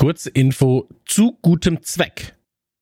Kurze 0.00 0.30
Info 0.30 0.88
zu 1.04 1.36
gutem 1.42 1.82
Zweck. 1.82 2.34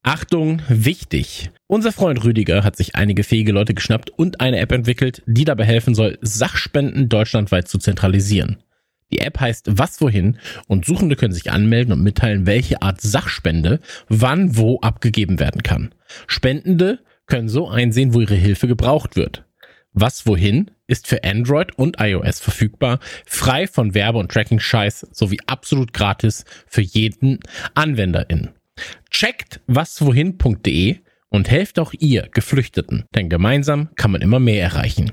Achtung, 0.04 0.62
wichtig. 0.68 1.50
Unser 1.67 1.91
Freund 1.91 2.22
Rüdiger 2.22 2.62
hat 2.62 2.76
sich 2.76 2.94
einige 2.94 3.25
fähige 3.25 3.50
Leute 3.50 3.75
geschnappt 3.75 4.10
und 4.10 4.41
eine 4.41 4.60
App 4.60 4.71
entwickelt, 4.71 5.25
die 5.27 5.45
dabei 5.45 5.65
helfen 5.65 5.96
soll, 5.96 6.19
Sachspenden 6.21 7.09
deutschlandweit 7.09 7.67
zu 7.67 7.79
zentralisieren. 7.79 8.62
Die 9.11 9.19
App 9.19 9.41
heißt 9.41 9.67
Was 9.69 10.01
wohin 10.01 10.39
und 10.69 10.85
Suchende 10.85 11.17
können 11.17 11.35
sich 11.35 11.51
anmelden 11.51 11.93
und 11.93 12.04
mitteilen, 12.04 12.46
welche 12.46 12.83
Art 12.83 13.00
Sachspende 13.00 13.80
wann 14.09 14.57
wo 14.57 14.79
abgegeben 14.79 15.41
werden 15.41 15.64
kann. 15.64 15.93
Spendende 16.29 17.00
können 17.27 17.48
so 17.48 17.69
einsehen, 17.69 18.14
wo 18.14 18.21
ihre 18.21 18.37
Hilfe 18.37 18.69
gebraucht 18.69 19.16
wird. 19.16 19.45
Was 19.93 20.25
wohin 20.25 20.71
ist 20.89 21.07
für 21.07 21.23
Android 21.23 21.79
und 21.79 22.00
iOS 22.00 22.41
verfügbar, 22.41 22.98
frei 23.25 23.68
von 23.68 23.95
Werbe- 23.95 24.18
und 24.18 24.32
Tracking-Scheiß 24.32 25.07
sowie 25.12 25.38
absolut 25.46 25.93
gratis 25.93 26.45
für 26.66 26.80
jeden 26.80 27.38
AnwenderIn. 27.75 28.50
Checkt 29.11 29.61
waswohin.de 29.66 30.97
und 31.28 31.51
helft 31.51 31.78
auch 31.78 31.92
ihr 31.98 32.28
Geflüchteten, 32.33 33.05
denn 33.14 33.28
gemeinsam 33.28 33.91
kann 33.95 34.11
man 34.11 34.23
immer 34.23 34.41
mehr 34.41 34.62
erreichen. 34.62 35.12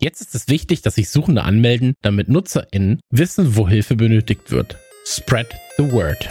Jetzt 0.00 0.22
ist 0.22 0.34
es 0.34 0.48
wichtig, 0.48 0.80
dass 0.80 0.94
sich 0.94 1.10
Suchende 1.10 1.42
anmelden, 1.42 1.94
damit 2.00 2.28
NutzerInnen 2.28 3.00
wissen, 3.10 3.56
wo 3.56 3.68
Hilfe 3.68 3.96
benötigt 3.96 4.50
wird. 4.50 4.78
Spread 5.04 5.48
the 5.76 5.92
word. 5.92 6.30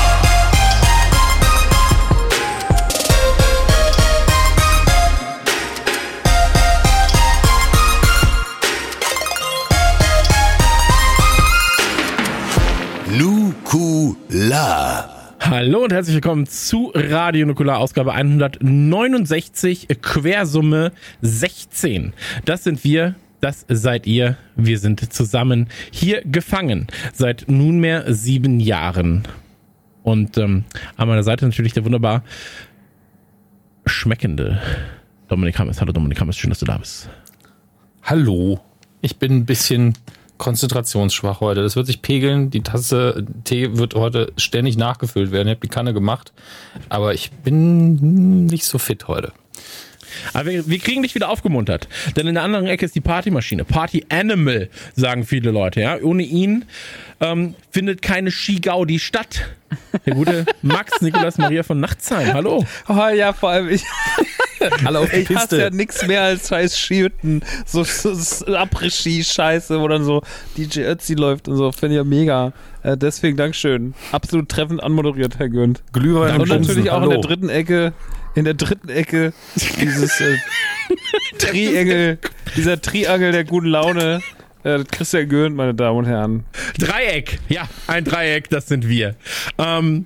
Nukular. 13.73 15.33
Hallo 15.39 15.85
und 15.85 15.93
herzlich 15.93 16.15
willkommen 16.15 16.45
zu 16.45 16.91
Radio 16.93 17.45
Nukular 17.45 17.77
Ausgabe 17.77 18.11
169 18.11 19.87
Quersumme 20.01 20.91
16. 21.21 22.11
Das 22.43 22.65
sind 22.65 22.83
wir, 22.83 23.15
das 23.39 23.65
seid 23.69 24.07
ihr. 24.07 24.35
Wir 24.57 24.77
sind 24.77 25.13
zusammen 25.13 25.69
hier 25.89 26.21
gefangen 26.25 26.87
seit 27.13 27.45
nunmehr 27.47 28.13
sieben 28.13 28.59
Jahren. 28.59 29.23
Und 30.03 30.37
ähm, 30.37 30.65
an 30.97 31.07
meiner 31.07 31.23
Seite 31.23 31.45
natürlich 31.45 31.71
der 31.71 31.85
wunderbar 31.85 32.23
schmeckende 33.85 34.61
Dominik 35.29 35.57
Hammes. 35.59 35.79
Hallo 35.79 35.93
Dominik 35.93 36.19
Hammes, 36.19 36.37
schön, 36.37 36.49
dass 36.49 36.59
du 36.59 36.65
da 36.65 36.77
bist. 36.77 37.09
Hallo. 38.03 38.59
Ich 38.99 39.15
bin 39.15 39.31
ein 39.31 39.45
bisschen 39.45 39.93
konzentrationsschwach 40.41 41.39
heute. 41.39 41.61
Das 41.61 41.75
wird 41.75 41.85
sich 41.85 42.01
pegeln. 42.01 42.49
Die 42.49 42.61
Tasse 42.61 43.27
Tee 43.43 43.77
wird 43.77 43.93
heute 43.93 44.33
ständig 44.37 44.75
nachgefüllt 44.75 45.31
werden. 45.31 45.47
Ich 45.47 45.51
habe 45.51 45.67
die 45.67 45.71
Kanne 45.71 45.93
gemacht. 45.93 46.33
Aber 46.89 47.13
ich 47.13 47.29
bin 47.31 48.47
nicht 48.47 48.65
so 48.65 48.79
fit 48.79 49.07
heute. 49.07 49.33
Aber 50.33 50.49
wir, 50.49 50.67
wir 50.67 50.79
kriegen 50.79 51.03
dich 51.03 51.13
wieder 51.13 51.29
aufgemuntert. 51.29 51.87
Denn 52.15 52.25
in 52.25 52.33
der 52.33 52.43
anderen 52.43 52.65
Ecke 52.65 52.85
ist 52.85 52.95
die 52.95 53.01
Partymaschine. 53.01 53.65
Party 53.65 54.03
Animal, 54.09 54.69
sagen 54.95 55.25
viele 55.25 55.51
Leute. 55.51 55.79
Ja? 55.81 55.97
Ohne 56.01 56.23
ihn 56.23 56.65
ähm, 57.19 57.53
findet 57.69 58.01
keine 58.01 58.31
Skigaudi 58.31 58.97
statt. 58.97 59.47
Der 60.07 60.15
gute 60.15 60.47
Max 60.63 61.01
Nikolas 61.01 61.37
Maria 61.37 61.61
von 61.61 61.79
Nachtsheim. 61.79 62.33
Hallo. 62.33 62.65
Oh 62.89 63.07
ja, 63.15 63.31
vor 63.31 63.51
allem 63.51 63.69
ich. 63.69 63.83
Alle 64.85 64.99
auf 64.99 65.09
die 65.09 65.17
Ich 65.21 65.27
Piste. 65.27 65.59
ja 65.59 65.69
nichts 65.69 66.05
mehr 66.05 66.21
als 66.23 66.47
scheiß 66.49 66.77
Skihütten. 66.77 67.41
So, 67.65 67.83
so, 67.83 68.13
so 68.13 68.45
Après-Ski-Scheiße, 68.45 69.79
wo 69.79 69.87
dann 69.87 70.03
so 70.03 70.21
DJ 70.57 70.81
Ötzi 70.81 71.13
läuft 71.15 71.47
und 71.47 71.57
so. 71.57 71.71
Finde 71.71 71.95
ich 71.95 71.97
ja 71.97 72.03
mega. 72.03 72.53
Äh, 72.83 72.97
deswegen 72.97 73.37
Dankeschön. 73.37 73.93
Absolut 74.11 74.49
treffend 74.49 74.81
anmoderiert, 74.83 75.39
Herr 75.39 75.49
Günd. 75.49 75.81
Glühwein 75.93 76.35
Und 76.35 76.49
und 76.51 76.61
natürlich 76.61 76.89
auch 76.91 76.97
in 76.97 77.01
Hallo. 77.09 77.11
der 77.11 77.21
dritten 77.21 77.49
Ecke, 77.49 77.93
in 78.35 78.45
der 78.45 78.53
dritten 78.55 78.89
Ecke 78.89 79.33
dieses 79.79 80.19
äh, 80.21 80.37
Triangel, 81.37 82.17
dieser 82.55 82.81
Triangel 82.81 83.31
der 83.31 83.43
guten 83.43 83.67
Laune. 83.67 84.21
Äh, 84.63 84.83
Christian 84.91 85.27
Günd, 85.27 85.55
meine 85.55 85.73
Damen 85.73 85.97
und 85.99 86.05
Herren. 86.05 86.43
Dreieck. 86.77 87.39
Ja, 87.49 87.67
ein 87.87 88.03
Dreieck, 88.05 88.49
das 88.49 88.67
sind 88.67 88.87
wir. 88.87 89.15
Ähm, 89.57 90.05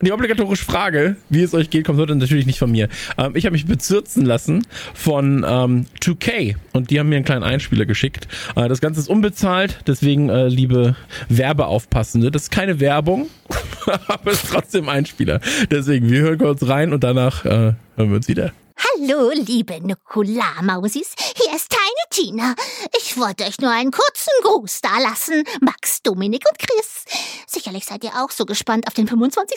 die 0.00 0.12
obligatorische 0.12 0.64
Frage, 0.64 1.16
wie 1.28 1.42
es 1.42 1.54
euch 1.54 1.70
geht, 1.70 1.84
kommt 1.84 1.98
heute 1.98 2.14
natürlich 2.14 2.46
nicht 2.46 2.58
von 2.58 2.70
mir. 2.70 2.88
Ähm, 3.16 3.32
ich 3.34 3.44
habe 3.44 3.52
mich 3.52 3.66
bezirzen 3.66 4.24
lassen 4.24 4.66
von 4.94 5.44
ähm, 5.48 5.86
2K 6.00 6.56
und 6.72 6.90
die 6.90 7.00
haben 7.00 7.08
mir 7.08 7.16
einen 7.16 7.24
kleinen 7.24 7.44
Einspieler 7.44 7.86
geschickt. 7.86 8.28
Äh, 8.56 8.68
das 8.68 8.80
Ganze 8.80 9.00
ist 9.00 9.08
unbezahlt, 9.08 9.80
deswegen, 9.86 10.28
äh, 10.28 10.48
liebe 10.48 10.96
Werbeaufpassende, 11.28 12.30
das 12.30 12.44
ist 12.44 12.50
keine 12.50 12.80
Werbung, 12.80 13.28
aber 14.06 14.30
es 14.30 14.44
ist 14.44 14.52
trotzdem 14.52 14.88
ein 14.88 14.98
Einspieler. 14.98 15.40
Deswegen, 15.70 16.10
wir 16.10 16.20
hören 16.20 16.38
kurz 16.38 16.66
rein 16.66 16.92
und 16.92 17.04
danach 17.04 17.44
äh, 17.44 17.48
hören 17.48 17.76
wir 17.96 18.16
uns 18.16 18.28
wieder. 18.28 18.52
Hallo, 18.78 19.30
liebe 19.30 19.80
Nukularmausis. 19.80 21.14
Hier 21.36 21.52
ist 21.56 21.68
Tiny 21.68 22.04
Tina. 22.10 22.54
Ich 22.96 23.18
wollte 23.18 23.42
euch 23.44 23.58
nur 23.58 23.72
einen 23.72 23.90
kurzen 23.90 24.30
Gruß 24.42 24.80
dalassen. 24.82 25.42
Max, 25.60 26.00
Dominik 26.02 26.44
und 26.48 26.58
Chris. 26.60 27.04
Sicherlich 27.48 27.84
seid 27.84 28.04
ihr 28.04 28.12
auch 28.22 28.30
so 28.30 28.44
gespannt 28.44 28.86
auf 28.86 28.94
den 28.94 29.08
25.03., 29.08 29.56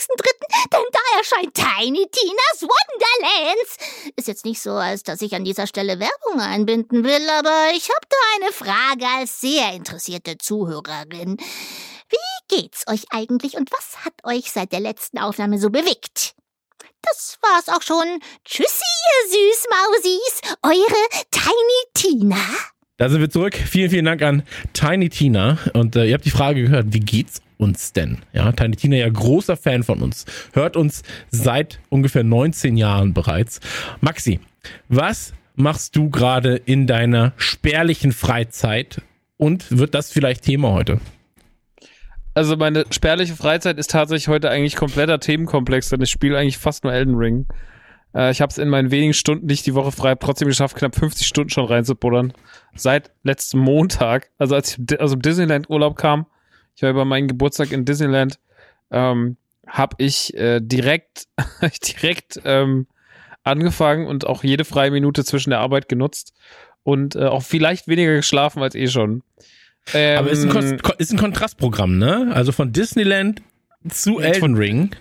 denn 0.74 0.86
da 0.92 1.18
erscheint 1.20 1.54
Tiny 1.54 2.08
Tinas 2.12 2.62
Wonderlands. 2.64 3.78
Ist 4.16 4.28
jetzt 4.28 4.46
nicht 4.46 4.60
so, 4.60 4.72
als 4.72 5.04
dass 5.04 5.22
ich 5.22 5.36
an 5.36 5.46
dieser 5.46 5.68
Stelle 5.68 6.00
Werbung 6.00 6.42
einbinden 6.42 7.04
will, 7.04 7.30
aber 7.30 7.70
ich 7.76 7.90
habe 7.90 8.08
da 8.10 8.18
eine 8.38 8.52
Frage 8.52 9.06
als 9.20 9.40
sehr 9.40 9.74
interessierte 9.74 10.40
Zuhörerin. 10.40 11.38
Wie 12.10 12.56
geht's 12.56 12.88
euch 12.88 13.04
eigentlich 13.12 13.56
und 13.56 13.72
was 13.72 14.04
hat 14.04 14.14
euch 14.24 14.52
seit 14.52 14.72
der 14.72 14.80
letzten 14.80 15.20
Aufnahme 15.20 15.60
so 15.60 15.70
bewegt? 15.70 16.34
Das 17.04 17.40
war's 17.42 17.68
auch 17.68 17.82
schon. 17.82 18.20
Tschüssi, 18.46 18.84
ihr 19.08 19.32
Süßmausis. 19.32 20.42
Eure 20.62 21.24
Tiny 21.32 21.82
Tina. 21.94 22.38
Da 22.98 23.10
sind 23.10 23.22
wir 23.22 23.30
zurück. 23.30 23.56
Vielen, 23.56 23.90
vielen 23.90 24.06
Dank 24.06 24.22
an 24.22 24.44
Tiny 24.74 25.10
Tina. 25.10 25.58
Und 25.74 25.96
äh, 25.96 26.06
ihr 26.06 26.14
habt 26.14 26.26
die 26.26 26.32
Frage 26.32 26.62
gehört, 26.62 26.88
wie 26.90 27.00
geht's 27.00 27.42
uns 27.58 27.94
denn? 27.94 28.20
Ja, 28.34 28.52
Tiny 28.52 28.76
Tina 28.76 28.98
ja 28.98 29.10
großer 29.10 29.58
Fan 29.58 29.84
von 29.84 30.02
uns. 30.02 30.26
Hört 30.54 30.78
uns 30.78 31.02
seit 31.32 31.80
ungefähr 31.90 32.24
19 32.24 32.78
Jahren 32.78 33.14
bereits. 33.14 33.60
Maxi, 34.02 34.40
was 34.88 35.34
machst 35.56 35.96
du 35.96 36.10
gerade 36.10 36.56
in 36.56 36.86
deiner 36.88 37.34
spärlichen 37.38 38.12
Freizeit? 38.12 39.02
Und 39.38 39.76
wird 39.76 39.96
das 39.96 40.12
vielleicht 40.12 40.44
Thema 40.44 40.72
heute? 40.72 41.00
Also 42.34 42.56
meine 42.56 42.86
spärliche 42.92 43.36
Freizeit 43.36 43.78
ist 43.78 43.92
tatsächlich 43.92 44.28
heute 44.30 44.50
eigentlich 44.50 44.76
kompletter 44.76 45.20
Themenkomplex, 45.20 45.90
denn 45.90 46.02
ich 46.02 46.10
spiele 46.10 46.38
eigentlich 46.38 46.58
fast 46.58 46.84
nur 46.84 46.94
Elden 46.94 47.16
Ring. 47.16 47.46
Äh, 48.16 48.32
ich 48.32 48.42
habe 48.42 48.50
es 48.50 48.58
in 48.58 48.70
meinen 48.70 48.92
wenigen 48.92 49.14
Stunden, 49.14 49.48
die 49.48 49.54
ich 49.54 49.64
die 49.64 49.76
Woche 49.76 49.92
frei 49.92 50.12
habe, 50.12 50.26
trotzdem 50.26 50.48
geschafft, 50.48 50.78
knapp 50.78 50.96
50 50.96 51.28
Stunden 51.28 51.50
schon 51.50 51.66
reinzubuddern. 51.66 52.34
Seit 52.74 53.12
letztem 53.24 53.60
Montag, 53.60 54.30
also 54.38 54.56
als 54.56 54.78
ich 54.78 55.00
aus 55.00 55.12
dem 55.12 55.22
Disneyland-Urlaub 55.22 55.98
kam, 55.98 56.26
ich 56.76 56.84
war 56.84 56.90
über 56.90 57.06
meinen 57.06 57.28
Geburtstag 57.28 57.72
in 57.74 57.84
Disneyland, 57.84 58.40
ähm, 58.92 59.38
habe 59.68 59.96
ich 60.00 60.34
äh, 60.36 60.62
direkt, 60.62 61.28
direkt 61.86 62.40
ähm, 62.46 62.88
angefangen 63.44 64.08
und 64.08 64.26
auch 64.26 64.44
jede 64.44 64.66
freie 64.66 64.92
Minute 64.92 65.26
zwischen 65.26 65.50
der 65.50 65.60
Arbeit 65.60 65.90
genutzt 65.90 66.34
und 66.84 67.16
äh, 67.16 67.26
auch 67.26 67.44
vielleicht 67.44 67.88
weniger 67.88 68.16
geschlafen 68.16 68.62
als 68.64 68.76
eh 68.76 68.88
schon. 68.88 69.24
Ähm, 69.94 70.20
Aber 70.20 70.30
ist 70.30 70.44
ein, 70.44 70.50
Kon 70.50 70.94
ist 70.98 71.12
ein 71.12 71.18
Kontrastprogramm, 71.18 71.98
ne? 71.98 72.32
Also 72.34 72.52
von 72.52 72.72
Disneyland 72.72 73.42
zu 73.90 74.20
Elden 74.20 74.56
Ring. 74.56 74.92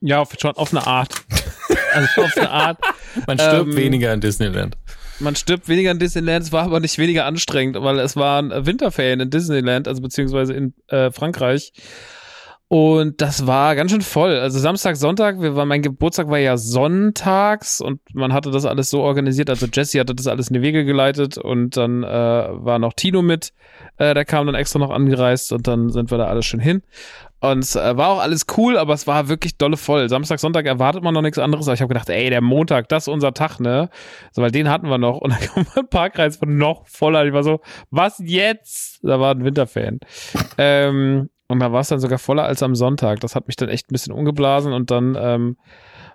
Ja, 0.00 0.20
auf, 0.20 0.34
schon 0.38 0.52
auf 0.52 0.72
eine 0.72 0.86
Art. 0.86 1.14
also 1.92 2.22
auf 2.22 2.36
eine 2.36 2.50
Art. 2.50 2.78
Man 3.26 3.38
stirbt 3.38 3.70
Ähm, 3.72 3.76
weniger 3.76 4.12
in 4.12 4.20
Disneyland. 4.20 4.76
Man 5.18 5.36
stirbt 5.36 5.68
weniger 5.68 5.90
in 5.90 5.98
Disneyland, 5.98 6.46
es 6.46 6.52
war 6.52 6.64
aber 6.64 6.80
nicht 6.80 6.96
weniger 6.96 7.26
anstrengend, 7.26 7.76
weil 7.82 7.98
es 7.98 8.16
waren 8.16 8.64
Winterferien 8.64 9.20
in 9.20 9.28
Disneyland, 9.28 9.86
also 9.86 10.00
beziehungsweise 10.00 10.54
in 10.54 10.72
äh, 10.88 11.10
Frankreich. 11.10 11.72
Und 12.72 13.20
das 13.20 13.48
war 13.48 13.74
ganz 13.74 13.90
schön 13.90 14.00
voll. 14.00 14.38
Also 14.38 14.60
Samstag, 14.60 14.94
Sonntag, 14.94 15.40
wir 15.40 15.56
war, 15.56 15.66
mein 15.66 15.82
Geburtstag 15.82 16.28
war 16.30 16.38
ja 16.38 16.56
sonntags 16.56 17.80
und 17.80 18.00
man 18.14 18.32
hatte 18.32 18.52
das 18.52 18.64
alles 18.64 18.90
so 18.90 19.00
organisiert. 19.00 19.50
Also 19.50 19.66
Jesse 19.66 19.98
hatte 19.98 20.14
das 20.14 20.28
alles 20.28 20.50
in 20.50 20.54
die 20.54 20.62
Wege 20.62 20.84
geleitet 20.84 21.36
und 21.36 21.76
dann 21.76 22.04
äh, 22.04 22.06
war 22.06 22.78
noch 22.78 22.92
Tino 22.92 23.22
mit. 23.22 23.52
Äh, 23.96 24.14
der 24.14 24.24
kam 24.24 24.46
dann 24.46 24.54
extra 24.54 24.78
noch 24.78 24.90
angereist 24.90 25.52
und 25.52 25.66
dann 25.66 25.90
sind 25.90 26.12
wir 26.12 26.18
da 26.18 26.26
alles 26.26 26.46
schön 26.46 26.60
hin. 26.60 26.82
Und 27.40 27.64
es 27.64 27.74
äh, 27.74 27.96
war 27.96 28.10
auch 28.10 28.20
alles 28.20 28.46
cool, 28.56 28.78
aber 28.78 28.94
es 28.94 29.08
war 29.08 29.28
wirklich 29.28 29.58
dolle 29.58 29.76
voll. 29.76 30.08
Samstag, 30.08 30.38
Sonntag 30.38 30.64
erwartet 30.66 31.02
man 31.02 31.12
noch 31.12 31.22
nichts 31.22 31.40
anderes. 31.40 31.66
Aber 31.66 31.74
ich 31.74 31.82
habe 31.82 31.92
gedacht, 31.92 32.08
ey, 32.08 32.30
der 32.30 32.40
Montag, 32.40 32.88
das 32.88 33.08
ist 33.08 33.08
unser 33.08 33.34
Tag, 33.34 33.58
ne? 33.58 33.90
So, 34.30 34.42
weil 34.42 34.52
den 34.52 34.68
hatten 34.68 34.88
wir 34.88 34.98
noch. 34.98 35.16
Und 35.18 35.32
dann 35.32 35.40
kam 35.40 35.66
ein 35.74 35.88
Parkreis 35.88 36.36
von 36.36 36.56
noch 36.56 36.86
voller. 36.86 37.26
Ich 37.26 37.32
war 37.32 37.42
so, 37.42 37.62
was 37.90 38.22
jetzt? 38.24 39.00
Da 39.02 39.18
war 39.18 39.34
ein 39.34 39.42
Winterfan. 39.42 39.98
ähm, 40.56 41.30
und 41.50 41.60
da 41.60 41.72
war 41.72 41.80
es 41.80 41.88
dann 41.88 42.00
sogar 42.00 42.18
voller 42.18 42.44
als 42.44 42.62
am 42.62 42.74
Sonntag. 42.74 43.20
Das 43.20 43.34
hat 43.34 43.46
mich 43.46 43.56
dann 43.56 43.68
echt 43.68 43.90
ein 43.90 43.92
bisschen 43.92 44.12
umgeblasen 44.12 44.72
und 44.72 44.90
dann 44.90 45.16
ähm, 45.18 45.56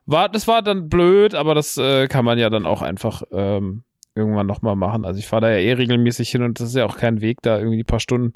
war, 0.06 0.30
das 0.30 0.48
war 0.48 0.62
dann 0.62 0.90
blöd, 0.90 1.36
aber 1.36 1.56
das 1.56 1.78
äh, 1.78 2.08
kann 2.08 2.26
man 2.26 2.38
ja 2.38 2.50
dann 2.50 2.66
auch 2.66 2.82
einfach 2.82 3.24
ähm, 3.32 3.84
irgendwann 4.16 4.48
nochmal 4.48 4.76
machen. 4.76 5.06
Also 5.06 5.20
ich 5.20 5.28
fahre 5.28 5.42
da 5.42 5.50
ja 5.52 5.58
eh 5.58 5.74
regelmäßig 5.74 6.30
hin 6.30 6.44
und 6.44 6.60
das 6.60 6.70
ist 6.70 6.76
ja 6.76 6.86
auch 6.86 6.98
kein 6.98 7.22
Weg, 7.22 7.42
da 7.42 7.58
irgendwie 7.58 7.78
die 7.78 7.84
paar 7.84 8.00
Stunden 8.00 8.34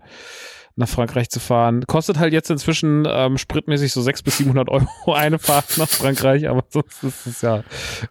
nach 0.76 0.88
Frankreich 0.88 1.30
zu 1.30 1.40
fahren. 1.40 1.84
Kostet 1.88 2.20
halt 2.20 2.34
jetzt 2.34 2.50
inzwischen 2.50 3.06
ähm, 3.08 3.38
spritmäßig 3.38 3.92
so 3.92 4.02
600 4.02 4.26
bis 4.26 4.38
700 4.38 4.70
Euro 4.70 4.88
eine 5.14 5.40
Fahrt 5.40 5.78
nach 5.78 5.90
Frankreich, 5.90 6.48
aber 6.48 6.64
sonst 6.70 7.04
ist 7.04 7.26
es 7.26 7.42
ja, 7.42 7.64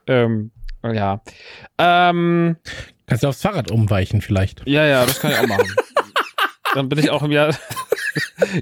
ähm, 0.07 0.51
ja. 0.83 1.23
Ähm, 1.79 2.57
Kannst 3.07 3.25
du 3.25 3.29
aufs 3.29 3.43
Fahrrad 3.43 3.71
umweichen 3.71 4.21
vielleicht? 4.21 4.63
Ja, 4.67 4.85
ja, 4.85 5.05
das 5.07 5.21
kann 5.21 5.33
ich 5.33 5.39
auch 5.39 5.47
machen. 5.47 5.67
Dann 6.75 6.89
bin 6.89 6.99
ich 6.99 7.11
auch 7.11 7.23
im 7.23 7.33
Jahr. 7.33 7.55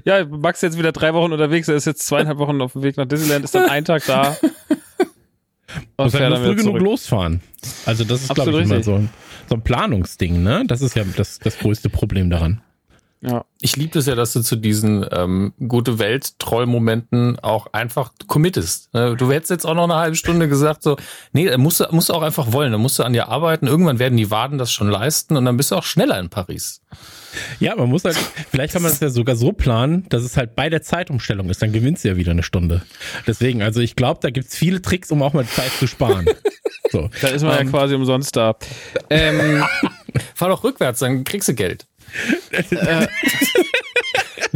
Ja, 0.05 0.25
Max 0.25 0.59
ist 0.59 0.73
jetzt 0.73 0.77
wieder 0.77 0.91
drei 0.91 1.13
Wochen 1.13 1.31
unterwegs. 1.31 1.67
Er 1.67 1.75
ist 1.75 1.85
jetzt 1.85 2.05
zweieinhalb 2.05 2.37
Wochen 2.37 2.61
auf 2.61 2.73
dem 2.73 2.83
Weg 2.83 2.97
nach 2.97 3.05
Disneyland, 3.05 3.45
ist 3.45 3.55
dann 3.55 3.69
ein 3.69 3.85
Tag 3.85 4.03
da. 4.05 4.37
Und 5.97 6.05
Muss 6.05 6.13
halt 6.13 6.29
nur 6.29 6.37
früh 6.39 6.55
genug 6.55 6.79
losfahren. 6.79 7.41
Also 7.85 8.03
das 8.03 8.23
ist, 8.23 8.33
glaube 8.33 8.51
ich, 8.51 8.69
immer 8.69 8.83
so 8.83 8.95
ein, 8.95 9.09
so 9.49 9.55
ein 9.55 9.61
Planungsding, 9.61 10.41
ne? 10.41 10.63
Das 10.65 10.81
ist 10.81 10.95
ja 10.95 11.03
das, 11.15 11.39
das 11.39 11.57
größte 11.59 11.89
Problem 11.89 12.29
daran. 12.29 12.61
Ja. 13.21 13.45
Ich 13.61 13.75
liebe 13.75 13.97
es 13.97 14.05
ja, 14.05 14.13
dass 14.13 14.33
du 14.33 14.41
zu 14.41 14.55
diesen 14.55 15.05
ähm, 15.11 15.53
gute 15.67 15.97
Welt-Troll-Momenten 15.97 17.39
auch 17.39 17.67
einfach 17.73 18.11
committest. 18.27 18.93
Ne? 18.93 19.15
Du 19.15 19.31
hättest 19.31 19.49
jetzt 19.49 19.65
auch 19.65 19.73
noch 19.73 19.85
eine 19.85 19.95
halbe 19.95 20.15
Stunde 20.15 20.47
gesagt, 20.47 20.83
so, 20.83 20.97
nee, 21.33 21.55
musst 21.57 21.79
du, 21.79 21.87
musst 21.91 22.09
du 22.09 22.13
auch 22.13 22.21
einfach 22.21 22.51
wollen, 22.51 22.71
dann 22.71 22.81
musst 22.81 22.99
du 22.99 23.03
an 23.03 23.13
dir 23.13 23.29
arbeiten. 23.29 23.65
Irgendwann 23.65 23.97
werden 23.97 24.17
die 24.17 24.29
Waden 24.29 24.59
das 24.59 24.71
schon 24.71 24.89
leisten 24.89 25.35
und 25.35 25.45
dann 25.45 25.57
bist 25.57 25.71
du 25.71 25.75
auch 25.75 25.83
schneller 25.83 26.19
in 26.19 26.29
Paris. 26.29 26.81
Ja, 27.59 27.75
man 27.75 27.89
muss 27.89 28.03
halt, 28.03 28.17
vielleicht 28.51 28.73
kann 28.73 28.83
man 28.83 28.91
das 28.91 28.99
ja 28.99 29.09
sogar 29.09 29.35
so 29.35 29.51
planen, 29.51 30.05
dass 30.09 30.23
es 30.23 30.37
halt 30.37 30.55
bei 30.55 30.69
der 30.69 30.83
Zeitumstellung 30.83 31.49
ist, 31.49 31.61
dann 31.61 31.71
gewinnst 31.71 32.03
du 32.03 32.09
ja 32.09 32.17
wieder 32.17 32.31
eine 32.31 32.43
Stunde. 32.43 32.83
Deswegen, 33.25 33.63
also 33.63 33.79
ich 33.79 33.95
glaube, 33.95 34.19
da 34.21 34.29
gibt's 34.29 34.55
viele 34.55 34.81
Tricks, 34.81 35.11
um 35.11 35.23
auch 35.23 35.33
mal 35.33 35.45
Zeit 35.45 35.71
zu 35.79 35.87
sparen. 35.87 36.27
So. 36.91 37.09
Da 37.21 37.27
ist 37.27 37.41
man 37.41 37.51
um, 37.51 37.57
ja 37.57 37.61
ähm, 37.61 37.71
quasi 37.71 37.95
umsonst 37.95 38.35
da. 38.35 38.55
Ähm, 39.09 39.63
fahr 40.35 40.49
doch 40.49 40.63
rückwärts, 40.63 40.99
dann 40.99 41.23
kriegst 41.23 41.49
du 41.49 41.53
Geld. 41.53 41.85
äh, 42.71 43.07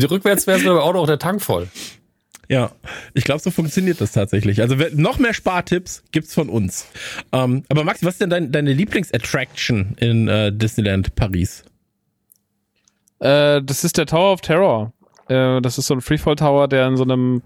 rückwärts 0.06 0.48
wäre 0.48 0.58
es 0.58 0.64
beim 0.64 0.78
Auto 0.78 1.00
auch 1.00 1.08
der 1.08 1.20
Tank 1.20 1.42
voll. 1.42 1.68
Ja, 2.52 2.72
ich 3.14 3.24
glaube, 3.24 3.40
so 3.40 3.50
funktioniert 3.50 4.02
das 4.02 4.12
tatsächlich. 4.12 4.62
Also 4.62 4.76
noch 4.94 5.20
mehr 5.20 5.34
Spartipps 5.34 6.04
gibt's 6.12 6.34
von 6.34 6.50
uns. 6.50 6.86
Ähm, 7.32 7.64
aber 7.70 7.86
Max, 7.86 8.04
was 8.04 8.16
ist 8.16 8.22
denn 8.22 8.30
dein, 8.30 8.52
deine 8.52 8.74
Lieblingsattraction 8.74 9.96
in 9.98 10.28
äh, 10.28 10.52
Disneyland 10.52 11.16
Paris? 11.16 11.64
Äh, 13.20 13.62
das 13.64 13.86
ist 13.86 13.98
der 13.98 14.06
Tower 14.06 14.34
of 14.34 14.42
Terror. 14.42 14.92
Äh, 15.30 15.62
das 15.62 15.78
ist 15.78 15.88
so 15.88 15.94
ein 15.94 16.02
Freefall 16.02 16.36
Tower, 16.36 16.68
der 16.68 16.88
in 16.88 16.98
so 16.98 17.04
einem 17.04 17.42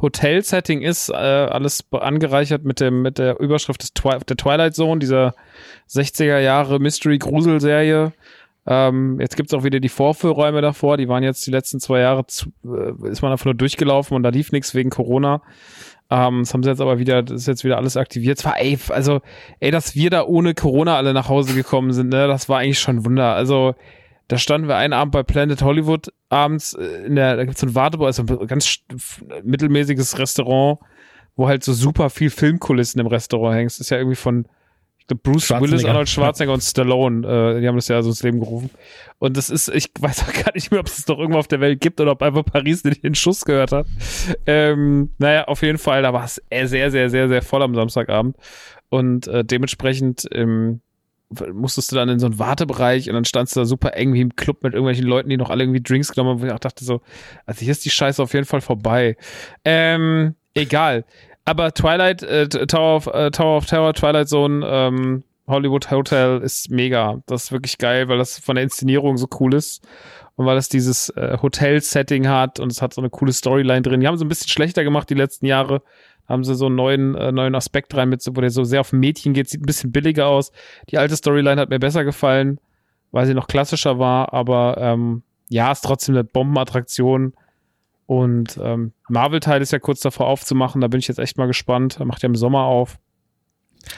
Hotel-Setting 0.00 0.82
ist, 0.82 1.08
äh, 1.08 1.14
alles 1.14 1.84
angereichert 1.92 2.64
mit 2.64 2.80
dem 2.80 3.02
mit 3.02 3.18
der 3.18 3.38
Überschrift 3.40 3.82
des 3.82 3.94
Twi 3.94 4.18
der 4.28 4.36
Twilight 4.36 4.74
Zone, 4.74 4.98
dieser 4.98 5.34
60er 5.88 6.38
Jahre 6.38 6.78
Mystery-Grusel-Serie. 6.80 8.12
Ähm, 8.66 9.18
jetzt 9.20 9.36
gibt's 9.36 9.54
auch 9.54 9.64
wieder 9.64 9.80
die 9.80 9.88
Vorführräume 9.88 10.60
davor, 10.60 10.96
die 10.96 11.08
waren 11.08 11.22
jetzt 11.22 11.46
die 11.46 11.50
letzten 11.50 11.80
zwei 11.80 12.00
Jahre, 12.00 12.26
zu, 12.26 12.52
äh, 12.64 13.08
ist 13.08 13.22
man 13.22 13.32
einfach 13.32 13.46
nur 13.46 13.54
durchgelaufen 13.54 14.14
und 14.14 14.22
da 14.22 14.28
lief 14.28 14.52
nichts 14.52 14.74
wegen 14.74 14.90
Corona. 14.90 15.42
Ähm, 16.10 16.40
das 16.40 16.52
haben 16.52 16.62
sie 16.62 16.70
jetzt 16.70 16.80
aber 16.80 16.98
wieder, 16.98 17.22
das 17.22 17.42
ist 17.42 17.46
jetzt 17.46 17.64
wieder 17.64 17.78
alles 17.78 17.96
aktiviert. 17.96 18.38
Es 18.38 18.44
war, 18.44 18.60
ey, 18.60 18.78
also, 18.90 19.20
ey, 19.60 19.70
dass 19.70 19.94
wir 19.94 20.10
da 20.10 20.24
ohne 20.24 20.54
Corona 20.54 20.96
alle 20.96 21.14
nach 21.14 21.28
Hause 21.28 21.54
gekommen 21.54 21.92
sind, 21.92 22.10
ne, 22.10 22.26
das 22.26 22.48
war 22.48 22.58
eigentlich 22.58 22.80
schon 22.80 22.98
ein 22.98 23.04
Wunder. 23.04 23.34
Also, 23.34 23.74
da 24.28 24.38
standen 24.38 24.68
wir 24.68 24.76
einen 24.76 24.92
Abend 24.92 25.12
bei 25.12 25.22
Planet 25.22 25.62
Hollywood 25.62 26.12
abends 26.28 26.74
äh, 26.74 27.06
in 27.06 27.16
der, 27.16 27.36
da 27.36 27.44
gibt's 27.44 27.60
so 27.60 27.66
ein 27.66 27.74
Wartebau, 27.74 28.06
also 28.06 28.22
ein 28.22 28.46
ganz 28.46 28.78
mittelmäßiges 29.42 30.18
Restaurant, 30.18 30.78
wo 31.34 31.48
halt 31.48 31.64
so 31.64 31.72
super 31.72 32.10
viel 32.10 32.30
Filmkulissen 32.30 33.00
im 33.00 33.06
Restaurant 33.06 33.56
hängst. 33.56 33.80
Das 33.80 33.86
ist 33.86 33.90
ja 33.90 33.96
irgendwie 33.96 34.16
von 34.16 34.46
Bruce 35.14 35.50
Willis, 35.50 35.84
Arnold 35.84 36.08
Schwarzenegger 36.08 36.52
und 36.52 36.62
Stallone, 36.62 37.26
äh, 37.26 37.60
die 37.60 37.68
haben 37.68 37.76
das 37.76 37.88
ja 37.88 38.02
so 38.02 38.10
ins 38.10 38.22
Leben 38.22 38.40
gerufen. 38.40 38.70
Und 39.18 39.36
das 39.36 39.50
ist, 39.50 39.68
ich 39.68 39.90
weiß 40.00 40.22
auch 40.22 40.32
gar 40.32 40.54
nicht 40.54 40.70
mehr, 40.70 40.80
ob 40.80 40.86
es 40.86 41.06
noch 41.06 41.18
irgendwo 41.18 41.38
auf 41.38 41.48
der 41.48 41.60
Welt 41.60 41.80
gibt 41.80 42.00
oder 42.00 42.12
ob 42.12 42.22
einfach 42.22 42.44
Paris 42.44 42.84
nicht 42.84 43.04
den 43.04 43.14
Schuss 43.14 43.44
gehört 43.44 43.72
hat. 43.72 43.86
Ähm, 44.46 45.10
naja, 45.18 45.44
auf 45.44 45.62
jeden 45.62 45.78
Fall, 45.78 46.02
da 46.02 46.12
war 46.12 46.24
es 46.24 46.42
sehr, 46.50 46.90
sehr, 46.90 47.10
sehr, 47.10 47.28
sehr 47.28 47.42
voll 47.42 47.62
am 47.62 47.74
Samstagabend. 47.74 48.36
Und 48.88 49.28
äh, 49.28 49.44
dementsprechend 49.44 50.26
ähm, 50.32 50.80
musstest 51.52 51.92
du 51.92 51.96
dann 51.96 52.08
in 52.08 52.18
so 52.18 52.26
einen 52.26 52.38
Wartebereich 52.38 53.08
und 53.08 53.14
dann 53.14 53.24
standst 53.24 53.54
du 53.54 53.60
da 53.60 53.66
super 53.66 53.94
eng 53.94 54.12
wie 54.14 54.20
im 54.20 54.34
Club 54.34 54.62
mit 54.62 54.74
irgendwelchen 54.74 55.06
Leuten, 55.06 55.28
die 55.28 55.36
noch 55.36 55.50
alle 55.50 55.62
irgendwie 55.62 55.82
Drinks 55.82 56.12
genommen 56.12 56.30
haben, 56.30 56.42
wo 56.42 56.46
ich 56.46 56.52
auch 56.52 56.58
dachte 56.58 56.84
so, 56.84 57.00
also 57.46 57.60
hier 57.60 57.72
ist 57.72 57.84
die 57.84 57.90
Scheiße 57.90 58.22
auf 58.22 58.34
jeden 58.34 58.46
Fall 58.46 58.60
vorbei. 58.60 59.16
Ähm, 59.64 60.34
egal. 60.54 61.04
Aber 61.44 61.72
Twilight, 61.72 62.22
äh, 62.22 62.48
Tower, 62.48 62.96
of, 62.96 63.06
äh, 63.08 63.30
Tower 63.30 63.56
of 63.56 63.66
Terror, 63.66 63.94
Twilight 63.94 64.28
Zone, 64.28 64.64
ähm, 64.66 65.24
Hollywood 65.46 65.90
Hotel 65.90 66.40
ist 66.42 66.70
mega. 66.70 67.22
Das 67.26 67.44
ist 67.44 67.52
wirklich 67.52 67.78
geil, 67.78 68.08
weil 68.08 68.18
das 68.18 68.38
von 68.38 68.54
der 68.54 68.64
Inszenierung 68.64 69.16
so 69.16 69.26
cool 69.40 69.54
ist 69.54 69.84
und 70.36 70.46
weil 70.46 70.56
es 70.56 70.68
dieses 70.68 71.08
äh, 71.10 71.38
Hotel-Setting 71.42 72.28
hat 72.28 72.60
und 72.60 72.70
es 72.70 72.80
hat 72.80 72.94
so 72.94 73.00
eine 73.00 73.10
coole 73.10 73.32
Storyline 73.32 73.82
drin. 73.82 74.00
Die 74.00 74.06
haben 74.06 74.16
so 74.16 74.24
ein 74.24 74.28
bisschen 74.28 74.48
schlechter 74.48 74.84
gemacht 74.84 75.10
die 75.10 75.14
letzten 75.14 75.46
Jahre 75.46 75.82
haben 76.30 76.44
sie 76.44 76.54
so 76.54 76.66
einen 76.66 76.76
neuen, 76.76 77.14
äh, 77.16 77.32
neuen 77.32 77.56
Aspekt 77.56 77.94
rein, 77.96 78.08
mit, 78.08 78.24
wo 78.24 78.40
der 78.40 78.50
so 78.50 78.62
sehr 78.62 78.80
auf 78.80 78.92
Mädchen 78.92 79.34
geht, 79.34 79.50
sieht 79.50 79.62
ein 79.62 79.66
bisschen 79.66 79.90
billiger 79.90 80.28
aus. 80.28 80.52
Die 80.88 80.96
alte 80.96 81.16
Storyline 81.16 81.60
hat 81.60 81.70
mir 81.70 81.80
besser 81.80 82.04
gefallen, 82.04 82.60
weil 83.10 83.26
sie 83.26 83.34
noch 83.34 83.48
klassischer 83.48 83.98
war, 83.98 84.32
aber 84.32 84.76
ähm, 84.78 85.22
ja, 85.48 85.72
ist 85.72 85.80
trotzdem 85.80 86.14
eine 86.14 86.22
Bombenattraktion. 86.22 87.34
Und 88.10 88.58
ähm, 88.60 88.92
Marvel-Teil 89.08 89.62
ist 89.62 89.70
ja 89.70 89.78
kurz 89.78 90.00
davor 90.00 90.26
aufzumachen, 90.26 90.80
da 90.80 90.88
bin 90.88 90.98
ich 90.98 91.06
jetzt 91.06 91.20
echt 91.20 91.38
mal 91.38 91.46
gespannt. 91.46 92.00
Er 92.00 92.06
macht 92.06 92.24
ja 92.24 92.28
im 92.28 92.34
Sommer 92.34 92.64
auf. 92.64 92.98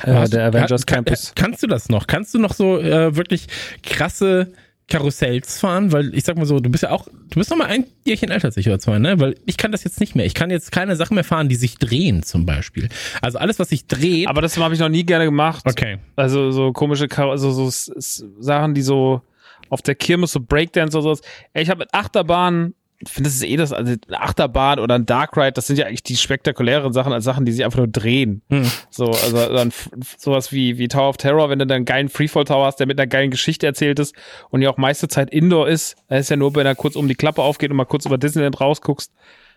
Äh, 0.02 0.28
der 0.28 0.48
Avengers 0.48 0.84
kann, 0.84 1.06
Campus. 1.06 1.32
Kannst 1.34 1.62
du 1.62 1.66
das 1.66 1.88
noch? 1.88 2.06
Kannst 2.06 2.34
du 2.34 2.38
noch 2.38 2.52
so 2.52 2.78
äh, 2.78 3.16
wirklich 3.16 3.46
krasse 3.82 4.52
Karussells 4.86 5.58
fahren, 5.58 5.92
weil 5.92 6.14
ich 6.14 6.24
sag 6.24 6.36
mal 6.36 6.44
so, 6.44 6.60
du 6.60 6.68
bist 6.68 6.82
ja 6.82 6.90
auch, 6.90 7.06
du 7.06 7.38
bist 7.38 7.48
noch 7.48 7.56
mal 7.56 7.68
ein 7.68 7.86
Jährchen 8.04 8.30
älter 8.30 8.48
als 8.48 8.58
ich 8.58 8.68
oder 8.68 8.78
zwei, 8.78 8.98
ne? 8.98 9.18
Weil 9.18 9.34
ich 9.46 9.56
kann 9.56 9.72
das 9.72 9.82
jetzt 9.82 9.98
nicht 9.98 10.14
mehr. 10.14 10.26
Ich 10.26 10.34
kann 10.34 10.50
jetzt 10.50 10.72
keine 10.72 10.94
Sachen 10.94 11.14
mehr 11.14 11.24
fahren, 11.24 11.48
die 11.48 11.54
sich 11.54 11.78
drehen 11.78 12.22
zum 12.22 12.44
Beispiel. 12.44 12.90
Also 13.22 13.38
alles, 13.38 13.58
was 13.60 13.70
sich 13.70 13.86
dreht. 13.86 14.28
Aber 14.28 14.42
das 14.42 14.58
habe 14.58 14.74
ich 14.74 14.80
noch 14.80 14.90
nie 14.90 15.06
gerne 15.06 15.24
gemacht. 15.24 15.64
Okay. 15.64 15.96
Also 16.16 16.50
so 16.50 16.74
komische, 16.74 17.08
Kar 17.08 17.30
also 17.30 17.50
so 17.50 17.70
Sachen, 17.70 18.74
die 18.74 18.82
so 18.82 19.22
auf 19.70 19.80
der 19.80 19.94
Kirmes 19.94 20.32
so 20.32 20.40
Breakdance 20.40 20.98
oder 20.98 21.04
sowas. 21.04 21.22
Ey, 21.54 21.62
ich 21.62 21.70
habe 21.70 21.78
mit 21.78 21.94
Achterbahnen 21.94 22.74
finde, 23.10 23.28
das 23.28 23.34
ist 23.34 23.44
eh 23.44 23.56
das, 23.56 23.72
also 23.72 23.94
Achterbahn 24.10 24.78
oder 24.78 24.94
ein 24.94 25.06
Dark 25.06 25.36
Ride, 25.36 25.52
das 25.52 25.66
sind 25.66 25.78
ja 25.78 25.86
eigentlich 25.86 26.02
die 26.02 26.16
spektakulären 26.16 26.92
Sachen 26.92 27.12
als 27.12 27.24
Sachen, 27.24 27.44
die 27.44 27.52
sich 27.52 27.64
einfach 27.64 27.78
nur 27.78 27.88
drehen. 27.88 28.42
Hm. 28.50 28.70
So, 28.90 29.06
also 29.06 29.52
dann 29.52 29.72
sowas 30.18 30.52
wie, 30.52 30.78
wie 30.78 30.88
Tower 30.88 31.08
of 31.08 31.16
Terror, 31.16 31.50
wenn 31.50 31.58
du 31.58 31.66
dann 31.66 31.76
einen 31.76 31.84
geilen 31.84 32.08
Freefall 32.08 32.44
Tower 32.44 32.66
hast, 32.66 32.76
der 32.76 32.86
mit 32.86 32.98
einer 32.98 33.06
geilen 33.06 33.30
Geschichte 33.30 33.66
erzählt 33.66 33.98
ist 33.98 34.14
und 34.50 34.62
ja 34.62 34.70
auch 34.70 34.76
meiste 34.76 35.08
Zeit 35.08 35.30
Indoor 35.30 35.68
ist, 35.68 35.96
da 36.08 36.16
ist 36.16 36.30
ja 36.30 36.36
nur, 36.36 36.54
wenn 36.54 36.66
er 36.66 36.74
kurz 36.74 36.96
um 36.96 37.08
die 37.08 37.14
Klappe 37.14 37.42
aufgeht 37.42 37.70
und 37.70 37.76
mal 37.76 37.84
kurz 37.84 38.06
über 38.06 38.18
Disneyland 38.18 38.60
rausguckst, 38.60 39.12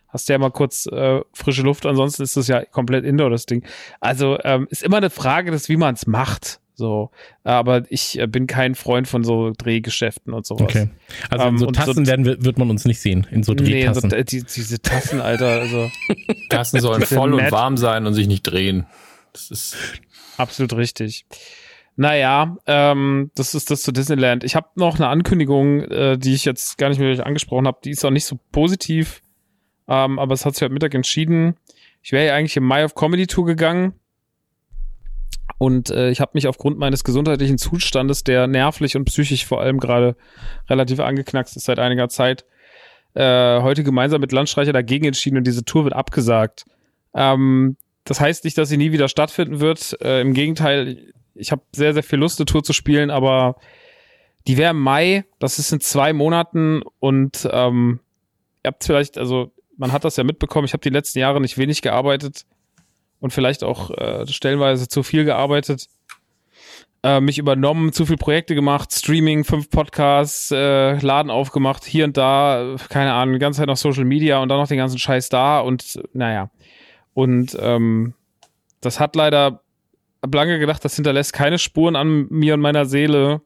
hast 0.08 0.30
du 0.30 0.34
ja 0.34 0.40
mal 0.40 0.52
kurz 0.52 0.86
äh, 0.88 1.22
frische 1.34 1.62
Luft, 1.62 1.86
ansonsten 1.86 2.24
ist 2.24 2.38
das 2.38 2.48
ja 2.48 2.64
komplett 2.64 3.06
Indoor, 3.06 3.30
das 3.30 3.46
Ding. 3.46 3.64
Also 4.00 4.38
ähm, 4.44 4.68
ist 4.70 4.84
immer 4.84 4.98
eine 4.98 5.10
Frage 5.10 5.52
des, 5.52 5.70
wie 5.70 5.78
man 5.78 5.96
es 5.96 6.08
macht. 6.08 6.60
So, 6.76 7.10
aber 7.44 7.84
ich 7.90 8.20
äh, 8.20 8.28
bin 8.28 8.48
kein 8.48 8.76
Freund 8.76 9.08
von 9.08 9.24
so 9.24 9.54
Drehgeschäften 9.58 10.34
und 10.34 10.46
sowas. 10.46 10.64
Okay. 10.64 10.90
Also 11.30 11.48
in 11.48 11.58
so 11.58 11.68
ähm, 11.68 11.74
Tassen 11.74 12.06
so, 12.06 12.12
werden 12.12 12.26
wird 12.26 12.58
man 12.58 12.70
uns 12.70 12.84
nicht 12.86 13.00
sehen, 13.00 13.26
in 13.32 13.44
so 13.44 13.54
Drehtassen. 13.54 14.10
Nee, 14.10 14.18
so, 14.18 14.24
die, 14.24 14.44
diese 14.44 14.82
Tassen, 14.82 15.22
Alter, 15.22 15.48
also. 15.48 15.90
Tassen 16.50 16.82
sollen 16.82 17.02
voll 17.04 17.34
und 17.34 17.52
warm 17.52 17.78
sein 17.78 18.06
und 18.06 18.14
sich 18.14 18.28
nicht 18.28 18.44
drehen. 18.44 18.86
Das 19.32 19.52
ist 19.52 19.78
absolut 20.38 20.74
richtig. 20.74 21.26
Naja, 21.96 22.58
ähm, 22.68 23.32
das 23.36 23.56
ist 23.56 23.72
das 23.72 23.84
zu 23.84 23.94
Disneyland. 23.94 24.44
Ich 24.44 24.58
habe 24.58 24.68
noch 24.76 24.96
eine 24.96 25.08
Ankündigung, 25.08 25.84
äh, 25.84 26.18
die 26.18 26.34
ich 26.34 26.44
jetzt 26.44 26.78
gar 26.78 26.90
nicht 26.90 27.00
mehr 27.00 27.26
angesprochen 27.26 27.68
habe. 27.68 27.80
Die 27.86 27.92
ist 27.92 28.04
auch 28.04 28.12
nicht 28.12 28.26
so 28.26 28.38
positiv, 28.52 29.22
ähm, 29.88 30.20
aber 30.20 30.34
es 30.34 30.46
hat 30.46 30.56
sich 30.56 30.64
heute 30.64 30.74
Mittag 30.74 30.94
entschieden. 30.94 31.56
Ich 32.02 32.12
wäre 32.12 32.28
ja 32.28 32.36
eigentlich 32.36 32.58
im 32.58 32.66
Mai 32.66 32.84
auf 32.84 32.96
Comedy 32.96 33.28
Tour 33.28 33.46
gegangen 33.46 33.94
und 35.58 35.90
äh, 35.90 36.10
ich 36.10 36.20
habe 36.20 36.32
mich 36.34 36.48
aufgrund 36.48 36.78
meines 36.78 37.04
gesundheitlichen 37.04 37.58
Zustandes, 37.58 38.24
der 38.24 38.48
nervlich 38.48 38.96
und 38.96 39.06
psychisch 39.06 39.46
vor 39.46 39.62
allem 39.62 39.80
gerade 39.80 40.16
relativ 40.70 41.00
angeknackst 41.00 41.56
ist 41.56 41.66
seit 41.66 41.80
einiger 41.80 42.10
Zeit, 42.10 42.46
äh, 43.14 43.62
heute 43.62 43.84
gemeinsam 43.84 44.20
mit 44.20 44.34
Landstreicher 44.34 44.74
dagegen 44.74 45.06
entschieden 45.06 45.38
und 45.38 45.48
diese 45.48 45.64
Tour 45.64 45.86
wird 45.86 45.96
abgesagt. 45.96 46.66
Ähm, 47.14 47.78
das 48.04 48.20
heißt 48.20 48.44
nicht, 48.44 48.58
dass 48.58 48.70
sie 48.70 48.78
nie 48.78 48.92
wieder 48.92 49.08
stattfinden 49.08 49.62
wird. 49.62 49.98
Äh, 50.02 50.22
Im 50.22 50.34
Gegenteil, 50.34 51.14
ich 51.34 51.52
habe 51.52 51.62
sehr, 51.72 51.94
sehr 51.94 52.04
viel 52.04 52.20
Lust, 52.20 52.40
eine 52.40 52.46
Tour 52.46 52.64
zu 52.64 52.74
spielen, 52.74 53.10
aber 53.10 53.56
die 54.48 54.58
wäre 54.58 54.72
im 54.72 54.82
Mai, 54.82 55.24
das 55.40 55.58
ist 55.58 55.72
in 55.72 55.80
zwei 55.80 56.12
Monaten 56.12 56.82
und 57.00 57.48
ähm, 57.52 58.02
ihr 58.64 58.68
habt 58.68 58.84
vielleicht, 58.84 59.18
also 59.18 59.52
man 59.78 59.92
hat 59.94 60.04
das 60.04 60.18
ja 60.18 60.24
mitbekommen, 60.24 60.66
ich 60.66 60.74
habe 60.74 60.82
die 60.82 60.90
letzten 60.90 61.20
Jahre 61.20 61.40
nicht 61.40 61.58
wenig 61.58 61.82
gearbeitet 61.82 62.46
und 63.20 63.32
vielleicht 63.32 63.64
auch 63.64 63.92
äh, 63.92 64.28
stellenweise 64.28 64.88
zu 64.88 65.04
viel 65.04 65.26
gearbeitet 65.26 65.88
äh, 67.06 67.22
mich 67.22 67.38
übernommen, 67.38 67.94
zu 67.94 68.08
viel 68.08 68.18
Projekte 68.18 68.56
gemacht, 68.56 68.92
Streaming, 68.92 69.44
fünf 69.44 69.70
Podcasts, 69.70 70.50
äh, 70.50 70.98
Laden 70.98 71.30
aufgemacht, 71.30 71.86
hier 71.86 72.04
und 72.04 72.18
da, 72.18 72.78
keine 72.90 73.14
Ahnung, 73.14 73.34
die 73.34 73.40
ganze 73.40 73.60
Zeit 73.60 73.68
noch 73.68 73.78
Social 73.78 74.06
Media 74.06 74.40
und 74.40 74.50
dann 74.50 74.58
noch 74.58 74.68
den 74.68 74.80
ganzen 74.80 74.98
Scheiß 74.98 75.30
da 75.30 75.60
und 75.60 76.02
naja. 76.14 76.50
Und 77.14 77.56
ähm, 77.62 78.16
das 78.82 79.00
hat 79.00 79.16
leider, 79.16 79.62
lange 80.34 80.58
gedacht, 80.58 80.84
das 80.84 80.96
hinterlässt 80.96 81.32
keine 81.32 81.60
Spuren 81.60 81.96
an 81.96 82.26
mir 82.32 82.56
und 82.56 82.62
meiner 82.62 82.86
Seele, 82.86 83.42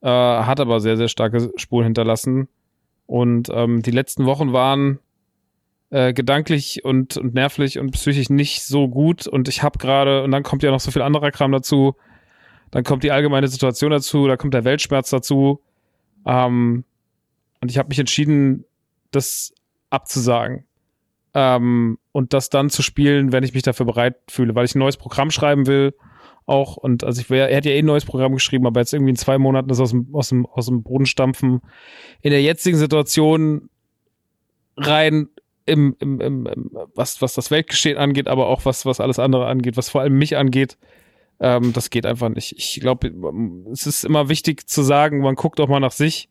äh, 0.00 0.08
hat 0.08 0.60
aber 0.60 0.78
sehr, 0.78 0.96
sehr 0.96 1.08
starke 1.08 1.50
Spuren 1.56 1.86
hinterlassen. 1.86 2.48
Und 3.06 3.48
ähm, 3.52 3.82
die 3.82 3.90
letzten 3.90 4.24
Wochen 4.24 4.52
waren 4.52 5.00
äh, 5.90 6.12
gedanklich 6.12 6.84
und, 6.84 7.16
und 7.16 7.34
nervlich 7.34 7.78
und 7.78 7.92
psychisch 7.92 8.30
nicht 8.30 8.64
so 8.64 8.88
gut. 8.88 9.26
Und 9.26 9.48
ich 9.48 9.62
habe 9.62 9.78
gerade, 9.78 10.22
und 10.22 10.30
dann 10.30 10.42
kommt 10.42 10.62
ja 10.62 10.70
noch 10.70 10.80
so 10.80 10.90
viel 10.90 11.02
anderer 11.02 11.30
Kram 11.30 11.52
dazu, 11.52 11.94
dann 12.70 12.84
kommt 12.84 13.02
die 13.02 13.12
allgemeine 13.12 13.48
Situation 13.48 13.90
dazu, 13.90 14.26
da 14.26 14.36
kommt 14.36 14.54
der 14.54 14.64
Weltschmerz 14.64 15.10
dazu. 15.10 15.62
Ähm, 16.26 16.84
und 17.60 17.70
ich 17.70 17.78
habe 17.78 17.88
mich 17.88 17.98
entschieden, 17.98 18.64
das 19.10 19.52
abzusagen. 19.90 20.64
Ähm, 21.34 21.98
und 22.12 22.32
das 22.32 22.50
dann 22.50 22.70
zu 22.70 22.82
spielen, 22.82 23.32
wenn 23.32 23.44
ich 23.44 23.54
mich 23.54 23.62
dafür 23.62 23.86
bereit 23.86 24.16
fühle, 24.28 24.54
weil 24.54 24.64
ich 24.64 24.74
ein 24.74 24.80
neues 24.80 24.96
Programm 24.96 25.30
schreiben 25.30 25.66
will. 25.66 25.94
Auch, 26.46 26.76
und 26.76 27.04
also 27.04 27.20
ich 27.20 27.28
wär, 27.28 27.50
er 27.50 27.58
hat 27.58 27.66
ja 27.66 27.72
eh 27.72 27.80
ein 27.80 27.84
neues 27.84 28.06
Programm 28.06 28.32
geschrieben, 28.32 28.66
aber 28.66 28.80
jetzt 28.80 28.94
irgendwie 28.94 29.10
in 29.10 29.16
zwei 29.16 29.38
Monaten 29.38 29.68
das 29.68 29.80
aus 29.80 29.90
dem, 29.90 30.14
aus 30.14 30.30
dem, 30.30 30.46
aus 30.46 30.66
dem 30.66 30.82
Boden 30.82 31.06
stampfen. 31.06 31.60
In 32.22 32.30
der 32.30 32.42
jetzigen 32.42 32.78
Situation 32.78 33.68
rein 34.76 35.28
im, 35.68 35.96
im, 36.00 36.20
im, 36.20 36.70
was, 36.94 37.20
was 37.22 37.34
das 37.34 37.50
Weltgeschehen 37.50 37.98
angeht, 37.98 38.28
aber 38.28 38.48
auch 38.48 38.64
was, 38.64 38.86
was 38.86 39.00
alles 39.00 39.18
andere 39.18 39.46
angeht, 39.46 39.76
was 39.76 39.88
vor 39.88 40.00
allem 40.00 40.18
mich 40.18 40.36
angeht, 40.36 40.78
ähm, 41.40 41.72
das 41.72 41.90
geht 41.90 42.06
einfach 42.06 42.28
nicht. 42.28 42.54
Ich 42.56 42.80
glaube, 42.80 43.12
es 43.72 43.86
ist 43.86 44.04
immer 44.04 44.28
wichtig 44.28 44.68
zu 44.68 44.82
sagen, 44.82 45.20
man 45.20 45.36
guckt 45.36 45.60
auch 45.60 45.68
mal 45.68 45.80
nach 45.80 45.92
sich. 45.92 46.28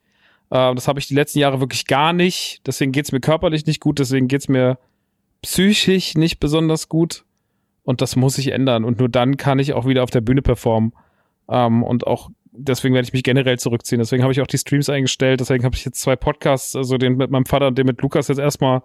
Ähm, 0.52 0.76
das 0.76 0.88
habe 0.88 1.00
ich 1.00 1.08
die 1.08 1.16
letzten 1.16 1.40
Jahre 1.40 1.60
wirklich 1.60 1.86
gar 1.86 2.14
nicht. 2.14 2.62
Deswegen 2.66 2.92
geht's 2.92 3.12
mir 3.12 3.20
körperlich 3.20 3.66
nicht 3.66 3.80
gut, 3.80 4.00
deswegen 4.00 4.28
geht's 4.28 4.50
mir 4.50 4.78
psychisch 5.42 6.16
nicht 6.16 6.40
besonders 6.40 6.90
gut. 6.90 7.24
Und 7.84 8.02
das 8.02 8.18
muss 8.18 8.36
sich 8.36 8.50
ändern. 8.50 8.84
Und 8.84 9.00
nur 9.00 9.08
dann 9.08 9.38
kann 9.38 9.60
ich 9.60 9.74
auch 9.74 9.86
wieder 9.86 10.04
auf 10.04 10.12
der 10.12 10.20
Bühne 10.22 10.42
performen. 10.42 10.92
Ähm, 11.50 11.84
und 11.84 12.06
auch 12.06 12.30
deswegen 12.52 12.94
werde 12.94 13.08
ich 13.08 13.14
mich 13.14 13.24
generell 13.24 13.58
zurückziehen. 13.60 14.00
Deswegen 14.00 14.24
habe 14.24 14.34
ich 14.34 14.42
auch 14.42 14.48
die 14.48 14.58
Streams 14.58 14.90
eingestellt. 14.90 15.40
Deswegen 15.40 15.64
habe 15.64 15.76
ich 15.76 15.86
jetzt 15.86 16.02
zwei 16.02 16.16
Podcasts, 16.16 16.76
also 16.76 16.98
den 16.98 17.16
mit 17.16 17.32
meinem 17.32 17.46
Vater 17.46 17.68
und 17.68 17.78
den 17.78 17.86
mit 17.86 18.02
Lukas 18.02 18.28
jetzt 18.28 18.40
erstmal 18.40 18.82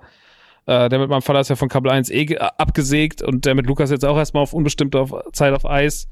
äh, 0.67 0.89
der 0.89 0.99
mit 0.99 1.11
meinem 1.11 1.23
Vater 1.23 1.41
ist 1.41 1.49
ja 1.49 1.57
von 1.57 1.69
Kabel 1.69 1.91
1 1.91 2.11
eh 2.11 2.37
abgesägt 2.39 3.23
und 3.23 3.45
der 3.45 3.55
mit 3.55 3.67
Lukas 3.67 3.91
jetzt 3.91 4.05
auch 4.05 4.17
erstmal 4.17 4.43
auf 4.43 4.53
unbestimmte 4.53 5.07
Zeit 5.33 5.55
auf 5.55 5.67
Eis. 5.67 6.09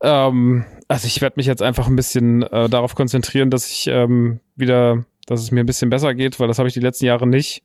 Ähm, 0.00 0.64
also 0.88 1.06
ich 1.06 1.20
werde 1.20 1.34
mich 1.36 1.46
jetzt 1.46 1.62
einfach 1.62 1.86
ein 1.86 1.96
bisschen 1.96 2.42
äh, 2.42 2.68
darauf 2.68 2.94
konzentrieren, 2.94 3.50
dass 3.50 3.70
ich 3.70 3.86
ähm, 3.86 4.40
wieder, 4.56 5.04
dass 5.26 5.40
es 5.40 5.52
mir 5.52 5.60
ein 5.60 5.66
bisschen 5.66 5.90
besser 5.90 6.14
geht, 6.14 6.40
weil 6.40 6.48
das 6.48 6.58
habe 6.58 6.68
ich 6.68 6.74
die 6.74 6.80
letzten 6.80 7.06
Jahre 7.06 7.26
nicht. 7.26 7.62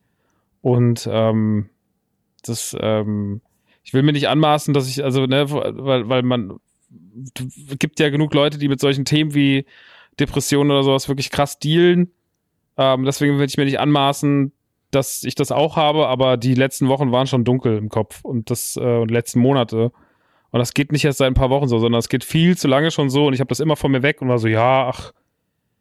Und 0.60 1.08
ähm, 1.10 1.68
das, 2.44 2.76
ähm, 2.80 3.40
ich 3.82 3.92
will 3.92 4.02
mir 4.02 4.12
nicht 4.12 4.28
anmaßen, 4.28 4.74
dass 4.74 4.88
ich, 4.88 5.02
also, 5.02 5.26
ne, 5.26 5.50
weil, 5.50 6.08
weil 6.08 6.22
man 6.22 6.58
gibt 7.78 7.98
ja 8.00 8.10
genug 8.10 8.32
Leute, 8.34 8.58
die 8.58 8.68
mit 8.68 8.80
solchen 8.80 9.04
Themen 9.04 9.34
wie 9.34 9.66
Depressionen 10.20 10.70
oder 10.70 10.84
sowas 10.84 11.08
wirklich 11.08 11.30
krass 11.30 11.58
dealen. 11.58 12.12
Ähm, 12.76 13.04
deswegen 13.04 13.38
will 13.38 13.46
ich 13.46 13.56
mir 13.56 13.64
nicht 13.64 13.80
anmaßen, 13.80 14.52
dass 14.90 15.22
ich 15.24 15.34
das 15.34 15.52
auch 15.52 15.76
habe, 15.76 16.08
aber 16.08 16.36
die 16.36 16.54
letzten 16.54 16.88
Wochen 16.88 17.12
waren 17.12 17.26
schon 17.26 17.44
dunkel 17.44 17.76
im 17.76 17.88
Kopf 17.88 18.24
und 18.24 18.50
das 18.50 18.76
äh, 18.76 18.98
und 18.98 19.10
letzten 19.10 19.40
Monate. 19.40 19.92
Und 20.50 20.60
das 20.60 20.72
geht 20.72 20.92
nicht 20.92 21.04
erst 21.04 21.18
seit 21.18 21.26
ein 21.26 21.34
paar 21.34 21.50
Wochen 21.50 21.68
so, 21.68 21.78
sondern 21.78 21.98
es 21.98 22.08
geht 22.08 22.24
viel 22.24 22.56
zu 22.56 22.68
lange 22.68 22.90
schon 22.90 23.10
so 23.10 23.26
und 23.26 23.34
ich 23.34 23.40
habe 23.40 23.48
das 23.48 23.60
immer 23.60 23.76
von 23.76 23.92
mir 23.92 24.02
weg 24.02 24.22
und 24.22 24.28
war 24.28 24.38
so, 24.38 24.48
ja, 24.48 24.88
ach, 24.88 25.12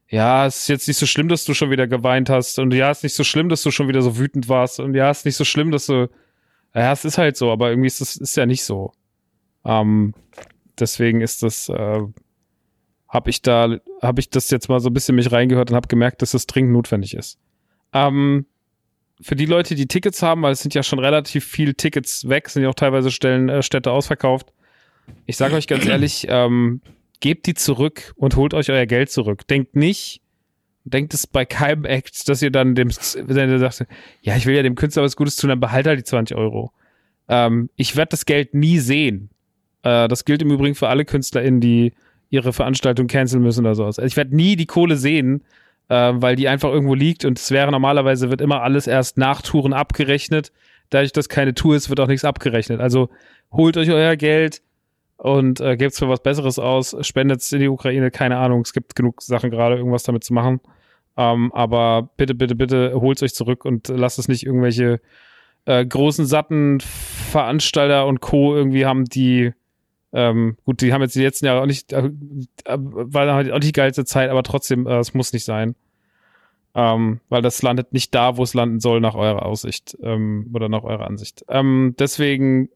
ja, 0.09 0.45
es 0.45 0.61
ist 0.61 0.67
jetzt 0.67 0.87
nicht 0.87 0.97
so 0.97 1.05
schlimm, 1.05 1.29
dass 1.29 1.45
du 1.45 1.53
schon 1.53 1.69
wieder 1.69 1.87
geweint 1.87 2.29
hast 2.29 2.59
und 2.59 2.73
ja, 2.73 2.91
es 2.91 2.99
ist 2.99 3.03
nicht 3.03 3.15
so 3.15 3.23
schlimm, 3.23 3.49
dass 3.49 3.63
du 3.63 3.71
schon 3.71 3.87
wieder 3.87 4.01
so 4.01 4.17
wütend 4.17 4.49
warst 4.49 4.79
und 4.79 4.93
ja, 4.93 5.09
es 5.09 5.19
ist 5.19 5.25
nicht 5.25 5.35
so 5.35 5.45
schlimm, 5.45 5.71
dass 5.71 5.85
du, 5.85 6.09
ja, 6.75 6.91
es 6.91 7.05
ist 7.05 7.17
halt 7.17 7.37
so, 7.37 7.51
aber 7.51 7.69
irgendwie 7.69 7.87
ist 7.87 8.01
das 8.01 8.17
ist 8.17 8.35
ja 8.35 8.45
nicht 8.45 8.63
so. 8.63 8.91
Ähm, 9.65 10.13
deswegen 10.79 11.21
ist 11.21 11.43
das, 11.43 11.69
äh, 11.69 12.01
habe 13.07 13.29
ich 13.29 13.41
da, 13.41 13.77
habe 14.01 14.19
ich 14.19 14.29
das 14.29 14.49
jetzt 14.49 14.69
mal 14.69 14.79
so 14.79 14.89
ein 14.89 14.93
bisschen 14.93 15.15
mich 15.15 15.31
reingehört 15.31 15.71
und 15.71 15.75
habe 15.75 15.87
gemerkt, 15.87 16.21
dass 16.21 16.31
das 16.31 16.45
dringend 16.45 16.73
notwendig 16.73 17.13
ist. 17.13 17.39
Ähm, 17.93 18.45
für 19.21 19.35
die 19.35 19.45
Leute, 19.45 19.75
die 19.75 19.87
Tickets 19.87 20.21
haben, 20.21 20.41
weil 20.43 20.53
es 20.53 20.61
sind 20.61 20.73
ja 20.73 20.83
schon 20.83 20.99
relativ 20.99 21.45
viele 21.45 21.75
Tickets 21.75 22.27
weg, 22.29 22.49
sind 22.49 22.63
ja 22.63 22.69
auch 22.69 22.75
teilweise 22.75 23.11
Stellen, 23.11 23.49
äh, 23.49 23.63
Städte 23.63 23.91
ausverkauft. 23.91 24.53
Ich 25.25 25.37
sage 25.37 25.55
euch 25.55 25.67
ganz 25.67 25.85
ehrlich, 25.85 26.27
ähm, 26.29 26.81
gebt 27.19 27.47
die 27.47 27.53
zurück 27.53 28.13
und 28.15 28.35
holt 28.35 28.53
euch 28.53 28.69
euer 28.69 28.85
Geld 28.85 29.09
zurück. 29.09 29.47
Denkt 29.47 29.75
nicht, 29.75 30.21
denkt 30.83 31.13
es 31.13 31.27
bei 31.27 31.45
keinem 31.45 31.85
Act, 31.85 32.29
dass 32.29 32.41
ihr 32.41 32.51
dann 32.51 32.75
dem, 32.75 32.89
wenn 32.89 33.49
ihr 33.49 33.59
sagt, 33.59 33.85
ja, 34.21 34.35
ich 34.35 34.45
will 34.45 34.55
ja 34.55 34.63
dem 34.63 34.75
Künstler 34.75 35.03
was 35.03 35.15
Gutes 35.15 35.35
tun, 35.35 35.49
dann 35.49 35.59
behalte 35.59 35.89
halt 35.89 35.99
die 35.99 36.03
20 36.03 36.37
Euro. 36.37 36.71
Ähm, 37.27 37.69
ich 37.75 37.95
werde 37.95 38.09
das 38.11 38.25
Geld 38.25 38.53
nie 38.53 38.79
sehen. 38.79 39.29
Äh, 39.83 40.07
das 40.07 40.25
gilt 40.25 40.41
im 40.41 40.51
Übrigen 40.51 40.75
für 40.75 40.89
alle 40.89 41.05
KünstlerInnen, 41.05 41.59
die 41.59 41.93
ihre 42.29 42.53
Veranstaltung 42.53 43.07
canceln 43.07 43.41
müssen 43.41 43.65
oder 43.65 43.75
sowas. 43.75 43.99
Also 43.99 44.07
ich 44.07 44.17
werde 44.17 44.35
nie 44.35 44.55
die 44.55 44.65
Kohle 44.65 44.97
sehen, 44.97 45.43
äh, 45.89 46.13
weil 46.15 46.35
die 46.35 46.47
einfach 46.47 46.69
irgendwo 46.69 46.93
liegt 46.93 47.25
und 47.25 47.39
es 47.39 47.51
wäre 47.51 47.71
normalerweise 47.71 48.29
wird 48.29 48.41
immer 48.41 48.61
alles 48.61 48.87
erst 48.87 49.17
nach 49.17 49.41
Touren 49.41 49.73
abgerechnet. 49.73 50.51
Dadurch, 50.89 51.11
dass 51.11 51.29
keine 51.29 51.53
Tour 51.53 51.75
ist, 51.75 51.89
wird 51.89 51.99
auch 51.99 52.07
nichts 52.07 52.25
abgerechnet. 52.25 52.79
Also 52.79 53.09
holt 53.51 53.77
euch 53.77 53.91
euer 53.91 54.15
Geld 54.15 54.61
und 55.17 55.59
äh, 55.59 55.75
gebt 55.75 55.93
es 55.93 55.99
für 55.99 56.09
was 56.09 56.21
Besseres 56.21 56.59
aus, 56.59 56.95
spendet 57.01 57.41
es 57.41 57.51
in 57.51 57.59
die 57.59 57.67
Ukraine, 57.67 58.11
keine 58.11 58.37
Ahnung, 58.37 58.61
es 58.61 58.73
gibt 58.73 58.95
genug 58.95 59.21
Sachen 59.21 59.49
gerade, 59.49 59.75
irgendwas 59.75 60.03
damit 60.03 60.23
zu 60.23 60.33
machen. 60.33 60.61
Ähm, 61.17 61.51
aber 61.53 62.09
bitte, 62.17 62.35
bitte, 62.35 62.55
bitte 62.55 62.93
holt 62.93 63.21
euch 63.23 63.33
zurück 63.33 63.65
und 63.65 63.87
lasst 63.87 64.19
es 64.19 64.27
nicht 64.27 64.45
irgendwelche 64.45 65.01
äh, 65.65 65.85
großen, 65.85 66.25
satten 66.25 66.79
Veranstalter 66.79 68.05
und 68.05 68.21
Co. 68.21 68.55
irgendwie 68.55 68.85
haben, 68.85 69.05
die 69.05 69.53
ähm, 70.13 70.57
gut, 70.65 70.81
die 70.81 70.93
haben 70.93 71.01
jetzt 71.01 71.15
die 71.15 71.23
letzten 71.23 71.45
Jahre 71.45 71.61
auch 71.61 71.65
nicht, 71.65 71.93
äh, 71.93 72.09
war 72.65 73.33
halt 73.33 73.51
auch 73.51 73.55
nicht 73.55 73.67
die 73.67 73.73
geilste 73.73 74.05
Zeit, 74.05 74.29
aber 74.29 74.43
trotzdem, 74.43 74.87
äh, 74.87 74.99
es 74.99 75.13
muss 75.13 75.33
nicht 75.33 75.45
sein. 75.45 75.75
Ähm, 76.75 77.21
weil 77.29 77.41
das 77.41 77.61
landet 77.63 77.91
nicht 77.91 78.13
da, 78.13 78.37
wo 78.37 78.43
es 78.43 78.53
landen 78.53 78.79
soll, 78.79 79.01
nach 79.01 79.15
eurer 79.15 79.45
Aussicht 79.45 79.97
ähm, 80.01 80.51
oder 80.53 80.69
nach 80.69 80.83
eurer 80.83 81.07
Ansicht. 81.07 81.43
Ähm, 81.49 81.95
deswegen 81.97 82.69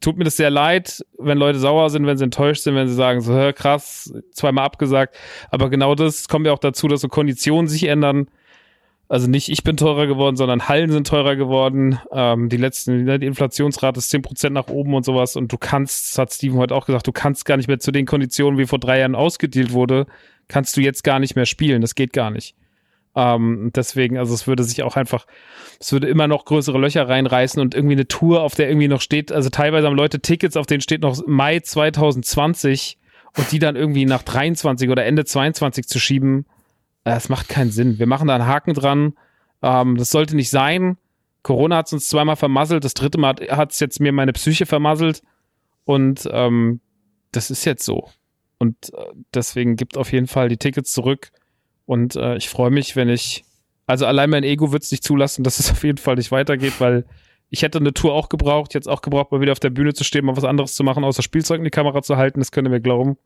tut 0.00 0.16
mir 0.16 0.24
das 0.24 0.36
sehr 0.36 0.50
leid, 0.50 1.04
wenn 1.18 1.38
Leute 1.38 1.58
sauer 1.58 1.90
sind, 1.90 2.06
wenn 2.06 2.16
sie 2.16 2.24
enttäuscht 2.24 2.62
sind, 2.62 2.74
wenn 2.74 2.88
sie 2.88 2.94
sagen, 2.94 3.20
so 3.20 3.52
krass, 3.54 4.12
zweimal 4.32 4.64
abgesagt. 4.64 5.16
Aber 5.50 5.70
genau 5.70 5.94
das 5.94 6.28
kommt 6.28 6.46
ja 6.46 6.52
auch 6.52 6.58
dazu, 6.58 6.88
dass 6.88 7.02
so 7.02 7.08
Konditionen 7.08 7.68
sich 7.68 7.84
ändern. 7.84 8.28
Also 9.12 9.28
nicht 9.28 9.50
ich 9.50 9.62
bin 9.62 9.76
teurer 9.76 10.06
geworden, 10.06 10.36
sondern 10.36 10.68
Hallen 10.68 10.90
sind 10.90 11.06
teurer 11.06 11.36
geworden. 11.36 11.98
Ähm, 12.12 12.48
die 12.48 12.56
letzten, 12.56 13.04
ne, 13.04 13.18
die 13.18 13.26
Inflationsrate 13.26 13.98
ist 13.98 14.10
10% 14.10 14.48
nach 14.48 14.68
oben 14.68 14.94
und 14.94 15.04
sowas. 15.04 15.36
Und 15.36 15.52
du 15.52 15.58
kannst, 15.58 16.16
hat 16.16 16.32
Steven 16.32 16.56
heute 16.56 16.74
auch 16.74 16.86
gesagt, 16.86 17.06
du 17.06 17.12
kannst 17.12 17.44
gar 17.44 17.58
nicht 17.58 17.68
mehr 17.68 17.78
zu 17.78 17.92
den 17.92 18.06
Konditionen, 18.06 18.58
wie 18.58 18.64
vor 18.64 18.78
drei 18.78 19.00
Jahren 19.00 19.14
ausgedealt 19.14 19.74
wurde, 19.74 20.06
kannst 20.48 20.78
du 20.78 20.80
jetzt 20.80 21.04
gar 21.04 21.18
nicht 21.18 21.36
mehr 21.36 21.44
spielen. 21.44 21.82
Das 21.82 21.94
geht 21.94 22.14
gar 22.14 22.30
nicht. 22.30 22.54
Ähm, 23.14 23.70
deswegen, 23.76 24.16
also 24.16 24.32
es 24.32 24.46
würde 24.46 24.64
sich 24.64 24.82
auch 24.82 24.96
einfach, 24.96 25.26
es 25.78 25.92
würde 25.92 26.08
immer 26.08 26.26
noch 26.26 26.46
größere 26.46 26.78
Löcher 26.78 27.06
reinreißen 27.06 27.60
und 27.60 27.74
irgendwie 27.74 27.96
eine 27.96 28.08
Tour, 28.08 28.40
auf 28.40 28.54
der 28.54 28.70
irgendwie 28.70 28.88
noch 28.88 29.02
steht, 29.02 29.30
also 29.30 29.50
teilweise 29.50 29.88
haben 29.88 29.94
Leute 29.94 30.20
Tickets, 30.20 30.56
auf 30.56 30.64
denen 30.64 30.80
steht 30.80 31.02
noch 31.02 31.20
Mai 31.26 31.60
2020 31.60 32.96
und 33.36 33.52
die 33.52 33.58
dann 33.58 33.76
irgendwie 33.76 34.06
nach 34.06 34.22
23 34.22 34.88
oder 34.88 35.04
Ende 35.04 35.26
22 35.26 35.86
zu 35.86 36.00
schieben, 36.00 36.46
es 37.04 37.28
macht 37.28 37.48
keinen 37.48 37.70
Sinn. 37.70 37.98
Wir 37.98 38.06
machen 38.06 38.28
da 38.28 38.34
einen 38.34 38.46
Haken 38.46 38.74
dran. 38.74 39.14
Ähm, 39.62 39.96
das 39.96 40.10
sollte 40.10 40.36
nicht 40.36 40.50
sein. 40.50 40.96
Corona 41.42 41.76
hat 41.76 41.86
es 41.86 41.92
uns 41.92 42.08
zweimal 42.08 42.36
vermasselt. 42.36 42.84
Das 42.84 42.94
dritte 42.94 43.18
Mal 43.18 43.36
hat 43.50 43.72
es 43.72 43.80
jetzt 43.80 44.00
mir 44.00 44.12
meine 44.12 44.32
Psyche 44.32 44.66
vermasselt. 44.66 45.22
Und 45.84 46.28
ähm, 46.32 46.80
das 47.32 47.50
ist 47.50 47.64
jetzt 47.64 47.84
so. 47.84 48.08
Und 48.58 48.94
äh, 48.94 49.06
deswegen 49.34 49.74
gibt 49.76 49.96
auf 49.96 50.12
jeden 50.12 50.28
Fall 50.28 50.48
die 50.48 50.56
Tickets 50.56 50.92
zurück. 50.92 51.32
Und 51.86 52.14
äh, 52.14 52.36
ich 52.36 52.48
freue 52.48 52.70
mich, 52.70 52.94
wenn 52.94 53.08
ich, 53.08 53.44
also 53.86 54.06
allein 54.06 54.30
mein 54.30 54.44
Ego 54.44 54.70
wird 54.70 54.84
es 54.84 54.92
nicht 54.92 55.02
zulassen, 55.02 55.42
dass 55.44 55.58
es 55.58 55.70
auf 55.70 55.82
jeden 55.82 55.98
Fall 55.98 56.14
nicht 56.14 56.30
weitergeht, 56.30 56.74
weil 56.80 57.04
ich 57.50 57.62
hätte 57.62 57.78
eine 57.78 57.92
Tour 57.92 58.14
auch 58.14 58.28
gebraucht. 58.28 58.74
Es 58.76 58.86
auch 58.86 59.02
gebraucht, 59.02 59.32
mal 59.32 59.40
wieder 59.40 59.52
auf 59.52 59.60
der 59.60 59.70
Bühne 59.70 59.92
zu 59.92 60.04
stehen, 60.04 60.24
mal 60.24 60.36
was 60.36 60.44
anderes 60.44 60.74
zu 60.74 60.84
machen, 60.84 61.04
außer 61.04 61.22
Spielzeug 61.22 61.58
in 61.58 61.64
die 61.64 61.70
Kamera 61.70 62.02
zu 62.02 62.16
halten. 62.16 62.40
Das 62.40 62.52
könnt 62.52 62.68
ihr 62.68 62.70
mir 62.70 62.80
glauben. 62.80 63.18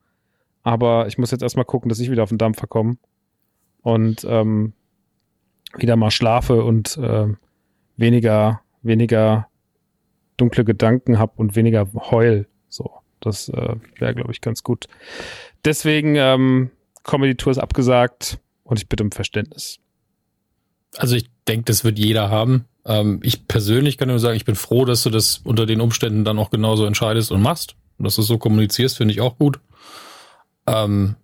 Aber 0.63 1.07
ich 1.07 1.17
muss 1.17 1.31
jetzt 1.31 1.43
erstmal 1.43 1.65
gucken, 1.65 1.87
dass 1.87 1.99
ich 1.99 2.11
wieder 2.11 2.23
auf 2.23 2.29
den 2.29 2.37
Dampfer 2.37 2.67
komme. 2.67 2.97
Und 3.87 4.25
ähm, 4.29 4.73
wieder 5.77 5.95
mal 5.95 6.11
schlafe 6.11 6.61
und 6.61 6.97
äh, 6.97 7.27
weniger, 7.95 8.59
weniger 8.81 9.47
dunkle 10.35 10.65
Gedanken 10.65 11.19
habe 11.19 11.31
und 11.37 11.55
weniger 11.55 11.87
heul. 11.93 12.49
So, 12.67 12.91
das 13.21 13.47
äh, 13.47 13.75
wäre, 13.97 14.13
glaube 14.13 14.33
ich, 14.33 14.41
ganz 14.41 14.63
gut. 14.63 14.89
Deswegen, 15.63 16.15
ähm, 16.17 16.69
Comedy-Tour 17.03 17.51
ist 17.51 17.59
abgesagt 17.59 18.39
und 18.63 18.77
ich 18.77 18.89
bitte 18.89 19.05
um 19.05 19.11
Verständnis. 19.11 19.79
Also 20.97 21.15
ich 21.15 21.29
denke, 21.47 21.63
das 21.63 21.85
wird 21.85 21.97
jeder 21.97 22.29
haben. 22.29 22.65
Ähm, 22.83 23.21
ich 23.23 23.47
persönlich 23.47 23.97
kann 23.97 24.09
nur 24.09 24.19
sagen, 24.19 24.35
ich 24.35 24.43
bin 24.43 24.55
froh, 24.55 24.83
dass 24.83 25.03
du 25.03 25.09
das 25.09 25.37
unter 25.45 25.65
den 25.65 25.79
Umständen 25.79 26.25
dann 26.25 26.39
auch 26.39 26.49
genauso 26.49 26.83
entscheidest 26.83 27.31
und 27.31 27.41
machst. 27.41 27.77
Und 27.97 28.03
dass 28.03 28.15
du 28.15 28.21
es 28.21 28.27
so 28.27 28.37
kommunizierst, 28.37 28.97
finde 28.97 29.13
ich 29.13 29.21
auch 29.21 29.37
gut. 29.37 29.61
Ähm, 30.67 31.15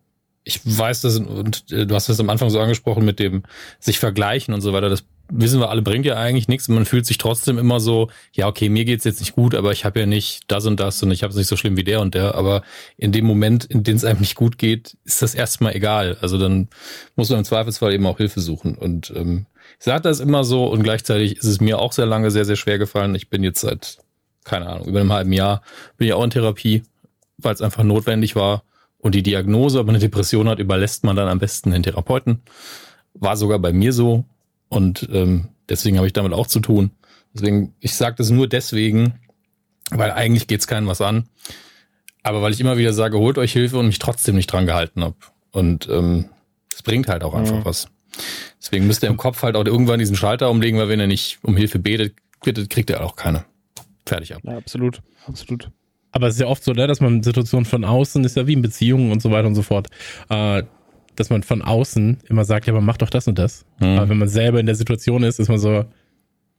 ich 0.44 0.62
weiß 0.64 1.02
das, 1.02 1.20
und 1.20 1.72
äh, 1.72 1.86
du 1.86 1.96
hast 1.96 2.10
das 2.10 2.20
am 2.20 2.30
Anfang 2.30 2.50
so 2.50 2.60
angesprochen 2.60 3.06
mit 3.06 3.20
dem 3.20 3.44
sich 3.80 4.00
vergleichen 4.00 4.54
und 4.54 4.62
so 4.62 4.74
weiter. 4.74 4.90
Das 4.90 5.06
wissen 5.30 5.60
wir 5.60 5.70
alle, 5.70 5.82
bringt 5.82 6.06
ja 6.06 6.16
eigentlich 6.16 6.48
nichts. 6.48 6.68
Man 6.68 6.86
fühlt 6.86 7.06
sich 7.06 7.18
trotzdem 7.18 7.58
immer 7.58 7.80
so, 7.80 8.10
ja, 8.34 8.48
okay, 8.48 8.70
mir 8.70 8.86
geht's 8.86 9.06
jetzt 9.06 9.20
nicht 9.20 9.36
gut, 9.36 9.56
aber 9.56 9.72
ich 9.72 9.86
habe 9.86 10.02
ja 10.02 10.06
nicht 10.06 10.44
das 10.48 10.66
und 10.66 10.80
das 10.80 11.02
und 11.02 11.12
ich 11.12 11.24
habe 11.24 11.32
es 11.32 11.38
nicht 11.38 11.48
so 11.48 11.56
schlimm 11.56 11.78
wie 11.78 11.84
der 11.84 12.02
und 12.02 12.14
der. 12.14 12.36
Aber 12.36 12.62
in 12.98 13.12
dem 13.12 13.26
Moment, 13.26 13.66
in 13.66 13.84
dem 13.84 13.96
es 13.96 14.04
einem 14.04 14.20
nicht 14.20 14.36
gut 14.36 14.58
geht, 14.58 14.98
ist 15.06 15.22
das 15.22 15.34
erstmal 15.34 15.76
egal. 15.76 16.18
Also 16.22 16.38
dann 16.38 16.68
muss 17.16 17.30
man 17.30 17.40
im 17.40 17.46
Zweifelsfall 17.46 17.94
eben 17.94 18.06
auch 18.06 18.18
Hilfe 18.18 18.42
suchen. 18.42 18.76
Und 18.76 19.14
ähm, 19.16 19.46
ich 19.80 19.86
sage 19.86 20.02
das 20.02 20.20
immer 20.20 20.44
so 20.44 20.66
und 20.66 20.84
gleichzeitig 20.84 21.38
ist 21.38 21.46
es 21.46 21.62
mir 21.62 21.80
auch 21.80 21.94
sehr 21.94 22.06
lange 22.06 22.32
sehr, 22.32 22.46
sehr 22.46 22.58
schwer 22.58 22.78
gefallen. 22.78 23.16
Ich 23.16 23.30
bin 23.30 23.44
jetzt 23.44 23.62
seit, 23.62 24.00
keine 24.44 24.68
Ahnung, 24.68 24.88
über 24.88 25.00
einem 25.00 25.14
halben 25.14 25.34
Jahr, 25.34 25.62
bin 25.98 26.08
ja 26.08 26.16
auch 26.16 26.24
in 26.24 26.30
Therapie, 26.30 26.84
weil 27.38 27.54
es 27.54 27.62
einfach 27.62 27.84
notwendig 27.84 28.36
war. 28.36 28.64
Und 29.04 29.16
die 29.16 29.22
Diagnose, 29.22 29.80
ob 29.80 29.88
man 29.88 29.96
eine 29.96 30.02
Depression 30.02 30.48
hat, 30.48 30.60
überlässt 30.60 31.04
man 31.04 31.18
dann 31.18 31.28
am 31.28 31.38
besten 31.38 31.72
den 31.72 31.84
Therapeuten. 31.84 32.42
War 33.14 33.36
sogar 33.36 33.60
bei 33.60 33.74
mir 33.74 33.92
so. 33.92 34.24
Und 34.70 35.10
ähm, 35.12 35.50
deswegen 35.68 35.98
habe 35.98 36.08
ich 36.08 36.14
damit 36.14 36.32
auch 36.32 36.48
zu 36.48 36.62
tun. 36.62 36.92
Deswegen, 37.34 37.76
ich 37.82 37.96
sage 37.96 38.16
das 38.18 38.30
nur 38.30 38.48
deswegen, 38.48 39.20
weil 39.92 40.12
eigentlich 40.12 40.48
geht's 40.48 40.68
keinem 40.68 40.88
was 40.88 41.02
an. 41.02 41.28
Aber 42.24 42.42
weil 42.42 42.54
ich 42.54 42.62
immer 42.62 42.78
wieder 42.78 42.94
sage, 42.94 43.18
holt 43.20 43.38
euch 43.38 43.52
Hilfe 43.52 43.78
und 43.78 43.88
mich 43.88 44.00
trotzdem 44.00 44.36
nicht 44.36 44.48
dran 44.48 44.66
gehalten 44.66 45.04
habe. 45.04 45.18
Und 45.52 45.90
ähm, 45.90 46.30
es 46.74 46.82
bringt 46.82 47.10
halt 47.10 47.26
auch 47.26 47.34
einfach 47.34 47.58
mhm. 47.58 47.66
was. 47.66 47.90
Deswegen 48.62 48.88
müsst 48.88 49.04
ihr 49.04 49.10
im 49.10 49.18
Kopf 49.18 49.44
halt 49.44 49.58
auch 49.58 49.66
irgendwann 49.66 50.00
diesen 50.00 50.16
Schalter 50.16 50.50
umlegen, 50.50 50.80
weil 50.80 50.88
wenn 50.88 51.02
ihr 51.02 51.08
nicht 51.08 51.40
um 51.42 51.58
Hilfe 51.58 51.78
betet, 51.78 52.16
bittet, 52.42 52.70
kriegt 52.70 52.90
ihr 52.90 53.04
auch 53.04 53.18
keine. 53.18 53.44
Fertig 54.06 54.34
ab. 54.34 54.44
Ja, 54.46 54.56
absolut, 54.56 55.02
absolut. 55.28 55.70
Aber 56.14 56.28
es 56.28 56.36
ist 56.36 56.42
ja 56.42 56.48
oft 56.48 56.64
so, 56.64 56.72
ne, 56.72 56.88
dass 56.88 57.02
man 57.02 57.24
Situationen 57.24 57.66
von 57.66 57.84
außen, 57.84 58.24
ist 58.24 58.38
ja 58.38 58.48
wie 58.48 58.54
in 58.54 58.62
Beziehungen 58.62 59.12
und 59.12 59.22
so 59.22 59.32
weiter 59.32 59.48
und 59.48 59.56
so 59.56 59.64
fort, 59.64 59.88
äh, 60.30 60.64
dass 61.16 61.30
man 61.30 61.44
von 61.44 61.62
außen 61.62 62.20
immer 62.30 62.46
sagt, 62.46 62.68
ja, 62.68 62.74
aber 62.74 62.82
mach 62.82 62.98
doch 62.98 63.10
das 63.10 63.28
und 63.28 63.38
das. 63.38 63.66
Mhm. 63.80 63.98
Aber 63.98 64.10
wenn 64.10 64.20
man 64.20 64.30
selber 64.30 64.60
in 64.60 64.68
der 64.68 64.76
Situation 64.76 65.24
ist, 65.24 65.40
ist 65.40 65.50
man 65.50 65.58
so, 65.58 65.86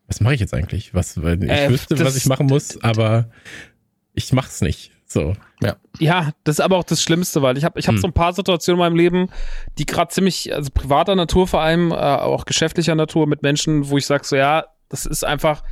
was 0.06 0.20
mache 0.20 0.34
ich 0.34 0.40
jetzt 0.40 0.52
eigentlich? 0.52 0.92
Was, 0.92 1.16
ich 1.16 1.24
äh, 1.24 1.70
wüsste, 1.70 1.98
was 2.04 2.16
ich 2.16 2.26
machen 2.26 2.46
muss, 2.46 2.82
aber 2.82 3.28
ich 4.12 4.32
mach's 4.32 4.60
nicht. 4.60 4.90
So. 5.06 5.34
Ja. 5.62 5.76
Ja, 5.98 6.32
das 6.42 6.56
ist 6.56 6.60
aber 6.60 6.76
auch 6.76 6.84
das 6.84 7.00
Schlimmste, 7.00 7.40
weil 7.40 7.56
ich 7.56 7.64
habe 7.64 7.78
ich 7.78 7.86
hab 7.86 7.94
hm. 7.94 8.00
so 8.00 8.08
ein 8.08 8.12
paar 8.12 8.32
Situationen 8.32 8.80
in 8.80 8.84
meinem 8.84 8.96
Leben, 8.96 9.28
die 9.78 9.86
gerade 9.86 10.12
ziemlich, 10.12 10.52
also 10.52 10.70
privater 10.74 11.14
Natur 11.14 11.46
vor 11.46 11.60
allem, 11.60 11.92
äh, 11.92 11.94
auch 11.94 12.44
geschäftlicher 12.44 12.96
Natur 12.96 13.28
mit 13.28 13.42
Menschen, 13.42 13.88
wo 13.88 13.96
ich 13.96 14.06
sage 14.06 14.24
so, 14.24 14.34
ja, 14.34 14.64
das 14.88 15.06
ist 15.06 15.24
einfach, 15.24 15.62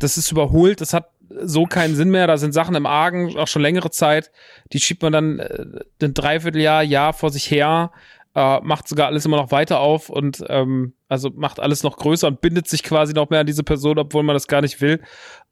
das 0.00 0.18
ist 0.18 0.32
überholt, 0.32 0.80
das 0.80 0.92
hat 0.92 1.10
so 1.42 1.64
keinen 1.64 1.94
Sinn 1.94 2.10
mehr. 2.10 2.26
Da 2.26 2.36
sind 2.36 2.52
Sachen 2.52 2.74
im 2.74 2.86
Argen, 2.86 3.36
auch 3.38 3.48
schon 3.48 3.62
längere 3.62 3.90
Zeit. 3.90 4.30
Die 4.72 4.80
schiebt 4.80 5.02
man 5.02 5.12
dann 5.12 5.38
äh, 5.38 5.64
ein 6.02 6.14
Dreivierteljahr, 6.14 6.82
Jahr 6.82 7.12
vor 7.12 7.30
sich 7.30 7.50
her 7.50 7.92
äh, 8.34 8.60
macht 8.60 8.88
sogar 8.88 9.08
alles 9.08 9.24
immer 9.26 9.36
noch 9.36 9.50
weiter 9.50 9.80
auf 9.80 10.08
und 10.08 10.44
ähm, 10.48 10.94
also 11.08 11.30
macht 11.34 11.58
alles 11.58 11.82
noch 11.82 11.96
größer 11.96 12.28
und 12.28 12.40
bindet 12.40 12.68
sich 12.68 12.82
quasi 12.82 13.12
noch 13.12 13.30
mehr 13.30 13.40
an 13.40 13.46
diese 13.46 13.64
Person, 13.64 13.98
obwohl 13.98 14.22
man 14.22 14.34
das 14.34 14.46
gar 14.46 14.60
nicht 14.60 14.80
will. 14.80 15.00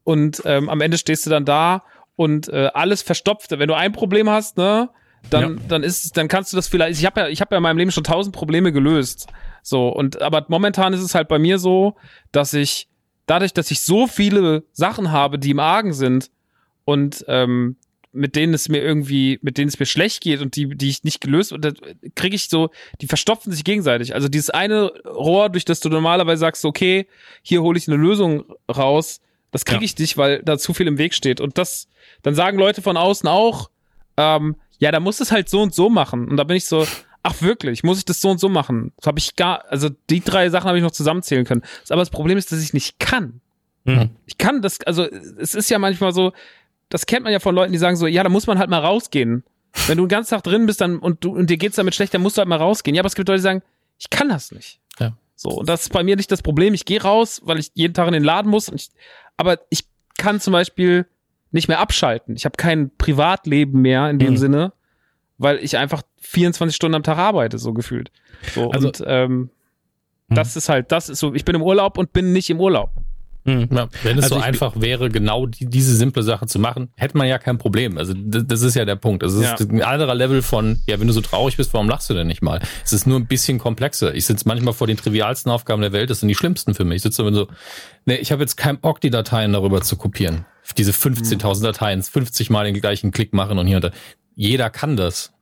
Und 0.03 0.41
ähm, 0.45 0.69
am 0.69 0.81
Ende 0.81 0.97
stehst 0.97 1.25
du 1.25 1.29
dann 1.29 1.45
da 1.45 1.83
und 2.15 2.47
äh, 2.49 2.69
alles 2.73 3.01
verstopft. 3.01 3.51
Wenn 3.51 3.67
du 3.67 3.75
ein 3.75 3.91
Problem 3.91 4.29
hast, 4.29 4.57
ne, 4.57 4.89
dann, 5.29 5.57
ja. 5.57 5.61
dann 5.67 5.83
ist, 5.83 6.15
dann 6.15 6.29
kannst 6.29 6.53
du 6.53 6.55
das 6.55 6.67
vielleicht. 6.67 6.99
Ich 6.99 7.05
habe 7.05 7.21
ja, 7.21 7.27
ich 7.27 7.41
habe 7.41 7.53
ja 7.53 7.57
in 7.57 7.63
meinem 7.63 7.77
Leben 7.77 7.91
schon 7.91 8.05
tausend 8.05 8.33
Probleme 8.33 8.71
gelöst. 8.71 9.27
So 9.61 9.89
und 9.89 10.21
aber 10.21 10.45
momentan 10.47 10.93
ist 10.93 11.01
es 11.01 11.15
halt 11.15 11.27
bei 11.27 11.37
mir 11.37 11.59
so, 11.59 11.95
dass 12.31 12.53
ich 12.53 12.87
dadurch, 13.29 13.53
dass 13.53 13.71
ich 13.71 13.81
so 13.81 14.07
viele 14.07 14.63
Sachen 14.71 15.11
habe, 15.11 15.37
die 15.37 15.51
im 15.51 15.59
Argen 15.59 15.93
sind 15.93 16.31
und 16.85 17.23
ähm, 17.27 17.75
mit 18.11 18.35
denen 18.35 18.55
es 18.55 18.69
mir 18.69 18.81
irgendwie, 18.81 19.37
mit 19.43 19.57
denen 19.57 19.67
es 19.67 19.79
mir 19.79 19.85
schlecht 19.85 20.21
geht 20.21 20.41
und 20.41 20.55
die, 20.55 20.75
die 20.75 20.89
ich 20.89 21.03
nicht 21.03 21.21
gelöst, 21.21 21.53
und 21.53 21.63
da 21.63 21.71
kriege 22.15 22.35
ich 22.35 22.49
so, 22.49 22.71
die 23.01 23.07
verstopfen 23.07 23.51
sich 23.51 23.63
gegenseitig. 23.63 24.15
Also 24.15 24.29
dieses 24.29 24.49
eine 24.49 24.91
Rohr, 25.05 25.49
durch 25.49 25.63
das 25.63 25.79
du 25.79 25.89
normalerweise 25.89 26.39
sagst, 26.39 26.65
okay, 26.65 27.05
hier 27.43 27.61
hole 27.61 27.77
ich 27.77 27.87
eine 27.87 27.97
Lösung 27.97 28.45
raus, 28.67 29.21
das 29.51 29.65
kriege 29.65 29.85
ich 29.85 29.97
nicht, 29.97 30.17
weil 30.17 30.41
da 30.43 30.57
zu 30.57 30.73
viel 30.73 30.87
im 30.87 30.97
Weg 30.97 31.13
steht. 31.13 31.39
Und 31.39 31.57
das, 31.57 31.87
dann 32.23 32.35
sagen 32.35 32.57
Leute 32.57 32.81
von 32.81 32.97
außen 32.97 33.27
auch, 33.27 33.69
ähm, 34.17 34.55
ja, 34.79 34.91
da 34.91 34.99
muss 34.99 35.19
es 35.19 35.31
halt 35.31 35.49
so 35.49 35.61
und 35.61 35.73
so 35.73 35.89
machen. 35.89 36.29
Und 36.29 36.37
da 36.37 36.43
bin 36.43 36.57
ich 36.57 36.65
so, 36.65 36.87
ach 37.23 37.41
wirklich, 37.41 37.83
muss 37.83 37.97
ich 37.97 38.05
das 38.05 38.21
so 38.21 38.29
und 38.29 38.39
so 38.39 38.49
machen? 38.49 38.93
Das 38.97 39.07
habe 39.07 39.19
ich 39.19 39.35
gar, 39.35 39.65
also 39.69 39.89
die 40.09 40.21
drei 40.21 40.49
Sachen 40.49 40.67
habe 40.67 40.77
ich 40.77 40.83
noch 40.83 40.91
zusammenzählen 40.91 41.45
können. 41.45 41.63
Aber 41.89 42.01
das 42.01 42.09
Problem 42.09 42.37
ist, 42.37 42.51
dass 42.51 42.61
ich 42.61 42.73
nicht 42.73 42.99
kann. 42.99 43.41
Mhm. 43.83 44.11
Ich 44.25 44.37
kann 44.37 44.61
das, 44.61 44.81
also 44.81 45.03
es 45.03 45.55
ist 45.55 45.69
ja 45.69 45.79
manchmal 45.79 46.13
so, 46.13 46.33
das 46.89 47.05
kennt 47.05 47.23
man 47.23 47.33
ja 47.33 47.39
von 47.39 47.55
Leuten, 47.55 47.71
die 47.71 47.77
sagen 47.77 47.95
so, 47.95 48.07
ja, 48.07 48.23
da 48.23 48.29
muss 48.29 48.47
man 48.47 48.59
halt 48.59 48.69
mal 48.69 48.79
rausgehen. 48.79 49.43
Wenn 49.87 49.97
du 49.97 50.05
den 50.05 50.09
ganzen 50.09 50.31
Tag 50.31 50.43
drin 50.43 50.65
bist 50.65 50.81
dann 50.81 50.97
und 50.97 51.23
du 51.23 51.35
und 51.35 51.49
dir 51.49 51.57
geht's 51.57 51.75
damit 51.75 51.93
schlecht, 51.93 52.13
dann 52.13 52.21
musst 52.21 52.37
du 52.37 52.39
halt 52.39 52.49
mal 52.49 52.57
rausgehen. 52.57 52.95
Ja, 52.95 53.01
aber 53.01 53.07
es 53.07 53.15
gibt 53.15 53.29
Leute, 53.29 53.37
die 53.37 53.43
sagen, 53.43 53.61
ich 53.99 54.09
kann 54.09 54.29
das 54.29 54.51
nicht. 54.51 54.79
Ja. 54.99 55.15
So, 55.35 55.49
und 55.49 55.69
das 55.69 55.83
ist 55.83 55.93
bei 55.93 56.03
mir 56.03 56.15
nicht 56.15 56.31
das 56.31 56.41
Problem. 56.41 56.73
Ich 56.73 56.85
gehe 56.85 57.01
raus, 57.01 57.41
weil 57.45 57.59
ich 57.59 57.71
jeden 57.75 57.93
Tag 57.93 58.07
in 58.07 58.13
den 58.13 58.23
Laden 58.23 58.49
muss. 58.49 58.69
Ich, 58.69 58.89
aber 59.37 59.59
ich 59.69 59.85
kann 60.17 60.39
zum 60.39 60.53
Beispiel 60.53 61.05
nicht 61.51 61.67
mehr 61.67 61.79
abschalten. 61.79 62.35
Ich 62.35 62.45
habe 62.45 62.57
kein 62.57 62.91
Privatleben 62.97 63.81
mehr 63.81 64.09
in 64.09 64.19
dem 64.19 64.31
mhm. 64.31 64.37
Sinne, 64.37 64.73
weil 65.39 65.57
ich 65.57 65.77
einfach 65.77 66.03
24 66.21 66.75
Stunden 66.75 66.95
am 66.95 67.03
Tag 67.03 67.17
arbeite, 67.17 67.57
so 67.57 67.73
gefühlt. 67.73 68.11
So, 68.53 68.69
also, 68.69 68.87
und 68.87 69.03
ähm, 69.07 69.49
mhm. 70.27 70.35
das 70.35 70.55
ist 70.55 70.69
halt, 70.69 70.91
das 70.91 71.09
ist 71.09 71.19
so, 71.19 71.33
ich 71.33 71.45
bin 71.45 71.55
im 71.55 71.63
Urlaub 71.63 71.97
und 71.97 72.13
bin 72.13 72.31
nicht 72.31 72.49
im 72.51 72.59
Urlaub. 72.59 72.91
Mhm. 73.45 73.69
Ja, 73.71 73.87
wenn 74.03 74.17
es 74.17 74.25
also 74.25 74.35
so 74.35 74.41
einfach 74.41 74.73
wäre, 74.79 75.09
genau 75.09 75.45
die, 75.45 75.65
diese 75.65 75.95
simple 75.95 76.23
Sache 76.23 76.45
zu 76.45 76.59
machen, 76.59 76.89
hätte 76.95 77.17
man 77.17 77.27
ja 77.27 77.37
kein 77.37 77.57
Problem. 77.57 77.97
Also 77.97 78.13
das, 78.15 78.45
das 78.45 78.61
ist 78.61 78.75
ja 78.75 78.85
der 78.85 78.97
Punkt. 78.97 79.23
Das 79.23 79.33
ist 79.33 79.43
ja. 79.43 79.55
ein 79.55 79.81
anderer 79.81 80.13
Level 80.13 80.41
von, 80.41 80.81
ja, 80.87 80.99
wenn 80.99 81.07
du 81.07 81.13
so 81.13 81.21
traurig 81.21 81.57
bist, 81.57 81.73
warum 81.73 81.87
lachst 81.87 82.09
du 82.09 82.13
denn 82.13 82.27
nicht 82.27 82.41
mal? 82.41 82.61
Es 82.83 82.93
ist 82.93 83.07
nur 83.07 83.17
ein 83.17 83.27
bisschen 83.27 83.57
komplexer. 83.57 84.13
Ich 84.13 84.25
sitze 84.25 84.47
manchmal 84.47 84.73
vor 84.73 84.87
den 84.87 84.97
trivialsten 84.97 85.51
Aufgaben 85.51 85.81
der 85.81 85.93
Welt, 85.93 86.09
das 86.09 86.19
sind 86.19 86.27
die 86.27 86.35
schlimmsten 86.35 86.73
für 86.73 86.83
mich. 86.83 86.97
Ich 86.97 87.03
sitze 87.03 87.21
immer 87.21 87.33
so, 87.33 87.47
nee, 88.05 88.15
ich 88.15 88.31
habe 88.31 88.41
jetzt 88.41 88.57
keinen 88.57 88.79
Bock, 88.79 88.99
die 89.01 89.09
Dateien 89.09 89.53
darüber 89.53 89.81
zu 89.81 89.95
kopieren. 89.95 90.45
Diese 90.77 90.91
15.000 90.91 91.63
Dateien, 91.63 92.03
50 92.03 92.51
Mal 92.51 92.65
den 92.65 92.79
gleichen 92.79 93.11
Klick 93.11 93.33
machen 93.33 93.57
und 93.57 93.65
hier 93.65 93.77
und 93.77 93.85
da. 93.85 93.91
Jeder 94.39 94.69
kann 94.69 94.95
das. 94.95 95.33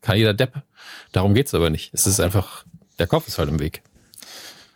Kann 0.00 0.16
jeder 0.16 0.32
Depp. 0.32 0.62
Darum 1.10 1.34
geht's 1.34 1.54
aber 1.54 1.70
nicht. 1.70 1.92
Es 1.92 2.06
ist 2.06 2.20
einfach, 2.20 2.64
der 3.00 3.08
Kopf 3.08 3.26
ist 3.26 3.36
halt 3.36 3.48
im 3.48 3.58
Weg. 3.58 3.82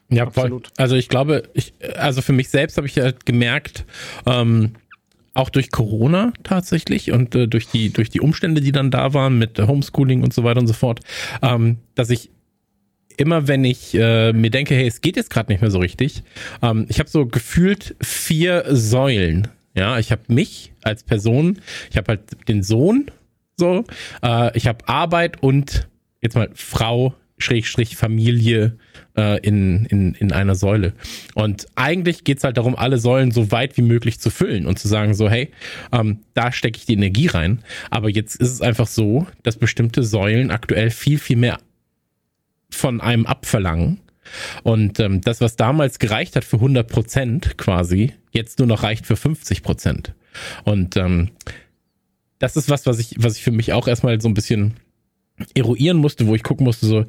Ja, 0.09 0.25
Absolut. 0.25 0.67
voll. 0.67 0.75
Also 0.79 0.97
ich 0.97 1.09
glaube, 1.09 1.45
ich, 1.55 1.75
also 1.95 2.21
für 2.21 2.33
mich 2.33 2.49
selbst 2.49 2.77
habe 2.77 2.89
ich 2.89 2.99
halt 2.99 3.25
gemerkt, 3.25 3.85
ähm, 4.27 4.73
auch 5.33 5.49
durch 5.49 5.71
Corona 5.71 6.33
tatsächlich 6.43 7.13
und 7.13 7.37
äh, 7.37 7.47
durch 7.47 7.69
die 7.69 7.93
durch 7.93 8.11
die 8.11 8.21
Umstände, 8.21 8.61
die 8.61 8.73
dann 8.73 8.91
da 8.91 9.15
waren 9.15 9.39
mit 9.39 9.61
Homeschooling 9.61 10.25
und 10.25 10.35
so 10.35 10.43
weiter 10.43 10.59
und 10.59 10.67
so 10.67 10.73
fort, 10.73 10.99
ähm, 11.43 11.79
dass 11.95 12.11
ich 12.11 12.31
immer 13.17 13.47
wenn 13.47 13.65
ich 13.65 13.95
äh, 13.95 14.33
mir 14.33 14.51
denke, 14.51 14.75
hey, 14.75 14.89
es 14.89 15.03
geht 15.03 15.15
jetzt 15.15 15.31
gerade 15.31 15.53
nicht 15.53 15.61
mehr 15.61 15.71
so 15.71 15.79
richtig, 15.79 16.25
ähm, 16.63 16.87
ich 16.89 16.99
habe 16.99 17.09
so 17.09 17.27
gefühlt 17.27 17.95
vier 18.01 18.65
Säulen. 18.71 19.47
Ja, 19.75 20.01
ich 20.01 20.11
habe 20.11 20.23
mich 20.27 20.73
als 20.83 21.05
Person, 21.05 21.61
ich 21.91 21.97
habe 21.97 22.09
halt 22.09 22.49
den 22.49 22.65
Sohn, 22.65 23.13
so, 23.59 23.85
äh, 24.23 24.57
ich 24.57 24.67
habe 24.67 24.89
Arbeit 24.89 25.43
und 25.43 25.89
jetzt 26.21 26.37
mal 26.37 26.51
Frau, 26.55 27.15
Schrägstrich 27.39 27.97
Familie 27.97 28.79
äh, 29.17 29.39
in, 29.41 29.87
in, 29.87 30.15
in 30.15 30.33
einer 30.33 30.55
Säule. 30.55 30.93
Und 31.35 31.67
eigentlich 31.77 32.25
geht's 32.25 32.45
halt 32.45 32.57
darum, 32.57 32.77
alle 32.77 32.99
Säulen 32.99 33.31
so 33.31 33.53
weit 33.53 33.77
wie 33.77 33.83
möglich 33.83 34.21
zu 34.21 34.31
füllen 34.31 34.67
und 34.67 34.79
zu 34.79 34.89
sagen, 34.89 35.15
so, 35.15 35.29
hey, 35.29 35.51
ähm, 35.93 36.21
da 36.35 36.53
stecke 36.53 36.79
ich 36.79 36.87
die 36.87 36.95
Energie 36.95 37.29
rein. 37.29 37.63
Aber 37.91 38.11
jetzt 38.11 38.37
ist 38.37 38.51
es 38.51 38.61
einfach 38.61 38.89
so, 38.89 39.27
dass 39.43 39.57
bestimmte 39.57 40.03
Säulen 40.03 40.51
aktuell 40.51 40.91
viel, 40.91 41.19
viel 41.19 41.37
mehr 41.37 41.59
von 42.71 43.01
einem 43.01 43.27
abverlangen. 43.27 44.01
Und 44.63 45.01
ähm, 45.01 45.21
das, 45.23 45.41
was 45.41 45.57
damals 45.57 45.99
gereicht 45.99 46.37
hat 46.37 46.45
für 46.45 46.57
100 46.57 46.87
Prozent 46.87 47.57
quasi, 47.57 48.13
jetzt 48.31 48.59
nur 48.59 48.69
noch 48.69 48.83
reicht 48.83 49.07
für 49.07 49.17
50 49.17 49.63
Prozent. 49.63 50.13
Und 50.65 50.97
ähm, 50.97 51.31
das 52.39 52.57
ist 52.57 52.71
was, 52.71 52.87
was 52.87 52.99
ich, 52.99 53.17
was 53.19 53.37
ich 53.37 53.43
für 53.43 53.51
mich 53.51 53.73
auch 53.73 53.89
erstmal 53.89 54.21
so 54.21 54.29
ein 54.29 54.35
bisschen 54.35 54.75
eruieren 55.55 55.99
musste, 55.99 56.27
wo 56.27 56.35
ich 56.35 56.43
gucken 56.43 56.65
musste, 56.65 56.87
so, 56.87 57.05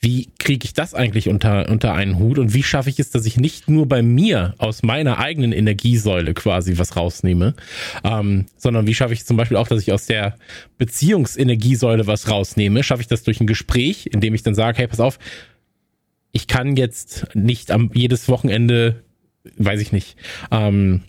wie 0.00 0.30
kriege 0.38 0.64
ich 0.64 0.74
das 0.74 0.94
eigentlich 0.94 1.28
unter, 1.28 1.68
unter 1.68 1.94
einen 1.94 2.18
Hut 2.18 2.38
und 2.38 2.54
wie 2.54 2.62
schaffe 2.62 2.90
ich 2.90 2.98
es, 2.98 3.10
dass 3.10 3.26
ich 3.26 3.36
nicht 3.36 3.68
nur 3.68 3.86
bei 3.86 4.02
mir 4.02 4.54
aus 4.58 4.82
meiner 4.82 5.18
eigenen 5.18 5.52
Energiesäule 5.52 6.34
quasi 6.34 6.78
was 6.78 6.96
rausnehme, 6.96 7.54
ähm, 8.02 8.46
sondern 8.56 8.86
wie 8.86 8.94
schaffe 8.94 9.14
ich 9.14 9.24
zum 9.24 9.36
Beispiel 9.36 9.56
auch, 9.56 9.68
dass 9.68 9.82
ich 9.82 9.92
aus 9.92 10.06
der 10.06 10.36
Beziehungsenergiesäule 10.78 12.06
was 12.06 12.30
rausnehme? 12.30 12.82
Schaffe 12.82 13.02
ich 13.02 13.08
das 13.08 13.22
durch 13.22 13.40
ein 13.40 13.46
Gespräch, 13.46 14.08
in 14.12 14.20
dem 14.20 14.34
ich 14.34 14.42
dann 14.42 14.54
sage, 14.54 14.78
hey, 14.78 14.86
pass 14.86 15.00
auf, 15.00 15.18
ich 16.32 16.46
kann 16.46 16.76
jetzt 16.76 17.26
nicht 17.34 17.70
am 17.70 17.90
jedes 17.94 18.28
Wochenende, 18.28 19.04
weiß 19.56 19.80
ich 19.80 19.92
nicht, 19.92 20.16
ähm, 20.50 21.02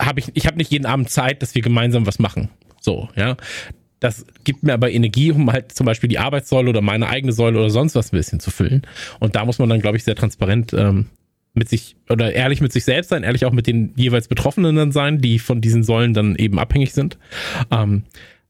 habe 0.00 0.18
ich, 0.18 0.32
ich 0.34 0.46
habe 0.46 0.56
nicht 0.56 0.72
jeden 0.72 0.86
Abend 0.86 1.10
Zeit, 1.10 1.42
dass 1.42 1.54
wir 1.54 1.62
gemeinsam 1.62 2.06
was 2.06 2.18
machen. 2.18 2.50
So, 2.84 3.08
ja. 3.16 3.36
Das 3.98 4.26
gibt 4.44 4.62
mir 4.62 4.74
aber 4.74 4.90
Energie, 4.90 5.32
um 5.32 5.50
halt 5.50 5.72
zum 5.72 5.86
Beispiel 5.86 6.08
die 6.08 6.18
Arbeitssäule 6.18 6.68
oder 6.68 6.82
meine 6.82 7.08
eigene 7.08 7.32
Säule 7.32 7.58
oder 7.58 7.70
sonst 7.70 7.94
was 7.94 8.12
ein 8.12 8.18
bisschen 8.18 8.38
zu 8.38 8.50
füllen. 8.50 8.82
Und 9.18 9.34
da 9.34 9.46
muss 9.46 9.58
man 9.58 9.70
dann, 9.70 9.80
glaube 9.80 9.96
ich, 9.96 10.04
sehr 10.04 10.14
transparent 10.14 10.74
ähm, 10.74 11.06
mit 11.54 11.70
sich 11.70 11.96
oder 12.10 12.34
ehrlich 12.34 12.60
mit 12.60 12.70
sich 12.70 12.84
selbst 12.84 13.08
sein, 13.08 13.22
ehrlich 13.22 13.46
auch 13.46 13.52
mit 13.52 13.66
den 13.66 13.94
jeweils 13.96 14.28
Betroffenen 14.28 14.76
dann 14.76 14.92
sein, 14.92 15.22
die 15.22 15.38
von 15.38 15.62
diesen 15.62 15.82
Säulen 15.84 16.12
dann 16.12 16.36
eben 16.36 16.58
abhängig 16.58 16.92
sind. 16.92 17.16
Ähm, 17.70 18.02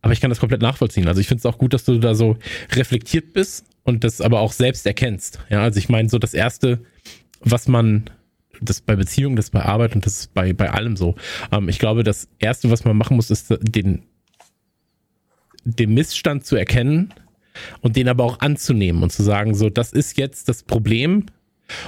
aber 0.03 0.13
ich 0.13 0.21
kann 0.21 0.31
das 0.31 0.41
komplett 0.41 0.61
nachvollziehen. 0.61 1.07
Also 1.07 1.21
ich 1.21 1.29
finde 1.29 1.39
es 1.39 1.47
auch 1.47 1.59
gut, 1.59 1.73
dass 1.73 1.85
du 1.85 1.99
da 1.99 2.17
so 2.17 2.37
reflektiert 2.73 3.33
bist 3.33 3.67
und 3.85 4.03
das 4.03 4.21
aber 4.21 4.41
auch 4.41 4.53
selbst 4.53 4.85
erkennst. 4.87 5.39
Ja, 5.51 5.63
also 5.63 5.79
ich 5.79 5.89
meine, 5.89 6.09
so 6.09 6.19
das 6.19 6.35
erste, 6.35 6.81
was 7.41 7.69
man, 7.69 8.11
das 8.61 8.81
bei 8.81 8.97
Beziehungen, 8.97 9.37
das 9.37 9.51
bei 9.51 9.63
Arbeit 9.63 9.95
und 9.95 10.05
das 10.05 10.27
bei, 10.27 10.53
bei 10.53 10.71
allem 10.71 10.97
so. 10.97 11.15
Ähm, 11.53 11.69
ich 11.69 11.79
glaube, 11.79 12.03
das 12.03 12.27
erste, 12.41 12.73
was 12.73 12.85
man 12.85 12.97
machen 12.97 13.17
muss, 13.17 13.31
ist 13.31 13.55
den, 13.61 14.03
den 15.65 15.95
Missstand 15.95 16.47
zu 16.47 16.57
erkennen 16.57 17.13
und 17.81 17.97
den 17.97 18.09
aber 18.09 18.25
auch 18.25 18.41
anzunehmen 18.41 19.03
und 19.03 19.11
zu 19.11 19.23
sagen, 19.23 19.55
so, 19.55 19.71
das 19.71 19.93
ist 19.93 20.19
jetzt 20.19 20.49
das 20.49 20.63
Problem, 20.63 21.27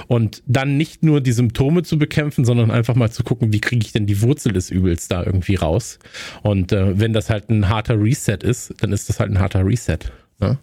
und 0.07 0.43
dann 0.45 0.77
nicht 0.77 1.03
nur 1.03 1.21
die 1.21 1.31
Symptome 1.31 1.83
zu 1.83 1.97
bekämpfen, 1.97 2.45
sondern 2.45 2.71
einfach 2.71 2.95
mal 2.95 3.11
zu 3.11 3.23
gucken, 3.23 3.53
wie 3.53 3.61
kriege 3.61 3.85
ich 3.85 3.91
denn 3.91 4.05
die 4.05 4.21
Wurzel 4.21 4.53
des 4.53 4.69
Übels 4.69 5.07
da 5.07 5.23
irgendwie 5.23 5.55
raus. 5.55 5.99
Und 6.43 6.71
äh, 6.71 6.99
wenn 6.99 7.13
das 7.13 7.29
halt 7.29 7.49
ein 7.49 7.69
harter 7.69 7.99
Reset 7.99 8.39
ist, 8.41 8.73
dann 8.79 8.91
ist 8.91 9.09
das 9.09 9.19
halt 9.19 9.31
ein 9.31 9.39
harter 9.39 9.65
Reset. 9.65 9.99
Ne? 10.39 10.57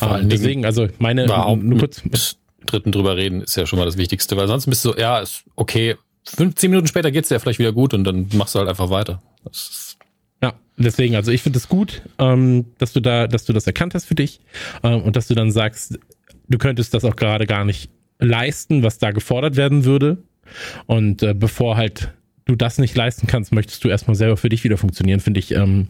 Ja, 0.00 0.18
ähm, 0.18 0.28
deswegen, 0.28 0.64
also 0.64 0.88
meine, 0.98 1.26
nur 1.26 1.78
kurz. 1.78 2.02
Dritten 2.66 2.92
drüber 2.92 3.16
reden 3.16 3.40
ist 3.40 3.56
ja 3.56 3.66
schon 3.66 3.78
mal 3.78 3.86
das 3.86 3.96
Wichtigste, 3.96 4.36
weil 4.36 4.46
sonst 4.46 4.66
bist 4.66 4.84
du 4.84 4.90
so, 4.90 4.98
ja, 4.98 5.18
ist 5.18 5.44
okay. 5.56 5.96
15 6.26 6.70
Minuten 6.70 6.86
später 6.86 7.10
geht's 7.10 7.28
dir 7.28 7.36
ja 7.36 7.38
vielleicht 7.38 7.58
wieder 7.58 7.72
gut 7.72 7.94
und 7.94 8.04
dann 8.04 8.28
machst 8.34 8.54
du 8.54 8.58
halt 8.58 8.68
einfach 8.68 8.90
weiter. 8.90 9.22
ja, 9.44 9.89
deswegen, 10.84 11.16
also 11.16 11.30
ich 11.30 11.42
finde 11.42 11.58
es 11.58 11.64
das 11.64 11.68
gut, 11.68 12.02
ähm, 12.18 12.66
dass 12.78 12.92
du 12.92 13.00
da, 13.00 13.26
dass 13.26 13.44
du 13.44 13.52
das 13.52 13.66
erkannt 13.66 13.94
hast 13.94 14.06
für 14.06 14.14
dich 14.14 14.40
ähm, 14.82 15.02
und 15.02 15.16
dass 15.16 15.28
du 15.28 15.34
dann 15.34 15.50
sagst, 15.50 15.98
du 16.48 16.58
könntest 16.58 16.94
das 16.94 17.04
auch 17.04 17.16
gerade 17.16 17.46
gar 17.46 17.64
nicht 17.64 17.90
leisten, 18.18 18.82
was 18.82 18.98
da 18.98 19.10
gefordert 19.12 19.56
werden 19.56 19.84
würde. 19.84 20.18
Und 20.86 21.22
äh, 21.22 21.34
bevor 21.34 21.76
halt 21.76 22.12
du 22.44 22.56
das 22.56 22.78
nicht 22.78 22.96
leisten 22.96 23.26
kannst, 23.26 23.52
möchtest 23.52 23.84
du 23.84 23.88
erstmal 23.88 24.16
selber 24.16 24.36
für 24.36 24.48
dich 24.48 24.64
wieder 24.64 24.76
funktionieren, 24.76 25.20
finde 25.20 25.40
ich 25.40 25.52
ähm, 25.52 25.88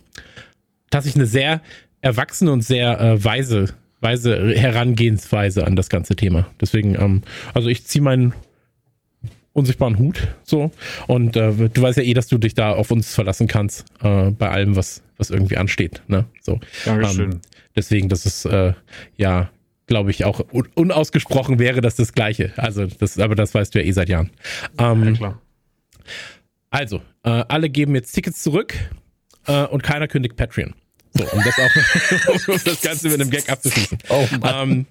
tatsächlich 0.90 1.20
eine 1.20 1.26
sehr 1.26 1.62
erwachsene 2.02 2.52
und 2.52 2.62
sehr 2.62 3.00
äh, 3.00 3.24
weise, 3.24 3.74
weise 4.00 4.54
Herangehensweise 4.54 5.66
an 5.66 5.76
das 5.76 5.88
ganze 5.88 6.16
Thema. 6.16 6.46
Deswegen, 6.60 6.94
ähm, 6.94 7.22
also 7.54 7.68
ich 7.68 7.86
ziehe 7.86 8.02
meinen 8.02 8.34
unsichtbaren 9.52 9.98
Hut 9.98 10.28
so 10.42 10.70
und 11.06 11.36
äh, 11.36 11.68
du 11.68 11.82
weißt 11.82 11.98
ja 11.98 12.04
eh, 12.04 12.14
dass 12.14 12.28
du 12.28 12.38
dich 12.38 12.54
da 12.54 12.72
auf 12.72 12.90
uns 12.90 13.14
verlassen 13.14 13.46
kannst 13.46 13.84
äh, 14.02 14.30
bei 14.30 14.48
allem, 14.48 14.76
was 14.76 15.02
was 15.16 15.30
irgendwie 15.30 15.58
ansteht. 15.58 16.02
Ne? 16.08 16.24
So. 16.40 16.60
Dankeschön. 16.84 17.32
Ähm, 17.32 17.40
deswegen, 17.76 18.08
das 18.08 18.26
ist 18.26 18.46
äh, 18.46 18.72
ja 19.16 19.50
glaube 19.90 20.12
ich, 20.12 20.24
auch 20.24 20.40
unausgesprochen 20.76 21.58
wäre 21.58 21.80
das 21.80 21.96
das 21.96 22.12
Gleiche. 22.12 22.52
Also, 22.56 22.86
das, 22.86 23.18
aber 23.18 23.34
das 23.34 23.52
weißt 23.52 23.74
du 23.74 23.80
ja 23.80 23.84
eh 23.84 23.90
seit 23.90 24.08
Jahren. 24.08 24.30
Ähm, 24.78 25.04
ja, 25.04 25.12
klar. 25.14 25.42
Also, 26.70 27.02
äh, 27.24 27.44
alle 27.48 27.68
geben 27.68 27.96
jetzt 27.96 28.12
Tickets 28.12 28.40
zurück 28.40 28.72
äh, 29.48 29.64
und 29.64 29.82
keiner 29.82 30.06
kündigt 30.06 30.36
Patreon. 30.36 30.74
So, 31.12 31.24
um 31.24 31.42
das 31.42 31.58
auch, 31.58 32.48
um 32.48 32.60
das 32.64 32.80
Ganze 32.82 33.08
mit 33.08 33.20
einem 33.20 33.30
Gag 33.30 33.50
abzuschließen. 33.50 33.98
Oh 34.10 34.28
Mann. 34.40 34.70
Ähm, 34.70 34.86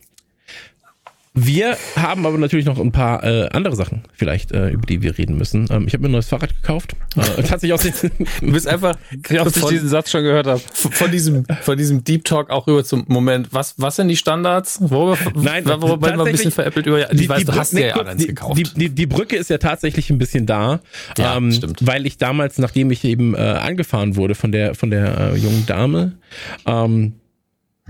wir 1.45 1.77
haben 1.95 2.25
aber 2.25 2.37
natürlich 2.37 2.65
noch 2.65 2.79
ein 2.79 2.91
paar 2.91 3.23
äh, 3.23 3.49
andere 3.49 3.75
Sachen, 3.75 4.03
vielleicht, 4.13 4.51
äh, 4.51 4.69
über 4.69 4.85
die 4.85 5.01
wir 5.01 5.17
reden 5.17 5.37
müssen. 5.37 5.67
Ähm, 5.69 5.85
ich 5.87 5.93
habe 5.93 6.01
mir 6.01 6.09
ein 6.09 6.13
neues 6.13 6.27
Fahrrad 6.27 6.53
gekauft. 6.55 6.95
Äh, 7.15 7.21
tatsächlich 7.43 7.73
aus 7.73 7.81
den 7.81 7.93
Du 8.41 8.51
bist 8.51 8.67
einfach, 8.67 8.97
ich 9.29 9.39
ob 9.39 9.47
ich 9.47 9.65
diesen 9.65 9.89
Satz 9.89 10.11
schon 10.11 10.23
gehört 10.23 10.47
habe. 10.47 10.59
Von 10.73 11.11
diesem, 11.11 11.45
von 11.61 11.77
diesem 11.77 12.03
Deep 12.03 12.25
Talk 12.25 12.49
auch 12.49 12.67
rüber 12.67 12.83
zum 12.83 13.05
Moment. 13.07 13.49
Was, 13.51 13.75
was 13.77 13.95
sind 13.95 14.07
die 14.07 14.15
Standards? 14.15 14.79
Worüber, 14.81 15.17
Nein, 15.35 15.65
worüber 15.65 16.15
man 16.15 16.27
ein 16.27 16.31
bisschen 16.31 16.51
veräppelt 16.51 16.85
über. 16.85 17.05
Die, 17.05 17.17
die, 17.17 17.29
weiß, 17.29 17.45
du 17.45 17.55
hast 17.55 17.73
nee, 17.73 17.87
ja 17.87 17.95
eins 17.95 18.25
gekauft. 18.25 18.57
Die, 18.57 18.63
die, 18.63 18.89
die 18.89 19.05
Brücke 19.05 19.35
ist 19.35 19.49
ja 19.49 19.57
tatsächlich 19.57 20.09
ein 20.09 20.17
bisschen 20.17 20.45
da, 20.45 20.79
ja, 21.17 21.37
ähm, 21.37 21.51
stimmt. 21.51 21.85
weil 21.85 22.05
ich 22.05 22.17
damals, 22.17 22.57
nachdem 22.57 22.91
ich 22.91 23.03
eben 23.03 23.35
äh, 23.35 23.39
angefahren 23.39 24.15
wurde 24.15 24.35
von 24.35 24.51
der 24.51 24.75
von 24.75 24.89
der 24.89 25.33
äh, 25.33 25.35
jungen 25.37 25.65
Dame, 25.65 26.17
ähm, 26.65 27.13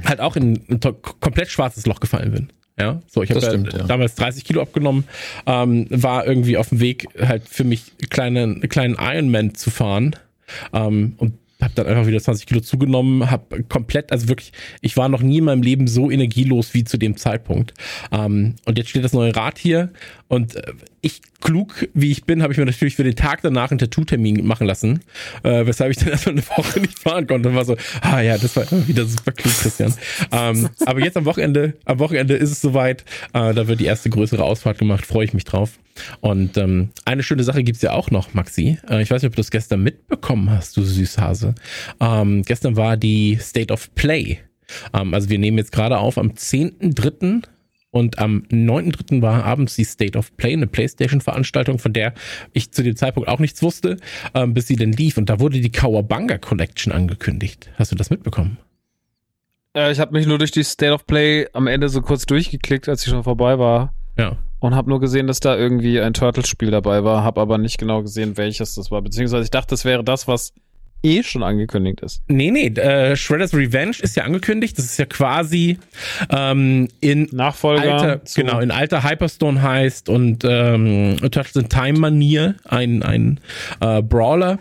halt 0.04 0.20
auch 0.20 0.36
in 0.36 0.62
ein 0.70 0.80
komplett 1.20 1.50
schwarzes 1.50 1.86
Loch 1.86 2.00
gefallen 2.00 2.32
bin. 2.32 2.50
Ja, 2.80 3.02
so 3.08 3.24
ich 3.24 3.32
habe 3.32 3.42
ja, 3.42 3.54
ja, 3.54 3.84
damals 3.86 4.16
30 4.16 4.46
Kilo 4.46 4.62
abgenommen, 4.62 5.04
ähm, 5.46 5.88
war 5.90 6.26
irgendwie 6.26 6.58
auf 6.58 6.70
dem 6.70 6.80
Weg 6.80 7.08
halt 7.20 7.44
für 7.48 7.64
mich 7.64 7.92
kleinen 8.10 8.62
kleinen 8.70 8.96
Ironman 9.00 9.54
zu 9.56 9.70
fahren 9.70 10.16
ähm, 10.74 11.14
und 11.18 11.34
habe 11.62 11.74
dann 11.76 11.88
einfach 11.88 12.08
wieder 12.08 12.22
20 12.22 12.46
Kilo 12.46 12.62
zugenommen, 12.62 13.30
habe 13.30 13.64
komplett, 13.64 14.12
also 14.12 14.30
wirklich, 14.30 14.54
ich 14.82 14.96
war 14.96 15.10
noch 15.10 15.22
nie 15.22 15.40
in 15.40 15.44
meinem 15.44 15.62
Leben 15.62 15.88
so 15.88 16.10
energielos 16.10 16.74
wie 16.74 16.86
zu 16.86 16.98
dem 16.98 17.18
Zeitpunkt. 17.18 17.74
Ähm, 18.12 18.56
und 18.66 18.78
jetzt 18.78 18.90
steht 18.90 19.04
das 19.04 19.14
neue 19.14 19.36
Rad 19.36 19.58
hier 19.58 19.90
und 20.30 20.56
äh, 20.56 20.74
ich, 21.02 21.22
klug 21.42 21.88
wie 21.94 22.12
ich 22.12 22.26
bin, 22.26 22.44
habe 22.44 22.54
ich 22.54 22.60
mir 22.60 22.66
natürlich 22.66 22.96
für 22.96 23.04
den 23.04 23.16
Tag 23.16 23.42
danach 23.42 23.72
einen 23.72 23.80
Tattoo-Termin 23.80 24.46
machen 24.46 24.68
lassen, 24.68 25.02
äh, 25.44 25.66
weshalb 25.66 25.92
ich 25.92 25.98
dann 25.98 26.08
erstmal 26.10 26.36
eine 26.36 26.48
Woche 26.48 26.80
nicht 26.80 27.00
fahren 27.00 27.28
konnte 27.28 27.50
und 27.50 27.56
war 27.56 27.66
so, 27.66 27.78
ah 28.02 28.22
ja, 28.22 28.38
das 28.38 28.56
war 28.56 28.66
wieder 28.88 29.06
super 29.06 29.32
klug, 29.32 29.54
Christian. 29.54 29.94
ähm, 30.32 30.70
aber 30.86 31.00
jetzt 31.02 31.18
am 31.18 31.26
Wochenende, 31.26 31.76
am 31.86 32.00
Wochenende 32.00 32.36
ist 32.36 32.52
es 32.52 32.62
soweit, 32.62 33.04
äh, 33.34 33.54
da 33.54 33.68
wird 33.68 33.80
die 33.80 33.86
erste 33.86 34.10
größere 34.10 34.44
Ausfahrt 34.44 34.78
gemacht, 34.78 35.06
freue 35.06 35.26
ich 35.26 35.34
mich 35.34 35.46
drauf. 35.46 35.80
Und 36.22 36.58
ähm, 36.58 36.90
eine 37.06 37.24
schöne 37.24 37.44
Sache 37.44 37.64
gibt's 37.64 37.82
ja 37.82 37.92
auch 37.92 38.10
noch, 38.12 38.34
Maxi. 38.34 38.78
Äh, 38.90 39.02
ich 39.02 39.12
weiß 39.12 39.22
nicht, 39.22 39.30
ob 39.30 39.36
du 39.36 39.42
das 39.42 39.52
gestern 39.52 39.84
mitbekommen 39.84 40.50
hast, 40.50 40.78
du 40.78 40.84
Süßhase. 40.84 41.56
Ähm, 42.00 42.44
gestern 42.44 42.78
war 42.78 42.98
die 42.98 43.38
State 43.42 43.74
of 43.74 43.94
Play. 43.96 44.40
Ähm, 44.94 45.14
also 45.14 45.30
wir 45.30 45.40
nehmen 45.40 45.58
jetzt 45.58 45.72
gerade 45.72 45.98
auf 45.98 46.18
am 46.18 46.32
10.3. 46.32 47.44
Und 47.92 48.20
am 48.20 48.44
9.3. 48.52 49.22
war 49.22 49.44
abends 49.46 49.76
die 49.76 49.84
State 49.84 50.18
of 50.18 50.36
Play, 50.38 50.54
eine 50.54 50.68
Playstation-Veranstaltung, 50.68 51.80
von 51.80 51.94
der 51.94 52.14
ich 52.54 52.72
zu 52.72 52.84
dem 52.84 52.96
Zeitpunkt 52.96 53.28
auch 53.28 53.40
nichts 53.40 53.64
wusste, 53.64 53.98
ähm, 54.36 54.54
bis 54.54 54.68
sie 54.68 54.76
denn 54.76 54.92
lief. 54.92 55.18
Und 55.18 55.30
da 55.30 55.40
wurde 55.40 55.60
die 55.60 55.72
Kawabanga 55.72 56.38
Collection 56.38 56.94
angekündigt. 56.94 57.72
Hast 57.76 57.92
du 57.92 57.96
das 57.96 58.10
mitbekommen? 58.12 58.58
Äh, 59.76 59.92
ich 59.92 60.00
habe 60.00 60.14
mich 60.14 60.28
nur 60.28 60.38
durch 60.38 60.52
die 60.52 60.64
State 60.64 60.94
of 60.94 61.06
Play 61.08 61.48
am 61.54 61.68
Ende 61.68 61.90
so 61.90 62.02
kurz 62.02 62.26
durchgeklickt, 62.26 62.88
als 62.88 63.02
sie 63.02 63.10
schon 63.10 63.24
vorbei 63.24 63.58
war. 63.58 63.94
Ja. 64.18 64.38
Und 64.60 64.76
habe 64.76 64.90
nur 64.90 65.00
gesehen, 65.00 65.28
dass 65.28 65.40
da 65.40 65.56
irgendwie 65.56 66.02
ein 66.02 66.14
Turtles-Spiel 66.14 66.70
dabei 66.70 67.04
war, 67.04 67.24
habe 67.24 67.40
aber 67.40 67.58
nicht 67.58 67.78
genau 67.78 68.02
gesehen, 68.02 68.38
welches 68.38 68.76
das 68.76 68.92
war. 68.92 69.02
Beziehungsweise 69.02 69.46
ich 69.46 69.52
dachte, 69.52 69.70
das 69.70 69.86
wäre 69.86 70.04
das, 70.04 70.28
was 70.28 70.54
eh 71.04 71.24
schon 71.24 71.44
angekündigt 71.44 72.02
ist. 72.02 72.22
Nee, 72.28 72.52
nee, 72.52 72.68
äh, 72.68 73.16
Shredder's 73.16 73.54
Revenge 73.54 73.98
ist 74.02 74.16
ja 74.16 74.24
angekündigt. 74.24 74.78
Das 74.78 74.86
ist 74.86 74.98
ja 74.98 75.06
quasi 75.06 75.78
ähm, 76.30 76.88
in 77.00 77.28
Nachfolger 77.32 77.94
alter, 77.94 78.22
genau, 78.36 78.60
in 78.60 78.72
alter 78.72 79.04
Hyperstone 79.04 79.62
heißt 79.62 80.10
und 80.10 80.44
ähm, 80.44 81.18
Turtles 81.20 81.56
in 81.56 81.70
Time 81.70 82.00
Manier 82.00 82.56
ein, 82.66 83.04
ein 83.04 83.40
äh, 83.82 84.02
Brawler 84.02 84.60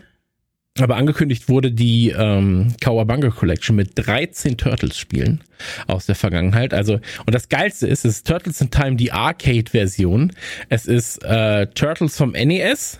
aber 0.81 0.96
angekündigt 0.96 1.48
wurde 1.48 1.72
die 1.72 2.11
ähm, 2.16 2.74
Kawabanga 2.81 3.31
Collection 3.31 3.77
mit 3.77 3.92
13 3.94 4.57
Turtles-Spielen 4.57 5.40
aus 5.87 6.07
der 6.07 6.14
Vergangenheit. 6.14 6.72
Also, 6.72 7.01
und 7.27 7.35
das 7.35 7.48
Geilste 7.48 7.87
ist, 7.87 8.05
es 8.05 8.18
ist 8.18 8.27
Turtles 8.27 8.61
in 8.61 8.70
Time, 8.70 8.96
die 8.96 9.12
Arcade-Version. 9.12 10.33
Es 10.68 10.87
ist 10.87 11.24
äh, 11.24 11.66
Turtles 11.68 12.16
vom 12.16 12.33
NES, 12.33 12.98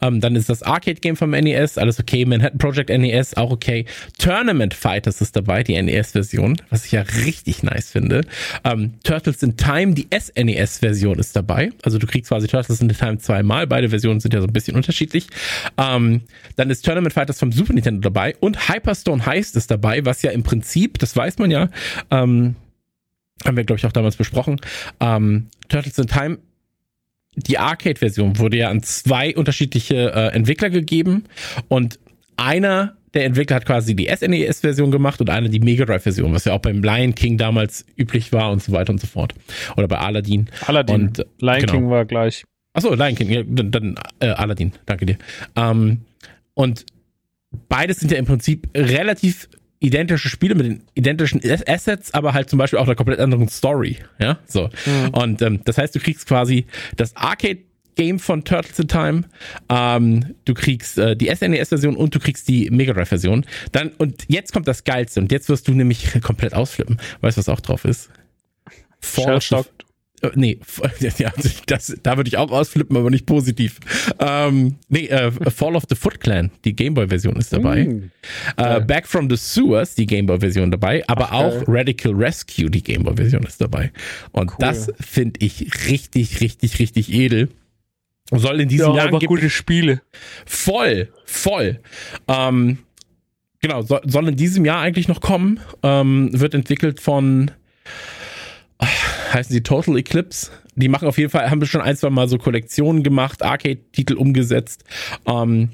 ähm, 0.00 0.20
dann 0.20 0.36
ist 0.36 0.48
das 0.48 0.62
Arcade-Game 0.62 1.16
vom 1.16 1.30
NES, 1.30 1.78
alles 1.78 1.98
okay. 2.00 2.24
Manhattan 2.24 2.58
Project 2.58 2.90
NES, 2.90 3.36
auch 3.36 3.50
okay. 3.50 3.86
Tournament 4.18 4.74
Fighters 4.74 5.20
ist 5.20 5.36
dabei, 5.36 5.62
die 5.62 5.80
NES-Version, 5.80 6.60
was 6.70 6.86
ich 6.86 6.92
ja 6.92 7.02
richtig 7.02 7.62
nice 7.62 7.90
finde. 7.90 8.22
Ähm, 8.64 8.94
Turtles 9.04 9.42
in 9.42 9.56
Time, 9.56 9.94
die 9.94 10.08
SNES-Version 10.12 11.18
ist 11.18 11.36
dabei. 11.36 11.70
Also 11.82 11.98
du 11.98 12.06
kriegst 12.06 12.28
quasi 12.28 12.46
Turtles 12.46 12.80
in 12.80 12.88
Time 12.88 13.18
zweimal. 13.18 13.66
Beide 13.66 13.88
Versionen 13.88 14.20
sind 14.20 14.34
ja 14.34 14.40
so 14.40 14.46
ein 14.46 14.52
bisschen 14.52 14.76
unterschiedlich. 14.76 15.28
Ähm, 15.76 16.22
dann 16.56 16.70
ist 16.70 16.84
Tournament 16.84 17.12
Fighters 17.12 17.38
vom 17.38 17.52
Super 17.52 17.72
Nintendo 17.72 18.00
dabei 18.00 18.36
und 18.40 18.68
Hyperstone 18.68 19.24
Heist 19.26 19.56
ist 19.56 19.70
dabei, 19.70 20.04
was 20.04 20.22
ja 20.22 20.30
im 20.30 20.42
Prinzip, 20.42 20.98
das 20.98 21.16
weiß 21.16 21.38
man 21.38 21.50
ja, 21.50 21.70
ähm, 22.10 22.56
haben 23.44 23.56
wir, 23.56 23.64
glaube 23.64 23.78
ich, 23.78 23.86
auch 23.86 23.92
damals 23.92 24.16
besprochen. 24.16 24.60
Ähm, 25.00 25.48
Turtles 25.68 25.98
in 25.98 26.06
Time 26.06 26.38
die 27.36 27.58
Arcade-Version 27.58 28.38
wurde 28.38 28.56
ja 28.56 28.70
an 28.70 28.82
zwei 28.82 29.36
unterschiedliche 29.36 30.12
äh, 30.12 30.34
Entwickler 30.34 30.70
gegeben 30.70 31.24
und 31.68 31.98
einer 32.36 32.96
der 33.14 33.24
Entwickler 33.24 33.56
hat 33.56 33.64
quasi 33.64 33.96
die 33.96 34.10
SNES-Version 34.14 34.90
gemacht 34.90 35.20
und 35.20 35.30
einer 35.30 35.48
die 35.48 35.60
Mega 35.60 35.86
Drive-Version, 35.86 36.34
was 36.34 36.44
ja 36.44 36.52
auch 36.52 36.60
beim 36.60 36.82
Lion 36.82 37.14
King 37.14 37.38
damals 37.38 37.86
üblich 37.96 38.32
war 38.32 38.50
und 38.50 38.62
so 38.62 38.72
weiter 38.72 38.92
und 38.92 39.00
so 39.00 39.06
fort. 39.06 39.32
Oder 39.76 39.88
bei 39.88 39.98
Aladdin. 39.98 40.50
Aladdin. 40.66 40.94
Und, 40.94 41.18
äh, 41.20 41.24
Lion 41.40 41.60
genau. 41.60 41.72
King 41.72 41.90
war 41.90 42.04
gleich. 42.04 42.44
Achso, 42.74 42.94
Lion 42.94 43.14
King, 43.14 43.30
ja, 43.30 43.42
dann, 43.46 43.70
dann 43.70 43.94
äh, 44.20 44.28
Aladdin, 44.28 44.72
danke 44.84 45.06
dir. 45.06 45.16
Ähm, 45.56 46.02
und 46.52 46.84
beides 47.68 48.00
sind 48.00 48.12
ja 48.12 48.18
im 48.18 48.26
Prinzip 48.26 48.68
relativ 48.76 49.48
identische 49.80 50.28
Spiele 50.28 50.54
mit 50.54 50.66
den 50.66 50.82
identischen 50.94 51.40
Assets, 51.66 52.14
aber 52.14 52.32
halt 52.32 52.48
zum 52.48 52.58
Beispiel 52.58 52.78
auch 52.78 52.84
einer 52.86 52.94
komplett 52.94 53.20
anderen 53.20 53.48
Story. 53.48 53.98
Ja, 54.18 54.38
so. 54.46 54.70
Mhm. 54.86 55.08
Und 55.10 55.42
ähm, 55.42 55.60
das 55.64 55.78
heißt, 55.78 55.94
du 55.94 56.00
kriegst 56.00 56.26
quasi 56.26 56.66
das 56.96 57.14
Arcade 57.16 57.58
Game 57.96 58.18
von 58.18 58.44
Turtles 58.44 58.78
in 58.78 58.88
Time. 58.88 59.24
Ähm, 59.68 60.34
du 60.44 60.54
kriegst 60.54 60.98
äh, 60.98 61.16
die 61.16 61.34
SNES-Version 61.34 61.96
und 61.96 62.14
du 62.14 62.20
kriegst 62.20 62.46
die 62.48 62.70
Mega 62.70 62.92
Drive-Version. 62.92 63.44
Dann 63.72 63.90
und 63.98 64.24
jetzt 64.28 64.52
kommt 64.52 64.68
das 64.68 64.84
Geilste 64.84 65.20
und 65.20 65.32
jetzt 65.32 65.48
wirst 65.48 65.66
du 65.66 65.72
nämlich 65.72 66.20
komplett 66.22 66.54
ausflippen. 66.54 66.98
Weißt 67.22 67.36
du, 67.36 67.40
was 67.40 67.48
auch 67.48 67.60
drauf 67.60 67.84
ist? 67.84 68.10
Fall 69.00 69.36
äh, 69.36 69.62
nee, 70.34 70.58
ja, 71.18 71.32
das, 71.66 71.96
da 72.02 72.16
würde 72.16 72.28
ich 72.28 72.36
auch 72.36 72.50
ausflippen, 72.50 72.96
aber 72.96 73.10
nicht 73.10 73.26
positiv. 73.26 73.78
Ähm, 74.18 74.76
nee, 74.88 75.06
äh, 75.06 75.30
Fall 75.50 75.76
of 75.76 75.84
the 75.88 75.94
Foot 75.94 76.20
Clan, 76.20 76.50
die 76.64 76.74
Gameboy-Version 76.74 77.36
ist 77.36 77.52
dabei. 77.52 77.84
Mm, 77.84 78.10
äh, 78.56 78.80
Back 78.80 79.06
from 79.06 79.28
the 79.30 79.36
Sewers, 79.36 79.94
die 79.94 80.06
Gameboy-Version 80.06 80.70
dabei, 80.70 81.04
aber 81.06 81.28
Ach, 81.30 81.32
auch 81.32 81.62
Radical 81.66 82.12
Rescue, 82.12 82.70
die 82.70 82.82
Gameboy-Version 82.82 83.42
ist 83.42 83.60
dabei. 83.60 83.92
Und 84.32 84.50
cool. 84.52 84.56
das 84.58 84.90
finde 85.00 85.40
ich 85.44 85.88
richtig, 85.88 86.40
richtig, 86.40 86.78
richtig 86.78 87.12
edel. 87.12 87.48
Soll 88.32 88.60
in 88.60 88.68
diesem 88.68 88.88
ja, 88.90 88.96
Jahr 88.96 89.08
aber 89.08 89.20
gute 89.20 89.50
Spiele. 89.50 90.02
Voll, 90.46 91.12
voll. 91.24 91.80
Ähm, 92.26 92.78
genau, 93.60 93.82
soll, 93.82 94.00
soll 94.04 94.28
in 94.28 94.36
diesem 94.36 94.64
Jahr 94.64 94.80
eigentlich 94.80 95.06
noch 95.06 95.20
kommen. 95.20 95.60
Ähm, 95.84 96.30
wird 96.32 96.54
entwickelt 96.54 97.00
von 97.00 97.52
heißen 99.36 99.52
sie 99.52 99.62
Total 99.62 99.96
Eclipse. 99.96 100.50
Die 100.74 100.88
machen 100.88 101.06
auf 101.08 101.18
jeden 101.18 101.30
Fall, 101.30 101.50
haben 101.50 101.64
schon 101.64 101.80
ein, 101.80 101.96
zwei 101.96 102.10
Mal 102.10 102.28
so 102.28 102.38
Kollektionen 102.38 103.02
gemacht, 103.02 103.42
Arcade-Titel 103.42 104.14
umgesetzt. 104.14 104.84
Ähm, 105.26 105.70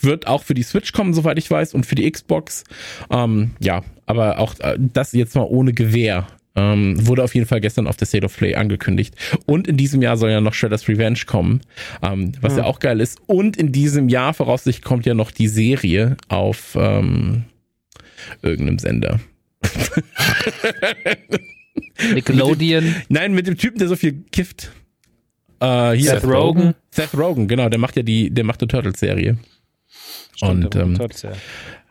wird 0.00 0.26
auch 0.26 0.42
für 0.42 0.54
die 0.54 0.62
Switch 0.62 0.92
kommen, 0.92 1.12
soweit 1.12 1.38
ich 1.38 1.50
weiß, 1.50 1.74
und 1.74 1.84
für 1.84 1.94
die 1.94 2.10
Xbox. 2.10 2.64
Ähm, 3.10 3.50
ja, 3.60 3.82
aber 4.06 4.38
auch 4.38 4.58
äh, 4.60 4.76
das 4.78 5.12
jetzt 5.12 5.34
mal 5.34 5.42
ohne 5.42 5.72
Gewehr. 5.72 6.26
Ähm, 6.56 7.06
wurde 7.06 7.22
auf 7.22 7.34
jeden 7.34 7.46
Fall 7.46 7.60
gestern 7.60 7.86
auf 7.86 7.96
der 7.96 8.06
State 8.06 8.24
of 8.24 8.36
Play 8.36 8.56
angekündigt. 8.56 9.14
Und 9.46 9.68
in 9.68 9.76
diesem 9.76 10.02
Jahr 10.02 10.16
soll 10.16 10.30
ja 10.30 10.40
noch 10.40 10.54
Shredder's 10.54 10.88
Revenge 10.88 11.20
kommen, 11.26 11.60
ähm, 12.02 12.32
was 12.40 12.54
ja. 12.54 12.60
ja. 12.60 12.64
auch 12.64 12.80
geil 12.80 13.00
ist. 13.00 13.20
Und 13.26 13.56
in 13.56 13.72
diesem 13.72 14.08
Jahr 14.08 14.34
voraussichtlich 14.34 14.82
kommt 14.82 15.06
ja 15.06 15.14
noch 15.14 15.30
die 15.30 15.48
Serie 15.48 16.16
auf 16.28 16.76
ähm, 16.78 17.44
irgendeinem 18.42 18.78
Sender. 18.78 19.20
Nickelodeon. 22.14 22.84
Mit 22.84 22.94
dem, 22.94 23.02
nein, 23.08 23.32
mit 23.34 23.46
dem 23.46 23.56
Typen, 23.56 23.78
der 23.78 23.88
so 23.88 23.96
viel 23.96 24.24
kifft. 24.32 24.72
Äh, 25.60 25.92
hier. 25.92 26.10
Seth 26.12 26.24
Rogen. 26.24 26.74
Seth 26.90 27.14
Rogen, 27.16 27.48
genau, 27.48 27.68
der 27.68 27.78
macht 27.78 27.96
ja 27.96 28.02
die, 28.02 28.30
der 28.30 28.44
macht 28.44 28.60
die 28.60 28.66
Turtles-Serie. 28.66 29.38
Und 30.40 30.74
ähm, 30.74 30.94
Turtles, 30.94 31.22
ja. 31.22 31.32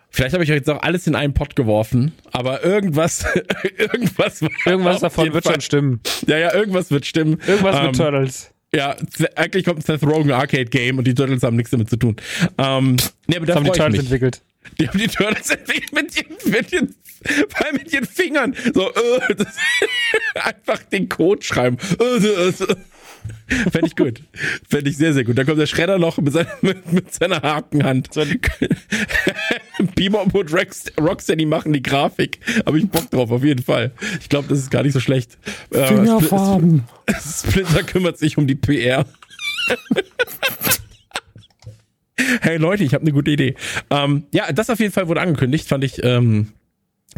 vielleicht 0.10 0.34
habe 0.34 0.44
ich 0.44 0.50
euch 0.50 0.58
jetzt 0.58 0.70
auch 0.70 0.82
alles 0.82 1.06
in 1.06 1.16
einen 1.16 1.34
Pott 1.34 1.56
geworfen, 1.56 2.14
aber 2.32 2.64
irgendwas, 2.64 3.26
irgendwas, 3.78 4.42
irgendwas 4.66 5.02
davon 5.02 5.34
wird 5.34 5.44
Fall. 5.44 5.54
schon 5.54 5.62
stimmen. 5.62 6.02
Ja, 6.26 6.38
ja, 6.38 6.54
irgendwas 6.54 6.90
wird 6.90 7.06
stimmen. 7.06 7.38
Irgendwas 7.46 7.76
ähm, 7.76 7.86
mit 7.88 7.96
Turtles. 7.96 8.52
Ja, 8.74 8.96
eigentlich 9.36 9.66
kommt 9.66 9.80
ein 9.80 9.82
Seth 9.82 10.04
Rogen 10.04 10.32
Arcade 10.32 10.66
Game 10.66 10.98
und 10.98 11.06
die 11.06 11.14
Turtles 11.14 11.44
haben 11.44 11.56
nichts 11.56 11.72
damit 11.72 11.90
zu 11.90 11.98
tun. 11.98 12.16
Ähm, 12.58 12.98
nee, 13.28 13.38
aber 13.38 13.46
da 13.46 13.56
haben 13.56 13.66
die 13.66 13.72
Turtles 13.72 14.00
entwickelt. 14.00 14.42
Die 14.80 14.88
haben 14.88 15.00
die 15.00 15.08
Turtles 15.08 15.50
entwickelt 15.50 15.94
mit 15.94 16.72
mit 16.72 16.96
weil 17.24 17.74
mit 17.74 17.94
ihren 17.94 18.06
Fingern 18.06 18.56
so 18.74 18.90
äh, 18.90 19.36
das, 19.36 19.56
einfach 20.36 20.84
den 20.84 21.10
Code 21.10 21.44
schreiben. 21.44 21.78
Fände 23.72 23.88
ich 23.88 23.96
gut. 23.96 24.22
Fände 24.70 24.90
ich 24.90 24.98
sehr, 24.98 25.14
sehr 25.14 25.24
gut. 25.24 25.38
Dann 25.38 25.46
kommt 25.46 25.60
der 25.60 25.66
Schredder 25.66 25.98
noch 25.98 26.18
mit, 26.18 26.34
seiner, 26.34 26.50
mit, 26.62 26.92
mit 26.92 27.14
seiner 27.14 27.42
Hakenhand. 27.42 28.10
Bebop 29.96 30.34
und 30.34 30.54
Rocksteady 30.54 31.46
machen 31.46 31.74
die 31.74 31.82
Grafik. 31.82 32.40
Habe 32.66 32.80
ich 32.80 32.90
Bock 32.90 33.10
drauf, 33.10 33.32
auf 33.32 33.44
jeden 33.44 33.64
Fall. 33.64 33.92
Ich 34.20 34.30
glaube, 34.30 34.48
das 34.48 34.60
ist 34.60 34.72
gar 34.72 34.84
nicht 34.84 34.94
so 34.94 35.00
schlecht. 35.00 35.38
Äh, 35.72 35.88
Fingerfarben. 35.88 36.84
Splinter 37.20 37.84
kümmert 37.84 38.18
sich 38.18 38.38
um 38.38 38.48
die 38.48 38.56
PR. 38.56 39.06
hey 42.42 42.58
Leute, 42.58 42.84
ich 42.84 42.94
habe 42.94 43.04
eine 43.04 43.12
gute 43.12 43.32
Idee. 43.32 43.56
Ähm, 43.90 44.24
ja, 44.34 44.52
das 44.52 44.70
auf 44.70 44.80
jeden 44.80 44.94
Fall 44.94 45.08
wurde 45.08 45.22
angekündigt, 45.22 45.68
fand 45.68 45.84
ich, 45.84 46.04
ähm, 46.04 46.52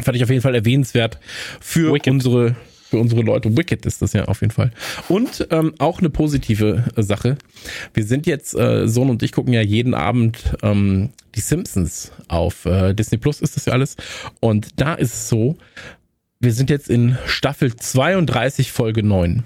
fand 0.00 0.16
ich 0.16 0.22
auf 0.22 0.30
jeden 0.30 0.42
Fall 0.42 0.54
erwähnenswert 0.54 1.18
für 1.60 1.92
Wicked. 1.92 2.12
unsere 2.12 2.56
für 2.92 2.98
unsere 2.98 3.22
Leute. 3.22 3.56
Wicked 3.56 3.86
ist 3.86 4.02
das 4.02 4.12
ja 4.12 4.26
auf 4.26 4.42
jeden 4.42 4.52
Fall. 4.52 4.70
Und 5.08 5.46
ähm, 5.50 5.72
auch 5.78 6.00
eine 6.00 6.10
positive 6.10 6.84
Sache. 6.98 7.38
Wir 7.94 8.04
sind 8.04 8.26
jetzt, 8.26 8.54
äh, 8.54 8.86
Sohn 8.86 9.08
und 9.08 9.22
ich 9.22 9.32
gucken 9.32 9.54
ja 9.54 9.62
jeden 9.62 9.94
Abend 9.94 10.54
ähm, 10.62 11.08
die 11.34 11.40
Simpsons 11.40 12.12
auf 12.28 12.66
äh, 12.66 12.92
Disney 12.92 13.16
Plus 13.16 13.40
ist 13.40 13.56
das 13.56 13.64
ja 13.64 13.72
alles. 13.72 13.96
Und 14.40 14.78
da 14.78 14.92
ist 14.92 15.14
es 15.14 15.28
so, 15.30 15.56
wir 16.38 16.52
sind 16.52 16.68
jetzt 16.68 16.90
in 16.90 17.16
Staffel 17.24 17.74
32, 17.74 18.70
Folge 18.70 19.02
9. 19.02 19.42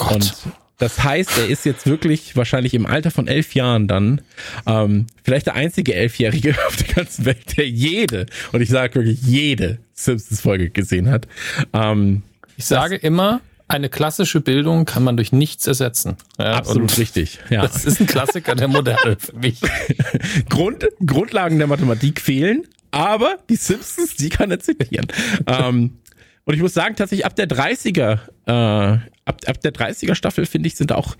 Oh 0.00 0.14
und 0.14 0.34
das 0.78 1.02
heißt, 1.02 1.38
er 1.38 1.48
ist 1.48 1.64
jetzt 1.64 1.86
wirklich 1.86 2.36
wahrscheinlich 2.36 2.72
im 2.72 2.86
Alter 2.86 3.10
von 3.10 3.26
elf 3.26 3.54
Jahren 3.54 3.88
dann 3.88 4.20
ähm, 4.66 5.06
vielleicht 5.24 5.46
der 5.46 5.54
einzige 5.54 5.94
Elfjährige 5.94 6.54
auf 6.66 6.76
der 6.76 6.94
ganzen 6.94 7.24
Welt, 7.24 7.56
der 7.56 7.68
jede, 7.68 8.26
und 8.52 8.60
ich 8.60 8.70
sage 8.70 8.94
wirklich 8.94 9.20
jede 9.22 9.78
Simpsons-Folge 9.94 10.70
gesehen 10.70 11.10
hat. 11.10 11.26
Ähm, 11.72 12.22
ich 12.56 12.66
sage 12.66 12.96
immer, 12.96 13.40
eine 13.66 13.88
klassische 13.88 14.40
Bildung 14.40 14.84
kann 14.84 15.04
man 15.04 15.16
durch 15.16 15.30
nichts 15.32 15.66
ersetzen. 15.66 16.16
Ja, 16.38 16.54
Absolut 16.54 16.96
richtig. 16.96 17.38
Ja. 17.50 17.62
Das 17.62 17.84
ist 17.84 18.00
ein 18.00 18.06
Klassiker 18.06 18.54
der 18.54 18.68
Moderne 18.68 19.16
für 19.18 19.36
mich. 19.36 19.60
Grund, 20.48 20.88
Grundlagen 21.04 21.58
der 21.58 21.66
Mathematik 21.66 22.20
fehlen, 22.20 22.66
aber 22.90 23.36
die 23.50 23.56
Simpsons, 23.56 24.16
die 24.16 24.30
kann 24.30 24.50
er 24.50 24.60
zitieren. 24.60 25.06
ähm, 25.46 25.98
und 26.44 26.54
ich 26.54 26.62
muss 26.62 26.72
sagen, 26.72 26.96
tatsächlich 26.96 27.26
ab 27.26 27.36
der 27.36 27.46
30er, 27.46 28.20
äh, 28.46 28.98
ab, 29.28 29.40
ab 29.46 29.60
der 29.60 29.72
30er 29.72 30.14
Staffel, 30.14 30.46
finde 30.46 30.68
ich, 30.68 30.76
sind 30.76 30.92
auch, 30.92 31.16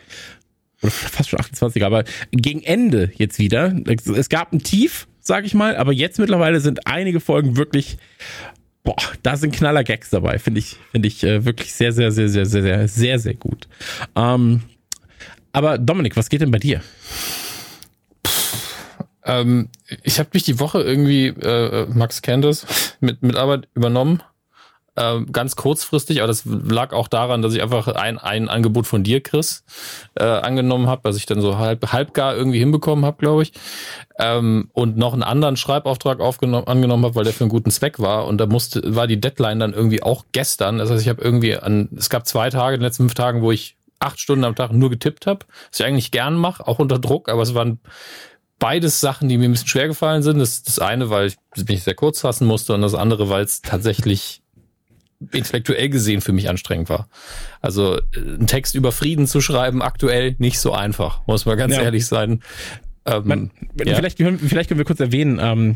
fast 0.78 1.30
schon 1.30 1.40
28er, 1.40 1.84
aber 1.84 2.04
gegen 2.30 2.62
Ende 2.62 3.10
jetzt 3.16 3.38
wieder. 3.38 3.74
Es 4.16 4.28
gab 4.28 4.52
ein 4.52 4.62
Tief, 4.62 5.08
sag 5.20 5.44
ich 5.44 5.54
mal, 5.54 5.76
aber 5.76 5.92
jetzt 5.92 6.18
mittlerweile 6.18 6.60
sind 6.60 6.86
einige 6.86 7.20
Folgen 7.20 7.56
wirklich, 7.56 7.98
boah, 8.84 8.96
da 9.22 9.36
sind 9.36 9.54
knaller 9.54 9.84
Gags 9.84 10.10
dabei. 10.10 10.38
Finde 10.38 10.60
ich, 10.60 10.76
finde 10.92 11.08
ich 11.08 11.24
äh, 11.24 11.44
wirklich 11.44 11.72
sehr, 11.74 11.92
sehr, 11.92 12.12
sehr, 12.12 12.28
sehr, 12.28 12.46
sehr, 12.46 12.62
sehr, 12.62 12.88
sehr, 12.88 13.18
sehr 13.18 13.34
gut. 13.34 13.68
Ähm, 14.14 14.62
aber 15.52 15.78
Dominik, 15.78 16.16
was 16.16 16.28
geht 16.28 16.40
denn 16.40 16.50
bei 16.50 16.58
dir? 16.58 16.80
Ähm, 19.24 19.68
ich 20.04 20.18
habe 20.18 20.30
mich 20.32 20.44
die 20.44 20.60
Woche 20.60 20.80
irgendwie, 20.80 21.26
äh, 21.26 21.86
Max 21.92 22.22
kennt 22.22 22.44
es, 22.44 22.96
mit, 23.00 23.22
mit 23.22 23.36
Arbeit 23.36 23.68
übernommen 23.74 24.22
äh, 24.98 25.20
ganz 25.30 25.54
kurzfristig, 25.54 26.18
aber 26.18 26.26
das 26.26 26.42
lag 26.44 26.92
auch 26.92 27.08
daran, 27.08 27.40
dass 27.40 27.54
ich 27.54 27.62
einfach 27.62 27.86
ein, 27.88 28.18
ein 28.18 28.48
Angebot 28.48 28.86
von 28.86 29.04
dir, 29.04 29.22
Chris, 29.22 29.64
äh, 30.16 30.24
angenommen 30.24 30.88
habe, 30.88 31.04
was 31.04 31.16
ich 31.16 31.26
dann 31.26 31.40
so 31.40 31.58
halb, 31.58 31.92
halbgar 31.92 32.36
irgendwie 32.36 32.58
hinbekommen 32.58 33.04
habe, 33.04 33.18
glaube 33.18 33.42
ich. 33.44 33.52
Ähm, 34.18 34.70
und 34.72 34.96
noch 34.96 35.12
einen 35.12 35.22
anderen 35.22 35.56
Schreibauftrag 35.56 36.20
aufgenommen, 36.20 36.66
angenommen 36.66 37.04
habe, 37.04 37.14
weil 37.14 37.24
der 37.24 37.32
für 37.32 37.44
einen 37.44 37.50
guten 37.50 37.70
Zweck 37.70 38.00
war. 38.00 38.26
Und 38.26 38.38
da 38.38 38.46
musste, 38.46 38.96
war 38.96 39.06
die 39.06 39.20
Deadline 39.20 39.60
dann 39.60 39.72
irgendwie 39.72 40.02
auch 40.02 40.24
gestern. 40.32 40.78
Das 40.78 40.90
heißt, 40.90 41.02
ich 41.02 41.08
habe 41.08 41.22
irgendwie 41.22 41.56
an, 41.56 41.88
es 41.96 42.10
gab 42.10 42.26
zwei 42.26 42.50
Tage, 42.50 42.74
in 42.74 42.80
den 42.80 42.86
letzten 42.86 43.04
fünf 43.04 43.14
Tagen, 43.14 43.42
wo 43.42 43.52
ich 43.52 43.76
acht 44.00 44.18
Stunden 44.18 44.44
am 44.44 44.56
Tag 44.56 44.72
nur 44.72 44.90
getippt 44.90 45.26
habe, 45.26 45.46
was 45.70 45.80
ich 45.80 45.86
eigentlich 45.86 46.10
gern 46.10 46.36
mache, 46.36 46.66
auch 46.66 46.78
unter 46.78 46.98
Druck, 46.98 47.28
aber 47.28 47.42
es 47.42 47.54
waren 47.54 47.80
beides 48.58 49.00
Sachen, 49.00 49.28
die 49.28 49.38
mir 49.38 49.48
ein 49.48 49.52
bisschen 49.52 49.68
schwer 49.68 49.88
gefallen 49.88 50.22
sind. 50.22 50.38
Das, 50.38 50.62
das 50.62 50.78
eine, 50.78 51.10
weil 51.10 51.28
ich 51.28 51.68
mich 51.68 51.82
sehr 51.84 51.94
kurz 51.94 52.20
fassen 52.20 52.46
musste 52.46 52.74
und 52.74 52.82
das 52.82 52.94
andere, 52.94 53.28
weil 53.28 53.44
es 53.44 53.62
tatsächlich 53.62 54.42
intellektuell 55.32 55.88
gesehen 55.88 56.20
für 56.20 56.32
mich 56.32 56.48
anstrengend 56.48 56.88
war. 56.88 57.08
Also 57.60 57.96
äh, 57.96 58.00
einen 58.16 58.46
Text 58.46 58.74
über 58.74 58.92
Frieden 58.92 59.26
zu 59.26 59.40
schreiben, 59.40 59.82
aktuell 59.82 60.36
nicht 60.38 60.60
so 60.60 60.72
einfach, 60.72 61.26
muss 61.26 61.46
man 61.46 61.56
ganz 61.56 61.74
ja. 61.74 61.82
ehrlich 61.82 62.06
sein. 62.06 62.42
Ähm, 63.04 63.22
man, 63.24 63.50
ja. 63.84 63.96
vielleicht, 63.96 64.18
vielleicht 64.18 64.68
können 64.68 64.78
wir 64.78 64.84
kurz 64.84 65.00
erwähnen, 65.00 65.38
ähm, 65.40 65.74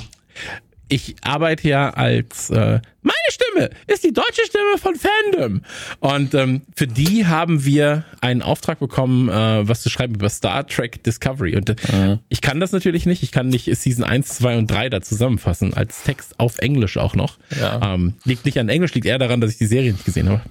ich 0.93 1.17
arbeite 1.23 1.69
ja 1.69 1.91
als 1.91 2.51
äh, 2.51 2.81
meine 3.01 3.17
Stimme 3.31 3.71
ist 3.87 4.05
die 4.05 4.13
deutsche 4.13 4.43
Stimme 4.45 4.77
von 4.77 4.95
Fandom. 4.95 5.63
Und 6.01 6.35
ähm, 6.35 6.63
für 6.77 6.87
die 6.87 7.27
haben 7.27 7.65
wir 7.65 8.05
einen 8.21 8.43
Auftrag 8.43 8.79
bekommen, 8.79 9.31
äh, 9.31 9.67
was 9.67 9.81
zu 9.81 9.89
schreiben 9.89 10.15
über 10.15 10.29
Star 10.29 10.67
Trek 10.67 11.03
Discovery. 11.03 11.57
Und 11.57 11.71
äh, 11.71 11.75
mhm. 11.93 12.19
ich 12.29 12.43
kann 12.43 12.61
das 12.61 12.73
natürlich 12.73 13.07
nicht. 13.07 13.23
Ich 13.23 13.33
kann 13.33 13.49
nicht 13.49 13.75
Season 13.75 14.05
1, 14.05 14.29
2 14.35 14.59
und 14.59 14.71
3 14.71 14.91
da 14.91 15.01
zusammenfassen, 15.01 15.73
als 15.73 16.03
Text 16.03 16.39
auf 16.39 16.59
Englisch 16.59 16.99
auch 16.99 17.15
noch. 17.15 17.39
Ja. 17.59 17.95
Ähm, 17.95 18.15
liegt 18.25 18.45
nicht 18.45 18.59
an 18.59 18.69
Englisch, 18.69 18.95
liegt 18.95 19.07
eher 19.07 19.19
daran, 19.19 19.41
dass 19.41 19.51
ich 19.51 19.59
die 19.59 19.67
Serie 19.67 19.93
nicht 19.93 20.05
gesehen 20.05 20.29
habe. 20.29 20.43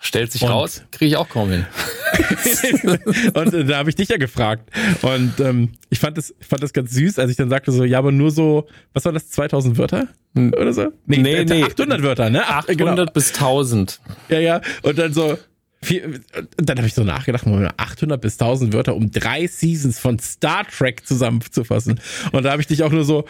Stellt 0.00 0.30
sich 0.30 0.42
und, 0.42 0.50
raus, 0.50 0.84
kriege 0.92 1.08
ich 1.08 1.16
auch 1.16 1.28
kaum 1.28 1.50
hin. 1.50 1.66
und 3.34 3.54
äh, 3.54 3.64
da 3.64 3.78
habe 3.78 3.90
ich 3.90 3.96
dich 3.96 4.08
ja 4.08 4.16
gefragt. 4.16 4.70
Und 5.02 5.40
ähm, 5.40 5.72
ich 5.90 5.98
fand 5.98 6.16
das, 6.16 6.32
ich 6.38 6.46
fand 6.46 6.62
das 6.62 6.72
ganz 6.72 6.92
süß, 6.92 7.18
als 7.18 7.30
ich 7.32 7.36
dann 7.36 7.50
sagte 7.50 7.72
so, 7.72 7.84
ja, 7.84 7.98
aber 7.98 8.12
nur 8.12 8.30
so, 8.30 8.68
was 8.92 9.04
war 9.04 9.12
das, 9.12 9.28
2000 9.30 9.76
Wörter 9.76 10.06
oder 10.36 10.72
so? 10.72 10.92
Nee, 11.06 11.18
nee, 11.18 11.44
nee. 11.44 11.64
800 11.64 12.02
Wörter, 12.02 12.30
ne? 12.30 12.48
800 12.48 12.78
genau. 12.78 13.12
bis 13.12 13.34
1000. 13.34 14.00
Ja, 14.28 14.38
ja. 14.38 14.60
Und 14.82 14.98
dann 14.98 15.12
so, 15.12 15.36
viel, 15.82 16.20
dann 16.56 16.78
habe 16.78 16.86
ich 16.86 16.94
so 16.94 17.02
nachgedacht, 17.02 17.44
800 17.46 18.20
bis 18.20 18.34
1000 18.34 18.72
Wörter, 18.72 18.94
um 18.94 19.10
drei 19.10 19.46
Seasons 19.48 19.98
von 19.98 20.18
Star 20.20 20.64
Trek 20.66 21.06
zusammenzufassen. 21.06 22.00
Und 22.32 22.44
da 22.44 22.52
habe 22.52 22.60
ich 22.60 22.68
dich 22.68 22.84
auch 22.84 22.92
nur 22.92 23.04
so, 23.04 23.24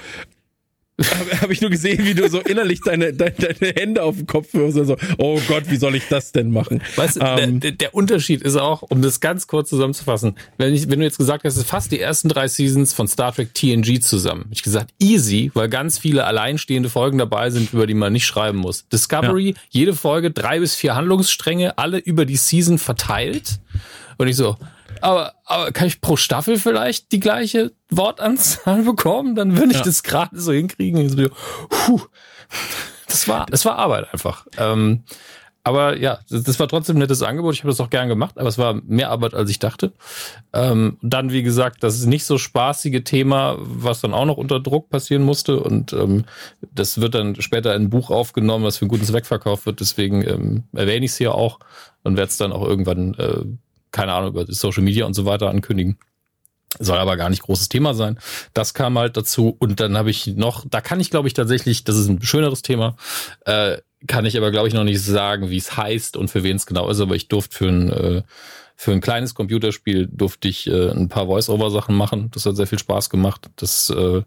habe 0.99 1.41
hab 1.41 1.51
ich 1.51 1.61
nur 1.61 1.71
gesehen, 1.71 2.05
wie 2.05 2.15
du 2.15 2.29
so 2.29 2.41
innerlich 2.41 2.81
deine, 2.81 3.13
deine, 3.13 3.33
deine 3.33 3.73
Hände 3.75 4.03
auf 4.03 4.17
dem 4.17 4.27
Kopf 4.27 4.53
wirfst 4.53 4.79
und 4.79 4.87
so, 4.87 4.97
oh 5.19 5.41
Gott, 5.47 5.65
wie 5.71 5.77
soll 5.77 5.95
ich 5.95 6.09
das 6.09 6.33
denn 6.33 6.51
machen? 6.51 6.83
Weißt 6.97 7.17
du, 7.17 7.21
Ähm, 7.21 7.61
der, 7.61 7.73
der 7.73 7.95
Unterschied 7.95 8.43
ist 8.43 8.57
auch, 8.57 8.83
um 8.83 9.03
das 9.03 9.21
ganz 9.21 9.47
kurz 9.47 9.69
zusammenzufassen, 9.69 10.37
wenn, 10.57 10.75
ich, 10.75 10.91
wenn 10.91 10.99
du 10.99 11.05
jetzt 11.05 11.19
gesagt 11.19 11.45
hast, 11.45 11.55
es 11.55 11.61
ist 11.61 11.69
fast 11.71 11.93
die 11.93 12.01
ersten 12.01 12.29
drei 12.29 12.49
Seasons 12.49 12.93
von 12.93 13.07
Star 13.07 13.35
Trek 13.35 13.55
TNG 13.55 14.01
zusammen. 14.01 14.47
Ich 14.51 14.63
gesagt, 14.63 14.93
easy, 14.99 15.51
weil 15.55 15.69
ganz 15.69 15.99
viele 15.99 16.25
alleinstehende 16.25 16.89
Folgen 16.89 17.19
dabei 17.19 17.51
sind, 17.51 17.73
über 17.73 17.87
die 17.87 17.95
man 17.95 18.13
nicht 18.13 18.27
schreiben 18.27 18.59
muss. 18.59 18.89
Discovery, 18.89 19.55
jede 19.71 19.95
Folge 19.95 20.31
drei 20.31 20.59
bis 20.61 20.75
vier 20.75 20.97
Handlungsstränge, 20.97 21.79
alle 21.79 21.99
über 21.99 22.25
die 22.25 22.37
Season 22.37 22.79
verteilt. 22.79 23.61
Und 24.17 24.27
ich 24.27 24.37
so, 24.37 24.57
aber, 25.01 25.35
aber 25.44 25.72
kann 25.72 25.87
ich 25.87 26.01
pro 26.01 26.16
Staffel 26.16 26.59
vielleicht 26.59 27.12
die 27.12 27.20
gleiche 27.20 27.72
Wortanzahl 27.90 28.83
bekommen? 28.85 29.35
Dann 29.35 29.57
würde 29.57 29.72
ich 29.72 29.79
Ja. 29.79 29.85
das 29.85 30.03
gerade 30.03 30.38
so 30.40 30.53
hinkriegen. 30.53 31.09
So, 31.09 31.29
puh, 31.68 32.01
das 33.07 33.29
war, 33.29 33.46
das 33.46 33.64
war 33.64 33.77
Arbeit 33.77 34.12
einfach. 34.12 34.46
Ähm, 34.59 35.05
aber 35.64 35.98
ja, 35.98 36.20
das, 36.31 36.44
das 36.44 36.59
war 36.61 36.68
trotzdem 36.68 36.96
ein 36.96 37.01
nettes 37.01 37.22
Angebot. 37.22 37.53
Ich 37.55 37.61
habe 37.61 37.68
das 37.70 37.81
auch 37.81 37.90
gern 37.90 38.09
gemacht, 38.09 38.38
aber 38.38 38.48
es 38.48 38.57
war 38.57 38.74
mehr 38.87 39.11
Arbeit, 39.11 39.35
als 39.35 39.51
ich 39.51 39.59
dachte. 39.59 39.92
Ähm, 40.55 40.96
dann, 41.03 41.31
wie 41.31 41.42
gesagt, 41.42 41.83
das 41.83 41.96
ist 41.96 42.07
nicht 42.07 42.24
so 42.24 42.38
spaßige 42.38 43.03
Thema, 43.05 43.57
was 43.59 44.01
dann 44.01 44.14
auch 44.14 44.24
noch 44.24 44.38
unter 44.38 44.61
Druck 44.61 44.88
passieren 44.88 45.24
musste. 45.24 45.61
Und 45.61 45.92
ähm, 45.92 46.24
das 46.72 47.01
wird 47.03 47.14
dann 47.14 47.38
später 47.42 47.74
in 47.74 47.83
ein 47.83 47.90
Buch 47.90 48.09
aufgenommen, 48.11 48.64
was 48.64 48.79
für 48.79 48.83
einen 48.83 48.90
guten 48.90 49.05
Zweck 49.05 49.27
verkauft 49.27 49.66
wird. 49.66 49.81
Deswegen 49.81 50.22
ähm, 50.27 50.64
erwähne 50.74 51.05
ich 51.05 51.11
es 51.12 51.18
hier 51.18 51.35
auch 51.35 51.59
und 52.03 52.16
werde 52.16 52.31
es 52.31 52.38
dann 52.38 52.53
auch 52.53 52.66
irgendwann, 52.66 53.12
äh, 53.14 53.44
keine 53.90 54.12
Ahnung, 54.12 54.31
über 54.31 54.44
Social 54.48 54.83
Media 54.83 55.07
und 55.07 55.14
so 55.14 55.24
weiter 55.24 55.48
ankündigen. 55.51 55.98
Soll 56.79 56.98
aber 56.98 57.16
gar 57.16 57.31
nicht 57.31 57.42
großes 57.42 57.68
Thema 57.70 57.94
sein. 57.94 58.18
Das 58.53 58.74
kam 58.74 58.98
halt 58.98 59.16
dazu. 59.16 59.57
Und 59.59 59.81
dann 59.81 59.96
habe 59.96 60.11
ich 60.11 60.27
noch, 60.27 60.64
da 60.68 60.81
kann 60.81 61.01
ich, 61.01 61.11
glaube 61.11 61.27
ich, 61.27 61.35
tatsächlich, 61.35 61.85
das 61.85 61.96
ist 61.96 62.09
ein 62.09 62.20
schöneres 62.22 62.62
Thema, 62.62 62.96
äh, 63.46 63.79
kann 64.07 64.27
ich 64.27 64.37
aber, 64.37 64.51
glaube 64.51 64.68
ich, 64.68 64.74
noch 64.74 64.85
nicht 64.85 65.03
sagen, 65.03 65.51
wie 65.51 65.57
es 65.57 65.77
heißt 65.77 66.16
und 66.16 66.29
für 66.29 66.42
wen 66.42 66.57
es 66.57 66.66
genau 66.66 66.88
ist. 66.90 67.01
Aber 67.01 67.16
ich 67.16 67.29
durfte 67.29 67.57
für 67.57 67.68
ein, 67.68 67.90
äh, 67.90 68.22
für 68.77 68.92
ein 68.92 69.01
kleines 69.01 69.35
Computerspiel 69.35 70.09
durfte 70.12 70.46
ich 70.46 70.68
äh, 70.68 70.90
ein 70.90 71.09
paar 71.09 71.27
Voice-Over-Sachen 71.27 71.96
machen. 71.96 72.31
Das 72.33 72.46
hat 72.46 72.55
sehr 72.55 72.68
viel 72.68 72.79
Spaß 72.79 73.11
gemacht. 73.11 73.51
Das 73.57 73.90
äh, 73.90 74.22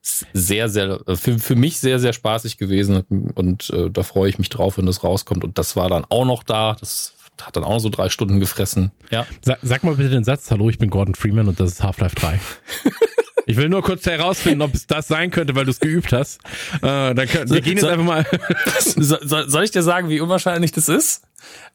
ist 0.00 0.26
sehr, 0.32 0.68
sehr, 0.68 1.00
äh, 1.08 1.16
für, 1.16 1.38
für 1.40 1.56
mich 1.56 1.80
sehr, 1.80 1.98
sehr 1.98 2.12
spaßig 2.12 2.58
gewesen. 2.58 3.32
Und 3.34 3.70
äh, 3.70 3.90
da 3.90 4.04
freue 4.04 4.28
ich 4.28 4.38
mich 4.38 4.50
drauf, 4.50 4.78
wenn 4.78 4.86
das 4.86 5.02
rauskommt. 5.02 5.42
Und 5.42 5.58
das 5.58 5.74
war 5.74 5.88
dann 5.88 6.04
auch 6.10 6.24
noch 6.24 6.44
da. 6.44 6.76
Das 6.78 7.14
hat 7.46 7.56
dann 7.56 7.64
auch 7.64 7.78
so 7.78 7.88
drei 7.88 8.08
Stunden 8.08 8.40
gefressen. 8.40 8.92
Ja. 9.10 9.26
Sag, 9.42 9.58
sag 9.62 9.84
mal 9.84 9.94
bitte 9.94 10.10
den 10.10 10.24
Satz, 10.24 10.50
hallo, 10.50 10.68
ich 10.68 10.78
bin 10.78 10.90
Gordon 10.90 11.14
Freeman 11.14 11.48
und 11.48 11.60
das 11.60 11.72
ist 11.72 11.82
Half-Life 11.82 12.16
3. 12.16 12.40
Ich 13.48 13.56
will 13.56 13.70
nur 13.70 13.82
kurz 13.82 14.04
herausfinden, 14.04 14.60
ob 14.60 14.74
es 14.74 14.86
das 14.86 15.08
sein 15.08 15.30
könnte, 15.30 15.54
weil 15.54 15.64
du 15.64 15.70
es 15.70 15.80
geübt 15.80 16.12
hast. 16.12 16.38
Äh, 16.76 17.14
dann 17.14 17.26
können, 17.26 17.50
wir 17.50 17.62
gehen 17.62 17.78
jetzt 17.78 17.80
so- 17.80 17.88
einfach 17.88 18.04
mal. 18.04 18.26
So, 18.80 19.16
soll, 19.22 19.48
soll 19.48 19.64
ich 19.64 19.70
dir 19.70 19.82
sagen, 19.82 20.08
wie 20.10 20.20
unwahrscheinlich 20.20 20.72
das 20.72 20.88
ist? 20.88 21.22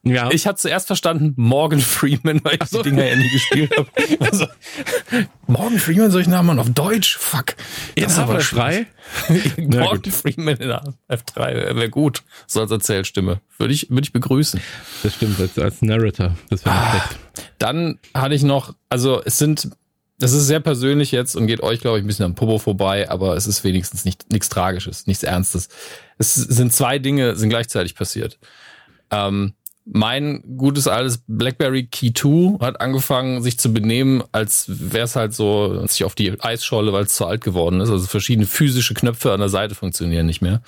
ja. 0.03 0.29
Ich 0.31 0.45
hatte 0.45 0.57
zuerst 0.59 0.88
verstanden 0.88 1.33
Morgan 1.38 1.79
Freeman, 1.79 2.41
weil 2.43 2.57
ich 2.62 2.69
so. 2.69 2.83
die 2.83 2.89
Dinger 2.91 3.05
ja 3.05 3.15
nie 3.15 3.29
gespielt 3.29 3.75
habe. 3.75 3.88
Also, 4.19 4.45
Morgan 5.47 5.79
Freeman, 5.79 6.12
soll 6.12 6.21
ich 6.21 6.27
Namen 6.27 6.59
auf 6.59 6.69
Deutsch? 6.69 7.17
Fuck. 7.17 7.55
in 7.95 8.03
Das 8.03 8.13
ist 8.13 8.19
aber 8.19 8.36
Half-Life 8.36 8.86
3? 9.27 9.36
schwierig. 9.39 9.53
Na 9.69 9.79
Morgan 9.81 10.01
gut. 10.03 10.13
Freeman 10.13 10.57
in 10.57 10.67
der 10.67 10.83
F3 11.09 11.75
wäre 11.75 11.89
gut. 11.89 12.21
So 12.45 12.62
als 12.62 12.69
Erzählstimme. 12.71 13.41
Würde 13.57 13.73
ich, 13.73 13.89
würde 13.89 14.01
ich 14.03 14.13
begrüßen. 14.13 14.62
Das 15.01 15.15
stimmt, 15.15 15.39
als, 15.39 15.57
als 15.57 15.81
Narrator. 15.81 16.36
Das 16.49 16.65
wäre 16.65 16.75
perfekt. 16.75 17.15
Dann 17.57 17.99
hatte 18.13 18.36
ich 18.36 18.43
noch, 18.43 18.75
also 18.89 19.21
es 19.23 19.38
sind, 19.39 19.69
das 20.23 20.31
ist 20.31 20.47
sehr 20.47 20.62
persönlich 20.62 21.12
jetzt 21.12 21.36
und 21.36 21.47
geht 21.47 21.62
euch, 21.62 21.81
glaube 21.81 21.97
ich, 21.97 22.03
ein 22.05 22.07
bisschen 22.07 22.23
am 22.23 22.33
Popo 22.33 22.57
vorbei, 22.57 23.09
aber 23.09 23.36
es 23.36 23.45
ist 23.45 23.65
wenigstens 23.65 24.05
nicht, 24.05 24.31
nichts 24.31 24.47
Tragisches, 24.47 25.05
nichts 25.05 25.23
Ernstes. 25.23 25.67
Es 26.17 26.33
sind 26.33 26.71
zwei 26.71 26.97
Dinge, 26.97 27.36
sind 27.36 27.49
gleichzeitig 27.49 27.93
passiert. 27.93 28.39
Ähm, 29.12 29.51
mein 29.83 30.41
gutes 30.57 30.88
altes 30.88 31.21
BlackBerry 31.27 31.88
Key 31.88 32.13
2 32.13 32.65
hat 32.65 32.79
angefangen, 32.79 33.43
sich 33.43 33.59
zu 33.59 33.73
benehmen, 33.73 34.23
als 34.31 34.67
wäre 34.69 35.03
es 35.03 35.17
halt 35.17 35.33
so, 35.33 35.86
sich 35.88 36.05
auf 36.05 36.15
die 36.15 36.39
Eisscholle, 36.41 36.93
weil 36.93 37.03
es 37.03 37.15
zu 37.15 37.25
alt 37.25 37.43
geworden 37.43 37.81
ist. 37.81 37.89
Also 37.89 38.07
verschiedene 38.07 38.47
physische 38.47 38.93
Knöpfe 38.93 39.33
an 39.33 39.41
der 39.41 39.49
Seite 39.49 39.75
funktionieren 39.75 40.25
nicht 40.25 40.41
mehr. 40.41 40.62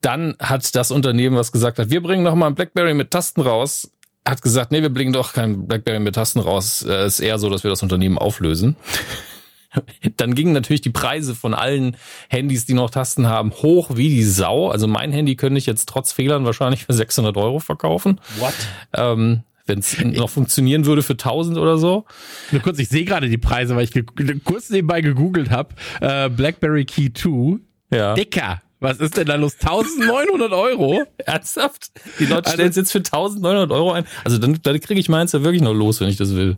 Dann 0.00 0.34
hat 0.40 0.74
das 0.74 0.90
Unternehmen, 0.90 1.36
was 1.36 1.52
gesagt 1.52 1.78
hat, 1.78 1.90
wir 1.90 2.02
bringen 2.02 2.24
noch 2.24 2.34
mal 2.34 2.48
ein 2.48 2.56
BlackBerry 2.56 2.94
mit 2.94 3.12
Tasten 3.12 3.40
raus, 3.40 3.88
hat 4.26 4.42
gesagt, 4.42 4.72
nee, 4.72 4.82
wir 4.82 4.92
bringen 4.92 5.12
doch 5.12 5.32
kein 5.32 5.66
BlackBerry 5.66 6.00
mit 6.00 6.14
Tasten 6.14 6.40
raus. 6.40 6.82
Es 6.82 7.14
ist 7.14 7.20
eher 7.20 7.38
so, 7.38 7.48
dass 7.48 7.64
wir 7.64 7.70
das 7.70 7.82
Unternehmen 7.82 8.18
auflösen. 8.18 8.76
Dann 10.16 10.34
gingen 10.34 10.52
natürlich 10.52 10.80
die 10.80 10.90
Preise 10.90 11.34
von 11.34 11.54
allen 11.54 11.96
Handys, 12.28 12.64
die 12.64 12.74
noch 12.74 12.90
Tasten 12.90 13.26
haben, 13.26 13.52
hoch 13.52 13.90
wie 13.94 14.08
die 14.08 14.24
Sau. 14.24 14.70
Also 14.70 14.86
mein 14.86 15.12
Handy 15.12 15.36
könnte 15.36 15.58
ich 15.58 15.66
jetzt 15.66 15.88
trotz 15.88 16.12
Fehlern 16.12 16.44
wahrscheinlich 16.44 16.86
für 16.86 16.94
600 16.94 17.36
Euro 17.36 17.58
verkaufen. 17.58 18.20
What? 18.38 18.54
Ähm, 18.94 19.42
Wenn 19.66 19.80
es 19.80 20.02
noch 20.02 20.30
funktionieren 20.30 20.86
würde 20.86 21.02
für 21.02 21.12
1000 21.12 21.58
oder 21.58 21.76
so. 21.76 22.06
Nur 22.50 22.62
kurz, 22.62 22.78
ich 22.78 22.88
sehe 22.88 23.04
gerade 23.04 23.28
die 23.28 23.38
Preise, 23.38 23.76
weil 23.76 23.84
ich 23.84 24.04
kurz 24.44 24.70
nebenbei 24.70 25.02
gegoogelt 25.02 25.50
habe. 25.50 25.74
Äh, 26.00 26.30
BlackBerry 26.30 26.86
Key 26.86 27.12
2. 27.12 27.58
Ja. 27.90 28.14
Dicker. 28.14 28.62
Was 28.80 28.98
ist 28.98 29.16
denn 29.16 29.26
da 29.26 29.34
los? 29.34 29.56
1900 29.60 30.52
Euro? 30.52 31.04
Ernsthaft? 31.18 31.90
Die 32.18 32.26
Leute 32.26 32.46
Also- 32.46 32.52
stellen 32.54 32.70
es 32.70 32.76
jetzt 32.76 32.92
für 32.92 32.98
1900 32.98 33.70
Euro 33.72 33.92
ein. 33.92 34.06
Also 34.24 34.38
dann, 34.38 34.58
dann 34.62 34.80
kriege 34.80 35.00
ich 35.00 35.08
meins 35.08 35.32
ja 35.32 35.42
wirklich 35.42 35.62
noch 35.62 35.74
los, 35.74 36.00
wenn 36.00 36.08
ich 36.08 36.16
das 36.16 36.34
will. 36.34 36.56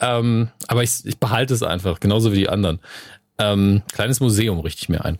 Ähm, 0.00 0.48
aber 0.68 0.82
ich, 0.82 1.04
ich 1.04 1.18
behalte 1.18 1.52
es 1.54 1.62
einfach, 1.62 2.00
genauso 2.00 2.32
wie 2.32 2.38
die 2.38 2.48
anderen. 2.48 2.80
Ähm, 3.38 3.82
kleines 3.92 4.20
Museum 4.20 4.58
richte 4.60 4.80
ich 4.82 4.88
mir 4.88 5.04
ein. 5.04 5.18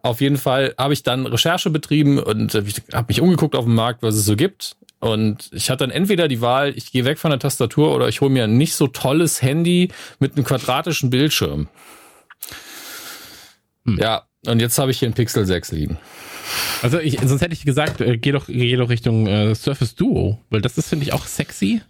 Auf 0.00 0.20
jeden 0.20 0.36
Fall 0.36 0.74
habe 0.78 0.92
ich 0.92 1.02
dann 1.02 1.26
Recherche 1.26 1.70
betrieben 1.70 2.18
und 2.20 2.54
äh, 2.54 2.62
habe 2.94 3.06
mich 3.08 3.20
umgeguckt 3.20 3.56
auf 3.56 3.64
dem 3.64 3.74
Markt, 3.74 4.02
was 4.02 4.14
es 4.14 4.24
so 4.24 4.36
gibt. 4.36 4.76
Und 5.00 5.50
ich 5.52 5.70
hatte 5.70 5.78
dann 5.84 5.90
entweder 5.90 6.28
die 6.28 6.40
Wahl, 6.40 6.72
ich 6.76 6.92
gehe 6.92 7.04
weg 7.04 7.18
von 7.18 7.30
der 7.30 7.40
Tastatur 7.40 7.94
oder 7.94 8.08
ich 8.08 8.20
hole 8.20 8.30
mir 8.30 8.44
ein 8.44 8.56
nicht 8.56 8.74
so 8.74 8.86
tolles 8.86 9.42
Handy 9.42 9.90
mit 10.20 10.36
einem 10.36 10.44
quadratischen 10.44 11.10
Bildschirm. 11.10 11.68
Ja, 13.86 14.27
und 14.48 14.60
jetzt 14.60 14.78
habe 14.78 14.90
ich 14.90 14.98
hier 14.98 15.06
einen 15.06 15.14
Pixel 15.14 15.46
6 15.46 15.72
liegen. 15.72 15.98
Also 16.82 16.98
ich, 16.98 17.18
sonst 17.20 17.40
hätte 17.42 17.52
ich 17.52 17.64
gesagt, 17.64 18.00
äh, 18.00 18.16
geh 18.16 18.32
doch, 18.32 18.46
geh 18.46 18.76
doch 18.76 18.88
Richtung 18.88 19.26
äh, 19.26 19.54
Surface 19.54 19.94
Duo, 19.94 20.38
weil 20.50 20.60
das 20.62 20.78
ist, 20.78 20.88
finde 20.88 21.04
ich, 21.04 21.12
auch 21.12 21.26
sexy. 21.26 21.82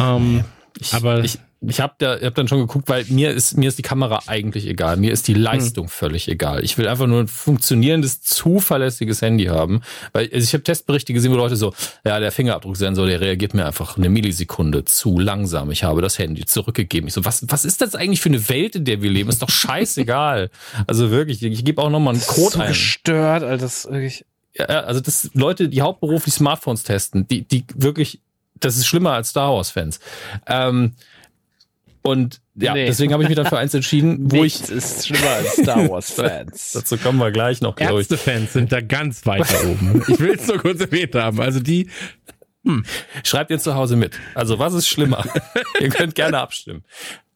Ähm, 0.00 0.44
Ich, 0.80 0.92
Aber- 0.92 1.24
ich, 1.24 1.38
ich 1.62 1.80
habe 1.80 1.94
da, 1.98 2.16
ich 2.16 2.24
hab 2.24 2.34
dann 2.34 2.48
schon 2.48 2.58
geguckt, 2.58 2.88
weil 2.88 3.04
mir 3.08 3.30
ist 3.30 3.56
mir 3.56 3.68
ist 3.68 3.78
die 3.78 3.82
Kamera 3.82 4.20
eigentlich 4.26 4.66
egal, 4.66 4.98
mir 4.98 5.12
ist 5.12 5.26
die 5.26 5.34
Leistung 5.34 5.88
völlig 5.88 6.28
egal. 6.28 6.62
Ich 6.62 6.76
will 6.76 6.86
einfach 6.86 7.06
nur 7.06 7.20
ein 7.20 7.28
funktionierendes, 7.28 8.20
zuverlässiges 8.20 9.22
Handy 9.22 9.46
haben, 9.46 9.80
weil 10.12 10.28
also 10.32 10.44
ich 10.44 10.52
habe 10.52 10.62
Testberichte 10.62 11.14
gesehen, 11.14 11.32
wo 11.32 11.36
Leute 11.36 11.56
so, 11.56 11.72
ja, 12.04 12.20
der 12.20 12.30
Fingerabdrucksensor, 12.30 13.06
der 13.06 13.20
reagiert 13.20 13.54
mir 13.54 13.64
einfach 13.64 13.96
eine 13.96 14.10
Millisekunde 14.10 14.84
zu 14.84 15.18
langsam. 15.18 15.70
Ich 15.70 15.82
habe 15.82 16.02
das 16.02 16.18
Handy 16.18 16.44
zurückgegeben. 16.44 17.08
Ich 17.08 17.14
so, 17.14 17.24
was 17.24 17.44
was 17.48 17.64
ist 17.64 17.80
das 17.80 17.94
eigentlich 17.94 18.20
für 18.20 18.28
eine 18.28 18.48
Welt, 18.50 18.76
in 18.76 18.84
der 18.84 19.00
wir 19.00 19.10
leben? 19.10 19.30
Ist 19.30 19.42
doch 19.42 19.48
scheißegal. 19.50 20.50
also 20.86 21.10
wirklich, 21.10 21.42
ich 21.42 21.64
gebe 21.64 21.80
auch 21.80 21.90
noch 21.90 22.00
mal 22.00 22.10
einen 22.10 22.26
Code 22.26 22.56
so 22.56 22.60
ein. 22.60 22.68
gestört, 22.68 23.42
Alter. 23.42 23.56
Das 23.56 23.84
ist 23.84 23.90
wirklich. 23.90 24.26
Ja, 24.58 24.64
also 24.64 25.00
das 25.00 25.30
Leute, 25.34 25.68
die 25.68 25.82
hauptberuflich 25.82 26.34
Smartphones 26.34 26.82
testen, 26.82 27.28
die, 27.28 27.42
die 27.42 27.64
wirklich, 27.74 28.20
das 28.58 28.76
ist 28.78 28.86
schlimmer 28.86 29.12
als 29.12 29.30
Star 29.30 29.52
Wars 29.52 29.70
Fans. 29.70 30.00
Ähm, 30.46 30.94
und 32.06 32.40
ja, 32.54 32.72
Nee. 32.74 32.86
deswegen 32.86 33.12
habe 33.12 33.22
ich 33.22 33.28
mich 33.28 33.36
dann 33.36 33.46
für 33.46 33.58
eins 33.58 33.74
entschieden, 33.74 34.30
wo 34.30 34.36
ich, 34.44 34.60
Nichts 34.60 34.70
ist 34.70 35.06
schlimmer 35.08 35.30
als 35.30 35.52
Star 35.56 35.88
Wars 35.90 36.10
Fans. 36.12 36.72
dazu 36.72 36.96
kommen 36.96 37.18
wir 37.18 37.30
gleich 37.30 37.60
noch, 37.60 37.76
glaube 37.76 38.00
ich. 38.00 38.10
Ärztefans 38.10 38.52
sind 38.52 38.72
da 38.72 38.80
ganz 38.80 39.26
weit 39.26 39.44
da 39.50 39.68
oben. 39.68 40.02
Ich 40.08 40.18
will 40.18 40.34
es 40.38 40.46
nur 40.46 40.58
kurz 40.58 40.80
erwähnt 40.80 41.14
haben. 41.14 41.40
Also 41.40 41.60
die, 41.60 41.88
Schreibt 43.22 43.50
ihr 43.50 43.58
zu 43.58 43.74
Hause 43.74 43.96
mit. 43.96 44.18
Also 44.34 44.58
was 44.58 44.74
ist 44.74 44.88
schlimmer? 44.88 45.24
ihr 45.80 45.88
könnt 45.88 46.14
gerne 46.14 46.38
abstimmen. 46.38 46.84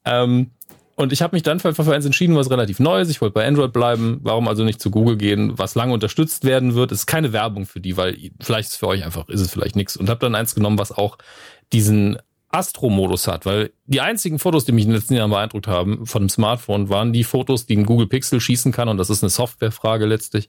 Ähm, 0.04 0.50
und 0.96 1.12
ich 1.12 1.22
habe 1.22 1.35
mich 1.37 1.42
dann 1.42 1.61
für, 1.61 1.72
für 1.72 1.94
eins 1.94 2.04
entschieden, 2.04 2.37
was 2.37 2.50
relativ 2.50 2.78
neu 2.80 3.00
ist. 3.00 3.11
Ich 3.11 3.20
wollte 3.20 3.35
bei 3.35 3.46
Android 3.46 3.72
bleiben. 3.72 4.18
Warum 4.22 4.48
also 4.48 4.64
nicht 4.64 4.83
zu 4.83 4.90
Google 4.90 5.16
gehen, 5.16 5.56
was 5.56 5.74
lange 5.74 5.92
unterstützt 5.94 6.44
werden 6.44 6.74
wird? 6.74 6.92
Es 6.92 7.00
ist 7.00 7.06
keine 7.06 7.33
Werbung 7.33 7.64
für 7.66 7.80
die, 7.80 7.96
weil 7.96 8.18
vielleicht 8.40 8.66
ist 8.68 8.72
es 8.74 8.78
für 8.78 8.88
euch 8.88 9.04
einfach, 9.04 9.28
ist 9.28 9.40
es 9.40 9.50
vielleicht 9.50 9.76
nichts. 9.76 9.96
Und 9.96 10.11
habe 10.11 10.20
dann 10.20 10.35
eins 10.35 10.54
genommen, 10.54 10.78
was 10.78 10.92
auch 10.92 11.16
diesen 11.72 12.18
Astro-Modus 12.52 13.28
hat, 13.28 13.46
weil 13.46 13.70
die 13.86 14.00
einzigen 14.00 14.38
Fotos, 14.38 14.64
die 14.64 14.72
mich 14.72 14.84
in 14.84 14.90
den 14.90 14.96
letzten 14.96 15.14
Jahren 15.14 15.30
beeindruckt 15.30 15.68
haben 15.68 16.06
von 16.06 16.22
dem 16.22 16.28
Smartphone, 16.28 16.88
waren 16.88 17.12
die 17.12 17.22
Fotos, 17.22 17.66
die 17.66 17.76
ein 17.76 17.86
Google 17.86 18.08
Pixel 18.08 18.40
schießen 18.40 18.72
kann, 18.72 18.88
und 18.88 18.96
das 18.96 19.08
ist 19.08 19.22
eine 19.22 19.30
Softwarefrage 19.30 20.04
letztlich, 20.06 20.48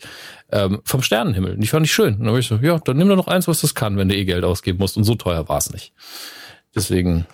ähm, 0.52 0.82
vom 0.84 1.04
Sternenhimmel. 1.04 1.54
Und 1.54 1.62
die 1.62 1.68
fand 1.68 1.86
ich 1.86 1.94
schön. 1.94 2.16
Und 2.16 2.20
dann 2.22 2.30
habe 2.30 2.40
ich 2.40 2.48
so, 2.48 2.56
ja, 2.56 2.80
dann 2.80 2.98
nimm 2.98 3.08
doch 3.10 3.16
noch 3.16 3.28
eins, 3.28 3.48
was 3.48 3.62
das 3.62 3.76
kann, 3.76 3.98
wenn 3.98 4.10
du 4.10 4.16
eh 4.16 4.26
Geld 4.26 4.44
ausgeben 4.44 4.80
musst. 4.80 4.98
Und 4.98 5.04
so 5.04 5.16
teuer 5.16 5.48
war 5.48 5.58
es 5.58 5.72
nicht. 5.72 5.94
Deswegen, 6.74 7.28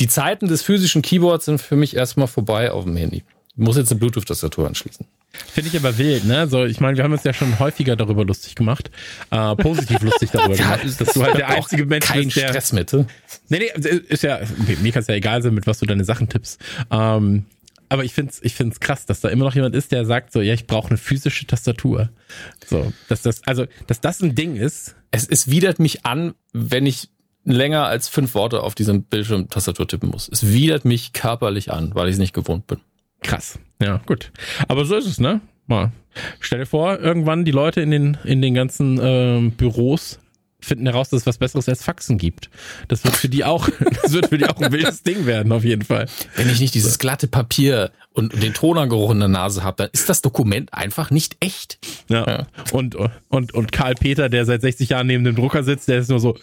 die 0.00 0.08
Zeiten 0.08 0.48
des 0.48 0.62
physischen 0.62 1.00
Keyboards 1.00 1.46
sind 1.46 1.60
für 1.60 1.76
mich 1.76 1.96
erstmal 1.96 2.26
vorbei 2.26 2.72
auf 2.72 2.84
dem 2.84 2.96
Handy. 2.96 3.24
Muss 3.56 3.76
jetzt 3.76 3.92
eine 3.92 4.00
Bluetooth-Tastatur 4.00 4.66
anschließen. 4.66 5.06
finde 5.32 5.70
ich 5.70 5.76
aber 5.76 5.96
wild, 5.96 6.24
ne? 6.24 6.48
So, 6.48 6.64
ich 6.64 6.80
meine, 6.80 6.96
wir 6.96 7.04
haben 7.04 7.12
uns 7.12 7.22
ja 7.22 7.32
schon 7.32 7.60
häufiger 7.60 7.94
darüber 7.94 8.24
lustig 8.24 8.56
gemacht. 8.56 8.90
Äh, 9.30 9.54
positiv 9.54 10.02
lustig 10.02 10.30
darüber 10.32 10.56
gemacht, 10.56 10.80
dass 10.98 11.12
du 11.12 11.22
halt 11.22 11.36
der 11.36 11.48
einzige 11.48 11.86
Mensch 11.86 12.06
kein 12.06 12.24
bist, 12.24 12.36
der. 12.36 12.48
Stress 12.48 12.72
mit. 12.72 12.92
ne? 12.92 13.06
Nee, 13.48 13.70
nee, 13.76 13.90
ist 14.08 14.24
ja, 14.24 14.40
okay, 14.60 14.76
mir 14.82 14.90
kann 14.90 15.02
es 15.02 15.08
ja 15.08 15.14
egal 15.14 15.40
sein, 15.42 15.54
mit 15.54 15.68
was 15.68 15.78
du 15.78 15.86
deine 15.86 16.04
Sachen 16.04 16.28
tippst. 16.28 16.60
Ähm, 16.90 17.44
aber 17.88 18.04
ich 18.04 18.12
find's, 18.12 18.40
ich 18.42 18.54
find's 18.54 18.80
krass, 18.80 19.06
dass 19.06 19.20
da 19.20 19.28
immer 19.28 19.44
noch 19.44 19.54
jemand 19.54 19.76
ist, 19.76 19.92
der 19.92 20.04
sagt 20.04 20.32
so, 20.32 20.40
ja, 20.40 20.52
ich 20.52 20.66
brauche 20.66 20.88
eine 20.88 20.96
physische 20.96 21.46
Tastatur. 21.46 22.10
So, 22.66 22.92
dass 23.08 23.22
das, 23.22 23.44
also, 23.44 23.66
dass 23.86 24.00
das 24.00 24.20
ein 24.20 24.34
Ding 24.34 24.56
ist. 24.56 24.96
Es, 25.12 25.28
es 25.28 25.48
widert 25.48 25.78
mich 25.78 26.04
an, 26.04 26.34
wenn 26.52 26.86
ich 26.86 27.10
länger 27.44 27.86
als 27.86 28.08
fünf 28.08 28.34
Worte 28.34 28.62
auf 28.62 28.74
diesem 28.74 29.04
Bildschirmtastatur 29.04 29.86
tippen 29.86 30.08
muss. 30.08 30.28
Es 30.28 30.48
widert 30.52 30.84
mich 30.84 31.12
körperlich 31.12 31.70
an, 31.70 31.94
weil 31.94 32.08
ich 32.08 32.14
es 32.14 32.18
nicht 32.18 32.32
gewohnt 32.34 32.66
bin. 32.66 32.80
Krass. 33.24 33.58
Ja, 33.82 34.00
gut. 34.06 34.30
Aber 34.68 34.84
so 34.84 34.94
ist 34.94 35.06
es, 35.06 35.18
ne? 35.18 35.40
Mal. 35.66 35.90
Stell 36.40 36.60
dir 36.60 36.66
vor, 36.66 37.00
irgendwann 37.00 37.44
die 37.44 37.50
Leute 37.50 37.80
in 37.80 37.90
den, 37.90 38.16
in 38.24 38.40
den 38.40 38.54
ganzen 38.54 39.00
ähm, 39.02 39.52
Büros 39.52 40.20
finden 40.60 40.86
heraus, 40.86 41.10
dass 41.10 41.20
es 41.20 41.26
was 41.26 41.38
Besseres 41.38 41.68
als 41.68 41.82
Faxen 41.82 42.16
gibt. 42.16 42.48
Das 42.88 43.04
wird 43.04 43.16
für 43.16 43.28
die 43.28 43.44
auch, 43.44 43.68
das 44.02 44.12
wird 44.12 44.28
für 44.28 44.38
die 44.38 44.46
auch 44.46 44.60
ein 44.60 44.72
wildes 44.72 45.02
Ding 45.02 45.26
werden, 45.26 45.52
auf 45.52 45.64
jeden 45.64 45.84
Fall. 45.84 46.06
Wenn 46.36 46.48
ich 46.48 46.60
nicht 46.60 46.74
dieses 46.74 46.98
glatte 46.98 47.28
Papier 47.28 47.90
und 48.12 48.42
den 48.42 48.54
Tonergeruch 48.54 49.10
in 49.10 49.18
der 49.18 49.28
Nase 49.28 49.62
habe, 49.62 49.76
dann 49.76 49.90
ist 49.92 50.08
das 50.08 50.22
Dokument 50.22 50.72
einfach 50.72 51.10
nicht 51.10 51.36
echt. 51.40 51.78
Ja. 52.08 52.26
Ja. 52.26 52.46
Und, 52.72 52.96
und, 53.28 53.52
und 53.52 53.72
Karl 53.72 53.94
Peter, 53.94 54.28
der 54.28 54.46
seit 54.46 54.62
60 54.62 54.90
Jahren 54.90 55.06
neben 55.06 55.24
dem 55.24 55.36
Drucker 55.36 55.64
sitzt, 55.64 55.88
der 55.88 55.98
ist 55.98 56.08
nur 56.08 56.20
so. 56.20 56.36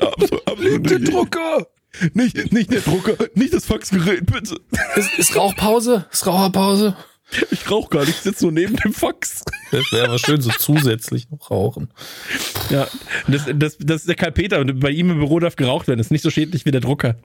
absolut, 0.00 0.46
absolut 0.46 0.90
der 0.90 0.98
Drucker! 0.98 1.66
Nicht, 2.14 2.52
nicht 2.52 2.72
der 2.72 2.80
Drucker, 2.80 3.14
nicht 3.34 3.52
das 3.52 3.66
Faxgerät, 3.66 4.26
bitte. 4.26 4.60
Ist, 4.96 5.18
ist 5.18 5.36
Rauchpause? 5.36 6.06
Ist 6.10 6.26
Raucherpause? 6.26 6.96
Ich 7.50 7.70
rauche 7.70 7.90
gar 7.90 8.00
nicht, 8.00 8.16
ich 8.16 8.16
sitze 8.16 8.44
nur 8.44 8.52
neben 8.52 8.74
dem 8.76 8.92
Fax. 8.92 9.44
Das 9.70 9.84
wäre 9.92 10.08
aber 10.08 10.18
schön, 10.18 10.40
so 10.40 10.50
zusätzlich 10.50 11.30
noch 11.30 11.50
rauchen. 11.50 11.90
Ja, 12.70 12.88
das, 13.28 13.44
das, 13.54 13.76
das 13.78 14.00
ist 14.00 14.08
der 14.08 14.16
Karl 14.16 14.32
Peter 14.32 14.58
und 14.58 14.80
bei 14.80 14.90
ihm 14.90 15.10
im 15.10 15.18
Büro 15.18 15.38
darf 15.38 15.54
geraucht 15.54 15.86
werden. 15.86 15.98
Das 15.98 16.08
ist 16.08 16.10
nicht 16.10 16.22
so 16.22 16.30
schädlich 16.30 16.66
wie 16.66 16.72
der 16.72 16.80
Drucker. 16.80 17.16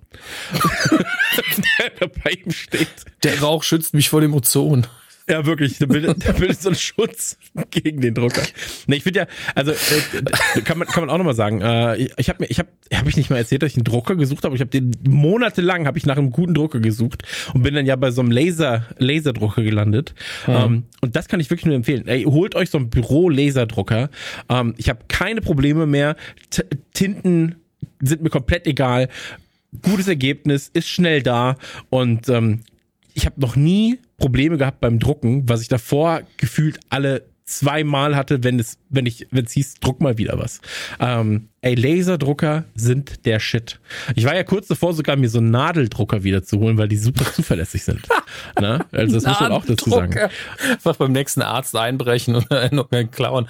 der 2.00 2.08
bei 2.08 2.32
ihm 2.32 2.52
steht. 2.52 2.88
Der 3.24 3.40
Rauch 3.42 3.64
schützt 3.64 3.94
mich 3.94 4.10
vor 4.10 4.22
dem 4.22 4.34
Ozon. 4.34 4.86
Ja, 5.28 5.44
wirklich. 5.46 5.80
Der 5.80 5.88
bildet, 5.88 6.24
der 6.24 6.34
bildet 6.34 6.62
so 6.62 6.70
einen 6.70 6.76
Schutz 6.76 7.38
gegen 7.72 8.00
den 8.02 8.14
Drucker. 8.14 8.44
Nee, 8.86 8.98
ich 8.98 9.04
finde 9.04 9.22
ja, 9.22 9.28
also 9.56 9.72
äh, 9.72 10.62
kann 10.62 10.78
man 10.78 10.88
kann 10.88 11.04
man 11.04 11.10
auch 11.10 11.18
nochmal 11.18 11.34
sagen. 11.34 11.62
Äh, 11.62 12.10
ich 12.18 12.30
habe 12.30 12.44
mir, 12.44 12.46
ich 12.48 12.60
habe, 12.60 12.70
habe 12.94 13.10
ich 13.10 13.18
nicht 13.18 13.32
mal 13.32 13.38
erzählt, 13.38 13.64
dass 13.64 13.72
ich 13.72 13.78
einen 13.78 13.86
Drucker 13.86 14.16
gesucht 14.16 14.44
habe. 14.44 14.54
Ich 14.56 14.62
habe 14.62 14.70
den 14.70 14.92
monatelang 15.08 15.88
habe 15.88 15.98
ich 15.98 16.06
nach 16.06 16.18
einem 16.18 16.30
guten 16.30 16.54
Drucker 16.54 16.80
gesucht 16.80 17.24
und 17.54 17.64
bin 17.64 17.74
dann 17.74 17.88
ja 17.88 17.96
bei 17.96 18.12
so 18.12 18.22
einem 18.22 18.30
Laser 18.30 18.86
Laserdrucker 19.00 19.64
gelandet. 19.64 20.14
Ähm, 20.48 20.84
und 21.02 21.16
das 21.16 21.28
kann 21.28 21.40
ich 21.40 21.50
wirklich 21.50 21.66
nur 21.66 21.76
empfehlen. 21.76 22.08
Ey, 22.08 22.24
holt 22.24 22.54
euch 22.54 22.70
so 22.70 22.78
einen 22.78 22.92
Büro 22.92 23.30
Laserdrucker. 23.30 24.10
Ähm, 24.50 24.76
ich 24.78 24.90
habe 24.90 25.00
keine 25.08 25.42
Probleme 25.42 25.88
mehr. 25.88 26.18
T 26.52 26.64
Tinten 26.94 27.56
sind 28.00 28.22
mir 28.22 28.30
komplett 28.30 28.68
egal. 28.68 29.10
Gutes 29.82 30.08
Ergebnis, 30.08 30.70
ist 30.72 30.88
schnell 30.88 31.24
da 31.24 31.58
und 31.90 32.30
ähm, 32.30 32.62
ich 33.14 33.26
habe 33.26 33.42
noch 33.42 33.56
nie 33.56 33.98
Probleme 34.18 34.58
gehabt 34.58 34.80
beim 34.80 35.00
Drucken, 35.00 35.48
was 35.50 35.62
ich 35.62 35.68
davor 35.68 36.22
gefühlt 36.38 36.80
alle 36.90 37.24
zweimal 37.46 38.16
hatte, 38.16 38.44
wenn 38.44 38.60
es, 38.60 38.80
wenn 38.90 39.06
ich, 39.06 39.28
wenn 39.32 39.46
es 39.46 39.52
hieß, 39.52 39.76
druck 39.76 40.02
mal 40.02 40.18
wieder 40.18 40.40
was. 40.40 40.62
Ähm, 41.00 41.50
ey, 41.62 41.76
Laserdrucker 41.76 42.66
sind 42.74 43.26
der 43.26 43.40
Shit. 43.40 43.80
Ich 44.16 44.26
war 44.26 44.36
ja 44.36 44.44
kurz 44.44 44.68
davor, 44.68 44.94
sogar 44.94 45.16
mir 45.16 45.30
so 45.30 45.38
einen 45.38 45.52
Nadeldrucker 45.52 46.24
wieder 46.24 46.44
zu 46.44 46.60
holen, 46.60 46.78
weil 46.78 46.88
die 46.88 46.98
super 46.98 47.26
zuverlässig 47.32 47.84
sind. 47.84 48.02
Na? 48.60 48.86
Also 48.92 49.16
das 49.16 49.26
muss 49.26 49.40
man 49.40 49.52
auch 49.52 49.66
dazu 49.66 49.90
sagen. 49.92 50.30
Einfach 50.72 50.96
beim 50.96 51.12
nächsten 51.12 51.44
Arzt 51.44 51.76
einbrechen 51.76 52.36
und 52.36 52.52
einen 52.52 53.12
klauen. 53.12 53.48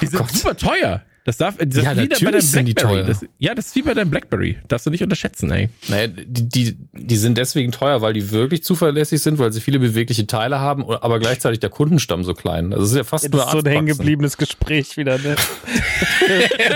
Die 0.00 0.06
sind 0.06 0.28
super 0.30 0.56
teuer. 0.56 1.02
Das 1.28 1.36
darf, 1.36 1.56
das 1.58 1.84
Ja, 1.84 1.92
ist 1.92 1.98
wie 1.98 2.00
bei 2.00 2.06
natürlich 2.06 2.20
deinem 2.22 2.40
sind 2.40 2.64
die 2.64 2.74
teuer. 2.74 3.04
Das, 3.04 3.26
ja, 3.36 3.54
das 3.54 3.66
ist 3.66 3.76
wie 3.76 3.82
bei 3.82 3.92
deinem 3.92 4.08
Blackberry. 4.08 4.56
Darfst 4.66 4.86
du 4.86 4.90
nicht 4.90 5.02
unterschätzen, 5.02 5.50
ey. 5.50 5.68
Naja, 5.88 6.06
die, 6.06 6.48
die, 6.48 6.78
die 6.94 7.16
sind 7.18 7.36
deswegen 7.36 7.70
teuer, 7.70 8.00
weil 8.00 8.14
die 8.14 8.30
wirklich 8.30 8.62
zuverlässig 8.62 9.20
sind, 9.20 9.38
weil 9.38 9.52
sie 9.52 9.60
viele 9.60 9.78
bewegliche 9.78 10.26
Teile 10.26 10.58
haben, 10.58 10.88
aber 10.88 11.18
gleichzeitig 11.18 11.60
der 11.60 11.68
Kundenstamm 11.68 12.24
so 12.24 12.32
klein. 12.32 12.72
Also 12.72 12.86
es 12.86 12.90
ist 12.92 12.96
ja 12.96 13.04
fast 13.04 13.24
Das 13.24 13.32
nur 13.32 13.44
ist 13.44 13.50
so 13.50 13.58
ein 13.58 13.66
hängengebliebenes 13.66 14.38
Gespräch 14.38 14.96
wieder, 14.96 15.18
ne? 15.18 15.36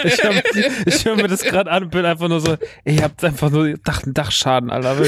ich 0.04 0.22
höre 0.22 0.42
ich 0.84 1.04
hör 1.06 1.16
mir 1.16 1.28
das 1.28 1.40
gerade 1.40 1.70
an 1.70 1.84
und 1.84 1.90
bin 1.90 2.04
einfach 2.04 2.28
nur 2.28 2.40
so, 2.42 2.58
ey, 2.84 2.96
ihr 2.96 3.04
habt 3.04 3.24
einfach 3.24 3.48
nur 3.48 3.72
Dach, 3.78 4.02
Dachschaden, 4.04 4.68
Alter. 4.68 4.98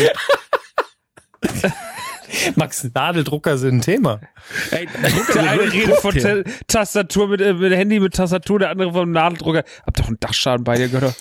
Max, 2.57 2.89
Nadeldrucker 2.95 3.59
sind 3.59 3.76
ein 3.76 3.80
Thema. 3.80 4.20
ey 4.70 4.87
Drucker 4.87 5.32
Der 5.35 5.51
eine 5.51 5.72
redet 5.72 5.97
von. 5.97 6.14
Ta 6.16 6.43
Tastatur 6.66 7.28
mit, 7.28 7.41
äh, 7.41 7.55
mit 7.55 7.72
Handy 7.72 8.01
mit 8.01 8.14
Tastatur, 8.14 8.59
der 8.59 8.70
andere 8.70 8.93
vom 8.93 9.11
Nadeldrucker. 9.11 9.64
Habt 9.87 9.99
doch 9.99 10.07
einen 10.07 10.20
Dachschaden 10.20 10.64
bei 10.64 10.76
dir, 10.76 10.89
Götter. 10.89 11.14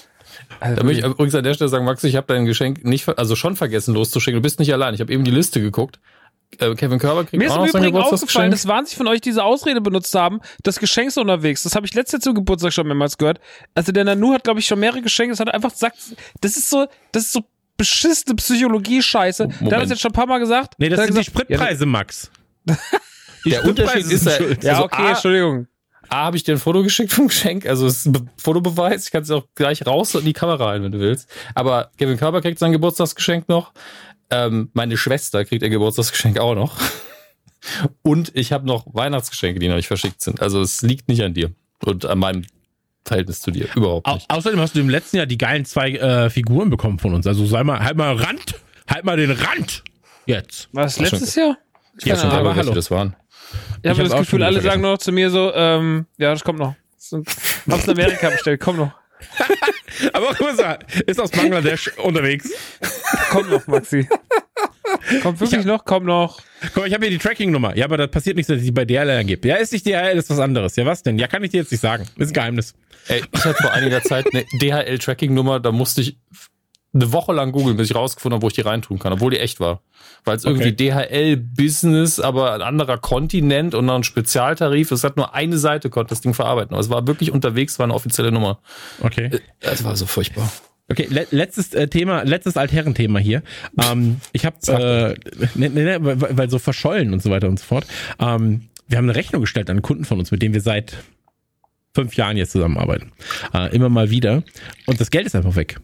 Also, 0.59 0.76
Da 0.76 0.84
möchte 0.84 1.01
ich 1.01 1.05
übrigens 1.05 1.36
an 1.36 1.43
der 1.43 1.53
Stelle 1.53 1.70
sagen, 1.70 1.86
Max, 1.86 2.03
ich 2.03 2.16
habe 2.16 2.28
dein 2.28 2.45
Geschenk 2.45 2.84
nicht, 2.84 3.07
also 3.18 3.36
schon 3.36 3.55
vergessen 3.55 3.93
loszuschicken. 3.93 4.38
Du 4.38 4.41
bist 4.41 4.59
nicht 4.59 4.74
allein. 4.74 4.93
Ich 4.93 5.01
habe 5.01 5.11
eben 5.11 5.24
die 5.24 5.32
Liste 5.32 5.61
geguckt. 5.61 5.99
Äh, 6.59 6.76
Kevin 6.76 6.99
Körber 6.99 7.24
kriegt 7.24 7.39
Mir 7.39 7.45
ist 7.45 7.51
auch 7.51 7.64
im 7.64 7.70
Übrigen 7.70 7.97
aufgefallen, 7.97 8.51
dass 8.51 8.68
wahnsinnig 8.68 8.97
von 8.97 9.07
euch 9.07 9.22
diese 9.22 9.43
Ausrede 9.43 9.82
benutzt 9.82 10.14
haben, 10.14 10.39
das 10.64 10.80
Geschenk 10.80 11.07
ist 11.07 11.18
unterwegs. 11.18 11.64
Das 11.64 11.76
habe 11.76 11.86
ich 11.86 11.93
letztes 11.93 12.14
Jahr 12.14 12.22
zum 12.22 12.36
Geburtstag 12.36 12.74
schon 12.74 12.88
mehrmals 12.88 13.18
gehört. 13.18 13.39
Also 13.74 13.91
der 13.91 14.03
Nanu 14.03 14.34
hat, 14.34 14.43
glaube 14.43 14.59
ich, 14.59 14.68
schon 14.68 14.80
mehrere 14.80 15.01
Geschenke. 15.01 15.32
Das 15.32 15.39
hat 15.39 15.53
einfach 15.53 15.72
gesagt, 15.72 15.97
das 16.41 16.57
ist 16.57 16.70
so, 16.70 16.88
das 17.11 17.24
ist 17.24 17.34
so 17.34 17.41
beschissene 17.78 18.36
Psychologie-Scheiße. 18.36 19.47
Der 19.47 19.53
hat 19.55 19.61
Moment. 19.61 19.82
das 19.84 19.89
jetzt 19.89 20.01
schon 20.01 20.11
ein 20.11 20.15
paar 20.15 20.28
Mal 20.28 20.39
gesagt. 20.39 20.76
Nee, 20.78 20.89
das 20.89 20.99
sind 20.99 21.09
die 21.15 21.19
gesagt, 21.19 21.28
Spritpreise, 21.28 21.86
Max. 21.86 22.32
Die 23.45 23.49
Der 23.49 23.65
Unterschied 23.65 24.05
ist, 24.09 24.26
ja- 24.26 24.32
schuld. 24.38 24.63
Ja, 24.63 24.71
Also 24.74 24.84
okay, 24.86 25.01
A- 25.03 25.09
Entschuldigung. 25.09 25.67
A, 26.09 26.26
habe 26.26 26.38
ich 26.38 26.43
dir 26.43 26.53
ein 26.53 26.59
Foto 26.59 26.82
geschickt 26.84 27.11
vom 27.11 27.28
Geschenk, 27.28 27.65
also 27.65 27.88
es 27.88 27.97
ist 27.97 28.05
ein 28.05 28.11
Be 28.13 28.26
Fotobeweis. 28.38 29.05
Ich 29.05 29.11
kann 29.11 29.24
es 29.24 29.32
auch 29.32 29.45
gleich 29.55 29.86
raus 29.86 30.13
in 30.15 30.24
die 30.26 30.34
Kamera 30.34 30.67
halten, 30.67 30.84
wenn 30.86 30.91
du 30.91 30.99
willst. 30.99 31.30
Aber 31.55 31.89
Kevin 31.97 32.17
Körber 32.17 32.41
kriegt 32.41 32.59
sein 32.59 32.71
Geburtstagsgeschenk 32.71 33.49
noch. 33.49 33.74
Ähm, 34.30 34.69
meine 34.74 34.95
Schwester 34.95 35.43
kriegt 35.43 35.63
ihr 35.63 35.69
Geburtstagsgeschenk 35.69 36.39
auch 36.39 36.55
noch. 36.55 36.78
Und 38.03 38.32
ich 38.36 38.51
habe 38.53 38.65
noch 38.67 38.86
Weihnachtsgeschenke, 38.93 39.59
die 39.59 39.67
noch 39.67 39.76
nicht 39.76 39.88
verschickt 39.88 40.21
sind. 40.21 40.41
Also 40.41 40.61
es 40.61 40.82
liegt 40.82 41.07
nicht 41.07 41.21
an 41.24 41.34
dir 41.34 41.51
und 41.84 42.05
an 42.05 42.19
meinem 42.19 42.45
Verhältnis 43.06 43.41
zu 43.41 43.51
dir. 43.51 43.68
Überhaupt 43.76 44.08
Au 44.08 44.16
nicht. 44.16 44.30
außerdem 44.30 44.60
hast 44.60 44.76
du 44.76 44.80
im 44.80 44.89
letzten 44.89 45.18
Jahr 45.18 45.26
die 45.26 45.38
geilen 45.38 45.66
zwei 45.66 45.91
äh, 45.91 46.30
Figuren 46.30 46.70
bekommen 46.70 46.99
von 46.99 47.14
uns. 47.14 47.28
Also 47.28 47.45
sei 47.45 47.64
mal, 47.64 47.80
halt 47.84 47.97
mal 47.97 48.16
Rand, 48.16 48.56
halt 48.89 49.04
mal 49.06 49.18
den 49.18 49.32
Rand. 49.32 49.84
Jetzt. 50.26 50.70
Was, 50.72 50.99
War 50.99 51.06
schon- 51.08 51.18
letztes 51.20 51.36
Jahr? 51.36 51.47
Ja, 51.47 51.56
Ich 51.99 52.12
weiß 52.12 52.22
schon 52.22 52.30
aber 52.32 52.49
welche 52.49 52.60
hallo. 52.62 52.74
das 52.74 52.89
waren. 52.91 53.16
Ich 53.84 53.89
habe 53.89 53.99
hab's 53.99 54.10
das 54.10 54.12
auch 54.14 54.20
Gefühl, 54.20 54.41
alle 54.43 54.54
vergessen. 54.54 54.72
sagen 54.72 54.82
nur 54.82 54.91
noch 54.93 54.97
zu 54.97 55.12
mir 55.12 55.30
so, 55.30 55.54
ähm, 55.54 56.06
ja, 56.18 56.32
das 56.32 56.43
kommt 56.43 56.60
noch. 56.60 56.76
So, 56.97 57.22
Hab's 57.70 57.84
in 57.86 57.91
Amerika 57.91 58.30
bestellt, 58.30 58.62
komm 58.62 58.78
noch. 58.78 58.91
Aber 60.14 60.28
guck 60.30 60.41
mal, 60.41 60.56
sagen, 60.56 60.86
ist 61.06 61.20
aus 61.20 61.30
Bangladesch 61.32 61.91
unterwegs. 62.04 62.49
Komm 63.30 63.49
noch, 63.49 63.68
Maxi. 63.68 64.08
Kommt 65.22 65.39
wirklich 65.39 65.60
hab- 65.60 65.66
noch, 65.66 65.86
komm 65.86 66.06
noch. 66.06 66.39
Guck 66.62 66.78
mal, 66.78 66.88
ich 66.88 66.93
habe 66.93 67.06
hier 67.06 67.12
die 67.12 67.22
Tracking-Nummer. 67.24 67.76
Ja, 67.76 67.86
aber 67.86 67.97
das 67.97 68.10
passiert 68.10 68.36
nicht, 68.38 68.47
so, 68.47 68.54
dass 68.54 68.62
ich 68.62 68.68
die 68.68 68.72
bei 68.72 68.86
DHL 68.86 69.24
gibt. 69.26 69.45
Ja, 69.45 69.56
ist 69.56 69.74
nicht 69.74 69.86
DHL, 69.86 70.18
ist 70.18 70.30
was 70.30 70.39
anderes. 70.39 70.76
Ja, 70.76 70.86
was 70.86 71.04
denn? 71.04 71.20
Ja, 71.20 71.28
kann 71.28 71.43
ich 71.43 71.51
dir 71.51 71.58
jetzt 71.58 71.72
nicht 71.72 71.82
sagen. 71.82 72.06
Ist 72.18 72.30
ein 72.30 72.34
Geheimnis. 72.34 72.74
Ey, 73.08 73.22
ich 73.32 73.45
hatte 73.45 73.62
vor 73.62 73.74
einiger 73.74 74.01
Zeit 74.01 74.28
eine 74.34 74.45
DHL-Tracking-Nummer, 74.62 75.60
da 75.60 75.72
musste 75.72 76.01
ich 76.01 76.18
eine 76.93 77.12
Woche 77.12 77.34
lang 77.34 77.51
googeln, 77.51 77.76
bis 77.76 77.89
ich 77.89 77.95
rausgefunden 77.95 78.36
habe, 78.36 78.43
wo 78.43 78.47
ich 78.47 78.54
die 78.54 78.62
reintun 78.62 78.99
kann, 78.99 79.14
obwohl 79.14 79.32
die 79.32 79.39
echt 79.39 79.60
war. 79.60 79.82
Weil 80.26 80.38
es 80.38 80.45
irgendwie 80.45 80.72
DHL-Business, 80.74 82.20
aber 82.20 82.54
ein 82.54 82.62
anderer 82.62 82.97
Kontinent 82.97 83.76
und 83.76 83.86
noch 83.86 83.95
ein 83.95 84.04
Spezialtarif. 84.04 84.91
Es 84.91 85.04
hat 85.04 85.18
nur 85.18 85.34
eine 85.34 85.58
Seite, 85.58 85.89
konnte 85.89 86.12
das 86.12 86.22
Ding 86.22 86.34
verarbeiten. 86.34 86.74
Aber 86.74 86.82
es 86.82 86.89
war 86.89 87.06
wirklich 87.08 87.32
unterwegs, 87.32 87.80
war 87.80 87.86
eine 87.86 87.93
offizielle 87.93 88.32
Nummer. 88.32 88.60
Okay. 89.01 89.32
Das 89.60 89.84
war 89.84 89.95
so 89.95 90.06
furchtbar. 90.06 90.49
Okay, 90.93 91.07
le 91.09 91.25
letztes 91.31 91.73
äh, 91.73 91.87
Thema, 91.87 92.21
letztes 92.21 92.55
Altherrenthema 92.55 93.17
hier. 93.17 93.41
Ähm, 93.83 94.17
ich 94.31 94.45
habe, 94.45 94.57
äh, 94.67 95.15
ne, 95.55 95.69
ne, 95.71 95.83
ne, 95.83 95.97
weil, 96.05 96.37
weil 96.37 96.49
so 96.51 96.59
verschollen 96.59 97.13
und 97.13 97.23
so 97.23 97.31
weiter 97.31 97.49
und 97.49 97.59
so 97.59 97.65
fort. 97.65 97.87
Ähm, 98.19 98.69
wir 98.87 98.99
haben 98.99 99.05
eine 99.05 99.15
Rechnung 99.15 99.41
gestellt 99.41 99.71
an 99.71 99.77
einen 99.77 99.81
Kunden 99.81 100.05
von 100.05 100.19
uns, 100.19 100.29
mit 100.29 100.43
dem 100.43 100.53
wir 100.53 100.61
seit 100.61 100.97
fünf 101.95 102.15
Jahren 102.15 102.37
jetzt 102.37 102.51
zusammenarbeiten. 102.51 103.11
Äh, 103.55 103.75
immer 103.75 103.89
mal 103.89 104.11
wieder. 104.11 104.43
Und 104.85 105.01
das 105.01 105.09
Geld 105.09 105.25
ist 105.25 105.35
einfach 105.35 105.55
weg. 105.55 105.79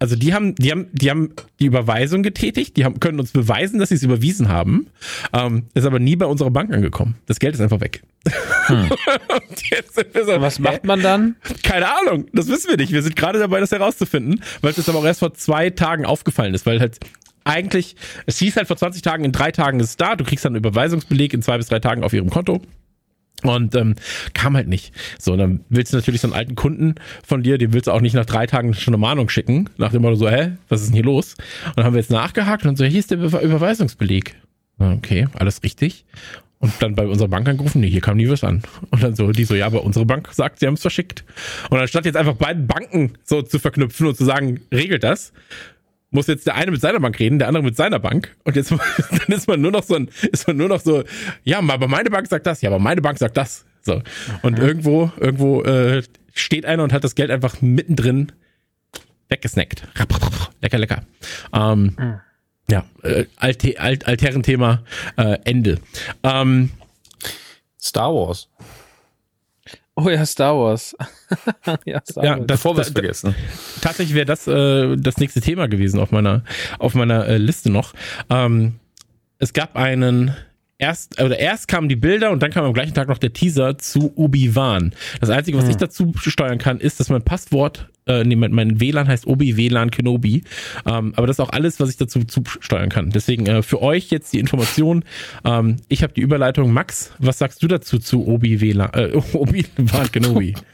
Also 0.00 0.16
die 0.16 0.32
haben, 0.32 0.54
die 0.54 0.70
haben, 0.70 0.86
die 0.92 1.10
haben 1.10 1.34
die 1.60 1.66
Überweisung 1.66 2.22
getätigt, 2.22 2.78
die 2.78 2.86
haben, 2.86 3.00
können 3.00 3.20
uns 3.20 3.32
beweisen, 3.32 3.78
dass 3.78 3.90
sie 3.90 3.96
es 3.96 4.02
überwiesen 4.02 4.48
haben, 4.48 4.86
ähm, 5.34 5.66
ist 5.74 5.84
aber 5.84 5.98
nie 5.98 6.16
bei 6.16 6.24
unserer 6.24 6.50
Bank 6.50 6.72
angekommen. 6.72 7.16
Das 7.26 7.38
Geld 7.38 7.54
ist 7.54 7.60
einfach 7.60 7.80
weg. 7.80 8.02
Und 8.70 9.70
jetzt 9.70 9.94
sind 9.94 10.14
wir 10.14 10.24
so, 10.24 10.40
was 10.40 10.58
macht 10.58 10.84
man 10.84 11.02
dann? 11.02 11.36
Keine 11.62 11.86
Ahnung, 11.98 12.26
das 12.32 12.48
wissen 12.48 12.70
wir 12.70 12.78
nicht. 12.78 12.92
Wir 12.92 13.02
sind 13.02 13.14
gerade 13.14 13.38
dabei, 13.38 13.60
das 13.60 13.72
herauszufinden, 13.72 14.42
weil 14.62 14.70
es 14.70 14.78
jetzt 14.78 14.88
aber 14.88 15.00
auch 15.00 15.04
erst 15.04 15.20
vor 15.20 15.34
zwei 15.34 15.68
Tagen 15.68 16.06
aufgefallen 16.06 16.54
ist, 16.54 16.64
weil 16.64 16.80
halt 16.80 16.98
eigentlich, 17.44 17.94
es 18.24 18.38
hieß 18.38 18.56
halt 18.56 18.68
vor 18.68 18.78
20 18.78 19.02
Tagen, 19.02 19.24
in 19.24 19.32
drei 19.32 19.52
Tagen 19.52 19.80
ist 19.80 19.90
es 19.90 19.96
da, 19.96 20.16
du 20.16 20.24
kriegst 20.24 20.46
dann 20.46 20.54
einen 20.54 20.64
Überweisungsbeleg 20.64 21.34
in 21.34 21.42
zwei 21.42 21.58
bis 21.58 21.66
drei 21.66 21.78
Tagen 21.78 22.04
auf 22.04 22.14
ihrem 22.14 22.30
Konto. 22.30 22.62
Und 23.42 23.74
ähm, 23.74 23.94
kam 24.34 24.56
halt 24.56 24.68
nicht. 24.68 24.92
So, 25.18 25.36
dann 25.36 25.64
willst 25.68 25.92
du 25.92 25.96
natürlich 25.96 26.20
so 26.20 26.28
einen 26.28 26.34
alten 26.34 26.54
Kunden 26.54 26.94
von 27.26 27.42
dir, 27.42 27.58
dem 27.58 27.72
willst 27.72 27.86
du 27.86 27.92
auch 27.92 28.00
nicht 28.00 28.14
nach 28.14 28.26
drei 28.26 28.46
Tagen 28.46 28.74
schon 28.74 28.94
eine 28.94 29.00
Mahnung 29.00 29.28
schicken, 29.28 29.68
nach 29.78 29.92
dem 29.92 30.02
Motto 30.02 30.16
so, 30.16 30.28
hä, 30.28 30.52
was 30.68 30.82
ist 30.82 30.88
denn 30.88 30.94
hier 30.94 31.04
los? 31.04 31.34
Und 31.66 31.78
dann 31.78 31.86
haben 31.86 31.94
wir 31.94 32.00
jetzt 32.00 32.10
nachgehakt 32.10 32.66
und 32.66 32.76
so, 32.76 32.84
hier 32.84 33.00
ist 33.00 33.10
der 33.10 33.18
Über 33.18 33.40
Überweisungsbeleg. 33.40 34.34
Okay, 34.78 35.28
alles 35.34 35.62
richtig. 35.62 36.04
Und 36.58 36.72
dann 36.80 36.94
bei 36.94 37.06
unserer 37.06 37.28
Bank 37.28 37.48
angerufen, 37.48 37.80
nee, 37.80 37.88
hier 37.88 38.02
kam 38.02 38.18
nie 38.18 38.28
was 38.28 38.44
an. 38.44 38.62
Und 38.90 39.02
dann 39.02 39.14
so, 39.14 39.32
die 39.32 39.44
so, 39.44 39.54
ja, 39.54 39.64
aber 39.64 39.82
unsere 39.82 40.04
Bank 40.04 40.28
sagt, 40.30 40.58
sie 40.60 40.66
haben 40.66 40.74
es 40.74 40.82
verschickt. 40.82 41.24
Und 41.70 41.78
anstatt 41.78 42.04
jetzt 42.04 42.16
einfach 42.16 42.34
beiden 42.34 42.66
Banken 42.66 43.14
so 43.24 43.40
zu 43.40 43.58
verknüpfen 43.58 44.06
und 44.06 44.16
zu 44.16 44.26
sagen, 44.26 44.60
regelt 44.72 45.02
das, 45.02 45.32
muss 46.10 46.26
jetzt 46.26 46.46
der 46.46 46.56
eine 46.56 46.70
mit 46.70 46.80
seiner 46.80 47.00
Bank 47.00 47.18
reden, 47.18 47.38
der 47.38 47.48
andere 47.48 47.62
mit 47.62 47.76
seiner 47.76 47.98
Bank. 47.98 48.36
Und 48.44 48.56
jetzt 48.56 48.70
dann 49.10 49.36
ist 49.36 49.48
man 49.48 49.60
nur 49.60 49.70
noch 49.70 49.84
so 49.84 49.94
ein, 49.94 50.10
ist 50.32 50.46
man 50.46 50.56
nur 50.56 50.68
noch 50.68 50.80
so, 50.80 51.04
ja, 51.44 51.58
aber 51.58 51.88
meine 51.88 52.10
Bank 52.10 52.26
sagt 52.26 52.46
das, 52.46 52.62
ja, 52.62 52.70
aber 52.70 52.78
meine 52.78 53.00
Bank 53.00 53.18
sagt 53.18 53.36
das. 53.36 53.64
So. 53.82 54.02
Und 54.42 54.58
mhm. 54.58 54.64
irgendwo, 54.64 55.12
irgendwo 55.18 55.62
äh, 55.62 56.02
steht 56.34 56.66
einer 56.66 56.82
und 56.82 56.92
hat 56.92 57.04
das 57.04 57.14
Geld 57.14 57.30
einfach 57.30 57.62
mittendrin 57.62 58.32
weggesnackt. 59.28 59.86
Lecker, 60.60 60.78
lecker. 60.78 61.02
Ähm, 61.52 61.96
mhm. 61.98 62.20
Ja, 62.68 62.84
äh, 63.02 63.24
Alte, 63.36 63.80
Alt, 63.80 64.06
Altherren-Thema, 64.06 64.84
äh, 65.16 65.38
Ende. 65.44 65.78
Ähm, 66.22 66.70
Star 67.80 68.14
Wars. 68.14 68.48
Oh 70.02 70.08
ja, 70.08 70.24
Star 70.24 70.56
Wars. 70.56 70.96
ja, 71.84 72.00
Star 72.08 72.24
ja 72.24 72.38
Wars. 72.38 72.46
Bevor 72.46 72.76
wir 72.76 72.82
es 72.82 72.90
vergessen. 72.90 73.34
Tatsächlich 73.80 74.14
wäre 74.14 74.26
das 74.26 74.46
äh, 74.46 74.96
das 74.96 75.18
nächste 75.18 75.40
Thema 75.40 75.68
gewesen 75.68 76.00
auf 76.00 76.10
meiner 76.10 76.42
auf 76.78 76.94
meiner 76.94 77.26
äh, 77.26 77.36
Liste 77.36 77.70
noch. 77.70 77.92
Ähm, 78.30 78.76
es 79.38 79.52
gab 79.52 79.76
einen 79.76 80.34
erst, 80.80 81.20
oder 81.20 81.38
erst 81.38 81.68
kamen 81.68 81.88
die 81.88 81.96
Bilder 81.96 82.30
und 82.30 82.42
dann 82.42 82.50
kam 82.50 82.64
am 82.64 82.72
gleichen 82.72 82.94
Tag 82.94 83.08
noch 83.08 83.18
der 83.18 83.32
Teaser 83.32 83.78
zu 83.78 84.12
Obi-Wan. 84.16 84.94
Das 85.20 85.30
Einzige, 85.30 85.58
was 85.58 85.64
hm. 85.64 85.70
ich 85.70 85.76
dazu 85.76 86.12
steuern 86.16 86.58
kann, 86.58 86.80
ist, 86.80 86.98
dass 86.98 87.08
mein 87.10 87.22
Passwort, 87.22 87.89
äh, 88.10 88.24
nee, 88.24 88.36
mein, 88.36 88.52
mein 88.52 88.80
WLAN 88.80 89.08
heißt 89.08 89.26
Obi-WLAN 89.26 89.90
Kenobi. 89.90 90.42
Ähm, 90.86 91.12
aber 91.16 91.26
das 91.26 91.36
ist 91.36 91.40
auch 91.40 91.50
alles, 91.50 91.80
was 91.80 91.90
ich 91.90 91.96
dazu 91.96 92.24
zusteuern 92.24 92.88
kann. 92.88 93.10
Deswegen 93.10 93.46
äh, 93.46 93.62
für 93.62 93.80
euch 93.80 94.10
jetzt 94.10 94.32
die 94.32 94.40
Information. 94.40 95.04
Ähm, 95.44 95.76
ich 95.88 96.02
habe 96.02 96.12
die 96.12 96.20
Überleitung. 96.20 96.72
Max, 96.72 97.12
was 97.18 97.38
sagst 97.38 97.62
du 97.62 97.68
dazu 97.68 97.98
zu 97.98 98.26
Obi-WLAN, 98.26 98.90
äh, 98.94 99.16
Obi-Wan 99.32 100.12
Kenobi? 100.12 100.54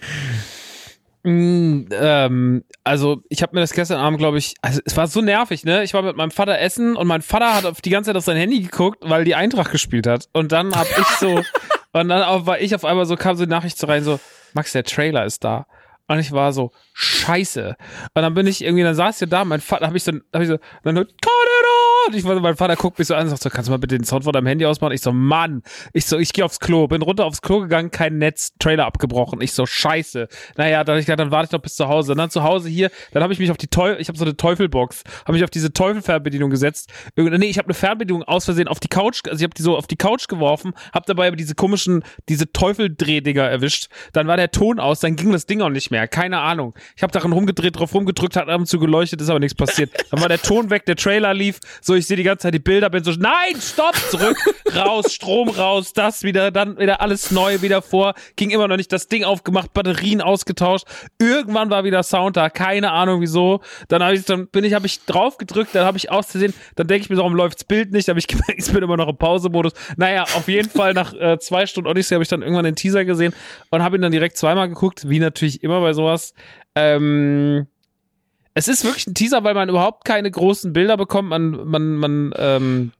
Mm, 1.26 1.88
ähm, 1.90 2.62
also 2.84 3.20
ich 3.28 3.42
habe 3.42 3.56
mir 3.56 3.60
das 3.60 3.72
gestern 3.72 3.98
Abend, 3.98 4.20
glaube 4.20 4.38
ich, 4.38 4.54
also 4.62 4.80
es 4.84 4.96
war 4.96 5.08
so 5.08 5.20
nervig, 5.20 5.64
ne? 5.64 5.82
Ich 5.82 5.92
war 5.92 6.02
mit 6.02 6.16
meinem 6.16 6.30
Vater 6.30 6.60
essen 6.60 6.94
und 6.94 7.08
mein 7.08 7.20
Vater 7.20 7.52
hat 7.52 7.64
auf 7.64 7.80
die 7.80 7.90
ganze 7.90 8.10
Zeit 8.10 8.16
auf 8.16 8.22
sein 8.22 8.36
Handy 8.36 8.60
geguckt, 8.60 8.98
weil 9.00 9.24
die 9.24 9.34
Eintracht 9.34 9.72
gespielt 9.72 10.06
hat. 10.06 10.28
Und 10.32 10.52
dann 10.52 10.72
hab 10.76 10.86
ich 10.86 11.06
so, 11.18 11.42
und 11.92 12.08
dann 12.10 12.46
war 12.46 12.60
ich 12.60 12.76
auf 12.76 12.84
einmal 12.84 13.06
so, 13.06 13.16
kam 13.16 13.34
so 13.34 13.44
die 13.44 13.50
Nachricht 13.50 13.76
so 13.76 13.88
rein, 13.88 14.04
so, 14.04 14.20
Max, 14.54 14.70
der 14.70 14.84
Trailer 14.84 15.24
ist 15.24 15.42
da. 15.42 15.66
Und 16.08 16.18
ich 16.18 16.32
war 16.32 16.52
so, 16.52 16.70
scheiße. 16.94 17.76
Und 18.14 18.22
dann 18.22 18.34
bin 18.34 18.46
ich 18.46 18.62
irgendwie, 18.62 18.84
dann 18.84 18.94
saß 18.94 19.22
ich 19.22 19.28
da, 19.28 19.44
mein 19.44 19.60
Vater, 19.60 19.86
hab 19.86 19.94
ich 19.94 20.04
so, 20.04 20.12
hab 20.32 20.42
ich 20.42 20.48
so, 20.48 20.58
dann, 20.84 20.96
it 20.96 21.12
und 22.06 22.14
ich 22.14 22.24
war, 22.24 22.38
mein 22.38 22.56
Vater 22.56 22.76
guckt 22.76 22.98
mich 22.98 23.08
so 23.08 23.14
an 23.14 23.24
und 23.24 23.30
sagt 23.30 23.42
so, 23.42 23.50
kannst 23.50 23.68
du 23.68 23.72
mal 23.72 23.78
bitte 23.78 23.98
den 23.98 24.04
Sound 24.04 24.24
von 24.24 24.32
deinem 24.32 24.46
Handy 24.46 24.64
ausmachen? 24.64 24.92
Ich 24.92 25.00
so, 25.00 25.12
Mann. 25.12 25.62
Ich 25.92 26.06
so, 26.06 26.18
ich 26.18 26.32
gehe 26.32 26.44
aufs 26.44 26.60
Klo. 26.60 26.86
Bin 26.86 27.02
runter 27.02 27.24
aufs 27.24 27.42
Klo 27.42 27.60
gegangen, 27.60 27.90
kein 27.90 28.18
Netz, 28.18 28.52
Trailer 28.58 28.86
abgebrochen. 28.86 29.40
Ich 29.40 29.52
so, 29.52 29.66
scheiße. 29.66 30.28
Naja, 30.56 30.84
dann, 30.84 30.98
ich 30.98 31.06
dann 31.06 31.30
warte 31.30 31.46
ich 31.46 31.52
noch 31.52 31.60
bis 31.60 31.74
zu 31.74 31.88
Hause. 31.88 32.12
Und 32.12 32.18
dann 32.18 32.30
zu 32.30 32.44
Hause 32.44 32.68
hier, 32.68 32.90
dann 33.12 33.22
habe 33.22 33.32
ich 33.32 33.40
mich 33.40 33.50
auf 33.50 33.56
die 33.56 33.66
Teufel, 33.66 34.00
ich 34.00 34.08
habe 34.08 34.18
so 34.18 34.24
eine 34.24 34.36
Teufelbox, 34.36 35.02
habe 35.24 35.32
mich 35.32 35.42
auf 35.42 35.50
diese 35.50 35.72
Teufelfernbedienung 35.72 36.50
gesetzt. 36.50 36.92
Nee, 37.16 37.46
ich 37.46 37.58
habe 37.58 37.66
eine 37.66 37.74
Fernbedienung 37.74 38.22
aus 38.22 38.44
Versehen 38.44 38.68
auf 38.68 38.78
die 38.78 38.88
Couch, 38.88 39.22
also 39.26 39.38
ich 39.38 39.44
habe 39.44 39.54
die 39.54 39.62
so 39.62 39.76
auf 39.76 39.88
die 39.88 39.96
Couch 39.96 40.28
geworfen, 40.28 40.74
habe 40.92 41.06
dabei 41.06 41.28
aber 41.28 41.36
diese 41.36 41.54
komischen, 41.54 42.04
diese 42.28 42.52
Teufeldrehdinger 42.52 43.42
erwischt. 43.42 43.88
Dann 44.12 44.28
war 44.28 44.36
der 44.36 44.52
Ton 44.52 44.78
aus, 44.78 45.00
dann 45.00 45.16
ging 45.16 45.32
das 45.32 45.46
Ding 45.46 45.60
auch 45.60 45.70
nicht 45.70 45.90
mehr. 45.90 45.95
Keine 46.04 46.40
Ahnung. 46.40 46.74
Ich 46.96 47.02
habe 47.02 47.12
daran 47.12 47.32
rumgedreht, 47.32 47.78
drauf 47.78 47.94
rumgedrückt, 47.94 48.36
hat 48.36 48.48
ab 48.48 48.60
und 48.60 48.66
zu 48.66 48.78
geleuchtet, 48.78 49.20
ist 49.20 49.30
aber 49.30 49.38
nichts 49.38 49.56
passiert. 49.56 49.90
Dann 50.10 50.20
war 50.20 50.28
der 50.28 50.42
Ton 50.42 50.68
weg, 50.68 50.84
der 50.84 50.96
Trailer 50.96 51.32
lief, 51.32 51.60
so 51.80 51.94
ich 51.94 52.06
sehe 52.06 52.16
die 52.16 52.22
ganze 52.22 52.42
Zeit 52.42 52.54
die 52.54 52.58
Bilder, 52.58 52.90
bin 52.90 53.04
so, 53.04 53.12
nein, 53.12 53.60
stopp, 53.60 53.94
zurück, 54.10 54.36
raus, 54.74 55.14
Strom 55.14 55.48
raus, 55.48 55.92
das 55.92 56.22
wieder, 56.22 56.50
dann 56.50 56.78
wieder 56.78 57.00
alles 57.00 57.30
neu, 57.30 57.62
wieder 57.62 57.82
vor, 57.82 58.14
ging 58.36 58.50
immer 58.50 58.68
noch 58.68 58.76
nicht, 58.76 58.92
das 58.92 59.08
Ding 59.08 59.24
aufgemacht, 59.24 59.72
Batterien 59.72 60.20
ausgetauscht, 60.20 60.86
irgendwann 61.18 61.70
war 61.70 61.84
wieder 61.84 62.02
Sound 62.02 62.36
da, 62.36 62.50
keine 62.50 62.92
Ahnung 62.92 63.20
wieso, 63.20 63.60
dann 63.88 64.02
habe 64.02 64.14
ich, 64.14 64.24
dann 64.24 64.48
bin 64.48 64.64
ich, 64.64 64.74
habe 64.74 64.86
ich 64.86 65.04
drauf 65.04 65.38
gedrückt, 65.38 65.70
dann 65.74 65.86
habe 65.86 65.98
ich 65.98 66.10
auszusehen, 66.10 66.52
dann 66.74 66.86
denke 66.86 67.04
ich 67.04 67.10
mir, 67.10 67.16
warum 67.16 67.34
läuft's 67.34 67.64
Bild 67.64 67.92
nicht, 67.92 68.08
habe 68.08 68.18
ich 68.18 68.26
gemerkt, 68.28 68.54
ich 68.58 68.72
bin 68.72 68.82
immer 68.82 68.96
noch 68.96 69.08
im 69.08 69.16
Pausemodus, 69.16 69.72
naja, 69.96 70.24
auf 70.24 70.48
jeden 70.48 70.68
Fall 70.68 70.94
nach 70.94 71.14
äh, 71.14 71.38
zwei 71.38 71.66
Stunden 71.66 71.88
Odyssey 71.88 72.14
habe 72.14 72.22
ich 72.22 72.28
dann 72.28 72.42
irgendwann 72.42 72.64
den 72.64 72.76
Teaser 72.76 73.04
gesehen 73.04 73.32
und 73.70 73.82
habe 73.82 73.96
ihn 73.96 74.02
dann 74.02 74.12
direkt 74.12 74.36
zweimal 74.36 74.68
geguckt, 74.68 75.08
wie 75.08 75.18
natürlich 75.18 75.62
immer 75.62 75.82
bei 75.86 75.92
sowas, 75.92 76.34
ähm, 76.74 77.66
es 78.54 78.68
ist 78.68 78.84
wirklich 78.84 79.06
ein 79.06 79.14
Teaser, 79.14 79.44
weil 79.44 79.54
man 79.54 79.68
überhaupt 79.68 80.04
keine 80.04 80.30
großen 80.30 80.72
Bilder 80.72 80.96
bekommt, 80.96 81.28
man, 81.28 81.50
man, 81.68 81.96
man, 81.96 82.34
ähm, 82.36 82.92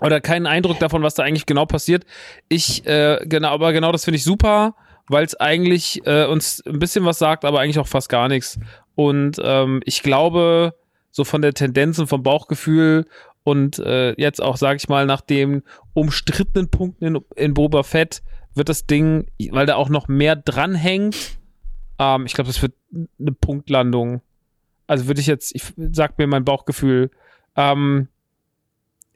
oder 0.00 0.20
keinen 0.20 0.46
Eindruck 0.46 0.78
davon, 0.78 1.02
was 1.02 1.14
da 1.14 1.24
eigentlich 1.24 1.46
genau 1.46 1.66
passiert. 1.66 2.06
Ich, 2.48 2.86
äh, 2.86 3.18
genau, 3.24 3.48
aber 3.48 3.72
genau 3.72 3.92
das 3.92 4.04
finde 4.04 4.16
ich 4.16 4.24
super, 4.24 4.74
weil 5.08 5.24
es 5.24 5.34
eigentlich 5.34 6.06
äh, 6.06 6.26
uns 6.26 6.62
ein 6.64 6.78
bisschen 6.78 7.04
was 7.04 7.18
sagt, 7.18 7.44
aber 7.44 7.60
eigentlich 7.60 7.78
auch 7.78 7.88
fast 7.88 8.08
gar 8.08 8.28
nichts. 8.28 8.58
Und 8.94 9.40
ähm, 9.42 9.80
ich 9.84 10.02
glaube, 10.02 10.74
so 11.10 11.24
von 11.24 11.42
der 11.42 11.54
Tendenz 11.54 11.98
und 11.98 12.06
vom 12.06 12.22
Bauchgefühl 12.22 13.04
und 13.42 13.78
äh, 13.80 14.12
jetzt 14.20 14.40
auch, 14.40 14.56
sag 14.56 14.76
ich 14.76 14.88
mal, 14.88 15.06
nach 15.06 15.20
den 15.20 15.62
umstrittenen 15.92 16.70
Punkten 16.70 17.04
in, 17.04 17.18
in 17.34 17.54
Boba 17.54 17.82
Fett 17.82 18.22
wird 18.54 18.68
das 18.68 18.86
Ding, 18.86 19.26
weil 19.50 19.66
da 19.66 19.74
auch 19.74 19.88
noch 19.88 20.06
mehr 20.06 20.36
dranhängt, 20.36 21.38
ähm, 21.98 22.26
ich 22.26 22.34
glaube, 22.34 22.48
das 22.48 22.62
wird 22.62 22.74
eine 23.18 23.32
Punktlandung 23.32 24.22
also 24.88 25.06
würde 25.06 25.20
ich 25.20 25.28
jetzt, 25.28 25.54
ich 25.54 25.62
sag 25.92 26.18
mir 26.18 26.26
mein 26.26 26.44
Bauchgefühl, 26.44 27.10
ähm, 27.54 28.08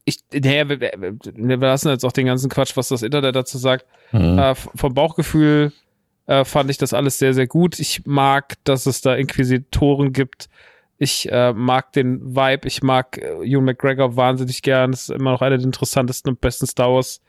ich, 0.05 0.19
naja, 0.33 0.69
wir, 0.69 0.81
wir 0.81 1.57
lassen 1.57 1.89
jetzt 1.89 2.05
auch 2.05 2.13
den 2.13 2.27
ganzen 2.27 2.51
Quatsch, 2.51 2.77
was 2.77 2.89
das 2.89 3.03
Internet 3.03 3.35
dazu 3.35 3.57
sagt. 3.57 3.87
Mhm. 4.13 4.39
Äh, 4.39 4.55
vom 4.55 4.95
Bauchgefühl 4.95 5.73
äh, 6.27 6.45
fand 6.45 6.71
ich 6.71 6.77
das 6.77 6.93
alles 6.93 7.19
sehr, 7.19 7.35
sehr 7.35 7.47
gut. 7.47 7.81
Ich 7.81 8.05
mag, 8.05 8.57
dass 8.65 8.87
es 8.87 9.01
da 9.01 9.15
Inquisitoren 9.15 10.13
gibt. 10.13 10.49
Ich 10.99 11.31
äh, 11.33 11.53
mag 11.53 11.93
den 11.93 12.37
Vibe. 12.37 12.67
Ich 12.69 12.83
mag 12.83 13.17
äh, 13.17 13.45
Ewan 13.45 13.65
McGregor 13.65 14.17
wahnsinnig 14.17 14.63
gern. 14.63 14.91
Das 14.91 15.09
ist 15.09 15.11
immer 15.11 15.33
noch 15.33 15.41
einer 15.41 15.57
der 15.57 15.67
interessantesten 15.67 16.33
und 16.33 16.41
besten 16.41 16.67
Star 16.67 16.93
Wars 16.93 17.23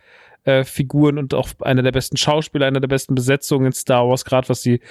äh, 0.44 0.64
Figuren 0.64 1.18
und 1.18 1.34
auch 1.34 1.50
einer 1.62 1.82
der 1.82 1.92
besten 1.92 2.18
Schauspieler, 2.18 2.68
einer 2.68 2.80
der 2.80 2.88
besten 2.88 3.16
Besetzungen 3.16 3.66
in 3.68 3.74
Star 3.74 4.08
Wars, 4.08 4.26
gerade 4.26 4.50
was 4.50 4.62
die, 4.62 4.82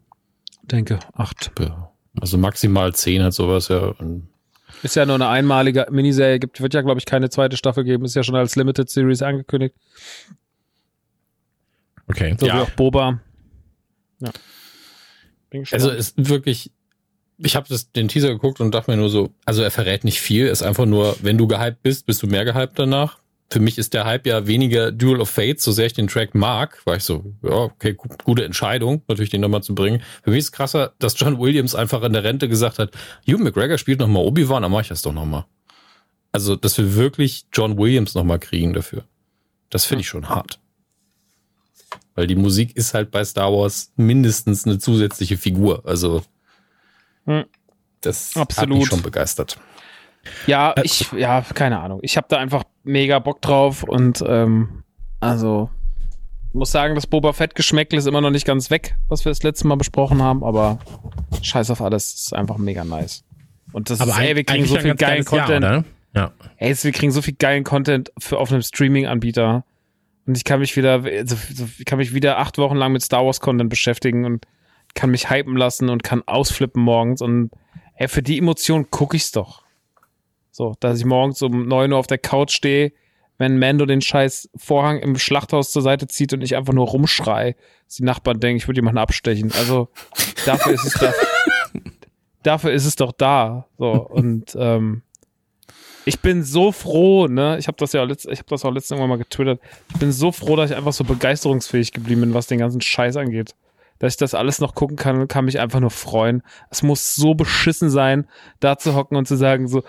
Denke, 0.65 0.99
acht. 1.15 1.53
Ja. 1.59 1.91
Also 2.21 2.37
maximal 2.37 2.95
zehn 2.95 3.23
hat 3.23 3.33
sowas 3.33 3.69
ja. 3.69 3.95
Ist 4.83 4.97
ja 4.97 5.07
nur 5.07 5.15
eine 5.15 5.29
einmalige 5.29 5.87
Miniserie, 5.91 6.39
gibt, 6.39 6.61
wird 6.61 6.75
ja, 6.75 6.83
glaube 6.83 6.99
ich, 6.99 7.07
keine 7.07 7.31
zweite 7.31 7.57
Staffel 7.57 7.85
geben, 7.85 8.05
ist 8.05 8.15
ja 8.15 8.23
schon 8.23 8.35
als 8.35 8.55
Limited 8.57 8.91
Series 8.91 9.23
angekündigt. 9.23 9.75
Okay. 12.07 12.37
So 12.39 12.47
ja. 12.47 12.57
wie 12.57 12.61
auch 12.61 12.71
Boba. 12.71 13.21
Ja. 14.21 14.31
Also 15.71 15.91
es 15.91 16.11
ist 16.11 16.29
wirklich, 16.29 16.71
ich 17.39 17.57
habe 17.57 17.69
den 17.97 18.09
Teaser 18.09 18.29
geguckt 18.29 18.61
und 18.61 18.73
dachte 18.73 18.91
mir 18.91 18.97
nur 18.97 19.11
so, 19.11 19.31
also 19.45 19.63
er 19.63 19.71
verrät 19.71 20.05
nicht 20.05 20.21
viel, 20.21 20.47
ist 20.47 20.63
einfach 20.63 20.87
nur, 20.87 21.17
wenn 21.23 21.39
du 21.39 21.47
gehypt 21.47 21.83
bist, 21.83 22.07
bist 22.07 22.23
du 22.23 22.27
mehr 22.27 22.45
gehypt 22.45 22.79
danach. 22.79 23.19
Für 23.51 23.61
mich 23.61 23.79
ist 23.79 23.95
der 23.95 24.05
Hype 24.05 24.27
ja 24.27 24.47
weniger 24.47 24.91
Duel 24.91 25.21
of 25.21 25.31
Fates, 25.31 25.63
so 25.63 25.71
sehr 25.71 25.87
ich 25.87 25.93
den 25.93 26.09
Track 26.09 26.35
mag, 26.35 26.85
war 26.87 26.97
ich 26.97 27.05
so, 27.05 27.25
ja, 27.43 27.53
okay, 27.53 27.95
gute 28.25 28.45
Entscheidung, 28.45 29.03
natürlich 29.07 29.31
den 29.31 29.43
nochmal 29.43 29.63
zu 29.63 29.75
bringen. 29.75 30.03
Für 30.23 30.31
mich 30.31 30.41
ist 30.41 30.53
krasser, 30.53 30.95
dass 30.99 31.19
John 31.19 31.39
Williams 31.39 31.75
einfach 31.75 32.03
in 32.03 32.15
der 32.15 32.25
Rente 32.25 32.49
gesagt 32.49 32.79
hat, 32.79 32.93
Hugh 33.29 33.39
McGregor 33.39 33.79
spielt 33.79 34.01
nochmal 34.01 34.25
Obi-Wan, 34.25 34.63
dann 34.63 34.73
mach 34.73 34.81
ich 34.81 34.89
das 34.89 35.03
doch 35.03 35.13
nochmal. 35.13 35.45
Also, 36.33 36.57
dass 36.57 36.79
wir 36.79 36.97
wirklich 36.97 37.47
John 37.53 37.79
Williams 37.79 38.15
nochmal 38.15 38.41
kriegen 38.41 38.73
dafür. 38.73 39.05
Das 39.71 39.85
finde 39.85 40.01
ich 40.01 40.09
schon 40.09 40.29
hart. 40.29 40.59
Weil 42.15 42.27
die 42.27 42.37
Musik 42.37 42.77
ist 42.77 42.95
halt 42.95 43.11
bei 43.11 43.25
Star 43.25 43.53
Wars 43.53 43.93
mindestens 43.97 44.67
eine 44.67 44.79
zusätzliche 44.79 45.37
Figur. 45.37 45.83
Also, 45.85 46.23
hm. 47.27 47.45
das 48.01 48.37
Absolut. 48.37 48.71
hat 48.71 48.79
mich 48.79 48.87
schon 48.89 49.03
begeistert. 49.03 49.59
Ja, 50.47 50.73
äh, 50.73 50.83
ich, 50.85 51.11
ja, 51.13 51.43
keine 51.43 51.81
Ahnung. 51.81 52.01
Ich 52.03 52.17
habe 52.17 52.27
da 52.29 52.39
einfach 52.39 52.65
mega 52.83 53.19
Bock 53.19 53.41
drauf 53.43 53.83
und 53.83 54.23
ähm, 54.27 54.85
also 55.21 55.71
muss 56.55 56.71
sagen, 56.71 56.95
das 56.95 57.07
Boba 57.07 57.33
Fett 57.33 57.55
Geschmäckle 57.55 57.99
ist 57.99 58.07
immer 58.07 58.21
noch 58.21 58.31
nicht 58.31 58.47
ganz 58.47 58.71
weg, 58.71 58.97
was 59.09 59.25
wir 59.25 59.31
das 59.31 59.43
letzte 59.43 59.67
Mal 59.67 59.77
besprochen 59.77 60.23
haben, 60.23 60.45
aber 60.45 60.79
scheiß 61.43 61.71
auf 61.71 61.81
alles, 61.81 62.15
ist 62.15 62.35
einfach 62.35 62.59
mega 62.59 62.85
nice. 62.85 63.25
Und 63.73 63.91
das 63.91 64.01
aber 64.01 64.13
ist, 64.13 64.19
ey, 64.19 64.37
wir 64.37 64.45
kriegen 64.45 64.67
so 64.67 64.79
viel 64.79 64.95
geilen 64.95 65.25
Content. 65.25 65.65
Jahr, 65.65 65.85
ja. 66.15 66.33
Ey, 66.59 66.77
wir 66.81 66.93
kriegen 66.93 67.11
so 67.11 67.23
viel 67.23 67.35
geilen 67.35 67.65
Content 67.65 68.13
für 68.19 68.39
auf 68.39 68.53
einem 68.53 68.63
Streaming 68.63 69.07
Anbieter. 69.07 69.65
Und 70.27 70.37
ich 70.37 70.45
kann 70.45 70.61
mich 70.61 70.77
wieder, 70.77 71.05
also, 71.05 71.37
ich 71.79 71.85
kann 71.85 71.99
mich 71.99 72.15
wieder 72.15 72.39
acht 72.39 72.59
Wochen 72.59 72.77
lang 72.77 72.93
mit 72.93 73.03
Star 73.03 73.25
Wars 73.25 73.41
Content 73.41 73.69
beschäftigen 73.69 74.25
und 74.25 74.47
kann 74.95 75.11
mich 75.11 75.31
hypen 75.31 75.57
lassen 75.57 75.91
und 75.91 76.03
kann 76.03 76.23
ausflippen 76.27 76.83
morgens 76.83 77.21
und 77.21 77.51
ey, 77.97 78.09
für 78.09 78.23
die 78.23 78.39
Emotion 78.39 78.91
gucke 78.91 79.17
ich's 79.17 79.33
doch. 79.33 79.65
So, 80.51 80.75
dass 80.81 80.99
ich 80.99 81.05
morgens 81.05 81.43
um 81.43 81.67
neun 81.67 81.93
Uhr 81.93 81.99
auf 81.99 82.07
der 82.07 82.19
Couch 82.19 82.53
stehe, 82.53 82.93
wenn 83.39 83.59
Mando 83.59 83.87
den 83.87 84.01
scheiß 84.01 84.51
Vorhang 84.57 85.01
im 85.01 85.19
Schlachthaus 85.19 85.73
zur 85.73 85.83
Seite 85.83 86.07
zieht 86.07 86.33
und 86.33 86.43
ich 86.43 86.57
einfach 86.57 86.73
nur 86.73 86.87
rumschrei, 86.87 87.57
dass 87.87 87.97
die 87.97 88.05
Nachbarn 88.05 88.39
denken, 88.39 88.59
ich 88.59 88.69
würde 88.69 88.79
jemanden 88.79 88.99
abstechen. 88.99 89.51
Also 89.53 89.89
dafür 90.47 90.73
ist 90.73 90.85
es 90.85 90.95
da, 90.95 91.13
dafür 92.45 92.73
ist 92.73 92.85
es 92.85 92.95
doch 92.95 93.11
da. 93.11 93.67
So 93.79 93.91
und 93.91 94.57
ähm, 94.57 95.03
ich 96.05 96.21
bin 96.21 96.43
so 96.43 96.73
froh, 96.73 97.27
ne? 97.29 97.57
Ich 97.59 97.67
habe 97.67 97.77
das 97.79 97.93
ja 97.93 98.03
letzt, 98.03 98.27
ich 98.27 98.39
habe 98.39 98.49
das 98.51 98.65
auch 98.65 98.71
letztes 98.71 98.99
Mal 98.99 99.07
mal 99.07 99.19
getwittert. 99.19 99.61
Ich 99.93 99.99
bin 99.99 100.13
so 100.13 100.33
froh, 100.33 100.57
dass 100.57 100.71
ich 100.71 100.77
einfach 100.77 100.93
so 100.93 101.05
begeisterungsfähig 101.05 101.93
geblieben 101.93 102.23
bin, 102.23 102.35
was 102.35 102.47
den 102.47 102.59
ganzen 102.59 102.81
Scheiß 102.81 103.17
angeht. 103.17 103.55
Dass 103.99 104.15
ich 104.15 104.17
das 104.19 104.35
alles 104.35 104.59
noch 104.59 104.75
gucken 104.75 104.97
kann 104.97 105.21
und 105.21 105.29
kann 105.29 105.45
mich 105.45 105.61
einfach 105.61 105.81
nur 105.81 105.91
freuen. 105.91 106.43
Es 106.71 106.83
muss 106.83 107.15
so 107.15 107.35
beschissen 107.35 107.91
sein, 107.91 108.27
da 108.61 108.77
zu 108.77 108.95
hocken 108.95 109.17
und 109.17 109.27
zu 109.27 109.37
sagen 109.37 109.69
so, 109.69 109.83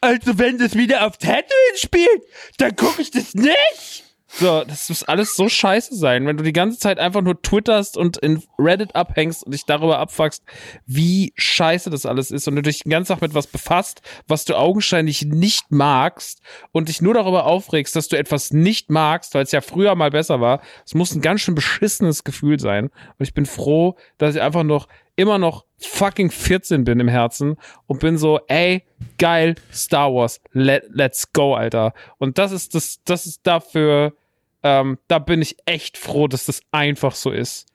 also 0.00 0.38
wenn 0.38 0.58
das 0.58 0.76
wieder 0.76 1.06
auf 1.06 1.16
Tatooine 1.16 1.76
spielt, 1.76 2.22
dann 2.58 2.76
gucke 2.76 3.02
ich 3.02 3.10
das 3.10 3.34
nicht. 3.34 4.05
So, 4.28 4.64
das 4.64 4.88
muss 4.88 5.04
alles 5.04 5.36
so 5.36 5.48
scheiße 5.48 5.94
sein, 5.94 6.26
wenn 6.26 6.36
du 6.36 6.42
die 6.42 6.52
ganze 6.52 6.78
Zeit 6.78 6.98
einfach 6.98 7.22
nur 7.22 7.40
twitterst 7.40 7.96
und 7.96 8.16
in 8.18 8.42
Reddit 8.58 8.94
abhängst 8.96 9.44
und 9.44 9.54
dich 9.54 9.64
darüber 9.64 9.98
abfuckst, 9.98 10.42
wie 10.84 11.32
scheiße 11.36 11.90
das 11.90 12.06
alles 12.06 12.32
ist 12.32 12.48
und 12.48 12.56
du 12.56 12.62
dich 12.62 12.80
den 12.80 12.90
ganzen 12.90 13.12
Tag 13.12 13.22
mit 13.22 13.34
was 13.34 13.46
befasst, 13.46 14.02
was 14.26 14.44
du 14.44 14.56
augenscheinlich 14.56 15.22
nicht 15.22 15.70
magst 15.70 16.42
und 16.72 16.88
dich 16.88 17.00
nur 17.00 17.14
darüber 17.14 17.46
aufregst, 17.46 17.94
dass 17.94 18.08
du 18.08 18.18
etwas 18.18 18.50
nicht 18.50 18.90
magst, 18.90 19.34
weil 19.34 19.44
es 19.44 19.52
ja 19.52 19.60
früher 19.60 19.94
mal 19.94 20.10
besser 20.10 20.40
war. 20.40 20.60
Es 20.84 20.94
muss 20.94 21.14
ein 21.14 21.22
ganz 21.22 21.42
schön 21.42 21.54
beschissenes 21.54 22.24
Gefühl 22.24 22.58
sein. 22.58 22.86
Und 23.18 23.26
ich 23.26 23.32
bin 23.32 23.46
froh, 23.46 23.96
dass 24.18 24.34
ich 24.34 24.42
einfach 24.42 24.64
noch 24.64 24.88
immer 25.16 25.38
noch 25.38 25.64
fucking 25.78 26.30
14 26.30 26.84
bin 26.84 27.00
im 27.00 27.08
Herzen 27.08 27.56
und 27.86 28.00
bin 28.00 28.18
so, 28.18 28.40
ey, 28.48 28.84
geil, 29.18 29.56
Star 29.72 30.12
Wars, 30.12 30.40
let, 30.52 30.84
let's 30.92 31.32
go, 31.32 31.54
Alter. 31.54 31.92
Und 32.18 32.38
das 32.38 32.52
ist 32.52 32.74
das, 32.74 33.00
das 33.04 33.26
ist 33.26 33.40
dafür, 33.46 34.14
ähm, 34.62 34.98
da 35.08 35.18
bin 35.18 35.42
ich 35.42 35.56
echt 35.66 35.98
froh, 35.98 36.28
dass 36.28 36.46
das 36.46 36.60
einfach 36.70 37.14
so 37.14 37.30
ist. 37.30 37.66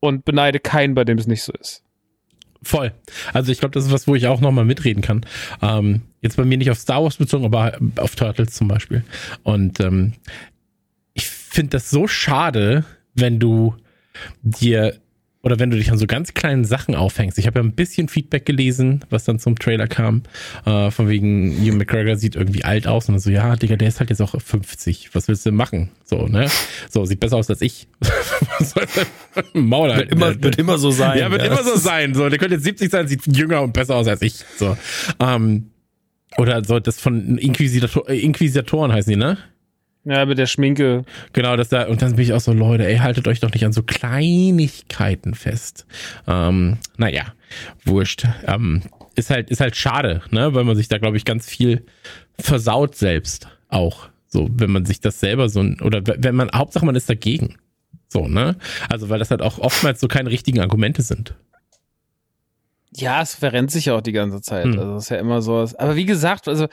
Und 0.00 0.24
beneide 0.24 0.60
keinen, 0.60 0.94
bei 0.94 1.04
dem 1.04 1.18
es 1.18 1.26
nicht 1.26 1.42
so 1.42 1.52
ist. 1.52 1.82
Voll. 2.62 2.92
Also 3.32 3.52
ich 3.52 3.58
glaube, 3.58 3.72
das 3.72 3.86
ist 3.86 3.92
was, 3.92 4.06
wo 4.06 4.14
ich 4.14 4.26
auch 4.26 4.40
nochmal 4.40 4.64
mitreden 4.64 5.02
kann. 5.02 5.24
Ähm, 5.62 6.02
jetzt 6.20 6.36
bei 6.36 6.44
mir 6.44 6.58
nicht 6.58 6.70
auf 6.70 6.78
Star 6.78 7.02
Wars 7.02 7.16
bezogen, 7.16 7.44
aber 7.44 7.78
auf 7.96 8.16
Turtles 8.16 8.52
zum 8.52 8.68
Beispiel. 8.68 9.04
Und 9.42 9.80
ähm, 9.80 10.14
ich 11.14 11.28
finde 11.28 11.70
das 11.70 11.90
so 11.90 12.06
schade, 12.06 12.84
wenn 13.14 13.38
du 13.38 13.74
dir 14.42 15.00
oder 15.42 15.58
wenn 15.58 15.70
du 15.70 15.76
dich 15.76 15.92
an 15.92 15.98
so 15.98 16.06
ganz 16.06 16.34
kleinen 16.34 16.64
Sachen 16.64 16.94
aufhängst. 16.94 17.38
Ich 17.38 17.46
habe 17.46 17.60
ja 17.60 17.64
ein 17.64 17.72
bisschen 17.72 18.08
Feedback 18.08 18.44
gelesen, 18.44 19.04
was 19.08 19.24
dann 19.24 19.38
zum 19.38 19.56
Trailer 19.56 19.86
kam, 19.86 20.22
äh, 20.64 20.90
von 20.90 21.08
wegen 21.08 21.56
Hugh 21.60 21.76
McGregor 21.76 22.16
sieht 22.16 22.34
irgendwie 22.34 22.64
alt 22.64 22.88
aus 22.88 23.08
und 23.08 23.14
dann 23.14 23.20
so, 23.20 23.30
ja, 23.30 23.54
Digga, 23.54 23.76
der 23.76 23.88
ist 23.88 24.00
halt 24.00 24.10
jetzt 24.10 24.20
auch 24.20 24.34
50. 24.40 25.14
Was 25.14 25.28
willst 25.28 25.46
du 25.46 25.52
machen? 25.52 25.90
So, 26.04 26.26
ne? 26.26 26.48
So, 26.90 27.04
sieht 27.04 27.20
besser 27.20 27.36
aus 27.36 27.48
als 27.48 27.60
ich. 27.60 27.86
Maul 29.52 29.92
halt. 29.92 30.10
Wird 30.10 30.12
immer, 30.12 30.42
wird 30.42 30.58
immer 30.58 30.78
so 30.78 30.90
sein. 30.90 31.18
Ja, 31.18 31.30
wird 31.30 31.42
ja. 31.42 31.52
immer 31.52 31.62
so 31.62 31.76
sein. 31.76 32.14
So, 32.14 32.28
der 32.28 32.38
könnte 32.38 32.56
jetzt 32.56 32.64
70 32.64 32.90
sein, 32.90 33.06
sieht 33.06 33.26
jünger 33.26 33.62
und 33.62 33.72
besser 33.72 33.94
aus 33.94 34.08
als 34.08 34.22
ich. 34.22 34.44
So. 34.56 34.76
Ähm, 35.20 35.70
oder 36.36 36.64
so, 36.64 36.80
das 36.80 37.00
von 37.00 37.38
Inquisitor 37.38 38.08
Inquisitoren 38.08 38.92
heißen 38.92 39.10
die, 39.10 39.16
ne? 39.16 39.38
Ja, 40.08 40.24
mit 40.24 40.38
der 40.38 40.46
Schminke. 40.46 41.04
Genau, 41.34 41.54
das 41.56 41.68
da, 41.68 41.86
und 41.86 42.00
dann 42.00 42.16
bin 42.16 42.24
ich 42.24 42.32
auch 42.32 42.40
so, 42.40 42.54
Leute, 42.54 42.86
ey, 42.86 42.96
haltet 42.96 43.28
euch 43.28 43.40
doch 43.40 43.52
nicht 43.52 43.66
an 43.66 43.74
so 43.74 43.82
Kleinigkeiten 43.82 45.34
fest. 45.34 45.86
Ähm, 46.26 46.78
naja, 46.96 47.34
wurscht. 47.84 48.24
Ähm, 48.46 48.80
ist 49.16 49.28
halt, 49.28 49.50
ist 49.50 49.60
halt 49.60 49.76
schade, 49.76 50.22
ne, 50.30 50.54
weil 50.54 50.64
man 50.64 50.76
sich 50.76 50.88
da, 50.88 50.96
glaube 50.96 51.18
ich, 51.18 51.26
ganz 51.26 51.46
viel 51.46 51.84
versaut 52.40 52.94
selbst 52.94 53.48
auch. 53.68 54.08
So, 54.28 54.48
wenn 54.50 54.70
man 54.70 54.86
sich 54.86 55.00
das 55.00 55.20
selber 55.20 55.50
so, 55.50 55.60
oder 55.60 56.02
wenn 56.06 56.34
man, 56.34 56.50
Hauptsache 56.54 56.86
man 56.86 56.96
ist 56.96 57.10
dagegen. 57.10 57.56
So, 58.08 58.28
ne? 58.28 58.56
Also, 58.88 59.10
weil 59.10 59.18
das 59.18 59.30
halt 59.30 59.42
auch 59.42 59.58
oftmals 59.58 60.00
so 60.00 60.08
keine 60.08 60.30
richtigen 60.30 60.60
Argumente 60.60 61.02
sind. 61.02 61.34
Ja, 62.94 63.20
es 63.20 63.34
verrennt 63.34 63.70
sich 63.70 63.90
auch 63.90 64.00
die 64.00 64.12
ganze 64.12 64.40
Zeit. 64.40 64.64
Hm. 64.64 64.78
Also, 64.78 64.94
das 64.94 65.04
ist 65.04 65.10
ja 65.10 65.18
immer 65.18 65.42
so. 65.42 65.68
Aber 65.76 65.96
wie 65.96 66.06
gesagt, 66.06 66.48
also, 66.48 66.68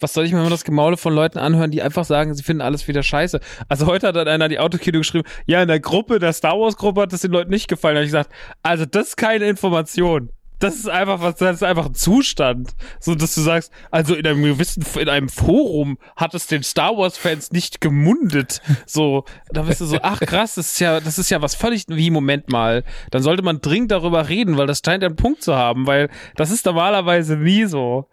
was 0.00 0.14
soll 0.14 0.24
ich 0.24 0.32
mir 0.32 0.40
immer 0.40 0.50
das 0.50 0.64
Gemaule 0.64 0.96
von 0.96 1.14
Leuten 1.14 1.38
anhören, 1.38 1.70
die 1.70 1.82
einfach 1.82 2.04
sagen, 2.04 2.34
sie 2.34 2.42
finden 2.42 2.62
alles 2.62 2.88
wieder 2.88 3.02
scheiße. 3.02 3.40
Also 3.68 3.86
heute 3.86 4.08
hat 4.08 4.16
dann 4.16 4.28
einer 4.28 4.48
die 4.48 4.58
Autokino 4.58 4.98
geschrieben, 4.98 5.28
ja, 5.46 5.62
in 5.62 5.68
der 5.68 5.80
Gruppe, 5.80 6.18
der 6.18 6.32
Star 6.32 6.58
Wars 6.58 6.76
Gruppe 6.76 7.02
hat 7.02 7.12
es 7.12 7.20
den 7.20 7.30
Leuten 7.30 7.50
nicht 7.50 7.68
gefallen. 7.68 7.94
Da 7.94 7.98
habe 7.98 8.06
ich 8.06 8.12
gesagt, 8.12 8.32
also 8.62 8.86
das 8.86 9.08
ist 9.08 9.16
keine 9.16 9.46
Information 9.46 10.30
das 10.60 10.76
ist 10.76 10.88
einfach 10.88 11.20
was, 11.20 11.36
das 11.36 11.56
ist 11.56 11.62
einfach 11.62 11.86
ein 11.86 11.94
Zustand. 11.94 12.74
So, 13.00 13.14
dass 13.14 13.34
du 13.34 13.40
sagst, 13.40 13.72
also 13.90 14.14
in 14.14 14.26
einem 14.26 14.42
gewissen, 14.42 14.84
in 14.98 15.08
einem 15.08 15.28
Forum 15.28 15.98
hat 16.16 16.34
es 16.34 16.46
den 16.46 16.62
Star 16.62 16.96
Wars 16.96 17.16
Fans 17.18 17.50
nicht 17.50 17.80
gemundet. 17.80 18.60
So, 18.86 19.24
da 19.50 19.62
bist 19.62 19.80
du 19.80 19.86
so, 19.86 19.98
ach 20.02 20.20
krass, 20.20 20.54
das 20.54 20.72
ist 20.72 20.80
ja, 20.80 21.00
das 21.00 21.18
ist 21.18 21.30
ja 21.30 21.40
was 21.42 21.54
völlig, 21.54 21.84
wie, 21.88 22.10
Moment 22.10 22.50
mal. 22.50 22.84
Dann 23.10 23.22
sollte 23.22 23.42
man 23.42 23.60
dringend 23.60 23.90
darüber 23.90 24.28
reden, 24.28 24.56
weil 24.56 24.66
das 24.66 24.82
scheint 24.84 25.02
einen 25.02 25.16
Punkt 25.16 25.42
zu 25.42 25.54
haben, 25.54 25.86
weil 25.86 26.10
das 26.36 26.50
ist 26.50 26.66
normalerweise 26.66 27.36
nie 27.36 27.64
so. 27.64 28.08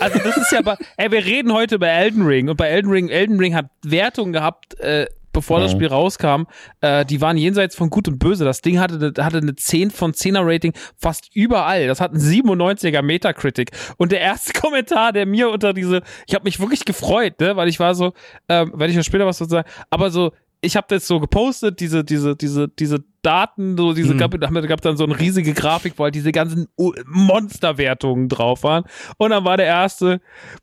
Also 0.00 0.18
das 0.18 0.36
ist 0.36 0.52
ja, 0.52 0.60
ey, 0.96 1.10
wir 1.10 1.24
reden 1.24 1.52
heute 1.52 1.76
über 1.76 1.88
Elden 1.88 2.26
Ring 2.26 2.48
und 2.48 2.56
bei 2.56 2.68
Elden 2.68 2.90
Ring, 2.90 3.08
Elden 3.08 3.38
Ring 3.38 3.54
hat 3.54 3.70
Wertungen 3.84 4.32
gehabt, 4.32 4.78
äh, 4.80 5.06
bevor 5.32 5.58
ja. 5.58 5.64
das 5.64 5.72
Spiel 5.72 5.88
rauskam, 5.88 6.44
äh, 6.80 7.04
die 7.04 7.20
waren 7.20 7.36
jenseits 7.36 7.74
von 7.74 7.90
Gut 7.90 8.08
und 8.08 8.18
Böse. 8.18 8.44
Das 8.44 8.60
Ding 8.60 8.78
hatte, 8.78 9.12
hatte 9.18 9.38
eine 9.38 9.54
10 9.54 9.90
von 9.90 10.12
10er 10.12 10.42
Rating 10.42 10.72
fast 10.96 11.34
überall. 11.34 11.86
Das 11.86 12.00
hat 12.00 12.12
ein 12.12 12.20
97er 12.20 13.02
Metacritic. 13.02 13.70
Und 13.96 14.12
der 14.12 14.20
erste 14.20 14.52
Kommentar, 14.60 15.12
der 15.12 15.26
mir 15.26 15.50
unter 15.50 15.72
diese, 15.72 16.02
ich 16.26 16.34
habe 16.34 16.44
mich 16.44 16.60
wirklich 16.60 16.84
gefreut, 16.84 17.40
ne, 17.40 17.56
weil 17.56 17.68
ich 17.68 17.80
war 17.80 17.94
so, 17.94 18.12
ähm, 18.48 18.72
werde 18.74 18.90
ich 18.90 18.96
ja 18.96 19.02
später 19.02 19.26
was 19.26 19.38
dazu 19.38 19.50
sagen, 19.50 19.68
aber 19.90 20.10
so, 20.10 20.32
ich 20.64 20.76
habe 20.76 20.86
das 20.88 21.06
so 21.06 21.18
gepostet, 21.18 21.80
diese, 21.80 22.04
diese, 22.04 22.36
diese, 22.36 22.68
diese 22.68 23.04
Daten, 23.22 23.76
so 23.76 23.92
diese, 23.92 24.14
mhm. 24.14 24.18
gab, 24.18 24.40
gab 24.40 24.80
dann 24.80 24.96
so 24.96 25.04
eine 25.04 25.18
riesige 25.18 25.54
Grafik, 25.54 25.94
wo 25.96 26.04
halt 26.04 26.14
diese 26.14 26.30
ganzen 26.30 26.68
Monsterwertungen 27.06 28.28
drauf 28.28 28.62
waren. 28.62 28.84
Und 29.18 29.30
dann 29.30 29.44
war 29.44 29.56
der 29.56 29.66
erste, 29.66 30.20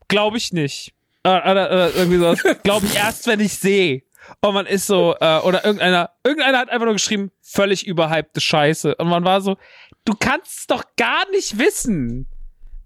glaube 0.08 0.38
ich 0.38 0.54
nicht. 0.54 0.94
Äh, 1.26 1.32
äh, 1.32 1.88
äh, 1.88 1.92
irgendwie 1.98 2.18
sowas. 2.18 2.42
glaube 2.64 2.86
ich 2.86 2.96
erst, 2.96 3.28
wenn 3.28 3.42
ich 3.42 3.54
sehe. 3.54 4.04
Und 4.42 4.54
man 4.54 4.66
ist 4.66 4.88
so, 4.88 5.16
äh, 5.20 5.40
oder 5.40 5.66
irgendeiner, 5.66 6.12
irgendeiner 6.24 6.60
hat 6.60 6.70
einfach 6.70 6.86
nur 6.86 6.94
geschrieben, 6.94 7.32
völlig 7.42 7.86
überhypte 7.86 8.42
Scheiße. 8.42 8.96
Und 8.96 9.08
man 9.08 9.24
war 9.24 9.42
so, 9.42 9.58
du 10.06 10.14
kannst 10.18 10.72
doch 10.72 10.84
gar 10.98 11.30
nicht 11.32 11.58
wissen. 11.58 12.28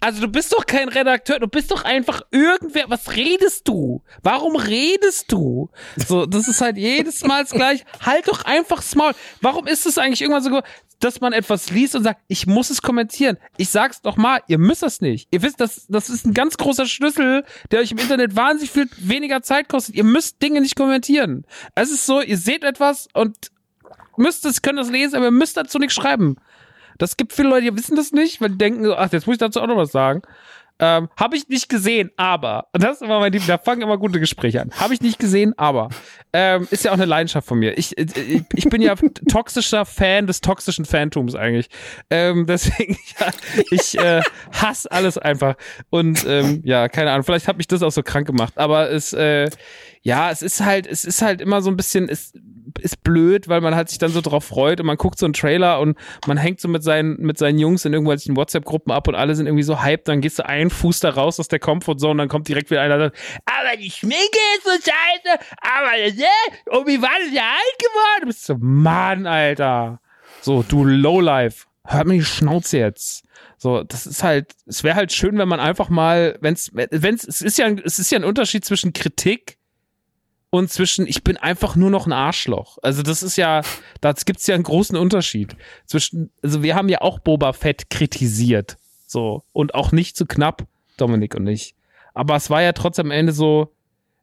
Also 0.04 0.20
du 0.20 0.28
bist 0.28 0.52
doch 0.52 0.66
kein 0.66 0.90
Redakteur, 0.90 1.38
du 1.38 1.48
bist 1.48 1.70
doch 1.70 1.82
einfach 1.82 2.20
irgendwer. 2.30 2.84
Was 2.88 3.16
redest 3.16 3.66
du? 3.66 4.02
Warum 4.22 4.54
redest 4.54 5.32
du? 5.32 5.70
So, 5.96 6.26
das 6.26 6.46
ist 6.46 6.60
halt 6.60 6.76
jedes 6.76 7.24
Mal 7.24 7.42
gleich. 7.46 7.86
Halt 8.04 8.28
doch 8.28 8.44
einfach 8.44 8.82
small. 8.82 9.14
Warum 9.40 9.66
ist 9.66 9.86
es 9.86 9.96
eigentlich 9.96 10.20
irgendwann 10.20 10.42
so, 10.42 10.60
dass 11.00 11.22
man 11.22 11.32
etwas 11.32 11.70
liest 11.70 11.94
und 11.94 12.04
sagt, 12.04 12.20
ich 12.28 12.46
muss 12.46 12.68
es 12.68 12.82
kommentieren? 12.82 13.38
Ich 13.56 13.70
sag's 13.70 14.02
doch 14.02 14.18
mal, 14.18 14.42
ihr 14.46 14.58
müsst 14.58 14.82
das 14.82 15.00
nicht. 15.00 15.26
Ihr 15.30 15.40
wisst, 15.40 15.58
das, 15.58 15.86
das 15.88 16.10
ist 16.10 16.26
ein 16.26 16.34
ganz 16.34 16.58
großer 16.58 16.84
Schlüssel, 16.84 17.42
der 17.70 17.80
euch 17.80 17.92
im 17.92 17.96
Internet 17.96 18.36
wahnsinnig 18.36 18.72
viel 18.72 18.90
weniger 18.98 19.40
Zeit 19.40 19.70
kostet. 19.70 19.94
Ihr 19.94 20.04
müsst 20.04 20.42
Dinge 20.42 20.60
nicht 20.60 20.76
kommentieren. 20.76 21.46
Es 21.76 21.90
ist 21.90 22.04
so, 22.04 22.20
ihr 22.20 22.36
seht 22.36 22.62
etwas 22.62 23.08
und 23.14 23.50
müsst 24.18 24.44
es, 24.44 24.60
könnt 24.60 24.78
das 24.78 24.90
lesen, 24.90 25.16
aber 25.16 25.26
ihr 25.26 25.30
müsst 25.30 25.56
dazu 25.56 25.78
nichts 25.78 25.94
schreiben. 25.94 26.36
Das 26.98 27.16
gibt 27.16 27.32
viele 27.32 27.48
Leute, 27.48 27.70
die 27.70 27.76
wissen 27.76 27.96
das 27.96 28.12
nicht, 28.12 28.40
weil 28.40 28.50
die 28.50 28.58
denken, 28.58 28.90
ach, 28.90 29.12
jetzt 29.12 29.26
muss 29.26 29.34
ich 29.34 29.40
dazu 29.40 29.60
auch 29.60 29.66
noch 29.66 29.76
was 29.76 29.92
sagen. 29.92 30.22
Ähm, 30.80 31.08
Habe 31.16 31.36
ich 31.36 31.48
nicht 31.48 31.68
gesehen, 31.68 32.10
aber, 32.16 32.66
das 32.72 32.96
ist 32.96 33.02
immer 33.02 33.20
mein 33.20 33.32
Lieben, 33.32 33.46
da 33.46 33.58
fangen 33.58 33.82
immer 33.82 33.96
gute 33.96 34.18
Gespräche 34.18 34.60
an. 34.60 34.72
Habe 34.76 34.92
ich 34.92 35.00
nicht 35.00 35.20
gesehen, 35.20 35.56
aber, 35.56 35.88
ähm, 36.32 36.66
ist 36.72 36.84
ja 36.84 36.90
auch 36.90 36.96
eine 36.96 37.04
Leidenschaft 37.04 37.46
von 37.46 37.60
mir. 37.60 37.78
Ich, 37.78 37.96
ich, 37.96 38.16
äh, 38.16 38.42
ich 38.52 38.68
bin 38.68 38.82
ja 38.82 38.96
toxischer 39.30 39.84
Fan 39.84 40.26
des 40.26 40.40
toxischen 40.40 40.84
Phantums 40.84 41.36
eigentlich. 41.36 41.68
Ähm, 42.10 42.46
deswegen, 42.48 42.98
ja, 43.20 43.30
ich 43.70 43.96
äh, 43.96 44.20
hasse 44.52 44.90
alles 44.90 45.16
einfach. 45.16 45.54
Und 45.90 46.26
ähm, 46.26 46.60
ja, 46.64 46.88
keine 46.88 47.12
Ahnung, 47.12 47.22
vielleicht 47.22 47.46
hat 47.46 47.56
mich 47.56 47.68
das 47.68 47.84
auch 47.84 47.92
so 47.92 48.02
krank 48.02 48.26
gemacht, 48.26 48.54
aber 48.56 48.90
es, 48.90 49.12
äh, 49.12 49.50
ja, 50.04 50.30
es 50.30 50.42
ist 50.42 50.60
halt, 50.60 50.86
es 50.86 51.06
ist 51.06 51.22
halt 51.22 51.40
immer 51.40 51.62
so 51.62 51.70
ein 51.70 51.78
bisschen, 51.78 52.10
es 52.10 52.34
ist 52.78 53.02
blöd, 53.02 53.48
weil 53.48 53.62
man 53.62 53.74
halt 53.74 53.88
sich 53.88 53.96
dann 53.96 54.10
so 54.10 54.20
drauf 54.20 54.44
freut 54.44 54.78
und 54.78 54.86
man 54.86 54.98
guckt 54.98 55.18
so 55.18 55.24
einen 55.24 55.32
Trailer 55.32 55.80
und 55.80 55.96
man 56.26 56.36
hängt 56.36 56.60
so 56.60 56.68
mit 56.68 56.84
seinen, 56.84 57.18
mit 57.22 57.38
seinen 57.38 57.58
Jungs 57.58 57.86
in 57.86 57.94
irgendwelchen 57.94 58.36
WhatsApp-Gruppen 58.36 58.92
ab 58.92 59.08
und 59.08 59.14
alle 59.14 59.34
sind 59.34 59.46
irgendwie 59.46 59.62
so 59.62 59.82
hyped, 59.82 60.06
dann 60.06 60.20
gehst 60.20 60.38
du 60.38 60.46
einen 60.46 60.68
Fuß 60.68 61.00
da 61.00 61.08
raus 61.08 61.40
aus 61.40 61.48
der 61.48 61.58
Comfortzone, 61.58 62.18
dann 62.18 62.28
kommt 62.28 62.48
direkt 62.48 62.70
wieder 62.70 62.82
einer, 62.82 62.98
der 62.98 63.06
sagt, 63.06 63.18
aber 63.46 63.76
die 63.78 63.90
Schminke 63.90 64.38
ist 64.58 64.64
so 64.64 64.72
scheiße, 64.72 65.40
aber, 65.62 65.96
ne, 65.96 66.78
und 66.78 66.86
wie 66.86 67.00
war 67.00 67.16
das 67.24 67.32
ja 67.32 67.42
alt 67.42 67.78
geworden? 67.78 68.20
Du 68.20 68.26
bist 68.26 68.44
so, 68.44 68.56
Mann, 68.58 69.26
Alter. 69.26 70.00
So, 70.42 70.62
du 70.62 70.84
Lowlife, 70.84 71.64
hört 71.86 72.06
mir 72.06 72.14
die 72.14 72.24
Schnauze 72.24 72.76
jetzt. 72.76 73.24
So, 73.56 73.82
das 73.82 74.06
ist 74.06 74.22
halt, 74.22 74.52
es 74.66 74.84
wäre 74.84 74.96
halt 74.96 75.14
schön, 75.14 75.38
wenn 75.38 75.48
man 75.48 75.60
einfach 75.60 75.88
mal, 75.88 76.36
wenn's, 76.42 76.70
wenn's, 76.74 77.24
es 77.24 77.40
ist 77.40 77.56
ja, 77.56 77.70
es 77.70 77.98
ist 77.98 78.10
ja 78.10 78.18
ein 78.18 78.24
Unterschied 78.24 78.66
zwischen 78.66 78.92
Kritik 78.92 79.56
und 80.54 80.70
zwischen 80.70 81.08
ich 81.08 81.24
bin 81.24 81.36
einfach 81.36 81.74
nur 81.74 81.90
noch 81.90 82.06
ein 82.06 82.12
Arschloch. 82.12 82.78
Also 82.80 83.02
das 83.02 83.24
ist 83.24 83.34
ja, 83.34 83.62
da 84.00 84.12
gibt's 84.12 84.46
ja 84.46 84.54
einen 84.54 84.62
großen 84.62 84.96
Unterschied 84.96 85.56
zwischen, 85.84 86.30
also 86.44 86.62
wir 86.62 86.76
haben 86.76 86.88
ja 86.88 87.00
auch 87.00 87.18
Boba 87.18 87.52
Fett 87.52 87.90
kritisiert, 87.90 88.76
so 89.04 89.42
und 89.52 89.74
auch 89.74 89.90
nicht 89.90 90.16
zu 90.16 90.26
knapp, 90.26 90.64
Dominik 90.96 91.34
und 91.34 91.48
ich. 91.48 91.74
Aber 92.14 92.36
es 92.36 92.50
war 92.50 92.62
ja 92.62 92.72
trotzdem 92.72 93.06
am 93.06 93.10
Ende 93.10 93.32
so, 93.32 93.74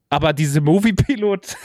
aber 0.10 0.32
diese 0.32 0.62
Movie-Pilot, 0.62 1.58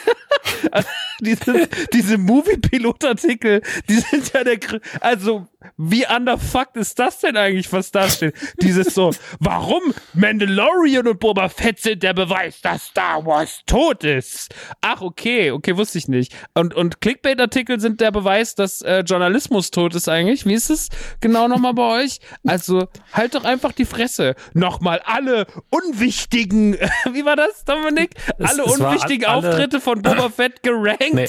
diese, 1.21 1.69
diese 1.93 2.19
Movie-Pilot-Artikel, 2.19 3.63
die 3.89 3.95
sind 3.95 4.33
ja 4.33 4.45
der, 4.45 4.59
also, 5.01 5.47
wie 5.77 6.07
underfucked 6.07 6.77
ist 6.77 6.99
das 6.99 7.19
denn 7.21 7.37
eigentlich, 7.37 7.73
was 7.73 7.91
da 7.91 8.09
steht? 8.09 8.35
Dieses 8.61 8.95
so, 8.95 9.11
warum 9.41 9.83
Mandalorian 10.15 11.07
und 11.09 11.19
Boba 11.21 11.49
Fett 11.49 11.81
sind 11.81 12.03
der 12.03 12.15
Beweis, 12.15 12.61
dass 12.61 12.87
Star 12.87 13.25
Wars 13.27 13.63
tot 13.67 14.05
ist? 14.05 14.55
Ach, 14.81 15.01
okay, 15.01 15.51
okay, 15.51 15.77
wusste 15.77 15.99
ich 15.99 16.09
nicht. 16.09 16.35
Und, 16.55 16.75
und 16.75 17.01
Clickbait-Artikel 17.01 17.81
sind 17.81 18.01
der 18.01 18.13
Beweis, 18.13 18.55
dass 18.55 18.83
äh, 18.83 19.01
Journalismus 19.01 19.71
tot 19.71 19.95
ist 19.95 20.09
eigentlich. 20.09 20.47
Wie 20.47 20.55
ist 20.55 20.71
es 20.71 20.89
genau 21.21 21.49
nochmal 21.49 21.75
bei 21.75 22.03
euch? 22.05 22.21
Also, 22.47 22.89
halt 23.13 23.35
doch 23.35 23.45
einfach 23.45 23.73
die 23.73 23.85
Fresse. 23.87 24.35
Nochmal 24.55 25.01
alle 25.05 25.47
unwichtigen, 25.71 26.75
wie 27.13 27.25
war 27.25 27.37
das, 27.37 27.65
Dominik? 27.65 28.11
Es- 28.39 28.51
alle 28.51 28.65
es 28.65 28.79
war 28.81 28.91
unwichtigen 28.91 29.27
alle- 29.27 29.49
Auftritte 29.51 29.81
von 29.81 30.03
Boba 30.03 30.29
Fett 30.29 30.63
gerankt. 30.63 31.06
Nee, 31.15 31.29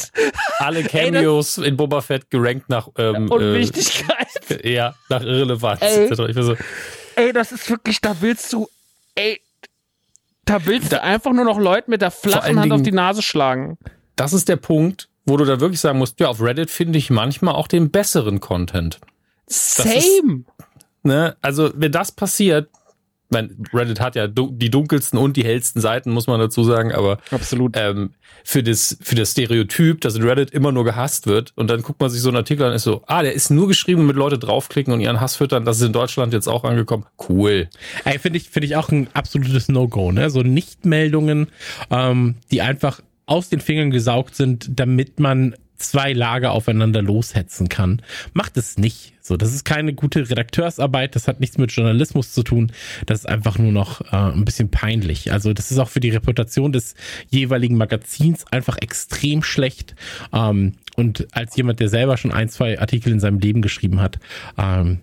alle 0.59 0.83
Cameos 0.83 1.57
in 1.57 1.77
Boba 1.77 2.01
Fett 2.01 2.29
gerankt 2.29 2.69
nach 2.69 2.89
ähm, 2.97 3.29
Unwichtigkeit. 3.29 4.27
Äh, 4.63 4.73
ja, 4.73 4.95
nach 5.09 5.21
Irrelevanz. 5.21 5.81
Ey. 5.81 6.13
so, 6.13 6.55
Ey, 7.15 7.33
das 7.33 7.51
ist 7.51 7.69
wirklich, 7.69 7.99
da 8.01 8.15
willst 8.19 8.53
du, 8.53 8.67
ey, 9.15 9.41
da 10.45 10.65
willst 10.65 10.91
du 10.91 11.01
einfach 11.01 11.33
nur 11.33 11.45
noch 11.45 11.59
Leuten 11.59 11.91
mit 11.91 12.01
der 12.01 12.11
flachen 12.11 12.59
Hand 12.59 12.71
auf 12.71 12.81
die 12.81 12.91
Nase 12.91 13.21
schlagen. 13.21 13.77
das 14.15 14.33
ist 14.33 14.47
der 14.47 14.55
Punkt, 14.55 15.09
wo 15.25 15.35
du 15.37 15.45
da 15.45 15.59
wirklich 15.59 15.79
sagen 15.79 15.97
musst, 15.97 16.19
ja, 16.19 16.27
auf 16.27 16.41
Reddit 16.41 16.71
finde 16.71 16.97
ich 16.97 17.09
manchmal 17.09 17.55
auch 17.55 17.67
den 17.67 17.91
besseren 17.91 18.39
Content. 18.39 18.99
Same. 19.47 20.43
Ne? 21.03 21.35
Also, 21.41 21.71
wenn 21.75 21.91
das 21.91 22.11
passiert, 22.11 22.69
mein 23.29 23.63
Reddit 23.73 23.99
hat 23.99 24.15
ja 24.15 24.27
du 24.27 24.51
die 24.51 24.69
dunkelsten 24.69 25.19
und 25.19 25.37
die 25.37 25.43
hellsten 25.43 25.81
Seiten, 25.81 26.11
muss 26.11 26.27
man 26.27 26.39
dazu 26.39 26.63
sagen, 26.63 26.91
aber 26.91 27.19
Absolut. 27.31 27.75
ähm, 27.75 28.11
für 28.43 28.63
das 28.63 28.97
für 29.01 29.15
das 29.15 29.31
Stereotyp, 29.31 30.01
dass 30.01 30.15
in 30.15 30.23
Reddit 30.23 30.51
immer 30.51 30.71
nur 30.71 30.85
gehasst 30.85 31.27
wird 31.27 31.51
und 31.55 31.69
dann 31.69 31.81
guckt 31.81 31.99
man 31.99 32.09
sich 32.09 32.21
so 32.21 32.29
einen 32.29 32.37
Artikel 32.37 32.63
an 32.63 32.69
und 32.69 32.75
ist 32.75 32.83
so, 32.83 33.03
ah, 33.07 33.21
der 33.21 33.33
ist 33.33 33.49
nur 33.49 33.67
geschrieben, 33.67 34.01
damit 34.01 34.15
Leute 34.15 34.37
draufklicken 34.37 34.93
und 34.93 35.01
ihren 35.01 35.19
Hass 35.19 35.35
füttern, 35.35 35.65
das 35.65 35.77
ist 35.77 35.87
in 35.87 35.93
Deutschland 35.93 36.33
jetzt 36.33 36.47
auch 36.47 36.63
angekommen. 36.63 37.05
Cool. 37.27 37.69
Ey, 38.05 38.19
finde 38.19 38.37
ich, 38.37 38.49
finde 38.49 38.67
ich 38.67 38.75
auch 38.75 38.89
ein 38.89 39.09
absolutes 39.13 39.67
No-Go, 39.67 40.11
ne? 40.11 40.29
So 40.29 40.41
Nichtmeldungen, 40.41 41.47
ähm, 41.91 42.35
die 42.51 42.61
einfach 42.61 43.01
aus 43.25 43.49
den 43.49 43.59
Fingern 43.59 43.91
gesaugt 43.91 44.35
sind, 44.35 44.69
damit 44.79 45.19
man 45.19 45.55
zwei 45.77 46.13
Lager 46.13 46.51
aufeinander 46.51 47.01
loshetzen 47.01 47.69
kann. 47.69 48.01
Macht 48.33 48.57
es 48.57 48.77
nicht. 48.77 49.13
So, 49.27 49.35
das 49.35 49.53
ist 49.53 49.65
keine 49.65 49.93
gute 49.93 50.29
Redakteursarbeit, 50.29 51.15
das 51.15 51.27
hat 51.27 51.39
nichts 51.39 51.57
mit 51.57 51.71
Journalismus 51.71 52.31
zu 52.31 52.43
tun. 52.43 52.71
Das 53.05 53.19
ist 53.19 53.25
einfach 53.25 53.57
nur 53.57 53.71
noch 53.73 54.01
äh, 54.13 54.15
ein 54.15 54.45
bisschen 54.45 54.69
peinlich. 54.69 55.31
Also, 55.31 55.53
das 55.53 55.69
ist 55.69 55.79
auch 55.79 55.89
für 55.89 55.99
die 55.99 56.11
Reputation 56.11 56.71
des 56.71 56.95
jeweiligen 57.29 57.75
Magazins 57.75 58.45
einfach 58.51 58.77
extrem 58.77 59.43
schlecht. 59.43 59.95
Ähm, 60.31 60.73
und 60.95 61.27
als 61.31 61.55
jemand, 61.57 61.79
der 61.79 61.89
selber 61.89 62.17
schon 62.17 62.31
ein, 62.31 62.49
zwei 62.49 62.79
Artikel 62.79 63.11
in 63.11 63.19
seinem 63.19 63.39
Leben 63.39 63.61
geschrieben 63.61 63.99
hat, 63.99 64.17
ähm, 64.57 64.99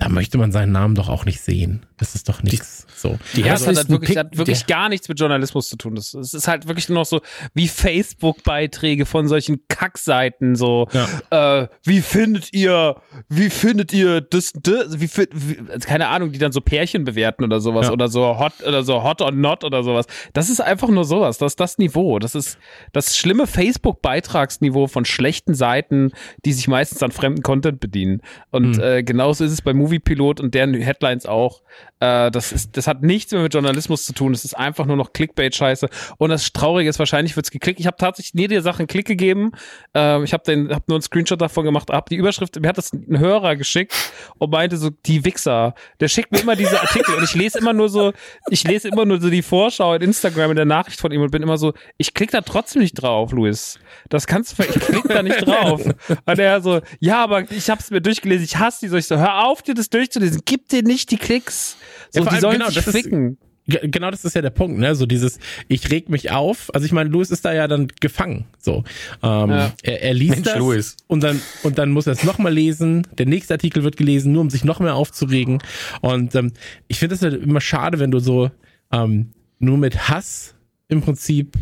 da 0.00 0.08
möchte 0.08 0.38
man 0.38 0.52
seinen 0.52 0.70
Namen 0.70 0.94
doch 0.94 1.08
auch 1.08 1.24
nicht 1.24 1.40
sehen. 1.40 1.84
Das 1.96 2.14
ist 2.14 2.28
doch 2.28 2.44
nichts. 2.44 2.86
So. 2.94 3.18
Die 3.34 3.40
Ja, 3.40 3.48
das 3.54 3.66
hat, 3.66 3.76
halt 3.76 3.88
wirklich, 3.90 4.10
Pick- 4.10 4.18
hat 4.18 4.36
wirklich 4.36 4.66
gar 4.66 4.88
nichts 4.88 5.08
mit 5.08 5.18
Journalismus 5.18 5.68
zu 5.68 5.76
tun. 5.76 5.96
Das, 5.96 6.14
es 6.14 6.34
ist 6.34 6.46
halt 6.46 6.68
wirklich 6.68 6.88
nur 6.88 6.98
noch 6.98 7.04
so 7.06 7.20
wie 7.54 7.66
Facebook-Beiträge 7.66 9.06
von 9.06 9.26
solchen 9.26 9.66
Kackseiten. 9.68 10.54
So, 10.54 10.86
äh, 11.30 11.66
wie 11.84 12.00
findet 12.00 12.52
ihr, 12.52 12.96
wie 13.28 13.50
findet 13.50 13.92
ihr 13.92 14.20
das, 14.20 14.52
das 14.54 15.00
wie, 15.00 15.08
wie, 15.32 15.78
keine 15.80 16.06
Ahnung, 16.08 16.30
die 16.30 16.38
dann 16.38 16.52
so 16.52 16.60
Pärchen 16.60 17.02
bewerten 17.04 17.42
oder 17.42 17.60
sowas 17.60 17.86
Ja. 17.86 17.92
oder 17.92 18.06
so 18.06 18.38
hot 18.38 18.52
oder 18.64 18.84
so 18.84 19.02
hot 19.02 19.20
or 19.20 19.32
not 19.32 19.64
oder 19.64 19.82
sowas. 19.82 20.06
Das 20.32 20.48
ist 20.48 20.60
einfach 20.60 20.88
nur 20.88 21.04
sowas. 21.04 21.38
Das 21.38 21.52
ist 21.52 21.60
das 21.60 21.78
Niveau. 21.78 22.20
Das 22.20 22.36
ist 22.36 22.58
das 22.92 23.16
schlimme 23.16 23.48
Facebook-Beitragsniveau 23.48 24.86
von 24.86 25.04
schlechten 25.04 25.54
Seiten, 25.54 26.12
die 26.44 26.52
sich 26.52 26.68
meistens 26.68 27.02
an 27.02 27.10
fremden 27.10 27.42
Content 27.42 27.80
bedienen. 27.80 28.22
Und 28.50 28.76
Hm. 28.76 28.82
äh, 28.82 29.02
genauso 29.02 29.44
ist 29.44 29.52
es 29.52 29.62
bei 29.62 29.74
Moviepilot 29.88 30.40
und 30.40 30.54
deren 30.54 30.74
Headlines 30.74 31.26
auch. 31.26 31.62
Äh, 32.00 32.30
das 32.30 32.52
ist, 32.52 32.76
das 32.76 32.86
hat 32.86 33.02
nichts 33.02 33.32
mehr 33.32 33.42
mit 33.42 33.54
Journalismus 33.54 34.04
zu 34.04 34.12
tun. 34.12 34.32
Es 34.32 34.44
ist 34.44 34.54
einfach 34.54 34.86
nur 34.86 34.96
noch 34.96 35.12
Clickbait-Scheiße. 35.12 35.88
Und 36.18 36.30
das 36.30 36.52
Traurige 36.52 36.88
ist, 36.88 36.98
wahrscheinlich 36.98 37.34
wird's 37.36 37.50
geklickt. 37.50 37.80
Ich 37.80 37.86
habe 37.86 37.96
tatsächlich 37.96 38.34
nie 38.34 38.46
der 38.46 38.62
Sache 38.62 38.80
einen 38.80 38.86
Klick 38.86 39.06
gegeben. 39.06 39.52
Ähm, 39.94 40.24
ich 40.24 40.32
habe 40.32 40.68
hab 40.70 40.88
nur 40.88 40.96
einen 40.96 41.02
Screenshot 41.02 41.40
davon 41.40 41.64
gemacht. 41.64 41.90
Hab 41.90 42.08
die 42.08 42.16
Überschrift, 42.16 42.60
mir 42.60 42.68
hat 42.68 42.78
das 42.78 42.92
ein 42.92 43.18
Hörer 43.18 43.56
geschickt 43.56 43.94
und 44.38 44.50
meinte 44.50 44.76
so, 44.76 44.90
die 44.90 45.24
Wichser. 45.24 45.74
Der 46.00 46.08
schickt 46.08 46.32
mir 46.32 46.40
immer 46.40 46.56
diese 46.56 46.80
Artikel 46.80 47.14
und 47.14 47.24
ich 47.24 47.34
lese 47.34 47.58
immer 47.58 47.72
nur 47.72 47.88
so, 47.88 48.12
ich 48.50 48.64
lese 48.64 48.88
immer 48.88 49.04
nur 49.04 49.20
so 49.20 49.30
die 49.30 49.42
Vorschau 49.42 49.94
in 49.94 50.02
Instagram 50.02 50.50
in 50.50 50.56
der 50.56 50.64
Nachricht 50.64 51.00
von 51.00 51.10
ihm 51.10 51.22
und 51.22 51.30
bin 51.30 51.42
immer 51.42 51.58
so, 51.58 51.72
ich 51.96 52.14
klick 52.14 52.30
da 52.30 52.40
trotzdem 52.42 52.82
nicht 52.82 52.94
drauf, 52.94 53.32
Luis. 53.32 53.78
Das 54.08 54.26
kannst 54.26 54.58
du, 54.58 54.62
ich 54.62 54.80
klick 54.80 55.08
da 55.08 55.22
nicht 55.22 55.46
drauf. 55.46 55.82
Und 56.26 56.38
er 56.38 56.60
so, 56.60 56.80
ja, 57.00 57.22
aber 57.22 57.50
ich 57.50 57.68
hab's 57.70 57.90
mir 57.90 58.00
durchgelesen, 58.00 58.44
ich 58.44 58.56
hasse 58.56 58.80
die 58.82 58.88
so. 58.88 58.96
Ich 58.96 59.06
so, 59.06 59.16
hör 59.16 59.46
auf, 59.46 59.62
dir 59.62 59.74
das 59.78 59.90
durchzulesen. 59.90 60.42
Gib 60.44 60.68
dir 60.68 60.82
nicht 60.82 61.10
die 61.10 61.16
Klicks. 61.16 61.76
So, 62.10 62.22
Ja, 62.24 62.30
die 62.30 62.40
sollen 62.40 62.52
genau, 62.54 62.66
sich 62.66 62.76
das 62.76 62.86
ist- 62.88 62.92
ficken. 63.02 63.38
Ge- 63.70 63.86
Genau 63.86 64.10
das 64.10 64.24
ist 64.24 64.34
ja 64.34 64.40
der 64.40 64.48
Punkt, 64.48 64.78
ne? 64.78 64.94
So 64.94 65.04
dieses, 65.04 65.38
ich 65.68 65.90
reg 65.90 66.08
mich 66.08 66.30
auf. 66.30 66.74
Also 66.74 66.86
ich 66.86 66.92
meine, 66.92 67.10
Louis 67.10 67.30
ist 67.30 67.44
da 67.44 67.52
ja 67.52 67.68
dann 67.68 67.88
gefangen. 68.00 68.46
So, 68.58 68.82
ähm, 69.22 69.50
Ja. 69.50 69.72
er, 69.82 70.02
er 70.04 70.14
liest 70.14 70.36
Mensch, 70.36 70.44
das 70.48 70.56
Louis. 70.58 70.96
und 71.06 71.22
dann 71.22 71.38
und 71.62 71.76
dann 71.76 71.90
muss 71.90 72.06
er 72.06 72.14
es 72.14 72.24
nochmal 72.24 72.54
lesen. 72.54 73.06
Der 73.18 73.26
nächste 73.26 73.52
Artikel 73.52 73.82
wird 73.84 73.98
gelesen, 73.98 74.32
nur 74.32 74.40
um 74.40 74.48
sich 74.48 74.64
noch 74.64 74.80
mehr 74.80 74.94
aufzuregen. 74.94 75.62
Und 76.00 76.34
ähm, 76.34 76.52
ich 76.86 76.98
finde 76.98 77.14
es 77.16 77.20
halt 77.20 77.42
immer 77.42 77.60
schade, 77.60 77.98
wenn 77.98 78.10
du 78.10 78.20
so 78.20 78.50
ähm, 78.90 79.32
nur 79.58 79.76
mit 79.76 80.08
Hass 80.08 80.54
im 80.88 81.02
Prinzip 81.02 81.52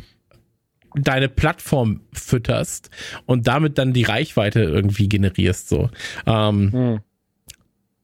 deine 0.94 1.28
Plattform 1.28 2.00
fütterst 2.12 2.88
und 3.26 3.48
damit 3.48 3.78
dann 3.78 3.92
die 3.92 4.04
Reichweite 4.04 4.62
irgendwie 4.62 5.08
generierst. 5.08 5.68
So. 5.68 5.90
Ähm, 6.24 6.72
Hm. 6.72 7.00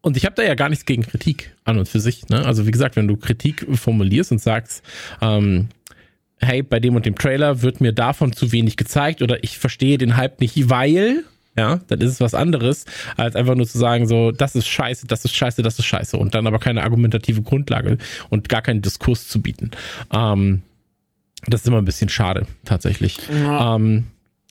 Und 0.03 0.17
ich 0.17 0.27
habe 0.27 0.35
da 0.35 0.43
ja 0.43 0.55
gar 0.55 0.69
nichts 0.69 0.85
gegen 0.85 1.03
Kritik 1.03 1.55
an 1.65 1.79
und 1.79 1.89
für 1.89 2.01
sich. 2.01 2.29
Ne? 2.29 2.45
Also 2.45 2.67
wie 2.67 2.71
gesagt, 2.71 2.97
wenn 2.97 3.09
du 3.09 3.17
Kritik 3.17 3.67
formulierst 3.73 4.33
und 4.33 4.39
sagst, 4.41 4.83
ähm, 5.21 5.69
hey, 6.41 6.63
bei 6.63 6.81
dem 6.81 6.97
und 6.97 7.07
dem 7.07 7.15
Trailer 7.15 7.63
wird 7.63 7.81
mir 7.81 7.93
davon 7.93 8.33
zu 8.33 8.53
wenig 8.53 8.77
gezeigt 8.77 9.23
oder 9.23 9.43
ich 9.45 9.59
verstehe 9.59 9.97
den 9.99 10.17
Hype 10.17 10.41
nicht, 10.41 10.69
weil, 10.69 11.23
ja, 11.57 11.81
dann 11.87 12.01
ist 12.01 12.11
es 12.11 12.21
was 12.21 12.35
anderes, 12.35 12.85
als 13.17 13.37
einfach 13.37 13.55
nur 13.55 13.67
zu 13.67 13.79
sagen, 13.79 14.09
so, 14.09 14.33
das 14.33 14.57
ist 14.57 14.67
scheiße, 14.67 15.07
das 15.07 15.25
ist 15.25 15.35
scheiße, 15.35 15.63
das 15.63 15.79
ist 15.79 15.87
scheiße 15.87 16.17
und 16.17 16.35
dann 16.35 16.49
aber 16.49 16.59
keine 16.59 16.83
argumentative 16.83 17.43
Grundlage 17.43 17.99
und 18.29 18.49
gar 18.49 18.63
keinen 18.63 18.83
Diskurs 18.83 19.29
zu 19.29 19.41
bieten. 19.41 19.71
Ähm, 20.13 20.63
das 21.47 21.63
ist 21.63 21.67
immer 21.69 21.79
ein 21.79 21.85
bisschen 21.85 22.09
schade, 22.09 22.47
tatsächlich. 22.65 23.19
Ähm, 23.31 24.05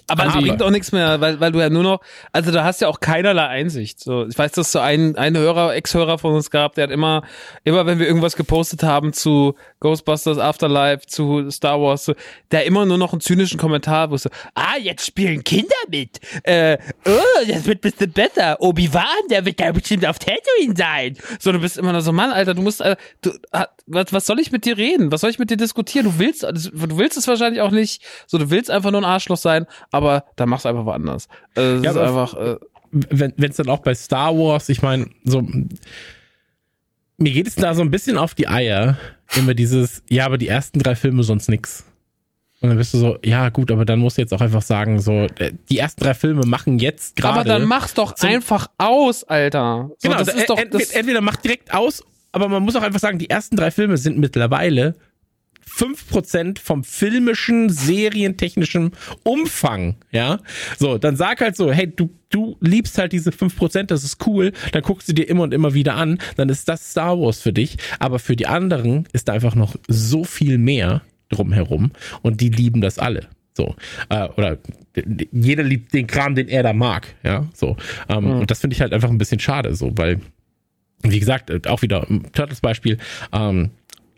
Aber 0.07 0.25
es 0.27 0.33
bringt 0.33 0.61
auch 0.61 0.69
nichts 0.69 0.91
mehr, 0.91 1.21
weil, 1.21 1.39
weil 1.39 1.51
du 1.51 1.59
ja 1.59 1.69
nur 1.69 1.83
noch, 1.83 2.01
also 2.31 2.51
da 2.51 2.63
hast 2.63 2.81
ja 2.81 2.87
auch 2.87 2.99
keinerlei 2.99 3.47
Einsicht. 3.47 3.99
So, 3.99 4.25
ich 4.27 4.37
weiß, 4.37 4.53
dass 4.53 4.71
so 4.71 4.79
ein, 4.79 5.15
ein 5.15 5.37
Hörer, 5.37 5.75
Ex-Hörer 5.75 6.17
von 6.17 6.33
uns 6.33 6.49
gab, 6.49 6.75
der 6.75 6.85
hat 6.85 6.91
immer, 6.91 7.23
immer 7.63 7.85
wenn 7.85 7.99
wir 7.99 8.07
irgendwas 8.07 8.35
gepostet 8.35 8.83
haben 8.83 9.13
zu 9.13 9.55
Ghostbusters 9.79 10.37
Afterlife, 10.37 11.05
zu 11.07 11.49
Star 11.49 11.81
Wars, 11.81 12.05
so, 12.05 12.13
der 12.51 12.65
immer 12.65 12.85
nur 12.85 12.97
noch 12.97 13.13
einen 13.13 13.21
zynischen 13.21 13.59
Kommentar, 13.59 14.15
so, 14.17 14.29
ah, 14.55 14.77
jetzt 14.79 15.05
spielen 15.05 15.43
Kinder 15.43 15.75
mit. 15.89 16.19
Äh, 16.43 16.77
oh, 17.05 17.45
das 17.47 17.65
wird 17.65 17.81
bisschen 17.81 18.11
besser. 18.11 18.57
Obi-Wan, 18.59 19.03
der 19.29 19.45
wird 19.45 19.59
da 19.59 19.71
bestimmt 19.71 20.05
auf 20.05 20.19
Tatooine 20.19 20.75
sein. 20.75 21.17
So, 21.39 21.51
du 21.51 21.59
bist 21.59 21.77
immer 21.77 21.91
nur 21.91 22.01
so, 22.01 22.11
Mann, 22.11 22.31
Alter, 22.31 22.53
du 22.53 22.61
musst, 22.61 22.81
äh, 22.81 22.95
du, 23.21 23.31
ah, 23.51 23.67
was, 23.87 24.13
was 24.13 24.25
soll 24.25 24.39
ich 24.39 24.51
mit 24.51 24.65
dir 24.65 24.77
reden? 24.77 25.11
Was 25.11 25.21
soll 25.21 25.29
ich 25.29 25.39
mit 25.39 25.49
dir 25.49 25.57
diskutieren? 25.57 26.05
Du 26.05 26.19
willst, 26.19 26.43
du 26.43 26.97
willst 26.97 27.17
es 27.17 27.27
wahrscheinlich 27.27 27.61
auch 27.61 27.71
nicht. 27.71 28.03
So, 28.27 28.37
du 28.37 28.49
willst 28.49 28.69
einfach 28.71 28.91
nur 28.91 29.01
ein 29.01 29.05
Arschloch 29.05 29.37
sein, 29.37 29.65
aber 29.91 30.25
dann 30.35 30.49
mach's 30.49 30.65
einfach 30.65 30.85
woanders. 30.85 31.27
Äh, 31.55 31.77
Ja, 31.81 31.91
ist 31.91 31.97
einfach, 31.97 32.33
äh, 32.35 32.57
wenn 32.91 33.33
es 33.37 33.55
dann 33.57 33.69
auch 33.69 33.79
bei 33.79 33.93
Star 33.95 34.35
Wars, 34.37 34.67
ich 34.69 34.81
meine, 34.81 35.07
so 35.23 35.41
mir 37.17 37.31
geht 37.31 37.47
es 37.47 37.55
da 37.55 37.73
so 37.73 37.81
ein 37.81 37.91
bisschen 37.91 38.17
auf 38.17 38.33
die 38.33 38.47
Eier, 38.47 38.97
immer 39.35 39.53
dieses, 39.53 40.03
ja, 40.09 40.25
aber 40.25 40.37
die 40.37 40.47
ersten 40.47 40.79
drei 40.79 40.95
Filme 40.95 41.23
sonst 41.23 41.49
nix. 41.49 41.85
Und 42.61 42.69
dann 42.69 42.77
bist 42.77 42.93
du 42.93 42.97
so, 42.99 43.17
ja 43.23 43.49
gut, 43.49 43.71
aber 43.71 43.85
dann 43.85 43.99
musst 43.99 44.17
du 44.17 44.21
jetzt 44.21 44.33
auch 44.33 44.41
einfach 44.41 44.61
sagen, 44.61 44.99
so, 44.99 45.27
äh, 45.39 45.51
die 45.69 45.77
ersten 45.79 46.03
drei 46.03 46.13
Filme 46.13 46.45
machen 46.45 46.77
jetzt 46.79 47.15
gerade. 47.15 47.33
aber 47.39 47.43
dann 47.43 47.65
mach's 47.65 47.93
doch 47.93 48.13
einfach 48.21 48.67
aus, 48.77 49.23
Alter. 49.23 49.89
So, 49.97 50.09
Genau, 50.09 50.19
das 50.19 50.27
da- 50.27 50.33
ist 50.33 50.49
doch, 50.49 50.57
entweder, 50.57 50.95
entweder 50.95 51.21
macht 51.21 51.43
direkt 51.43 51.73
aus, 51.73 52.03
aber 52.31 52.49
man 52.49 52.61
muss 52.63 52.75
auch 52.75 52.83
einfach 52.83 52.99
sagen, 52.99 53.17
die 53.19 53.29
ersten 53.29 53.55
drei 53.55 53.71
Filme 53.71 53.97
sind 53.97 54.17
mittlerweile 54.19 54.95
5% 55.77 56.59
vom 56.59 56.83
filmischen, 56.83 57.69
serientechnischen 57.69 58.91
Umfang, 59.23 59.95
ja. 60.11 60.39
So, 60.77 60.97
dann 60.97 61.15
sag 61.15 61.41
halt 61.41 61.55
so, 61.55 61.71
hey, 61.71 61.87
du, 61.87 62.09
du 62.29 62.57
liebst 62.59 62.97
halt 62.97 63.11
diese 63.13 63.31
5%, 63.31 63.83
das 63.83 64.03
ist 64.03 64.25
cool, 64.27 64.51
dann 64.71 64.81
guckst 64.81 65.07
du 65.09 65.13
dir 65.13 65.27
immer 65.29 65.43
und 65.43 65.53
immer 65.53 65.73
wieder 65.73 65.95
an, 65.95 66.19
dann 66.35 66.49
ist 66.49 66.67
das 66.67 66.91
Star 66.91 67.19
Wars 67.19 67.41
für 67.41 67.53
dich, 67.53 67.77
aber 67.99 68.19
für 68.19 68.35
die 68.35 68.47
anderen 68.47 69.07
ist 69.13 69.27
da 69.27 69.33
einfach 69.33 69.55
noch 69.55 69.75
so 69.87 70.23
viel 70.23 70.57
mehr 70.57 71.01
drumherum 71.29 71.91
und 72.21 72.41
die 72.41 72.49
lieben 72.49 72.81
das 72.81 72.99
alle. 72.99 73.27
So. 73.53 73.75
Äh, 74.09 74.27
oder 74.37 74.57
jeder 75.31 75.63
liebt 75.63 75.93
den 75.93 76.07
Kram, 76.07 76.35
den 76.35 76.47
er 76.47 76.63
da 76.63 76.73
mag. 76.73 77.07
Ja, 77.23 77.47
so. 77.53 77.75
Ähm, 78.09 78.23
Mhm. 78.25 78.31
Und 78.41 78.51
das 78.51 78.59
finde 78.59 78.75
ich 78.75 78.81
halt 78.81 78.93
einfach 78.93 79.09
ein 79.09 79.17
bisschen 79.17 79.39
schade, 79.39 79.75
so, 79.75 79.91
weil, 79.97 80.19
wie 81.03 81.19
gesagt, 81.19 81.49
äh, 81.49 81.59
auch 81.67 81.81
wieder 81.81 82.09
ein 82.09 82.31
Turtles-Beispiel, 82.33 82.97
ähm, 83.33 83.71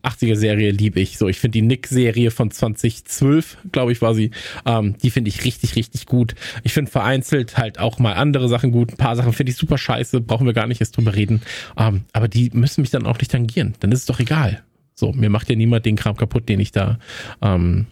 80er-Serie 0.04 0.72
liebe 0.72 1.00
ich. 1.00 1.18
So, 1.18 1.28
ich 1.28 1.40
finde 1.40 1.54
die 1.54 1.62
Nick-Serie 1.62 2.32
von 2.32 2.52
2012, 2.52 3.58
glaube 3.72 3.92
ich, 3.92 4.02
war 4.02 4.14
sie. 4.14 4.32
Ähm, 4.66 4.98
die 5.02 5.10
finde 5.10 5.30
ich 5.30 5.44
richtig, 5.46 5.76
richtig 5.76 6.06
gut. 6.06 6.36
Ich 6.64 6.74
finde 6.74 6.92
vereinzelt 6.92 7.58
halt 7.58 7.80
auch 7.80 8.00
mal 8.00 8.14
andere 8.14 8.50
Sachen 8.50 8.72
gut. 8.72 8.92
Ein 8.92 8.98
paar 8.98 9.16
Sachen 9.16 9.34
finde 9.34 9.52
ich 9.52 9.58
super 9.58 9.78
scheiße, 9.78 10.22
brauchen 10.22 10.46
wir 10.46 10.54
gar 10.54 10.68
nicht 10.68 10.82
erst 10.82 10.98
drüber 10.98 11.16
reden. 11.16 11.42
Ähm, 11.78 12.02
aber 12.14 12.28
die 12.28 12.50
müssen 12.54 12.82
mich 12.82 12.92
dann 12.92 13.06
auch 13.06 13.18
nicht 13.18 13.32
tangieren. 13.32 13.76
Dann 13.80 13.92
ist 13.92 14.00
es 14.00 14.06
doch 14.06 14.20
egal. 14.20 14.64
So, 14.96 15.12
mir 15.12 15.30
macht 15.30 15.50
ja 15.50 15.56
niemand 15.56 15.86
den 15.86 15.96
Kram 15.96 16.16
kaputt, 16.16 16.50
den 16.50 16.60
ich 16.60 16.72
da, 16.72 17.00
ähm, 17.42 17.88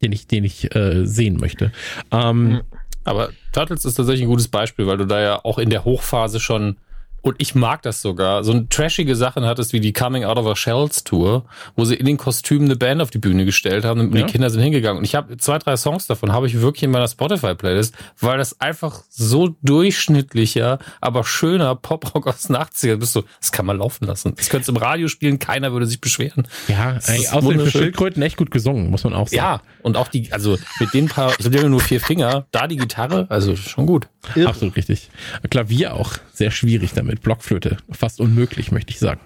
den 0.00 0.12
ich, 0.12 0.26
den 0.26 0.44
ich 0.44 0.74
äh, 0.74 1.04
sehen 1.04 1.36
möchte. 1.36 1.72
Ähm, 2.10 2.62
Aber 3.04 3.30
Turtles 3.52 3.84
ist 3.84 3.94
tatsächlich 3.94 4.22
ein 4.22 4.30
gutes 4.30 4.48
Beispiel, 4.48 4.86
weil 4.86 4.96
du 4.96 5.06
da 5.06 5.20
ja 5.20 5.44
auch 5.44 5.58
in 5.58 5.70
der 5.70 5.84
Hochphase 5.84 6.40
schon 6.40 6.76
und 7.22 7.36
ich 7.38 7.54
mag 7.54 7.82
das 7.82 8.00
sogar, 8.00 8.44
so 8.44 8.52
ein 8.52 8.68
trashige 8.68 9.16
Sachen 9.16 9.44
hattest 9.44 9.72
wie 9.72 9.80
die 9.80 9.92
Coming 9.92 10.24
Out 10.24 10.38
of 10.38 10.46
Our 10.46 10.56
Shells 10.56 11.04
Tour, 11.04 11.44
wo 11.76 11.84
sie 11.84 11.94
in 11.94 12.06
den 12.06 12.16
Kostümen 12.16 12.66
eine 12.66 12.76
Band 12.76 13.02
auf 13.02 13.10
die 13.10 13.18
Bühne 13.18 13.44
gestellt 13.44 13.84
haben 13.84 14.00
und 14.00 14.14
Ja. 14.14 14.24
die 14.24 14.32
Kinder 14.32 14.50
sind 14.50 14.62
hingegangen. 14.62 14.98
Und 14.98 15.04
ich 15.04 15.14
habe 15.14 15.36
zwei, 15.38 15.58
drei 15.58 15.76
Songs 15.76 16.06
davon, 16.06 16.32
habe 16.32 16.46
ich 16.46 16.60
wirklich 16.60 16.84
in 16.84 16.90
meiner 16.90 17.08
Spotify-Playlist, 17.08 17.94
weil 18.20 18.38
das 18.38 18.60
einfach 18.60 19.02
so 19.08 19.56
durchschnittlicher, 19.62 20.78
aber 21.00 21.24
schöner 21.24 21.74
Poprock 21.74 22.26
aus 22.26 22.42
den 22.42 22.56
80ern 22.56 22.96
bist 22.96 23.16
du, 23.16 23.22
das 23.40 23.52
kann 23.52 23.66
man 23.66 23.78
laufen 23.78 24.06
lassen. 24.06 24.34
Das 24.36 24.48
könntest 24.48 24.68
du 24.68 24.72
im 24.72 24.78
Radio 24.78 25.08
spielen, 25.08 25.38
keiner 25.38 25.72
würde 25.72 25.86
sich 25.86 26.00
beschweren. 26.00 26.46
ja, 26.68 26.98
ey, 27.06 27.26
außerdem 27.28 27.60
für. 27.60 27.70
Schildkröten 27.70 28.22
echt 28.22 28.36
gut 28.36 28.50
gesungen, 28.50 28.90
muss 28.90 29.04
man 29.04 29.14
auch 29.14 29.28
sagen. 29.28 29.36
Ja, 29.36 29.60
und 29.82 29.96
auch 29.96 30.08
die, 30.08 30.32
also 30.32 30.56
mit 30.80 30.94
den 30.94 31.06
paar, 31.08 31.32
ich 31.38 31.44
habe 31.46 31.56
ja 31.56 31.68
nur 31.68 31.80
vier 31.80 32.00
Finger, 32.00 32.46
da 32.52 32.66
die 32.66 32.76
Gitarre, 32.76 33.26
also 33.28 33.56
schon 33.56 33.86
gut. 33.86 34.08
Absolut 34.44 34.76
richtig. 34.76 35.08
Klavier 35.50 35.94
auch 35.94 36.12
sehr 36.32 36.50
schwierig 36.50 36.92
damit. 36.94 37.07
Blockflöte 37.16 37.76
fast 37.90 38.20
unmöglich, 38.20 38.72
möchte 38.72 38.90
ich 38.92 38.98
sagen. 38.98 39.20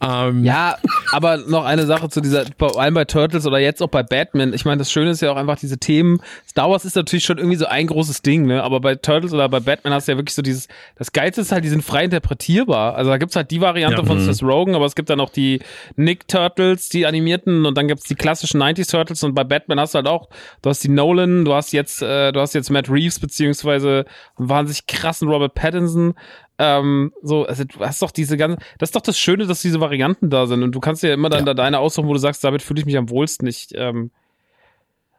Ähm, 0.00 0.44
Ja, 0.44 0.76
aber 1.12 1.36
noch 1.38 1.64
eine 1.64 1.86
Sache 1.86 2.08
zu 2.08 2.20
dieser, 2.20 2.44
vor 2.58 2.80
allem 2.80 2.94
bei 2.94 3.04
Turtles 3.04 3.46
oder 3.46 3.58
jetzt 3.58 3.82
auch 3.82 3.88
bei 3.88 4.02
Batman. 4.02 4.52
Ich 4.52 4.64
meine, 4.64 4.78
das 4.78 4.90
Schöne 4.92 5.10
ist 5.10 5.20
ja 5.22 5.30
auch 5.32 5.36
einfach 5.36 5.58
diese 5.58 5.78
Themen. 5.78 6.20
Star 6.48 6.70
Wars 6.70 6.84
ist 6.84 6.96
natürlich 6.96 7.24
schon 7.24 7.38
irgendwie 7.38 7.56
so 7.56 7.66
ein 7.66 7.86
großes 7.86 8.22
Ding, 8.22 8.46
ne? 8.46 8.62
Aber 8.62 8.80
bei 8.80 8.94
Turtles 8.94 9.32
oder 9.32 9.48
bei 9.48 9.60
Batman 9.60 9.92
hast 9.94 10.08
du 10.08 10.12
ja 10.12 10.18
wirklich 10.18 10.34
so 10.34 10.42
dieses, 10.42 10.68
das 10.96 11.12
Geilste 11.12 11.40
ist 11.42 11.52
halt, 11.52 11.64
die 11.64 11.68
sind 11.68 11.82
frei 11.84 12.04
interpretierbar. 12.04 12.94
Also 12.94 13.10
da 13.10 13.18
gibt's 13.18 13.36
halt 13.36 13.50
die 13.50 13.60
Variante 13.60 13.98
Ja. 14.02 14.04
von 14.06 14.18
Mhm. 14.18 14.32
Seth 14.32 14.42
Rogen, 14.42 14.74
aber 14.74 14.84
es 14.86 14.94
gibt 14.94 15.10
dann 15.10 15.20
auch 15.20 15.30
die 15.30 15.60
Nick 15.96 16.28
Turtles, 16.28 16.88
die 16.88 17.06
animierten 17.06 17.66
und 17.66 17.76
dann 17.76 17.88
gibt's 17.88 18.04
die 18.04 18.14
klassischen 18.14 18.60
90s 18.62 18.90
Turtles 18.90 19.22
und 19.22 19.34
bei 19.34 19.44
Batman 19.44 19.78
hast 19.80 19.94
du 19.94 19.96
halt 19.96 20.06
auch, 20.08 20.28
du 20.62 20.70
hast 20.70 20.82
die 20.84 20.88
Nolan, 20.88 21.44
du 21.44 21.54
hast 21.54 21.72
jetzt, 21.72 22.02
äh, 22.02 22.32
du 22.32 22.40
hast 22.40 22.54
jetzt 22.54 22.70
Matt 22.70 22.88
Reeves 22.90 23.18
beziehungsweise 23.20 24.04
einen 24.38 24.48
wahnsinnig 24.48 24.86
krassen 24.86 25.28
Robert 25.28 25.54
Pattinson. 25.54 26.14
Ähm, 26.58 27.12
so, 27.22 27.44
also 27.46 27.64
du 27.64 27.78
hast 27.80 28.02
doch 28.02 28.10
diese 28.10 28.36
ganze, 28.36 28.58
das 28.78 28.88
ist 28.88 28.96
doch 28.96 29.00
das 29.02 29.18
Schöne, 29.18 29.46
dass 29.46 29.62
diese 29.62 29.80
Varianten 29.80 30.28
da 30.28 30.46
sind 30.46 30.62
und 30.64 30.72
du 30.72 30.80
kannst 30.80 31.02
dir 31.04 31.12
immer 31.12 31.28
dann 31.28 31.40
Ja. 31.40 31.44
da 31.46 31.54
deine 31.54 31.78
aussuchen, 31.78 32.08
wo 32.08 32.12
du 32.14 32.18
sagst, 32.18 32.42
damit 32.42 32.62
fühle 32.62 32.80
ich 32.80 32.86
mich 32.86 32.96
am 32.96 33.10
wohlsten. 33.10 33.46
Ich 33.46 33.68
ähm, 33.74 34.10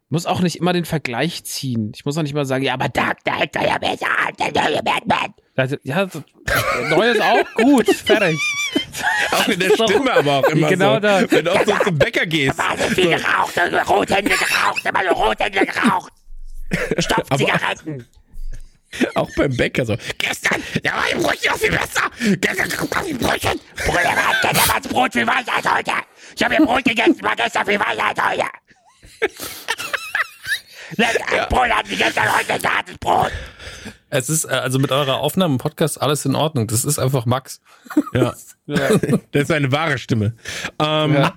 muss 0.10 0.26
auch 0.26 0.42
nicht 0.42 0.58
immer 0.58 0.74
den 0.74 0.86
Vergleich 0.86 1.44
ziehen. 1.46 1.92
Ich 1.96 2.04
muss 2.04 2.18
auch 2.18 2.24
nicht 2.24 2.34
mal 2.34 2.46
sagen, 2.46 2.64
ja, 2.64 2.74
aber 2.74 2.90
Dark 2.90 3.24
Knight 3.24 3.56
war 3.56 3.66
ja 3.66 3.78
besser 3.78 4.08
als 4.26 4.38
der 4.38 4.52
neue 4.52 4.84
Batman. 4.84 5.34
Also, 5.56 5.78
ja, 5.84 6.08
so, 6.10 6.24
der 6.48 6.90
neue 6.98 7.12
ist 7.12 7.22
auch 7.22 7.54
gut, 7.56 7.86
fertig. 8.06 8.38
Auch 9.32 9.48
in 9.48 9.60
der 9.60 9.70
Stimme 9.72 10.12
aber 10.14 10.40
auch 10.40 10.48
immer 10.50 10.68
Genau 10.70 10.96
so. 10.96 11.00
da. 11.02 11.32
Wenn 11.32 11.46
du 11.46 11.52
auch 11.54 11.66
so 11.66 11.74
zum 11.84 11.98
Bäcker 11.98 12.26
gehst. 12.26 12.58
so 12.58 12.84
viel 12.96 13.10
geraucht, 13.10 13.54
so 13.56 13.94
Rothände 13.94 14.32
geraucht, 14.32 14.84
immer 14.86 15.02
so 15.08 15.16
Rothände 15.24 15.66
geraucht. 15.66 16.12
Stopfzigaretten. 16.98 18.06
Auch 19.16 19.30
beim 19.36 19.56
Bäcker 19.56 19.86
so. 19.86 19.96
Gestern, 20.18 20.64
da 20.84 20.92
war 20.94 21.06
die 21.12 21.22
Brötchen 21.22 21.52
noch 21.52 21.58
viel 21.58 21.72
besser. 21.72 22.10
Gestern 22.40 22.70
gab 22.70 23.04
es 23.04 23.18
Brötchen. 23.18 23.60
Bruder, 23.86 24.16
gestern 24.42 24.68
war 24.68 24.80
das 24.82 24.92
Brot 24.92 25.14
viel 25.14 25.28
weicher 25.28 25.56
als 25.56 25.72
heute. 25.72 25.92
Ich 26.36 26.44
habe 26.44 26.60
mir 26.60 26.66
Brot 26.66 26.84
gegessen, 26.84 27.22
war 27.22 27.36
gestern 27.36 27.66
viel 27.66 27.80
weicher 27.80 28.06
als 28.06 28.24
heute. 28.24 28.46
Das 30.98 31.48
Brot 31.50 31.70
hat 31.70 31.88
mich 31.88 32.00
gestern 32.00 32.36
heute 32.36 32.54
ein 32.54 32.64
hartes 32.64 32.98
Brot. 32.98 33.32
Es 34.10 34.30
ist 34.30 34.46
äh, 34.46 34.50
also 34.50 34.80
mit 34.80 34.92
eurer 34.92 35.18
Aufnahme 35.18 35.54
im 35.56 35.58
Podcast 35.60 36.02
alles 36.02 36.26
in 36.26 36.36
Ordnung. 36.36 36.68
Das 36.68 36.86
ist 36.86 37.00
einfach 37.00 37.26
Max. 37.26 37.62
Ja. 38.14 38.34
Das 38.66 39.20
ist 39.32 39.52
eine 39.52 39.72
wahre 39.72 39.98
Stimme. 39.98 40.34
Ähm, 40.80 41.14
Ja. 41.14 41.34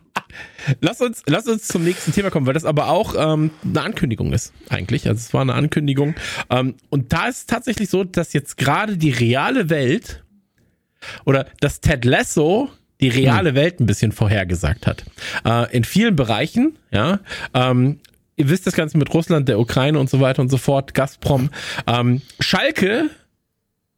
lass, 0.81 1.01
uns, 1.01 1.23
lass 1.27 1.47
uns 1.47 1.67
zum 1.69 1.85
nächsten 1.85 2.13
Thema 2.13 2.31
kommen, 2.31 2.47
weil 2.47 2.55
das 2.55 2.65
aber 2.65 2.89
auch 2.89 3.15
ähm, 3.17 3.51
eine 3.65 3.83
Ankündigung 3.83 4.33
ist, 4.33 4.53
eigentlich. 4.69 5.07
Also 5.09 5.19
es 5.19 5.35
war 5.35 5.43
eine 5.43 5.55
Ankündigung. 5.55 6.15
Ähm, 6.51 6.75
und 6.91 7.13
da 7.13 7.29
ist 7.29 7.39
es 7.39 7.47
tatsächlich 7.47 7.91
so, 7.91 8.05
dass 8.05 8.33
jetzt 8.33 8.57
gerade 8.57 8.97
die 8.97 9.11
reale 9.11 9.69
Welt 9.71 10.25
oder 11.25 11.47
dass 11.61 11.81
Ted 11.81 12.05
Lasso 12.05 12.71
die 13.01 13.09
reale 13.09 13.55
Welt 13.57 13.81
ein 13.81 13.87
bisschen 13.87 14.13
vorhergesagt 14.13 14.87
hat. 14.87 15.05
Äh, 15.45 15.75
in 15.77 15.83
vielen 15.85 16.15
Bereichen, 16.15 16.79
ja. 16.93 17.19
Ähm, 17.53 17.99
ihr 18.37 18.49
wisst 18.49 18.67
das 18.67 18.75
Ganze 18.75 18.99
mit 18.99 19.13
Russland, 19.13 19.49
der 19.49 19.59
Ukraine 19.59 19.99
und 19.99 20.11
so 20.11 20.21
weiter 20.21 20.43
und 20.43 20.49
so 20.49 20.57
fort, 20.57 20.95
Gazprom. 20.95 21.51
Ähm, 21.87 22.23
Schalke 22.41 23.11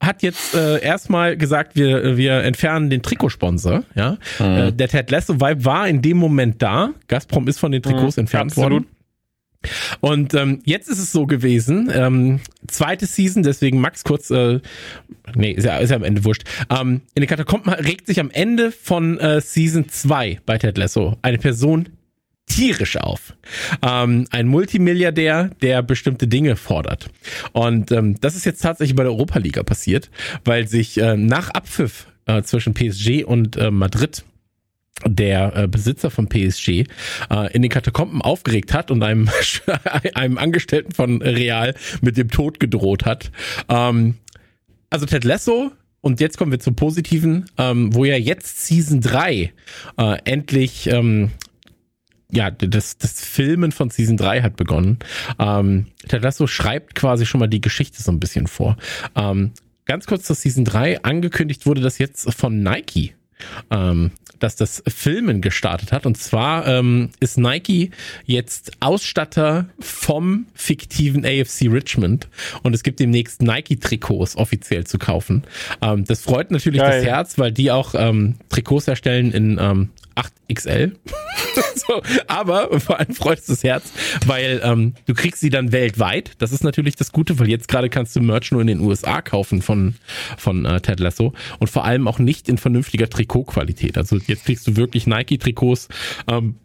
hat 0.01 0.23
jetzt 0.23 0.55
äh, 0.55 0.83
erstmal 0.83 1.37
gesagt, 1.37 1.77
wir, 1.77 2.17
wir 2.17 2.43
entfernen 2.43 2.91
den 2.91 3.03
Trikotsponsor. 3.03 3.85
Ja? 3.95 4.19
Äh, 4.39 4.73
der 4.73 4.89
Ted 4.89 5.11
Lasso 5.11 5.41
Vibe 5.41 5.65
war 5.65 5.89
in 5.89 6.03
dem 6.03 6.19
Moment 6.19 6.61
da. 6.61 6.91
Gazprom 7.09 7.49
ist 7.49 7.59
von 7.59 7.73
den 7.73 7.83
Trikots 7.83 8.19
entfernt 8.19 8.53
absolut. 8.53 8.73
worden. 8.73 8.87
Und 10.01 10.35
ähm, 10.35 10.61
jetzt 10.67 10.91
ist 10.91 10.99
es 10.99 11.11
so 11.11 11.27
gewesen, 11.27 11.91
ähm, 11.91 12.41
zweite 12.69 13.07
Season, 13.07 13.43
deswegen 13.43 13.81
Max 13.81 14.05
kurz, 14.05 14.31
äh, 14.31 14.61
nee, 15.35 15.53
ist 15.53 15.65
ja, 15.65 15.79
ist 15.79 15.89
ja 15.89 15.97
am 15.97 16.05
Ende 16.05 16.25
wurscht. 16.27 16.45
Ähm, 16.69 17.01
in 17.15 17.23
den 17.23 17.29
Katakomben 17.29 17.73
regt 17.73 18.07
sich 18.07 18.21
am 18.21 18.31
Ende 18.31 18.73
von 18.73 19.19
äh, 19.19 19.41
Season 19.41 19.89
2 19.89 20.41
bei 20.45 20.59
Ted 20.59 20.77
Lasso 20.77 21.17
eine 21.23 21.39
Person 21.39 21.89
tierisch 22.47 22.97
auf. 22.97 23.35
Ähm, 23.83 24.27
ein 24.31 24.47
Multimilliardär, 24.49 25.51
der 25.63 25.83
bestimmte 25.83 26.29
Dinge 26.29 26.57
fordert. 26.57 27.11
Und 27.53 27.91
ähm, 27.91 28.21
das 28.21 28.37
ist 28.37 28.45
jetzt 28.45 28.61
tatsächlich 28.61 28.97
bei 28.97 29.03
der 29.03 29.13
Europa-Liga 29.13 29.63
passiert, 29.63 30.11
weil 30.45 30.69
sich 30.69 30.99
äh, 30.99 31.17
nach 31.17 31.51
Abpfiff 31.51 32.07
äh, 32.27 32.43
zwischen 32.43 32.75
PSG 32.75 33.25
und 33.25 33.57
äh, 33.57 33.71
Madrid 33.71 34.25
der 35.05 35.57
äh, 35.57 35.69
Besitzer 35.69 36.11
von 36.11 36.29
PSG 36.29 36.69
äh, 36.69 37.53
in 37.53 37.63
den 37.63 37.71
Katakomben 37.71 38.23
aufgeregt 38.23 38.73
hat 38.73 38.91
und 38.91 39.03
einem, 39.03 39.29
einem 40.15 40.39
Angestellten 40.39 40.93
von 40.93 41.21
Real 41.21 41.75
mit 42.01 42.17
dem 42.17 42.31
Tod 42.31 42.61
gedroht 42.61 43.05
hat. 43.05 43.31
Ähm, 43.69 44.15
also 44.91 45.07
Ted 45.07 45.25
Lasso, 45.25 45.73
und 46.01 46.21
jetzt 46.21 46.37
kommen 46.37 46.53
wir 46.53 46.61
zum 46.61 46.77
Positiven, 46.77 47.47
ähm, 47.57 47.95
wo 47.95 48.05
ja 48.05 48.17
jetzt 48.17 48.67
Season 48.67 49.01
3 49.01 49.53
äh, 49.97 50.19
endlich 50.25 50.87
ähm, 50.87 51.31
ja, 52.31 52.51
das, 52.51 52.99
das 52.99 53.21
Filmen 53.21 53.73
von 53.73 53.91
Season 53.91 54.17
3 54.17 54.43
hat 54.43 54.57
begonnen. 54.57 54.99
Ähm, 55.39 55.87
Ted 56.09 56.23
Lasso 56.23 56.47
schreibt 56.47 56.95
quasi 56.95 57.27
schon 57.27 57.41
mal 57.41 57.47
die 57.47 57.61
Geschichte 57.61 58.03
so 58.03 58.11
ein 58.11 58.21
bisschen 58.21 58.47
vor. 58.47 58.77
Ähm, 59.15 59.53
ganz 59.85 60.07
kurz 60.07 60.25
zur 60.25 60.37
Season 60.37 60.65
3. 60.65 61.03
Angekündigt 61.03 61.67
wurde 61.67 61.81
das 61.81 61.99
jetzt 61.99 62.33
von 62.35 62.63
Nike. 62.63 63.15
Ähm, 63.71 64.13
dass 64.39 64.57
das 64.57 64.83
Filmen 64.87 65.41
gestartet 65.41 65.91
hat. 65.93 66.07
Und 66.07 66.19
zwar 66.19 66.67
ähm, 66.67 67.11
ist 67.21 67.39
Nike 67.39 67.91
jetzt 68.27 68.73
Ausstatter 68.81 69.69
vom 69.81 70.47
fiktiven 70.55 71.25
AFC 71.25 71.63
Richmond 71.63 72.29
und 72.63 72.75
es 72.75 72.83
gibt 72.83 73.01
demnächst 73.01 73.43
Nike-Trikots 73.43 74.37
offiziell 74.37 74.85
zu 74.85 74.99
kaufen. 74.99 75.45
Ähm, 75.81 76.05
das 76.05 76.21
freut 76.21 76.51
natürlich 76.51 76.81
Geil. 76.81 77.01
das 77.01 77.09
Herz, 77.09 77.39
weil 77.39 77.53
die 77.53 77.71
auch 77.71 77.95
ähm, 77.97 78.35
Trikots 78.51 78.87
erstellen 78.87 79.33
in 79.33 79.59
ähm, 79.61 79.91
8XL. 80.17 80.93
so, 81.75 82.03
aber 82.27 82.81
vor 82.81 82.99
allem 82.99 83.15
freut 83.15 83.39
es 83.39 83.47
das 83.47 83.65
Herz, 83.65 83.93
weil 84.27 84.61
ähm, 84.65 84.95
du 85.07 85.15
kriegst 85.15 85.41
sie 85.41 85.51
dann 85.51 85.73
weltweit. 85.73 86.33
Das 86.39 86.53
ist 86.53 86.65
natürlich 86.65 86.97
das 86.97 87.13
Gute, 87.13 87.39
weil 87.39 87.49
jetzt 87.49 87.69
gerade 87.69 87.91
kannst 87.91 88.17
du 88.17 88.21
Merch 88.21 88.53
nur 88.53 88.61
in 88.61 88.67
den 88.67 88.81
USA 88.81 89.23
kaufen 89.23 89.63
von, 89.63 89.95
von 90.37 90.65
äh, 90.65 90.81
Ted 90.81 91.01
Lasso 91.01 91.33
und 91.59 91.69
vor 91.69 91.85
allem 91.85 92.09
auch 92.09 92.19
nicht 92.19 92.49
in 92.49 92.59
vernünftiger 92.59 93.09
Trikotqualität. 93.09 93.99
Also 93.99 94.19
jetzt 94.27 94.45
kriegst 94.47 94.67
du 94.67 94.77
wirklich 94.77 95.07
Nike-Trikots 95.07 95.89
ähm, 96.29 96.57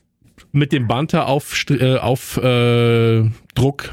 mit 0.51 0.71
dem 0.71 0.87
Banter 0.87 1.27
auf, 1.27 1.65
äh, 1.69 1.97
auf 1.97 2.37
äh, 2.37 3.23
Druck, 3.55 3.91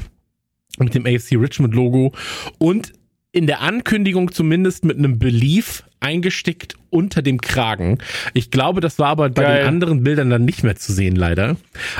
mit 0.79 0.93
dem 0.93 1.05
AFC 1.05 1.33
Richmond 1.33 1.73
Logo 1.73 2.13
und 2.59 2.93
in 3.31 3.47
der 3.47 3.61
Ankündigung 3.61 4.31
zumindest 4.31 4.85
mit 4.85 4.97
einem 4.97 5.19
Belief 5.19 5.83
eingestickt 5.99 6.75
unter 6.97 7.21
dem 7.21 7.39
Kragen. 7.39 7.99
Ich 8.33 8.49
glaube, 8.51 8.81
das 8.81 8.97
war 8.99 9.09
aber 9.09 9.29
bei 9.29 9.43
Geil. 9.43 9.59
den 9.59 9.67
anderen 9.67 10.03
Bildern 10.03 10.29
dann 10.29 10.45
nicht 10.45 10.63
mehr 10.63 10.75
zu 10.75 10.91
sehen, 10.91 11.15
leider. 11.15 11.55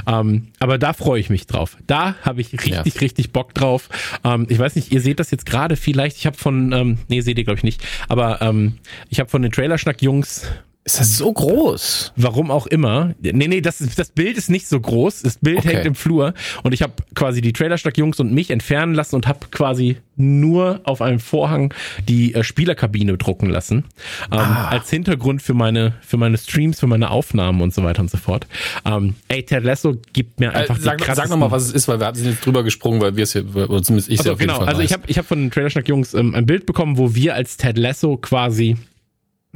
Ähm, 0.07 0.47
aber 0.59 0.77
da 0.77 0.93
freue 0.93 1.19
ich 1.19 1.29
mich 1.29 1.45
drauf. 1.47 1.77
Da 1.87 2.15
habe 2.23 2.41
ich 2.41 2.51
richtig, 2.53 2.73
Ja. 2.73 2.81
richtig 2.81 3.31
Bock 3.31 3.53
drauf. 3.53 3.89
Ähm, 4.23 4.47
ich 4.49 4.57
weiß 4.59 4.75
nicht, 4.75 4.91
ihr 4.91 5.01
seht 5.01 5.19
das 5.19 5.31
jetzt 5.31 5.45
gerade 5.45 5.75
vielleicht. 5.75 6.17
Ich 6.17 6.25
habe 6.25 6.37
von, 6.37 6.71
ähm, 6.71 6.97
nee, 7.07 7.21
seht 7.21 7.37
ihr 7.37 7.43
glaube 7.43 7.57
ich 7.59 7.63
nicht, 7.63 7.83
aber 8.09 8.41
ähm, 8.41 8.73
ich 9.09 9.19
habe 9.19 9.29
von 9.29 9.41
den 9.43 9.51
Trailerschnack-Jungs 9.51 10.47
Ist 10.87 11.01
das 11.01 11.17
so 11.17 11.33
groß? 11.33 12.13
Warum 12.15 12.49
auch 12.49 12.65
immer. 12.65 13.13
Nee, 13.21 13.33
nee, 13.49 13.59
das, 13.59 13.79
das 13.97 14.09
Bild 14.09 14.37
ist 14.37 14.49
nicht 14.49 14.69
so 14.69 14.79
groß. 14.79 15.21
Das 15.23 15.37
Bild 15.37 15.57
Okay. 15.57 15.67
hängt 15.75 15.85
im 15.85 15.95
Flur. 15.95 16.33
Und 16.63 16.73
ich 16.73 16.81
habe 16.81 16.93
quasi 17.13 17.41
die 17.41 17.51
Trailerstock-Jungs 17.51 18.21
und 18.21 18.31
mich 18.31 18.51
entfernen 18.51 18.93
lassen 18.93 19.15
und 19.15 19.27
habe 19.27 19.39
quasi 19.51 19.97
nur 20.15 20.79
auf 20.85 21.01
einem 21.01 21.19
Vorhang 21.19 21.73
die 22.07 22.33
äh, 22.33 22.41
Spielerkabine 22.43 23.17
drucken 23.17 23.49
lassen. 23.49 23.83
Ähm, 24.31 24.39
Als 24.39 24.89
Hintergrund 24.89 25.41
für 25.41 25.53
meine, 25.53 25.93
für 25.99 26.15
meine 26.15 26.37
Streams, 26.37 26.79
für 26.79 26.87
meine 26.87 27.11
Aufnahmen 27.11 27.59
und 27.61 27.73
so 27.73 27.83
weiter 27.83 28.01
und 28.01 28.09
so 28.09 28.17
fort. 28.17 28.47
Ähm, 28.85 29.15
ey, 29.27 29.43
Ted 29.43 29.65
Lasso 29.65 29.97
gibt 30.13 30.39
mir 30.39 30.51
Äh, 30.53 30.59
einfach 30.59 30.77
sag, 30.79 30.99
die 30.99 31.03
sag 31.03 31.15
krassesten- 31.17 31.29
noch 31.31 31.37
mal, 31.37 31.51
was 31.51 31.63
es 31.65 31.73
ist, 31.73 31.89
weil 31.89 31.99
wir 31.99 32.15
sind 32.15 32.27
jetzt 32.31 32.45
drüber 32.45 32.63
gesprungen, 32.63 33.01
weil 33.01 33.17
wir 33.17 33.23
es 33.25 33.33
hier, 33.33 33.43
oder 33.55 33.83
zumindest 33.83 34.09
ich 34.09 34.19
Also 34.19 34.29
ja 34.29 34.33
auf 34.35 34.39
jeden 34.39 34.47
genau, 34.53 34.59
Fall 34.61 34.69
also 34.69 34.81
ich 34.81 34.93
habe 34.93 35.03
ich 35.07 35.17
hab 35.17 35.25
von 35.25 35.37
den 35.39 35.51
Trailerschnack-Jungs 35.51 36.13
ähm, 36.13 36.33
ein 36.33 36.45
Bild 36.45 36.65
bekommen, 36.65 36.97
wo 36.97 37.13
wir 37.13 37.35
als 37.35 37.57
Ted 37.57 37.77
Lasso 37.77 38.15
quasi 38.15 38.77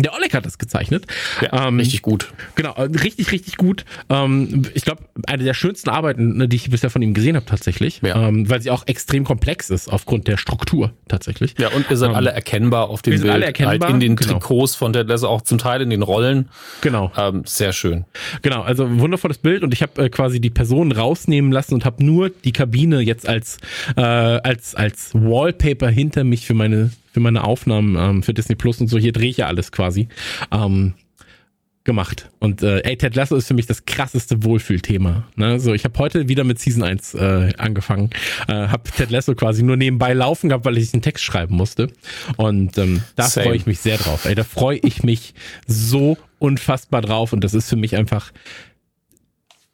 der 0.03 0.13
Oleg 0.13 0.33
hat 0.33 0.45
das 0.45 0.57
gezeichnet. 0.57 1.07
ja, 1.41 1.67
ähm, 1.67 1.77
richtig 1.79 2.01
gut. 2.01 2.33
Genau, 2.55 2.73
äh, 2.75 2.83
richtig, 2.83 3.31
richtig 3.31 3.57
gut. 3.57 3.85
Ähm, 4.09 4.63
ich 4.73 4.83
glaube, 4.83 5.03
eine 5.27 5.43
der 5.43 5.53
schönsten 5.53 5.89
Arbeiten, 5.89 6.37
ne, 6.37 6.47
die 6.47 6.55
ich 6.57 6.69
bisher 6.69 6.89
von 6.89 7.01
ihm 7.01 7.13
gesehen 7.13 7.35
habe, 7.35 7.45
tatsächlich. 7.45 8.01
Ja. 8.03 8.27
Ähm, 8.27 8.49
weil 8.49 8.61
sie 8.61 8.71
auch 8.71 8.87
extrem 8.87 9.23
komplex 9.23 9.69
ist 9.69 9.87
aufgrund 9.91 10.27
der 10.27 10.37
Struktur 10.37 10.91
tatsächlich. 11.07 11.55
Ja, 11.59 11.69
und 11.69 11.89
ihr 11.89 11.97
seid 11.97 12.09
ähm, 12.09 12.15
alle 12.15 12.31
erkennbar 12.31 12.89
auf 12.89 13.01
dem 13.01 13.11
wir 13.11 13.17
sind 13.19 13.25
Bild. 13.27 13.35
alle 13.35 13.45
erkennbar, 13.45 13.87
halt 13.89 13.93
in 13.95 13.99
den 13.99 14.15
genau. 14.15 14.33
Trikots 14.39 14.75
von 14.75 14.93
Ted 14.93 15.07
Lasso, 15.07 15.27
auch 15.27 15.41
zum 15.41 15.57
Teil 15.57 15.81
in 15.81 15.89
den 15.89 16.01
Rollen. 16.01 16.49
Genau, 16.81 17.11
Ähm, 17.17 17.43
sehr 17.45 17.73
schön. 17.73 18.05
genau. 18.41 18.61
Also 18.61 18.99
wundervolles 18.99 19.37
Bild 19.37 19.63
und 19.63 19.73
ich 19.73 19.81
habe 19.81 20.05
äh, 20.05 20.09
quasi 20.09 20.39
die 20.39 20.49
Person 20.49 20.91
rausnehmen 20.91 21.51
lassen 21.51 21.73
und 21.73 21.85
habe 21.85 22.03
nur 22.03 22.29
die 22.29 22.51
Kabine 22.51 23.01
jetzt 23.01 23.27
als 23.27 23.57
äh, 23.95 24.01
als 24.01 24.75
als 24.75 25.11
Wallpaper 25.13 25.89
hinter 25.89 26.23
mich 26.23 26.45
für 26.45 26.53
meine 26.53 26.91
für 27.11 27.19
meine 27.19 27.43
Aufnahmen 27.43 27.95
ähm, 27.97 28.23
für 28.23 28.33
Disney 28.33 28.55
Plus 28.55 28.79
und 28.81 28.87
so. 28.87 28.97
Hier 28.97 29.11
drehe 29.11 29.29
ich 29.29 29.37
ja 29.37 29.47
alles 29.47 29.71
quasi. 29.71 30.07
Ähm, 30.51 30.93
gemacht. 31.83 32.29
Und 32.39 32.61
äh, 32.61 32.79
ey, 32.81 32.95
Ted 32.97 33.15
Lasso 33.15 33.35
ist 33.35 33.47
für 33.47 33.53
mich 33.53 33.65
das 33.65 33.85
krasseste 33.85 34.43
Wohlfühlthema. 34.43 35.27
Ne? 35.35 35.59
So, 35.59 35.73
ich 35.73 35.83
habe 35.83 35.97
heute 35.97 36.27
wieder 36.27 36.43
mit 36.43 36.59
Season 36.59 36.83
1 36.83 37.15
äh, 37.15 37.53
angefangen, 37.57 38.11
äh, 38.47 38.53
habe 38.53 38.89
Ted 38.91 39.09
Lasso 39.09 39.33
quasi 39.33 39.63
nur 39.63 39.77
nebenbei 39.77 40.13
laufen 40.13 40.49
gehabt, 40.49 40.65
weil 40.65 40.77
ich 40.77 40.93
einen 40.93 41.01
Text 41.01 41.23
schreiben 41.23 41.55
musste. 41.55 41.87
Und 42.37 42.77
ähm, 42.77 43.01
da 43.15 43.23
freue 43.23 43.55
ich 43.55 43.65
mich 43.65 43.79
sehr 43.79 43.97
drauf. 43.97 44.25
Ey, 44.25 44.35
da 44.35 44.43
freue 44.43 44.77
ich 44.77 45.03
mich 45.03 45.33
so 45.65 46.17
unfassbar 46.37 47.01
drauf. 47.01 47.33
Und 47.33 47.43
das 47.43 47.53
ist 47.53 47.69
für 47.69 47.77
mich 47.77 47.95
einfach, 47.95 48.31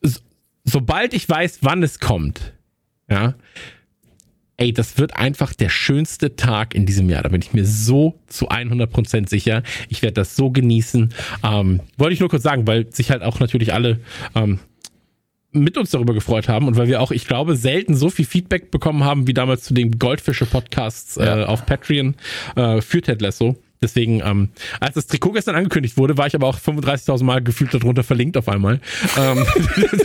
so, 0.02 0.22
sobald 0.64 1.14
ich 1.14 1.28
weiß, 1.28 1.60
wann 1.62 1.84
es 1.84 2.00
kommt, 2.00 2.54
ja, 3.10 3.36
ey, 4.58 4.74
das 4.74 4.98
wird 4.98 5.16
einfach 5.16 5.54
der 5.54 5.70
schönste 5.70 6.36
Tag 6.36 6.74
in 6.76 6.86
diesem 6.86 7.10
Jahr. 7.10 7.24
Da 7.24 7.30
bin 7.30 7.42
ich 7.42 7.54
mir 7.54 7.66
so 7.66 8.20
zu 8.28 8.50
100% 8.50 9.30
sicher. 9.30 9.64
Ich 9.90 10.02
werde 10.02 10.16
das 10.16 10.36
so 10.36 10.50
genießen. 10.52 11.14
Ähm, 11.44 11.80
wollte 11.98 12.14
ich 12.14 12.20
nur 12.20 12.30
kurz 12.30 12.44
sagen, 12.44 12.66
weil 12.68 12.92
sich 12.92 13.12
halt 13.12 13.22
auch 13.24 13.40
natürlich 13.40 13.74
alle 13.74 14.00
ähm, 14.36 14.60
mit 15.52 15.78
uns 15.78 15.92
darüber 15.92 16.14
gefreut 16.14 16.50
haben 16.50 16.68
und 16.68 16.76
weil 16.76 16.88
wir 16.88 17.02
auch, 17.02 17.12
ich 17.12 17.26
glaube, 17.26 17.56
selten 17.56 17.96
so 17.96 18.10
viel 18.10 18.26
Feedback 18.26 18.70
bekommen 18.70 19.04
haben 19.04 19.28
wie 19.28 19.34
damals 19.34 19.64
zu 19.64 19.74
den 19.74 19.98
Goldfische-Podcasts 19.98 21.18
äh, 21.18 21.26
Ja. 21.26 21.46
auf 21.46 21.66
Patreon 21.66 22.16
äh, 22.56 22.82
für 22.82 23.02
Ted 23.02 23.22
Lasso. 23.22 23.56
Deswegen, 23.82 24.22
ähm, 24.26 24.50
als 24.80 24.96
das 24.96 25.08
Trikot 25.08 25.34
gestern 25.34 25.56
angekündigt 25.56 25.98
wurde, 25.98 26.18
war 26.18 26.28
ich 26.28 26.36
aber 26.36 26.48
auch 26.48 26.58
35.000 26.58 27.24
Mal 27.24 27.44
gefühlt 27.44 27.74
darunter 27.74 28.04
verlinkt 28.04 28.38
auf 28.38 28.50
einmal. 28.50 28.80
ähm, 29.18 29.46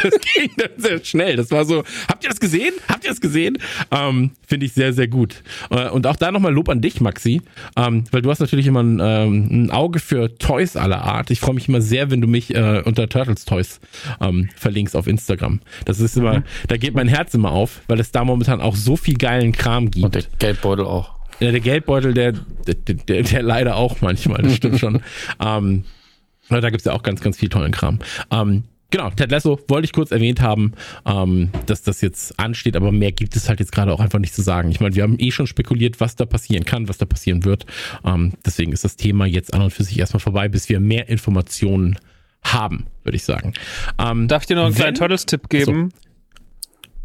das 0.03 0.14
ging 0.35 0.51
dann 0.57 0.70
sehr 0.77 1.05
schnell. 1.05 1.37
Das 1.37 1.51
war 1.51 1.64
so, 1.64 1.83
habt 2.09 2.25
ihr 2.25 2.31
das 2.31 2.41
gesehen? 2.41 2.75
Habt 2.89 3.05
ihr 3.05 3.11
das 3.11 3.20
gesehen? 3.20 3.59
Ähm, 3.91 4.33
Finde 4.47 4.66
ich 4.66 4.75
sehr, 4.75 4.93
sehr 4.93 5.09
gut. 5.09 5.43
Äh, 5.70 5.89
und 5.89 6.07
auch 6.07 6.16
da 6.16 6.31
nochmal 6.31 6.53
Lob 6.53 6.68
an 6.68 6.81
dich, 6.81 7.01
Maxi, 7.01 7.41
ähm, 7.77 8.05
weil 8.11 8.23
du 8.23 8.31
hast 8.31 8.41
natürlich 8.41 8.66
immer 8.66 8.83
ein, 8.83 9.01
ähm, 9.03 9.49
ein 9.51 9.70
Auge 9.70 10.01
für 10.01 10.37
Toys 10.37 10.77
aller 10.77 11.03
Art. 11.03 11.31
Ich 11.31 11.41
freue 11.41 11.55
mich 11.55 11.68
immer 11.68 11.81
sehr, 11.81 12.11
wenn 12.11 12.20
du 12.20 12.29
mich 12.29 12.55
äh, 12.55 12.83
unter 12.85 13.09
Turtles 13.09 13.45
Toys 13.47 13.81
ähm, 14.20 14.51
verlinkst 14.57 14.95
auf 14.97 15.07
Instagram. 15.07 15.61
Das 15.87 16.01
ist 16.01 16.16
immer, 16.16 16.43
da 16.68 16.77
geht 16.77 16.95
mein 16.95 17.09
Herz 17.09 17.33
immer 17.35 17.53
auf, 17.53 17.81
weil 17.89 18.01
es 18.01 18.12
da 18.12 18.25
momentan 18.25 18.61
auch 18.61 18.77
so 18.77 18.97
viel 18.97 19.16
geilen 19.16 19.53
Kram 19.53 19.91
gibt. 19.91 20.05
Und 20.05 20.14
der 20.14 20.25
Geldbeutel 20.39 20.85
auch. 20.85 21.22
Ja, 21.41 21.51
der 21.51 21.61
Geldbeutel, 21.61 22.14
der, 22.14 22.33
der, 22.33 22.74
der, 22.74 23.22
der 23.22 23.43
leider 23.43 23.76
auch 23.76 24.01
manchmal, 24.01 24.43
das 24.43 24.55
stimmt 24.57 24.78
schon. 24.78 25.03
ähm, 25.45 25.85
da 26.49 26.70
gibt's 26.70 26.85
ja 26.85 26.93
auch 26.93 27.03
ganz, 27.03 27.20
ganz 27.20 27.37
viel 27.39 27.49
tollen 27.49 27.72
Kram. 27.72 27.99
Ähm, 28.30 28.64
genau, 28.91 29.11
Ted 29.11 29.30
Lasso 29.30 29.59
wollte 29.68 29.87
ich 29.87 29.93
kurz 29.93 30.11
erwähnt 30.11 30.41
haben, 30.41 30.72
ähm, 31.07 31.51
dass 31.66 31.83
das 31.83 32.01
jetzt 32.01 32.39
ansteht, 32.39 32.76
aber 32.76 32.93
mehr 32.93 33.11
gibt 33.12 33.35
es 33.37 33.49
halt 33.49 33.59
jetzt 33.61 33.72
gerade 33.72 33.93
auch 33.93 34.01
einfach 34.01 34.18
nicht 34.18 34.35
zu 34.35 34.43
sagen. 34.43 34.70
Ich 34.70 34.78
meine, 34.80 34.95
wir 34.95 35.03
haben 35.03 35.16
eh 35.18 35.30
schon 35.30 35.47
spekuliert, 35.47 35.99
was 36.01 36.14
da 36.14 36.26
passieren 36.26 36.64
kann, 36.64 36.89
was 36.89 36.99
da 36.99 37.07
passieren 37.07 37.45
wird. 37.45 37.66
Ähm, 38.05 38.33
deswegen 38.45 38.72
ist 38.72 38.85
das 38.85 38.97
Thema 38.97 39.26
jetzt 39.26 39.55
an 39.55 39.62
und 39.62 39.72
für 39.72 39.83
sich 39.85 39.99
erstmal 39.99 40.20
vorbei, 40.20 40.49
bis 40.49 40.68
wir 40.68 40.78
mehr 40.78 41.09
Informationen 41.09 41.97
haben, 42.45 42.87
würde 43.05 43.16
ich 43.16 43.24
sagen. 43.24 43.55
Ähm, 43.99 44.28
Darf 44.28 44.43
ich 44.43 44.49
dir 44.49 44.57
noch 44.57 44.64
einen 44.64 44.74
Wenn- 44.74 44.80
kleinen 44.83 44.97
Turtles-Tipp 44.97 45.49
geben? 45.49 45.93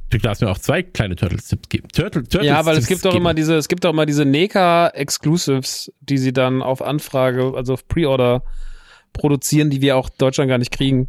Du 0.10 0.18
darfst 0.18 0.42
mir 0.42 0.50
auch 0.50 0.58
zwei 0.58 0.84
kleine 0.84 1.16
Turtles-Tipps 1.16 1.70
geben. 1.70 1.88
Turtle, 1.90 2.24
Turtles 2.24 2.48
Ja, 2.48 2.66
weil 2.66 2.78
es 2.78 2.88
Tipps 2.88 3.02
gibt 3.02 3.06
doch 3.06 3.18
immer 3.18 3.34
diese, 3.34 3.56
es 3.56 3.68
gibt 3.68 3.84
doch 3.84 3.92
immer 3.92 4.06
diese 4.06 4.26
NECA 4.26 4.90
Exclusives, 4.90 5.92
die 6.02 6.18
sie 6.18 6.34
dann 6.34 6.62
auf 6.62 6.82
Anfrage, 6.82 7.54
also 7.56 7.74
auf 7.74 7.88
Pre-Order 7.88 8.44
produzieren, 9.14 9.70
die 9.70 9.82
wir 9.82 9.98
auch 9.98 10.10
Deutschland 10.10 10.50
gar 10.50 10.58
nicht 10.58 10.72
kriegen. 10.72 11.08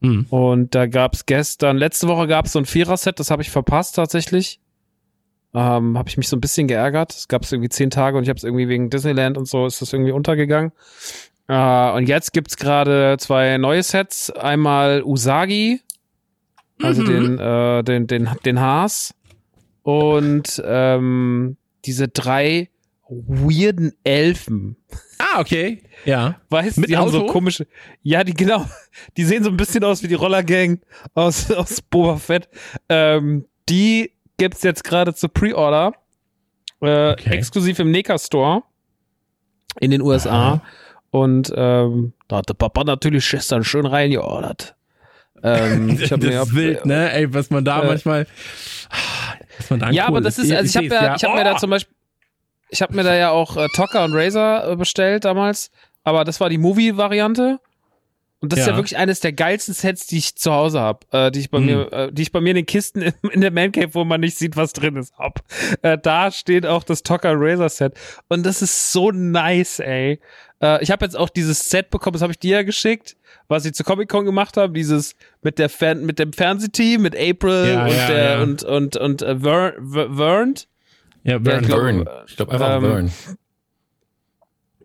Mhm. 0.00 0.26
Und 0.30 0.74
da 0.74 0.86
gab's 0.86 1.26
gestern, 1.26 1.76
letzte 1.76 2.08
Woche 2.08 2.26
gab's 2.26 2.52
so 2.52 2.58
ein 2.58 2.66
Vierer-Set, 2.66 3.18
das 3.20 3.30
habe 3.30 3.42
ich 3.42 3.50
verpasst 3.50 3.96
tatsächlich. 3.96 4.60
Ähm, 5.54 5.98
habe 5.98 6.08
ich 6.08 6.16
mich 6.16 6.28
so 6.28 6.36
ein 6.36 6.40
bisschen 6.40 6.66
geärgert. 6.66 7.12
Es 7.12 7.28
gab 7.28 7.50
irgendwie 7.50 7.68
zehn 7.68 7.90
Tage 7.90 8.16
und 8.16 8.22
ich 8.22 8.30
habe 8.30 8.38
es 8.38 8.44
irgendwie 8.44 8.68
wegen 8.68 8.88
Disneyland 8.88 9.36
und 9.36 9.46
so 9.46 9.66
ist 9.66 9.82
das 9.82 9.92
irgendwie 9.92 10.12
untergegangen. 10.12 10.72
Äh, 11.46 11.90
und 11.90 12.08
jetzt 12.08 12.32
gibt's 12.32 12.56
gerade 12.56 13.16
zwei 13.18 13.58
neue 13.58 13.82
Sets. 13.82 14.30
Einmal 14.30 15.02
Usagi, 15.02 15.82
also 16.80 17.02
Mhm. 17.02 17.06
den, 17.06 17.38
äh, 17.38 17.84
den, 17.84 18.06
den, 18.06 18.30
den 18.44 18.60
Haas. 18.60 19.14
Und 19.82 20.62
ähm, 20.64 21.56
diese 21.84 22.08
drei 22.08 22.68
weirden 23.08 23.92
Elfen. 24.04 24.76
Ah, 25.18 25.40
okay. 25.40 25.82
Ja. 26.04 26.40
Weißt 26.48 26.78
du, 26.78 26.82
die 26.82 26.96
haben 26.96 27.10
so 27.10 27.22
Auto? 27.24 27.32
komische. 27.32 27.66
Ja, 28.02 28.24
die 28.24 28.32
genau. 28.34 28.64
Die 29.16 29.24
sehen 29.24 29.42
so 29.44 29.50
ein 29.50 29.56
bisschen 29.56 29.84
aus 29.84 30.02
wie 30.02 30.08
die 30.08 30.14
Rollergang 30.14 30.80
aus, 31.14 31.50
aus 31.50 31.82
Boba 31.82 32.16
Fett. 32.16 32.48
Ähm, 32.88 33.46
die 33.68 34.12
gibt's 34.38 34.62
jetzt 34.62 34.84
gerade 34.84 35.14
zur 35.14 35.28
Pre-Order. 35.32 35.92
Äh, 36.80 37.12
Okay. 37.12 37.30
Exklusiv 37.36 37.78
im 37.78 37.90
NECA 37.90 38.18
Store 38.18 38.62
in 39.80 39.90
den 39.90 40.00
USA. 40.02 40.30
Aha. 40.30 40.62
Und 41.10 41.52
ähm, 41.54 42.12
da 42.28 42.38
hat 42.38 42.48
der 42.48 42.54
Papa 42.54 42.82
natürlich 42.84 43.28
gestern 43.30 43.62
schön 43.64 43.86
reingeordert. 43.86 44.74
Ähm, 45.42 45.88
ich 46.00 46.12
hab 46.12 46.20
das 46.20 46.28
mir 46.30 46.42
ist 46.42 46.54
wild, 46.54 46.86
ne? 46.86 47.12
Ey, 47.12 47.32
was 47.34 47.50
man 47.50 47.64
da 47.64 47.82
äh, 47.82 47.86
manchmal. 47.86 48.26
Was 49.58 49.70
man 49.70 49.80
da 49.80 49.90
Ja, 49.90 50.06
aber 50.06 50.20
das 50.20 50.38
ist, 50.38 50.50
also 50.52 50.64
ich 50.64 50.76
habe 50.76 50.88
seh's, 50.88 50.92
ja, 51.02 51.16
ich 51.16 51.24
habe 51.24 51.34
mir 51.36 51.44
da 51.44 51.54
Oh! 51.54 51.58
zum 51.58 51.70
Beispiel, 51.70 51.94
ich 52.68 52.80
habe 52.82 52.94
mir 52.94 53.02
da 53.02 53.14
ja 53.14 53.30
auch 53.30 53.56
äh, 53.56 53.66
Tocker 53.74 54.04
und 54.04 54.14
Razer 54.14 54.72
äh, 54.72 54.76
bestellt 54.76 55.24
damals, 55.24 55.70
aber 56.04 56.24
das 56.24 56.40
war 56.40 56.48
die 56.48 56.58
Movie-Variante. 56.58 57.58
Und 58.40 58.52
das 58.52 58.58
ist 58.60 58.66
Ja. 58.66 58.72
ja 58.72 58.76
wirklich 58.78 58.96
eines 58.96 59.20
der 59.20 59.32
geilsten 59.32 59.72
Sets, 59.72 60.08
die 60.08 60.18
ich 60.18 60.34
zu 60.34 60.52
Hause 60.52 60.80
habe, 60.80 61.06
äh, 61.12 61.30
die 61.30 61.38
ich 61.38 61.50
bei 61.50 61.60
Mhm. 61.60 61.64
mir, 61.66 61.92
äh, 61.92 62.12
die 62.12 62.22
ich 62.22 62.32
bei 62.32 62.40
mir 62.40 62.50
in 62.50 62.56
den 62.56 62.66
Kisten 62.66 63.00
in, 63.02 63.12
in 63.30 63.40
der 63.40 63.52
Man 63.52 63.70
Cave, 63.70 63.94
wo 63.94 64.04
man 64.04 64.20
nicht 64.20 64.36
sieht, 64.36 64.56
was 64.56 64.72
drin 64.72 64.96
ist, 64.96 65.16
hab. 65.16 65.44
Äh, 65.82 65.96
da 65.96 66.32
steht 66.32 66.66
auch 66.66 66.82
das 66.82 67.04
Tocker 67.04 67.30
und 67.32 67.38
Razer 67.40 67.68
Set 67.68 67.94
und 68.28 68.44
das 68.44 68.60
ist 68.60 68.90
so 68.90 69.12
nice, 69.12 69.78
ey. 69.78 70.18
Äh, 70.62 70.82
ich 70.82 70.90
habe 70.90 71.04
jetzt 71.04 71.16
auch 71.16 71.28
dieses 71.28 71.68
Set 71.68 71.90
bekommen, 71.90 72.12
das 72.14 72.22
habe 72.22 72.32
ich 72.32 72.38
dir 72.38 72.56
ja 72.58 72.62
geschickt, 72.62 73.16
was 73.48 73.64
ich 73.64 73.74
zu 73.74 73.84
Comic 73.84 74.08
Con 74.08 74.24
gemacht 74.24 74.56
habe, 74.56 74.72
dieses 74.72 75.14
mit 75.42 75.58
der 75.58 75.68
Fern 75.68 76.04
mit 76.06 76.18
dem 76.18 76.32
Fernsehteam, 76.32 77.02
mit 77.02 77.14
April 77.16 77.72
Ja, 77.72 77.84
und 77.84 77.90
ja, 77.90 78.06
der 78.08 78.30
ja. 78.36 78.42
und 78.42 78.62
und 78.62 78.96
und 78.96 79.22
äh, 79.22 79.38
Ver, 79.38 79.74
Ver, 79.92 80.14
Vernd. 80.14 80.68
Ja, 81.24 81.32
Ja, 81.34 81.38
Burn. 81.38 81.60
ich 81.60 82.36
glaub- 82.36 82.48
glaube 82.48 82.52
einfach 82.52 82.76
ähm, 82.76 82.80
Burn. 82.82 83.12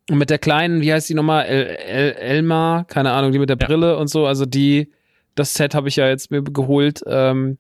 Und 0.09 0.17
mit 0.19 0.30
der 0.30 0.39
kleinen, 0.39 0.82
wie 0.82 0.93
heißt 0.93 1.09
die 1.09 1.13
nochmal? 1.15 1.45
El, 1.45 1.65
El, 1.65 2.11
Elmar, 2.13 2.86
keine 2.86 3.11
Ahnung, 3.11 3.32
die 3.34 3.39
mit 3.39 3.49
der 3.49 3.57
Ja. 3.59 3.67
Brille 3.67 3.97
und 3.97 4.07
so. 4.07 4.25
Also 4.25 4.45
die, 4.45 4.91
das 5.36 5.53
Set 5.53 5.75
habe 5.75 5.89
ich 5.89 5.97
ja 5.97 6.07
jetzt 6.07 6.32
mir 6.32 6.41
geholt. 6.43 7.01
Ähm, 7.05 7.57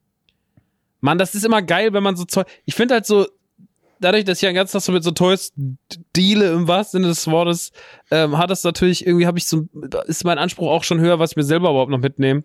Mann, 1.01 1.17
das 1.17 1.35
ist 1.35 1.45
immer 1.45 1.61
geil, 1.61 1.91
wenn 1.93 2.03
man 2.03 2.15
so 2.15 2.23
Zeug. 2.25 2.47
Ich 2.65 2.73
finde 2.75 2.93
halt 2.95 3.05
so, 3.05 3.27
dadurch, 3.99 4.25
dass 4.25 4.39
ich 4.39 4.41
ja 4.43 4.49
den 4.49 4.55
ganzen 4.55 4.73
Tag 4.73 4.81
so 4.81 4.91
mit 4.91 5.03
so 5.03 5.11
Toys 5.11 5.53
deale 6.15 6.51
im 6.51 6.67
wahrsten 6.67 7.01
Sinne 7.01 7.09
des 7.09 7.27
Wortes, 7.27 7.71
ähm, 8.11 8.37
hat 8.37 8.49
das 8.49 8.63
natürlich 8.63 9.05
irgendwie, 9.05 9.27
habe 9.27 9.37
ich 9.37 9.47
so, 9.47 9.67
ist 10.07 10.23
mein 10.23 10.37
Anspruch 10.37 10.69
auch 10.69 10.83
schon 10.83 10.99
höher, 10.99 11.19
was 11.19 11.31
ich 11.31 11.37
mir 11.37 11.43
selber 11.43 11.69
überhaupt 11.69 11.91
noch 11.91 11.99
mitnehme. 11.99 12.43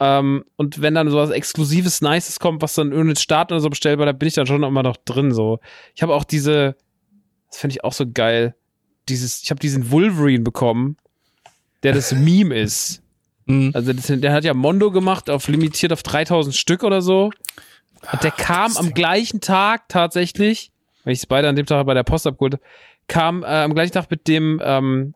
Ähm, 0.00 0.44
und 0.56 0.80
wenn 0.80 0.94
dann 0.94 1.10
so 1.10 1.16
was 1.16 1.30
Exklusives, 1.30 2.00
Nices 2.00 2.38
kommt, 2.38 2.62
was 2.62 2.74
dann 2.74 2.92
irgendein 2.92 3.16
Start 3.16 3.50
oder 3.50 3.60
so 3.60 3.70
bestellbar, 3.70 4.06
da 4.06 4.12
bin 4.12 4.28
ich 4.28 4.34
dann 4.34 4.46
schon 4.46 4.62
immer 4.62 4.82
noch 4.82 4.96
drin. 4.96 5.32
So, 5.32 5.58
ich 5.94 6.02
habe 6.02 6.14
auch 6.14 6.24
diese, 6.24 6.76
das 7.50 7.58
finde 7.58 7.74
ich 7.74 7.84
auch 7.84 7.92
so 7.92 8.04
geil. 8.10 8.54
Dieses, 9.08 9.42
ich 9.42 9.50
habe 9.50 9.60
diesen 9.60 9.90
Wolverine 9.90 10.44
bekommen, 10.44 10.96
der 11.82 11.92
das 11.92 12.12
Meme 12.14 12.58
ist. 12.58 13.02
Mhm. 13.46 13.72
Also 13.74 13.92
das, 13.92 14.06
der 14.06 14.32
hat 14.32 14.44
ja 14.44 14.54
Mondo 14.54 14.90
gemacht, 14.92 15.30
auf 15.30 15.48
limitiert 15.48 15.92
auf 15.92 16.02
3000 16.02 16.54
Stück 16.54 16.84
oder 16.84 17.02
so. 17.02 17.30
Und 18.12 18.22
der 18.22 18.30
kam 18.30 18.76
am 18.76 18.94
gleichen 18.94 19.40
Tag 19.40 19.88
tatsächlich, 19.88 20.70
weil 21.08 21.14
ich 21.14 21.20
es 21.20 21.26
beide 21.26 21.48
an 21.48 21.56
dem 21.56 21.64
Tag 21.64 21.86
bei 21.86 21.94
der 21.94 22.02
Post 22.02 22.26
abgeholt 22.26 22.52
habe, 22.52 22.62
kam 23.06 23.42
äh, 23.42 23.46
am 23.46 23.72
gleichen 23.72 23.92
Tag 23.92 24.10
mit 24.10 24.28
dem 24.28 24.60
ähm, 24.62 25.14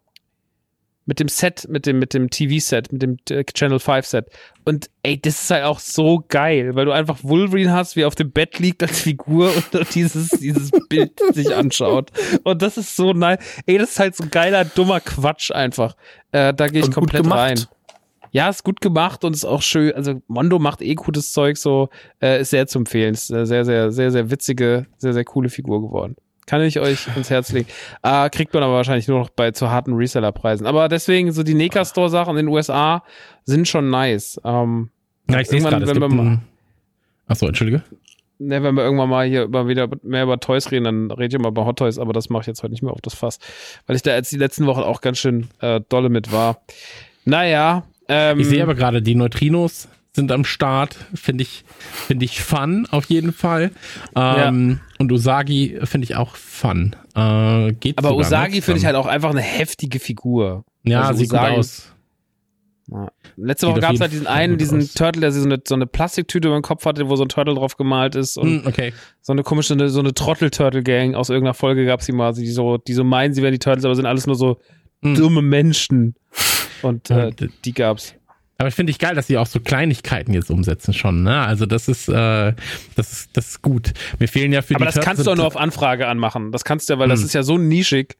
mit 1.04 1.20
dem 1.20 1.28
Set, 1.28 1.66
mit 1.68 1.84
dem, 1.84 1.98
mit 1.98 2.14
dem 2.14 2.30
TV-Set, 2.30 2.92
mit 2.92 3.02
dem 3.02 3.18
äh, 3.28 3.44
Channel 3.44 3.76
5-Set. 3.76 4.26
Und 4.64 4.88
ey, 5.02 5.20
das 5.20 5.42
ist 5.42 5.50
halt 5.50 5.64
auch 5.64 5.80
so 5.80 6.24
geil, 6.28 6.74
weil 6.74 6.86
du 6.86 6.92
einfach 6.92 7.18
Wolverine 7.22 7.72
hast, 7.72 7.96
wie 7.96 8.02
er 8.02 8.06
auf 8.06 8.14
dem 8.14 8.30
Bett 8.30 8.58
liegt 8.58 8.82
als 8.82 9.00
Figur 9.00 9.52
und 9.54 9.94
dieses, 9.94 10.28
dieses 10.40 10.70
Bild 10.88 11.20
sich 11.32 11.54
anschaut. 11.54 12.10
Und 12.44 12.62
das 12.62 12.78
ist 12.78 12.96
so 12.96 13.12
nice. 13.12 13.40
Ey, 13.66 13.76
das 13.76 13.90
ist 13.90 13.98
halt 13.98 14.16
so 14.16 14.24
geiler, 14.30 14.64
dummer 14.64 15.00
Quatsch 15.00 15.50
einfach. 15.50 15.94
Äh, 16.30 16.54
da 16.54 16.68
gehe 16.68 16.80
ich 16.80 16.86
Und 16.86 16.94
komplett 16.94 17.28
rein. 17.28 17.58
Ja, 18.32 18.48
ist 18.48 18.64
gut 18.64 18.80
gemacht 18.80 19.24
und 19.24 19.34
ist 19.34 19.44
auch 19.44 19.62
schön. 19.62 19.92
Also 19.94 20.20
Mondo 20.26 20.58
macht 20.58 20.80
eh 20.82 20.94
gutes 20.94 21.32
Zeug, 21.32 21.56
so 21.58 21.90
äh, 22.20 22.40
ist 22.40 22.50
sehr 22.50 22.66
zu 22.66 22.78
empfehlen. 22.78 23.12
Ist 23.14 23.30
eine 23.32 23.46
sehr, 23.46 23.64
sehr, 23.64 23.92
sehr, 23.92 24.10
sehr 24.10 24.30
witzige, 24.30 24.86
sehr, 24.96 25.12
sehr 25.12 25.24
coole 25.24 25.48
Figur 25.50 25.80
geworden. 25.82 26.16
Kann 26.46 26.60
ich 26.62 26.80
euch 26.80 27.06
ins 27.14 27.30
Herz 27.30 27.52
legen. 27.52 27.68
Äh, 28.02 28.28
kriegt 28.30 28.52
man 28.54 28.62
aber 28.62 28.72
wahrscheinlich 28.74 29.06
nur 29.06 29.18
noch 29.20 29.28
bei 29.30 29.50
zu 29.52 29.70
harten 29.70 29.92
Reseller-Preisen. 29.92 30.66
Aber 30.66 30.88
deswegen, 30.88 31.30
so 31.32 31.42
die 31.42 31.54
Neka 31.54 31.84
Store-Sachen 31.84 32.36
in 32.36 32.46
den 32.46 32.48
USA 32.54 33.04
sind 33.44 33.68
schon 33.68 33.90
nice. 33.90 34.40
Ähm, 34.44 34.90
Ja, 35.30 35.40
ich 35.40 35.48
sehe 35.48 35.60
gerade. 35.60 35.86
Wenn 35.86 36.00
wir 36.00 36.08
mal- 36.08 36.38
Achso, 37.28 37.46
entschuldige. 37.46 37.82
ne, 38.38 38.62
wenn 38.62 38.74
wir 38.74 38.82
irgendwann 38.82 39.08
mal 39.10 39.26
hier 39.26 39.44
über 39.44 39.68
wieder 39.68 39.88
mehr 40.02 40.24
über 40.24 40.40
Toys 40.40 40.70
reden, 40.72 40.84
dann 40.84 41.10
rede 41.12 41.36
ich 41.36 41.40
mal 41.42 41.48
über 41.50 41.64
Hot 41.66 41.78
Toys, 41.78 41.98
aber 41.98 42.12
das 42.12 42.28
mache 42.30 42.40
ich 42.42 42.46
jetzt 42.48 42.62
heute 42.62 42.72
nicht 42.72 42.82
mehr 42.82 42.92
auf 42.92 43.00
das 43.02 43.14
Fass, 43.14 43.38
weil 43.86 43.94
ich 43.94 44.02
da 44.02 44.14
jetzt 44.14 44.32
die 44.32 44.36
letzten 44.38 44.66
Wochen 44.66 44.80
auch 44.80 45.00
ganz 45.02 45.18
schön 45.18 45.48
äh, 45.60 45.80
dolle 45.88 46.08
mit 46.08 46.32
war. 46.32 46.60
Naja, 47.24 47.84
ähm, 48.12 48.40
Ich 48.40 48.46
sehe 48.48 48.62
aber 48.62 48.74
gerade, 48.74 49.02
die 49.02 49.14
Neutrinos 49.14 49.88
sind 50.12 50.30
am 50.30 50.44
Start. 50.44 50.96
Finde 51.14 51.42
ich, 51.42 51.64
finde 52.06 52.24
ich 52.26 52.42
fun 52.42 52.86
auf 52.90 53.06
jeden 53.06 53.32
Fall. 53.32 53.70
Ähm, 54.14 54.80
Und 54.98 55.10
Usagi 55.10 55.78
finde 55.84 56.04
ich 56.04 56.16
auch 56.16 56.36
fun. 56.36 56.94
Äh, 57.14 57.72
geht 57.72 57.96
aber 57.98 58.14
Usagi 58.14 58.60
finde 58.60 58.78
ich 58.80 58.86
halt 58.86 58.96
auch 58.96 59.06
einfach 59.06 59.30
eine 59.30 59.40
heftige 59.40 59.98
Figur. 60.00 60.64
Ja, 60.84 61.02
also 61.02 61.20
sieht 61.20 61.30
Usagi- 61.30 61.48
gut 61.50 61.58
aus. 61.58 61.88
Ja. 62.90 63.08
Letzte 63.36 63.68
Woche 63.68 63.80
gab 63.80 63.94
es 63.94 64.00
halt 64.00 64.12
diesen 64.12 64.26
einen, 64.26 64.58
diesen 64.58 64.80
aus. 64.80 64.92
Turtle, 64.92 65.20
der 65.22 65.32
so 65.32 65.42
eine, 65.44 65.60
so 65.66 65.74
eine 65.74 65.86
Plastiktüte 65.86 66.48
über 66.48 66.58
dem 66.58 66.62
Kopf 66.62 66.84
hatte, 66.84 67.08
wo 67.08 67.16
so 67.16 67.22
ein 67.24 67.28
Turtle 67.28 67.54
drauf 67.54 67.76
gemalt 67.76 68.14
ist 68.16 68.36
und 68.36 68.62
Hm, 68.62 68.66
okay. 68.66 68.92
so 69.22 69.32
eine 69.32 69.42
komische, 69.44 69.88
so 69.88 70.00
eine 70.00 70.12
Trottel-Turtle-Gang 70.12 71.14
aus 71.14 71.30
irgendeiner 71.30 71.54
Folge 71.54 71.86
gab 71.86 72.00
es 72.00 72.06
die 72.06 72.12
mal, 72.12 72.34
die 72.34 72.50
so, 72.50 72.76
die 72.76 72.92
so 72.92 73.04
meinen, 73.04 73.32
sie 73.32 73.40
wären 73.42 73.52
die 73.52 73.58
Turtles, 73.60 73.84
aber 73.86 73.94
sind 73.94 74.04
alles 74.04 74.26
nur 74.26 74.36
so 74.36 74.58
Hm. 75.02 75.14
dumme 75.14 75.40
Menschen. 75.42 76.16
Und 76.82 77.08
Ja, 77.08 77.28
äh, 77.28 77.32
die 77.64 77.72
gab's. 77.72 78.14
Aber 78.58 78.68
ich 78.68 78.74
finde 78.74 78.90
ich 78.92 78.98
geil, 79.00 79.14
dass 79.16 79.26
sie 79.26 79.38
auch 79.38 79.46
so 79.46 79.58
Kleinigkeiten 79.58 80.34
jetzt 80.34 80.50
umsetzen 80.50 80.94
schon. 80.94 81.24
Ne? 81.24 81.36
Also 81.40 81.66
das 81.66 81.88
ist, 81.88 82.08
äh, 82.08 82.52
das 82.94 83.12
ist, 83.12 83.36
das 83.36 83.48
ist 83.48 83.62
gut. 83.62 83.92
Mir 84.20 84.28
fehlen 84.28 84.52
ja 84.52 84.62
für 84.62 84.76
Aber 84.76 84.86
die 84.86 84.92
das 84.94 85.04
kannst 85.04 85.26
du 85.26 85.30
auch 85.32 85.36
nur 85.36 85.46
auf 85.46 85.56
Anfrage 85.56 86.06
anmachen. 86.06 86.52
Das 86.52 86.62
kannst 86.64 86.88
du 86.88 86.92
ja, 86.92 86.98
weil 87.00 87.08
das 87.08 87.20
Hm. 87.20 87.26
ist 87.26 87.32
ja 87.32 87.42
so 87.42 87.58
nischig. 87.58 88.16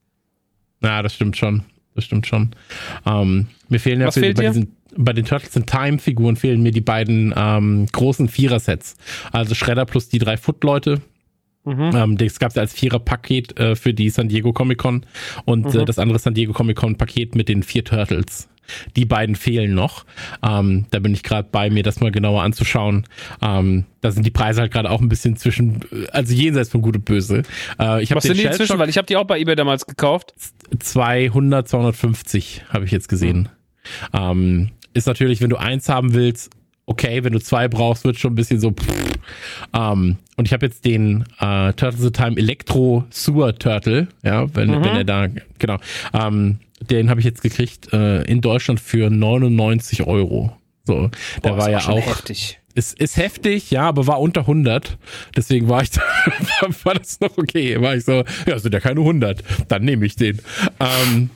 Ja, 0.83 1.03
das 1.03 1.15
stimmt 1.15 1.37
schon. 1.37 1.63
Das 1.95 2.05
stimmt 2.05 2.27
schon. 2.27 2.51
Ähm, 3.07 3.49
mir 3.69 3.79
fehlen 3.79 4.01
ja 4.01 4.09
Was 4.09 4.15
für, 4.15 4.21
fehlt 4.21 4.37
bei, 4.39 4.45
dir? 4.45 4.49
diesen, 4.51 4.77
bei 4.97 5.13
den 5.13 5.27
Turtles 5.27 5.55
in 5.55 5.67
Time-Figuren 5.67 6.35
fehlen 6.37 6.63
mir 6.63 6.73
die 6.73 6.81
beiden 6.81 7.33
ähm, 7.37 7.87
großen 7.93 8.29
Vierer-Sets. 8.29 8.97
Also 9.31 9.55
Shredder 9.55 9.85
plus 9.85 10.09
die 10.09 10.19
drei 10.19 10.37
Foot-Leute. 10.39 11.03
Mhm. 11.65 11.91
Ähm, 11.95 12.17
das 12.19 12.41
gab 12.41 12.51
es 12.51 12.59
als 12.59 12.73
Vierer-Paket 12.73 13.61
äh, 13.61 13.77
für 13.77 13.95
die 13.95 14.11
San 14.11 14.29
Diego 14.29 14.53
Comic-Con 14.53 15.07
und 15.45 15.73
Mhm. 15.75 15.81
äh, 15.81 15.85
das 15.85 15.99
andere 16.01 16.19
San 16.19 16.35
Diego 16.35 16.53
Comic-Con-Paket 16.53 17.37
mit 17.37 17.49
den 17.49 17.63
vier 17.63 17.85
Turtles. 17.85 18.49
Die 18.97 19.05
beiden 19.05 19.35
fehlen 19.37 19.75
noch. 19.75 20.05
Ähm, 20.43 20.87
da 20.91 20.99
bin 20.99 21.13
ich 21.13 21.23
gerade 21.23 21.49
bei 21.51 21.69
mir, 21.71 21.83
das 21.83 22.01
mal 22.01 22.11
genauer 22.13 22.43
anzuschauen. 22.43 23.05
Ähm, 23.43 23.85
da 24.01 24.11
sind 24.11 24.25
die 24.25 24.31
Preise 24.31 24.61
halt 24.63 24.73
gerade 24.73 24.91
auch 24.91 25.01
ein 25.01 25.09
bisschen 25.09 25.37
zwischen, 25.37 25.81
also 26.13 26.33
jenseits 26.35 26.71
von 26.71 26.81
Gut 26.83 26.97
und 26.97 27.05
Böse. 27.05 27.43
Äh, 27.79 28.03
ich 28.03 28.11
habe 28.11 28.17
Was 28.17 28.23
den 28.25 28.29
sind 28.31 28.37
die 28.37 28.41
Shell 28.43 28.51
inzwischen? 28.53 28.69
Shock- 28.73 28.79
Weil 28.79 28.89
ich 28.89 28.97
habe 28.99 29.07
die 29.07 29.17
auch 29.17 29.25
bei 29.25 29.39
eBay 29.39 29.57
damals 29.57 29.87
gekauft. 29.87 30.35
200, 30.79 31.69
250 31.69 32.65
habe 32.71 32.85
ich 32.85 32.91
jetzt 32.91 33.09
gesehen. 33.09 33.49
Ähm, 34.13 34.71
ist 34.95 35.07
natürlich, 35.07 35.41
wenn 35.41 35.51
du 35.51 35.57
eins 35.57 35.89
haben 35.89 36.15
willst, 36.15 36.51
okay, 36.87 37.25
wenn 37.25 37.33
du 37.33 37.41
zwei 37.41 37.69
brauchst, 37.69 38.05
wird 38.05 38.19
schon 38.19 38.33
ein 38.33 38.37
bisschen 38.37 38.61
so. 38.61 38.71
Pff. 38.73 38.87
Ähm, 39.75 40.19
und 40.37 40.47
ich 40.47 40.53
habe 40.53 40.67
jetzt 40.67 40.85
den 40.85 41.25
äh, 41.39 41.73
Turtles 41.73 42.05
of 42.05 42.13
Time 42.13 42.37
Electro 42.37 43.05
Sewer 43.11 43.55
Turtle, 43.59 44.09
ja, 44.23 44.53
wenn, 44.55 44.71
Mhm. 44.71 44.85
wenn 44.85 44.97
er 44.97 45.05
da, 45.05 45.27
genau. 45.59 45.79
Ähm, 46.13 46.59
den 46.91 47.11
habe 47.11 47.21
ich 47.21 47.27
jetzt 47.27 47.43
gekriegt 47.43 47.93
äh, 47.93 48.23
in 48.23 48.41
Deutschland 48.41 48.81
für 48.81 49.11
99 49.11 50.07
Euro. 50.07 50.57
So, 50.85 51.11
der 51.45 51.51
Boah, 51.51 51.59
war 51.59 51.71
ja 51.71 51.89
auch. 51.89 52.07
heftig. 52.07 52.59
Ist, 52.75 52.99
ist 52.99 53.19
heftig, 53.19 53.71
ja, 53.71 53.83
aber 53.83 54.07
war 54.07 54.21
unter 54.21 54.43
100. 54.43 54.97
Deswegen 55.37 55.69
war 55.69 55.83
ich 55.83 55.91
da, 55.91 56.01
war, 56.61 56.71
war 56.85 56.95
das 56.95 57.21
noch 57.21 57.37
okay. 57.37 57.81
War 57.81 57.97
ich 57.97 58.05
so, 58.05 58.25
ja, 58.47 58.59
sind 58.59 58.73
ja 58.73 58.81
keine 58.81 59.01
100. 59.01 59.43
Dann 59.69 59.85
nehme 59.85 60.07
ich 60.07 60.17
den. 60.17 60.41
Ähm, 60.81 61.31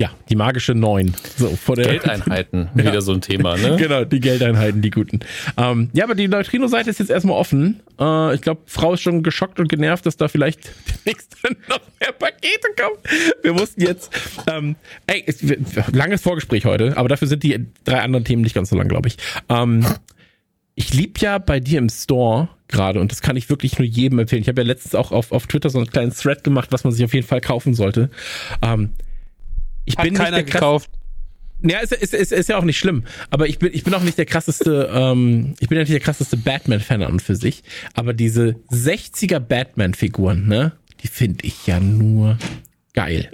ja, 0.00 0.10
die 0.30 0.34
magische 0.34 0.74
9. 0.74 1.14
So, 1.36 1.48
vor 1.56 1.76
der, 1.76 1.88
Geldeinheiten, 1.88 2.70
wieder 2.74 3.02
so 3.02 3.12
ein 3.12 3.20
Thema, 3.20 3.58
ne? 3.58 3.76
Genau, 3.78 4.04
die 4.04 4.18
Geldeinheiten, 4.18 4.80
die 4.80 4.88
guten. 4.88 5.20
Ähm, 5.58 5.90
ja, 5.92 6.04
aber 6.04 6.14
die 6.14 6.26
Neutrino-Seite 6.26 6.88
ist 6.88 7.00
jetzt 7.00 7.10
erstmal 7.10 7.36
offen. 7.36 7.80
Äh, 8.00 8.34
ich 8.34 8.40
glaube, 8.40 8.62
Frau 8.64 8.94
ist 8.94 9.02
schon 9.02 9.22
geschockt 9.22 9.60
und 9.60 9.68
genervt, 9.68 10.06
dass 10.06 10.16
da 10.16 10.28
vielleicht 10.28 10.60
demnächst 11.04 11.36
noch 11.68 11.80
mehr 12.00 12.12
Pakete 12.12 12.68
kommen. 12.80 12.96
Wir 13.42 13.52
mussten 13.52 13.82
jetzt, 13.82 14.10
ähm, 14.50 14.76
ey, 15.06 15.22
wir- 15.40 15.58
langes 15.92 16.22
Vorgespräch 16.22 16.64
heute, 16.64 16.96
aber 16.96 17.10
dafür 17.10 17.28
sind 17.28 17.42
die 17.42 17.66
drei 17.84 18.00
anderen 18.00 18.24
Themen 18.24 18.40
nicht 18.40 18.54
ganz 18.54 18.70
so 18.70 18.76
lang, 18.76 18.88
glaube 18.88 19.08
ich. 19.08 19.18
Ähm, 19.50 19.84
ich 20.76 20.94
lieb 20.94 21.18
ja 21.18 21.36
bei 21.36 21.60
dir 21.60 21.78
im 21.78 21.90
Store 21.90 22.48
gerade 22.68 23.00
und 23.00 23.12
das 23.12 23.20
kann 23.20 23.36
ich 23.36 23.50
wirklich 23.50 23.78
nur 23.78 23.86
jedem 23.86 24.18
empfehlen. 24.18 24.40
Ich 24.40 24.48
habe 24.48 24.62
ja 24.62 24.66
letztens 24.66 24.94
auch 24.94 25.12
auf, 25.12 25.30
auf 25.32 25.46
Twitter 25.46 25.68
so 25.68 25.76
einen 25.78 25.88
kleinen 25.88 26.12
Thread 26.14 26.42
gemacht, 26.42 26.68
was 26.72 26.84
man 26.84 26.92
sich 26.94 27.04
auf 27.04 27.12
jeden 27.12 27.26
Fall 27.26 27.42
kaufen 27.42 27.74
sollte. 27.74 28.08
Ähm, 28.62 28.90
ich 29.84 29.96
Hat 29.96 30.04
bin 30.04 30.14
keiner 30.14 30.42
gekauft. 30.42 30.90
ja, 31.62 31.78
ist, 31.78 31.92
ist, 31.92 32.14
ist, 32.14 32.32
ist 32.32 32.48
ja 32.48 32.58
auch 32.58 32.64
nicht 32.64 32.78
schlimm. 32.78 33.04
Aber 33.30 33.48
ich 33.48 33.58
bin, 33.58 33.70
ich 33.72 33.84
bin 33.84 33.94
auch 33.94 34.02
nicht 34.02 34.18
der 34.18 34.26
krasseste, 34.26 34.90
ähm, 34.92 35.54
ich 35.60 35.68
bin 35.68 35.76
ja 35.76 35.82
nicht 35.82 35.92
der 35.92 36.00
krasseste 36.00 36.36
Batman-Fan 36.36 37.02
an 37.02 37.12
und 37.12 37.22
für 37.22 37.36
sich. 37.36 37.62
Aber 37.94 38.12
diese 38.12 38.56
60er 38.70 39.40
Batman-Figuren, 39.40 40.46
ne, 40.46 40.72
die 41.02 41.08
finde 41.08 41.46
ich 41.46 41.66
ja 41.66 41.80
nur 41.80 42.38
geil. 42.94 43.30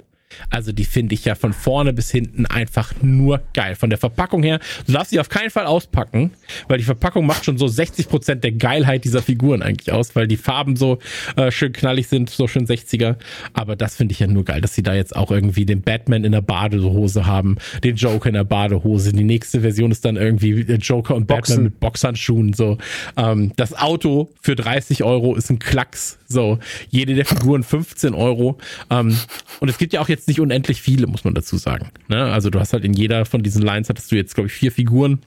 Also 0.49 0.71
die 0.71 0.85
finde 0.85 1.15
ich 1.15 1.25
ja 1.25 1.35
von 1.35 1.53
vorne 1.53 1.93
bis 1.93 2.11
hinten 2.11 2.45
einfach 2.45 2.93
nur 3.01 3.41
geil. 3.53 3.75
Von 3.75 3.89
der 3.89 3.99
Verpackung 3.99 4.43
her, 4.43 4.59
du 4.85 4.93
darfst 4.93 5.11
sie 5.11 5.19
auf 5.19 5.29
keinen 5.29 5.49
Fall 5.49 5.65
auspacken, 5.65 6.31
weil 6.67 6.77
die 6.77 6.83
Verpackung 6.83 7.25
macht 7.25 7.45
schon 7.45 7.57
so 7.57 7.65
60% 7.65 8.35
der 8.35 8.51
Geilheit 8.51 9.03
dieser 9.03 9.21
Figuren 9.21 9.61
eigentlich 9.61 9.91
aus, 9.91 10.15
weil 10.15 10.27
die 10.27 10.37
Farben 10.37 10.75
so 10.75 10.99
äh, 11.35 11.51
schön 11.51 11.73
knallig 11.73 12.07
sind, 12.07 12.29
so 12.29 12.47
schön 12.47 12.67
60er. 12.67 13.15
Aber 13.53 13.75
das 13.75 13.95
finde 13.95 14.13
ich 14.13 14.19
ja 14.19 14.27
nur 14.27 14.45
geil, 14.45 14.61
dass 14.61 14.75
sie 14.75 14.83
da 14.83 14.93
jetzt 14.93 15.15
auch 15.15 15.31
irgendwie 15.31 15.65
den 15.65 15.81
Batman 15.81 16.23
in 16.23 16.31
der 16.31 16.41
Badehose 16.41 17.25
haben, 17.25 17.57
den 17.83 17.95
Joker 17.95 18.29
in 18.29 18.35
der 18.35 18.43
Badehose. 18.43 19.13
Die 19.13 19.23
nächste 19.23 19.61
Version 19.61 19.91
ist 19.91 20.05
dann 20.05 20.15
irgendwie 20.15 20.63
der 20.63 20.77
Joker 20.77 21.15
und 21.15 21.27
Boxen. 21.27 21.55
Batman 21.55 21.63
mit 21.63 21.79
Boxhandschuhen. 21.79 22.53
So, 22.53 22.77
ähm, 23.15 23.51
das 23.55 23.73
Auto 23.73 24.29
für 24.41 24.55
30 24.55 25.03
Euro 25.03 25.35
ist 25.35 25.49
ein 25.49 25.59
Klacks. 25.59 26.19
So, 26.27 26.59
jede 26.89 27.15
der 27.15 27.25
Figuren 27.25 27.63
15 27.63 28.13
Euro. 28.13 28.57
Ähm, 28.89 29.17
und 29.59 29.69
es 29.69 29.77
gibt 29.77 29.93
ja 29.93 30.01
auch 30.01 30.09
jetzt 30.09 30.26
nicht 30.27 30.39
unendlich 30.39 30.81
viele, 30.81 31.07
muss 31.07 31.23
man 31.23 31.33
dazu 31.33 31.57
sagen. 31.57 31.91
Ne? 32.07 32.23
Also 32.23 32.49
du 32.49 32.59
hast 32.59 32.73
halt 32.73 32.83
in 32.83 32.93
jeder 32.93 33.25
von 33.25 33.43
diesen 33.43 33.61
Lines 33.61 33.89
hattest 33.89 34.11
du 34.11 34.15
jetzt, 34.15 34.35
glaube 34.35 34.47
ich, 34.47 34.53
vier 34.53 34.71
Figuren 34.71 35.21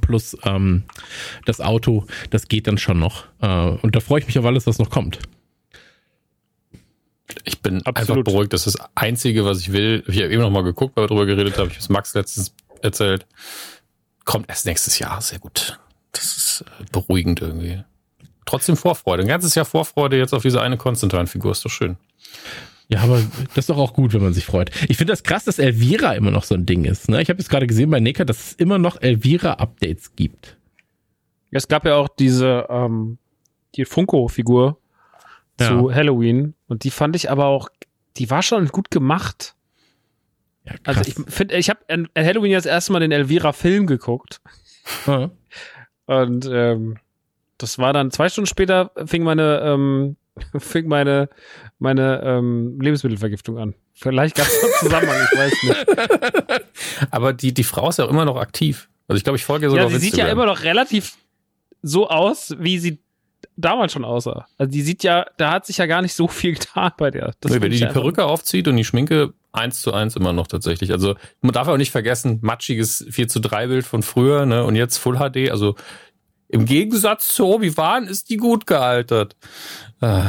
plus 0.00 0.36
ähm, 0.44 0.84
das 1.44 1.60
Auto. 1.60 2.06
Das 2.30 2.48
geht 2.48 2.66
dann 2.66 2.78
schon 2.78 2.98
noch. 2.98 3.24
Äh, 3.40 3.46
und 3.46 3.94
da 3.94 4.00
freue 4.00 4.20
ich 4.20 4.26
mich 4.26 4.38
auf 4.38 4.44
alles, 4.44 4.66
was 4.66 4.78
noch 4.78 4.90
kommt. 4.90 5.18
Ich 7.44 7.60
bin 7.60 7.76
einfach 7.86 8.02
Absolut. 8.02 8.24
beruhigt. 8.24 8.52
Das 8.52 8.66
ist 8.66 8.78
das 8.78 8.88
Einzige, 8.94 9.44
was 9.44 9.60
ich 9.60 9.72
will. 9.72 10.04
Ich 10.06 10.16
habe 10.16 10.32
eben 10.32 10.42
noch 10.42 10.50
mal 10.50 10.62
geguckt, 10.62 10.96
weil 10.96 11.04
wir 11.04 11.08
darüber 11.08 11.26
geredet 11.26 11.58
haben. 11.58 11.68
Ich 11.68 11.74
habe 11.74 11.82
es 11.82 11.88
Max 11.88 12.14
letztens 12.14 12.54
erzählt. 12.82 13.26
Kommt 14.24 14.48
erst 14.48 14.66
nächstes 14.66 14.98
Jahr. 14.98 15.20
Sehr 15.20 15.38
gut. 15.38 15.78
Das 16.12 16.36
ist 16.36 16.64
äh, 16.80 16.84
beruhigend 16.92 17.40
irgendwie. 17.40 17.82
Trotzdem 18.44 18.76
Vorfreude. 18.76 19.22
Ein 19.22 19.28
ganzes 19.28 19.54
Jahr 19.54 19.64
Vorfreude 19.64 20.16
jetzt 20.16 20.32
auf 20.32 20.42
diese 20.42 20.62
eine 20.62 20.76
Konstantin-Figur. 20.76 21.52
Ist 21.52 21.64
doch 21.64 21.70
schön. 21.70 21.96
Ja, 22.88 23.00
aber 23.00 23.20
das 23.48 23.58
ist 23.58 23.70
doch 23.70 23.78
auch 23.78 23.94
gut, 23.94 24.12
wenn 24.12 24.22
man 24.22 24.32
sich 24.32 24.44
freut. 24.46 24.70
Ich 24.88 24.96
finde 24.96 25.12
das 25.12 25.24
krass, 25.24 25.44
dass 25.44 25.58
Elvira 25.58 26.12
immer 26.14 26.30
noch 26.30 26.44
so 26.44 26.54
ein 26.54 26.66
Ding 26.66 26.84
ist. 26.84 27.08
Ne? 27.08 27.20
Ich 27.20 27.28
habe 27.28 27.38
jetzt 27.40 27.48
gerade 27.48 27.66
gesehen 27.66 27.90
bei 27.90 27.98
Necker, 27.98 28.24
dass 28.24 28.38
es 28.38 28.52
immer 28.54 28.78
noch 28.78 29.00
Elvira-Updates 29.02 30.14
gibt. 30.14 30.56
Es 31.50 31.66
gab 31.68 31.84
ja 31.84 31.96
auch 31.96 32.08
diese, 32.08 32.66
ähm, 32.68 33.18
die 33.74 33.84
Funko-Figur 33.84 34.78
Ja. 35.58 35.66
zu 35.68 35.92
Halloween 35.94 36.54
und 36.68 36.84
die 36.84 36.90
fand 36.90 37.16
ich 37.16 37.30
aber 37.30 37.46
auch, 37.46 37.70
die 38.18 38.30
war 38.30 38.42
schon 38.42 38.68
gut 38.68 38.90
gemacht. 38.90 39.54
Ja, 40.64 40.74
krass. 40.82 40.98
Also 40.98 41.10
ich 41.24 41.32
finde, 41.34 41.56
ich 41.56 41.70
habe 41.70 41.80
an 41.88 42.08
Halloween 42.16 42.52
ja 42.52 42.58
das 42.58 42.66
erste 42.66 42.92
Mal 42.92 43.00
den 43.00 43.12
Elvira-Film 43.12 43.86
geguckt 43.86 44.40
Ja. 45.06 45.30
und 46.06 46.48
ähm, 46.52 46.98
das 47.58 47.78
war 47.78 47.92
dann 47.92 48.10
zwei 48.10 48.28
Stunden 48.28 48.46
später 48.46 48.90
fing 49.06 49.22
meine 49.24 49.60
ähm, 49.62 50.16
fing 50.58 50.86
meine 50.88 51.28
meine 51.78 52.22
ähm, 52.22 52.80
Lebensmittelvergiftung 52.80 53.58
an. 53.58 53.74
Vielleicht 53.92 54.36
gab 54.36 54.46
es 54.46 54.62
einen 54.62 54.72
Zusammenhang, 54.80 55.16
ich 55.32 55.38
weiß 55.38 55.52
nicht. 55.62 56.62
Aber 57.10 57.32
die, 57.32 57.52
die 57.52 57.64
Frau 57.64 57.88
ist 57.88 57.98
ja 57.98 58.06
auch 58.06 58.10
immer 58.10 58.24
noch 58.24 58.36
aktiv. 58.36 58.88
Also 59.08 59.18
ich 59.18 59.24
glaube, 59.24 59.36
ich 59.36 59.44
folge 59.44 59.68
sogar 59.68 59.84
Ja, 59.84 59.90
sie 59.90 59.98
sieht 59.98 60.16
ja 60.16 60.26
immer 60.28 60.46
noch 60.46 60.62
relativ 60.62 61.16
so 61.82 62.08
aus, 62.08 62.54
wie 62.58 62.78
sie 62.78 62.98
damals 63.56 63.92
schon 63.92 64.04
aussah. 64.04 64.46
Also 64.58 64.70
die 64.70 64.82
sieht 64.82 65.02
ja, 65.02 65.26
da 65.36 65.52
hat 65.52 65.66
sich 65.66 65.78
ja 65.78 65.86
gar 65.86 66.02
nicht 66.02 66.14
so 66.14 66.28
viel 66.28 66.54
getan 66.54 66.92
bei 66.96 67.10
der. 67.10 67.34
Das 67.40 67.52
Nee, 67.52 67.60
wenn 67.60 67.70
die 67.70 67.78
die 67.78 67.86
Perücke 67.86 68.24
aufzieht 68.24 68.68
und 68.68 68.76
die 68.76 68.84
Schminke 68.84 69.34
Eins 69.56 69.80
zu 69.80 69.94
eins 69.94 70.16
immer 70.16 70.34
noch 70.34 70.48
tatsächlich. 70.48 70.92
Also 70.92 71.14
man 71.40 71.54
darf 71.54 71.66
auch 71.66 71.78
nicht 71.78 71.90
vergessen, 71.90 72.40
matschiges 72.42 73.06
4 73.08 73.26
zu 73.26 73.40
3 73.40 73.68
Bild 73.68 73.86
von 73.86 74.02
früher, 74.02 74.44
ne? 74.44 74.64
Und 74.64 74.76
jetzt 74.76 74.98
Full 74.98 75.16
HD. 75.16 75.50
Also 75.50 75.76
im 76.48 76.66
Gegensatz 76.66 77.28
zu 77.28 77.46
Obi-Wan 77.46 78.06
ist 78.06 78.28
die 78.28 78.36
gut 78.36 78.66
gealtert. 78.66 79.34
Äh, 80.02 80.24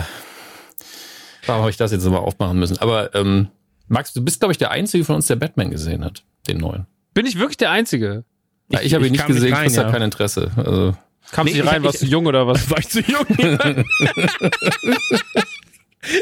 warum 1.48 1.62
habe 1.62 1.72
ich 1.72 1.78
das 1.78 1.92
jetzt 1.92 2.04
nochmal 2.04 2.22
aufmachen 2.22 2.60
müssen? 2.60 2.78
Aber 2.80 3.14
ähm, 3.16 3.48
Max, 3.88 4.14
du 4.14 4.24
bist, 4.24 4.40
glaube 4.40 4.52
ich, 4.52 4.58
der 4.58 4.72
Einzige 4.72 5.06
von 5.06 5.16
uns, 5.16 5.28
der 5.28 5.38
Batman 5.38 5.72
gesehen 5.72 6.04
hat, 6.04 6.24
den 6.48 6.58
neuen. 6.58 6.86
Bin 7.14 7.26
ich 7.26 7.40
wirklich 7.40 7.58
der 7.58 7.72
Einzige? 7.72 8.26
Ja, 8.70 8.82
ich, 8.82 8.94
habe 8.94 9.08
ihn 9.08 9.14
nicht 9.14 9.26
gesehen, 9.26 9.54
rein, 9.54 9.68
ich 9.72 9.78
habe 9.78 9.88
ja. 9.88 9.94
kein 9.94 10.02
Interesse. 10.02 10.52
Also, 10.58 10.94
Kamst 11.32 11.54
Nee, 11.54 11.62
du 11.62 11.68
rein, 11.68 11.82
ich- 11.82 11.86
warst 11.86 12.02
du 12.02 12.06
jung 12.06 12.26
oder 12.26 12.48
was? 12.48 12.70
War 12.70 12.80
ich 12.80 12.90
zu 12.90 13.02
jung? 13.02 13.26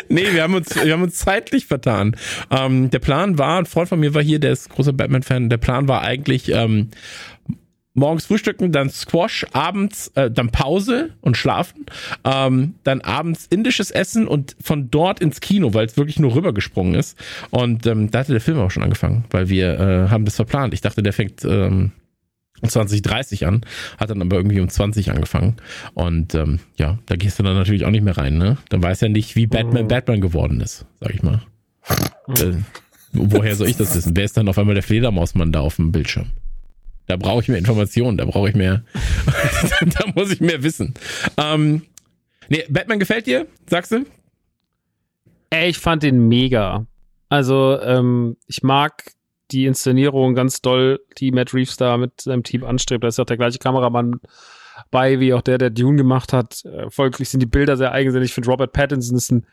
nee, 0.10 0.32
wir 0.32 0.44
haben 0.44 0.56
uns, 0.56 0.76
wir 0.76 0.94
haben 0.94 1.04
uns 1.04 1.16
zeitlich 1.16 1.66
vertan. 1.66 2.16
Ähm, 2.50 2.90
der 2.90 3.00
Plan 3.00 3.38
war, 3.38 3.60
ein 3.60 3.66
Freund 3.66 3.90
von 3.90 4.00
mir 4.00 4.14
war 4.14 4.24
hier, 4.24 4.40
der 4.40 4.52
ist 4.52 4.70
großer 4.70 4.94
Batman-Fan. 4.94 5.50
Der 5.50 5.58
Plan 5.58 5.88
war 5.88 6.02
eigentlich, 6.02 6.50
ähm, 6.50 6.90
morgens 7.96 8.26
frühstücken, 8.26 8.72
dann 8.72 8.90
Squash, 8.90 9.46
abends 9.54 10.12
äh, 10.16 10.30
dann 10.30 10.52
Pause 10.52 11.12
und 11.22 11.38
schlafen, 11.38 11.86
ähm, 12.24 12.76
dann 12.84 13.02
abends 13.02 13.48
indisches 13.50 13.90
Essen 13.90 14.28
und 14.28 14.56
von 14.62 14.92
dort 14.92 15.20
ins 15.20 15.42
Kino, 15.42 15.74
weil 15.74 15.86
es 15.86 15.98
wirklich 15.98 16.20
nur 16.20 16.36
rübergesprungen 16.36 16.94
ist. 16.94 17.18
Und 17.50 17.88
ähm, 17.88 18.12
da 18.12 18.20
hatte 18.20 18.34
der 18.34 18.42
Film 18.42 18.60
auch 18.60 18.70
schon 18.70 18.84
angefangen, 18.84 19.26
weil 19.32 19.50
wir 19.50 19.80
äh, 19.80 20.10
haben 20.10 20.26
das 20.26 20.36
verplant. 20.36 20.74
Ich 20.74 20.82
dachte, 20.82 21.02
der 21.02 21.14
fängt 21.14 21.44
ähm, 21.46 21.92
um 22.62 22.70
2030 22.70 23.46
an, 23.46 23.62
hat 23.98 24.10
dann 24.10 24.22
aber 24.22 24.38
irgendwie 24.38 24.60
um 24.60 24.70
20 24.70 25.12
angefangen. 25.12 25.56
Und 25.94 26.36
ähm, 26.36 26.60
ja, 26.78 27.00
da 27.06 27.16
gehst 27.16 27.40
du 27.40 27.44
dann 27.44 27.56
natürlich 27.56 27.86
auch 27.86 27.92
nicht 27.92 28.04
mehr 28.04 28.18
rein, 28.18 28.38
ne? 28.38 28.58
Dann 28.70 28.84
weiß 28.84 29.02
ja 29.02 29.10
nicht, 29.10 29.36
wie 29.36 29.48
Batman 29.48 29.88
Batman 29.88 30.22
geworden 30.22 30.62
ist, 30.62 30.86
sag 31.00 31.14
ich 31.14 31.24
mal. 31.24 31.42
äh, 32.28 32.54
woher 33.14 33.56
soll 33.56 33.68
ich 33.68 33.78
das 33.78 33.96
wissen? 33.96 34.16
Wer 34.16 34.26
ist 34.26 34.38
dann 34.38 34.48
auf 34.48 34.58
einmal 34.58 34.74
der 34.74 34.84
Fledermausmann 34.84 35.52
da 35.52 35.62
auf 35.62 35.78
dem 35.78 35.92
Bildschirm? 35.92 36.28
Da 37.08 37.18
brauche 37.18 37.42
ich 37.42 37.48
mehr 37.48 37.58
Informationen, 37.58 38.18
da 38.18 38.26
brauche 38.26 38.50
ich 38.50 38.56
mehr, 38.56 38.84
da 39.82 40.06
muss 40.16 40.32
ich 40.32 40.42
mehr 40.42 40.64
wissen. 40.64 40.94
Ähm, 41.38 41.84
nee, 42.50 42.64
Batman 42.70 43.00
gefällt 43.00 43.28
dir, 43.28 43.48
sagst 43.70 43.92
du? 43.92 44.06
Ey, 45.50 45.70
ich 45.70 45.78
fand 45.78 46.04
den 46.04 46.28
mega. 46.28 46.86
Also, 47.30 47.80
ähm, 47.82 48.38
ich 48.48 48.64
mag 48.64 49.12
die 49.52 49.66
Inszenierung 49.66 50.34
ganz 50.34 50.62
doll, 50.62 51.00
die 51.18 51.32
Matt 51.32 51.54
Reeves 51.54 51.78
da 51.78 51.98
mit 51.98 52.22
seinem 52.22 52.44
Team 52.44 52.64
anstrebt. 52.64 53.04
Da 53.04 53.08
ist 53.08 53.18
ja 53.18 53.24
auch 53.24 53.28
der 53.28 53.38
gleiche 53.38 53.60
Kameramann 53.60 54.20
bei, 54.92 55.20
wie 55.20 55.34
auch 55.34 55.42
der, 55.42 55.58
der 55.58 55.70
Dune 55.70 55.98
gemacht 55.98 56.34
hat. 56.34 56.66
Äh, 56.66 56.90
folglich 56.90 57.30
sind 57.30 57.40
die 57.40 57.46
Bilder 57.46 57.78
sehr 57.78 57.92
eigensinnig. 57.92 58.30
Ich 58.30 58.34
finde, 58.34 58.50
Robert 58.50 58.74
Pattinson 58.74 59.18
ist 59.18 59.32
ein 59.32 59.46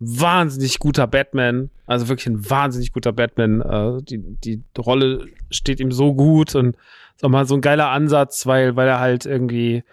wahnsinnig 0.00 0.78
guter 0.78 1.06
Batman. 1.06 1.70
Also 1.86 2.08
wirklich 2.08 2.26
ein 2.26 2.48
wahnsinnig 2.48 2.92
guter 2.92 3.12
Batman. 3.12 3.60
Äh, 3.60 4.02
die, 4.02 4.18
die 4.18 4.62
Rolle 4.78 5.26
steht 5.50 5.78
ihm 5.78 5.92
so 5.92 6.14
gut 6.14 6.54
und 6.54 6.76
ist 7.14 7.24
auch 7.24 7.28
mal 7.28 7.46
so 7.46 7.54
ein 7.54 7.60
geiler 7.60 7.90
Ansatz, 7.90 8.46
weil, 8.46 8.76
weil 8.76 8.88
er 8.88 8.98
halt 8.98 9.26
irgendwie 9.26 9.84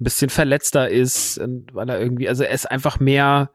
ein 0.00 0.04
bisschen 0.04 0.30
verletzter 0.30 0.88
ist 0.88 1.38
und 1.38 1.74
weil 1.74 1.88
er 1.88 2.00
irgendwie, 2.00 2.28
also 2.28 2.44
er 2.44 2.52
ist 2.52 2.70
einfach 2.70 3.00
mehr, 3.00 3.50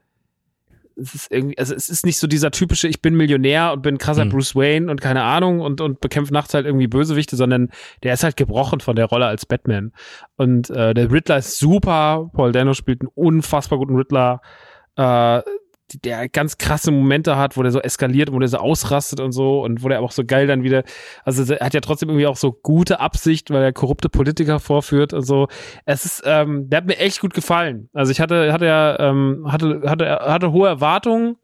es 0.97 1.15
ist 1.15 1.31
irgendwie, 1.31 1.57
also 1.57 1.73
es 1.73 1.87
ist 1.87 2.05
nicht 2.05 2.19
so 2.19 2.27
dieser 2.27 2.51
typische, 2.51 2.89
ich 2.89 3.01
bin 3.01 3.15
Millionär 3.15 3.71
und 3.71 3.81
bin 3.81 3.97
krasser 3.97 4.25
Mhm. 4.25 4.29
Bruce 4.29 4.55
Wayne 4.55 4.91
und 4.91 4.99
keine 4.99 5.23
Ahnung 5.23 5.61
und, 5.61 5.79
und 5.79 6.01
bekämpft 6.01 6.33
nachts 6.33 6.53
halt 6.53 6.65
irgendwie 6.65 6.87
Bösewichte, 6.87 7.37
sondern 7.37 7.69
der 8.03 8.13
ist 8.13 8.25
halt 8.25 8.35
gebrochen 8.35 8.81
von 8.81 8.97
der 8.97 9.05
Rolle 9.05 9.25
als 9.25 9.45
Batman. 9.45 9.93
Und 10.35 10.69
äh, 10.69 10.93
der 10.93 11.09
Riddler 11.09 11.37
ist 11.37 11.57
super, 11.57 12.29
Paul 12.33 12.51
Dano 12.51 12.73
spielt 12.73 13.01
einen 13.01 13.11
unfassbar 13.15 13.79
guten 13.79 13.95
Riddler, 13.95 14.41
äh, 14.97 15.41
der 16.01 16.29
ganz 16.29 16.57
krasse 16.57 16.91
Momente 16.91 17.37
hat, 17.37 17.57
wo 17.57 17.63
der 17.63 17.71
so 17.71 17.79
eskaliert, 17.79 18.31
wo 18.31 18.39
der 18.39 18.47
so 18.47 18.57
ausrastet 18.57 19.19
und 19.19 19.31
so 19.31 19.63
und 19.63 19.83
wo 19.83 19.89
der 19.89 20.01
auch 20.01 20.11
so 20.11 20.23
geil 20.25 20.47
dann 20.47 20.63
wieder, 20.63 20.83
also 21.23 21.53
er 21.53 21.65
hat 21.65 21.73
ja 21.73 21.81
trotzdem 21.81 22.09
irgendwie 22.09 22.27
auch 22.27 22.37
so 22.37 22.51
gute 22.51 22.99
Absicht, 22.99 23.49
weil 23.51 23.63
er 23.63 23.73
korrupte 23.73 24.09
Politiker 24.09 24.59
vorführt 24.59 25.13
und 25.13 25.23
so. 25.23 25.47
Es 25.85 26.05
ist, 26.05 26.23
ähm, 26.25 26.69
der 26.69 26.77
hat 26.77 26.85
mir 26.85 26.97
echt 26.97 27.19
gut 27.21 27.33
gefallen. 27.33 27.89
Also 27.93 28.11
ich 28.11 28.19
hatte, 28.19 28.51
hatte 28.53 28.65
ja, 28.65 28.99
ähm, 28.99 29.47
hatte, 29.49 29.81
hatte, 29.85 30.05
hatte 30.07 30.51
hohe 30.51 30.67
Erwartungen, 30.67 31.37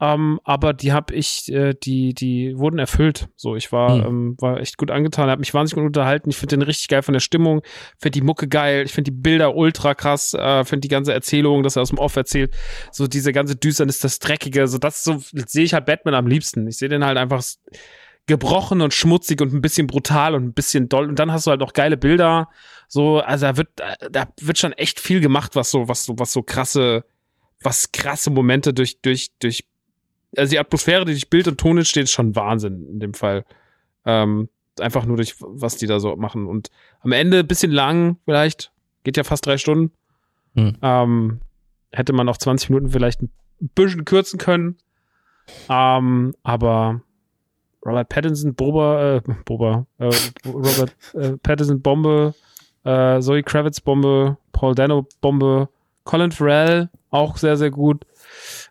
ähm, 0.00 0.40
aber 0.44 0.72
die 0.72 0.92
habe 0.92 1.14
ich, 1.14 1.50
äh, 1.52 1.72
die, 1.74 2.14
die 2.14 2.58
wurden 2.58 2.78
erfüllt. 2.78 3.28
So, 3.36 3.54
ich 3.56 3.70
war, 3.72 3.94
Hm. 3.94 4.04
ähm, 4.06 4.36
war 4.40 4.58
echt 4.60 4.76
gut 4.76 4.90
angetan, 4.90 5.30
habe 5.30 5.38
mich 5.40 5.54
wahnsinnig 5.54 5.82
gut 5.82 5.86
unterhalten. 5.86 6.30
Ich 6.30 6.36
finde 6.36 6.56
den 6.56 6.62
richtig 6.62 6.88
geil 6.88 7.02
von 7.02 7.12
der 7.12 7.20
Stimmung, 7.20 7.62
finde 7.98 8.18
die 8.18 8.24
Mucke 8.26 8.48
geil, 8.48 8.84
ich 8.86 8.92
finde 8.92 9.10
die 9.12 9.16
Bilder 9.16 9.54
ultra 9.54 9.94
krass, 9.94 10.34
äh, 10.34 10.64
finde 10.64 10.80
die 10.80 10.88
ganze 10.88 11.12
Erzählung, 11.14 11.62
dass 11.62 11.76
er 11.76 11.82
aus 11.82 11.90
dem 11.90 11.98
Off 11.98 12.16
erzählt, 12.16 12.54
so 12.90 13.06
diese 13.06 13.32
ganze 13.32 13.56
Düsternis, 13.56 14.00
das 14.00 14.18
Dreckige, 14.18 14.66
so 14.66 14.78
das 14.78 15.04
so 15.04 15.22
sehe 15.46 15.64
ich 15.64 15.74
halt 15.74 15.86
Batman 15.86 16.14
am 16.14 16.26
liebsten. 16.26 16.66
Ich 16.66 16.78
sehe 16.78 16.88
den 16.88 17.04
halt 17.04 17.16
einfach 17.16 17.42
gebrochen 18.26 18.80
und 18.80 18.94
schmutzig 18.94 19.40
und 19.42 19.52
ein 19.52 19.60
bisschen 19.60 19.86
brutal 19.86 20.34
und 20.34 20.44
ein 20.44 20.54
bisschen 20.54 20.88
doll 20.88 21.08
und 21.08 21.18
dann 21.18 21.30
hast 21.30 21.46
du 21.46 21.50
halt 21.50 21.60
noch 21.60 21.74
geile 21.74 21.96
Bilder. 21.96 22.48
So, 22.88 23.18
also 23.18 23.46
da 23.46 23.56
wird, 23.58 23.68
da 24.10 24.28
wird 24.40 24.58
schon 24.58 24.72
echt 24.72 24.98
viel 24.98 25.20
gemacht, 25.20 25.54
was 25.56 25.70
so, 25.70 25.88
was 25.88 26.04
so, 26.04 26.18
was 26.18 26.32
so 26.32 26.42
krasse, 26.42 27.04
was 27.60 27.92
krasse 27.92 28.30
Momente 28.30 28.72
durch, 28.72 29.00
durch, 29.02 29.30
durch, 29.40 29.64
also 30.36 30.50
die 30.50 30.58
Atmosphäre, 30.58 31.04
die 31.04 31.12
durch 31.12 31.30
Bild 31.30 31.48
und 31.48 31.58
Ton 31.58 31.78
entsteht, 31.78 32.04
ist 32.04 32.12
schon 32.12 32.36
Wahnsinn 32.36 32.86
in 32.88 33.00
dem 33.00 33.14
Fall. 33.14 33.44
Ähm, 34.04 34.48
einfach 34.80 35.06
nur 35.06 35.16
durch, 35.16 35.36
was 35.38 35.76
die 35.76 35.86
da 35.86 36.00
so 36.00 36.16
machen. 36.16 36.46
Und 36.46 36.70
am 37.00 37.12
Ende 37.12 37.40
ein 37.40 37.46
bisschen 37.46 37.72
lang, 37.72 38.18
vielleicht, 38.24 38.72
geht 39.04 39.16
ja 39.16 39.24
fast 39.24 39.46
drei 39.46 39.58
Stunden. 39.58 39.92
Hm. 40.54 40.76
Ähm, 40.82 41.40
hätte 41.92 42.12
man 42.12 42.28
auch 42.28 42.36
20 42.36 42.70
Minuten 42.70 42.90
vielleicht 42.90 43.22
ein 43.22 43.30
bisschen 43.74 44.04
kürzen 44.04 44.38
können. 44.38 44.76
Ähm, 45.68 46.34
aber 46.42 47.02
Robert 47.84 48.08
Pattinson, 48.08 48.54
Boba, 48.54 49.16
äh, 49.16 49.20
Boba, 49.44 49.86
äh, 49.98 50.10
Robert 50.46 50.96
äh, 51.14 51.36
Pattinson 51.42 51.82
Bombe, 51.82 52.34
äh, 52.84 53.20
Zoe 53.20 53.42
Kravitz 53.42 53.80
Bombe, 53.80 54.38
Paul 54.52 54.74
Dano 54.74 55.06
Bombe, 55.20 55.68
Colin 56.04 56.32
Farrell 56.32 56.90
auch 57.10 57.36
sehr, 57.36 57.56
sehr 57.56 57.70
gut. 57.70 58.04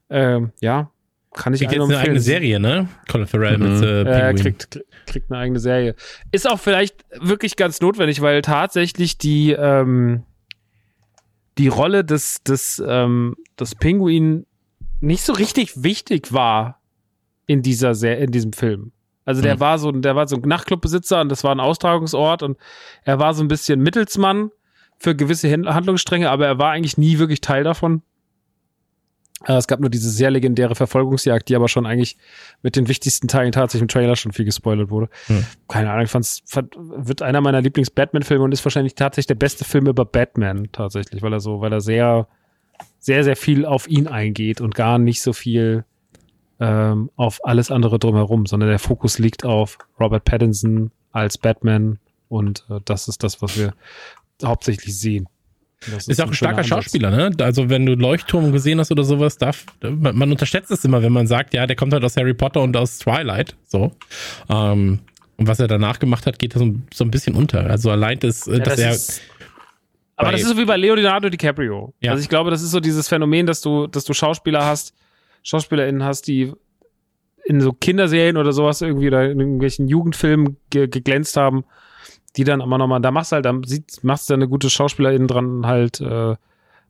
Ähm, 0.10 0.52
ja, 0.62 0.90
kann 1.34 1.54
ich 1.54 1.60
Kriegt 1.62 1.74
jetzt 1.74 1.82
eine 1.84 1.98
eigene. 1.98 2.20
Serie, 2.20 2.60
ne? 2.60 2.88
Colin 3.10 3.28
Farrell 3.28 3.58
Mhm. 3.58 3.64
mit 3.64 3.84
äh, 3.84 4.04
Ja, 4.04 4.10
er 4.10 4.28
Pinguin. 4.34 4.44
kriegt, 4.44 4.80
kriegt 5.08 5.32
eine 5.32 5.40
eigene 5.40 5.60
Serie. 5.60 5.96
Ist 6.32 6.50
auch 6.50 6.60
vielleicht 6.60 7.04
wirklich 7.20 7.56
ganz 7.56 7.82
notwendig, 7.82 8.22
weil 8.22 8.42
tatsächlich 8.42 9.18
die, 9.18 9.52
ähm, 9.52 10.24
die 11.58 11.68
Rolle 11.68 12.04
des, 12.04 12.44
des, 12.44 12.82
ähm, 12.86 13.36
des 13.60 13.76
Pinguin 13.76 14.46
nicht 15.02 15.24
so 15.24 15.34
richtig 15.34 15.84
wichtig 15.84 16.34
war 16.34 16.80
in 17.46 17.62
dieser 17.62 17.94
Ser 17.94 18.18
in 18.18 18.32
diesem 18.32 18.54
Film. 18.54 18.92
Also 19.26 19.42
der 19.42 19.56
Mhm. 19.56 19.60
war 19.60 19.80
so, 19.80 19.92
der 19.92 20.16
war 20.16 20.28
so 20.28 20.36
ein 20.36 20.42
Nachtclubbesitzer 20.42 21.22
und 21.22 21.30
das 21.30 21.44
war 21.44 21.54
ein 21.54 21.60
Austragungsort 21.60 22.44
und 22.44 22.58
er 23.04 23.20
war 23.20 23.34
so 23.34 23.44
ein 23.44 23.48
bisschen 23.48 23.80
Mittelsmann 23.82 24.52
für 25.00 25.16
gewisse 25.16 25.50
Handlungsstränge, 25.52 26.30
aber 26.30 26.46
er 26.48 26.58
war 26.60 26.72
eigentlich 26.72 26.98
nie 26.98 27.20
wirklich 27.20 27.42
Teil 27.42 27.64
davon. 27.64 28.02
Äh, 29.46 29.54
Es 29.54 29.68
gab 29.68 29.80
nur 29.80 29.90
diese 29.90 30.10
sehr 30.10 30.32
legendäre 30.32 30.76
Verfolgungsjagd, 30.76 31.50
die 31.50 31.56
aber 31.56 31.68
schon 31.68 31.86
eigentlich 31.86 32.18
mit 32.62 32.76
den 32.76 32.88
wichtigsten 32.88 33.28
Teilen 33.28 33.52
tatsächlich 33.52 33.84
im 33.84 33.88
Trailer 33.88 34.16
schon 34.16 34.32
viel 34.32 34.46
gespoilert 34.46 34.90
wurde. 34.90 35.10
Hm. 35.28 35.46
Keine 35.68 35.92
Ahnung, 35.92 36.06
ich 36.06 36.12
fand's, 36.12 36.42
fand, 36.46 36.76
wird 36.78 37.22
einer 37.22 37.42
meiner 37.42 37.62
Lieblings-Batman-Filme 37.62 38.44
und 38.44 38.52
ist 38.52 38.66
wahrscheinlich 38.66 38.96
tatsächlich 38.96 39.28
der 39.28 39.36
beste 39.36 39.66
Film 39.66 39.88
über 39.88 40.06
Batman 40.06 40.70
tatsächlich, 40.72 41.22
weil 41.22 41.34
er 41.34 41.40
so, 41.40 41.62
weil 41.62 41.74
er 41.74 41.82
sehr, 41.82 42.28
sehr, 43.00 43.24
sehr 43.24 43.36
viel 43.36 43.66
auf 43.66 43.88
ihn 43.88 44.08
eingeht 44.08 44.62
und 44.62 44.76
gar 44.76 44.98
nicht 44.98 45.22
so 45.22 45.34
viel 45.34 45.86
ähm, 46.60 47.10
auf 47.16 47.44
alles 47.44 47.72
andere 47.72 48.00
drumherum, 48.00 48.46
sondern 48.46 48.70
der 48.70 48.80
Fokus 48.80 49.20
liegt 49.20 49.44
auf 49.44 49.78
Robert 50.00 50.24
Pattinson 50.24 50.92
als 51.12 51.38
Batman 51.38 52.00
und 52.30 52.66
äh, 52.70 52.80
das 52.86 53.08
ist 53.08 53.24
das, 53.24 53.42
was 53.42 53.58
wir 53.58 53.74
hauptsächlich 54.44 54.98
sehen. 54.98 55.28
Das 55.92 56.08
Ist 56.08 56.22
auch 56.22 56.28
ein 56.28 56.34
starker 56.34 56.60
Ansatz. 56.60 56.70
Schauspieler, 56.70 57.12
ne? 57.12 57.32
Also 57.40 57.70
wenn 57.70 57.86
du 57.86 57.96
Leuchtturm 57.96 58.52
gesehen 58.52 58.80
hast 58.80 58.92
oder 58.92 59.04
sowas, 59.04 59.38
darf, 59.38 59.66
man, 59.82 60.16
man 60.16 60.32
unterschätzt 60.32 60.72
es 60.72 60.86
immer, 60.86 61.02
wenn 61.02 61.14
man 61.14 61.28
sagt, 61.28 61.54
ja, 61.54 61.68
der 61.68 61.76
kommt 61.76 61.94
halt 61.94 62.04
aus 62.04 62.16
Harry 62.18 62.34
Potter 62.34 62.62
und 62.62 62.76
aus 62.78 63.00
Twilight, 63.00 63.56
so. 63.66 63.92
Ähm, 64.50 65.00
und 65.38 65.48
was 65.48 65.60
er 65.60 65.68
danach 65.68 66.00
gemacht 66.00 66.26
hat, 66.26 66.40
geht 66.40 66.56
da 66.56 66.60
so, 66.60 66.76
so 66.94 67.04
ein 67.04 67.12
bisschen 67.12 67.36
unter. 67.36 67.70
Also 67.70 67.90
allein 67.92 68.20
das, 68.20 68.46
Ja, 68.46 68.60
dass 68.60 68.76
das 68.76 68.80
er, 68.80 68.92
ist, 68.92 69.22
aber 70.16 70.32
das 70.32 70.42
ist 70.42 70.50
so 70.50 70.58
wie 70.58 70.66
bei 70.66 70.78
Leonardo 70.78 71.30
DiCaprio. 71.30 71.94
Ja. 72.00 72.12
Also 72.12 72.22
ich 72.22 72.30
glaube, 72.30 72.52
das 72.52 72.62
ist 72.62 72.72
so 72.72 72.80
dieses 72.80 73.08
Phänomen, 73.08 73.46
dass 73.46 73.62
du, 73.62 73.88
dass 73.88 74.06
du 74.06 74.14
Schauspieler 74.14 74.66
hast, 74.66 74.94
SchauspielerInnen 75.44 76.04
hast, 76.04 76.28
die 76.28 76.54
in 77.46 77.60
so 77.60 77.74
Kinderserien 77.74 78.38
oder 78.38 78.54
sowas 78.54 78.82
irgendwie 78.82 79.08
oder 79.08 79.30
in 79.30 79.40
irgendwelchen 79.40 79.88
Jugendfilmen 79.88 80.58
ge 80.70 80.88
geglänzt 80.88 81.36
haben, 81.36 81.66
die 82.36 82.44
dann 82.44 82.62
aber 82.62 82.78
nochmal, 82.78 83.02
da 83.02 83.12
machst 83.12 83.32
du 83.32 83.36
halt, 83.36 83.46
dann 83.46 83.64
sieht, 83.64 84.04
machst 84.04 84.30
du 84.30 84.34
eine 84.34 84.48
gute 84.48 84.70
SchauspielerInnen 84.70 85.28
dran 85.28 85.66
halt, 85.66 86.02
äh, 86.02 86.36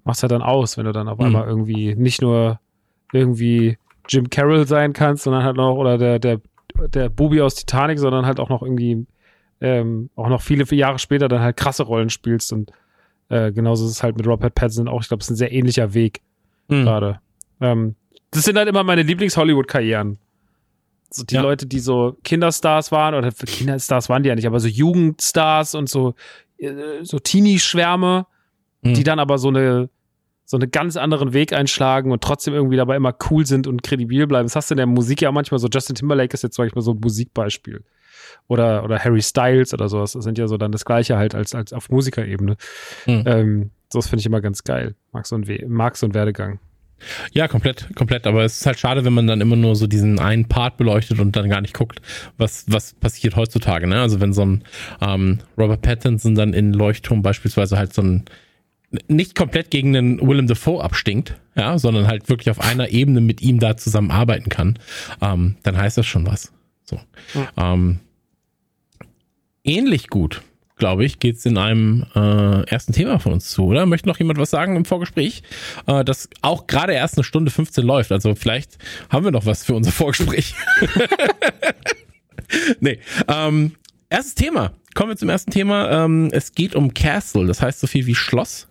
machst 0.06 0.22
halt 0.24 0.32
dann 0.32 0.42
aus, 0.42 0.78
wenn 0.78 0.86
du 0.86 0.92
dann 0.92 1.08
auf 1.08 1.20
Mhm. 1.20 1.26
einmal 1.26 1.48
irgendwie 1.48 1.96
nicht 1.96 2.22
nur 2.22 2.60
irgendwie 3.12 3.78
Jim 4.10 4.30
Carroll 4.30 4.68
sein 4.68 4.94
kannst, 4.94 5.24
sondern 5.24 5.44
halt 5.44 5.56
noch, 5.58 5.76
oder 5.76 5.98
der, 5.98 6.20
der, 6.20 6.42
der 6.94 7.10
Bubi 7.10 7.42
aus 7.42 7.56
Titanic, 7.56 8.00
sondern 8.00 8.26
halt 8.26 8.40
auch 8.40 8.50
noch 8.50 8.62
irgendwie, 8.64 9.06
ähm, 9.62 10.10
auch 10.16 10.28
noch 10.30 10.42
viele, 10.42 10.66
viele 10.66 10.82
Jahre 10.82 11.00
später 11.00 11.28
dann 11.28 11.42
halt 11.42 11.56
krasse 11.58 11.84
Rollen 11.84 12.10
spielst 12.10 12.52
und 12.52 12.72
äh, 13.30 13.52
genauso 13.52 13.86
ist 13.86 13.92
es 13.92 14.04
halt 14.04 14.18
mit 14.18 14.28
Robert 14.28 14.54
Pattinson 14.56 14.88
auch. 14.90 15.02
Ich 15.02 15.08
glaube, 15.08 15.22
es 15.22 15.28
ist 15.28 15.32
ein 15.32 15.38
sehr 15.38 15.52
ähnlicher 15.54 15.94
Weg 15.94 16.22
Hm. 16.70 16.84
gerade. 16.84 17.20
Ähm, 17.62 17.96
das 18.32 18.44
sind 18.44 18.58
halt 18.58 18.68
immer 18.68 18.84
meine 18.84 19.04
Lieblings-Hollywood-Karrieren. 19.04 20.18
So 21.16 21.24
die 21.24 21.36
Ja. 21.36 21.42
Leute, 21.42 21.66
die 21.68 21.80
so 21.80 22.18
Kinderstars 22.24 22.92
waren, 22.92 23.14
oder 23.16 23.32
für 23.32 23.46
Kinderstars 23.46 24.10
waren 24.10 24.24
die 24.24 24.30
ja 24.30 24.36
nicht, 24.36 24.48
aber 24.48 24.60
so 24.60 24.68
Jugendstars 24.68 25.76
und 25.76 25.88
so, 25.90 26.16
äh, 26.58 26.72
so 27.04 27.20
Teenie-Schwärme, 27.20 28.26
Mhm. 28.82 28.94
die 28.96 29.04
dann 29.04 29.20
aber 29.20 29.38
so 29.38 29.48
eine, 29.50 29.90
so 30.46 30.58
einen 30.58 30.70
ganz 30.72 30.98
anderen 30.98 31.32
Weg 31.34 31.54
einschlagen 31.54 32.12
und 32.12 32.22
trotzdem 32.22 32.54
irgendwie 32.54 32.76
dabei 32.78 32.96
immer 32.98 33.16
cool 33.30 33.46
sind 33.46 33.66
und 33.68 33.82
kredibil 33.84 34.28
bleiben. 34.28 34.46
Das 34.46 34.56
hast 34.58 34.70
du 34.70 34.74
in 34.74 34.78
der 34.78 34.88
Musik 34.88 35.22
ja 35.22 35.32
manchmal 35.32 35.60
so. 35.60 35.68
Justin 35.72 35.96
Timberlake 35.96 36.34
ist 36.34 36.42
jetzt 36.44 36.56
zum 36.56 36.66
Beispiel 36.66 36.82
so 36.82 36.92
ein 36.92 37.00
Musikbeispiel. 37.00 37.84
Oder, 38.48 38.84
oder 38.84 39.00
Harry 39.00 39.22
Styles 39.22 39.74
oder 39.74 39.88
sowas. 39.88 40.12
Das 40.14 40.24
sind 40.26 40.38
ja 40.38 40.48
so 40.48 40.58
dann 40.58 40.72
das 40.74 40.84
Gleiche 40.84 41.18
halt 41.18 41.34
als, 41.34 41.56
als 41.56 41.72
auf 41.72 41.90
Musikerebene. 41.90 42.58
Mhm. 43.08 43.24
Ähm, 43.26 43.72
das 43.92 44.08
finde 44.08 44.20
ich 44.20 44.26
immer 44.26 44.42
ganz 44.42 44.64
geil. 44.66 44.96
Mag 45.14 45.26
so 45.28 45.36
ein, 45.38 45.46
mag 45.68 45.96
so 45.96 46.06
ein 46.08 46.14
Werdegang. 46.14 46.60
Ja, 47.34 47.48
komplett, 47.48 47.90
komplett. 47.96 48.28
Aber 48.28 48.44
es 48.44 48.62
ist 48.62 48.66
halt 48.66 48.80
schade, 48.80 49.06
wenn 49.06 49.14
man 49.14 49.28
dann 49.28 49.42
immer 49.42 49.56
nur 49.56 49.76
so 49.76 49.88
diesen 49.88 50.20
einen 50.20 50.48
Part 50.48 50.78
beleuchtet 50.78 51.20
und 51.20 51.36
dann 51.36 51.50
gar 51.50 51.62
nicht 51.62 51.74
guckt, 51.74 52.02
was, 52.38 52.66
was 52.68 52.94
passiert 52.94 53.36
heutzutage. 53.36 53.88
Ne? 53.88 54.00
Also 54.00 54.22
wenn 54.22 54.34
so 54.34 54.46
ein 54.46 54.64
ähm, 55.02 55.40
Robert 55.58 55.82
Pattinson 55.82 56.36
dann 56.36 56.54
in 56.54 56.74
Leuchtturm 56.74 57.22
beispielsweise 57.22 57.78
halt 57.78 57.94
so 57.94 58.02
ein 58.02 58.26
nicht 59.08 59.36
komplett 59.36 59.72
gegen 59.72 59.96
einen 59.96 60.22
Willem 60.22 60.48
Dafoe 60.48 60.84
abstinkt, 60.84 61.36
ja, 61.56 61.80
sondern 61.80 62.08
halt 62.08 62.30
wirklich 62.30 62.52
auf 62.52 62.62
einer 62.62 62.90
Ebene 62.90 63.22
mit 63.22 63.42
ihm 63.42 63.60
da 63.60 63.76
zusammen 63.76 64.12
arbeiten 64.12 64.50
kann, 64.50 64.78
ähm, 65.20 65.56
dann 65.64 65.78
heißt 65.78 65.98
das 65.98 66.06
schon 66.06 66.28
was. 66.28 66.54
So. 66.84 67.00
Ähm, 67.58 68.00
ähnlich 69.64 70.10
gut, 70.10 70.44
glaube 70.84 71.06
ich, 71.06 71.20
geht's 71.20 71.46
in 71.46 71.58
einem 71.58 72.06
äh, 72.14 72.68
ersten 72.68 72.92
Thema 72.92 73.18
von 73.18 73.32
uns 73.32 73.50
zu, 73.50 73.64
oder? 73.68 73.86
Möchte 73.86 74.10
noch 74.10 74.20
jemand 74.20 74.38
was 74.38 74.50
sagen 74.50 74.76
im 74.76 74.84
Vorgespräch? 74.84 75.42
Äh, 75.88 76.04
das 76.04 76.28
auch 76.42 76.68
gerade 76.68 76.92
erst 76.92 77.16
eine 77.16 77.24
Stunde 77.24 77.52
15 77.52 77.86
läuft, 77.86 78.12
also 78.12 78.36
vielleicht 78.36 78.78
haben 79.10 79.24
wir 79.24 79.32
noch 79.32 79.46
was 79.46 79.64
für 79.64 79.76
unser 79.76 79.94
Vorgespräch. 79.94 80.54
nee. 82.82 83.00
Ähm, 83.30 83.78
erstes 84.10 84.36
Thema. 84.36 84.74
Kommen 84.94 85.12
wir 85.12 85.16
zum 85.16 85.30
ersten 85.30 85.52
Thema. 85.52 86.04
Ähm, 86.04 86.28
es 86.34 86.52
geht 86.52 86.76
um 86.76 86.94
Castle, 86.94 87.48
das 87.48 87.62
heißt 87.62 87.80
so 87.80 87.88
viel 87.88 88.06
wie 88.06 88.16
Schloss 88.16 88.68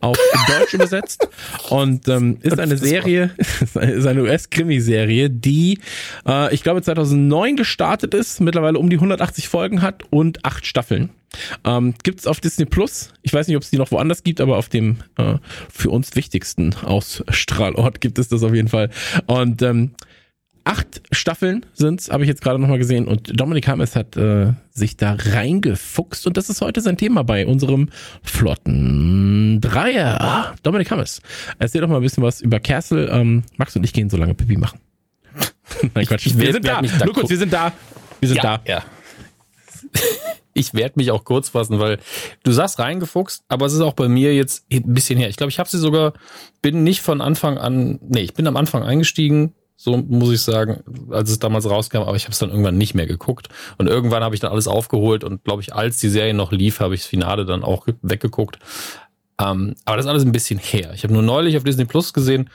auf 0.00 0.18
Deutsch 0.48 0.74
übersetzt 0.74 1.28
und 1.70 2.08
ähm, 2.08 2.38
ist 2.42 2.58
eine 2.58 2.76
Serie, 2.76 3.30
ist 3.60 3.76
eine 3.76 4.22
US-Krimiserie, 4.22 5.30
die 5.30 5.80
äh, 6.26 6.54
ich 6.54 6.62
glaube 6.62 6.82
2009 6.82 7.56
gestartet 7.56 8.14
ist, 8.14 8.40
mittlerweile 8.40 8.78
um 8.78 8.90
die 8.90 8.96
180 8.96 9.48
Folgen 9.48 9.82
hat 9.82 10.02
und 10.10 10.44
acht 10.44 10.66
Staffeln. 10.66 11.10
Ähm, 11.64 11.94
gibt's 12.02 12.26
auf 12.26 12.40
Disney 12.40 12.64
Plus. 12.64 13.12
Ich 13.22 13.32
weiß 13.32 13.48
nicht, 13.48 13.56
ob 13.56 13.62
es 13.62 13.70
die 13.70 13.76
noch 13.76 13.90
woanders 13.90 14.22
gibt, 14.24 14.40
aber 14.40 14.56
auf 14.56 14.68
dem 14.68 14.98
äh, 15.18 15.34
für 15.72 15.90
uns 15.90 16.16
wichtigsten 16.16 16.74
Ausstrahlort 16.74 18.00
gibt 18.00 18.18
es 18.18 18.28
das 18.28 18.42
auf 18.42 18.54
jeden 18.54 18.68
Fall. 18.68 18.90
Und 19.26 19.62
ähm, 19.62 19.92
acht 20.68 21.00
Staffeln 21.12 21.64
sind's, 21.72 22.10
habe 22.10 22.24
ich 22.24 22.28
jetzt 22.28 22.42
gerade 22.42 22.58
nochmal 22.58 22.76
gesehen. 22.78 23.08
Und 23.08 23.40
Dominik 23.40 23.66
Hammes 23.68 23.96
hat 23.96 24.16
äh, 24.18 24.52
sich 24.70 24.98
da 24.98 25.16
reingefuchst. 25.18 26.26
Und 26.26 26.36
das 26.36 26.50
ist 26.50 26.60
heute 26.60 26.82
sein 26.82 26.98
Thema 26.98 27.24
bei 27.24 27.46
unserem 27.46 27.88
flotten 28.22 29.60
Dreier. 29.62 30.54
Dominik 30.62 30.90
Hammes, 30.90 31.22
erzähl 31.58 31.80
doch 31.80 31.88
mal 31.88 31.96
ein 31.96 32.02
bisschen 32.02 32.22
was 32.22 32.42
über 32.42 32.60
Castle. 32.60 33.08
Ähm, 33.08 33.44
Max 33.56 33.74
und 33.76 33.84
ich 33.84 33.94
gehen 33.94 34.10
so 34.10 34.18
lange 34.18 34.34
Pipi 34.34 34.58
machen. 34.58 34.78
Nein, 35.94 36.06
Quatsch. 36.06 36.26
ich 36.26 36.36
wir 36.36 36.44
werd- 36.44 36.52
sind 36.54 36.66
da. 36.66 36.82
da 36.82 37.04
Nur 37.06 37.14
kurz, 37.14 37.30
wir 37.30 37.38
sind 37.38 37.52
da. 37.52 37.72
Wir 38.20 38.28
sind 38.28 38.44
da. 38.44 38.60
ja. 38.66 38.82
Ich 40.54 40.74
werde 40.74 40.94
mich 40.96 41.12
auch 41.12 41.22
kurz 41.22 41.50
fassen, 41.50 41.78
weil 41.78 41.98
du 42.42 42.50
sagst 42.50 42.80
reingefuchst, 42.80 43.44
aber 43.46 43.66
es 43.66 43.74
ist 43.74 43.80
auch 43.80 43.92
bei 43.92 44.08
mir 44.08 44.34
jetzt 44.34 44.64
ein 44.72 44.92
bisschen 44.92 45.16
her. 45.16 45.28
Ich 45.28 45.36
glaube, 45.36 45.50
ich 45.50 45.60
habe 45.60 45.68
sie 45.68 45.78
sogar, 45.78 46.14
bin 46.62 46.82
nicht 46.82 47.00
von 47.00 47.20
Anfang 47.20 47.58
an, 47.58 48.00
nee, 48.02 48.22
ich 48.22 48.34
bin 48.34 48.44
am 48.48 48.56
Anfang 48.56 48.82
eingestiegen, 48.82 49.54
so 49.80 49.96
muss 49.96 50.34
ich 50.34 50.42
sagen, 50.42 50.82
als 51.10 51.30
es 51.30 51.38
damals 51.38 51.70
rauskam, 51.70 51.98
aber 51.98 52.16
ich 52.16 52.24
habe 52.24 52.32
es 52.32 52.38
dann 52.40 52.50
irgendwann 52.50 52.76
nicht 52.76 52.94
mehr 52.94 53.06
geguckt. 53.06 53.48
Und 53.78 53.86
irgendwann 53.86 54.24
habe 54.24 54.34
ich 54.34 54.40
dann 54.40 54.50
alles 54.50 54.66
aufgeholt 54.66 55.22
und 55.22 55.44
glaube 55.44 55.62
ich, 55.62 55.72
als 55.72 55.98
die 55.98 56.08
Serie 56.08 56.34
noch 56.34 56.50
lief, 56.50 56.80
habe 56.80 56.96
ich 56.96 57.02
das 57.02 57.08
Finale 57.08 57.44
dann 57.44 57.62
auch 57.62 57.86
ge- 57.86 57.94
weggeguckt. 58.02 58.58
Ähm, 59.40 59.76
aber 59.84 59.96
das 59.96 60.06
ist 60.06 60.10
alles 60.10 60.24
ein 60.24 60.32
bisschen 60.32 60.58
her. 60.58 60.90
Ich 60.94 61.04
habe 61.04 61.14
nur 61.14 61.22
neulich 61.22 61.56
auf 61.56 61.62
Disney 61.62 61.84
Plus 61.84 62.12
gesehen, 62.12 62.50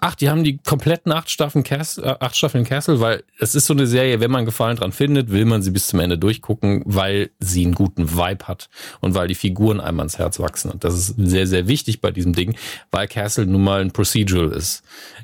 ach, 0.00 0.14
die 0.14 0.30
haben 0.30 0.44
die 0.44 0.58
kompletten 0.58 1.12
acht 1.12 1.30
Staffeln, 1.30 1.62
Castle, 1.62 2.04
äh, 2.04 2.16
acht 2.20 2.36
Staffeln 2.36 2.64
Castle, 2.64 3.00
weil 3.00 3.22
es 3.38 3.54
ist 3.54 3.66
so 3.66 3.74
eine 3.74 3.86
Serie, 3.86 4.20
wenn 4.20 4.30
man 4.30 4.44
Gefallen 4.44 4.76
dran 4.76 4.92
findet, 4.92 5.30
will 5.30 5.44
man 5.44 5.62
sie 5.62 5.70
bis 5.70 5.88
zum 5.88 6.00
Ende 6.00 6.18
durchgucken, 6.18 6.82
weil 6.86 7.30
sie 7.38 7.64
einen 7.64 7.74
guten 7.74 8.16
Vibe 8.16 8.48
hat 8.48 8.68
und 9.00 9.14
weil 9.14 9.28
die 9.28 9.34
Figuren 9.34 9.80
einem 9.80 10.00
ans 10.00 10.18
Herz 10.18 10.40
wachsen. 10.40 10.70
Und 10.70 10.84
das 10.84 10.94
ist 10.94 11.14
sehr, 11.18 11.46
sehr 11.46 11.68
wichtig 11.68 12.00
bei 12.00 12.10
diesem 12.10 12.32
Ding, 12.32 12.56
weil 12.90 13.08
Castle 13.08 13.46
nun 13.46 13.62
mal 13.62 13.80
ein 13.80 13.92
Procedural 13.92 14.52
ist. 14.52 14.82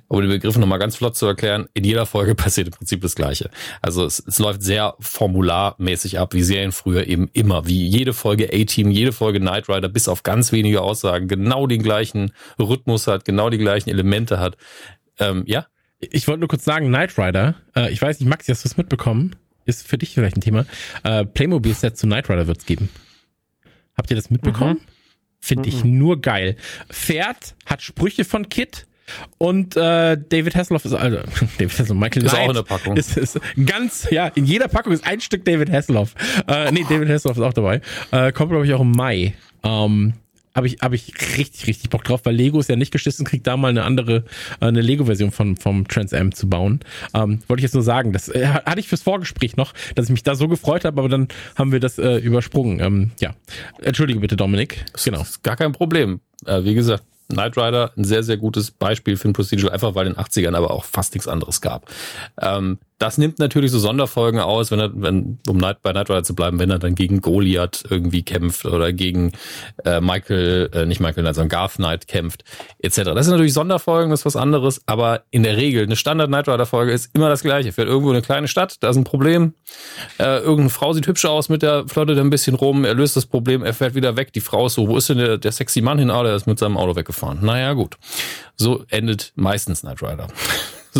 Um 0.08 0.20
den 0.20 0.30
Begriff 0.30 0.56
nochmal 0.56 0.78
ganz 0.78 0.96
flott 0.96 1.16
zu 1.16 1.26
erklären, 1.26 1.68
in 1.74 1.84
jeder 1.84 2.06
Folge 2.06 2.34
passiert 2.36 2.68
im 2.68 2.74
Prinzip 2.74 3.00
das 3.00 3.14
Gleiche. 3.14 3.50
Also 3.82 4.04
es, 4.04 4.22
es 4.26 4.38
läuft 4.38 4.62
sehr 4.62 4.94
formularmäßig 5.00 6.18
ab, 6.18 6.34
wie 6.34 6.42
Serien 6.42 6.72
früher 6.72 7.06
eben 7.06 7.28
immer, 7.32 7.66
wie 7.66 7.86
jede 7.86 8.12
Folge 8.12 8.50
A-Team, 8.52 8.90
jede 8.90 9.12
Folge 9.12 9.40
Knight 9.40 9.68
Rider, 9.68 9.88
bis 9.88 10.08
auf 10.08 10.22
ganz 10.22 10.52
wenige 10.52 10.82
Aussagen, 10.82 11.28
genau 11.28 11.66
den 11.66 11.82
gleichen 11.82 12.32
Rhythmus 12.58 13.06
hat, 13.06 13.24
genau 13.24 13.50
die 13.50 13.58
gleichen 13.58 13.90
Elemente 13.90 14.38
hat. 14.38 14.56
Ähm, 15.18 15.44
ja, 15.46 15.66
Ich 15.98 16.28
wollte 16.28 16.40
nur 16.40 16.48
kurz 16.48 16.64
sagen, 16.64 16.88
Knight 16.88 17.18
Rider, 17.18 17.54
äh, 17.74 17.90
ich 17.90 18.00
weiß 18.02 18.20
nicht, 18.20 18.28
Maxi, 18.28 18.52
hast 18.52 18.64
du 18.64 18.68
es 18.68 18.76
mitbekommen? 18.76 19.36
Ist 19.64 19.86
für 19.86 19.98
dich 19.98 20.14
vielleicht 20.14 20.36
ein 20.36 20.40
Thema. 20.42 20.66
Äh, 21.02 21.24
Playmobil-Set 21.24 21.96
zu 21.96 22.06
Knight 22.06 22.28
Rider 22.28 22.46
wird's 22.46 22.66
geben. 22.66 22.88
Habt 23.96 24.10
ihr 24.10 24.16
das 24.16 24.30
mitbekommen? 24.30 24.80
Finde 25.40 25.68
ich 25.68 25.84
nur 25.84 26.20
geil. 26.20 26.56
Pferd 26.90 27.54
hat 27.64 27.82
Sprüche 27.82 28.24
von 28.24 28.48
Kit 28.48 28.86
und 29.38 29.76
äh, 29.76 30.16
David 30.18 30.54
Hasselhoff 30.56 30.84
ist 30.84 30.92
also 30.92 31.16
David 31.58 31.72
Hasselhoff, 31.72 31.96
Michael 31.96 32.24
Ist 32.24 32.32
auch 32.34 32.38
Knight 32.38 32.48
in 32.48 32.54
der 32.54 32.62
Packung. 32.62 32.96
Ist, 32.96 33.16
ist 33.16 33.40
ganz, 33.64 34.08
ja, 34.10 34.26
in 34.28 34.44
jeder 34.44 34.68
Packung 34.68 34.92
ist 34.92 35.06
ein 35.06 35.20
Stück 35.20 35.44
David 35.44 35.70
Hasselhoff. 35.70 36.14
Äh, 36.48 36.72
nee, 36.72 36.84
David 36.88 37.08
Hasselhoff 37.08 37.36
ist 37.38 37.42
auch 37.42 37.52
dabei. 37.52 37.80
Äh, 38.10 38.32
kommt, 38.32 38.50
glaube 38.50 38.66
ich, 38.66 38.74
auch 38.74 38.80
im 38.80 38.92
Mai. 38.92 39.34
Ähm, 39.62 40.14
habe 40.56 40.66
ich, 40.66 40.78
hab 40.80 40.92
ich 40.94 41.12
richtig, 41.36 41.66
richtig 41.66 41.90
Bock 41.90 42.02
drauf, 42.02 42.22
weil 42.24 42.34
Lego 42.34 42.58
ist 42.58 42.68
ja 42.68 42.76
nicht 42.76 42.90
geschissen, 42.90 43.26
kriegt 43.26 43.46
da 43.46 43.56
mal 43.56 43.68
eine 43.68 43.84
andere, 43.84 44.24
äh, 44.60 44.66
eine 44.66 44.80
Lego-Version 44.80 45.30
von, 45.30 45.56
vom 45.56 45.86
Trans 45.86 46.12
Am 46.14 46.32
zu 46.34 46.48
bauen. 46.48 46.80
Ähm, 47.14 47.40
wollte 47.46 47.60
ich 47.60 47.64
jetzt 47.64 47.74
nur 47.74 47.82
sagen, 47.82 48.12
das 48.12 48.28
äh, 48.28 48.46
hatte 48.46 48.80
ich 48.80 48.88
fürs 48.88 49.02
Vorgespräch 49.02 49.56
noch, 49.56 49.74
dass 49.94 50.06
ich 50.06 50.10
mich 50.10 50.22
da 50.22 50.34
so 50.34 50.48
gefreut 50.48 50.84
habe, 50.84 50.98
aber 50.98 51.08
dann 51.08 51.28
haben 51.54 51.72
wir 51.72 51.80
das 51.80 51.98
äh, 51.98 52.16
übersprungen. 52.16 52.80
Ähm, 52.80 53.10
ja, 53.20 53.34
entschuldige 53.82 54.18
bitte, 54.18 54.36
Dominik. 54.36 54.84
Genau. 55.04 55.20
Ist 55.20 55.42
gar 55.42 55.56
kein 55.56 55.72
Problem. 55.72 56.20
Äh, 56.46 56.64
wie 56.64 56.74
gesagt, 56.74 57.04
Knight 57.28 57.56
Rider, 57.56 57.92
ein 57.96 58.04
sehr, 58.04 58.22
sehr 58.22 58.36
gutes 58.36 58.70
Beispiel 58.70 59.16
für 59.16 59.28
ein 59.28 59.32
Procedural, 59.32 59.72
einfach 59.72 59.94
weil 59.94 60.06
in 60.06 60.14
den 60.14 60.22
80ern 60.22 60.54
aber 60.54 60.70
auch 60.70 60.84
fast 60.84 61.14
nichts 61.14 61.28
anderes 61.28 61.60
gab. 61.60 61.90
Ähm, 62.40 62.78
das 62.98 63.18
nimmt 63.18 63.38
natürlich 63.38 63.70
so 63.70 63.78
Sonderfolgen 63.78 64.40
aus, 64.40 64.70
wenn 64.70 64.80
er, 64.80 64.90
wenn, 64.94 65.38
um 65.48 65.58
Knight, 65.58 65.82
bei 65.82 65.92
Knight 65.92 66.08
Rider 66.08 66.22
zu 66.22 66.34
bleiben, 66.34 66.58
wenn 66.58 66.70
er 66.70 66.78
dann 66.78 66.94
gegen 66.94 67.20
Goliath 67.20 67.84
irgendwie 67.90 68.22
kämpft 68.22 68.64
oder 68.64 68.92
gegen 68.92 69.32
äh, 69.84 70.00
Michael, 70.00 70.70
äh, 70.72 70.86
nicht 70.86 71.00
Michael 71.00 71.22
Knight, 71.22 71.34
sondern 71.34 71.50
Garth 71.50 71.74
Knight 71.74 72.08
kämpft, 72.08 72.44
etc. 72.78 73.02
Das 73.14 73.26
sind 73.26 73.32
natürlich 73.32 73.52
Sonderfolgen, 73.52 74.10
das 74.10 74.20
ist 74.20 74.26
was 74.26 74.36
anderes, 74.36 74.82
aber 74.86 75.24
in 75.30 75.42
der 75.42 75.56
Regel, 75.58 75.84
eine 75.84 75.96
Standard 75.96 76.28
Knight 76.28 76.48
Rider 76.48 76.64
Folge 76.64 76.92
ist 76.92 77.14
immer 77.14 77.28
das 77.28 77.42
gleiche. 77.42 77.72
Fährt 77.72 77.88
irgendwo 77.88 78.10
in 78.10 78.16
eine 78.16 78.24
kleine 78.24 78.48
Stadt, 78.48 78.76
da 78.80 78.88
ist 78.88 78.96
ein 78.96 79.04
Problem, 79.04 79.52
äh, 80.18 80.38
irgendeine 80.38 80.70
Frau 80.70 80.94
sieht 80.94 81.06
hübsch 81.06 81.26
aus 81.26 81.50
mit 81.50 81.62
der 81.62 81.86
Flotte 81.88 82.14
da 82.14 82.22
ein 82.22 82.30
bisschen 82.30 82.56
rum, 82.56 82.84
er 82.84 82.94
löst 82.94 83.16
das 83.16 83.26
Problem, 83.26 83.62
er 83.62 83.74
fährt 83.74 83.94
wieder 83.94 84.16
weg, 84.16 84.32
die 84.32 84.40
Frau 84.40 84.66
ist 84.66 84.74
so, 84.74 84.88
wo 84.88 84.96
ist 84.96 85.10
denn 85.10 85.18
der, 85.18 85.36
der 85.36 85.52
sexy 85.52 85.82
Mann 85.82 85.98
hin? 85.98 86.10
Ah, 86.10 86.22
der 86.22 86.34
ist 86.34 86.46
mit 86.46 86.58
seinem 86.58 86.78
Auto 86.78 86.96
weggefahren. 86.96 87.38
Naja, 87.42 87.74
gut. 87.74 87.96
So 88.56 88.84
endet 88.88 89.32
meistens 89.36 89.82
Knight 89.82 90.02
Rider. 90.02 90.28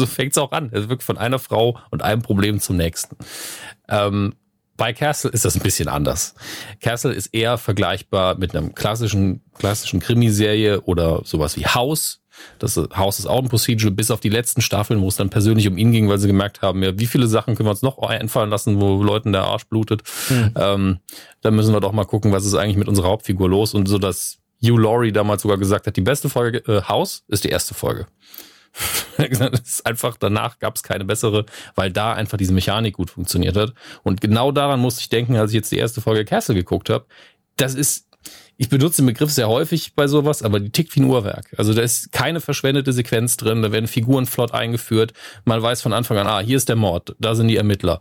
So 0.00 0.06
fängt's 0.06 0.38
auch 0.38 0.52
an. 0.52 0.70
Es 0.72 0.88
wirkt 0.88 1.02
von 1.02 1.18
einer 1.18 1.38
Frau 1.38 1.78
und 1.90 2.02
einem 2.02 2.22
Problem 2.22 2.60
zum 2.60 2.76
nächsten. 2.76 3.16
Ähm, 3.88 4.34
bei 4.76 4.92
Castle 4.92 5.30
ist 5.30 5.44
das 5.44 5.56
ein 5.56 5.62
bisschen 5.62 5.88
anders. 5.88 6.34
Castle 6.80 7.12
ist 7.12 7.28
eher 7.28 7.56
vergleichbar 7.56 8.36
mit 8.36 8.54
einem 8.54 8.74
klassischen, 8.74 9.42
klassischen 9.54 10.00
Krimiserie 10.00 10.82
oder 10.82 11.22
sowas 11.24 11.56
wie 11.56 11.66
House. 11.66 12.20
Das 12.58 12.76
House 12.94 13.18
ist 13.18 13.26
auch 13.26 13.42
ein 13.42 13.48
Procedural, 13.48 13.92
bis 13.92 14.10
auf 14.10 14.20
die 14.20 14.28
letzten 14.28 14.60
Staffeln, 14.60 15.00
wo 15.00 15.08
es 15.08 15.16
dann 15.16 15.30
persönlich 15.30 15.66
um 15.68 15.78
ihn 15.78 15.92
ging, 15.92 16.10
weil 16.10 16.18
sie 16.18 16.26
gemerkt 16.26 16.60
haben, 16.60 16.82
ja, 16.82 16.98
wie 16.98 17.06
viele 17.06 17.26
Sachen 17.26 17.54
können 17.54 17.66
wir 17.66 17.70
uns 17.70 17.80
noch 17.80 17.98
einfallen 17.98 18.50
lassen, 18.50 18.78
wo 18.78 19.02
Leuten 19.02 19.32
der 19.32 19.44
Arsch 19.44 19.64
blutet. 19.64 20.02
Ähm, 20.54 20.98
da 21.40 21.50
müssen 21.50 21.72
wir 21.72 21.80
doch 21.80 21.92
mal 21.92 22.04
gucken, 22.04 22.32
was 22.32 22.44
ist 22.44 22.54
eigentlich 22.54 22.76
mit 22.76 22.88
unserer 22.88 23.08
Hauptfigur 23.08 23.48
los. 23.48 23.72
Und 23.72 23.86
so, 23.86 23.96
dass 23.98 24.38
Hugh 24.62 24.76
Laurie 24.78 25.12
damals 25.12 25.42
sogar 25.42 25.56
gesagt 25.58 25.86
hat, 25.86 25.96
die 25.96 26.02
beste 26.02 26.28
Folge 26.28 26.58
äh, 26.66 26.82
House 26.82 27.24
ist 27.28 27.44
die 27.44 27.48
erste 27.48 27.72
Folge. 27.72 28.06
Ist 29.18 29.86
einfach 29.86 30.16
danach 30.16 30.58
gab 30.58 30.76
es 30.76 30.82
keine 30.82 31.04
bessere, 31.04 31.46
weil 31.74 31.90
da 31.90 32.12
einfach 32.12 32.38
diese 32.38 32.52
Mechanik 32.52 32.94
gut 32.94 33.10
funktioniert 33.10 33.56
hat. 33.56 33.72
Und 34.02 34.20
genau 34.20 34.52
daran 34.52 34.80
musste 34.80 35.00
ich 35.00 35.08
denken, 35.08 35.36
als 35.36 35.50
ich 35.50 35.56
jetzt 35.56 35.72
die 35.72 35.78
erste 35.78 36.00
Folge 36.00 36.24
Castle 36.24 36.54
geguckt 36.54 36.90
habe. 36.90 37.06
Das 37.56 37.74
ist, 37.74 38.06
ich 38.56 38.68
benutze 38.68 39.02
den 39.02 39.06
Begriff 39.06 39.30
sehr 39.30 39.48
häufig 39.48 39.94
bei 39.94 40.06
sowas, 40.06 40.42
aber 40.42 40.60
die 40.60 40.70
tickt 40.70 40.94
wie 40.94 41.00
ein 41.00 41.06
Uhrwerk. 41.06 41.54
Also 41.56 41.72
da 41.72 41.82
ist 41.82 42.12
keine 42.12 42.40
verschwendete 42.40 42.92
Sequenz 42.92 43.36
drin, 43.36 43.62
da 43.62 43.72
werden 43.72 43.86
Figuren 43.86 44.26
flott 44.26 44.52
eingeführt. 44.52 45.12
Man 45.44 45.62
weiß 45.62 45.80
von 45.80 45.92
Anfang 45.92 46.18
an, 46.18 46.26
ah, 46.26 46.40
hier 46.40 46.56
ist 46.56 46.68
der 46.68 46.76
Mord, 46.76 47.16
da 47.18 47.34
sind 47.34 47.48
die 47.48 47.56
Ermittler. 47.56 48.00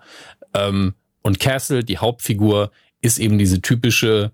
Ähm, 0.53 0.95
und 1.21 1.39
Castle, 1.39 1.83
die 1.83 1.97
Hauptfigur, 1.97 2.71
ist 3.01 3.19
eben 3.19 3.37
diese 3.37 3.61
typische 3.61 4.31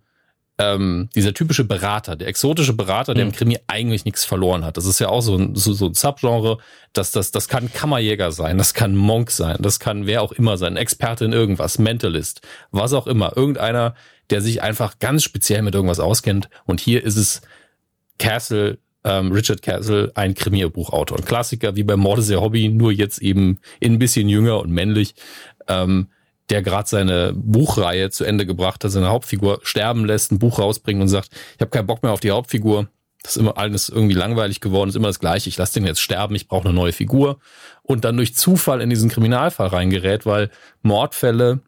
ähm, 0.62 1.10
dieser 1.16 1.34
typische 1.34 1.64
Berater, 1.64 2.16
der 2.16 2.28
exotische 2.28 2.74
Berater, 2.74 3.16
der 3.16 3.26
Mhm. 3.26 3.32
im 3.32 3.36
Krimi 3.36 3.58
eigentlich 3.66 4.06
nichts 4.06 4.26
verloren 4.26 4.64
hat. 4.64 4.78
Das 4.78 4.86
ist 4.86 5.00
ja 5.00 5.10
auch 5.10 5.22
so 5.22 5.36
ein, 5.36 5.56
so, 5.56 5.74
so 5.74 5.88
ein 5.88 5.96
Subgenre, 5.96 6.60
dass 6.94 7.12
das, 7.12 7.32
das 7.32 7.48
kann 7.48 7.74
Kammerjäger 7.74 8.32
sein, 8.32 8.60
das 8.60 8.76
kann 8.76 8.96
Monk 8.96 9.32
sein, 9.32 9.58
das 9.60 9.80
kann 9.80 10.06
wer 10.06 10.22
auch 10.22 10.32
immer 10.32 10.58
sein, 10.58 10.78
Experte 10.78 11.26
in 11.26 11.34
irgendwas, 11.34 11.80
Mentalist, 11.80 12.42
was 12.70 12.94
auch 12.94 13.08
immer, 13.08 13.36
irgendeiner, 13.36 13.96
der 14.30 14.42
sich 14.42 14.62
einfach 14.62 15.00
ganz 15.00 15.24
speziell 15.24 15.64
mit 15.64 15.74
irgendwas 15.74 16.00
auskennt. 16.00 16.48
Und 16.66 16.80
hier 16.80 17.04
ist 17.04 17.18
es 17.18 17.42
Castle, 18.20 18.78
ähm, 19.04 19.32
Richard 19.32 19.64
Castle, 19.64 20.12
ein 20.14 20.36
Krimibuchautor, 20.36 21.18
ein 21.18 21.26
Klassiker 21.26 21.76
wie 21.76 21.84
bei 21.84 21.96
Morde 21.96 22.40
Hobby, 22.40 22.70
nur 22.70 22.92
jetzt 22.92 23.20
eben 23.20 23.60
ein 23.84 23.98
bisschen 23.98 24.30
jünger 24.30 24.60
und 24.60 24.72
männlich. 24.72 25.16
Ähm, 25.68 26.10
der 26.52 26.62
gerade 26.62 26.88
seine 26.88 27.34
Buchreihe 27.34 28.10
zu 28.10 28.26
Ende 28.26 28.46
gebracht 28.46 28.84
hat, 28.84 28.92
seine 28.92 29.08
Hauptfigur 29.08 29.62
sterben 29.64 30.06
lässt, 30.06 30.32
ein 30.32 30.40
Buch 30.40 30.60
rausbringt 30.60 31.02
und 31.02 31.08
sagt, 31.08 31.30
ich 31.56 31.62
habe 31.62 31.72
keinen 31.72 31.88
Bock 31.88 32.04
mehr 32.04 32.12
auf 32.12 32.20
die 32.20 32.32
Hauptfigur. 32.32 32.90
Das 33.24 33.36
ist 33.36 33.42
immer 33.42 33.58
alles 33.58 33.88
irgendwie 33.88 34.16
langweilig 34.16 34.60
geworden, 34.60 34.90
ist 34.90 34.96
immer 34.96 35.08
das 35.08 35.20
gleiche. 35.20 35.48
Ich 35.48 35.58
lasse 35.58 35.76
den 35.76 35.86
jetzt 35.86 36.02
sterben, 36.02 36.36
ich 36.36 36.48
brauche 36.48 36.66
eine 36.66 36.74
neue 36.74 36.92
Figur. 36.92 37.40
Und 37.84 38.04
dann 38.04 38.18
durch 38.18 38.36
Zufall 38.36 38.82
in 38.82 38.90
diesen 38.90 39.10
Kriminalfall 39.10 39.68
reingerät, 39.68 40.26
weil 40.26 40.50
Mordfälle 40.82 41.62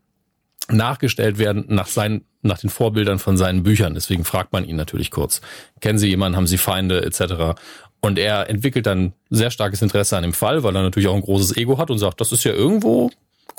nachgestellt 0.69 1.38
werden 1.38 1.65
nach 1.69 1.88
seinen, 1.88 2.26
nach 2.41 2.57
den 2.57 2.69
Vorbildern 2.69 3.19
von 3.19 3.38
seinen 3.38 3.64
Büchern. 3.64 3.93
Deswegen 3.93 4.26
fragt 4.26 4.51
man 4.51 4.65
ihn 4.65 4.76
natürlich 4.76 5.11
kurz. 5.11 5.39
Kennen 5.80 5.99
Sie 5.99 6.10
jemanden, 6.10 6.35
haben 6.35 6.47
Sie 6.47 6.57
Feinde, 6.57 7.05
etc. 7.05 7.57
Und 8.01 8.19
er 8.19 8.49
entwickelt 8.49 8.85
dann 8.85 9.14
sehr 9.30 9.51
starkes 9.51 9.81
Interesse 9.81 10.18
an 10.18 10.23
dem 10.23 10.34
Fall, 10.34 10.64
weil 10.64 10.76
er 10.76 10.81
natürlich 10.81 11.07
auch 11.07 11.15
ein 11.15 11.22
großes 11.22 11.55
Ego 11.55 11.77
hat 11.77 11.89
und 11.89 11.99
sagt, 11.99 12.19
das 12.19 12.34
ist 12.34 12.43
ja 12.43 12.51
irgendwo 12.51 13.11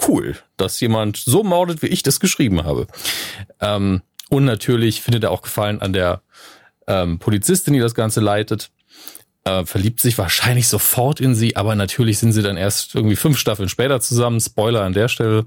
cool, 0.09 0.37
dass 0.57 0.81
jemand 0.81 1.17
so 1.17 1.43
mordet, 1.43 1.83
wie 1.83 1.87
ich 1.87 2.03
das 2.03 2.21
geschrieben 2.21 2.65
habe. 2.65 2.87
Ähm, 3.61 4.03
und 4.31 4.45
natürlich 4.45 5.03
findet 5.03 5.25
er 5.25 5.31
auch 5.31 5.43
Gefallen 5.43 5.81
an 5.81 5.93
der 5.93 6.23
ähm, 6.87 7.19
Polizistin, 7.19 7.75
die 7.75 7.81
das 7.81 7.95
Ganze 7.95 8.21
leitet. 8.21 8.71
Äh, 9.45 9.67
verliebt 9.67 10.01
sich 10.01 10.17
wahrscheinlich 10.17 10.69
sofort 10.69 11.21
in 11.21 11.35
sie, 11.35 11.57
aber 11.57 11.75
natürlich 11.75 12.19
sind 12.19 12.33
sie 12.33 12.43
dann 12.43 12.57
erst 12.57 12.95
irgendwie 12.95 13.17
fünf 13.17 13.39
Staffeln 13.39 13.69
später 13.69 14.01
zusammen. 14.01 14.41
Spoiler 14.41 14.83
an 14.83 14.95
der 14.95 15.09
Stelle. 15.09 15.47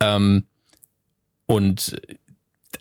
Ähm, 0.00 0.44
und 1.46 2.00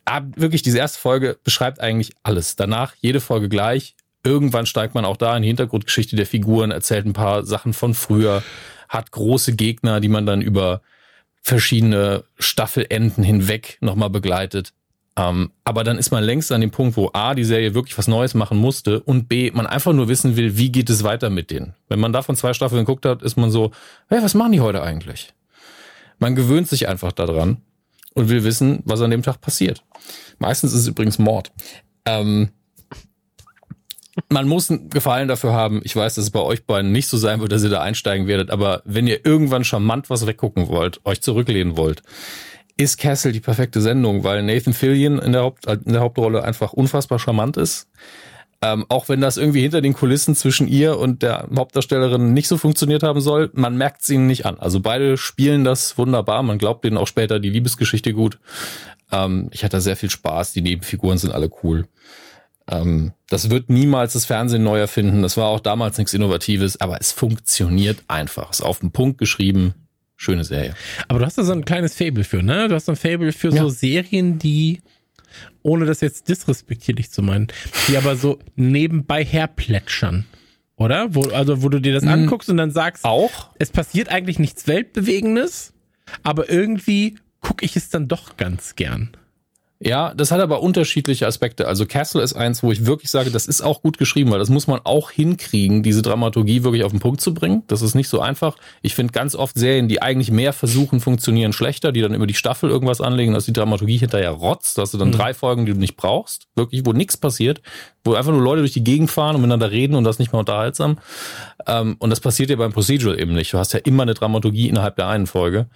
ab, 0.04 0.26
wirklich 0.36 0.62
diese 0.62 0.78
erste 0.78 1.00
Folge 1.00 1.38
beschreibt 1.44 1.80
eigentlich 1.80 2.14
alles. 2.24 2.56
Danach 2.56 2.94
jede 3.00 3.22
Folge 3.22 3.48
gleich. 3.48 3.96
Irgendwann 4.24 4.66
steigt 4.66 4.94
man 4.94 5.06
auch 5.06 5.16
da 5.16 5.36
in 5.38 5.44
die 5.44 5.48
Hintergrundgeschichte 5.48 6.18
der 6.18 6.26
Figuren, 6.26 6.72
erzählt 6.72 7.06
ein 7.06 7.14
paar 7.14 7.46
Sachen 7.46 7.74
von 7.74 7.94
früher, 7.94 8.44
hat 8.90 9.12
große 9.12 9.56
Gegner, 9.56 10.00
die 10.00 10.08
man 10.08 10.26
dann 10.26 10.42
über 10.42 10.82
verschiedene 11.42 12.24
Staffelenden 12.40 13.24
hinweg 13.24 13.78
nochmal 13.82 14.10
begleitet. 14.10 14.74
Ähm, 15.18 15.52
aber 15.64 15.84
dann 15.84 15.98
ist 15.98 16.12
man 16.12 16.24
längst 16.24 16.52
an 16.52 16.62
dem 16.62 16.72
Punkt, 16.72 16.96
wo 16.96 17.10
A, 17.14 17.34
die 17.34 17.44
Serie 17.44 17.74
wirklich 17.74 17.98
was 17.98 18.08
Neues 18.08 18.36
machen 18.36 18.58
musste 18.58 19.00
und 19.00 19.28
B, 19.28 19.50
man 19.52 19.66
einfach 19.66 19.94
nur 19.94 20.08
wissen 20.10 20.36
will, 20.36 20.58
wie 20.58 20.72
geht 20.72 20.90
es 20.90 21.04
weiter 21.04 21.30
mit 21.30 21.50
denen. 21.50 21.74
Wenn 21.90 22.00
man 22.00 22.14
davon 22.14 22.36
zwei 22.36 22.54
Staffeln 22.54 22.86
geguckt 22.86 23.06
hat, 23.06 23.24
ist 23.24 23.36
man 23.36 23.50
so, 23.50 23.72
hey, 24.10 24.22
was 24.22 24.36
machen 24.36 24.52
die 24.52 24.62
heute 24.62 24.84
eigentlich? 24.84 25.34
Man 26.20 26.36
gewöhnt 26.36 26.68
sich 26.68 26.88
einfach 26.88 27.12
daran 27.14 27.62
und 28.14 28.30
will 28.30 28.44
wissen, 28.44 28.82
was 28.86 29.02
an 29.02 29.12
dem 29.12 29.24
Tag 29.24 29.42
passiert. 29.42 29.84
Meistens 30.38 30.74
ist 30.74 30.82
es 30.82 30.88
übrigens 30.88 31.18
Mord. 31.18 31.52
Ähm, 32.06 32.50
man 34.30 34.48
muss 34.48 34.70
einen 34.70 34.90
Gefallen 34.90 35.28
dafür 35.28 35.54
haben. 35.54 35.82
Ich 35.84 35.96
weiß, 35.96 36.16
dass 36.16 36.26
es 36.26 36.32
bei 36.32 36.40
euch 36.40 36.66
beiden 36.66 36.92
nicht 36.92 37.08
so 37.08 37.18
sein 37.18 37.40
wird, 37.40 37.52
dass 37.52 37.64
ihr 37.64 37.70
da 37.70 37.82
einsteigen 37.82 38.28
werdet, 38.28 38.50
aber 38.50 38.82
wenn 38.86 39.08
ihr 39.08 39.26
irgendwann 39.26 39.64
charmant 39.64 40.10
was 40.10 40.28
weggucken 40.28 40.68
wollt, 40.68 41.00
euch 41.06 41.22
zurücklehnen 41.22 41.78
wollt, 41.78 42.02
ist 42.78 43.00
Castle 43.00 43.32
die 43.32 43.40
perfekte 43.40 43.82
Sendung, 43.82 44.24
weil 44.24 44.44
Nathan 44.44 44.74
Fillion 44.74 45.20
in 45.20 45.32
der, 45.32 45.42
Haupt, 45.42 45.66
in 45.66 45.94
der 45.94 46.02
Hauptrolle 46.02 46.44
einfach 46.44 46.74
unfassbar 46.74 47.20
charmant 47.20 47.58
ist. 47.58 47.88
Ähm, 48.60 48.86
auch 48.90 49.08
wenn 49.08 49.22
das 49.22 49.38
irgendwie 49.38 49.62
hinter 49.62 49.82
den 49.82 49.94
Kulissen 49.94 50.36
zwischen 50.36 50.68
ihr 50.68 50.98
und 50.98 51.22
der 51.22 51.48
Hauptdarstellerin 51.56 52.34
nicht 52.34 52.48
so 52.48 52.58
funktioniert 52.58 53.04
haben 53.04 53.22
soll, 53.22 53.52
man 53.54 53.78
merkt 53.78 54.02
es 54.02 54.10
ihnen 54.10 54.26
nicht 54.26 54.48
an. 54.48 54.58
Also 54.60 54.80
beide 54.80 55.18
spielen 55.18 55.64
das 55.64 55.98
wunderbar. 55.98 56.42
Man 56.42 56.58
glaubt 56.58 56.84
denen 56.84 56.98
auch 56.98 57.06
später 57.06 57.40
die 57.40 57.52
Liebesgeschichte 57.52 58.14
gut. 58.14 58.40
Ähm, 59.12 59.50
ich 59.52 59.64
hatte 59.64 59.80
sehr 59.80 59.96
viel 59.96 60.10
Spaß. 60.10 60.54
Die 60.54 60.62
Nebenfiguren 60.62 61.20
sind 61.20 61.34
alle 61.34 61.52
cool. 61.64 61.88
Ähm, 62.70 63.14
das 63.30 63.50
wird 63.50 63.70
niemals 63.70 64.14
das 64.14 64.26
Fernsehen 64.26 64.64
neu 64.64 64.80
erfinden. 64.80 65.22
Das 65.22 65.38
war 65.38 65.48
auch 65.48 65.60
damals 65.60 65.98
nichts 65.98 66.14
Innovatives, 66.14 66.80
aber 66.82 67.00
es 67.00 67.12
funktioniert 67.12 68.04
einfach. 68.08 68.52
Ist 68.52 68.62
auf 68.62 68.80
den 68.80 68.92
Punkt 68.92 69.18
geschrieben. 69.18 69.74
Schöne 70.16 70.44
Serie. 70.44 70.74
Aber 71.08 71.20
du 71.20 71.26
hast 71.26 71.38
da 71.38 71.44
so 71.44 71.54
ein 71.54 71.64
kleines 71.66 71.94
Fable 71.96 72.24
für, 72.24 72.42
ne? 72.42 72.68
Du 72.68 72.76
hast 72.76 72.86
so 72.86 72.92
ein 72.94 72.96
Fable 72.96 73.32
für 73.32 73.50
Ja. 73.50 73.62
so 73.62 73.70
Serien, 73.70 74.40
die, 74.40 74.82
ohne 75.62 75.86
das 75.86 76.02
jetzt 76.02 76.28
disrespektierlich 76.28 77.12
zu 77.12 77.22
meinen, 77.22 77.48
die 77.88 77.98
aber 77.98 78.16
so 78.16 78.40
nebenbei 78.56 79.24
herplätschern. 79.24 80.26
Oder? 80.76 81.14
Wo, 81.16 81.22
also, 81.30 81.62
wo 81.64 81.70
du 81.70 81.80
dir 81.80 81.94
das 81.94 82.04
Mhm. 82.04 82.10
anguckst 82.10 82.50
und 82.50 82.58
dann 82.58 82.72
sagst, 82.72 83.06
Auch? 83.06 83.52
es 83.60 83.70
passiert 83.72 84.10
eigentlich 84.10 84.40
nichts 84.40 84.68
Weltbewegendes, 84.68 85.74
aber 86.24 86.50
irgendwie 86.50 87.16
gucke 87.42 87.64
ich 87.66 87.76
es 87.76 87.90
dann 87.90 88.08
doch 88.08 88.38
ganz 88.38 88.76
gern. 88.76 89.12
Ja, 89.80 90.12
das 90.16 90.32
hat 90.32 90.40
aber 90.40 90.64
unterschiedliche 90.64 91.28
Aspekte. 91.28 91.68
Also 91.68 91.86
Castle 91.86 92.24
ist 92.24 92.34
eins, 92.34 92.64
wo 92.64 92.72
ich 92.72 92.88
wirklich 92.88 93.12
sage, 93.12 93.30
das 93.30 93.46
ist 93.46 93.62
auch 93.62 93.84
gut 93.84 94.00
geschrieben, 94.00 94.32
weil 94.32 94.40
das 94.40 94.50
muss 94.50 94.66
man 94.66 94.80
auch 94.84 95.12
hinkriegen, 95.12 95.84
diese 95.84 96.02
Dramaturgie 96.02 96.64
wirklich 96.64 96.84
auf 96.84 96.92
den 96.92 97.00
Punkt 97.00 97.22
zu 97.22 97.32
bringen. 97.36 97.62
Das 97.68 97.84
ist 97.84 97.94
nicht 97.94 98.10
so 98.10 98.20
einfach. 98.20 98.56
Ich 98.82 98.96
finde 98.96 99.14
ganz 99.14 99.36
oft 99.36 99.56
Serien, 99.56 99.88
die 99.88 100.02
eigentlich 100.02 100.32
mehr 100.32 100.52
versuchen, 100.52 101.00
funktionieren 101.00 101.54
schlechter, 101.54 101.92
die 101.92 102.02
dann 102.02 102.16
über 102.16 102.26
die 102.26 102.34
Staffel 102.34 102.72
irgendwas 102.72 103.02
anlegen, 103.02 103.34
dass 103.34 103.46
die 103.46 103.54
Dramaturgie 103.54 103.98
hinterher 103.98 104.32
rotzt, 104.32 104.80
dass 104.80 104.90
du 104.92 104.98
dann 104.98 105.10
Mhm. 105.10 105.14
drei 105.14 105.34
Folgen, 105.36 105.68
die 105.68 105.74
du 105.74 105.80
nicht 105.80 105.96
brauchst, 105.96 106.48
wirklich, 106.56 106.84
wo 106.84 106.92
nichts 106.94 107.16
passiert, 107.16 107.62
wo 108.04 108.16
einfach 108.16 108.32
nur 108.32 108.42
Leute 108.42 108.62
durch 108.62 108.74
die 108.74 108.84
Gegend 108.84 109.12
fahren 109.12 109.36
und 109.36 109.42
miteinander 109.42 109.70
reden 109.70 109.94
und 109.94 110.06
das 110.06 110.16
ist 110.16 110.20
nicht 110.20 110.34
mehr 110.34 110.40
unterhaltsam. 110.40 110.98
Ähm, 111.68 111.98
und 112.00 112.10
das 112.10 112.20
passiert 112.20 112.50
ja 112.50 112.56
beim 112.56 112.74
Procedural 112.74 113.20
eben 113.20 113.36
nicht. 113.36 113.54
Du 113.54 113.60
hast 113.60 113.74
ja 113.74 113.80
immer 113.84 114.04
eine 114.04 114.16
Dramaturgie 114.16 114.70
innerhalb 114.70 114.96
der 114.96 115.08
einen 115.08 115.28
Folge. 115.28 115.68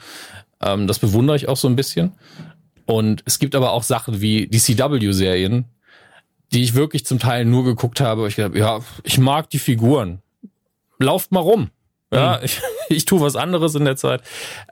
Ähm, 0.59 0.87
das 0.87 0.97
bewundere 0.97 1.35
ich 1.35 1.47
auch 1.47 1.57
so 1.57 1.67
ein 1.67 1.75
bisschen. 1.75 2.13
Und 2.91 3.23
es 3.25 3.39
gibt 3.39 3.55
aber 3.55 3.71
auch 3.71 3.83
Sachen 3.83 4.19
wie 4.19 4.47
die 4.47 4.59
CW-Serien, 4.59 5.63
die 6.51 6.61
ich 6.61 6.75
wirklich 6.75 7.05
zum 7.05 7.19
Teil 7.19 7.45
nur 7.45 7.63
geguckt 7.63 8.01
habe. 8.01 8.27
Ich 8.27 8.35
gedacht, 8.35 8.53
ja, 8.55 8.81
ich 9.03 9.17
mag 9.17 9.49
die 9.49 9.59
Figuren. 9.59 10.21
Lauft 10.99 11.31
mal 11.31 11.39
rum. 11.39 11.69
Ja, 12.13 12.41
ich, 12.43 12.59
ich 12.89 13.05
tue 13.05 13.21
was 13.21 13.37
anderes 13.37 13.75
in 13.75 13.85
der 13.85 13.95
Zeit, 13.95 14.23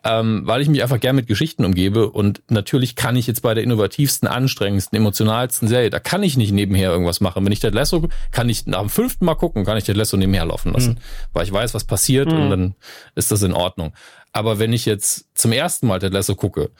ähm, 0.03 0.41
weil 0.43 0.61
ich 0.61 0.67
mich 0.67 0.83
einfach 0.83 0.99
gern 0.99 1.15
mit 1.15 1.27
Geschichten 1.27 1.63
umgebe. 1.63 2.09
Und 2.09 2.41
natürlich 2.49 2.97
kann 2.97 3.15
ich 3.15 3.25
jetzt 3.25 3.41
bei 3.41 3.53
der 3.53 3.63
innovativsten, 3.63 4.27
anstrengendsten, 4.27 4.97
emotionalsten 4.97 5.69
Serie, 5.69 5.89
da 5.89 6.01
kann 6.01 6.21
ich 6.21 6.35
nicht 6.35 6.51
nebenher 6.51 6.91
irgendwas 6.91 7.21
machen. 7.21 7.45
Wenn 7.45 7.53
ich 7.53 7.61
Ted 7.61 7.73
Lasso, 7.73 8.09
kann 8.31 8.49
ich 8.49 8.65
nach 8.65 8.81
dem 8.81 8.89
fünften 8.89 9.23
Mal 9.23 9.35
gucken, 9.35 9.63
kann 9.63 9.77
ich 9.77 9.85
Ted 9.85 9.95
Lasso 9.95 10.17
nebenher 10.17 10.43
laufen 10.43 10.73
lassen, 10.73 10.99
weil 11.31 11.45
ich 11.45 11.53
weiß, 11.53 11.73
was 11.73 11.85
passiert 11.85 12.27
und 12.27 12.49
dann 12.49 12.75
ist 13.15 13.31
das 13.31 13.43
in 13.43 13.53
Ordnung. 13.53 13.93
Aber 14.33 14.59
wenn 14.59 14.73
ich 14.73 14.85
jetzt 14.85 15.27
zum 15.35 15.53
ersten 15.53 15.87
Mal 15.87 15.99
Ted 15.99 16.11
Lasso 16.11 16.35
gucke, 16.35 16.71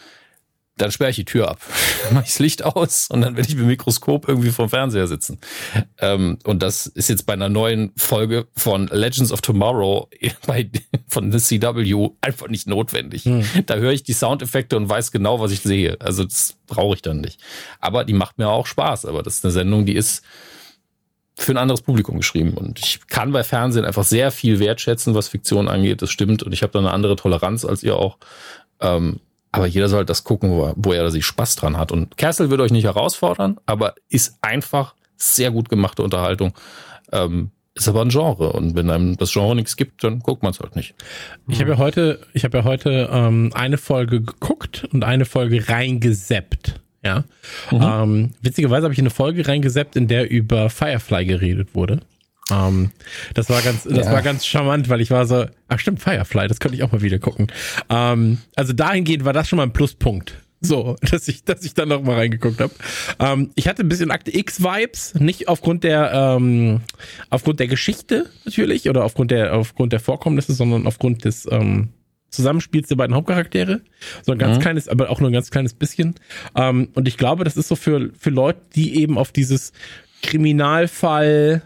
dann 0.82 0.92
sperre 0.92 1.12
ich 1.12 1.18
die 1.18 1.26
Tür 1.26 1.50
ab, 1.50 1.60
mache 2.12 2.24
ich 2.24 2.32
das 2.32 2.40
Licht 2.40 2.64
aus 2.64 3.08
und 3.10 3.22
dann 3.22 3.36
werde 3.36 3.48
ich 3.48 3.56
mit 3.56 3.64
dem 3.64 3.68
Mikroskop 3.68 4.28
irgendwie 4.28 4.52
vom 4.52 4.70
Fernseher 4.70 5.08
sitzen. 5.08 5.40
Ähm, 6.00 6.40
und 6.44 6.64
das 6.64 6.88
ist 6.88 7.10
jetzt 7.10 7.26
bei 7.26 7.34
einer 7.34 7.50
neuen 7.50 7.92
Folge 7.98 8.48
von 8.56 8.88
Legends 8.88 9.32
of 9.32 9.42
Tomorrow 9.42 10.10
bei, 10.48 10.70
von 11.08 11.32
The 11.32 11.40
CW 11.40 12.10
einfach 12.22 12.48
nicht 12.48 12.68
notwendig. 12.68 13.30
Da 13.66 13.76
höre 13.76 13.92
ich 13.92 14.04
die 14.04 14.14
Soundeffekte 14.14 14.78
und 14.78 14.90
weiß 14.90 15.12
genau, 15.12 15.40
was 15.40 15.52
ich 15.52 15.62
sehe. 15.62 15.98
Also 16.00 16.24
das 16.24 16.56
brauche 16.68 16.96
ich 16.96 17.02
dann 17.02 17.22
nicht. 17.22 17.42
Aber 17.80 18.06
die 18.06 18.14
macht 18.14 18.38
mir 18.38 18.50
auch 18.50 18.66
Spaß. 18.66 19.06
Aber 19.06 19.24
das 19.24 19.36
ist 19.36 19.46
eine 19.46 19.52
Sendung, 19.52 19.86
die 19.86 19.96
ist 19.96 20.24
für 21.36 21.54
ein 21.54 21.58
anderes 21.58 21.82
Publikum 21.82 22.18
geschrieben. 22.18 22.54
Und 22.54 22.80
ich 22.80 23.08
kann 23.08 23.32
bei 23.32 23.44
Fernsehen 23.44 23.86
einfach 23.86 24.04
sehr 24.04 24.32
viel 24.32 24.60
wertschätzen, 24.60 25.16
was 25.16 25.28
Fiktion 25.28 25.68
angeht. 25.68 26.02
Das 26.02 26.12
stimmt. 26.12 26.44
Und 26.44 26.54
ich 26.54 26.64
habe 26.64 26.74
da 26.74 26.80
eine 26.80 26.92
andere 26.92 27.16
Toleranz 27.16 27.66
als 27.66 27.84
ihr 27.84 27.96
auch. 27.96 28.18
Ähm, 28.82 29.20
aber 29.52 29.66
jeder 29.66 29.90
soll 29.90 30.00
halt 30.00 30.10
das 30.10 30.24
gucken, 30.24 30.52
wo 30.52 30.66
er, 30.66 30.74
wo 30.76 30.94
er 30.94 31.10
sich 31.12 31.26
Spaß 31.26 31.56
dran 31.56 31.78
hat. 31.78 31.92
Und 31.92 32.18
Castle 32.18 32.50
wird 32.50 32.62
euch 32.62 32.72
nicht 32.72 32.84
herausfordern, 32.84 33.58
aber 33.66 33.96
ist 34.10 34.38
einfach 34.42 34.96
sehr 35.18 35.52
gut 35.52 35.70
gemachte 35.70 36.04
Unterhaltung. 36.04 36.54
Ähm, 37.12 37.52
ist 37.76 37.88
aber 37.88 38.02
ein 38.02 38.10
Genre. 38.10 38.52
Und 38.54 38.76
wenn 38.76 38.90
einem 38.90 39.18
das 39.18 39.32
Genre 39.32 39.56
nichts 39.56 39.78
gibt, 39.78 40.04
dann 40.04 40.20
guckt 40.20 40.44
man 40.44 40.52
es 40.52 40.60
halt 40.60 40.76
nicht. 40.76 40.96
Ich 41.48 41.60
habe 41.62 41.72
ja 41.72 41.78
heute, 41.78 42.20
ich 42.34 42.44
habe 42.44 42.58
ja 42.60 42.64
heute 42.64 43.10
ähm, 43.12 43.52
eine 43.54 43.78
Folge 43.78 44.22
geguckt 44.22 44.88
und 44.92 45.04
eine 45.04 45.26
Folge 45.26 45.70
reingeseppt. 45.70 46.82
Ja. 47.04 47.24
Ähm, 47.72 48.32
witzigerweise 48.42 48.84
habe 48.84 48.94
ich 48.94 49.00
eine 49.00 49.10
Folge 49.10 49.48
reingeseppt, 49.48 49.96
in 49.96 50.08
der 50.08 50.30
über 50.30 50.70
Firefly 50.70 51.26
geredet 51.26 51.74
wurde. 51.74 52.02
Ähm, 52.52 52.92
das 53.34 53.50
war 53.50 53.62
ganz, 53.62 53.84
das 53.84 54.08
Ja. 54.08 54.12
war 54.12 54.22
ganz 54.22 54.46
charmant, 54.46 54.90
weil 54.90 55.02
ich 55.02 55.12
war 55.12 55.26
so, 55.26 55.46
ach 55.68 55.80
stimmt, 55.80 56.02
Firefly, 56.02 56.48
das 56.48 56.60
könnte 56.60 56.76
ich 56.78 56.84
auch 56.84 56.92
mal 56.92 57.02
wieder 57.02 57.20
gucken. 57.20 57.48
Ähm, 57.90 58.40
also 58.56 58.74
dahingehend 58.74 59.26
war 59.26 59.34
das 59.34 59.48
schon 59.50 59.58
mal 59.58 59.64
ein 59.64 59.74
Pluspunkt. 59.74 60.36
So, 60.62 60.98
dass 61.02 61.28
ich, 61.30 61.46
dass 61.46 61.64
ich 61.64 61.74
dann 61.74 61.88
noch 61.88 62.02
mal 62.04 62.16
reingeguckt 62.16 62.60
habe. 62.60 62.74
Ähm, 63.20 63.52
ich 63.56 63.68
hatte 63.70 63.82
ein 63.82 63.88
bisschen 63.88 64.12
Akte 64.12 64.38
X-Vibes, 64.38 65.16
nicht 65.16 65.48
aufgrund 65.48 65.86
der, 65.86 66.12
ähm, 66.14 66.82
aufgrund 67.30 67.62
der 67.62 67.68
Geschichte 67.68 68.30
natürlich 68.44 68.90
oder 68.90 69.06
aufgrund 69.06 69.32
der, 69.32 69.54
aufgrund 69.56 69.94
der 69.94 70.02
Vorkommnisse, 70.02 70.52
sondern 70.54 70.86
aufgrund 70.86 71.24
des, 71.24 71.48
ähm, 71.50 71.90
Zusammenspiels 72.32 72.88
der 72.90 72.96
beiden 72.96 73.16
Hauptcharaktere. 73.16 73.82
So 74.24 74.34
ein 74.34 74.38
ganz 74.38 74.58
Mhm. 74.58 74.62
kleines, 74.62 74.88
aber 74.88 75.10
auch 75.10 75.20
nur 75.20 75.32
ein 75.32 75.34
ganz 75.34 75.50
kleines 75.50 75.74
bisschen. 75.74 76.14
Und 76.54 77.08
ich 77.08 77.18
glaube, 77.18 77.44
das 77.44 77.58
ist 77.58 77.70
so 77.70 77.76
für, 77.76 78.12
für 78.20 78.30
Leute, 78.30 78.62
die 78.76 78.98
eben 79.02 79.18
auf 79.18 79.32
dieses 79.32 79.74
Kriminalfall 80.22 81.64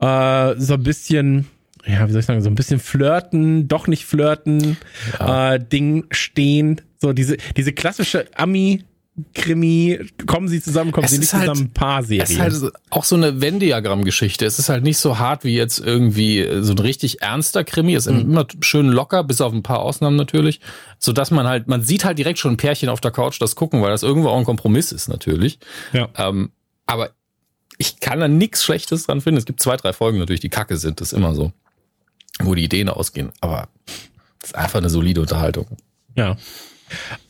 äh, 0.00 0.54
so 0.58 0.74
ein 0.74 0.82
bisschen, 0.82 1.46
ja, 1.86 2.06
wie 2.08 2.12
soll 2.12 2.20
ich 2.20 2.26
sagen, 2.26 2.42
so 2.42 2.50
ein 2.50 2.54
bisschen 2.54 2.80
flirten, 2.80 3.68
doch 3.68 3.86
nicht 3.86 4.04
flirten, 4.06 4.76
äh, 5.18 5.58
Ding 5.60 6.06
stehen. 6.10 6.80
So 6.98 7.12
diese, 7.12 7.36
diese 7.56 7.72
klassische 7.72 8.26
Ami- 8.36 8.84
Krimi, 9.32 9.98
kommen 10.26 10.46
sie 10.46 10.60
zusammen, 10.60 10.92
kommen 10.92 11.06
Es 11.06 11.12
sie 11.12 11.18
nicht 11.18 11.32
halt- 11.32 11.48
zusammen, 11.48 11.70
Paar-Serie. 11.72 12.22
Es 12.22 12.30
ist 12.30 12.38
halt 12.38 12.72
auch 12.90 13.04
so 13.04 13.16
eine 13.16 13.40
Venn-Diagramm-Geschichte. 13.40 14.44
Es 14.44 14.58
ist 14.58 14.68
halt 14.68 14.84
nicht 14.84 14.98
so 14.98 15.18
hart 15.18 15.42
wie 15.42 15.56
jetzt 15.56 15.78
irgendwie 15.78 16.40
äh, 16.40 16.62
so 16.62 16.74
ein 16.74 16.78
richtig 16.78 17.22
ernster 17.22 17.64
Krimi. 17.64 17.94
Es 17.94 18.04
ist 18.06 18.12
Mhm. 18.12 18.30
immer 18.32 18.46
schön 18.60 18.88
locker, 18.88 19.24
bis 19.24 19.40
auf 19.40 19.54
ein 19.54 19.62
paar 19.62 19.78
Ausnahmen 19.80 20.16
natürlich. 20.16 20.60
So 20.98 21.12
dass 21.14 21.30
man 21.30 21.46
halt, 21.46 21.66
man 21.66 21.80
sieht 21.82 22.04
halt 22.04 22.18
direkt 22.18 22.38
schon 22.38 22.52
ein 22.52 22.56
Pärchen 22.58 22.90
auf 22.90 23.00
der 23.00 23.10
Couch 23.10 23.40
das 23.40 23.56
gucken, 23.56 23.80
weil 23.80 23.90
das 23.90 24.02
irgendwo 24.02 24.28
auch 24.28 24.36
ein 24.38 24.44
Kompromiss 24.44 24.92
ist 24.92 25.08
natürlich. 25.08 25.60
Ja. 25.94 26.10
Ähm, 26.18 26.50
aber 26.84 27.12
ich 27.78 28.00
kann 28.00 28.20
da 28.20 28.28
nichts 28.28 28.64
Schlechtes 28.64 29.06
dran 29.06 29.20
finden. 29.20 29.38
Es 29.38 29.46
gibt 29.46 29.60
zwei, 29.60 29.76
drei 29.76 29.92
Folgen 29.92 30.18
natürlich, 30.18 30.40
die 30.40 30.48
kacke 30.48 30.76
sind. 30.76 31.00
Das 31.00 31.12
ist 31.12 31.18
immer 31.18 31.34
so. 31.34 31.52
Wo 32.40 32.54
die 32.54 32.64
Ideen 32.64 32.88
ausgehen. 32.88 33.32
Aber 33.40 33.68
es 34.42 34.48
ist 34.50 34.54
einfach 34.54 34.78
eine 34.78 34.90
solide 34.90 35.20
Unterhaltung. 35.20 35.66
Ja. 36.16 36.36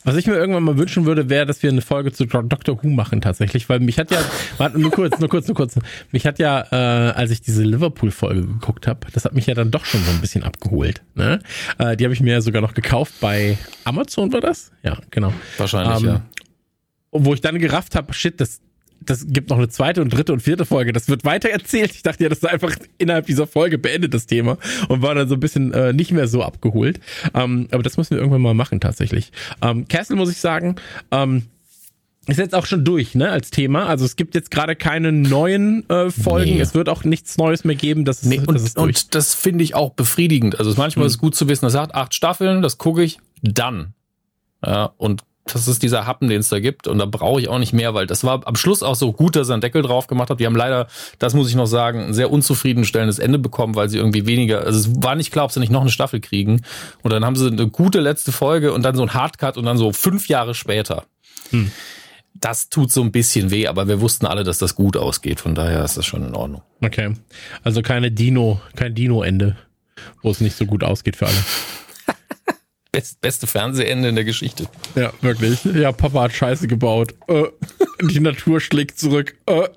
Was 0.03 0.15
ich 0.15 0.27
mir 0.27 0.35
irgendwann 0.35 0.63
mal 0.63 0.77
wünschen 0.77 1.05
würde, 1.05 1.29
wäre, 1.29 1.45
dass 1.45 1.63
wir 1.63 1.71
eine 1.71 1.81
Folge 1.81 2.11
zu 2.11 2.25
Doctor 2.25 2.83
Who 2.83 2.89
machen 2.89 3.21
tatsächlich, 3.21 3.67
weil 3.69 3.79
mich 3.79 3.97
hat 3.97 4.11
ja, 4.11 4.19
warte, 4.57 4.79
nur 4.79 4.91
kurz, 4.91 5.19
nur 5.19 5.29
kurz, 5.29 5.47
nur 5.47 5.55
kurz, 5.55 5.75
mich 6.11 6.27
hat 6.27 6.37
ja, 6.37 6.61
äh, 6.71 7.11
als 7.13 7.31
ich 7.31 7.41
diese 7.41 7.63
Liverpool-Folge 7.63 8.41
geguckt 8.41 8.85
habe, 8.85 9.07
das 9.11 9.25
hat 9.25 9.33
mich 9.33 9.47
ja 9.47 9.55
dann 9.55 9.71
doch 9.71 9.85
schon 9.85 10.03
so 10.03 10.11
ein 10.11 10.21
bisschen 10.21 10.43
abgeholt. 10.43 11.01
Ne? 11.15 11.39
Äh, 11.79 11.97
die 11.97 12.03
habe 12.03 12.13
ich 12.13 12.21
mir 12.21 12.33
ja 12.33 12.41
sogar 12.41 12.61
noch 12.61 12.75
gekauft 12.75 13.15
bei 13.19 13.57
Amazon, 13.83 14.31
war 14.31 14.41
das? 14.41 14.71
Ja, 14.83 14.99
genau. 15.09 15.33
Wahrscheinlich, 15.57 16.03
Ähm, 16.03 16.05
ja. 16.05 16.21
Wo 17.11 17.33
ich 17.33 17.41
dann 17.41 17.57
gerafft 17.57 17.95
habe, 17.95 18.13
shit, 18.13 18.39
das, 18.39 18.61
das 19.09 19.25
gibt 19.27 19.49
noch 19.49 19.57
eine 19.57 19.69
zweite 19.69 20.01
und 20.01 20.13
dritte 20.13 20.33
und 20.33 20.41
vierte 20.41 20.65
Folge. 20.65 20.93
Das 20.93 21.09
wird 21.09 21.25
weiter 21.25 21.49
erzählt. 21.49 21.91
Ich 21.95 22.03
dachte 22.03 22.23
ja, 22.23 22.29
das 22.29 22.39
ist 22.39 22.45
einfach 22.47 22.75
innerhalb 22.97 23.25
dieser 23.25 23.47
Folge 23.47 23.77
beendet 23.77 24.13
das 24.13 24.25
Thema 24.27 24.57
und 24.87 25.01
war 25.01 25.15
dann 25.15 25.27
so 25.27 25.35
ein 25.35 25.39
bisschen 25.39 25.73
äh, 25.73 25.93
nicht 25.93 26.11
mehr 26.11 26.27
so 26.27 26.43
abgeholt. 26.43 26.99
Ähm, 27.33 27.67
aber 27.71 27.83
das 27.83 27.97
müssen 27.97 28.11
wir 28.11 28.17
irgendwann 28.19 28.41
mal 28.41 28.53
machen 28.53 28.79
tatsächlich. 28.79 29.31
Ähm, 29.61 29.87
Castle 29.87 30.15
muss 30.15 30.31
ich 30.31 30.37
sagen, 30.37 30.75
ähm, 31.11 31.43
ist 32.27 32.37
jetzt 32.39 32.53
auch 32.55 32.65
schon 32.65 32.83
durch, 32.83 33.15
ne, 33.15 33.29
als 33.29 33.51
Thema. 33.51 33.87
Also 33.87 34.03
es 34.03 34.17
gibt 34.17 34.35
jetzt 34.35 34.51
gerade 34.51 34.75
keine 34.75 35.13
neuen 35.13 35.89
äh, 35.89 36.11
Folgen. 36.11 36.55
Nee. 36.55 36.59
Es 36.59 36.73
wird 36.73 36.89
auch 36.89 37.05
nichts 37.05 37.37
Neues 37.37 37.63
mehr 37.63 37.75
geben. 37.75 38.03
Das 38.03 38.23
ist, 38.23 38.25
Nee, 38.29 38.37
das 38.39 38.47
und, 38.47 38.55
ist 38.57 38.77
durch. 38.77 38.85
und 38.85 39.15
das 39.15 39.33
finde 39.33 39.63
ich 39.63 39.75
auch 39.75 39.91
befriedigend. 39.91 40.59
Also 40.59 40.73
manchmal 40.75 41.05
ist 41.05 41.13
es 41.13 41.17
gut 41.19 41.35
zu 41.35 41.47
wissen, 41.47 41.65
das 41.65 41.73
sagt 41.73 41.95
acht 41.95 42.13
Staffeln, 42.13 42.61
das 42.61 42.77
gucke 42.77 43.01
ich 43.01 43.19
dann. 43.41 43.93
Ja, 44.65 44.91
und 44.97 45.23
das 45.53 45.67
ist 45.67 45.83
dieser 45.83 46.05
Happen, 46.05 46.29
den 46.29 46.39
es 46.41 46.49
da 46.49 46.59
gibt. 46.59 46.87
Und 46.87 46.99
da 46.99 47.05
brauche 47.05 47.39
ich 47.39 47.49
auch 47.49 47.59
nicht 47.59 47.73
mehr, 47.73 47.93
weil 47.93 48.07
das 48.07 48.23
war 48.23 48.45
am 48.45 48.55
Schluss 48.55 48.83
auch 48.83 48.95
so 48.95 49.13
gut, 49.13 49.35
dass 49.35 49.49
er 49.49 49.53
einen 49.53 49.61
Deckel 49.61 49.81
drauf 49.81 50.07
gemacht 50.07 50.29
hat. 50.29 50.39
Die 50.39 50.45
haben 50.45 50.55
leider, 50.55 50.87
das 51.19 51.33
muss 51.33 51.49
ich 51.49 51.55
noch 51.55 51.65
sagen, 51.65 52.07
ein 52.07 52.13
sehr 52.13 52.31
unzufriedenstellendes 52.31 53.19
Ende 53.19 53.39
bekommen, 53.39 53.75
weil 53.75 53.89
sie 53.89 53.97
irgendwie 53.97 54.25
weniger, 54.25 54.61
also 54.63 54.79
es 54.79 55.03
war 55.03 55.15
nicht 55.15 55.31
klar, 55.31 55.45
ob 55.45 55.51
sie 55.51 55.59
nicht 55.59 55.71
noch 55.71 55.81
eine 55.81 55.89
Staffel 55.89 56.19
kriegen. 56.19 56.61
Und 57.01 57.11
dann 57.11 57.25
haben 57.25 57.35
sie 57.35 57.47
eine 57.47 57.67
gute 57.67 57.99
letzte 57.99 58.31
Folge 58.31 58.73
und 58.73 58.83
dann 58.83 58.95
so 58.95 59.03
ein 59.03 59.13
Hardcut 59.13 59.57
und 59.57 59.65
dann 59.65 59.77
so 59.77 59.91
fünf 59.91 60.27
Jahre 60.27 60.53
später. 60.53 61.05
Hm. 61.51 61.71
Das 62.33 62.69
tut 62.69 62.91
so 62.91 63.01
ein 63.01 63.11
bisschen 63.11 63.49
weh, 63.49 63.67
aber 63.67 63.87
wir 63.87 63.99
wussten 63.99 64.27
alle, 64.27 64.43
dass 64.43 64.59
das 64.59 64.75
gut 64.75 64.95
ausgeht. 64.95 65.39
Von 65.39 65.55
daher 65.55 65.83
ist 65.83 65.97
das 65.97 66.05
schon 66.05 66.23
in 66.23 66.35
Ordnung. 66.35 66.61
Okay. 66.83 67.15
Also 67.63 67.81
keine 67.81 68.11
Dino, 68.11 68.61
kein 68.75 68.93
Dino-Ende, 68.93 69.57
wo 70.21 70.29
es 70.29 70.39
nicht 70.39 70.55
so 70.55 70.65
gut 70.65 70.83
ausgeht 70.83 71.15
für 71.15 71.25
alle. 71.25 71.37
Best, 72.97 73.21
beste 73.21 73.45
Fernsehende 73.45 74.09
in 74.09 74.15
der 74.15 74.23
Geschichte. 74.23 74.67
Ja, 74.95 75.13
wirklich. 75.21 75.63
Ja, 75.65 75.91
Papa 75.91 76.23
hat 76.23 76.33
Scheiße 76.33 76.67
gebaut. 76.67 77.13
Äh, 77.27 77.43
die 78.01 78.19
Natur 78.19 78.59
schlägt 78.59 78.97
zurück. 78.97 79.35
Äh. 79.45 79.69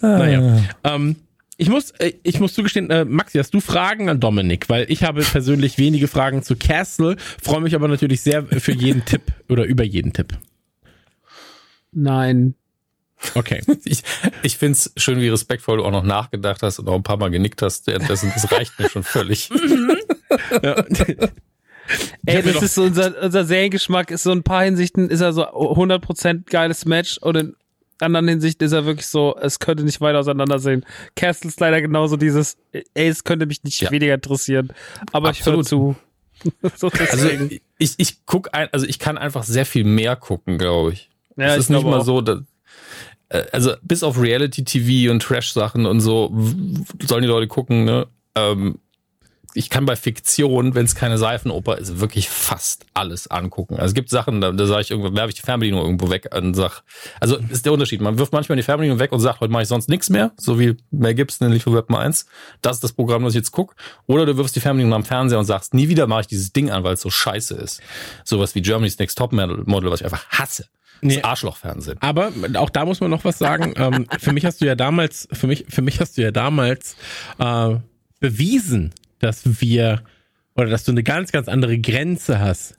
naja. 0.02 0.62
Ähm, 0.84 1.16
ich 1.56 1.70
muss, 1.70 1.92
äh, 1.92 2.12
ich 2.24 2.40
muss 2.40 2.52
zugestehen, 2.52 2.90
äh, 2.90 3.06
Maxi, 3.06 3.38
hast 3.38 3.54
du 3.54 3.60
Fragen 3.60 4.10
an 4.10 4.20
Dominik? 4.20 4.68
Weil 4.68 4.84
ich 4.90 5.02
habe 5.02 5.22
persönlich 5.22 5.78
wenige 5.78 6.08
Fragen 6.08 6.42
zu 6.42 6.56
Castle, 6.56 7.16
freue 7.42 7.62
mich 7.62 7.74
aber 7.74 7.88
natürlich 7.88 8.20
sehr 8.20 8.44
für 8.44 8.72
jeden 8.72 9.02
Tipp 9.06 9.22
oder 9.48 9.64
über 9.64 9.82
jeden 9.82 10.12
Tipp. 10.12 10.36
Nein. 11.90 12.54
Okay. 13.34 13.62
Ich, 13.86 14.02
ich 14.42 14.58
finde 14.58 14.72
es 14.72 14.92
schön, 14.98 15.22
wie 15.22 15.28
respektvoll 15.28 15.78
du 15.78 15.84
auch 15.86 15.90
noch 15.90 16.04
nachgedacht 16.04 16.62
hast 16.62 16.80
und 16.80 16.88
auch 16.88 16.96
ein 16.96 17.02
paar 17.02 17.16
Mal 17.16 17.30
genickt 17.30 17.62
hast. 17.62 17.86
Währenddessen, 17.86 18.30
das 18.34 18.52
reicht 18.52 18.78
mir 18.78 18.90
schon 18.90 19.04
völlig. 19.04 19.48
Ja. 20.62 20.84
Ey, 22.24 22.42
das 22.42 22.62
ist 22.62 22.74
so 22.76 22.84
unser, 22.84 23.22
unser 23.22 23.44
Seriengeschmack 23.44 24.10
ist 24.10 24.22
so 24.22 24.32
in 24.32 24.38
ein 24.38 24.42
paar 24.42 24.64
Hinsichten 24.64 25.10
ist 25.10 25.20
er 25.20 25.32
so 25.34 25.42
100% 25.46 26.44
geiles 26.50 26.86
Match 26.86 27.18
und 27.18 27.36
in 27.36 27.56
anderen 28.00 28.26
Hinsichten 28.26 28.64
ist 28.66 28.72
er 28.72 28.86
wirklich 28.86 29.06
so, 29.06 29.36
es 29.38 29.58
könnte 29.58 29.84
nicht 29.84 30.00
weiter 30.00 30.18
auseinandersehen. 30.20 30.86
Castle 31.14 31.48
ist 31.48 31.60
leider 31.60 31.82
genauso 31.82 32.16
dieses, 32.16 32.56
ey, 32.72 33.08
es 33.08 33.24
könnte 33.24 33.44
mich 33.44 33.62
nicht 33.64 33.80
Ja. 33.82 33.90
weniger 33.90 34.14
interessieren, 34.14 34.72
aber 35.12 35.30
ich 35.30 35.44
höre 35.44 35.58
Absolut. 35.58 35.96
zu. 36.42 36.60
so 36.76 36.88
Also 37.10 37.28
ich, 37.78 37.94
ich 37.98 38.24
guck 38.26 38.48
ein, 38.54 38.68
also 38.72 38.86
ich 38.86 38.98
kann 38.98 39.18
einfach 39.18 39.44
sehr 39.44 39.66
viel 39.66 39.84
mehr 39.84 40.16
gucken, 40.16 40.56
glaube 40.56 40.92
ich. 40.94 41.10
Ja, 41.36 41.48
es 41.54 41.64
ist 41.64 41.70
nicht 41.70 41.84
mal 41.84 42.00
auch. 42.00 42.04
so, 42.04 42.20
dass, 42.22 42.40
äh, 43.28 43.42
also 43.52 43.74
bis 43.82 44.02
auf 44.02 44.18
Reality-TV 44.20 45.10
und 45.12 45.22
Trash-Sachen 45.22 45.84
und 45.84 46.00
so 46.00 46.32
sollen 47.02 47.22
die 47.22 47.28
Leute 47.28 47.46
gucken, 47.46 47.84
ne? 47.84 48.06
Ähm, 48.36 48.78
ich 49.54 49.70
kann 49.70 49.86
bei 49.86 49.94
Fiktion, 49.94 50.74
wenn 50.74 50.84
es 50.84 50.94
keine 50.96 51.16
Seifenoper 51.16 51.78
ist, 51.78 52.00
wirklich 52.00 52.28
fast 52.28 52.86
alles 52.92 53.28
angucken. 53.28 53.76
Also 53.76 53.86
es 53.86 53.94
gibt 53.94 54.10
Sachen, 54.10 54.40
da, 54.40 54.50
da 54.50 54.66
sage 54.66 54.82
ich 54.82 54.90
irgendwo, 54.90 55.14
werfe 55.14 55.28
ich 55.28 55.36
die 55.36 55.42
Fernbedienung 55.42 55.80
irgendwo 55.82 56.10
weg 56.10 56.28
und 56.34 56.54
sag, 56.54 56.82
also 57.20 57.36
ist 57.36 57.64
der 57.64 57.72
Unterschied. 57.72 58.00
Man 58.00 58.18
wirft 58.18 58.32
manchmal 58.32 58.56
die 58.56 58.62
Fernbedienung 58.62 58.98
weg 58.98 59.12
und 59.12 59.20
sagt, 59.20 59.40
heute 59.40 59.52
mache 59.52 59.62
ich 59.62 59.68
sonst 59.68 59.88
nichts 59.88 60.10
mehr, 60.10 60.32
so 60.36 60.58
wie 60.58 60.76
Mel 60.90 61.14
Gibson 61.14 61.46
in 61.46 61.54
Lieferweb 61.54 61.92
1. 61.92 62.26
Das 62.62 62.78
ist 62.78 62.84
das 62.84 62.92
Programm, 62.92 63.22
das 63.22 63.34
ich 63.34 63.38
jetzt 63.38 63.52
guck. 63.52 63.76
Oder 64.06 64.26
du 64.26 64.36
wirfst 64.36 64.56
die 64.56 64.60
Fernbedienung 64.60 64.94
am 64.94 65.04
Fernseher 65.04 65.38
und 65.38 65.44
sagst, 65.44 65.72
nie 65.72 65.88
wieder 65.88 66.08
mache 66.08 66.22
ich 66.22 66.26
dieses 66.26 66.52
Ding 66.52 66.70
an, 66.70 66.82
weil 66.82 66.94
es 66.94 67.00
so 67.00 67.10
scheiße 67.10 67.54
ist. 67.54 67.80
Sowas 68.24 68.54
wie 68.56 68.62
Germany's 68.62 68.98
Next 68.98 69.16
Top 69.16 69.32
Model, 69.32 69.90
was 69.90 70.00
ich 70.00 70.04
einfach 70.04 70.28
hasse. 70.30 70.66
Nee. 71.00 71.16
Das 71.16 71.24
Arschlochfernsehen. 71.24 71.98
Aber 72.00 72.32
auch 72.54 72.70
da 72.70 72.84
muss 72.84 73.00
man 73.00 73.10
noch 73.10 73.24
was 73.24 73.38
sagen. 73.38 73.74
ähm, 73.76 74.06
für 74.18 74.32
mich 74.32 74.44
hast 74.44 74.60
du 74.60 74.64
ja 74.64 74.74
damals, 74.74 75.28
für 75.32 75.46
mich, 75.46 75.66
für 75.68 75.82
mich 75.82 76.00
hast 76.00 76.16
du 76.16 76.22
ja 76.22 76.30
damals 76.30 76.96
äh, 77.38 77.76
bewiesen, 78.20 78.92
dass 79.24 79.60
wir 79.60 80.02
oder 80.54 80.66
dass 80.66 80.84
du 80.84 80.92
eine 80.92 81.02
ganz, 81.02 81.32
ganz 81.32 81.48
andere 81.48 81.78
Grenze 81.78 82.38
hast, 82.38 82.76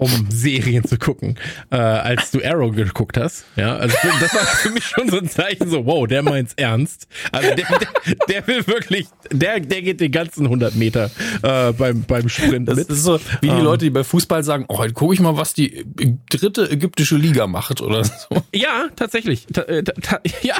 um 0.00 0.26
Serien 0.30 0.84
zu 0.84 0.98
gucken, 0.98 1.36
äh, 1.70 1.76
als 1.76 2.30
du 2.32 2.42
Arrow 2.44 2.74
geguckt 2.74 3.16
hast. 3.16 3.44
Ja, 3.56 3.76
also 3.76 3.96
das 4.20 4.34
war 4.34 4.40
für 4.40 4.70
mich 4.70 4.84
schon 4.84 5.08
so 5.08 5.18
ein 5.18 5.28
Zeichen, 5.28 5.68
so 5.68 5.86
wow, 5.86 6.06
der 6.06 6.22
meint's 6.22 6.54
ernst. 6.56 7.06
Also 7.32 7.54
der, 7.54 7.66
der, 7.66 8.16
der 8.28 8.46
will 8.46 8.66
wirklich, 8.66 9.06
der, 9.30 9.60
der 9.60 9.82
geht 9.82 10.00
den 10.00 10.10
ganzen 10.12 10.46
100 10.46 10.74
Meter 10.74 11.10
äh, 11.42 11.72
beim 11.72 12.02
beim 12.02 12.28
Sprint 12.28 12.68
Das 12.68 12.76
mit. 12.76 12.88
ist 12.88 13.04
so 13.04 13.18
wie 13.40 13.48
die 13.48 13.54
Ähm. 13.54 13.64
Leute, 13.64 13.84
die 13.84 13.90
bei 13.90 14.02
Fußball 14.04 14.42
sagen, 14.42 14.64
oh, 14.68 14.78
heute 14.78 14.94
gucke 14.94 15.14
ich 15.14 15.20
mal, 15.20 15.36
was 15.36 15.54
die 15.54 15.84
dritte 16.30 16.70
ägyptische 16.70 17.16
Liga 17.16 17.46
macht 17.46 17.80
oder 17.80 18.02
so. 18.04 18.42
Ja, 18.54 18.88
tatsächlich. 18.96 19.46
Ta, 19.52 19.62
äh, 19.62 19.82
ta, 19.82 19.92
ta, 20.00 20.20
ja, 20.42 20.56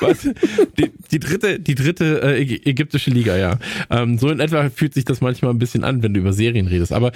was? 0.00 0.28
Die, 0.78 0.92
die 1.10 1.18
dritte, 1.20 1.58
die 1.58 1.74
dritte 1.74 2.20
äh, 2.22 2.42
Ägy- 2.42 2.66
ägyptische 2.66 3.10
Liga, 3.10 3.36
ja. 3.36 3.58
Ähm, 3.90 4.18
so 4.18 4.28
in 4.30 4.40
etwa 4.40 4.68
fühlt 4.70 4.94
sich 4.94 5.04
das 5.04 5.20
manchmal 5.20 5.52
ein 5.52 5.58
bisschen 5.58 5.84
an, 5.84 6.02
wenn 6.02 6.12
du 6.14 6.20
über 6.20 6.32
Serien 6.32 6.66
redest. 6.66 6.92
Aber 6.92 7.12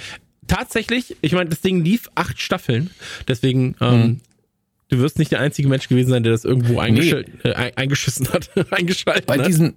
tatsächlich, 0.51 1.15
ich 1.21 1.31
meine, 1.33 1.49
das 1.49 1.61
Ding 1.61 1.83
lief 1.83 2.09
acht 2.15 2.39
Staffeln, 2.39 2.89
deswegen. 3.27 3.75
Ähm, 3.81 4.21
Du 4.93 4.99
wirst 4.99 5.17
nicht 5.19 5.31
der 5.31 5.39
einzige 5.39 5.69
Mensch 5.69 5.87
gewesen 5.87 6.09
sein, 6.09 6.23
der 6.23 6.33
das 6.33 6.43
irgendwo 6.43 6.77
eingesch 6.81 7.13
äh, 7.13 7.53
ein- 7.53 7.77
eingeschissen 7.77 8.27
hat, 8.33 8.49
eingeschaltet 8.73 9.25
Bei 9.25 9.37
hat. 9.37 9.47
diesen, 9.47 9.75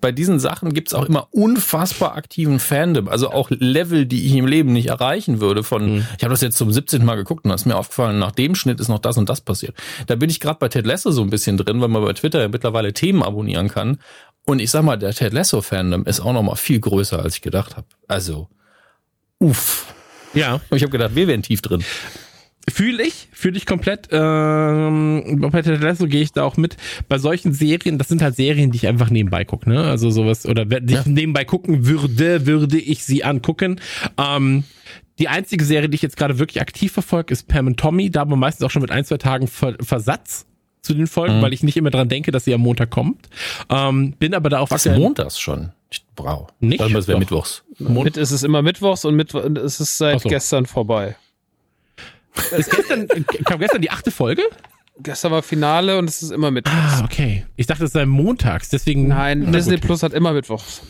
bei 0.00 0.10
diesen 0.10 0.40
Sachen 0.40 0.74
gibt's 0.74 0.94
auch 0.94 1.04
immer 1.06 1.28
unfassbar 1.30 2.16
aktiven 2.16 2.58
Fandom, 2.58 3.06
also 3.06 3.30
auch 3.30 3.50
Level, 3.50 4.04
die 4.04 4.26
ich 4.26 4.32
im 4.34 4.48
Leben 4.48 4.72
nicht 4.72 4.88
erreichen 4.88 5.40
würde. 5.40 5.62
Von, 5.62 5.84
Mhm. 5.98 6.06
ich 6.18 6.24
habe 6.24 6.32
das 6.34 6.40
jetzt 6.40 6.56
zum 6.58 6.72
17. 6.72 7.04
Mal 7.04 7.14
geguckt 7.14 7.44
und 7.44 7.50
da 7.50 7.54
ist 7.54 7.66
mir 7.66 7.76
aufgefallen, 7.76 8.18
nach 8.18 8.32
dem 8.32 8.56
Schnitt 8.56 8.80
ist 8.80 8.88
noch 8.88 8.98
das 8.98 9.16
und 9.16 9.28
das 9.28 9.42
passiert. 9.42 9.76
Da 10.08 10.16
bin 10.16 10.28
ich 10.28 10.40
gerade 10.40 10.58
bei 10.58 10.66
Ted 10.68 10.86
Lasso 10.88 11.12
so 11.12 11.22
ein 11.22 11.30
bisschen 11.30 11.56
drin, 11.56 11.80
weil 11.80 11.86
man 11.86 12.02
bei 12.02 12.12
Twitter 12.12 12.40
ja 12.40 12.48
mittlerweile 12.48 12.92
Themen 12.92 13.22
abonnieren 13.22 13.68
kann. 13.68 13.98
Und 14.44 14.58
ich 14.58 14.72
sag 14.72 14.82
mal, 14.82 14.96
der 14.96 15.14
Ted 15.14 15.32
Lasso 15.34 15.62
Fandom 15.62 16.04
ist 16.04 16.18
auch 16.18 16.32
noch 16.32 16.42
mal 16.42 16.56
viel 16.56 16.80
größer, 16.80 17.20
als 17.22 17.36
ich 17.36 17.42
gedacht 17.42 17.76
habe. 17.76 17.86
Also, 18.08 18.48
uff. 19.42 19.92
ja, 20.34 20.60
Ich 20.70 20.82
habe 20.82 20.90
gedacht, 20.92 21.14
wir 21.14 21.26
wären 21.28 21.42
tief 21.42 21.60
drin. 21.62 21.82
Fühle 22.72 23.02
ich, 23.02 23.28
fühle 23.32 23.56
ich 23.56 23.66
komplett. 23.66 24.08
Ähm, 24.12 25.48
bei 25.50 25.62
Ted 25.62 25.80
Lasso 25.82 26.06
gehe 26.06 26.22
ich 26.22 26.32
da 26.32 26.44
auch 26.44 26.56
mit. 26.56 26.76
Bei 27.08 27.18
solchen 27.18 27.52
Serien, 27.52 27.98
das 27.98 28.06
sind 28.08 28.22
halt 28.22 28.36
Serien, 28.36 28.70
die 28.70 28.76
ich 28.76 28.86
einfach 28.86 29.10
nebenbei 29.10 29.44
gucke, 29.44 29.68
ne? 29.68 29.82
Also 29.82 30.10
sowas, 30.10 30.46
oder 30.46 30.70
wenn 30.70 30.84
ich 30.86 30.94
Ja. 30.94 31.02
nebenbei 31.04 31.44
gucken 31.44 31.86
würde, 31.86 32.46
würde 32.46 32.78
ich 32.78 33.04
sie 33.04 33.24
angucken. 33.24 33.80
Ähm, 34.16 34.62
die 35.18 35.26
einzige 35.28 35.64
Serie, 35.64 35.88
die 35.88 35.96
ich 35.96 36.02
jetzt 36.02 36.16
gerade 36.16 36.38
wirklich 36.38 36.60
aktiv 36.60 36.92
verfolge, 36.92 37.32
ist 37.32 37.48
Pam 37.48 37.66
und 37.66 37.78
Tommy, 37.80 38.10
da 38.10 38.22
aber 38.22 38.36
meistens 38.36 38.64
auch 38.64 38.70
schon 38.70 38.82
mit 38.82 38.92
ein, 38.92 39.04
zwei 39.04 39.18
Tagen 39.18 39.48
Ver 39.48 39.74
Versatz 39.80 40.46
zu 40.82 40.94
den 40.94 41.08
Folgen, 41.08 41.38
Mhm. 41.38 41.42
weil 41.42 41.52
ich 41.52 41.64
nicht 41.64 41.76
immer 41.76 41.90
dran 41.90 42.08
denke, 42.08 42.30
dass 42.30 42.44
sie 42.44 42.54
am 42.54 42.60
Montag 42.60 42.90
kommt. 42.90 43.28
Ähm, 43.70 44.12
bin 44.18 44.34
aber 44.34 44.48
da 44.50 44.60
auch 44.60 44.70
Was 44.70 44.86
aktuell- 44.86 45.00
montags 45.00 45.38
schon? 45.40 45.72
Wow. 46.16 46.48
Nicht? 46.60 46.80
Dann 46.80 46.92
das 46.92 47.08
wäre 47.08 47.18
mittwochs. 47.18 47.62
Mit 47.78 48.16
ist 48.16 48.30
es 48.30 48.42
immer 48.42 48.62
Mittwochs 48.62 49.04
und 49.04 49.14
Mittwo 49.14 49.38
und 49.40 49.58
es 49.58 49.80
ist 49.80 49.98
seit 49.98 50.20
so. 50.20 50.28
gestern 50.28 50.66
vorbei. 50.66 51.16
Ist 52.56 52.70
gestern, 52.70 53.06
kam 53.44 53.60
gestern 53.60 53.82
die 53.82 53.90
achte 53.90 54.10
Folge? 54.10 54.42
Gestern 54.98 55.32
war 55.32 55.42
Finale 55.42 55.98
und 55.98 56.08
es 56.08 56.22
ist 56.22 56.30
immer 56.30 56.50
Mittwochs. 56.50 56.76
Ah, 56.76 57.04
okay. 57.04 57.44
Ich 57.56 57.66
dachte, 57.66 57.84
es 57.84 57.92
sei 57.92 58.06
montags, 58.06 58.70
deswegen. 58.70 59.06
Nein, 59.08 59.42
Na 59.46 59.50
Disney 59.52 59.74
gut. 59.76 59.82
Plus 59.84 60.02
hat 60.02 60.14
immer 60.14 60.32
Mittwochs. 60.32 60.80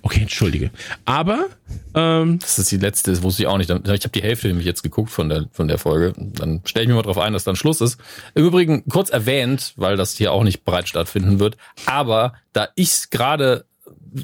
Okay, 0.00 0.20
entschuldige. 0.22 0.70
Aber, 1.04 1.48
ähm, 1.94 2.38
Das 2.38 2.58
ist 2.58 2.70
die 2.70 2.78
letzte, 2.78 3.10
das 3.10 3.22
wusste 3.22 3.42
ich 3.42 3.46
auch 3.46 3.58
nicht. 3.58 3.68
Ich 3.68 3.76
habe 3.76 4.08
die 4.08 4.22
Hälfte 4.22 4.48
nämlich 4.48 4.64
jetzt 4.64 4.82
geguckt 4.82 5.10
von 5.10 5.28
der, 5.28 5.46
von 5.52 5.68
der 5.68 5.78
Folge. 5.78 6.14
Dann 6.16 6.62
stelle 6.64 6.84
ich 6.84 6.88
mir 6.88 6.94
mal 6.94 7.02
drauf 7.02 7.18
ein, 7.18 7.34
dass 7.34 7.44
dann 7.44 7.56
Schluss 7.56 7.82
ist. 7.82 7.98
Im 8.34 8.46
Übrigen 8.46 8.88
kurz 8.88 9.10
erwähnt, 9.10 9.74
weil 9.76 9.96
das 9.96 10.14
hier 10.14 10.32
auch 10.32 10.44
nicht 10.44 10.64
bereit 10.64 10.88
stattfinden 10.88 11.38
wird. 11.40 11.58
Aber 11.84 12.34
da 12.54 12.68
ich 12.74 12.88
es 12.88 13.10
gerade 13.10 13.66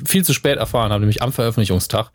viel 0.07 0.25
zu 0.25 0.33
spät 0.33 0.59
erfahren 0.59 0.91
habe, 0.93 1.01
nämlich 1.01 1.23
am 1.23 1.33
Veröffentlichungstag, 1.33 2.11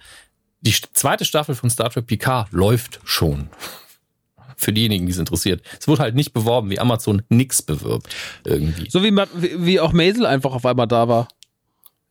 die 0.61 0.73
zweite 0.93 1.25
Staffel 1.25 1.55
von 1.55 1.69
Star 1.69 1.89
Trek 1.89 2.07
Picard 2.07 2.51
läuft 2.51 2.99
schon. 3.03 3.49
Für 4.59 4.73
diejenigen, 4.73 5.05
die 5.05 5.11
es 5.11 5.19
interessiert. 5.19 5.61
Es 5.79 5.87
wurde 5.87 6.01
halt 6.01 6.15
nicht 6.15 6.33
beworben, 6.33 6.71
wie 6.71 6.79
Amazon 6.79 7.21
nix 7.29 7.61
bewirbt. 7.61 8.07
Irgendwie. 8.43 8.89
So 8.89 9.03
wie, 9.03 9.13
wie, 9.13 9.79
auch 9.79 9.93
Maisel 9.93 10.25
einfach 10.25 10.51
auf 10.51 10.65
einmal 10.65 10.87
da 10.87 11.07
war. 11.07 11.27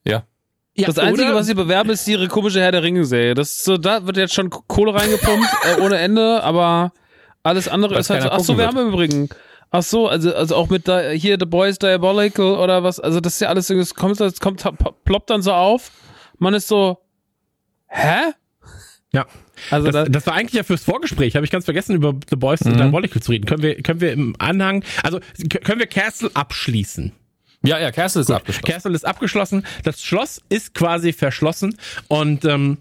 Ja. 0.04 0.22
ja, 0.76 0.86
Das 0.86 0.98
Einzige, 0.98 1.34
was 1.34 1.46
sie 1.46 1.54
bewerben, 1.54 1.90
ist 1.90 2.06
ihre 2.06 2.28
komische 2.28 2.60
Herr 2.60 2.70
der 2.70 2.84
Ringe-Serie. 2.84 3.34
Das 3.34 3.64
so, 3.64 3.76
da 3.76 4.06
wird 4.06 4.16
jetzt 4.16 4.34
schon 4.34 4.50
Kohle 4.50 4.94
reingepumpt, 4.94 5.48
äh, 5.64 5.80
ohne 5.80 5.98
Ende, 5.98 6.40
aber 6.44 6.92
alles 7.42 7.66
andere 7.66 7.94
Weil 7.94 8.00
ist 8.02 8.10
halt 8.10 8.22
so. 8.22 8.28
keiner 8.28 8.40
Ach 8.40 8.44
so, 8.44 8.52
gucken 8.52 8.58
wir 8.58 8.66
wird. 8.66 8.76
haben 8.76 8.86
im 8.86 8.92
Übrigen. 8.92 9.28
Ach 9.70 9.82
so, 9.82 10.08
also, 10.08 10.34
also 10.34 10.54
auch 10.54 10.68
mit 10.70 10.88
da, 10.88 11.10
hier 11.10 11.36
The 11.38 11.46
Boys 11.46 11.78
Diabolical 11.78 12.54
oder 12.56 12.82
was, 12.82 13.00
also 13.00 13.20
das 13.20 13.34
ist 13.34 13.40
ja 13.40 13.48
alles, 13.48 13.68
es 13.68 13.94
kommt, 13.94 14.20
es 14.20 14.40
kommt, 14.40 14.64
ploppt 15.04 15.30
dann 15.30 15.42
so 15.42 15.52
auf. 15.52 15.90
Man 16.38 16.54
ist 16.54 16.68
so, 16.68 16.98
hä? 17.88 18.32
Ja. 19.12 19.26
Also 19.70 19.86
Das, 19.90 19.94
da, 19.94 20.10
das 20.10 20.26
war 20.26 20.34
eigentlich 20.34 20.52
ja 20.54 20.62
fürs 20.62 20.84
Vorgespräch. 20.84 21.34
Habe 21.34 21.44
ich 21.44 21.50
ganz 21.50 21.64
vergessen, 21.64 21.96
über 21.96 22.14
The 22.28 22.36
Boys 22.36 22.60
Mhm. 22.64 22.76
Diabolical 22.76 23.22
zu 23.22 23.32
reden. 23.32 23.46
Können 23.46 23.62
wir, 23.62 23.82
können 23.82 24.00
wir 24.00 24.12
im 24.12 24.36
Anhang, 24.38 24.84
also 25.02 25.20
können 25.64 25.78
wir 25.80 25.86
Castle 25.86 26.30
abschließen? 26.34 27.12
Ja, 27.62 27.78
ja, 27.80 27.90
Castle 27.90 28.20
ist 28.20 28.30
abgeschlossen. 28.30 28.66
Castle 28.72 28.92
ist 28.94 29.04
abgeschlossen. 29.04 29.66
Das 29.82 30.02
Schloss 30.02 30.42
ist 30.48 30.74
quasi 30.74 31.12
verschlossen. 31.12 31.76
Und 32.08 32.44
ähm, 32.44 32.78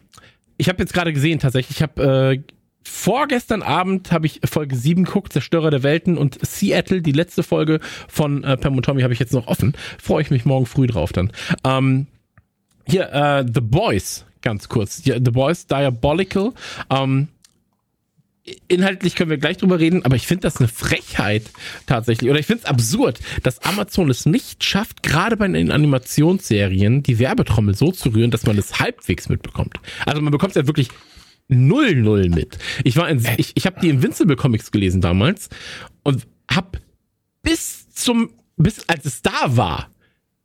ich 0.57 0.70
habe 0.70 0.82
jetzt 0.84 0.94
gerade 0.94 1.14
gesehen, 1.14 1.40
tatsächlich, 1.40 1.78
ich 1.78 1.84
habe 1.84 2.36
äh, 2.36 2.41
vorgestern 2.86 3.62
Abend 3.62 4.12
habe 4.12 4.28
ich 4.28 4.41
Folge 4.45 4.76
7 4.76 5.03
geguckt, 5.06 5.34
Zerstörer 5.34 5.72
der 5.72 5.84
Welten 5.84 6.18
und 6.18 6.38
Seattle, 6.45 7.02
die 7.02 7.12
letzte 7.12 7.44
Folge 7.44 7.80
von 8.07 8.44
äh, 8.44 8.57
Pam 8.57 8.78
und 8.78 8.84
Tommy 8.84 9.02
habe 9.02 9.14
ich 9.14 9.20
jetzt 9.20 9.34
noch 9.34 9.48
offen. 9.48 9.74
Freue 10.02 10.22
ich 10.22 10.32
mich 10.32 10.45
morgen 10.45 10.66
früh 10.66 10.88
drauf 10.88 11.12
dann. 11.12 11.32
Ähm, 11.64 12.07
hier, 12.88 13.12
äh, 13.12 13.45
The 13.52 13.62
Boys, 13.62 14.26
ganz 14.41 14.70
kurz. 14.70 15.02
Hier, 15.03 15.16
The 15.16 15.32
Boys 15.32 15.66
Diabolical. 15.68 16.53
Ähm, 16.90 17.28
inhaltlich 18.68 19.16
können 19.16 19.32
wir 19.32 19.38
gleich 19.38 19.57
drüber 19.57 19.80
reden, 19.80 20.06
aber 20.06 20.16
ich 20.16 20.28
finde 20.28 20.41
das 20.41 20.57
eine 20.57 20.68
Frechheit 20.68 21.44
tatsächlich. 21.88 22.30
Oder 22.30 22.40
ich 22.40 22.45
finde 22.45 22.64
es 22.64 22.70
absurd, 22.70 23.20
dass 23.41 23.64
Amazon 23.64 24.10
es 24.10 24.26
nicht 24.26 24.64
schafft, 24.64 25.02
gerade 25.02 25.36
bei 25.38 25.48
den 25.48 25.72
Animationsserien 25.72 27.02
die 27.02 27.18
Werbetrommel 27.18 27.76
so 27.76 27.91
zu 27.91 28.10
rühren, 28.10 28.32
dass 28.32 28.45
man 28.45 28.57
es 28.57 28.80
halbwegs 28.80 29.30
mitbekommt. 29.30 29.78
Also 30.06 30.22
man 30.22 30.32
bekommt 30.32 30.52
es 30.52 30.62
ja 30.62 30.68
wirklich 30.68 30.90
null 31.47 31.95
null 31.95 32.30
mit. 32.30 32.57
Ich 32.84 32.97
war 32.97 33.09
in, 33.09 33.26
ich, 33.38 33.51
ich 33.55 33.65
habe 33.65 33.80
die 33.80 33.89
Invincible 33.89 34.35
Comics 34.35 34.72
gelesen 34.72 35.01
damals 35.01 35.49
und 36.03 36.27
hab 36.49 36.80
bis 37.41 37.89
zum 37.91 38.31
bis 38.57 38.88
als 38.88 39.05
es 39.05 39.22
da 39.22 39.57
war 39.57 39.89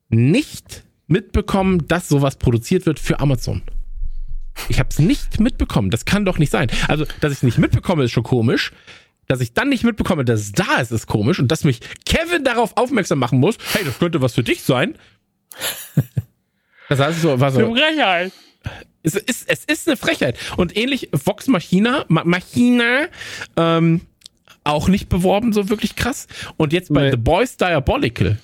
nicht 0.09 0.85
mitbekommen, 1.06 1.86
dass 1.86 2.09
sowas 2.09 2.36
produziert 2.36 2.86
wird 2.86 2.98
für 2.98 3.20
Amazon. 3.20 3.62
Ich 4.68 4.78
habe 4.78 4.89
es 4.90 4.98
nicht 4.98 5.40
mitbekommen. 5.40 5.90
Das 5.90 6.05
kann 6.05 6.24
doch 6.24 6.39
nicht 6.39 6.51
sein. 6.51 6.70
Also, 6.89 7.05
dass 7.20 7.32
ich 7.32 7.39
es 7.39 7.43
nicht 7.43 7.59
mitbekomme, 7.59 8.05
ist 8.05 8.12
schon 8.12 8.24
komisch. 8.24 8.72
Dass 9.27 9.40
ich 9.40 9.55
dann 9.55 9.68
nicht 9.68 9.85
mitbekomme, 9.85 10.24
dass 10.24 10.40
es 10.40 10.52
da 10.52 10.77
ist, 10.77 10.90
ist 10.90 11.06
komisch. 11.06 11.39
Und 11.39 11.48
dass 11.51 11.64
mich 11.64 11.81
Kevin 12.05 12.44
darauf 12.44 12.77
aufmerksam 12.77 13.20
machen 13.20 13.39
muss, 13.39 13.56
hey, 13.72 13.85
das 13.85 13.98
könnte 13.98 14.20
was 14.20 14.35
für 14.35 14.43
dich 14.43 14.62
sein. 14.62 14.97
Das 16.89 16.98
heißt 16.98 17.22
so, 17.22 17.39
war 17.39 17.52
so. 17.52 17.72
Frechheit. 17.72 18.32
Es 19.02 19.14
ist, 19.14 19.48
es 19.48 19.64
ist 19.64 19.89
eine 19.89 19.97
Frechheit. 19.97 20.36
Und 20.56 20.77
ähnlich 20.77 21.09
Vox 21.12 21.47
Machina, 21.47 22.05
Ma 22.09 22.22
Machina, 22.24 23.06
ähm, 23.56 24.02
auch 24.64 24.89
nicht 24.89 25.09
beworben, 25.09 25.52
so 25.52 25.70
wirklich 25.70 25.97
krass. 25.97 26.27
Und 26.56 26.72
jetzt 26.72 26.93
bei 26.93 27.05
Nee. 27.05 27.10
The 27.12 27.16
Boys 27.16 27.56
Diabolical. 27.56 28.39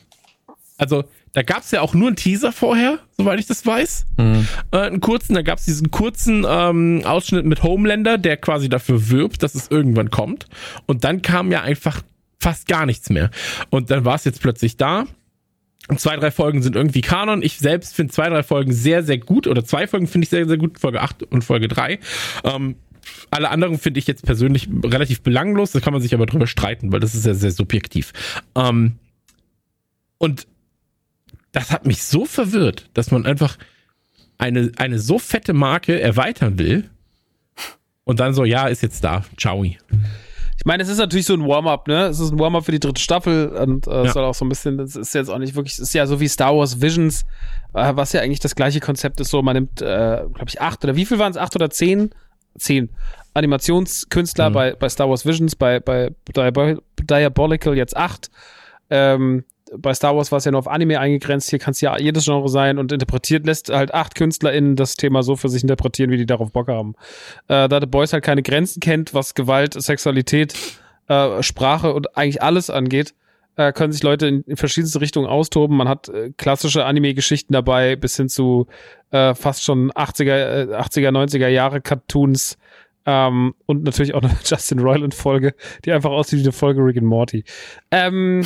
Also, 0.79 1.05
da 1.35 1.43
gab's 1.43 1.71
ja 1.71 1.83
auch 1.83 1.93
nur 1.93 2.09
einen 2.09 2.17
Teaser 2.17 2.51
vorher, 2.53 2.99
soweit 3.19 3.39
ich 3.39 3.47
das 3.47 3.67
weiß. 3.67 4.07
Mhm. 4.17 4.49
Äh, 4.73 4.79
einen 4.79 5.01
kurzen, 5.01 5.35
da 5.35 5.43
gab's 5.43 5.67
diesen 5.67 5.91
kurzen 5.91 6.47
ähm, 6.49 7.03
Ausschnitt 7.05 7.45
mit 7.45 7.63
Homelander, 7.63 8.17
der 8.17 8.39
quasi 8.39 8.71
dafür 8.71 9.11
wirbt, 9.11 9.43
dass 9.43 9.55
es 9.55 9.71
irgendwann 9.71 10.11
kommt. 10.11 10.47
Und 10.87 11.05
dann 11.05 11.21
kam 11.21 11.53
ja 11.53 11.61
einfach 11.61 12.01
fast 12.41 12.67
gar 12.69 12.87
nichts 12.87 13.11
mehr. 13.11 13.31
Und 13.69 13.91
dann 13.91 14.07
war 14.07 14.15
es 14.15 14.25
jetzt 14.25 14.41
plötzlich 14.41 14.79
da. 14.79 15.05
Zwei, 15.97 16.17
drei 16.17 16.31
Folgen 16.31 16.63
sind 16.63 16.75
irgendwie 16.75 17.01
Kanon. 17.01 17.43
Ich 17.43 17.59
selbst 17.59 17.95
finde 17.95 18.13
zwei, 18.13 18.29
drei 18.29 18.43
Folgen 18.43 18.73
sehr, 18.73 19.05
sehr 19.05 19.19
gut. 19.19 19.47
Oder 19.47 19.65
zwei 19.65 19.87
Folgen 19.87 20.09
finde 20.09 20.25
ich 20.25 20.31
sehr, 20.31 20.47
sehr 20.47 20.57
gut. 20.57 20.81
Folge 20.81 21.01
8 21.01 21.23
und 21.25 21.45
Folge 21.45 21.69
3. 21.69 22.01
Ähm, 22.45 22.77
alle 23.31 23.51
anderen 23.51 23.79
finde 23.79 24.01
ich 24.01 24.07
jetzt 24.09 24.25
persönlich 24.25 24.69
relativ 24.85 25.23
belanglos. 25.23 25.73
Da 25.73 25.81
kann 25.81 25.93
man 25.93 26.03
sich 26.03 26.13
aber 26.13 26.27
drüber 26.27 26.49
streiten, 26.49 26.91
weil 26.91 27.01
das 27.01 27.15
ist 27.15 27.25
ja 27.25 27.35
sehr 27.35 27.53
subjektiv. 27.53 28.13
Ähm, 28.57 28.97
und 30.19 30.49
das 31.53 31.71
hat 31.71 31.87
mich 31.87 32.03
so 32.03 32.25
verwirrt, 32.25 32.91
dass 32.95 33.13
man 33.13 33.25
einfach 33.25 33.57
eine, 34.39 34.73
eine 34.77 34.99
so 34.99 35.19
fette 35.19 35.53
Marke 35.53 36.01
erweitern 36.01 36.59
will. 36.59 36.91
Und 38.05 38.21
dann 38.21 38.35
so, 38.35 38.45
ja, 38.45 38.67
ist 38.67 38.83
jetzt 38.83 39.03
da. 39.05 39.25
Ciao. 39.37 39.65
Ich 40.59 40.65
meine, 40.65 40.83
es 40.83 40.89
ist 40.89 40.99
natürlich 40.99 41.27
so 41.27 41.35
ein 41.35 41.47
Warm-up, 41.47 41.87
ne? 41.87 42.07
Es 42.07 42.19
ist 42.19 42.33
ein 42.33 42.39
Warm-up 42.39 42.65
für 42.65 42.73
die 42.73 42.81
dritte 42.81 43.01
Staffel 43.01 43.49
und 43.49 43.87
äh, 43.87 43.91
es 44.01 44.07
Ja. 44.07 44.13
soll 44.15 44.25
auch 44.25 44.35
so 44.35 44.45
ein 44.45 44.49
bisschen, 44.49 44.79
das 44.79 44.97
ist 44.97 45.15
jetzt 45.15 45.29
auch 45.29 45.39
nicht 45.39 45.55
wirklich, 45.55 45.79
ist 45.79 45.93
ja 45.95 46.07
so 46.07 46.19
wie 46.19 46.29
Star 46.29 46.57
Wars 46.57 46.81
Visions, 46.81 47.23
äh, 47.75 47.93
was 47.95 48.13
ja 48.13 48.23
eigentlich 48.23 48.41
das 48.41 48.55
gleiche 48.55 48.81
Konzept 48.81 49.21
ist, 49.21 49.31
so 49.31 49.43
man 49.43 49.55
nimmt, 49.55 49.83
äh, 49.83 49.85
glaube 49.85 50.47
ich, 50.49 50.61
acht 50.61 50.83
oder 50.85 50.97
wie 50.97 51.05
viel 51.05 51.19
waren 51.19 51.31
es? 51.31 51.37
Acht 51.37 51.55
oder 51.57 51.69
zehn? 51.71 52.11
Zehn. 52.59 52.89
Animationskünstler 53.35 54.51
Mhm. 54.51 54.55
bei, 54.55 54.75
bei 54.75 54.89
Star 54.89 55.09
Wars 55.09 55.27
Visions, 55.27 55.57
bei, 55.57 55.79
bei 55.81 56.11
Diabol 56.35 56.81
Diabolical 56.99 57.77
jetzt 57.77 57.97
acht. 57.97 58.31
Ähm, 58.91 59.45
bei 59.77 59.93
Star 59.95 60.17
Wars 60.17 60.31
war 60.33 60.39
es 60.39 60.45
ja 60.45 60.51
nur 60.51 60.61
auf 60.61 60.69
Anime 60.69 61.01
eingegrenzt, 61.01 61.51
hier 61.51 61.59
kann 61.59 61.73
es 61.73 61.81
ja 61.81 61.99
jedes 61.99 62.25
Genre 62.25 62.49
sein 62.49 62.79
und 62.79 62.93
interpretiert 62.93 63.47
lässt 63.47 63.71
halt 63.71 63.93
acht 63.95 64.15
KünstlerInnen 64.15 64.77
das 64.77 64.97
Thema 64.97 65.23
so 65.23 65.37
für 65.37 65.49
sich 65.49 65.63
interpretieren, 65.63 66.11
wie 66.11 66.17
die 66.17 66.27
darauf 66.27 66.53
Bock 66.53 66.69
haben. 66.69 66.95
Äh, 67.49 67.69
da 67.69 67.81
The 67.81 67.87
Boys 67.87 68.13
halt 68.13 68.25
keine 68.25 68.43
Grenzen 68.43 68.81
kennt, 68.81 69.15
was 69.15 69.35
Gewalt, 69.35 69.75
Sexualität, 69.75 70.55
äh, 71.09 71.43
Sprache 71.43 71.93
und 71.95 72.17
eigentlich 72.17 72.43
alles 72.43 72.71
angeht, 72.71 73.15
äh, 73.57 73.73
können 73.73 73.93
sich 73.93 74.03
Leute 74.03 74.27
in, 74.27 74.43
in 74.43 74.57
verschiedenste 74.57 75.01
Richtungen 75.01 75.27
austoben. 75.27 75.77
Man 75.77 75.89
hat 75.89 76.09
äh, 76.09 76.31
klassische 76.37 76.85
Anime-Geschichten 76.85 77.53
dabei, 77.53 77.97
bis 77.97 78.17
hin 78.17 78.29
zu 78.29 78.67
äh, 79.11 79.35
fast 79.35 79.65
schon 79.65 79.91
80er, 79.93 80.73
äh, 80.73 80.77
80er, 80.77 81.11
90er 81.11 81.49
Jahre 81.49 81.81
Cartoons 81.81 82.59
ähm, 83.07 83.55
und 83.67 83.85
natürlich 83.85 84.15
auch 84.15 84.23
eine 84.23 84.37
Justin 84.45 84.81
Roiland-Folge, 84.81 85.55
die 85.85 85.93
einfach 85.93 86.11
aussieht 86.11 86.41
wie 86.41 86.45
eine 86.45 86.53
Folge 86.53 86.83
Rick 86.83 86.99
and 86.99 87.07
Morty. 87.07 87.45
Ähm, 87.91 88.45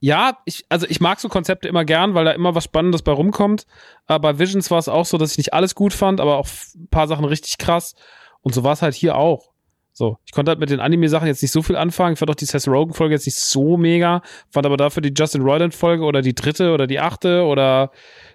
ja, 0.00 0.38
ich, 0.46 0.64
also 0.70 0.86
ich 0.88 1.00
mag 1.00 1.20
so 1.20 1.28
Konzepte 1.28 1.68
immer 1.68 1.84
gern, 1.84 2.14
weil 2.14 2.24
da 2.24 2.32
immer 2.32 2.54
was 2.54 2.64
Spannendes 2.64 3.02
bei 3.02 3.12
rumkommt. 3.12 3.66
Äh, 4.08 4.18
bei 4.18 4.38
Visions 4.38 4.70
war 4.70 4.78
es 4.78 4.88
auch 4.88 5.04
so, 5.04 5.18
dass 5.18 5.32
ich 5.32 5.38
nicht 5.38 5.54
alles 5.54 5.74
gut 5.74 5.92
fand, 5.92 6.20
aber 6.20 6.38
auch 6.38 6.48
ein 6.74 6.88
paar 6.88 7.06
Sachen 7.06 7.26
richtig 7.26 7.58
krass. 7.58 7.94
Und 8.40 8.54
so 8.54 8.64
war 8.64 8.72
es 8.72 8.82
halt 8.82 8.94
hier 8.94 9.16
auch. 9.16 9.50
So, 9.92 10.16
ich 10.24 10.32
konnte 10.32 10.50
halt 10.50 10.58
mit 10.58 10.70
den 10.70 10.80
Anime-Sachen 10.80 11.26
jetzt 11.26 11.42
nicht 11.42 11.50
so 11.50 11.60
viel 11.60 11.76
anfangen. 11.76 12.14
Ich 12.14 12.18
fand 12.18 12.30
auch 12.30 12.34
die 12.34 12.46
Seth 12.46 12.66
Rogen-Folge 12.66 13.14
jetzt 13.14 13.26
nicht 13.26 13.36
so 13.36 13.76
mega. 13.76 14.22
Fand 14.50 14.64
aber 14.64 14.78
dafür 14.78 15.02
die 15.02 15.12
Justin 15.14 15.42
Roiland-Folge 15.42 16.04
oder 16.04 16.22
die 16.22 16.34
dritte 16.34 16.72
oder 16.72 16.86
die 16.86 17.00
achte 17.00 17.44
oder 17.44 17.90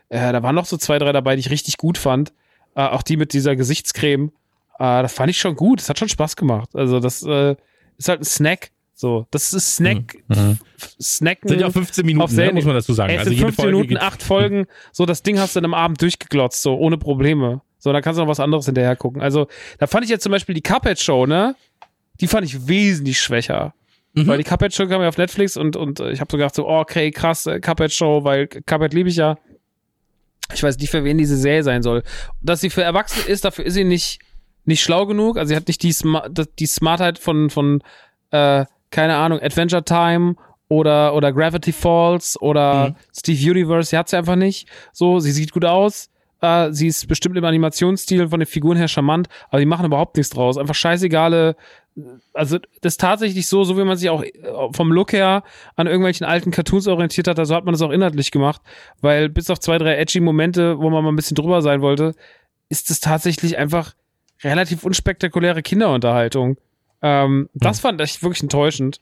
äh, 0.09 0.31
da 0.31 0.43
waren 0.43 0.53
noch 0.53 0.65
so 0.65 0.77
zwei, 0.77 0.99
drei 0.99 1.11
dabei, 1.11 1.35
die 1.35 1.39
ich 1.39 1.49
richtig 1.49 1.77
gut 1.77 1.97
fand. 1.97 2.33
Äh, 2.75 2.81
auch 2.81 3.01
die 3.01 3.17
mit 3.17 3.33
dieser 3.33 3.55
Gesichtscreme. 3.55 4.31
Äh, 4.77 5.01
das 5.01 5.13
fand 5.13 5.31
ich 5.31 5.39
schon 5.39 5.55
gut. 5.55 5.79
Das 5.79 5.89
hat 5.89 5.97
schon 5.97 6.09
Spaß 6.09 6.35
gemacht. 6.35 6.69
Also, 6.75 6.99
das 6.99 7.23
äh, 7.23 7.55
ist 7.97 8.09
halt 8.09 8.21
ein 8.21 8.25
Snack. 8.25 8.71
So, 8.97 9.27
das 9.29 9.51
ist 9.53 9.75
Snack. 9.75 10.15
Mhm. 10.29 10.57
Snacken. 11.01 11.49
Sind 11.49 11.59
ja 11.59 11.67
auch 11.67 11.73
15 11.73 12.05
Minuten, 12.05 12.23
Auf 12.23 12.31
ne, 12.31 12.53
muss 12.53 12.63
man 12.63 12.75
dazu 12.75 12.93
sagen. 12.93 13.11
Ey, 13.11 13.17
also 13.17 13.29
sind 13.29 13.33
jede 13.39 13.47
15 13.47 13.63
Folge 13.63 13.75
Minuten, 13.75 13.93
geht- 13.95 14.01
acht 14.01 14.23
Folgen. 14.23 14.67
So, 14.93 15.05
das 15.05 15.21
Ding 15.21 15.37
hast 15.37 15.55
du 15.55 15.59
in 15.59 15.65
einem 15.65 15.73
Abend 15.73 16.01
durchgeglotzt, 16.01 16.61
so 16.61 16.75
ohne 16.75 16.97
Probleme. 16.97 17.61
So, 17.77 17.91
dann 17.91 18.01
kannst 18.01 18.17
du 18.17 18.23
noch 18.23 18.29
was 18.29 18.39
anderes 18.39 18.65
hinterher 18.65 18.95
gucken. 18.95 19.21
Also, 19.21 19.47
da 19.79 19.87
fand 19.87 20.05
ich 20.05 20.09
jetzt 20.09 20.23
zum 20.23 20.31
Beispiel 20.31 20.55
die 20.55 20.61
Cuphead 20.61 20.97
Show, 20.99 21.25
ne? 21.25 21.55
Die 22.21 22.27
fand 22.27 22.45
ich 22.45 22.67
wesentlich 22.69 23.19
schwächer. 23.19 23.73
Mhm. 24.13 24.27
Weil 24.27 24.37
die 24.37 24.45
Cuphead 24.45 24.73
Show 24.73 24.87
kam 24.87 25.01
ja 25.01 25.09
auf 25.09 25.17
Netflix 25.17 25.57
und, 25.57 25.75
und 25.75 25.99
äh, 25.99 26.11
ich 26.11 26.21
habe 26.21 26.31
so 26.31 26.37
gedacht, 26.37 26.55
so, 26.55 26.65
oh, 26.65 26.79
okay, 26.79 27.11
krass, 27.11 27.45
äh, 27.47 27.59
Cuphead 27.59 27.91
Show, 27.91 28.23
weil 28.23 28.47
Cuphead 28.47 28.93
liebe 28.93 29.09
ich 29.09 29.17
ja. 29.17 29.37
Ich 30.53 30.63
weiß 30.63 30.77
nicht, 30.77 30.89
für 30.89 31.03
wen 31.03 31.17
diese 31.17 31.35
Serie 31.35 31.63
sein 31.63 31.83
soll. 31.83 32.01
Dass 32.41 32.61
sie 32.61 32.69
für 32.69 32.83
Erwachsene 32.83 33.25
ist, 33.25 33.43
dafür 33.43 33.65
ist 33.65 33.73
sie 33.73 33.83
nicht, 33.83 34.19
nicht 34.63 34.81
schlau 34.81 35.05
genug. 35.05 35.37
Also 35.37 35.49
sie 35.49 35.55
hat 35.57 35.67
nicht 35.67 35.83
die, 35.83 35.91
Sma 35.91 36.29
die 36.29 36.65
Smartheit 36.67 37.19
von, 37.19 37.49
von 37.49 37.81
äh, 38.31 38.63
keine 38.91 39.15
Ahnung, 39.15 39.39
Adventure 39.41 39.83
Time 39.83 40.35
oder, 40.69 41.13
oder 41.15 41.31
Gravity 41.31 41.71
Falls 41.71 42.39
oder 42.41 42.89
Mhm. 42.89 42.95
Steve 43.15 43.51
Universe, 43.51 43.89
sie 43.89 43.97
hat 43.97 44.09
sie 44.09 44.17
einfach 44.17 44.35
nicht. 44.35 44.67
So, 44.93 45.19
sie 45.19 45.31
sieht 45.31 45.51
gut 45.51 45.65
aus. 45.65 46.09
Äh, 46.41 46.71
sie 46.71 46.87
ist 46.87 47.07
bestimmt 47.07 47.37
im 47.37 47.45
Animationsstil 47.45 48.27
von 48.29 48.39
den 48.39 48.47
Figuren 48.47 48.77
her 48.77 48.87
charmant, 48.87 49.27
aber 49.49 49.59
die 49.59 49.65
machen 49.65 49.85
überhaupt 49.85 50.17
nichts 50.17 50.31
draus. 50.31 50.57
Einfach 50.57 50.75
scheißegale. 50.75 51.55
Also, 52.33 52.57
das 52.81 52.93
ist 52.93 52.99
tatsächlich 53.01 53.47
so, 53.47 53.63
so 53.63 53.77
wie 53.77 53.85
man 53.85 53.95
sich 53.95 54.09
auch 54.09 54.21
äh, 54.21 54.31
vom 54.73 54.91
Look 54.91 55.13
her 55.13 55.43
an 55.77 55.87
irgendwelchen 55.87 56.25
alten 56.25 56.51
Cartoons 56.51 56.87
orientiert 56.87 57.27
hat, 57.29 57.39
also 57.39 57.55
hat 57.55 57.63
man 57.63 57.73
das 57.73 57.81
auch 57.81 57.91
inhaltlich 57.91 58.31
gemacht, 58.31 58.61
weil 59.01 59.29
bis 59.29 59.49
auf 59.49 59.59
zwei, 59.59 59.77
drei 59.77 59.95
edgy 59.95 60.19
Momente, 60.19 60.77
wo 60.79 60.89
man 60.89 61.03
mal 61.05 61.11
ein 61.11 61.15
bisschen 61.15 61.35
drüber 61.35 61.61
sein 61.61 61.79
wollte, 61.81 62.13
ist 62.67 62.91
es 62.91 62.99
tatsächlich 62.99 63.57
einfach 63.57 63.93
relativ 64.43 64.83
unspektakuläre 64.83 65.61
Kinderunterhaltung. 65.61 66.57
Ähm, 67.01 67.49
das 67.53 67.79
fand 67.79 68.01
ich 68.01 68.21
wirklich 68.23 68.43
enttäuschend. 68.43 69.01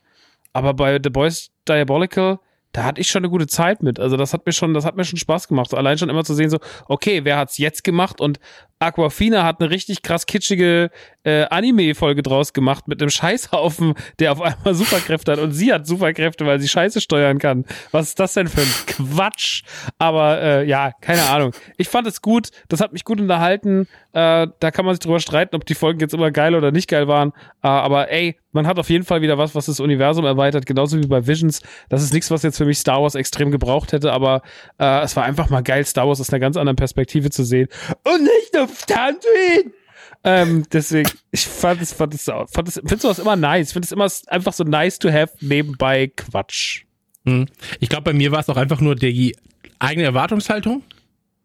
Aber 0.54 0.74
bei 0.74 1.00
The 1.02 1.10
Boys 1.10 1.52
Diabolical, 1.68 2.40
da 2.74 2.84
hatte 2.84 3.02
ich 3.02 3.10
schon 3.10 3.22
eine 3.22 3.30
gute 3.30 3.48
Zeit 3.48 3.84
mit. 3.84 4.00
Also 4.00 4.18
das 4.18 4.34
hat 4.34 4.46
mir 4.46 4.52
schon, 4.52 4.74
das 4.74 4.86
hat 4.86 4.96
mir 4.96 5.06
schon 5.06 5.20
Spaß 5.20 5.48
gemacht. 5.48 5.74
Allein 5.74 5.98
schon 5.98 6.10
immer 6.10 6.24
zu 6.24 6.34
sehen, 6.34 6.50
so, 6.50 6.60
okay, 6.88 7.24
wer 7.24 7.38
hat's 7.38 7.58
jetzt 7.58 7.84
gemacht? 7.84 8.20
Und 8.22 8.40
Aquafina 8.84 9.44
hat 9.44 9.60
eine 9.60 9.70
richtig 9.70 10.02
krass 10.02 10.26
kitschige 10.26 10.90
äh, 11.24 11.46
Anime-Folge 11.46 12.22
draus 12.22 12.54
gemacht 12.54 12.88
mit 12.88 13.02
einem 13.02 13.10
Scheißhaufen, 13.10 13.94
der 14.20 14.32
auf 14.34 14.42
einmal 14.42 14.74
Superkräfte 14.74 15.32
hat. 15.32 15.40
Und 15.40 15.52
sie 15.52 15.74
hat 15.74 15.88
Superkräfte, 15.88 16.46
weil 16.46 16.60
sie 16.60 16.68
Scheiße 16.68 17.02
steuern 17.02 17.40
kann. 17.40 17.66
Was 17.92 18.10
ist 18.10 18.20
das 18.20 18.34
denn 18.34 18.48
für 18.48 18.62
ein 18.62 18.74
Quatsch? 18.88 19.64
Aber 19.98 20.42
äh, 20.42 20.68
ja, 20.68 20.92
keine 21.02 21.24
Ahnung. 21.24 21.52
Ich 21.78 21.90
fand 21.90 22.08
es 22.08 22.22
gut. 22.22 22.50
Das 22.68 22.82
hat 22.82 22.94
mich 22.94 23.04
gut 23.04 23.20
unterhalten. 23.20 23.88
Äh, 24.12 24.48
da 24.60 24.72
kann 24.72 24.86
man 24.86 24.94
sich 24.96 25.00
drüber 25.00 25.20
streiten, 25.20 25.56
ob 25.56 25.66
die 25.66 25.76
Folgen 25.76 26.00
jetzt 26.00 26.14
immer 26.14 26.32
geil 26.32 26.56
oder 26.56 26.72
nicht 26.72 26.90
geil 26.90 27.08
waren. 27.08 27.32
Äh, 27.64 27.68
aber 27.68 28.12
ey, 28.12 28.38
man 28.54 28.68
hat 28.68 28.80
auf 28.80 28.90
jeden 28.90 29.04
Fall 29.04 29.22
wieder 29.22 29.38
was, 29.38 29.56
was 29.56 29.66
das 29.66 29.80
Universum 29.80 30.26
erweitert, 30.26 30.66
genauso 30.66 30.98
wie 31.02 31.08
bei 31.08 31.26
Visions. 31.26 31.62
Das 31.90 32.04
ist 32.04 32.14
nichts, 32.14 32.30
was 32.32 32.44
jetzt 32.44 32.58
für 32.58 32.66
mich 32.66 32.78
Star 32.78 33.02
Wars 33.02 33.16
extrem 33.16 33.52
gebraucht 33.52 33.92
hätte, 33.92 34.14
aber 34.14 34.44
äh, 34.78 35.02
es 35.02 35.16
war 35.16 35.24
einfach 35.24 35.50
mal 35.50 35.64
geil, 35.64 35.84
Star 35.86 36.08
Wars 36.08 36.22
aus 36.22 36.30
einer 36.30 36.40
ganz 36.40 36.56
anderen 36.56 36.76
Perspektive 36.76 37.32
zu 37.32 37.44
sehen. 37.44 37.68
Und 38.04 38.24
nicht 38.24 38.58
auf 38.58 38.73
Tatooine! 38.86 39.72
Ähm, 40.24 40.64
deswegen, 40.72 41.10
ich 41.32 41.46
fand 41.46 41.82
es, 41.82 41.92
fand 41.92 42.14
es, 42.14 42.24
fand 42.24 42.68
es, 42.68 42.76
finde 42.76 42.98
sowas 42.98 43.20
immer 43.20 43.36
nice. 43.36 43.68
Ich 43.68 43.74
finde 43.74 43.86
es 43.86 43.92
immer 43.92 44.08
einfach 44.28 44.54
so 44.54 44.64
nice 44.64 45.00
to 45.00 45.12
have 45.12 45.34
nebenbei 45.42 46.08
Quatsch. 46.16 46.84
Hm. 47.26 47.48
Ich 47.80 47.90
glaube, 47.90 48.04
bei 48.04 48.14
mir 48.14 48.32
war 48.32 48.40
es 48.40 48.50
auch 48.50 48.58
einfach 48.58 48.80
nur 48.80 48.96
die 48.96 49.36
eigene 49.80 50.06
Erwartungshaltung, 50.06 50.84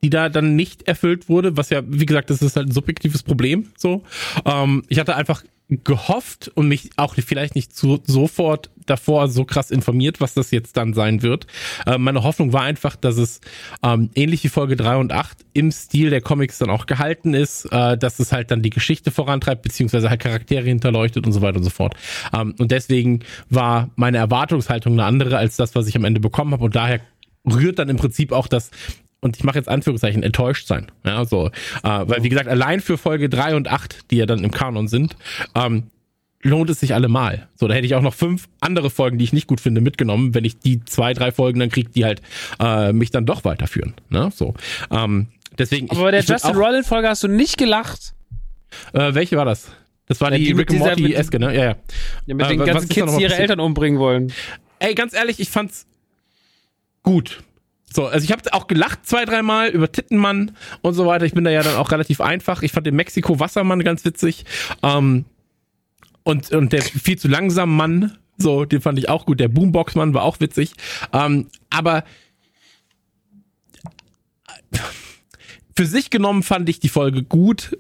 die 0.02 0.10
da 0.10 0.28
dann 0.28 0.54
nicht 0.54 0.86
erfüllt 0.86 1.28
wurde, 1.28 1.56
was 1.56 1.70
ja, 1.70 1.82
wie 1.86 2.06
gesagt, 2.06 2.30
das 2.30 2.40
ist 2.40 2.56
halt 2.56 2.68
ein 2.68 2.72
subjektives 2.72 3.24
Problem. 3.24 3.72
So, 3.76 4.04
ähm, 4.44 4.84
ich 4.88 5.00
hatte 5.00 5.16
einfach 5.16 5.42
gehofft 5.68 6.50
und 6.54 6.68
mich 6.68 6.90
auch 6.96 7.14
vielleicht 7.14 7.54
nicht 7.54 7.76
zu, 7.76 8.00
sofort 8.04 8.70
davor 8.86 9.28
so 9.28 9.44
krass 9.44 9.70
informiert, 9.70 10.20
was 10.20 10.32
das 10.32 10.50
jetzt 10.50 10.78
dann 10.78 10.94
sein 10.94 11.22
wird. 11.22 11.46
Äh, 11.86 11.98
meine 11.98 12.22
Hoffnung 12.22 12.54
war 12.54 12.62
einfach, 12.62 12.96
dass 12.96 13.18
es 13.18 13.40
ähm, 13.82 14.08
ähnlich 14.14 14.42
wie 14.44 14.48
Folge 14.48 14.76
3 14.76 14.96
und 14.96 15.12
8 15.12 15.36
im 15.52 15.70
Stil 15.70 16.08
der 16.08 16.22
Comics 16.22 16.56
dann 16.58 16.70
auch 16.70 16.86
gehalten 16.86 17.34
ist, 17.34 17.66
äh, 17.66 17.98
dass 17.98 18.18
es 18.18 18.32
halt 18.32 18.50
dann 18.50 18.62
die 18.62 18.70
Geschichte 18.70 19.10
vorantreibt, 19.10 19.62
beziehungsweise 19.62 20.08
halt 20.08 20.20
Charaktere 20.20 20.64
hinterleuchtet 20.64 21.26
und 21.26 21.32
so 21.32 21.42
weiter 21.42 21.58
und 21.58 21.64
so 21.64 21.70
fort. 21.70 21.94
Ähm, 22.32 22.54
und 22.58 22.70
deswegen 22.70 23.20
war 23.50 23.90
meine 23.96 24.16
Erwartungshaltung 24.16 24.94
eine 24.94 25.04
andere 25.04 25.36
als 25.36 25.56
das, 25.56 25.74
was 25.74 25.86
ich 25.86 25.96
am 25.96 26.04
Ende 26.04 26.20
bekommen 26.20 26.52
habe 26.52 26.64
und 26.64 26.76
daher 26.76 27.00
rührt 27.44 27.78
dann 27.78 27.88
im 27.88 27.96
Prinzip 27.96 28.32
auch 28.32 28.46
das 28.46 28.70
und 29.20 29.36
ich 29.36 29.44
mache 29.44 29.58
jetzt 29.58 29.68
Anführungszeichen, 29.68 30.22
enttäuscht 30.22 30.66
sein. 30.66 30.90
Ja, 31.04 31.24
so. 31.24 31.46
Äh, 31.48 31.50
weil, 31.82 32.22
wie 32.22 32.28
gesagt, 32.28 32.48
allein 32.48 32.80
für 32.80 32.98
Folge 32.98 33.28
3 33.28 33.56
und 33.56 33.68
8, 33.68 34.10
die 34.10 34.16
ja 34.16 34.26
dann 34.26 34.44
im 34.44 34.50
Kanon 34.50 34.88
sind, 34.88 35.16
ähm, 35.54 35.84
lohnt 36.42 36.70
es 36.70 36.78
sich 36.80 36.94
allemal. 36.94 37.48
So, 37.56 37.66
da 37.66 37.74
hätte 37.74 37.86
ich 37.86 37.94
auch 37.96 38.02
noch 38.02 38.14
fünf 38.14 38.48
andere 38.60 38.90
Folgen, 38.90 39.18
die 39.18 39.24
ich 39.24 39.32
nicht 39.32 39.48
gut 39.48 39.60
finde, 39.60 39.80
mitgenommen, 39.80 40.34
wenn 40.34 40.44
ich 40.44 40.58
die 40.60 40.84
zwei, 40.84 41.12
drei 41.14 41.32
Folgen 41.32 41.58
dann 41.58 41.68
kriege, 41.68 41.90
die 41.90 42.04
halt 42.04 42.22
äh, 42.60 42.92
mich 42.92 43.10
dann 43.10 43.26
doch 43.26 43.44
weiterführen. 43.44 43.94
Ne? 44.08 44.30
So. 44.32 44.54
Ähm, 44.92 45.26
deswegen. 45.58 45.90
Aber 45.90 46.02
bei 46.02 46.10
der 46.12 46.20
ich 46.20 46.28
Justin 46.28 46.52
auch, 46.52 46.56
Roiland-Folge 46.56 47.08
hast 47.08 47.24
du 47.24 47.28
nicht 47.28 47.58
gelacht. 47.58 48.14
äh, 48.92 49.14
Welche 49.14 49.36
war 49.36 49.44
das? 49.44 49.68
Das 50.06 50.20
war 50.20 50.30
Ja, 50.30 50.38
die, 50.38 50.44
die 50.44 50.52
Rick 50.52 50.70
and 50.70 50.78
Morty 50.78 51.12
Eske, 51.12 51.40
ne? 51.40 51.54
Ja, 51.54 51.64
ja. 51.64 51.76
Ja, 52.26 52.34
mit 52.34 52.46
Äh, 52.46 52.50
den 52.50 52.64
ganzen 52.64 52.88
Kids, 52.88 53.16
die 53.16 53.22
ihre? 53.24 53.34
Eltern 53.36 53.58
umbringen 53.58 53.98
wollen. 53.98 54.32
Ey, 54.78 54.94
ganz 54.94 55.12
ehrlich, 55.14 55.40
ich 55.40 55.50
fand's 55.50 55.86
gut. 57.02 57.42
So, 57.92 58.06
also 58.06 58.24
ich 58.24 58.32
habe 58.32 58.42
auch 58.52 58.66
gelacht 58.66 59.06
zwei, 59.06 59.24
dreimal 59.24 59.68
über 59.68 59.90
Tittenmann 59.90 60.52
und 60.82 60.94
so 60.94 61.06
weiter. 61.06 61.24
Ich 61.24 61.32
bin 61.32 61.44
da 61.44 61.50
ja 61.50 61.62
dann 61.62 61.76
auch 61.76 61.90
relativ 61.90 62.20
einfach. 62.20 62.62
Ich 62.62 62.72
fand 62.72 62.86
den 62.86 62.96
Mexiko-Wassermann 62.96 63.82
ganz 63.82 64.04
witzig. 64.04 64.44
Ähm, 64.82 65.24
und, 66.22 66.50
und 66.52 66.72
der 66.72 66.82
viel 66.82 67.18
zu 67.18 67.28
langsam 67.28 67.74
Mann, 67.74 68.18
so, 68.36 68.64
den 68.64 68.80
fand 68.80 68.98
ich 68.98 69.08
auch 69.08 69.26
gut. 69.26 69.40
Der 69.40 69.48
Boombox-Mann 69.48 70.14
war 70.14 70.22
auch 70.22 70.38
witzig. 70.40 70.72
Ähm, 71.12 71.48
aber 71.70 72.04
für 75.76 75.86
sich 75.86 76.10
genommen 76.10 76.42
fand 76.42 76.68
ich 76.68 76.80
die 76.80 76.88
Folge 76.88 77.22
gut. 77.22 77.78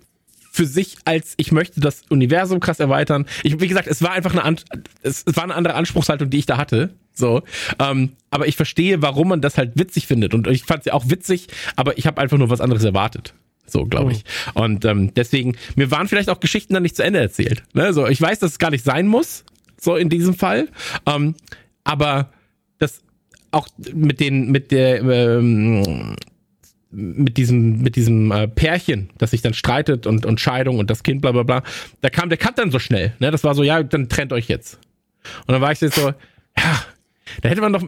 Für 0.50 0.66
sich 0.66 0.96
als 1.04 1.34
ich 1.36 1.52
möchte 1.52 1.80
das 1.80 2.02
Universum 2.08 2.58
krass 2.58 2.80
erweitern. 2.80 3.26
Ich, 3.44 3.60
wie 3.60 3.68
gesagt, 3.68 3.86
es 3.86 4.02
war 4.02 4.12
einfach 4.12 4.34
eine, 4.34 4.56
es 5.02 5.24
war 5.26 5.44
eine 5.44 5.54
andere 5.54 5.74
Anspruchshaltung, 5.74 6.30
die 6.30 6.38
ich 6.38 6.46
da 6.46 6.56
hatte. 6.56 6.94
So, 7.18 7.42
ähm, 7.80 8.12
aber 8.30 8.46
ich 8.46 8.56
verstehe, 8.56 9.02
warum 9.02 9.28
man 9.28 9.40
das 9.40 9.58
halt 9.58 9.72
witzig 9.74 10.06
findet 10.06 10.34
und 10.34 10.46
ich 10.46 10.62
fand 10.62 10.84
sie 10.84 10.92
auch 10.92 11.10
witzig, 11.10 11.48
aber 11.76 11.98
ich 11.98 12.06
habe 12.06 12.20
einfach 12.20 12.38
nur 12.38 12.48
was 12.48 12.60
anderes 12.60 12.84
erwartet. 12.84 13.34
So, 13.66 13.84
glaube 13.84 14.12
ich. 14.12 14.24
Und 14.54 14.84
ähm, 14.86 15.12
deswegen, 15.14 15.56
mir 15.76 15.90
waren 15.90 16.08
vielleicht 16.08 16.30
auch 16.30 16.40
Geschichten 16.40 16.72
dann 16.72 16.82
nicht 16.82 16.96
zu 16.96 17.02
Ende 17.04 17.20
erzählt. 17.20 17.64
Ne? 17.74 17.92
So, 17.92 18.06
ich 18.06 18.20
weiß, 18.20 18.38
dass 18.38 18.52
es 18.52 18.58
gar 18.58 18.70
nicht 18.70 18.84
sein 18.84 19.06
muss, 19.06 19.44
so 19.78 19.96
in 19.96 20.08
diesem 20.08 20.34
Fall. 20.34 20.68
Ähm, 21.04 21.34
aber 21.84 22.32
das 22.78 23.02
auch 23.50 23.68
mit 23.92 24.20
den, 24.20 24.50
mit 24.50 24.70
der, 24.70 25.02
ähm, 25.02 26.16
mit 26.90 27.36
diesem, 27.36 27.82
mit 27.82 27.96
diesem 27.96 28.32
äh, 28.32 28.48
Pärchen, 28.48 29.10
das 29.18 29.32
sich 29.32 29.42
dann 29.42 29.52
streitet 29.52 30.06
und, 30.06 30.24
und 30.24 30.40
Scheidung 30.40 30.78
und 30.78 30.88
das 30.88 31.02
Kind, 31.02 31.20
bla 31.20 31.32
bla 31.32 31.42
bla, 31.42 31.62
da 32.00 32.08
kam 32.08 32.30
der 32.30 32.38
Cut 32.38 32.58
dann 32.58 32.70
so 32.70 32.78
schnell. 32.78 33.12
Ne? 33.18 33.30
Das 33.30 33.44
war 33.44 33.54
so, 33.54 33.62
ja, 33.62 33.82
dann 33.82 34.08
trennt 34.08 34.32
euch 34.32 34.48
jetzt. 34.48 34.78
Und 35.46 35.52
dann 35.52 35.60
war 35.60 35.72
ich 35.72 35.80
jetzt 35.80 35.96
so, 35.96 36.12
ja, 36.56 36.84
da 37.42 37.48
hätte 37.48 37.60
man 37.60 37.72
noch, 37.72 37.82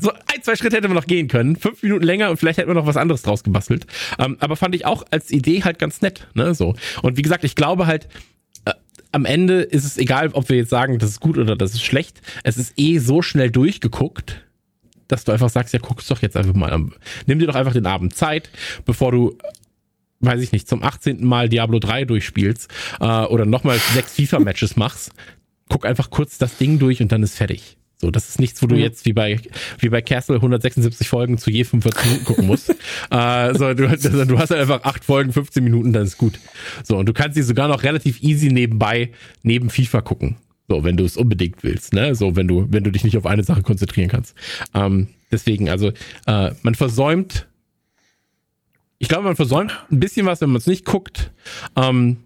so 0.00 0.10
ein, 0.10 0.42
zwei 0.42 0.56
Schritte 0.56 0.76
hätte 0.76 0.88
man 0.88 0.96
noch 0.96 1.06
gehen 1.06 1.28
können. 1.28 1.56
Fünf 1.56 1.82
Minuten 1.82 2.04
länger 2.04 2.30
und 2.30 2.36
vielleicht 2.38 2.58
hätte 2.58 2.68
man 2.68 2.76
noch 2.76 2.86
was 2.86 2.96
anderes 2.96 3.22
draus 3.22 3.42
gebastelt. 3.42 3.86
Ähm, 4.18 4.36
aber 4.40 4.56
fand 4.56 4.74
ich 4.74 4.86
auch 4.86 5.04
als 5.10 5.30
Idee 5.30 5.62
halt 5.64 5.78
ganz 5.78 6.02
nett, 6.02 6.26
ne, 6.34 6.54
so. 6.54 6.74
Und 7.02 7.16
wie 7.16 7.22
gesagt, 7.22 7.44
ich 7.44 7.54
glaube 7.54 7.86
halt, 7.86 8.08
äh, 8.64 8.72
am 9.12 9.24
Ende 9.24 9.62
ist 9.62 9.84
es 9.84 9.98
egal, 9.98 10.30
ob 10.32 10.48
wir 10.48 10.56
jetzt 10.56 10.70
sagen, 10.70 10.98
das 10.98 11.10
ist 11.10 11.20
gut 11.20 11.38
oder 11.38 11.56
das 11.56 11.74
ist 11.74 11.82
schlecht. 11.82 12.20
Es 12.42 12.56
ist 12.56 12.74
eh 12.76 12.98
so 12.98 13.22
schnell 13.22 13.50
durchgeguckt, 13.50 14.44
dass 15.08 15.24
du 15.24 15.32
einfach 15.32 15.50
sagst, 15.50 15.72
ja, 15.72 15.80
guck's 15.80 16.08
doch 16.08 16.22
jetzt 16.22 16.36
einfach 16.36 16.54
mal. 16.54 16.84
Nimm 17.26 17.38
dir 17.38 17.46
doch 17.46 17.54
einfach 17.54 17.72
den 17.72 17.86
Abend 17.86 18.14
Zeit, 18.14 18.50
bevor 18.84 19.12
du 19.12 19.38
weiß 20.20 20.40
ich 20.40 20.52
nicht, 20.52 20.68
zum 20.68 20.82
18. 20.82 21.24
Mal 21.24 21.48
Diablo 21.48 21.78
3 21.78 22.04
durchspielst 22.04 22.70
äh, 23.00 23.04
oder 23.04 23.44
nochmal 23.44 23.78
sechs 23.94 24.14
FIFA-Matches 24.14 24.76
machst, 24.76 25.12
guck 25.68 25.84
einfach 25.84 26.10
kurz 26.10 26.38
das 26.38 26.58
Ding 26.58 26.78
durch 26.78 27.00
und 27.00 27.12
dann 27.12 27.22
ist 27.22 27.36
fertig. 27.36 27.75
So, 27.98 28.10
das 28.10 28.28
ist 28.28 28.38
nichts, 28.38 28.62
wo 28.62 28.66
du 28.66 28.76
jetzt 28.76 29.06
wie 29.06 29.14
bei 29.14 29.40
wie 29.78 29.88
bei 29.88 30.02
Castle 30.02 30.36
176 30.36 31.08
Folgen 31.08 31.38
zu 31.38 31.50
je 31.50 31.64
45 31.64 32.04
Minuten 32.04 32.24
gucken 32.26 32.46
musst. 32.46 32.70
äh, 33.10 33.54
so, 33.54 33.72
du, 33.72 33.88
du 33.88 34.38
hast 34.38 34.50
halt 34.50 34.60
einfach 34.60 34.84
acht 34.84 35.04
Folgen, 35.04 35.32
15 35.32 35.64
Minuten, 35.64 35.92
dann 35.94 36.04
ist 36.04 36.18
gut. 36.18 36.38
So, 36.84 36.98
und 36.98 37.06
du 37.06 37.14
kannst 37.14 37.36
sie 37.36 37.42
sogar 37.42 37.68
noch 37.68 37.82
relativ 37.84 38.22
easy 38.22 38.48
nebenbei 38.48 39.12
neben 39.42 39.70
FIFA 39.70 40.02
gucken. 40.02 40.36
So, 40.68 40.84
wenn 40.84 40.96
du 40.96 41.04
es 41.04 41.16
unbedingt 41.16 41.62
willst, 41.62 41.94
ne? 41.94 42.14
So, 42.14 42.36
wenn 42.36 42.48
du 42.48 42.66
wenn 42.70 42.84
du 42.84 42.90
dich 42.90 43.04
nicht 43.04 43.16
auf 43.16 43.24
eine 43.24 43.44
Sache 43.44 43.62
konzentrieren 43.62 44.08
kannst. 44.10 44.34
Ähm, 44.74 45.08
deswegen, 45.32 45.70
also 45.70 45.92
äh, 46.26 46.50
man 46.62 46.74
versäumt 46.74 47.46
ich 48.98 49.08
glaube, 49.08 49.24
man 49.24 49.36
versäumt 49.36 49.72
ein 49.90 50.00
bisschen 50.00 50.26
was, 50.26 50.40
wenn 50.40 50.50
man 50.50 50.56
es 50.56 50.66
nicht 50.66 50.84
guckt. 50.84 51.30
Ähm, 51.76 52.18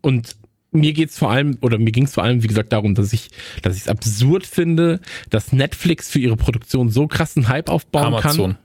und 0.00 0.36
mir 0.70 0.92
geht's 0.92 1.18
vor 1.18 1.30
allem, 1.30 1.58
oder 1.60 1.78
mir 1.78 1.92
ging's 1.92 2.14
vor 2.14 2.24
allem, 2.24 2.42
wie 2.42 2.46
gesagt, 2.46 2.72
darum, 2.72 2.94
dass 2.94 3.12
ich, 3.12 3.30
dass 3.62 3.76
ich 3.76 3.82
es 3.82 3.88
absurd 3.88 4.46
finde, 4.46 5.00
dass 5.30 5.52
Netflix 5.52 6.10
für 6.10 6.18
ihre 6.18 6.36
Produktion 6.36 6.90
so 6.90 7.06
krassen 7.06 7.48
Hype 7.48 7.68
aufbauen 7.68 8.14
Amazon. 8.14 8.52
kann. 8.52 8.58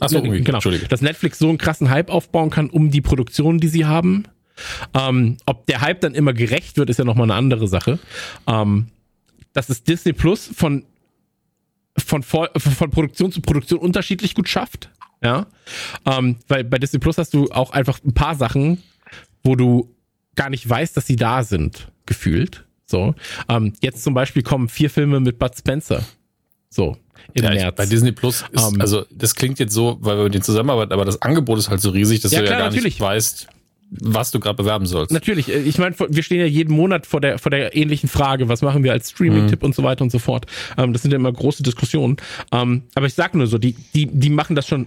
Ach 0.00 0.08
so, 0.08 0.16
Ja, 0.16 0.22
irgendwie, 0.22 0.42
genau. 0.42 0.58
Entschuldige. 0.58 0.88
Dass 0.88 1.00
Netflix 1.02 1.38
so 1.38 1.48
einen 1.48 1.58
krassen 1.58 1.90
Hype 1.90 2.10
aufbauen 2.10 2.50
kann 2.50 2.70
um 2.70 2.90
die 2.90 3.00
Produktion, 3.00 3.58
die 3.58 3.68
sie 3.68 3.84
haben. 3.84 4.24
Ähm, 4.94 5.36
ob 5.46 5.66
der 5.66 5.80
Hype 5.80 6.00
dann 6.00 6.14
immer 6.14 6.32
gerecht 6.32 6.76
wird, 6.76 6.90
ist 6.90 6.98
ja 6.98 7.04
nochmal 7.04 7.24
eine 7.24 7.34
andere 7.34 7.66
Sache. 7.68 7.98
Ähm, 8.46 8.86
dass 9.52 9.68
es 9.68 9.82
Disney 9.82 10.12
Plus 10.12 10.50
von, 10.54 10.84
von, 11.98 12.22
von 12.22 12.90
Produktion 12.90 13.32
zu 13.32 13.40
Produktion 13.40 13.80
unterschiedlich 13.80 14.34
gut 14.34 14.48
schafft. 14.48 14.90
Ja. 15.22 15.46
Ähm, 16.06 16.36
weil 16.48 16.64
bei 16.64 16.78
Disney 16.78 16.98
Plus 16.98 17.18
hast 17.18 17.34
du 17.34 17.50
auch 17.50 17.70
einfach 17.70 17.98
ein 18.04 18.14
paar 18.14 18.36
Sachen, 18.36 18.82
wo 19.42 19.56
du 19.56 19.94
gar 20.40 20.48
nicht 20.48 20.66
weißt, 20.66 20.96
dass 20.96 21.06
sie 21.06 21.16
da 21.16 21.42
sind, 21.44 21.88
gefühlt. 22.06 22.64
So. 22.86 23.14
Ähm, 23.50 23.74
jetzt 23.82 24.02
zum 24.02 24.14
Beispiel 24.14 24.42
kommen 24.42 24.70
vier 24.70 24.88
Filme 24.88 25.20
mit 25.20 25.38
Bud 25.38 25.52
Spencer. 25.54 26.02
So. 26.70 26.96
Im 27.34 27.44
Ja, 27.44 27.50
März. 27.50 27.76
bei 27.76 27.84
Disney 27.84 28.12
Plus 28.12 28.42
ist, 28.50 28.72
Ähm, 28.72 28.80
also 28.80 29.04
das 29.10 29.34
klingt 29.34 29.58
jetzt 29.58 29.74
so, 29.74 29.98
weil 30.00 30.16
wir 30.16 30.24
mit 30.24 30.32
denen 30.34 30.42
zusammenarbeiten, 30.42 30.94
aber 30.94 31.04
das 31.04 31.20
Angebot 31.20 31.58
ist 31.58 31.68
halt 31.68 31.82
so 31.82 31.90
riesig, 31.90 32.20
dass 32.20 32.32
Ja, 32.32 32.38
du 32.40 32.46
klar, 32.46 32.54
ja 32.54 32.58
gar 32.64 32.70
natürlich. 32.70 32.94
nicht 32.94 33.00
weißt, 33.02 33.48
was 33.90 34.30
du 34.30 34.40
gerade 34.40 34.56
bewerben 34.56 34.86
sollst. 34.86 35.12
Natürlich, 35.12 35.50
äh, 35.50 35.58
ich 35.60 35.76
meine, 35.76 35.94
wir 35.98 36.22
stehen 36.22 36.40
ja 36.40 36.46
jeden 36.46 36.74
Monat 36.74 37.06
vor 37.06 37.20
der, 37.20 37.38
vor 37.38 37.50
der 37.50 37.76
ähnlichen 37.76 38.08
Frage, 38.08 38.48
was 38.48 38.62
machen 38.62 38.82
wir 38.82 38.92
als 38.92 39.10
Streaming-Tipp 39.10 39.60
mhm. 39.60 39.66
und 39.66 39.74
so 39.74 39.82
weiter 39.82 40.02
und 40.02 40.10
so 40.10 40.18
fort. 40.18 40.46
Ähm, 40.78 40.94
das 40.94 41.02
sind 41.02 41.10
ja 41.10 41.16
immer 41.16 41.32
große 41.32 41.62
Diskussionen. 41.62 42.16
Ähm, 42.50 42.84
aber 42.94 43.04
ich 43.06 43.14
sag 43.14 43.34
nur 43.34 43.46
so, 43.46 43.58
die, 43.58 43.74
die, 43.94 44.06
die 44.06 44.30
machen 44.30 44.56
das 44.56 44.66
schon 44.66 44.86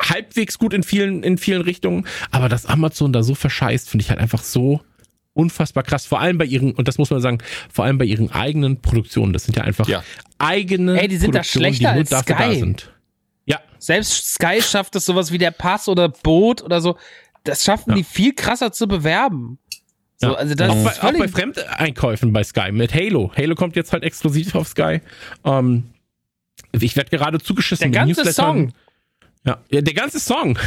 halbwegs 0.00 0.58
gut 0.58 0.74
in 0.74 0.82
vielen, 0.82 1.22
in 1.22 1.38
vielen 1.38 1.62
Richtungen, 1.62 2.06
aber 2.30 2.48
dass 2.48 2.66
Amazon 2.66 3.12
da 3.12 3.22
so 3.22 3.34
verscheißt, 3.34 3.88
finde 3.88 4.02
ich 4.02 4.10
halt 4.10 4.20
einfach 4.20 4.42
so 4.42 4.80
unfassbar 5.32 5.82
krass. 5.82 6.06
Vor 6.06 6.20
allem 6.20 6.38
bei 6.38 6.44
ihren, 6.44 6.72
und 6.72 6.88
das 6.88 6.98
muss 6.98 7.10
man 7.10 7.20
sagen, 7.20 7.38
vor 7.72 7.84
allem 7.84 7.98
bei 7.98 8.04
ihren 8.04 8.30
eigenen 8.30 8.80
Produktionen. 8.80 9.32
Das 9.32 9.44
sind 9.44 9.56
ja 9.56 9.64
einfach 9.64 9.88
ja. 9.88 10.02
eigene 10.38 11.00
Ey, 11.00 11.08
die 11.08 11.16
sind 11.16 11.34
da 11.34 11.44
schlechter 11.44 11.90
als 11.90 12.10
Sky. 12.10 12.34
Da 12.36 12.54
sind. 12.54 12.92
Ja. 13.46 13.60
Selbst 13.78 14.34
Sky 14.34 14.60
schafft 14.60 14.96
es 14.96 15.06
sowas 15.06 15.32
wie 15.32 15.38
der 15.38 15.50
Pass 15.52 15.88
oder 15.88 16.08
Boot 16.08 16.62
oder 16.62 16.80
so. 16.80 16.96
Das 17.44 17.64
schaffen 17.64 17.90
ja. 17.90 17.96
die 17.96 18.04
viel 18.04 18.34
krasser 18.34 18.72
zu 18.72 18.86
bewerben. 18.86 19.58
So, 20.18 20.28
ja. 20.28 20.34
also 20.34 20.54
das 20.54 20.68
auch, 20.68 20.84
bei, 20.84 21.08
auch 21.08 21.18
bei 21.18 21.28
Fremdeinkäufen 21.28 22.32
bei 22.32 22.44
Sky 22.44 22.72
mit 22.72 22.92
Halo. 22.92 23.32
Halo 23.34 23.54
kommt 23.54 23.76
jetzt 23.76 23.92
halt 23.92 24.02
exklusiv 24.02 24.54
auf 24.54 24.68
Sky. 24.68 25.00
Ähm, 25.44 25.84
ich 26.72 26.94
werde 26.96 27.16
gerade 27.16 27.38
zugeschissen. 27.40 27.90
Der 27.90 28.04
ganze 28.04 28.30
Song. 28.32 28.72
Ja, 29.44 29.62
ja, 29.70 29.80
der 29.80 29.94
ganze 29.94 30.20
Song. 30.20 30.58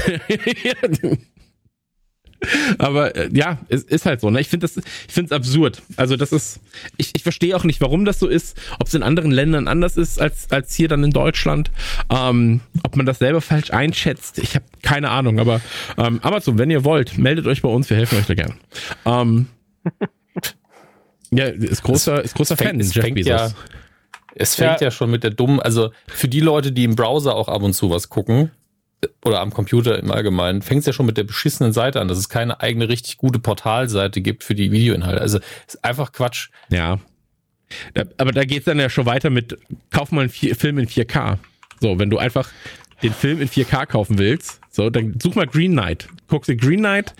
Aber 2.77 3.15
äh, 3.15 3.29
ja, 3.31 3.59
es 3.69 3.83
ist 3.83 4.05
halt 4.05 4.21
so. 4.21 4.29
Ne? 4.29 4.41
Ich 4.41 4.49
finde 4.49 4.65
das, 4.65 4.77
ich 4.77 5.13
finde 5.13 5.27
es 5.27 5.31
absurd. 5.31 5.81
Also 5.95 6.17
das 6.17 6.31
ist, 6.31 6.59
ich, 6.97 7.11
ich 7.15 7.23
verstehe 7.23 7.55
auch 7.55 7.63
nicht, 7.63 7.81
warum 7.81 8.05
das 8.05 8.19
so 8.19 8.27
ist. 8.27 8.59
Ob 8.79 8.87
es 8.87 8.93
in 8.93 9.03
anderen 9.03 9.31
Ländern 9.31 9.67
anders 9.67 9.97
ist 9.97 10.19
als 10.19 10.51
als 10.51 10.75
hier 10.75 10.87
dann 10.87 11.03
in 11.03 11.11
Deutschland. 11.11 11.71
Ähm, 12.09 12.61
ob 12.83 12.95
man 12.95 13.05
das 13.05 13.19
selber 13.19 13.41
falsch 13.41 13.71
einschätzt. 13.71 14.39
Ich 14.39 14.55
habe 14.55 14.65
keine 14.81 15.09
Ahnung. 15.09 15.39
Aber 15.39 15.61
ähm, 15.97 16.19
Amazon, 16.21 16.57
wenn 16.57 16.69
ihr 16.69 16.83
wollt, 16.83 17.17
meldet 17.17 17.47
euch 17.47 17.61
bei 17.61 17.69
uns. 17.69 17.89
Wir 17.89 17.97
helfen 17.97 18.17
euch 18.17 18.25
da 18.25 18.33
gerne. 18.33 18.55
Ähm, 19.05 19.47
ja, 21.31 21.45
ist 21.45 21.83
großer, 21.83 22.23
ist 22.23 22.35
großer 22.35 22.57
Fan. 22.57 22.79
Es 22.79 22.93
fängt, 22.93 23.19
ja, 23.19 23.51
es 24.35 24.55
fängt 24.55 24.81
ja. 24.81 24.87
ja 24.87 24.91
schon 24.91 25.09
mit 25.09 25.23
der 25.23 25.31
dummen. 25.31 25.59
Also 25.59 25.91
für 26.07 26.27
die 26.27 26.41
Leute, 26.41 26.71
die 26.71 26.83
im 26.83 26.95
Browser 26.95 27.35
auch 27.35 27.47
ab 27.47 27.61
und 27.61 27.73
zu 27.73 27.89
was 27.89 28.09
gucken 28.09 28.51
oder 29.23 29.41
am 29.41 29.53
Computer 29.53 29.99
im 29.99 30.11
Allgemeinen, 30.11 30.61
fängt 30.61 30.81
es 30.81 30.85
ja 30.85 30.93
schon 30.93 31.05
mit 31.05 31.17
der 31.17 31.23
beschissenen 31.23 31.73
Seite 31.73 32.01
an, 32.01 32.07
dass 32.07 32.17
es 32.17 32.29
keine 32.29 32.61
eigene 32.61 32.89
richtig 32.89 33.17
gute 33.17 33.39
Portalseite 33.39 34.21
gibt 34.21 34.43
für 34.43 34.55
die 34.55 34.71
Videoinhalte. 34.71 35.21
Also 35.21 35.39
ist 35.67 35.83
einfach 35.83 36.11
Quatsch. 36.11 36.49
Ja. 36.69 36.99
Da, 37.93 38.03
aber 38.17 38.31
da 38.31 38.43
geht's 38.45 38.65
dann 38.65 38.79
ja 38.79 38.89
schon 38.89 39.05
weiter 39.05 39.29
mit, 39.29 39.57
kauf 39.91 40.11
mal 40.11 40.21
einen 40.21 40.29
Film 40.29 40.77
in 40.77 40.87
4K. 40.87 41.37
So, 41.79 41.99
wenn 41.99 42.09
du 42.09 42.17
einfach 42.17 42.49
den 43.01 43.13
Film 43.13 43.41
in 43.41 43.49
4K 43.49 43.85
kaufen 43.85 44.17
willst, 44.17 44.61
so, 44.69 44.89
dann 44.89 45.19
such 45.21 45.35
mal 45.35 45.47
Green 45.47 45.73
Knight. 45.73 46.07
Guckst 46.27 46.49
dir 46.49 46.55
Green 46.55 46.79
Knight, 46.79 47.13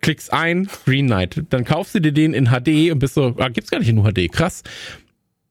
klickst 0.00 0.32
ein, 0.32 0.68
Green 0.84 1.06
Knight. 1.06 1.42
Dann 1.50 1.64
kaufst 1.64 1.94
du 1.94 2.00
dir 2.00 2.12
den 2.12 2.34
in 2.34 2.46
HD 2.46 2.90
und 2.92 2.98
bist 2.98 3.14
so, 3.14 3.34
ah, 3.38 3.48
gibt's 3.48 3.70
gar 3.70 3.78
nicht 3.78 3.88
in 3.88 3.98
UHD, 3.98 4.30
krass. 4.32 4.62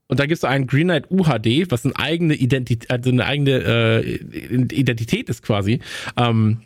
Und 0.07 0.19
da 0.19 0.25
gibt 0.25 0.37
es 0.37 0.43
einen 0.43 0.67
Green 0.67 0.87
Knight 0.87 1.11
UHD, 1.11 1.69
was 1.69 1.85
eine 1.85 1.95
eigene 1.97 2.33
Identität, 2.33 2.89
also 2.89 3.09
eine 3.09 3.25
eigene 3.25 3.51
äh, 3.51 4.15
Identität 4.73 5.29
ist 5.29 5.43
quasi. 5.43 5.81
Ähm, 6.15 6.61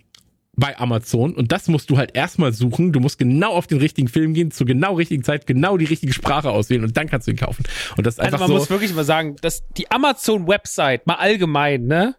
bei 0.55 0.77
Amazon 0.77 1.33
und 1.33 1.51
das 1.51 1.67
musst 1.69 1.89
du 1.89 1.97
halt 1.97 2.15
erstmal 2.15 2.51
suchen. 2.51 2.91
Du 2.91 2.99
musst 2.99 3.17
genau 3.17 3.51
auf 3.51 3.67
den 3.67 3.79
richtigen 3.79 4.09
Film 4.09 4.33
gehen, 4.33 4.51
zur 4.51 4.67
genau 4.67 4.95
richtigen 4.95 5.23
Zeit, 5.23 5.47
genau 5.47 5.77
die 5.77 5.85
richtige 5.85 6.13
Sprache 6.13 6.49
auswählen 6.49 6.83
und 6.83 6.95
dann 6.97 7.09
kannst 7.09 7.27
du 7.27 7.31
ihn 7.31 7.37
kaufen. 7.37 7.63
Und 7.97 8.05
das 8.05 8.15
ist 8.15 8.19
also 8.19 8.35
einfach 8.35 8.41
also 8.41 8.53
man 8.53 8.59
so. 8.59 8.63
muss 8.63 8.69
wirklich 8.69 8.93
mal 8.93 9.05
sagen, 9.05 9.37
dass 9.41 9.63
die 9.77 9.89
Amazon 9.89 10.47
Website 10.47 11.07
mal 11.07 11.15
allgemein, 11.15 11.85
ne? 11.85 12.15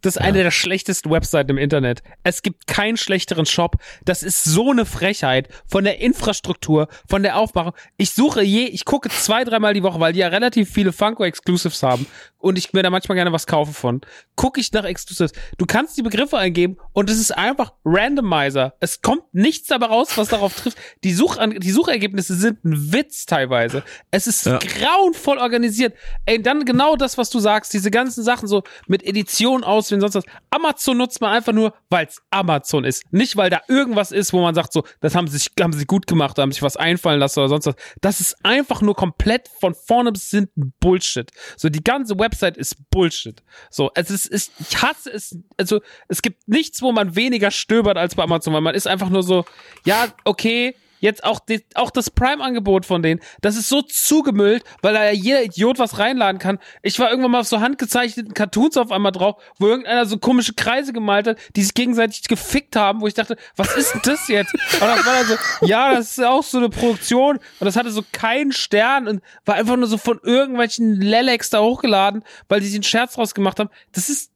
Das 0.00 0.16
ist 0.16 0.20
ja. 0.20 0.26
eine 0.26 0.42
der 0.42 0.50
schlechtesten 0.50 1.10
Webseiten 1.10 1.50
im 1.50 1.58
Internet. 1.58 2.02
Es 2.22 2.42
gibt 2.42 2.66
keinen 2.66 2.96
schlechteren 2.96 3.46
Shop. 3.46 3.76
Das 4.04 4.22
ist 4.22 4.44
so 4.44 4.70
eine 4.70 4.86
Frechheit 4.86 5.48
von 5.66 5.84
der 5.84 6.00
Infrastruktur, 6.00 6.88
von 7.08 7.22
der 7.22 7.36
Aufmachung. 7.36 7.72
Ich 7.96 8.10
suche 8.10 8.42
je, 8.42 8.64
ich 8.64 8.84
gucke 8.84 9.08
zwei, 9.08 9.44
dreimal 9.44 9.74
die 9.74 9.82
Woche, 9.82 10.00
weil 10.00 10.12
die 10.12 10.20
ja 10.20 10.28
relativ 10.28 10.70
viele 10.70 10.92
Funko 10.92 11.24
Exclusives 11.24 11.82
haben 11.82 12.06
und 12.42 12.58
ich 12.58 12.72
mir 12.72 12.82
da 12.82 12.90
manchmal 12.90 13.16
gerne 13.16 13.32
was 13.32 13.46
kaufen 13.46 13.72
von. 13.72 14.00
Gucke 14.36 14.60
ich 14.60 14.72
nach 14.72 14.84
Exclusives. 14.84 15.32
Du 15.58 15.64
kannst 15.64 15.96
die 15.96 16.02
Begriffe 16.02 16.36
eingeben 16.36 16.76
und 16.92 17.08
es 17.08 17.18
ist 17.18 17.30
einfach 17.30 17.72
Randomizer. 17.84 18.74
Es 18.80 19.00
kommt 19.00 19.22
nichts 19.32 19.68
dabei 19.68 19.86
raus, 19.86 20.10
was 20.16 20.28
darauf 20.28 20.54
trifft. 20.54 20.76
Die, 21.04 21.14
Such 21.14 21.38
die 21.58 21.70
Suchergebnisse 21.70 22.34
sind 22.34 22.64
ein 22.64 22.92
Witz 22.92 23.26
teilweise. 23.26 23.82
Es 24.10 24.26
ist 24.26 24.46
ja. 24.46 24.58
grauenvoll 24.58 25.38
organisiert. 25.38 25.94
Ey, 26.26 26.42
dann 26.42 26.64
genau 26.64 26.96
das, 26.96 27.16
was 27.16 27.30
du 27.30 27.38
sagst, 27.38 27.72
diese 27.72 27.90
ganzen 27.90 28.24
Sachen 28.24 28.48
so 28.48 28.62
mit 28.86 29.04
Edition 29.04 29.64
auswählen, 29.72 30.00
sonst 30.00 30.16
was. 30.16 30.24
Amazon 30.50 30.96
nutzt 30.96 31.20
man 31.20 31.32
einfach 31.32 31.52
nur, 31.52 31.74
weil 31.90 32.06
es 32.06 32.20
Amazon 32.30 32.84
ist. 32.84 33.04
Nicht, 33.12 33.36
weil 33.36 33.50
da 33.50 33.60
irgendwas 33.68 34.12
ist, 34.12 34.32
wo 34.32 34.40
man 34.40 34.54
sagt 34.54 34.72
so, 34.72 34.84
das 35.00 35.14
haben 35.14 35.28
sie, 35.28 35.38
haben 35.60 35.72
sie 35.72 35.84
gut 35.84 36.06
gemacht, 36.06 36.38
haben 36.38 36.52
sich 36.52 36.62
was 36.62 36.76
einfallen 36.76 37.20
lassen 37.20 37.40
oder 37.40 37.48
sonst 37.48 37.66
was. 37.66 37.74
Das 38.00 38.20
ist 38.20 38.36
einfach 38.44 38.82
nur 38.82 38.96
komplett 38.96 39.48
von 39.60 39.74
vorne 39.74 40.12
bis 40.12 40.30
hinten 40.30 40.72
Bullshit. 40.80 41.30
So 41.56 41.68
die 41.68 41.84
ganze 41.84 42.18
Web 42.18 42.32
Website 42.32 42.56
ist 42.56 42.90
Bullshit. 42.90 43.42
So, 43.70 43.90
es 43.94 44.10
ist, 44.10 44.26
ist, 44.26 44.52
ich 44.58 44.82
hasse 44.82 45.10
es. 45.10 45.38
Also, 45.58 45.80
es 46.08 46.22
gibt 46.22 46.48
nichts, 46.48 46.82
wo 46.82 46.92
man 46.92 47.14
weniger 47.14 47.50
stöbert 47.50 47.98
als 47.98 48.14
bei 48.14 48.22
Amazon, 48.22 48.54
weil 48.54 48.62
man 48.62 48.74
ist 48.74 48.86
einfach 48.86 49.10
nur 49.10 49.22
so, 49.22 49.44
ja, 49.84 50.08
okay, 50.24 50.74
Jetzt 51.02 51.24
auch, 51.24 51.40
die, 51.40 51.64
auch 51.74 51.90
das 51.90 52.10
Prime-Angebot 52.10 52.86
von 52.86 53.02
denen, 53.02 53.20
das 53.40 53.56
ist 53.56 53.68
so 53.68 53.82
zugemüllt, 53.82 54.62
weil 54.82 54.94
da 54.94 55.04
ja 55.04 55.10
jeder 55.10 55.42
Idiot 55.42 55.80
was 55.80 55.98
reinladen 55.98 56.38
kann. 56.38 56.60
Ich 56.80 56.96
war 57.00 57.10
irgendwann 57.10 57.32
mal 57.32 57.40
auf 57.40 57.48
so 57.48 57.60
handgezeichneten 57.60 58.34
Cartoons 58.34 58.76
auf 58.76 58.92
einmal 58.92 59.10
drauf, 59.10 59.42
wo 59.58 59.66
irgendeiner 59.66 60.06
so 60.06 60.18
komische 60.18 60.54
Kreise 60.54 60.92
gemalt 60.92 61.26
hat, 61.26 61.38
die 61.56 61.64
sich 61.64 61.74
gegenseitig 61.74 62.22
gefickt 62.28 62.76
haben, 62.76 63.00
wo 63.00 63.08
ich 63.08 63.14
dachte, 63.14 63.36
was 63.56 63.74
ist 63.76 63.94
denn 63.94 64.02
das 64.04 64.28
jetzt? 64.28 64.54
Und 64.54 64.80
das 64.80 65.04
war 65.04 65.14
dann 65.14 65.26
so, 65.26 65.66
ja, 65.66 65.92
das 65.92 66.12
ist 66.12 66.24
auch 66.24 66.44
so 66.44 66.58
eine 66.58 66.68
Produktion 66.68 67.38
und 67.38 67.64
das 67.64 67.74
hatte 67.74 67.90
so 67.90 68.04
keinen 68.12 68.52
Stern 68.52 69.08
und 69.08 69.22
war 69.44 69.56
einfach 69.56 69.76
nur 69.76 69.88
so 69.88 69.98
von 69.98 70.20
irgendwelchen 70.22 71.00
Lelex 71.00 71.50
da 71.50 71.60
hochgeladen, 71.60 72.22
weil 72.48 72.60
die 72.60 72.66
sich 72.66 72.76
einen 72.76 72.84
Scherz 72.84 73.14
draus 73.14 73.34
gemacht 73.34 73.58
haben. 73.58 73.70
Das 73.90 74.08
ist 74.08 74.31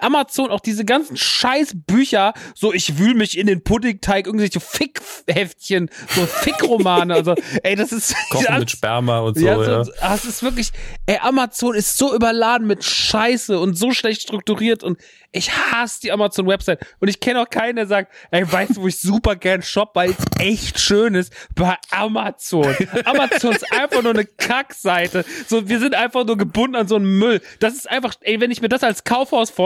Amazon 0.00 0.50
auch 0.50 0.60
diese 0.60 0.84
ganzen 0.84 1.16
scheiß 1.16 1.72
Bücher, 1.86 2.34
so 2.54 2.72
ich 2.72 2.98
wühl 2.98 3.14
mich 3.14 3.38
in 3.38 3.46
den 3.46 3.62
Puddingteig, 3.62 4.26
irgendwelche 4.26 4.60
Fickheftchen, 4.60 5.90
so 6.08 6.26
Fickromane, 6.26 7.14
also 7.14 7.34
ey, 7.62 7.76
das 7.76 7.92
ist 7.92 8.14
Kochen 8.30 8.58
mit 8.58 8.70
Sperma 8.70 9.20
und 9.20 9.38
so, 9.38 9.46
ja. 9.46 9.84
So, 9.84 9.92
ja. 9.92 9.96
Das 10.00 10.24
ist 10.24 10.42
wirklich, 10.42 10.72
ey, 11.06 11.18
Amazon 11.20 11.74
ist 11.74 11.96
so 11.96 12.14
überladen 12.14 12.66
mit 12.66 12.84
Scheiße 12.84 13.58
und 13.58 13.76
so 13.76 13.92
schlecht 13.92 14.22
strukturiert 14.22 14.82
und 14.82 14.98
ich 15.32 15.52
hasse 15.52 16.00
die 16.00 16.12
Amazon-Website 16.12 16.80
und 17.00 17.08
ich 17.08 17.20
kenne 17.20 17.42
auch 17.42 17.50
keinen, 17.50 17.76
der 17.76 17.86
sagt, 17.86 18.12
ey, 18.30 18.50
weißt 18.50 18.76
du, 18.76 18.82
wo 18.82 18.88
ich 18.88 19.00
super 19.00 19.36
gern 19.36 19.62
shop, 19.62 19.90
weil 19.94 20.10
es 20.10 20.16
echt 20.38 20.80
schön 20.80 21.14
ist? 21.14 21.32
Bei 21.54 21.76
Amazon. 21.90 22.74
Amazon 23.04 23.54
ist 23.54 23.70
einfach 23.72 24.02
nur 24.02 24.12
eine 24.12 24.24
Kackseite. 24.24 25.24
So, 25.46 25.68
wir 25.68 25.78
sind 25.78 25.94
einfach 25.94 26.24
nur 26.24 26.38
gebunden 26.38 26.76
an 26.76 26.88
so 26.88 26.96
einen 26.96 27.18
Müll. 27.18 27.42
Das 27.60 27.74
ist 27.74 27.88
einfach, 27.90 28.14
ey, 28.22 28.40
wenn 28.40 28.50
ich 28.50 28.62
mir 28.62 28.68
das 28.68 28.82
als 28.82 29.04
Kaufhaus 29.04 29.50
vorstelle, 29.50 29.65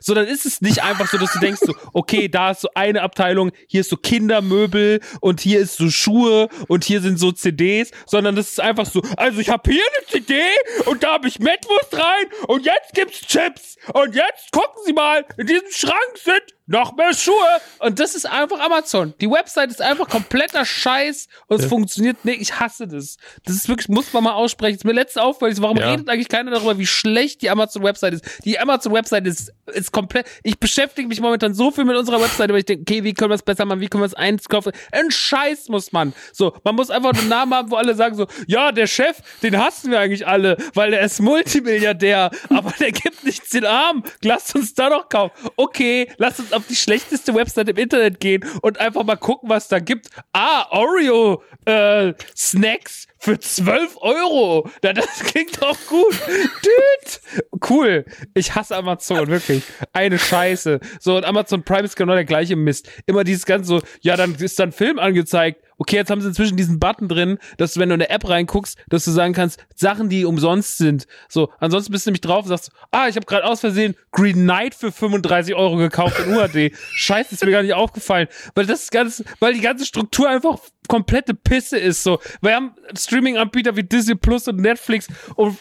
so, 0.00 0.14
dann 0.14 0.26
ist 0.26 0.46
es 0.46 0.60
nicht 0.60 0.82
einfach 0.82 1.08
so, 1.08 1.18
dass 1.18 1.32
du 1.32 1.38
denkst 1.38 1.60
so, 1.64 1.74
okay, 1.92 2.28
da 2.28 2.52
ist 2.52 2.60
so 2.60 2.68
eine 2.74 3.02
Abteilung, 3.02 3.52
hier 3.68 3.80
ist 3.80 3.90
so 3.90 3.96
Kindermöbel 3.96 5.00
und 5.20 5.40
hier 5.40 5.60
ist 5.60 5.76
so 5.76 5.90
Schuhe 5.90 6.48
und 6.68 6.84
hier 6.84 7.00
sind 7.00 7.18
so 7.18 7.32
CDs, 7.32 7.90
sondern 8.06 8.36
das 8.36 8.50
ist 8.50 8.60
einfach 8.60 8.86
so, 8.86 9.02
also 9.16 9.40
ich 9.40 9.48
habe 9.48 9.70
hier 9.70 9.82
eine 9.82 10.06
CD 10.06 10.40
und 10.86 11.02
da 11.02 11.14
habe 11.14 11.28
ich 11.28 11.38
Metwurst 11.38 11.94
rein 11.94 12.26
und 12.48 12.64
jetzt 12.64 12.94
gibt's 12.94 13.20
Chips 13.20 13.76
und 13.92 14.14
jetzt 14.14 14.52
gucken 14.52 14.82
Sie 14.84 14.92
mal, 14.92 15.24
in 15.36 15.46
diesem 15.46 15.70
Schrank 15.70 16.18
sind 16.22 16.55
noch 16.66 16.96
mehr 16.96 17.14
Schuhe. 17.14 17.34
Und 17.78 18.00
das 18.00 18.14
ist 18.14 18.26
einfach 18.26 18.60
Amazon. 18.60 19.14
Die 19.20 19.30
Website 19.30 19.70
ist 19.70 19.80
einfach 19.80 20.08
kompletter 20.08 20.64
Scheiß 20.64 21.28
und 21.46 21.58
es 21.58 21.62
ja. 21.64 21.68
funktioniert 21.68 22.24
nicht. 22.24 22.40
Ich 22.40 22.58
hasse 22.58 22.88
das. 22.88 23.16
Das 23.44 23.54
ist 23.54 23.68
wirklich, 23.68 23.88
muss 23.88 24.12
man 24.12 24.24
mal 24.24 24.32
aussprechen. 24.32 24.74
Das 24.74 24.80
ist 24.80 24.84
mir 24.84 24.92
letzte 24.92 25.22
aufgefallen. 25.22 25.56
Warum 25.60 25.76
ja. 25.76 25.90
redet 25.90 26.08
eigentlich 26.08 26.28
keiner 26.28 26.50
darüber, 26.50 26.78
wie 26.78 26.86
schlecht 26.86 27.42
die 27.42 27.50
Amazon-Website 27.50 28.14
ist? 28.14 28.24
Die 28.44 28.58
Amazon-Website 28.58 29.26
ist, 29.26 29.52
ist 29.66 29.92
komplett, 29.92 30.26
ich 30.42 30.58
beschäftige 30.58 31.08
mich 31.08 31.20
momentan 31.20 31.54
so 31.54 31.70
viel 31.70 31.84
mit 31.84 31.96
unserer 31.96 32.20
Website, 32.20 32.50
aber 32.50 32.58
ich 32.58 32.64
denke, 32.64 32.82
okay, 32.82 33.04
wie 33.04 33.14
können 33.14 33.30
wir 33.30 33.36
es 33.36 33.42
besser 33.42 33.64
machen? 33.64 33.80
Wie 33.80 33.88
können 33.88 34.02
wir 34.02 34.06
es 34.06 34.14
einkaufen? 34.14 34.72
Ein 34.90 35.10
Scheiß 35.10 35.68
muss 35.68 35.92
man. 35.92 36.12
So, 36.32 36.56
man 36.64 36.74
muss 36.74 36.90
einfach 36.90 37.12
einen 37.14 37.28
Namen 37.28 37.54
haben, 37.54 37.70
wo 37.70 37.76
alle 37.76 37.94
sagen 37.94 38.16
so, 38.16 38.26
ja, 38.46 38.72
der 38.72 38.86
Chef, 38.86 39.18
den 39.42 39.56
hassen 39.56 39.90
wir 39.90 40.00
eigentlich 40.00 40.26
alle, 40.26 40.56
weil 40.74 40.90
der 40.90 41.02
ist 41.02 41.20
Multimilliardär, 41.20 42.30
aber 42.48 42.72
der 42.80 42.90
gibt 42.92 43.24
nichts 43.24 43.50
den 43.50 43.64
Arm. 43.64 44.02
Lasst 44.22 44.54
uns 44.54 44.74
da 44.74 44.90
doch 44.90 45.08
kaufen. 45.08 45.32
Okay, 45.56 46.08
lasst 46.18 46.40
uns 46.40 46.52
auf 46.56 46.66
die 46.66 46.76
schlechteste 46.76 47.34
Website 47.34 47.68
im 47.68 47.76
Internet 47.76 48.20
gehen 48.20 48.44
und 48.62 48.78
einfach 48.78 49.04
mal 49.04 49.16
gucken, 49.16 49.48
was 49.48 49.68
da 49.68 49.78
gibt. 49.78 50.08
Ah, 50.32 50.66
Oreo 50.70 51.42
äh, 51.64 52.14
Snacks 52.36 53.06
für 53.18 53.38
12 53.38 53.96
Euro. 54.00 54.70
Na, 54.82 54.92
das 54.92 55.20
klingt 55.24 55.60
doch 55.62 55.76
gut. 55.88 56.14
Dude. 56.62 57.46
Cool. 57.68 58.04
Ich 58.34 58.54
hasse 58.54 58.76
Amazon, 58.76 59.26
wirklich. 59.28 59.62
Eine 59.92 60.18
Scheiße. 60.18 60.80
So, 61.00 61.16
und 61.16 61.24
Amazon 61.24 61.62
Prime 61.62 61.84
ist 61.84 61.96
genau 61.96 62.14
der 62.14 62.24
gleiche 62.24 62.56
Mist. 62.56 62.88
Immer 63.06 63.24
dieses 63.24 63.46
ganze 63.46 63.66
so, 63.66 63.82
ja, 64.00 64.16
dann 64.16 64.34
ist 64.36 64.58
dann 64.58 64.72
Film 64.72 64.98
angezeigt 64.98 65.65
okay, 65.78 65.96
jetzt 65.96 66.10
haben 66.10 66.20
sie 66.20 66.28
inzwischen 66.28 66.56
diesen 66.56 66.78
Button 66.78 67.08
drin, 67.08 67.38
dass 67.56 67.74
du, 67.74 67.80
wenn 67.80 67.88
du 67.88 67.94
in 67.94 68.00
der 68.00 68.10
App 68.10 68.28
reinguckst, 68.28 68.78
dass 68.88 69.04
du 69.04 69.10
sagen 69.10 69.32
kannst, 69.32 69.64
Sachen, 69.74 70.08
die 70.08 70.24
umsonst 70.24 70.78
sind. 70.78 71.06
So, 71.28 71.50
ansonsten 71.58 71.92
bist 71.92 72.06
du 72.06 72.10
nämlich 72.10 72.20
drauf 72.20 72.44
und 72.44 72.48
sagst, 72.48 72.70
ah, 72.90 73.08
ich 73.08 73.16
habe 73.16 73.26
gerade 73.26 73.44
aus 73.44 73.60
Versehen 73.60 73.94
Green 74.12 74.36
Knight 74.36 74.74
für 74.74 74.90
35 74.90 75.54
Euro 75.54 75.76
gekauft 75.76 76.18
in 76.20 76.34
UHD. 76.34 76.72
Scheiße, 76.92 77.34
ist 77.34 77.44
mir 77.44 77.50
gar 77.50 77.62
nicht 77.62 77.74
aufgefallen. 77.74 78.28
Weil 78.54 78.66
das 78.66 78.90
ganz, 78.90 79.22
weil 79.40 79.54
die 79.54 79.60
ganze 79.60 79.84
Struktur 79.84 80.28
einfach 80.28 80.58
komplette 80.88 81.34
Pisse 81.34 81.78
ist 81.78 82.02
so. 82.02 82.20
Wir 82.40 82.54
haben 82.54 82.72
Streaming-Anbieter 82.96 83.76
wie 83.76 83.82
Disney 83.82 84.14
Plus 84.14 84.46
und 84.48 84.60
Netflix 84.60 85.08
und 85.34 85.58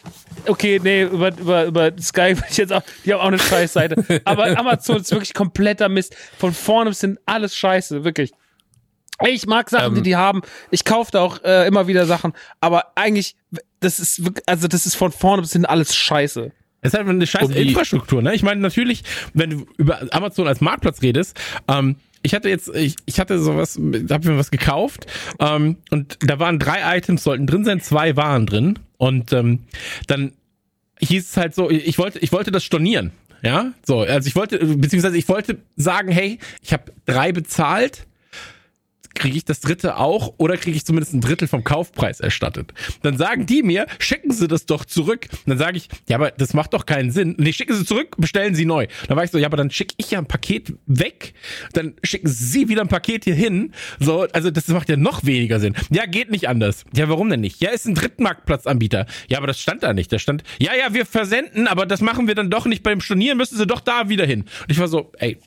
okay, 0.47 0.79
nee, 0.81 1.03
über, 1.03 1.35
über, 1.37 1.65
über 1.65 1.91
Sky 1.99 2.37
will 2.37 2.43
ich 2.49 2.57
jetzt 2.57 2.71
auch, 2.71 2.83
die 3.03 3.13
haben 3.13 3.21
auch 3.21 3.27
eine 3.27 3.39
Scheißseite. 3.39 4.21
Aber 4.23 4.45
Amazon 4.57 4.97
ist 4.97 5.11
wirklich 5.11 5.33
kompletter 5.33 5.89
Mist. 5.89 6.15
Von 6.37 6.53
vorne 6.53 6.91
bis 6.91 7.01
hin 7.01 7.17
alles 7.25 7.55
scheiße, 7.55 8.03
wirklich. 8.03 8.33
Ich 9.27 9.45
mag 9.47 9.69
Sachen, 9.69 9.89
Ähm. 9.89 9.95
die 9.95 10.01
die 10.01 10.15
haben. 10.15 10.41
Ich 10.71 10.83
kaufe 10.85 11.11
da 11.11 11.21
auch 11.21 11.43
äh, 11.43 11.67
immer 11.67 11.87
wieder 11.87 12.05
Sachen. 12.05 12.33
Aber 12.59 12.91
eigentlich, 12.95 13.35
das 13.79 13.99
ist 13.99 14.23
wirklich, 14.25 14.43
also 14.47 14.67
das 14.67 14.85
ist 14.85 14.95
von 14.95 15.11
vorne 15.11 15.41
bis 15.41 15.53
hin 15.53 15.65
alles 15.65 15.95
scheiße. 15.95 16.51
Es 16.81 16.93
ist 16.93 16.97
halt 16.99 17.07
eine 17.07 17.25
scheiß 17.25 17.47
die- 17.49 17.69
Infrastruktur, 17.69 18.21
ne? 18.21 18.35
Ich 18.35 18.43
meine, 18.43 18.61
natürlich, 18.61 19.03
wenn 19.33 19.49
du 19.51 19.65
über 19.77 20.01
Amazon 20.13 20.47
als 20.47 20.61
Marktplatz 20.61 21.01
redest, 21.01 21.39
ähm, 21.67 21.95
ich 22.21 22.33
hatte 22.35 22.49
jetzt, 22.49 22.67
ich, 22.75 22.95
ich 23.05 23.19
hatte 23.19 23.39
sowas, 23.39 23.79
hab 24.09 24.25
mir 24.25 24.37
was 24.37 24.51
gekauft 24.51 25.05
ähm, 25.39 25.77
und 25.91 26.17
da 26.21 26.37
waren 26.39 26.59
drei 26.59 26.97
Items, 26.97 27.23
sollten 27.23 27.47
drin 27.47 27.63
sein, 27.65 27.81
zwei 27.81 28.15
waren 28.17 28.45
drin 28.47 28.79
und 28.97 29.31
ähm, 29.33 29.59
dann 30.07 30.33
hieß 30.99 31.29
es 31.31 31.37
halt 31.37 31.53
so, 31.55 31.69
ich 31.69 31.97
wollte, 31.99 32.17
ich 32.19 32.31
wollte 32.31 32.51
das 32.51 32.63
stornieren, 32.63 33.11
ja, 33.43 33.73
so, 33.85 33.99
also 34.01 34.27
ich 34.27 34.35
wollte, 34.35 34.57
beziehungsweise 34.59 35.17
ich 35.17 35.27
wollte 35.29 35.59
sagen, 35.75 36.11
hey, 36.11 36.39
ich 36.63 36.73
habe 36.73 36.91
drei 37.05 37.31
bezahlt, 37.31 38.07
kriege 39.15 39.37
ich 39.37 39.45
das 39.45 39.61
dritte 39.61 39.97
auch 39.97 40.33
oder 40.37 40.57
kriege 40.57 40.77
ich 40.77 40.85
zumindest 40.85 41.13
ein 41.13 41.21
Drittel 41.21 41.47
vom 41.47 41.63
Kaufpreis 41.63 42.19
erstattet. 42.19 42.73
Dann 43.01 43.17
sagen 43.17 43.45
die 43.45 43.63
mir, 43.63 43.87
schicken 43.99 44.31
Sie 44.31 44.47
das 44.47 44.65
doch 44.65 44.85
zurück. 44.85 45.27
Und 45.31 45.49
dann 45.49 45.57
sage 45.57 45.77
ich, 45.77 45.89
ja, 46.07 46.17
aber 46.17 46.31
das 46.31 46.53
macht 46.53 46.73
doch 46.73 46.85
keinen 46.85 47.11
Sinn. 47.11 47.35
Nee, 47.37 47.53
schicken 47.53 47.75
Sie 47.75 47.85
zurück, 47.85 48.15
bestellen 48.17 48.55
Sie 48.55 48.65
neu. 48.65 48.87
Dann 49.07 49.17
war 49.17 49.23
ich 49.23 49.31
so, 49.31 49.37
ja, 49.37 49.47
aber 49.47 49.57
dann 49.57 49.71
schicke 49.71 49.95
ich 49.97 50.11
ja 50.11 50.19
ein 50.19 50.27
Paket 50.27 50.73
weg, 50.85 51.33
dann 51.73 51.95
schicken 52.03 52.27
Sie 52.27 52.69
wieder 52.69 52.81
ein 52.81 52.87
Paket 52.87 53.23
hier 53.23 53.35
hin. 53.35 53.73
So, 53.99 54.27
also 54.33 54.51
das 54.51 54.67
macht 54.67 54.89
ja 54.89 54.97
noch 54.97 55.25
weniger 55.25 55.59
Sinn. 55.59 55.75
Ja, 55.89 56.05
geht 56.05 56.31
nicht 56.31 56.47
anders. 56.47 56.83
Ja, 56.95 57.09
warum 57.09 57.29
denn 57.29 57.41
nicht? 57.41 57.61
Ja, 57.61 57.71
ist 57.71 57.87
ein 57.87 57.95
Drittmarktplatzanbieter. 57.95 59.05
Ja, 59.27 59.37
aber 59.37 59.47
das 59.47 59.59
stand 59.59 59.83
da 59.83 59.93
nicht. 59.93 60.11
Da 60.11 60.19
stand, 60.19 60.43
ja, 60.59 60.73
ja, 60.75 60.93
wir 60.93 61.05
versenden, 61.05 61.67
aber 61.67 61.85
das 61.85 62.01
machen 62.01 62.27
wir 62.27 62.35
dann 62.35 62.49
doch 62.49 62.65
nicht 62.65 62.83
beim 62.83 63.01
Stornieren, 63.01 63.37
müssen 63.37 63.57
Sie 63.57 63.65
doch 63.65 63.79
da 63.79 64.09
wieder 64.09 64.25
hin. 64.25 64.41
Und 64.41 64.71
ich 64.71 64.79
war 64.79 64.87
so, 64.87 65.11
ey, 65.17 65.37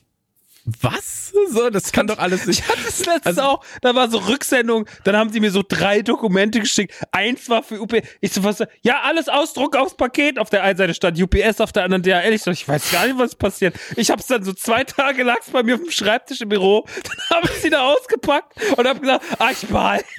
was? 0.65 1.31
So, 1.51 1.69
das 1.69 1.91
kann 1.91 2.07
doch 2.07 2.17
alles 2.19 2.45
nicht. 2.45 2.59
Ich 2.59 2.67
hatte 2.67 2.83
das 2.85 3.05
letzte 3.05 3.25
Also- 3.25 3.41
auch, 3.41 3.65
da 3.81 3.95
war 3.95 4.09
so 4.09 4.17
Rücksendung, 4.19 4.85
dann 5.03 5.15
haben 5.15 5.31
sie 5.31 5.39
mir 5.39 5.51
so 5.51 5.63
drei 5.67 6.01
Dokumente 6.01 6.59
geschickt. 6.59 6.93
Eins 7.11 7.49
war 7.49 7.63
für 7.63 7.81
UPS. 7.81 8.07
Ich 8.21 8.33
so, 8.33 8.43
was, 8.43 8.63
ja, 8.81 9.01
alles 9.01 9.29
Ausdruck 9.29 9.75
aufs 9.75 9.95
Paket. 9.95 10.37
Auf 10.39 10.49
der 10.49 10.63
einen 10.63 10.77
Seite 10.77 10.93
stand 10.93 11.21
UPS, 11.21 11.61
auf 11.61 11.71
der 11.71 11.83
anderen 11.83 12.03
DHL. 12.03 12.33
Ich 12.33 12.43
so, 12.43 12.51
ich 12.51 12.67
weiß 12.67 12.91
gar 12.91 13.05
nicht, 13.07 13.17
was 13.17 13.35
passiert. 13.35 13.75
Ich 13.95 14.11
hab's 14.11 14.27
dann 14.27 14.43
so 14.43 14.53
zwei 14.53 14.83
Tage 14.83 15.23
lag's 15.23 15.49
bei 15.49 15.63
mir 15.63 15.75
auf 15.75 15.81
dem 15.81 15.91
Schreibtisch 15.91 16.41
im 16.41 16.49
Büro. 16.49 16.85
Dann 17.03 17.37
habe 17.37 17.49
ich 17.53 17.61
sie 17.61 17.69
da 17.69 17.81
ausgepackt 17.81 18.53
und 18.77 18.87
hab 18.87 18.99
gesagt, 19.01 19.25
ah, 19.39 19.49
ich 19.51 19.67
behalte. 19.67 20.05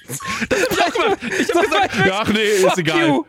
Ich 1.41 1.55
hab 1.55 1.63
gesagt, 1.65 1.95
ja, 2.07 2.21
ach 2.23 2.29
nee, 2.29 2.43
ist 2.43 2.79
egal. 2.79 3.07
you. 3.09 3.25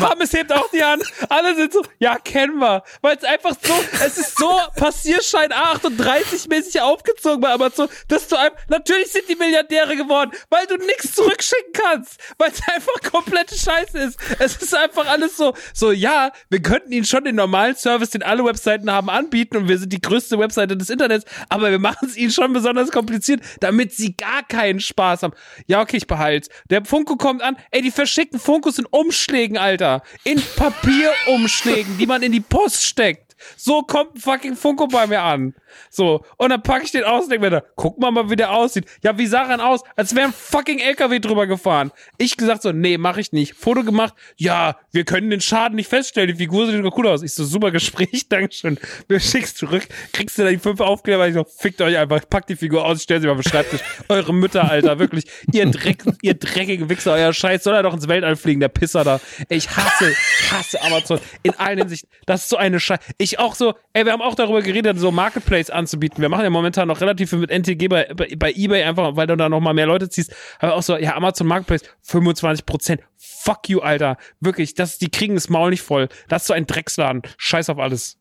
Hammes 0.00 0.32
hebt 0.32 0.52
auch 0.52 0.70
die 0.70 0.82
Hand. 0.82 1.02
Alle 1.28 1.54
sind 1.54 1.72
so, 1.72 1.82
ja, 1.98 2.16
kennen 2.16 2.58
wir. 2.58 2.82
Weil 3.02 3.16
es 3.16 3.24
einfach 3.24 3.54
so, 3.62 3.74
es 4.04 4.18
ist 4.18 4.38
so 4.38 4.60
Passierschein 4.74 5.50
A38 5.50 6.48
mäßig 6.48 6.80
aufgezogen 6.80 7.40
bei 7.40 7.52
Amazon, 7.52 7.88
dass 8.08 8.28
du 8.28 8.36
einfach, 8.36 8.58
natürlich 8.68 9.12
sind 9.12 9.28
die 9.28 9.36
Milliardäre 9.36 9.96
geworden, 9.96 10.30
weil 10.50 10.66
du 10.66 10.76
nichts 10.76 11.14
zurückschicken 11.14 11.72
kannst. 11.72 12.20
Weil 12.38 12.50
es 12.50 12.60
einfach 12.68 13.10
komplette 13.10 13.56
Scheiße 13.56 13.98
ist. 13.98 14.18
Es 14.38 14.56
ist 14.56 14.74
einfach 14.74 15.06
alles 15.06 15.36
so, 15.36 15.54
so, 15.74 15.92
ja, 15.92 16.32
wir 16.50 16.62
könnten 16.62 16.92
ihnen 16.92 17.04
schon 17.04 17.24
den 17.24 17.36
normalen 17.36 17.76
Service, 17.76 18.10
den 18.10 18.22
alle 18.22 18.44
Webseiten 18.44 18.90
haben, 18.90 19.10
anbieten 19.10 19.56
und 19.56 19.68
wir 19.68 19.78
sind 19.78 19.92
die 19.92 20.00
größte 20.00 20.38
Webseite 20.38 20.76
des 20.76 20.90
Internets, 20.90 21.24
aber 21.48 21.70
wir 21.70 21.78
machen 21.78 22.08
es 22.08 22.16
ihnen 22.16 22.30
schon 22.30 22.52
besonders 22.52 22.90
kompliziert, 22.90 23.40
damit 23.60 23.92
sie 23.92 24.16
gar 24.16 24.42
keinen 24.42 24.80
Spaß 24.80 25.22
haben. 25.22 25.34
Ja, 25.66 25.80
okay, 25.80 25.96
ich 25.96 26.06
behalte. 26.06 26.50
Der 26.70 26.84
Funko 26.84 27.16
kommt 27.16 27.42
an, 27.42 27.56
ey, 27.70 27.82
die 27.82 27.90
verschicken 27.90 28.38
Funkos 28.38 28.78
in 28.78 28.86
Umschlägen, 28.86 29.58
Alter. 29.58 30.02
In 30.24 30.42
Papierumschlägen, 30.56 31.98
die 31.98 32.06
man 32.06 32.22
in 32.22 32.32
die 32.32 32.40
Post 32.40 32.84
steckt. 32.84 33.25
So 33.56 33.82
kommt 33.82 34.16
ein 34.16 34.20
fucking 34.20 34.56
Funko 34.56 34.86
bei 34.86 35.06
mir 35.06 35.22
an. 35.22 35.54
So, 35.90 36.24
und 36.36 36.50
dann 36.50 36.62
packe 36.62 36.84
ich 36.84 36.92
den 36.92 37.04
aus 37.04 37.24
und 37.24 37.30
denke 37.32 37.46
mir, 37.46 37.50
da, 37.50 37.62
guck 37.76 37.98
mal 37.98 38.10
mal, 38.10 38.30
wie 38.30 38.36
der 38.36 38.52
aussieht. 38.52 38.86
Ja, 39.02 39.18
wie 39.18 39.26
sah 39.26 39.44
er 39.44 39.64
aus? 39.64 39.82
Als 39.94 40.14
wäre 40.14 40.26
ein 40.26 40.32
fucking 40.32 40.78
LKW 40.78 41.18
drüber 41.18 41.46
gefahren. 41.46 41.92
Ich 42.18 42.36
gesagt 42.36 42.62
so, 42.62 42.72
nee, 42.72 42.98
mach 42.98 43.16
ich 43.16 43.32
nicht. 43.32 43.54
Foto 43.54 43.84
gemacht, 43.84 44.14
ja, 44.36 44.76
wir 44.92 45.04
können 45.04 45.30
den 45.30 45.40
Schaden 45.40 45.76
nicht 45.76 45.88
feststellen, 45.88 46.28
die 46.28 46.36
Figur 46.36 46.66
sieht 46.66 46.84
doch 46.84 46.96
cool 46.96 47.08
aus. 47.08 47.22
Ich 47.22 47.34
so, 47.34 47.44
super 47.44 47.70
Gespräch, 47.70 48.28
Dankeschön. 48.28 48.78
Wir 49.08 49.20
schickst 49.20 49.58
zurück, 49.58 49.86
kriegst 50.12 50.38
du 50.38 50.44
da 50.44 50.50
die 50.50 50.58
fünf 50.58 50.80
Aufkleber, 50.80 51.28
ich 51.28 51.34
so, 51.34 51.44
fickt 51.44 51.80
euch 51.80 51.96
einfach, 51.96 52.28
packt 52.28 52.48
die 52.48 52.56
Figur 52.56 52.84
aus, 52.84 53.02
stellt 53.02 53.22
sie 53.22 53.28
mal 53.28 53.34
auf 53.34 53.42
den 53.42 53.50
Schreibtisch. 53.50 53.80
Eure 54.08 54.32
Mütter, 54.32 54.70
Alter, 54.70 54.98
wirklich, 54.98 55.24
ihr 55.52 55.66
Dreck, 55.66 56.04
ihr 56.22 56.34
dreckige 56.34 56.88
Wichser, 56.88 57.12
euer 57.12 57.32
Scheiß, 57.32 57.64
soll 57.64 57.74
er 57.74 57.82
doch 57.82 57.94
ins 57.94 58.08
Weltall 58.08 58.36
fliegen, 58.36 58.60
der 58.60 58.68
Pisser 58.68 59.04
da. 59.04 59.20
Ich 59.48 59.68
hasse, 59.70 60.14
hasse 60.50 60.82
Amazon 60.82 61.20
in 61.42 61.54
allen 61.54 61.78
Hinsichten. 61.78 62.08
Das 62.26 62.42
ist 62.42 62.48
so 62.50 62.56
eine 62.56 62.80
Scheiße. 62.80 63.00
Ich 63.26 63.40
auch 63.40 63.56
so, 63.56 63.74
ey, 63.92 64.04
wir 64.04 64.12
haben 64.12 64.22
auch 64.22 64.36
darüber 64.36 64.62
geredet, 64.62 65.00
so 65.00 65.10
Marketplace 65.10 65.68
anzubieten. 65.68 66.22
Wir 66.22 66.28
machen 66.28 66.44
ja 66.44 66.50
momentan 66.50 66.86
noch 66.86 67.00
relativ 67.00 67.30
viel 67.30 67.40
mit 67.40 67.50
NTG 67.50 67.88
bei, 67.88 68.04
bei, 68.14 68.28
bei 68.38 68.52
eBay 68.52 68.84
einfach, 68.84 69.16
weil 69.16 69.26
du 69.26 69.36
da 69.36 69.48
noch 69.48 69.58
mal 69.58 69.74
mehr 69.74 69.86
Leute 69.86 70.08
ziehst. 70.08 70.32
Aber 70.60 70.74
auch 70.74 70.82
so, 70.82 70.96
ja, 70.96 71.16
Amazon 71.16 71.48
Marketplace, 71.48 71.82
25 72.02 72.64
Prozent. 72.64 73.00
Fuck 73.16 73.68
you, 73.68 73.80
Alter. 73.80 74.16
Wirklich, 74.38 74.74
das, 74.74 74.98
die 74.98 75.10
kriegen 75.10 75.34
das 75.34 75.48
Maul 75.48 75.70
nicht 75.70 75.82
voll. 75.82 76.08
Das 76.28 76.42
ist 76.42 76.46
so 76.46 76.54
ein 76.54 76.68
Drecksladen. 76.68 77.22
Scheiß 77.36 77.68
auf 77.68 77.80
alles. 77.80 78.16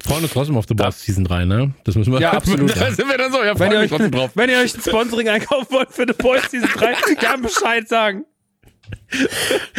Freuen 0.00 0.22
uns 0.22 0.32
trotzdem 0.32 0.56
auf 0.56 0.66
The 0.68 0.74
Boss 0.74 1.02
Season 1.02 1.24
3, 1.24 1.44
ne? 1.46 1.74
Das 1.82 1.96
müssen 1.96 2.12
wir. 2.12 2.20
Ja, 2.20 2.30
absolut. 2.34 2.70
Da 2.76 2.92
sind 2.92 3.08
wir 3.08 3.18
dann 3.18 3.32
so, 3.32 3.38
ja, 3.42 3.48
Wenn 3.48 3.56
freuen 3.56 3.72
ihr, 3.72 3.78
euch, 3.80 3.90
trotzdem 3.90 4.12
drauf. 4.12 4.30
wenn 4.36 4.48
ihr 4.48 4.58
euch 4.58 4.76
ein 4.76 4.80
Sponsoring 4.80 5.28
einkaufen 5.28 5.66
wollt 5.72 5.90
für 5.90 6.06
The 6.06 6.14
Boys 6.16 6.48
Season 6.48 6.70
3, 6.72 7.14
gerne 7.16 7.42
Bescheid 7.48 7.88
sagen. 7.88 8.26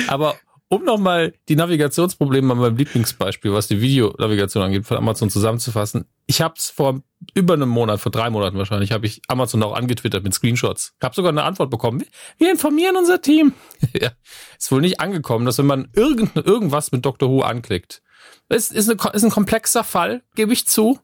Aber 0.09 0.35
um 0.71 0.85
nochmal 0.85 1.33
die 1.49 1.57
Navigationsprobleme 1.57 2.53
an 2.53 2.59
meinem 2.59 2.77
Lieblingsbeispiel, 2.77 3.51
was 3.51 3.67
die 3.67 3.81
Videonavigation 3.81 4.63
angeht, 4.63 4.85
von 4.85 4.95
Amazon 4.95 5.29
zusammenzufassen. 5.29 6.05
Ich 6.27 6.41
habe 6.41 6.53
es 6.57 6.69
vor 6.69 7.01
über 7.33 7.55
einem 7.55 7.67
Monat, 7.67 7.99
vor 7.99 8.09
drei 8.09 8.29
Monaten 8.29 8.57
wahrscheinlich, 8.57 8.93
habe 8.93 9.05
ich 9.05 9.21
Amazon 9.27 9.61
auch 9.63 9.75
angetwittert 9.75 10.23
mit 10.23 10.33
Screenshots. 10.33 10.93
Ich 10.97 11.03
habe 11.03 11.13
sogar 11.13 11.33
eine 11.33 11.43
Antwort 11.43 11.69
bekommen. 11.69 12.05
Wir 12.37 12.49
informieren 12.49 12.95
unser 12.95 13.21
Team. 13.21 13.53
ja, 13.93 14.11
ist 14.57 14.71
wohl 14.71 14.79
nicht 14.79 15.01
angekommen, 15.01 15.45
dass 15.45 15.57
wenn 15.57 15.65
man 15.65 15.89
irgend, 15.93 16.37
irgendwas 16.37 16.93
mit 16.93 17.05
Dr. 17.05 17.29
Who 17.29 17.41
anklickt, 17.41 18.01
es 18.47 18.71
ist, 18.71 18.89
eine, 18.89 19.13
ist 19.13 19.23
ein 19.25 19.29
komplexer 19.29 19.83
Fall, 19.83 20.23
gebe 20.35 20.53
ich 20.53 20.67
zu. 20.67 20.99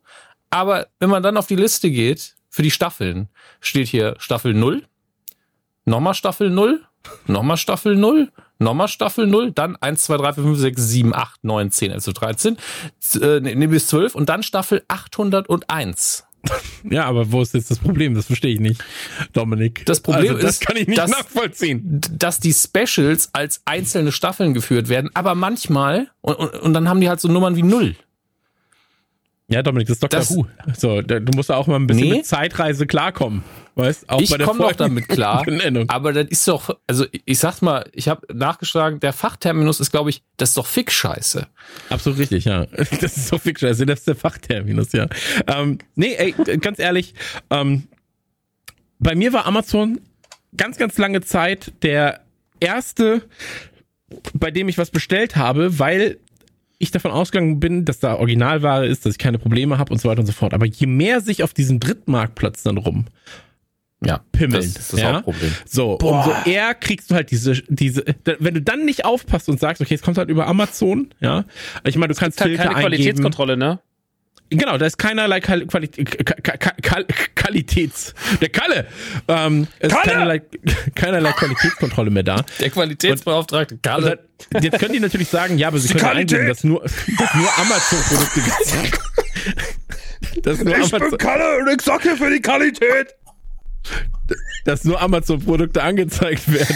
Aber 0.49 0.87
wenn 0.99 1.09
man 1.09 1.23
dann 1.23 1.35
auf 1.35 1.47
die 1.47 1.57
Liste 1.57 1.91
geht, 1.91 2.35
für 2.49 2.63
die 2.63 2.71
Staffeln, 2.71 3.27
steht 3.59 3.89
hier 3.89 4.15
Staffel 4.17 4.53
0, 4.53 4.87
nochmal 5.83 6.13
Staffel 6.13 6.49
0, 6.49 6.85
nochmal 7.25 7.57
Staffel 7.57 7.97
0, 7.97 8.31
nochmal 8.59 8.87
Staffel 8.87 9.27
0, 9.27 9.51
dann 9.51 9.75
1, 9.75 10.03
2, 10.03 10.17
3, 10.17 10.33
4, 10.33 10.43
5, 10.43 10.57
6, 10.59 10.81
7, 10.81 11.13
8, 11.13 11.43
9, 11.43 11.71
10, 11.71 11.91
also 11.91 12.11
13, 12.11 12.57
äh, 13.21 13.39
nee, 13.39 13.67
bis 13.67 13.87
12 13.87 14.15
und 14.15 14.29
dann 14.29 14.43
Staffel 14.43 14.83
801. 14.87 16.23
Ja, 16.89 17.05
aber 17.05 17.31
wo 17.31 17.41
ist 17.41 17.53
jetzt 17.53 17.71
das 17.71 17.79
Problem? 17.79 18.13
Das 18.13 18.27
verstehe 18.27 18.53
ich 18.53 18.59
nicht, 18.61 18.81
Dominik. 19.33 19.85
Das 19.85 19.99
Problem 19.99 20.35
also, 20.35 20.41
das 20.41 20.51
ist, 20.55 20.65
kann 20.65 20.77
ich 20.77 20.87
nicht 20.87 20.97
dass- 20.97 21.11
nachvollziehen. 21.11 21.99
Dass 22.11 22.39
die 22.39 22.53
Specials 22.53 23.29
als 23.33 23.61
einzelne 23.65 24.11
Staffeln 24.13 24.53
geführt 24.53 24.87
werden, 24.87 25.09
aber 25.13 25.35
manchmal, 25.35 26.09
und, 26.21 26.35
und, 26.35 26.53
und 26.53 26.73
dann 26.73 26.87
haben 26.87 27.01
die 27.01 27.09
halt 27.09 27.19
so 27.19 27.27
Nummern 27.27 27.55
wie 27.57 27.63
0. 27.63 27.95
Ja, 29.49 29.63
Dominik, 29.63 29.87
das 29.87 29.95
ist 29.95 30.03
Dr. 30.03 30.19
Das- 30.19 30.35
Who. 30.35 30.45
So, 30.77 31.01
du 31.01 31.21
musst 31.35 31.49
da 31.49 31.55
auch 31.55 31.67
mal 31.67 31.77
ein 31.77 31.87
bisschen 31.87 32.03
Nee. 32.09 32.15
mit 32.17 32.25
Zeitreise 32.25 32.85
klarkommen. 32.85 33.43
Weißt? 33.75 34.09
Auch 34.09 34.19
ich 34.19 34.29
bei 34.29 34.37
der 34.37 34.47
komme 34.47 34.59
doch 34.59 34.73
damit 34.73 35.07
klar. 35.07 35.45
Aber 35.87 36.11
das 36.11 36.27
ist 36.29 36.47
doch, 36.47 36.75
also 36.87 37.05
ich 37.11 37.39
sag's 37.39 37.61
mal, 37.61 37.87
ich 37.93 38.09
habe 38.09 38.25
nachgeschlagen, 38.33 38.99
der 38.99 39.13
Fachterminus 39.13 39.79
ist, 39.79 39.91
glaube 39.91 40.09
ich, 40.09 40.23
das 40.37 40.49
ist 40.49 40.57
doch 40.57 40.65
Fick-Scheiße. 40.65 41.47
Absolut 41.89 42.19
richtig, 42.19 42.45
ja. 42.45 42.65
Das 42.99 43.15
ist 43.15 43.33
fiction, 43.39 43.69
also 43.69 43.85
das 43.85 43.99
ist 43.99 44.07
der 44.07 44.15
Fachterminus, 44.15 44.91
ja. 44.93 45.07
Ähm, 45.45 45.77
nee, 45.95 46.15
ey, 46.15 46.31
ganz 46.59 46.79
ehrlich, 46.79 47.13
ähm, 47.51 47.87
bei 48.99 49.13
mir 49.15 49.31
war 49.31 49.45
Amazon 49.45 50.01
ganz, 50.57 50.77
ganz 50.77 50.97
lange 50.97 51.21
Zeit 51.21 51.71
der 51.83 52.21
erste, 52.59 53.21
bei 54.33 54.49
dem 54.49 54.67
ich 54.69 54.77
was 54.79 54.89
bestellt 54.89 55.35
habe, 55.35 55.77
weil 55.77 56.17
ich 56.79 56.91
davon 56.91 57.11
ausgegangen 57.11 57.59
bin, 57.59 57.85
dass 57.85 57.99
da 57.99 58.15
Originalware 58.15 58.85
ist, 58.85 59.05
dass 59.05 59.13
ich 59.13 59.17
keine 59.17 59.39
Probleme 59.39 59.77
habe 59.77 59.91
und 59.91 59.99
so 59.99 60.09
weiter 60.09 60.19
und 60.19 60.27
so 60.27 60.31
fort. 60.33 60.53
Aber 60.53 60.65
je 60.65 60.87
mehr 60.87 61.21
sich 61.21 61.43
auf 61.43 61.53
diesem 61.53 61.79
Drittmarktplatz 61.79 62.63
dann 62.63 62.77
rum 62.77 63.05
Ja, 64.03 64.21
pimmeln, 64.31 64.61
das 64.61 64.65
ist 64.67 64.93
das 64.93 64.99
ja? 64.99 65.13
Hauptproblem. 65.13 65.51
So, 65.65 65.97
umso 65.97 66.31
eher 66.45 66.75
kriegst 66.75 67.09
du 67.09 67.15
halt 67.15 67.31
diese, 67.31 67.53
diese, 67.67 68.05
wenn 68.39 68.53
du 68.53 68.61
dann 68.61 68.85
nicht 68.85 69.05
aufpasst 69.05 69.49
und 69.49 69.59
sagst, 69.59 69.81
okay, 69.81 69.95
es 69.95 70.03
kommt 70.03 70.19
halt 70.19 70.29
über 70.29 70.45
Amazon, 70.45 71.09
ja. 71.19 71.45
Ich 71.83 71.97
meine, 71.97 72.13
du 72.13 72.19
kannst 72.19 72.37
Ist 72.39 72.45
halt 72.45 72.57
keine 72.57 72.69
eingeben. 72.75 72.89
Qualitätskontrolle, 72.89 73.57
ne? 73.57 73.79
Genau, 74.49 74.77
da 74.77 74.85
ist 74.85 74.97
keinerlei 74.97 75.41
Quali 75.41 75.65
Quali 75.65 75.87
Quali 75.87 77.05
Qualitäts. 77.35 78.13
Der 78.41 78.49
Kalle! 78.49 78.87
Ähm, 79.27 79.67
es 79.79 79.89
ist 79.91 79.95
Kalle! 79.95 80.11
keinerlei, 80.13 80.41
keinerlei 80.95 81.31
Qualitätskontrolle 81.33 82.09
mehr 82.11 82.23
da. 82.23 82.45
Der 82.59 82.69
Qualitätsbeauftragte 82.69 83.75
Und 83.75 83.83
Kalle. 83.83 84.19
dann, 84.51 84.63
jetzt 84.63 84.79
können 84.79 84.93
die 84.93 84.99
natürlich 84.99 85.27
sagen, 85.27 85.57
ja, 85.57 85.67
aber 85.67 85.79
sie 85.79 85.93
können 85.93 86.17
eingeben, 86.17 86.47
dass 86.47 86.63
nur, 86.63 86.81
dass 86.81 87.33
nur 87.35 87.57
Amazon-Produkte 87.57 88.41
dass 90.43 90.63
nur 90.63 90.75
Amazon, 90.75 91.17
Kalle 91.17 91.57
und 91.59 91.67
ich 91.69 91.81
sag 91.81 92.01
hier 92.03 92.15
für 92.17 92.29
die 92.29 92.41
Qualität. 92.41 93.15
dass 94.65 94.83
nur 94.83 95.01
Amazon-Produkte 95.01 95.83
angezeigt 95.83 96.51
werden. 96.51 96.75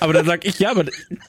Aber 0.00 0.12
dann 0.12 0.26
sag 0.26 0.44
ich, 0.44 0.58
ja, 0.58 0.70
aber 0.70 0.84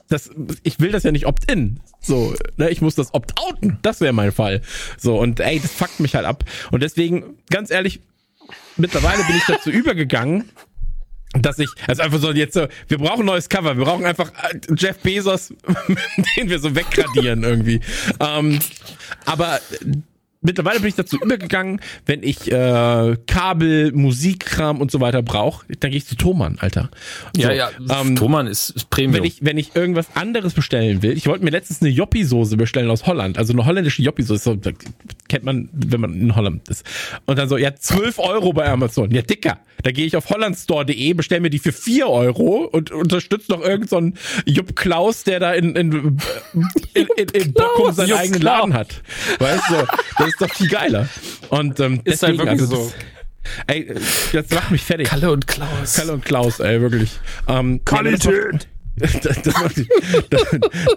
das, 0.08 0.30
ich 0.62 0.80
will 0.80 0.92
das 0.92 1.02
ja 1.02 1.12
nicht 1.12 1.26
opt-in. 1.26 1.80
So, 2.00 2.34
ne, 2.56 2.70
ich 2.70 2.80
muss 2.80 2.94
das 2.94 3.14
opt-outen. 3.14 3.78
Das 3.82 4.00
wäre 4.00 4.12
mein 4.12 4.32
Fall. 4.32 4.62
So, 4.98 5.18
und 5.18 5.40
ey, 5.40 5.60
das 5.60 5.72
fuckt 5.72 6.00
mich 6.00 6.14
halt 6.14 6.26
ab. 6.26 6.44
Und 6.70 6.82
deswegen, 6.82 7.38
ganz 7.50 7.70
ehrlich, 7.70 8.00
mittlerweile 8.76 9.24
bin 9.24 9.36
ich 9.36 9.44
dazu 9.46 9.70
übergegangen, 9.70 10.50
dass 11.32 11.58
ich, 11.58 11.68
also 11.86 12.02
einfach 12.02 12.18
so 12.18 12.32
jetzt 12.32 12.54
so, 12.54 12.66
wir 12.88 12.98
brauchen 12.98 13.20
ein 13.20 13.26
neues 13.26 13.48
Cover, 13.48 13.76
wir 13.76 13.84
brauchen 13.84 14.06
einfach 14.06 14.32
äh, 14.44 14.58
Jeff 14.76 14.98
Bezos, 15.00 15.52
den 16.36 16.48
wir 16.48 16.58
so 16.58 16.74
wegradieren 16.74 17.42
irgendwie. 17.42 17.80
Ähm, 18.20 18.58
aber 19.26 19.60
mittlerweile 20.48 20.80
bin 20.80 20.88
ich 20.88 20.94
dazu 20.94 21.18
übergegangen, 21.20 21.80
wenn 22.06 22.22
ich 22.22 22.50
äh, 22.50 23.16
Kabel, 23.26 23.92
Musikkram 23.92 24.80
und 24.80 24.90
so 24.90 25.00
weiter 25.00 25.22
brauche, 25.22 25.66
dann 25.80 25.90
gehe 25.90 25.98
ich 25.98 26.06
zu 26.06 26.16
Thomann, 26.16 26.56
Alter. 26.58 26.90
Ja, 27.36 27.48
So, 27.48 27.52
ja, 27.52 27.70
ähm, 28.00 28.16
Thomann 28.16 28.46
ist, 28.46 28.70
ist 28.70 28.90
Premium. 28.90 29.14
wenn 29.14 29.24
ich, 29.24 29.44
wenn 29.44 29.58
ich 29.58 29.76
irgendwas 29.76 30.06
anderes 30.14 30.54
bestellen 30.54 31.02
will, 31.02 31.12
ich 31.16 31.26
wollte 31.26 31.44
mir 31.44 31.50
letztens 31.50 31.82
eine 31.82 31.90
Joppi-Soße 31.90 32.56
bestellen 32.56 32.90
aus 32.90 33.06
Holland, 33.06 33.38
also 33.38 33.52
eine 33.52 33.66
holländische 33.66 34.02
Joppi-Soße, 34.02 34.38
so, 34.38 34.56
kennt 35.28 35.44
man, 35.44 35.68
wenn 35.72 36.00
man 36.00 36.14
in 36.18 36.34
Holland 36.34 36.66
ist. 36.68 36.84
Und 37.26 37.38
dann 37.38 37.48
so, 37.48 37.58
ja, 37.58 37.74
12 37.74 38.18
Euro 38.18 38.52
bei 38.52 38.66
Amazon. 38.68 39.10
Ja, 39.10 39.22
dicker. 39.22 39.58
Da 39.82 39.92
gehe 39.92 40.06
ich 40.06 40.16
auf 40.16 40.28
hollandstore.de, 40.30 41.12
bestell 41.12 41.40
mir 41.40 41.50
die 41.50 41.58
für 41.60 41.72
4 41.72 42.08
Euro 42.08 42.64
und 42.64 42.90
unterstütze 42.90 43.52
noch 43.52 43.60
irgendeinen 43.60 44.14
so 44.14 44.42
Jupp 44.46 44.74
Klaus, 44.74 45.22
der 45.24 45.38
da 45.38 45.52
in, 45.52 45.76
in, 45.76 46.18
in, 46.94 47.06
in, 47.16 47.28
in 47.28 47.52
Bochum 47.52 47.92
seinen 47.92 48.08
Jupp 48.08 48.18
eigenen 48.18 48.40
Klaus. 48.40 48.58
Laden 48.58 48.74
hat. 48.74 49.02
Weißt 49.38 49.70
du, 49.70 49.86
das 50.18 50.37
ist 50.40 50.50
doch 50.50 50.54
viel 50.56 50.68
geiler. 50.68 51.08
Und 51.50 51.80
ähm, 51.80 52.00
Ist 52.04 52.22
halt 52.22 52.32
deswegen, 52.34 52.38
wirklich 52.38 52.60
also 52.62 52.66
so. 52.76 52.92
das, 53.66 53.74
ey, 53.76 53.94
das 54.32 54.50
macht 54.50 54.70
mich 54.70 54.82
fertig. 54.82 55.08
Kalle 55.08 55.30
und 55.32 55.46
Klaus. 55.46 55.94
Kalle 55.94 56.12
und 56.12 56.24
Klaus, 56.24 56.60
ey, 56.60 56.80
wirklich. 56.80 57.10
Ähm, 57.48 57.84
Qualität. 57.84 58.68
Das, 59.00 59.12
das, 59.20 59.54
macht, 59.54 59.76
mich- 59.76 59.88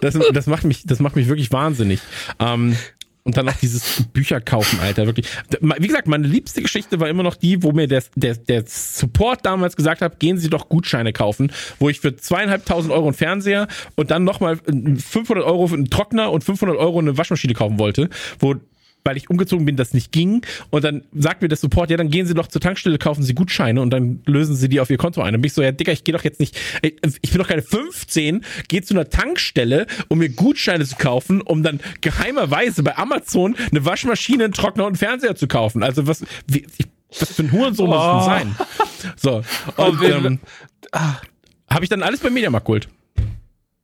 das, 0.00 0.18
das, 0.32 0.46
macht 0.48 0.64
mich, 0.64 0.82
das 0.84 0.98
macht 0.98 1.14
mich 1.14 1.28
wirklich 1.28 1.52
wahnsinnig. 1.52 2.00
Ähm, 2.40 2.76
und 3.22 3.36
dann 3.36 3.46
noch 3.46 3.54
dieses 3.54 4.02
Bücher 4.12 4.40
kaufen, 4.40 4.80
Alter, 4.80 5.06
wirklich. 5.06 5.26
Wie 5.60 5.86
gesagt, 5.86 6.08
meine 6.08 6.26
liebste 6.26 6.62
Geschichte 6.62 6.98
war 6.98 7.08
immer 7.08 7.22
noch 7.22 7.36
die, 7.36 7.62
wo 7.62 7.70
mir 7.70 7.86
der, 7.86 8.02
der, 8.16 8.34
der 8.34 8.64
Support 8.66 9.46
damals 9.46 9.76
gesagt 9.76 10.00
hat, 10.02 10.18
gehen 10.18 10.36
Sie 10.38 10.50
doch 10.50 10.68
Gutscheine 10.68 11.12
kaufen, 11.12 11.52
wo 11.78 11.88
ich 11.88 12.00
für 12.00 12.16
zweieinhalbtausend 12.16 12.92
Euro 12.92 13.04
einen 13.06 13.14
Fernseher 13.14 13.68
und 13.94 14.10
dann 14.10 14.24
nochmal 14.24 14.56
500 14.56 15.44
Euro 15.44 15.68
für 15.68 15.74
einen 15.76 15.88
Trockner 15.88 16.32
und 16.32 16.42
500 16.42 16.76
Euro 16.76 16.98
eine 16.98 17.16
Waschmaschine 17.16 17.54
kaufen 17.54 17.78
wollte, 17.78 18.08
wo 18.40 18.56
weil 19.04 19.16
ich 19.16 19.28
umgezogen 19.30 19.64
bin, 19.66 19.76
das 19.76 19.94
nicht 19.94 20.12
ging. 20.12 20.42
Und 20.70 20.84
dann 20.84 21.02
sagt 21.12 21.42
mir 21.42 21.48
der 21.48 21.58
Support, 21.58 21.90
ja, 21.90 21.96
dann 21.96 22.08
gehen 22.10 22.26
Sie 22.26 22.34
doch 22.34 22.46
zur 22.46 22.60
Tankstelle, 22.60 22.98
kaufen 22.98 23.22
Sie 23.22 23.34
Gutscheine 23.34 23.80
und 23.80 23.90
dann 23.90 24.22
lösen 24.26 24.54
Sie 24.54 24.68
die 24.68 24.80
auf 24.80 24.90
Ihr 24.90 24.96
Konto 24.98 25.20
ein. 25.22 25.32
Dann 25.32 25.40
bin 25.40 25.48
ich 25.48 25.54
so, 25.54 25.62
ja, 25.62 25.72
Digga, 25.72 25.92
ich 25.92 26.04
gehe 26.04 26.12
doch 26.14 26.24
jetzt 26.24 26.40
nicht, 26.40 26.56
ich 26.82 26.94
ich 27.20 27.30
bin 27.30 27.38
doch 27.40 27.48
keine 27.48 27.62
15, 27.62 28.44
gehe 28.68 28.82
zu 28.82 28.94
einer 28.94 29.08
Tankstelle, 29.08 29.86
um 30.08 30.18
mir 30.18 30.28
Gutscheine 30.28 30.84
zu 30.86 30.96
kaufen, 30.96 31.40
um 31.40 31.62
dann 31.62 31.80
geheimerweise 32.00 32.82
bei 32.82 32.96
Amazon 32.96 33.56
eine 33.70 33.84
Waschmaschine, 33.84 34.44
einen 34.44 34.52
Trockner 34.52 34.84
und 34.84 34.90
einen 34.90 34.96
Fernseher 34.96 35.34
zu 35.36 35.48
kaufen. 35.48 35.82
Also 35.82 36.06
was, 36.06 36.24
wie, 36.46 36.64
ich, 36.78 36.86
was 37.18 37.32
für 37.32 37.42
ein 37.42 37.52
Hurensohn 37.52 37.88
muss 37.88 37.96
ich 37.98 38.10
denn 38.12 38.54
sein? 38.54 38.56
So. 39.16 39.42
Und 39.76 40.00
wir- 40.00 40.14
ähm, 40.16 40.38
habe 41.68 41.84
ich 41.84 41.88
dann 41.88 42.02
alles 42.02 42.20
beim 42.20 42.34
Mediamarkt 42.34 42.66
geholt. 42.66 42.88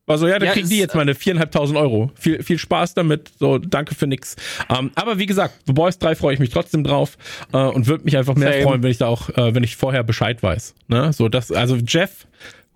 Also 0.09 0.27
ja, 0.27 0.39
dann 0.39 0.47
Ja, 0.49 0.53
kriegen 0.55 0.69
die 0.69 0.79
jetzt 0.79 0.95
meine 0.95 1.15
viereinhalbtausend 1.15 1.79
Euro. 1.79 2.11
Viel, 2.15 2.43
viel 2.43 2.59
Spaß 2.59 2.95
damit. 2.95 3.31
So, 3.39 3.59
danke 3.59 3.95
für 3.95 4.07
nix. 4.07 4.37
Ähm, 4.69 4.91
aber 4.95 5.19
wie 5.19 5.27
gesagt, 5.27 5.55
The 5.67 5.73
Boys 5.73 5.99
3 5.99 6.15
freue 6.17 6.35
ich 6.35 6.41
mich 6.41 6.51
trotzdem 6.51 6.83
drauf 6.85 7.17
äh, 7.53 7.59
und 7.59 7.87
würde 7.87 8.05
mich 8.05 8.17
einfach 8.17 8.35
mehr 8.35 8.53
Same. 8.53 8.65
freuen, 8.65 8.83
wenn 8.83 8.91
ich 8.91 8.99
da 8.99 9.07
auch, 9.07 9.29
äh, 9.31 9.55
wenn 9.55 9.63
ich 9.63 9.77
vorher 9.77 10.03
Bescheid 10.03 10.43
weiß. 10.43 10.75
Ne? 10.89 11.13
So, 11.13 11.29
das, 11.29 11.53
also 11.53 11.77
Jeff, 11.77 12.27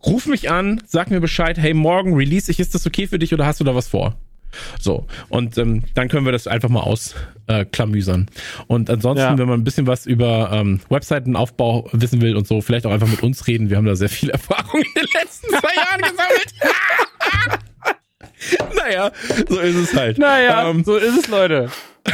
ruf 0.05 0.27
mich 0.27 0.51
an, 0.51 0.83
sag 0.87 1.11
mir 1.11 1.21
Bescheid, 1.21 1.59
hey, 1.59 1.75
morgen 1.75 2.15
release 2.15 2.51
ich, 2.51 2.61
ist 2.61 2.75
das 2.75 2.87
okay 2.87 3.07
für 3.07 3.19
dich 3.19 3.33
oder 3.33 3.47
hast 3.47 3.61
du 3.61 3.65
da 3.65 3.75
was 3.75 3.89
vor? 3.89 4.17
So, 4.79 5.07
und 5.31 5.57
ähm, 5.57 5.85
dann 5.95 6.09
können 6.09 6.27
wir 6.27 6.33
das 6.33 6.47
einfach 6.47 6.69
mal 6.69 6.81
ausklamüsern. 6.83 8.27
Äh, 8.29 8.63
und 8.67 8.91
ansonsten, 8.91 9.23
Ja. 9.25 9.39
wenn 9.39 9.49
man 9.49 9.61
ein 9.61 9.65
bisschen 9.65 9.87
was 9.87 10.05
über 10.05 10.51
ähm, 10.53 10.81
Webseitenaufbau 10.91 11.89
wissen 11.93 12.21
will 12.21 12.37
und 12.37 12.47
so, 12.47 12.61
vielleicht 12.61 12.85
auch 12.85 12.91
einfach 12.93 13.09
mit 13.09 13.23
uns 13.23 13.47
reden. 13.47 13.71
Wir 13.71 13.79
haben 13.79 13.87
da 13.87 13.97
sehr 13.97 14.11
viel 14.11 14.29
Erfahrung 14.31 14.83
in 14.83 15.03
den 15.03 15.09
letzten 15.15 15.49
zwei 15.49 15.75
Jahren 15.75 16.01
gesammelt. 16.03 16.53
naja, 18.77 19.11
so 19.49 19.59
ist 19.61 19.77
es 19.77 19.95
halt. 19.95 20.19
Naja, 20.19 20.69
Ähm, 20.69 20.85
so 20.85 20.97
ist 20.97 21.17
es, 21.19 21.29
Leute. 21.29 21.71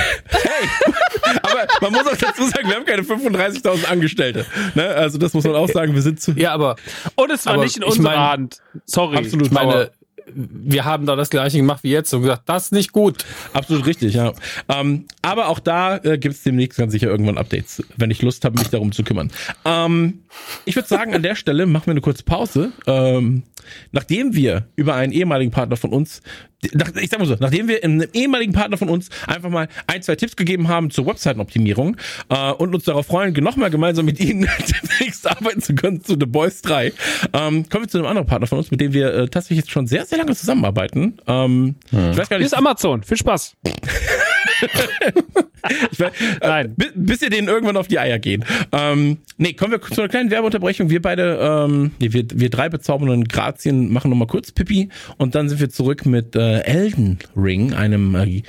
aber 1.43 1.67
man 1.81 1.93
muss 1.93 2.07
auch 2.07 2.17
dazu 2.17 2.45
sagen, 2.45 2.69
wir 2.69 2.77
haben 2.77 2.85
keine 2.85 3.03
35.000 3.03 3.87
Angestellte. 3.87 4.45
Ne? 4.75 4.87
Also 4.87 5.17
das 5.19 5.33
muss 5.33 5.45
man 5.45 5.55
auch 5.55 5.69
sagen, 5.69 5.95
wir 5.95 6.03
sind 6.03 6.21
zu... 6.21 6.33
Ja, 6.33 6.53
aber 6.53 6.77
Und 7.17 7.31
es 7.31 7.47
war 7.47 7.55
Aber 7.55 7.65
nicht 7.65 7.77
in 7.79 7.83
ich 7.85 7.89
unserer 7.89 8.11
mein- 8.11 8.19
Hand. 8.21 8.59
Sorry. 8.85 9.17
Absolut. 9.17 9.47
ich 9.47 9.53
meine, 9.53 9.91
wir 10.35 10.85
haben 10.85 11.07
da 11.07 11.17
das 11.17 11.31
gleiche 11.31 11.59
gemacht 11.59 11.83
wie 11.83 11.91
jetzt 11.91 12.13
und 12.15 12.23
gesagt, 12.23 12.43
das 12.47 12.65
ist 12.65 12.73
nicht 12.73 12.93
gut. 12.93 13.25
Absolut 13.53 13.87
richtig, 13.87 14.15
ja. 14.15 14.33
Ähm, 14.69 15.07
aber 15.23 15.49
auch 15.49 15.59
da 15.59 15.97
äh, 15.97 16.19
gibt 16.19 16.35
es 16.35 16.43
demnächst 16.43 16.79
ganz 16.79 16.93
sicher 16.93 17.09
irgendwann 17.09 17.39
Updates, 17.39 17.83
wenn 17.97 18.11
ich 18.11 18.23
Lust 18.23 18.45
habe, 18.45 18.59
mich 18.59 18.69
darum 18.69 18.93
zu 18.93 19.03
kümmern. 19.03 19.31
Ähm, 19.65 20.21
ich 20.65 20.77
würde 20.77 20.89
sagen, 20.89 21.15
an 21.15 21.23
der 21.23 21.35
Stelle 21.35 21.67
machen 21.67 21.87
wir 21.87 21.93
eine 21.93 22.01
kurze 22.01 22.25
Pause. 22.25 22.73
Ähm, 22.87 23.43
nachdem 23.93 24.35
wir 24.35 24.69
über 24.77 24.95
einen 24.95 25.13
ehemaligen 25.13 25.51
Partner 25.51 25.77
von 25.77 25.93
uns, 25.93 26.23
nach, 26.75 26.95
ich 26.97 27.09
sag 27.11 27.19
mal 27.21 27.27
so, 27.27 27.37
nachdem 27.39 27.69
wir 27.69 27.85
einem 27.85 28.05
ehemaligen 28.13 28.53
Partner 28.53 28.77
von 28.79 28.89
uns 28.89 29.09
einfach 29.27 29.49
mal 29.51 29.69
ein, 29.87 30.03
zwei 30.03 30.17
Tipps 30.17 30.35
gegeben 30.37 30.69
haben 30.69 30.91
zur 30.91 31.07
Webseitenoptimierung 31.07 31.97
äh, 32.31 32.51
und 32.53 32.75
uns 32.75 32.85
darauf 32.85 33.07
freuen, 33.07 33.33
nochmal 33.43 33.71
gemeinsam 33.71 34.05
mit 34.07 34.19
Ihnen 34.21 34.41
demnächst 35.01 35.29
arbeiten 35.29 35.61
zu 35.63 35.75
können 35.75 36.03
zu 36.03 36.17
The 36.19 36.27
Boys 36.27 36.61
3, 36.63 36.93
ähm, 37.33 37.69
kommen 37.69 37.85
wir 37.85 37.89
zu 37.89 37.99
einem 37.99 38.07
anderen 38.07 38.27
Partner 38.27 38.47
von 38.49 38.59
uns, 38.59 38.71
mit 38.71 38.81
dem 38.81 38.93
wir 38.93 39.15
äh, 39.15 39.29
tatsächlich 39.29 39.59
jetzt 39.59 39.71
schon 39.71 39.87
sehr, 39.87 40.05
sehr 40.05 40.19
lange 40.19 40.35
zusammenarbeiten. 40.35 41.19
Ähm, 41.27 41.77
Ich 41.93 42.17
weiß 42.19 42.29
gar 42.29 42.39
nicht, 42.39 42.47
ist 42.47 42.55
Amazon. 42.57 43.03
Viel 43.05 43.17
Spaß. 43.19 43.55
Weiß, 45.99 46.13
Nein. 46.41 46.67
Äh, 46.67 46.69
bi- 46.77 46.91
bis 46.95 47.21
ihr 47.23 47.31
denen 47.31 47.49
irgendwann 47.49 47.77
auf 47.77 47.89
die 47.89 47.99
Eier 47.99 48.19
gehen. 48.19 48.45
Ähm, 48.73 49.19
nee, 49.37 49.53
kommen 49.53 49.73
wir 49.73 49.81
zu 49.83 50.01
einer 50.01 50.09
kleinen 50.09 50.31
Werbeunterbrechung. 50.31 50.89
Wir 50.89 51.03
beide, 51.03 51.39
ähm, 51.41 51.91
nee, 52.01 52.13
wir, 52.13 52.25
wir 52.33 52.49
drei 52.49 52.69
bezaubernden 52.69 53.25
Grazien 53.25 53.93
machen 53.93 54.11
nochmal 54.11 54.29
kurz 54.29 54.53
Pipi 54.53 54.89
und 55.19 55.35
dann 55.35 55.49
sind 55.49 55.61
wir 55.61 55.69
zurück 55.69 56.07
mit 56.07 56.37
äh, 56.37 56.48
Elden 56.57 57.19
Ring, 57.37 57.75
einem 57.75 58.15
äh, 58.15 58.43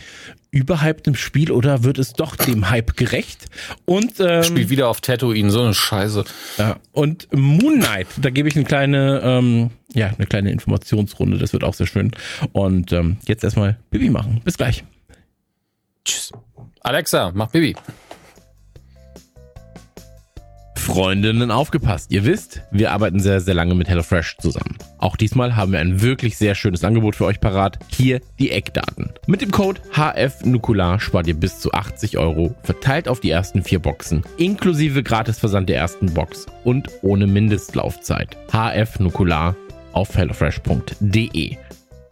überhypten 0.52 1.16
Spiel 1.16 1.52
oder 1.52 1.84
wird 1.84 2.00
es 2.00 2.14
doch 2.14 2.36
dem 2.36 2.70
Hype 2.70 2.98
gerecht? 2.98 3.46
Und 3.86 4.20
ähm, 4.20 4.44
Spielt 4.44 4.70
wieder 4.70 4.88
auf 4.88 5.02
Tatooine, 5.02 5.52
so 5.52 5.62
eine 5.62 5.74
Scheiße. 5.74 6.24
ja, 6.58 6.78
und 6.92 7.28
Moon 7.32 7.80
Knight, 7.80 8.08
da 8.18 8.30
gebe 8.30 8.50
ich 8.50 8.56
eine 8.56 8.66
kleine, 8.66 9.22
ähm, 9.24 9.70
ja, 9.94 10.08
eine 10.08 10.26
kleine 10.26 10.52
Informationsrunde. 10.52 11.38
Das 11.38 11.54
wird 11.54 11.64
auch 11.64 11.74
sehr 11.74 11.88
schön. 11.88 12.12
Und 12.52 12.92
ähm, 12.92 13.18
jetzt 13.28 13.44
erstmal 13.44 13.78
Pipi 13.92 14.10
machen. 14.10 14.42
Bis 14.44 14.58
gleich. 14.58 14.84
Tschüss. 16.06 16.32
Alexa, 16.82 17.32
mach 17.34 17.52
Baby. 17.52 17.76
Freundinnen 20.80 21.52
aufgepasst. 21.52 22.12
Ihr 22.12 22.26
wisst, 22.26 22.62
wir 22.72 22.92
arbeiten 22.92 23.20
sehr, 23.20 23.42
sehr 23.42 23.54
lange 23.54 23.76
mit 23.76 23.90
HelloFresh 23.90 24.38
zusammen. 24.38 24.78
Auch 24.98 25.16
diesmal 25.16 25.56
haben 25.56 25.72
wir 25.72 25.80
ein 25.80 26.02
wirklich 26.02 26.38
sehr 26.38 26.56
schönes 26.56 26.84
Angebot 26.84 27.16
für 27.16 27.26
euch 27.26 27.40
parat. 27.40 27.78
Hier 27.90 28.22
die 28.40 28.52
Eckdaten. 28.52 29.12
Mit 29.28 29.42
dem 29.42 29.52
Code 29.52 29.82
HFNukular 29.92 31.00
spart 31.00 31.28
ihr 31.28 31.36
bis 31.36 31.60
zu 31.60 31.72
80 31.74 32.18
Euro, 32.18 32.56
verteilt 32.64 33.08
auf 33.08 33.20
die 33.20 33.30
ersten 33.30 33.64
vier 33.64 33.80
Boxen, 33.80 34.24
inklusive 34.38 35.04
Gratisversand 35.04 35.70
der 35.70 35.78
ersten 35.78 36.14
Box 36.14 36.48
und 36.64 36.88
ohne 37.02 37.28
Mindestlaufzeit. 37.28 38.38
HFNukular 38.52 39.56
auf 39.92 40.16
hellofresh.de. 40.16 41.58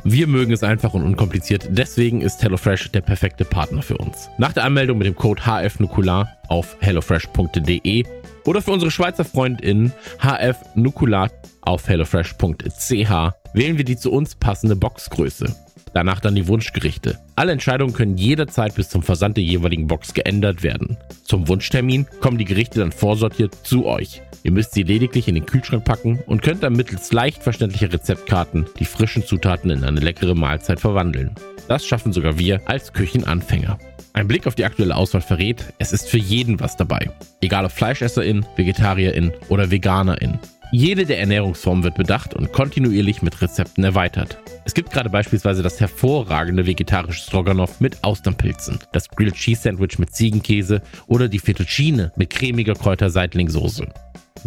Wir 0.03 0.27
mögen 0.27 0.53
es 0.53 0.63
einfach 0.63 0.93
und 0.93 1.03
unkompliziert, 1.03 1.67
deswegen 1.71 2.21
ist 2.21 2.43
HelloFresh 2.43 2.91
der 2.91 3.01
perfekte 3.01 3.43
Partner 3.43 3.81
für 3.81 3.97
uns. 3.97 4.29
Nach 4.37 4.53
der 4.53 4.63
Anmeldung 4.63 4.99
mit 4.99 5.07
dem 5.07 5.15
Code 5.15 5.41
HFNukular 5.43 6.29
auf 6.47 6.77
hellofresh.de 6.79 8.05
oder 8.47 8.61
für 8.61 8.71
unsere 8.71 8.89
Schweizer 8.89 9.25
FreundInnen 9.25 9.93
HFNukular 10.19 11.29
auf 11.61 11.87
hellofresh.ch 11.87 13.11
wählen 13.53 13.77
wir 13.77 13.83
die 13.83 13.97
zu 13.97 14.11
uns 14.11 14.35
passende 14.35 14.75
Boxgröße. 14.75 15.53
Danach 15.93 16.19
dann 16.19 16.35
die 16.35 16.47
Wunschgerichte. 16.47 17.17
Alle 17.35 17.51
Entscheidungen 17.51 17.93
können 17.93 18.17
jederzeit 18.17 18.75
bis 18.75 18.89
zum 18.89 19.03
Versand 19.03 19.37
der 19.37 19.43
jeweiligen 19.43 19.87
Box 19.87 20.13
geändert 20.13 20.63
werden. 20.63 20.97
Zum 21.23 21.47
Wunschtermin 21.47 22.07
kommen 22.21 22.37
die 22.37 22.45
Gerichte 22.45 22.79
dann 22.79 22.91
vorsortiert 22.91 23.55
zu 23.63 23.85
euch. 23.85 24.21
Ihr 24.43 24.51
müsst 24.51 24.73
sie 24.73 24.83
lediglich 24.83 25.27
in 25.27 25.35
den 25.35 25.45
Kühlschrank 25.45 25.83
packen 25.83 26.19
und 26.25 26.41
könnt 26.41 26.63
dann 26.63 26.73
mittels 26.73 27.11
leicht 27.11 27.43
verständlicher 27.43 27.91
Rezeptkarten 27.91 28.65
die 28.79 28.85
frischen 28.85 29.25
Zutaten 29.25 29.71
in 29.71 29.83
eine 29.83 29.99
leckere 29.99 30.35
Mahlzeit 30.35 30.79
verwandeln. 30.79 31.35
Das 31.67 31.85
schaffen 31.85 32.13
sogar 32.13 32.39
wir 32.39 32.61
als 32.65 32.93
Küchenanfänger. 32.93 33.77
Ein 34.17 34.27
Blick 34.27 34.47
auf 34.47 34.55
die 34.55 34.65
aktuelle 34.65 34.95
Auswahl 34.95 35.21
verrät, 35.21 35.63
es 35.77 35.93
ist 35.93 36.09
für 36.09 36.17
jeden 36.17 36.59
was 36.59 36.75
dabei. 36.75 37.11
Egal 37.39 37.65
ob 37.65 37.71
Fleischesserin, 37.71 38.47
Vegetarierin 38.55 39.31
oder 39.47 39.69
Veganerin. 39.69 40.39
Jede 40.71 41.05
der 41.05 41.19
Ernährungsformen 41.19 41.83
wird 41.83 41.93
bedacht 41.93 42.33
und 42.33 42.51
kontinuierlich 42.51 43.21
mit 43.21 43.39
Rezepten 43.43 43.83
erweitert. 43.83 44.39
Es 44.65 44.73
gibt 44.73 44.89
gerade 44.89 45.11
beispielsweise 45.11 45.61
das 45.61 45.79
hervorragende 45.79 46.65
vegetarische 46.65 47.21
Stroganoff 47.21 47.79
mit 47.79 48.03
Austernpilzen, 48.03 48.79
das 48.91 49.07
Grilled 49.07 49.35
Cheese 49.35 49.61
Sandwich 49.61 49.99
mit 49.99 50.15
Ziegenkäse 50.15 50.81
oder 51.05 51.29
die 51.29 51.37
Fettuccine 51.37 52.11
mit 52.15 52.31
cremiger 52.31 52.73
Kräuter-Seitlingssoße. 52.73 53.87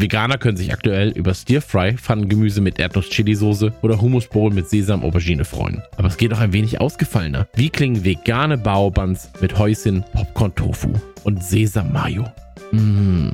Veganer 0.01 0.39
können 0.39 0.57
sich 0.57 0.73
aktuell 0.73 1.11
über 1.11 1.35
Stir-Fry, 1.35 1.97
Pfannengemüse 1.97 2.61
mit 2.61 2.79
Erdnuss-Chili-Soße 2.79 3.73
oder 3.83 4.01
Hummusbowl 4.01 4.53
mit 4.53 4.69
Sesam-Aubergine 4.69 5.45
freuen. 5.45 5.83
Aber 5.97 6.09
es 6.09 6.17
geht 6.17 6.33
auch 6.33 6.41
ein 6.41 6.53
wenig 6.53 6.81
ausgefallener. 6.81 7.49
Wie 7.55 7.71
klingen 7.71 8.05
vegane 8.05 8.57
Baobuns 8.57 9.31
mit 9.41 9.59
Häuschen, 9.59 10.05
Popcorn-Tofu 10.13 10.93
und 11.25 11.43
Sesam-Mayo? 11.43 12.25
Mmh. 12.73 13.33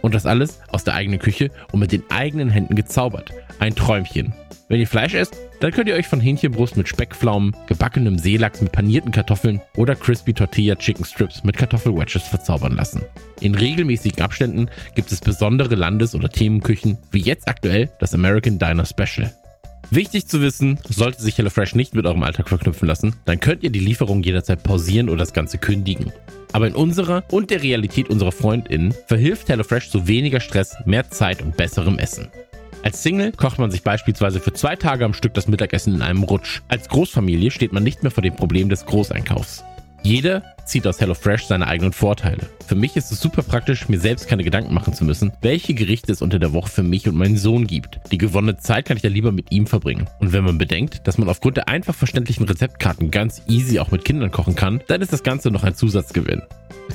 Und 0.00 0.14
das 0.14 0.26
alles 0.26 0.60
aus 0.68 0.84
der 0.84 0.94
eigenen 0.94 1.20
Küche 1.20 1.50
und 1.72 1.80
mit 1.80 1.92
den 1.92 2.02
eigenen 2.10 2.50
Händen 2.50 2.74
gezaubert. 2.74 3.30
Ein 3.60 3.74
Träumchen. 3.74 4.32
Wenn 4.68 4.80
ihr 4.80 4.86
Fleisch 4.86 5.12
esst, 5.12 5.36
dann 5.60 5.70
könnt 5.70 5.86
ihr 5.86 5.94
euch 5.94 6.06
von 6.06 6.18
Hähnchenbrust 6.18 6.78
mit 6.78 6.88
Speckpflaumen, 6.88 7.54
gebackenem 7.66 8.18
Seelachs 8.18 8.62
mit 8.62 8.72
panierten 8.72 9.12
Kartoffeln 9.12 9.60
oder 9.76 9.94
Crispy 9.94 10.32
Tortilla 10.32 10.76
Chicken 10.76 11.04
Strips 11.04 11.44
mit 11.44 11.58
Kartoffelwedges 11.58 12.22
verzaubern 12.22 12.74
lassen. 12.74 13.02
In 13.40 13.54
regelmäßigen 13.54 14.22
Abständen 14.22 14.70
gibt 14.94 15.12
es 15.12 15.20
besondere 15.20 15.74
Landes- 15.74 16.14
oder 16.14 16.30
Themenküchen, 16.30 16.96
wie 17.10 17.20
jetzt 17.20 17.48
aktuell 17.48 17.90
das 18.00 18.14
American 18.14 18.58
Diner 18.58 18.86
Special. 18.86 19.30
Wichtig 19.90 20.26
zu 20.26 20.40
wissen, 20.40 20.78
sollte 20.88 21.20
sich 21.20 21.36
HelloFresh 21.36 21.74
nicht 21.74 21.94
mit 21.94 22.06
eurem 22.06 22.22
Alltag 22.22 22.48
verknüpfen 22.48 22.88
lassen, 22.88 23.14
dann 23.26 23.40
könnt 23.40 23.62
ihr 23.62 23.70
die 23.70 23.80
Lieferung 23.80 24.22
jederzeit 24.22 24.62
pausieren 24.62 25.10
oder 25.10 25.18
das 25.18 25.34
Ganze 25.34 25.58
kündigen. 25.58 26.12
Aber 26.52 26.66
in 26.66 26.74
unserer 26.74 27.24
und 27.30 27.50
der 27.50 27.62
Realität 27.62 28.08
unserer 28.08 28.32
FreundInnen 28.32 28.94
verhilft 29.06 29.50
HelloFresh 29.50 29.90
zu 29.90 30.08
weniger 30.08 30.40
Stress, 30.40 30.76
mehr 30.86 31.10
Zeit 31.10 31.42
und 31.42 31.58
besserem 31.58 31.98
Essen. 31.98 32.28
Als 32.82 33.02
Single 33.02 33.32
kocht 33.32 33.58
man 33.58 33.70
sich 33.70 33.82
beispielsweise 33.82 34.40
für 34.40 34.54
zwei 34.54 34.74
Tage 34.74 35.04
am 35.04 35.12
Stück 35.12 35.34
das 35.34 35.48
Mittagessen 35.48 35.94
in 35.94 36.02
einem 36.02 36.22
Rutsch. 36.22 36.62
Als 36.68 36.88
Großfamilie 36.88 37.50
steht 37.50 37.72
man 37.72 37.82
nicht 37.82 38.02
mehr 38.02 38.10
vor 38.10 38.22
dem 38.22 38.34
Problem 38.34 38.70
des 38.70 38.86
Großeinkaufs. 38.86 39.62
Jeder 40.02 40.42
zieht 40.64 40.86
aus 40.86 41.00
HelloFresh 41.00 41.46
seine 41.46 41.66
eigenen 41.66 41.92
Vorteile. 41.92 42.48
Für 42.66 42.74
mich 42.74 42.96
ist 42.96 43.10
es 43.10 43.20
super 43.20 43.42
praktisch, 43.42 43.88
mir 43.88 43.98
selbst 43.98 44.28
keine 44.28 44.44
Gedanken 44.44 44.72
machen 44.72 44.94
zu 44.94 45.04
müssen, 45.04 45.32
welche 45.42 45.74
Gerichte 45.74 46.12
es 46.12 46.22
unter 46.22 46.38
der 46.38 46.52
Woche 46.52 46.70
für 46.70 46.82
mich 46.82 47.08
und 47.08 47.16
meinen 47.16 47.36
Sohn 47.36 47.66
gibt. 47.66 48.00
Die 48.10 48.18
gewonnene 48.18 48.56
Zeit 48.56 48.86
kann 48.86 48.96
ich 48.96 49.02
ja 49.02 49.10
lieber 49.10 49.32
mit 49.32 49.52
ihm 49.52 49.66
verbringen. 49.66 50.08
Und 50.20 50.32
wenn 50.32 50.44
man 50.44 50.58
bedenkt, 50.58 51.06
dass 51.06 51.18
man 51.18 51.28
aufgrund 51.28 51.56
der 51.56 51.68
einfach 51.68 51.94
verständlichen 51.94 52.46
Rezeptkarten 52.46 53.10
ganz 53.10 53.42
easy 53.46 53.78
auch 53.78 53.90
mit 53.90 54.04
Kindern 54.04 54.30
kochen 54.30 54.54
kann, 54.54 54.80
dann 54.86 55.02
ist 55.02 55.12
das 55.12 55.22
Ganze 55.22 55.50
noch 55.50 55.64
ein 55.64 55.74
Zusatzgewinn. 55.74 56.42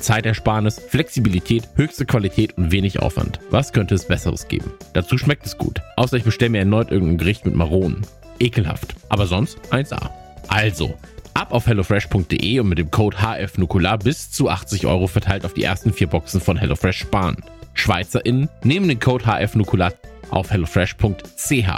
Zeitersparnis, 0.00 0.80
Flexibilität, 0.80 1.68
höchste 1.74 2.06
Qualität 2.06 2.56
und 2.56 2.72
wenig 2.72 3.00
Aufwand. 3.00 3.40
Was 3.50 3.72
könnte 3.72 3.94
es 3.94 4.08
Besseres 4.08 4.48
geben? 4.48 4.72
Dazu 4.94 5.16
schmeckt 5.16 5.46
es 5.46 5.58
gut. 5.58 5.80
Außer 5.96 6.16
ich 6.16 6.24
bestelle 6.24 6.50
mir 6.50 6.58
erneut 6.58 6.90
irgendein 6.90 7.18
Gericht 7.18 7.44
mit 7.44 7.54
Maronen. 7.54 8.06
Ekelhaft. 8.38 8.94
Aber 9.08 9.26
sonst 9.26 9.58
1A. 9.70 10.10
Also, 10.48 10.94
ab 11.36 11.52
auf 11.52 11.66
hellofresh.de 11.66 12.60
und 12.60 12.68
mit 12.68 12.78
dem 12.78 12.90
Code 12.90 13.18
HFNukular 13.18 13.98
bis 13.98 14.30
zu 14.30 14.48
80 14.48 14.86
Euro 14.86 15.06
verteilt 15.06 15.44
auf 15.44 15.52
die 15.52 15.64
ersten 15.64 15.92
vier 15.92 16.06
Boxen 16.06 16.40
von 16.40 16.56
HelloFresh 16.56 16.98
sparen. 16.98 17.36
SchweizerInnen 17.74 18.48
nehmen 18.64 18.88
den 18.88 18.98
Code 18.98 19.24
HFNukular 19.26 19.92
auf 20.30 20.50
hellofresh.ch. 20.50 21.68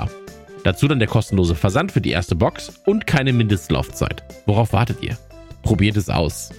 Dazu 0.64 0.88
dann 0.88 1.00
der 1.00 1.08
kostenlose 1.08 1.56
Versand 1.56 1.92
für 1.92 2.00
die 2.00 2.10
erste 2.10 2.36
Box 2.36 2.80
und 2.86 3.06
keine 3.06 3.32
Mindestlaufzeit. 3.32 4.22
Worauf 4.46 4.72
wartet 4.72 5.02
ihr? 5.02 5.18
Probiert 5.62 5.96
es 5.96 6.08
aus. 6.08 6.50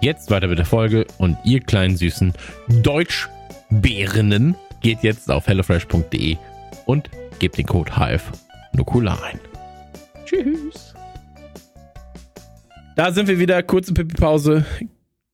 Jetzt 0.00 0.30
weiter 0.30 0.48
mit 0.48 0.58
der 0.58 0.66
Folge 0.66 1.06
und 1.18 1.36
ihr 1.44 1.60
kleinen 1.60 1.96
süßen 1.96 2.34
Deutschbärinnen 2.82 4.56
geht 4.80 5.02
jetzt 5.02 5.30
auf 5.30 5.46
hellofresh.de 5.46 6.36
und 6.84 7.10
gebt 7.38 7.58
den 7.58 7.66
Code 7.66 7.92
HF 7.92 8.24
Nukular 8.72 9.22
ein. 9.22 9.38
Tschüss. 10.24 10.93
Da 12.96 13.10
sind 13.10 13.26
wir 13.26 13.40
wieder, 13.40 13.60
kurze 13.64 13.92
Pipi-Pause. 13.92 14.64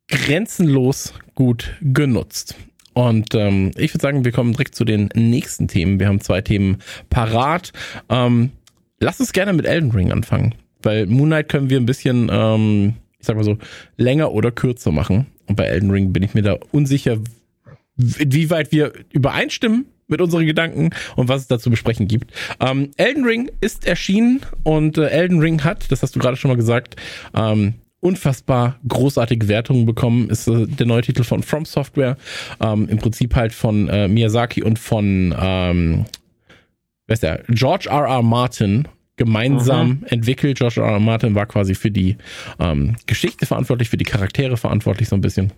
Grenzenlos 0.08 1.12
gut 1.34 1.76
genutzt. 1.82 2.56
Und 2.94 3.34
ähm, 3.34 3.72
ich 3.76 3.92
würde 3.92 4.00
sagen, 4.02 4.24
wir 4.24 4.32
kommen 4.32 4.52
direkt 4.52 4.74
zu 4.74 4.86
den 4.86 5.10
nächsten 5.14 5.68
Themen. 5.68 6.00
Wir 6.00 6.08
haben 6.08 6.22
zwei 6.22 6.40
Themen 6.40 6.78
parat. 7.10 7.72
Ähm, 8.08 8.50
lass 8.98 9.20
uns 9.20 9.32
gerne 9.32 9.52
mit 9.52 9.66
Elden 9.66 9.90
Ring 9.90 10.10
anfangen, 10.10 10.54
weil 10.82 11.06
Moon 11.06 11.28
Knight 11.28 11.50
können 11.50 11.68
wir 11.68 11.78
ein 11.78 11.84
bisschen, 11.84 12.30
ähm, 12.32 12.94
ich 13.18 13.26
sag 13.26 13.36
mal 13.36 13.44
so, 13.44 13.58
länger 13.98 14.32
oder 14.32 14.50
kürzer 14.50 14.90
machen. 14.90 15.26
Und 15.46 15.56
bei 15.56 15.64
Elden 15.64 15.90
Ring 15.90 16.14
bin 16.14 16.22
ich 16.22 16.32
mir 16.32 16.42
da 16.42 16.56
unsicher, 16.72 17.18
inwieweit 18.18 18.72
wir 18.72 18.92
übereinstimmen 19.12 19.84
mit 20.10 20.20
unseren 20.20 20.46
Gedanken 20.46 20.90
und 21.16 21.28
was 21.28 21.42
es 21.42 21.48
da 21.48 21.58
zu 21.58 21.70
besprechen 21.70 22.08
gibt. 22.08 22.32
Ähm, 22.60 22.90
Elden 22.96 23.24
Ring 23.24 23.50
ist 23.60 23.86
erschienen 23.86 24.40
und 24.62 24.98
äh, 24.98 25.08
Elden 25.08 25.40
Ring 25.40 25.64
hat, 25.64 25.90
das 25.90 26.02
hast 26.02 26.14
du 26.16 26.20
gerade 26.20 26.36
schon 26.36 26.50
mal 26.50 26.56
gesagt, 26.56 26.96
ähm, 27.34 27.74
unfassbar 28.00 28.78
großartige 28.88 29.48
Wertungen 29.48 29.86
bekommen. 29.86 30.30
Ist 30.30 30.48
äh, 30.48 30.66
der 30.66 30.86
neue 30.86 31.02
Titel 31.02 31.22
von 31.22 31.42
From 31.42 31.64
Software. 31.64 32.16
Ähm, 32.60 32.88
Im 32.88 32.98
Prinzip 32.98 33.36
halt 33.36 33.52
von 33.52 33.88
äh, 33.88 34.08
Miyazaki 34.08 34.62
und 34.62 34.78
von 34.78 35.34
ähm, 35.38 36.06
wer 37.06 37.14
ist 37.14 37.22
der? 37.22 37.44
George 37.48 37.88
R. 37.90 38.06
R. 38.06 38.22
Martin 38.22 38.88
gemeinsam 39.16 39.88
mhm. 39.88 40.06
entwickelt. 40.06 40.58
George 40.58 40.80
R. 40.80 40.92
R. 40.92 41.00
Martin 41.00 41.34
war 41.34 41.46
quasi 41.46 41.74
für 41.74 41.90
die 41.90 42.16
ähm, 42.58 42.96
Geschichte 43.06 43.46
verantwortlich, 43.46 43.90
für 43.90 43.98
die 43.98 44.04
Charaktere 44.04 44.56
verantwortlich 44.56 45.08
so 45.08 45.16
ein 45.16 45.20
bisschen 45.20 45.52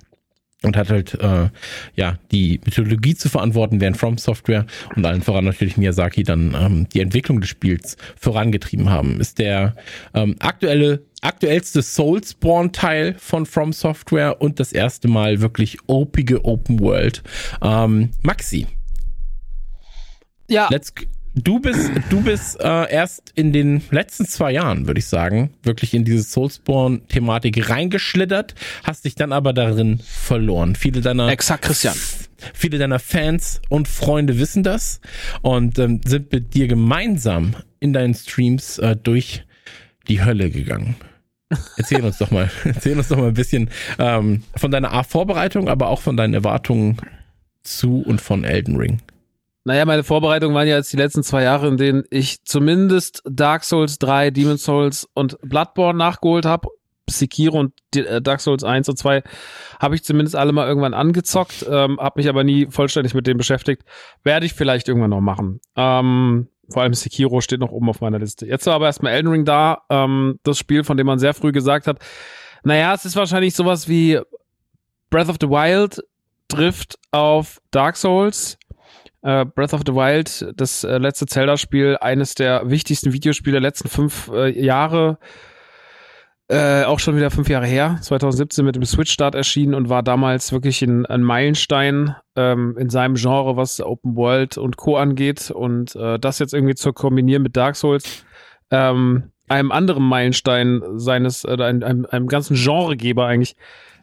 und 0.62 0.76
hat 0.76 0.90
halt 0.90 1.14
äh, 1.14 1.48
ja 1.96 2.18
die 2.30 2.60
Mythologie 2.64 3.14
zu 3.14 3.28
verantworten, 3.28 3.80
während 3.80 3.96
From 3.96 4.18
Software 4.18 4.66
und 4.94 5.04
allen 5.04 5.22
voran 5.22 5.44
natürlich 5.44 5.76
Miyazaki 5.76 6.22
dann 6.22 6.56
ähm, 6.58 6.88
die 6.88 7.00
Entwicklung 7.00 7.40
des 7.40 7.50
Spiels 7.50 7.96
vorangetrieben 8.18 8.90
haben. 8.90 9.20
Ist 9.20 9.38
der 9.38 9.74
ähm, 10.14 10.36
aktuelle 10.38 11.02
aktuellste 11.22 11.82
Soulspawn-Teil 11.82 13.14
von 13.16 13.46
From 13.46 13.72
Software 13.72 14.42
und 14.42 14.58
das 14.58 14.72
erste 14.72 15.06
Mal 15.06 15.40
wirklich 15.40 15.78
opige 15.86 16.44
Open 16.44 16.80
World. 16.80 17.22
Ähm, 17.62 18.10
Maxi. 18.22 18.66
Ja. 20.48 20.68
Let's, 20.68 20.92
Du 21.34 21.60
bist, 21.60 21.90
du 22.10 22.20
bist 22.20 22.60
äh, 22.60 22.92
erst 22.92 23.32
in 23.34 23.54
den 23.54 23.82
letzten 23.90 24.26
zwei 24.26 24.52
Jahren, 24.52 24.86
würde 24.86 24.98
ich 24.98 25.06
sagen, 25.06 25.54
wirklich 25.62 25.94
in 25.94 26.04
diese 26.04 26.22
Soulspawn-Thematik 26.22 27.70
reingeschlittert, 27.70 28.54
hast 28.84 29.06
dich 29.06 29.14
dann 29.14 29.32
aber 29.32 29.54
darin 29.54 29.98
verloren. 29.98 30.76
Viele 30.76 31.00
deiner 31.00 31.30
Exakt, 31.30 31.64
Christian. 31.64 31.96
Viele 32.52 32.76
deiner 32.76 32.98
Fans 32.98 33.62
und 33.70 33.88
Freunde 33.88 34.38
wissen 34.38 34.62
das 34.62 35.00
und 35.40 35.78
ähm, 35.78 36.00
sind 36.04 36.32
mit 36.32 36.52
dir 36.52 36.68
gemeinsam 36.68 37.54
in 37.80 37.94
deinen 37.94 38.14
Streams 38.14 38.78
äh, 38.78 38.94
durch 38.94 39.44
die 40.08 40.22
Hölle 40.22 40.50
gegangen. 40.50 40.96
Erzähl 41.78 42.02
uns 42.02 42.18
doch 42.18 42.30
mal, 42.30 42.50
erzähl 42.64 42.98
uns 42.98 43.08
doch 43.08 43.16
mal 43.16 43.28
ein 43.28 43.34
bisschen 43.34 43.70
ähm, 43.98 44.42
von 44.54 44.70
deiner 44.70 44.92
A-Vorbereitung, 44.92 45.68
aber 45.68 45.88
auch 45.88 46.02
von 46.02 46.18
deinen 46.18 46.34
Erwartungen 46.34 46.98
zu 47.62 48.02
und 48.02 48.20
von 48.20 48.44
Elden 48.44 48.76
Ring. 48.76 49.00
Naja, 49.64 49.84
meine 49.84 50.02
Vorbereitungen 50.02 50.54
waren 50.54 50.66
ja 50.66 50.76
jetzt 50.76 50.92
die 50.92 50.96
letzten 50.96 51.22
zwei 51.22 51.44
Jahre, 51.44 51.68
in 51.68 51.76
denen 51.76 52.04
ich 52.10 52.44
zumindest 52.44 53.22
Dark 53.24 53.64
Souls 53.64 53.98
3, 53.98 54.30
Demon 54.30 54.58
Souls 54.58 55.08
und 55.14 55.38
Bloodborne 55.42 55.98
nachgeholt 55.98 56.44
habe. 56.44 56.68
Sekiro 57.08 57.58
und 57.58 57.72
äh, 57.94 58.22
Dark 58.22 58.40
Souls 58.40 58.64
1 58.64 58.88
und 58.88 58.96
2 58.96 59.22
habe 59.80 59.94
ich 59.94 60.04
zumindest 60.04 60.36
alle 60.36 60.52
mal 60.52 60.66
irgendwann 60.66 60.94
angezockt, 60.94 61.66
ähm, 61.68 61.98
habe 62.00 62.20
mich 62.20 62.28
aber 62.28 62.44
nie 62.44 62.66
vollständig 62.70 63.12
mit 63.14 63.26
dem 63.26 63.38
beschäftigt. 63.38 63.82
Werde 64.22 64.46
ich 64.46 64.54
vielleicht 64.54 64.88
irgendwann 64.88 65.10
noch 65.10 65.20
machen. 65.20 65.60
Ähm, 65.76 66.48
vor 66.70 66.82
allem 66.82 66.94
Sekiro 66.94 67.40
steht 67.40 67.60
noch 67.60 67.72
oben 67.72 67.88
auf 67.88 68.00
meiner 68.00 68.18
Liste. 68.18 68.46
Jetzt 68.46 68.66
war 68.66 68.74
aber 68.74 68.86
erstmal 68.86 69.12
Elden 69.12 69.30
Ring 69.30 69.44
da, 69.44 69.82
ähm, 69.90 70.38
das 70.42 70.58
Spiel, 70.58 70.84
von 70.84 70.96
dem 70.96 71.06
man 71.06 71.18
sehr 71.18 71.34
früh 71.34 71.52
gesagt 71.52 71.86
hat, 71.86 71.98
naja, 72.64 72.94
es 72.94 73.04
ist 73.04 73.16
wahrscheinlich 73.16 73.54
sowas 73.54 73.88
wie 73.88 74.20
Breath 75.10 75.28
of 75.28 75.36
the 75.40 75.48
Wild 75.48 76.00
trifft 76.48 76.98
auf 77.10 77.60
Dark 77.70 77.96
Souls 77.96 78.58
äh, 79.22 79.44
Breath 79.44 79.74
of 79.74 79.82
the 79.86 79.94
Wild, 79.94 80.52
das 80.56 80.84
äh, 80.84 80.98
letzte 80.98 81.26
Zelda-Spiel, 81.26 81.96
eines 82.00 82.34
der 82.34 82.68
wichtigsten 82.68 83.12
Videospiele 83.12 83.54
der 83.54 83.60
letzten 83.60 83.88
fünf 83.88 84.30
äh, 84.32 84.48
Jahre. 84.48 85.18
Äh, 86.48 86.84
auch 86.84 86.98
schon 86.98 87.16
wieder 87.16 87.30
fünf 87.30 87.48
Jahre 87.48 87.66
her, 87.66 87.98
2017 88.02 88.64
mit 88.64 88.76
dem 88.76 88.84
Switch-Start 88.84 89.34
erschienen 89.34 89.74
und 89.74 89.88
war 89.88 90.02
damals 90.02 90.52
wirklich 90.52 90.82
ein, 90.82 91.06
ein 91.06 91.22
Meilenstein 91.22 92.14
ähm, 92.36 92.76
in 92.78 92.90
seinem 92.90 93.14
Genre, 93.14 93.56
was 93.56 93.80
Open 93.80 94.16
World 94.16 94.58
und 94.58 94.76
Co. 94.76 94.96
angeht. 94.96 95.50
Und 95.50 95.96
äh, 95.96 96.18
das 96.18 96.40
jetzt 96.40 96.52
irgendwie 96.52 96.74
zu 96.74 96.92
kombinieren 96.92 97.42
mit 97.42 97.56
Dark 97.56 97.76
Souls, 97.76 98.26
ähm, 98.70 99.30
einem 99.48 99.72
anderen 99.72 100.02
Meilenstein 100.02 100.82
seines, 100.96 101.44
äh, 101.44 101.52
einem, 101.52 101.82
einem, 101.82 102.06
einem 102.10 102.26
ganzen 102.26 102.56
Genregeber 102.56 103.24
eigentlich, 103.24 103.56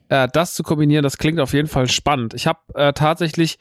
äh, 0.07 0.27
das 0.31 0.55
zu 0.55 0.63
kombinieren, 0.63 1.03
das 1.03 1.17
klingt 1.17 1.39
auf 1.39 1.53
jeden 1.53 1.67
Fall 1.67 1.87
spannend. 1.87 2.33
Ich 2.33 2.47
habe 2.47 2.59
äh, 2.73 2.93
tatsächlich 2.93 3.59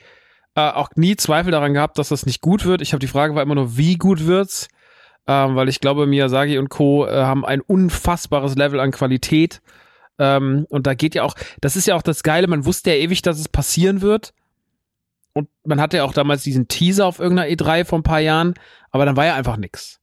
äh, 0.59 0.72
auch 0.72 0.90
nie 0.97 1.14
Zweifel 1.14 1.52
daran 1.52 1.72
gehabt, 1.72 1.98
dass 1.98 2.09
das 2.09 2.26
nicht 2.26 2.40
gut 2.40 2.64
wird. 2.64 2.82
Ich 2.82 2.93
habe 2.93 2.98
die 2.98 3.06
Frage 3.06 3.36
war 3.36 3.43
immer 3.43 3.55
nur, 3.55 3.76
wie 3.76 3.97
gut 3.97 4.26
wird's? 4.26 4.68
Ähm, 5.28 5.55
weil 5.55 5.68
ich 5.68 5.80
glaube, 5.80 6.06
Miyazaki 6.06 6.59
und 6.59 6.68
Co. 6.68 7.06
Äh, 7.06 7.12
haben 7.12 7.44
ein 7.44 7.60
unfassbares 7.60 8.56
Level 8.56 8.80
an 8.80 8.90
Qualität 8.90 9.60
Ähm, 10.20 10.66
und 10.68 10.89
da 10.89 10.94
geht 10.94 11.14
ja 11.14 11.22
auch, 11.22 11.36
das 11.60 11.76
ist 11.76 11.86
ja 11.86 11.94
auch 11.94 12.02
das 12.02 12.24
Geile, 12.24 12.48
man 12.48 12.64
wusste 12.64 12.90
ja 12.90 12.97
ewig, 12.97 13.22
dass 13.22 13.39
es 13.39 13.48
passieren 13.48 14.01
wird. 14.01 14.35
Und 15.32 15.48
man 15.64 15.80
hatte 15.80 15.98
ja 15.98 16.05
auch 16.05 16.12
damals 16.12 16.43
diesen 16.43 16.66
Teaser 16.66 17.06
auf 17.06 17.20
irgendeiner 17.20 17.48
E3 17.48 17.85
vor 17.85 18.01
ein 18.01 18.02
paar 18.02 18.18
Jahren, 18.18 18.55
aber 18.90 19.05
dann 19.06 19.16
war 19.16 19.26
ja 19.26 19.36
einfach 19.36 19.56
nix. 19.56 20.01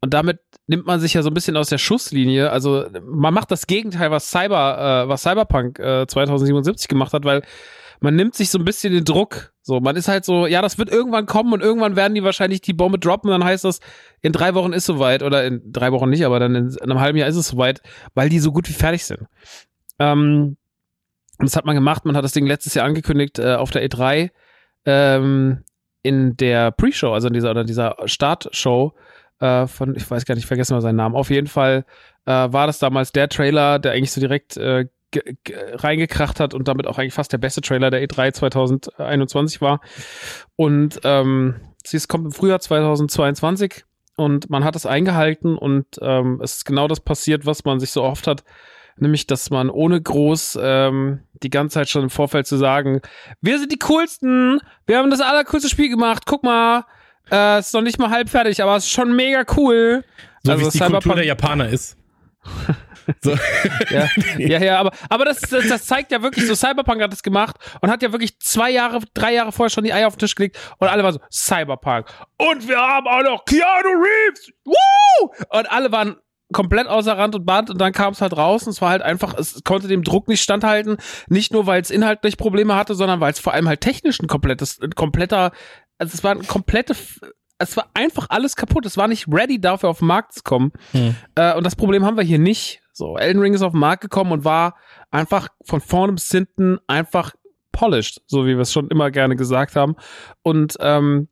Und 0.00 0.14
damit 0.14 0.40
nimmt 0.66 0.86
man 0.86 1.00
sich 1.00 1.12
ja 1.12 1.22
so 1.22 1.28
ein 1.28 1.34
bisschen 1.34 1.58
aus 1.58 1.68
der 1.68 1.76
Schusslinie. 1.76 2.50
Also 2.50 2.86
man 3.04 3.34
macht 3.34 3.50
das 3.50 3.66
Gegenteil, 3.66 4.10
was 4.10 4.30
Cyber, 4.30 5.04
äh, 5.04 5.08
was 5.08 5.22
Cyberpunk 5.22 5.78
äh, 5.78 6.06
2077 6.06 6.88
gemacht 6.88 7.12
hat, 7.12 7.24
weil 7.24 7.42
man 8.02 8.16
nimmt 8.16 8.34
sich 8.34 8.50
so 8.50 8.58
ein 8.58 8.64
bisschen 8.64 8.92
den 8.92 9.04
Druck. 9.04 9.52
So, 9.62 9.80
man 9.80 9.96
ist 9.96 10.08
halt 10.08 10.24
so, 10.24 10.46
ja, 10.46 10.60
das 10.60 10.76
wird 10.76 10.90
irgendwann 10.90 11.26
kommen 11.26 11.52
und 11.52 11.62
irgendwann 11.62 11.94
werden 11.94 12.14
die 12.14 12.24
wahrscheinlich 12.24 12.60
die 12.60 12.72
Bombe 12.72 12.98
droppen 12.98 13.30
dann 13.30 13.44
heißt 13.44 13.64
das, 13.64 13.80
in 14.20 14.32
drei 14.32 14.54
Wochen 14.54 14.72
ist 14.72 14.86
soweit 14.86 15.22
oder 15.22 15.44
in 15.44 15.62
drei 15.72 15.92
Wochen 15.92 16.10
nicht, 16.10 16.24
aber 16.24 16.40
dann 16.40 16.54
in, 16.54 16.68
in 16.68 16.90
einem 16.90 17.00
halben 17.00 17.16
Jahr 17.16 17.28
ist 17.28 17.36
es 17.36 17.48
soweit, 17.48 17.80
weil 18.14 18.28
die 18.28 18.40
so 18.40 18.50
gut 18.50 18.68
wie 18.68 18.72
fertig 18.72 19.04
sind. 19.04 19.28
Ähm, 20.00 20.56
das 21.38 21.56
hat 21.56 21.64
man 21.64 21.76
gemacht, 21.76 22.04
man 22.04 22.16
hat 22.16 22.24
das 22.24 22.32
Ding 22.32 22.46
letztes 22.46 22.74
Jahr 22.74 22.86
angekündigt 22.86 23.38
äh, 23.38 23.54
auf 23.54 23.70
der 23.70 23.88
E3 23.88 24.30
ähm, 24.84 25.64
in 26.02 26.36
der 26.36 26.72
Pre-Show, 26.72 27.12
also 27.12 27.28
in 27.28 27.34
dieser 27.34 27.52
oder 27.52 27.64
dieser 27.64 27.96
Startshow 28.04 28.94
äh, 29.38 29.66
von, 29.68 29.94
ich 29.94 30.10
weiß 30.10 30.24
gar 30.24 30.34
nicht, 30.34 30.42
ich 30.44 30.48
vergesse 30.48 30.74
mal 30.74 30.80
seinen 30.80 30.96
Namen. 30.96 31.14
Auf 31.14 31.30
jeden 31.30 31.46
Fall 31.46 31.84
äh, 32.26 32.30
war 32.30 32.66
das 32.66 32.80
damals 32.80 33.12
der 33.12 33.28
Trailer, 33.28 33.78
der 33.78 33.92
eigentlich 33.92 34.12
so 34.12 34.20
direkt 34.20 34.56
äh, 34.56 34.86
reingekracht 35.74 36.40
hat 36.40 36.54
und 36.54 36.68
damit 36.68 36.86
auch 36.86 36.98
eigentlich 36.98 37.14
fast 37.14 37.32
der 37.32 37.38
beste 37.38 37.60
Trailer 37.60 37.90
der 37.90 38.06
E3 38.06 38.32
2021 38.32 39.60
war. 39.60 39.80
Und 40.56 41.00
ähm, 41.04 41.56
es 41.84 42.08
kommt 42.08 42.26
im 42.26 42.32
Frühjahr 42.32 42.60
2022 42.60 43.84
und 44.16 44.50
man 44.50 44.64
hat 44.64 44.76
es 44.76 44.86
eingehalten 44.86 45.56
und 45.56 45.86
ähm, 46.00 46.40
es 46.42 46.58
ist 46.58 46.64
genau 46.64 46.88
das 46.88 47.00
passiert, 47.00 47.46
was 47.46 47.64
man 47.64 47.80
sich 47.80 47.90
so 47.90 48.02
oft 48.02 48.26
hat, 48.26 48.44
nämlich 48.96 49.26
dass 49.26 49.50
man 49.50 49.70
ohne 49.70 50.00
groß 50.00 50.58
ähm, 50.62 51.20
die 51.42 51.50
ganze 51.50 51.74
Zeit 51.74 51.88
schon 51.88 52.02
im 52.02 52.10
Vorfeld 52.10 52.46
zu 52.46 52.56
sagen, 52.56 53.00
wir 53.40 53.58
sind 53.58 53.72
die 53.72 53.78
coolsten, 53.78 54.60
wir 54.86 54.98
haben 54.98 55.10
das 55.10 55.20
allercoolste 55.20 55.68
Spiel 55.68 55.88
gemacht, 55.88 56.24
guck 56.26 56.44
mal, 56.44 56.84
äh, 57.30 57.58
ist 57.58 57.74
noch 57.74 57.82
nicht 57.82 57.98
mal 57.98 58.10
halb 58.10 58.28
fertig, 58.28 58.62
aber 58.62 58.76
es 58.76 58.84
ist 58.84 58.92
schon 58.92 59.16
mega 59.16 59.44
cool. 59.56 60.04
So 60.42 60.52
also 60.52 60.64
wie 60.64 60.68
es 60.68 60.74
die 60.74 60.80
Kultur 60.80 61.14
der 61.14 61.26
Japaner 61.26 61.68
ist. 61.68 61.96
So. 63.20 63.36
ja, 63.90 64.08
ja, 64.38 64.62
ja, 64.62 64.78
aber, 64.78 64.92
aber 65.08 65.24
das, 65.24 65.40
das, 65.40 65.68
das, 65.68 65.86
zeigt 65.86 66.12
ja 66.12 66.22
wirklich 66.22 66.46
so, 66.46 66.54
Cyberpunk 66.54 67.02
hat 67.02 67.12
das 67.12 67.22
gemacht 67.22 67.56
und 67.80 67.90
hat 67.90 68.02
ja 68.02 68.12
wirklich 68.12 68.38
zwei 68.38 68.70
Jahre, 68.70 69.00
drei 69.14 69.34
Jahre 69.34 69.52
vorher 69.52 69.70
schon 69.70 69.84
die 69.84 69.92
Eier 69.92 70.06
auf 70.06 70.14
den 70.14 70.20
Tisch 70.20 70.34
gelegt 70.34 70.58
und 70.78 70.88
alle 70.88 71.02
waren 71.02 71.14
so, 71.14 71.20
Cyberpunk. 71.30 72.06
Und 72.38 72.68
wir 72.68 72.78
haben 72.78 73.06
auch 73.06 73.22
noch 73.22 73.44
Keanu 73.44 74.02
Reeves! 74.02 74.52
Woo! 74.64 75.30
Und 75.50 75.70
alle 75.70 75.92
waren 75.92 76.16
komplett 76.52 76.86
außer 76.86 77.16
Rand 77.16 77.34
und 77.34 77.46
Band 77.46 77.70
und 77.70 77.80
dann 77.80 77.92
kam 77.92 78.12
es 78.12 78.20
halt 78.20 78.36
raus 78.36 78.64
und 78.64 78.70
es 78.70 78.82
war 78.82 78.90
halt 78.90 79.02
einfach, 79.02 79.34
es 79.34 79.62
konnte 79.64 79.88
dem 79.88 80.04
Druck 80.04 80.28
nicht 80.28 80.42
standhalten, 80.42 80.98
nicht 81.28 81.52
nur 81.52 81.66
weil 81.66 81.80
es 81.80 81.90
inhaltlich 81.90 82.36
Probleme 82.36 82.76
hatte, 82.76 82.94
sondern 82.94 83.20
weil 83.20 83.32
es 83.32 83.40
vor 83.40 83.54
allem 83.54 83.68
halt 83.68 83.80
technisch 83.80 84.20
ein 84.20 84.26
komplettes, 84.26 84.80
ein 84.80 84.94
kompletter, 84.94 85.52
also 85.98 86.14
es 86.14 86.22
war 86.22 86.32
ein 86.32 86.46
komplette 86.46 86.94
es 87.62 87.76
war 87.76 87.88
einfach 87.94 88.26
alles 88.28 88.56
kaputt. 88.56 88.84
Es 88.86 88.96
war 88.96 89.08
nicht 89.08 89.26
ready 89.28 89.60
dafür 89.60 89.88
auf 89.88 90.00
den 90.00 90.08
Markt 90.08 90.34
zu 90.34 90.42
kommen. 90.42 90.72
Hm. 90.90 91.14
Äh, 91.36 91.54
und 91.54 91.64
das 91.64 91.76
Problem 91.76 92.04
haben 92.04 92.16
wir 92.16 92.24
hier 92.24 92.38
nicht. 92.38 92.81
So, 92.92 93.16
Elden 93.16 93.40
Ring 93.40 93.54
ist 93.54 93.62
auf 93.62 93.72
den 93.72 93.80
Markt 93.80 94.02
gekommen 94.02 94.32
und 94.32 94.44
war 94.44 94.76
einfach 95.10 95.48
von 95.64 95.80
vorne 95.80 96.12
bis 96.12 96.30
hinten 96.30 96.78
einfach 96.86 97.32
polished, 97.72 98.20
so 98.26 98.44
wie 98.44 98.54
wir 98.54 98.60
es 98.60 98.72
schon 98.72 98.88
immer 98.88 99.10
gerne 99.10 99.34
gesagt 99.34 99.76
haben. 99.76 99.96
Und 100.42 100.76
ähm, 100.80 101.28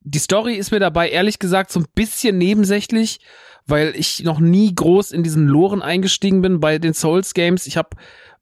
die 0.00 0.18
Story 0.18 0.54
ist 0.54 0.72
mir 0.72 0.80
dabei 0.80 1.08
ehrlich 1.08 1.38
gesagt 1.38 1.70
so 1.70 1.80
ein 1.80 1.86
bisschen 1.94 2.36
nebensächlich, 2.36 3.20
weil 3.66 3.94
ich 3.94 4.24
noch 4.24 4.40
nie 4.40 4.74
groß 4.74 5.12
in 5.12 5.22
diesen 5.22 5.46
Loren 5.46 5.82
eingestiegen 5.82 6.42
bin 6.42 6.58
bei 6.58 6.78
den 6.78 6.94
Souls 6.94 7.32
Games. 7.32 7.66
Ich 7.66 7.76
habe, 7.76 7.90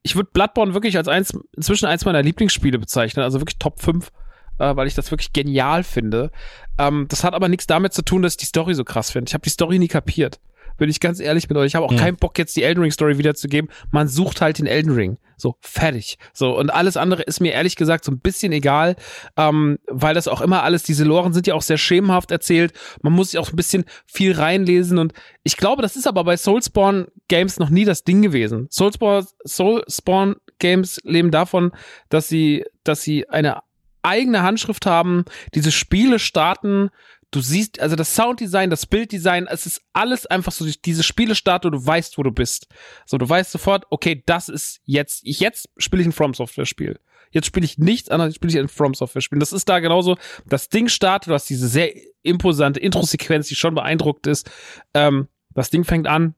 ich 0.01 0.15
würde 0.15 0.29
Bloodborne 0.33 0.73
wirklich 0.73 0.97
als 0.97 1.07
eins, 1.07 1.37
inzwischen 1.55 1.85
eins 1.85 2.05
meiner 2.05 2.23
Lieblingsspiele 2.23 2.79
bezeichnen, 2.79 3.23
also 3.23 3.39
wirklich 3.39 3.59
Top 3.59 3.81
5 3.81 4.11
äh, 4.59 4.75
weil 4.75 4.87
ich 4.87 4.95
das 4.95 5.11
wirklich 5.11 5.33
genial 5.33 5.83
finde. 5.83 6.31
Ähm, 6.79 7.05
das 7.09 7.23
hat 7.23 7.35
aber 7.35 7.49
nichts 7.49 7.67
damit 7.67 7.93
zu 7.93 8.01
tun, 8.01 8.23
dass 8.23 8.33
ich 8.33 8.37
die 8.37 8.45
Story 8.45 8.73
so 8.73 8.83
krass 8.83 9.11
finde. 9.11 9.29
Ich 9.29 9.35
habe 9.35 9.43
die 9.43 9.51
Story 9.51 9.77
nie 9.77 9.87
kapiert 9.87 10.39
bin 10.77 10.89
ich 10.89 10.99
ganz 10.99 11.19
ehrlich 11.19 11.49
mit 11.49 11.57
euch. 11.57 11.67
Ich 11.67 11.75
habe 11.75 11.85
auch 11.85 11.91
mhm. 11.91 11.97
keinen 11.97 12.17
Bock, 12.17 12.37
jetzt 12.37 12.55
die 12.55 12.63
Elden 12.63 12.81
Ring 12.81 12.91
Story 12.91 13.17
wiederzugeben. 13.17 13.69
Man 13.91 14.07
sucht 14.07 14.41
halt 14.41 14.59
den 14.59 14.67
Elden 14.67 14.91
Ring. 14.91 15.17
So, 15.39 15.55
fertig. 15.59 16.17
So, 16.33 16.57
und 16.57 16.71
alles 16.71 16.97
andere 16.97 17.21
ist 17.21 17.39
mir 17.39 17.53
ehrlich 17.53 17.75
gesagt 17.75 18.03
so 18.03 18.11
ein 18.11 18.19
bisschen 18.19 18.51
egal, 18.51 18.95
ähm, 19.37 19.77
weil 19.87 20.15
das 20.15 20.27
auch 20.27 20.41
immer 20.41 20.63
alles, 20.63 20.81
diese 20.81 21.03
Loren 21.03 21.31
sind 21.31 21.45
ja 21.45 21.53
auch 21.53 21.61
sehr 21.61 21.77
schemenhaft 21.77 22.31
erzählt. 22.31 22.73
Man 23.03 23.13
muss 23.13 23.31
sich 23.31 23.39
auch 23.39 23.49
ein 23.49 23.55
bisschen 23.55 23.85
viel 24.07 24.33
reinlesen 24.33 24.97
und 24.97 25.13
ich 25.43 25.55
glaube, 25.55 25.83
das 25.83 25.95
ist 25.95 26.07
aber 26.07 26.23
bei 26.23 26.37
Soulspawn 26.37 27.05
Games 27.27 27.59
noch 27.59 27.69
nie 27.69 27.85
das 27.85 28.03
Ding 28.03 28.23
gewesen. 28.23 28.67
Soulspawn, 28.71 29.27
Soulspawn 29.43 30.37
Games 30.57 30.99
leben 31.03 31.29
davon, 31.29 31.71
dass 32.09 32.27
sie, 32.27 32.65
dass 32.83 33.03
sie 33.03 33.29
eine 33.29 33.59
eigene 34.01 34.41
Handschrift 34.41 34.85
haben, 34.85 35.25
diese 35.53 35.71
Spiele 35.71 36.17
starten 36.17 36.89
du 37.31 37.41
siehst, 37.41 37.79
also 37.79 37.95
das 37.95 38.15
Sounddesign, 38.15 38.69
das 38.69 38.85
Bilddesign, 38.85 39.47
es 39.47 39.65
ist 39.65 39.81
alles 39.93 40.25
einfach 40.25 40.51
so, 40.51 40.65
diese 40.85 41.03
Spiele 41.03 41.33
und 41.33 41.71
du 41.71 41.85
weißt, 41.85 42.17
wo 42.17 42.23
du 42.23 42.31
bist. 42.31 42.67
So, 43.05 43.17
du 43.17 43.27
weißt 43.27 43.51
sofort, 43.51 43.85
okay, 43.89 44.23
das 44.25 44.49
ist 44.49 44.81
jetzt, 44.85 45.21
ich, 45.23 45.39
jetzt 45.39 45.69
spiele 45.77 46.01
ich 46.01 46.07
ein 46.07 46.13
From 46.13 46.33
Software 46.33 46.65
Spiel. 46.65 46.99
Jetzt 47.31 47.47
spiele 47.47 47.65
ich 47.65 47.77
nichts 47.77 48.09
anderes, 48.09 48.35
spiele 48.35 48.53
ich 48.53 48.59
ein 48.59 48.69
From 48.69 48.93
Software 48.93 49.21
Spiel. 49.21 49.39
Das 49.39 49.51
ist 49.51 49.67
da 49.67 49.79
genauso, 49.79 50.17
das 50.45 50.69
Ding 50.69 50.87
startet, 50.87 51.29
du 51.29 51.33
hast 51.33 51.49
diese 51.49 51.67
sehr 51.67 51.93
imposante 52.23 52.79
Intro-Sequenz, 52.79 53.47
die 53.47 53.55
schon 53.55 53.75
beeindruckt 53.75 54.27
ist. 54.27 54.49
Ähm, 54.93 55.27
das 55.53 55.69
Ding 55.69 55.83
fängt 55.83 56.07
an 56.07 56.35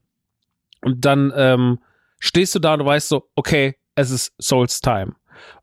und 0.81 1.05
dann 1.05 1.31
ähm, 1.35 1.79
stehst 2.19 2.55
du 2.55 2.59
da 2.59 2.73
und 2.73 2.79
du 2.79 2.85
weißt 2.85 3.09
so, 3.09 3.29
okay, 3.35 3.75
es 3.95 4.09
ist 4.09 4.33
Souls 4.41 4.81
Time. 4.81 5.15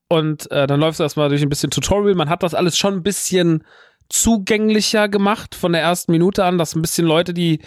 Und 0.09 0.51
äh, 0.53 0.69
dann 0.69 0.79
läufst 0.79 1.01
du 1.01 1.05
erstmal 1.05 1.29
durch 1.29 1.43
ein 1.43 1.49
bisschen 1.49 1.71
Tutorial. 1.71 2.15
Man 2.15 2.29
hat 2.29 2.43
das 2.43 2.55
alles 2.55 2.79
schon 2.79 2.95
ein 2.95 3.03
bisschen 3.03 3.65
zugänglicher 4.09 5.09
gemacht 5.09 5.55
von 5.55 5.73
der 5.73 5.83
ersten 5.83 6.13
Minute 6.13 6.45
an, 6.45 6.59
dass 6.59 6.75
ein 6.75 6.83
bisschen 6.83 7.07
Leute, 7.07 7.35
die, 7.35 7.61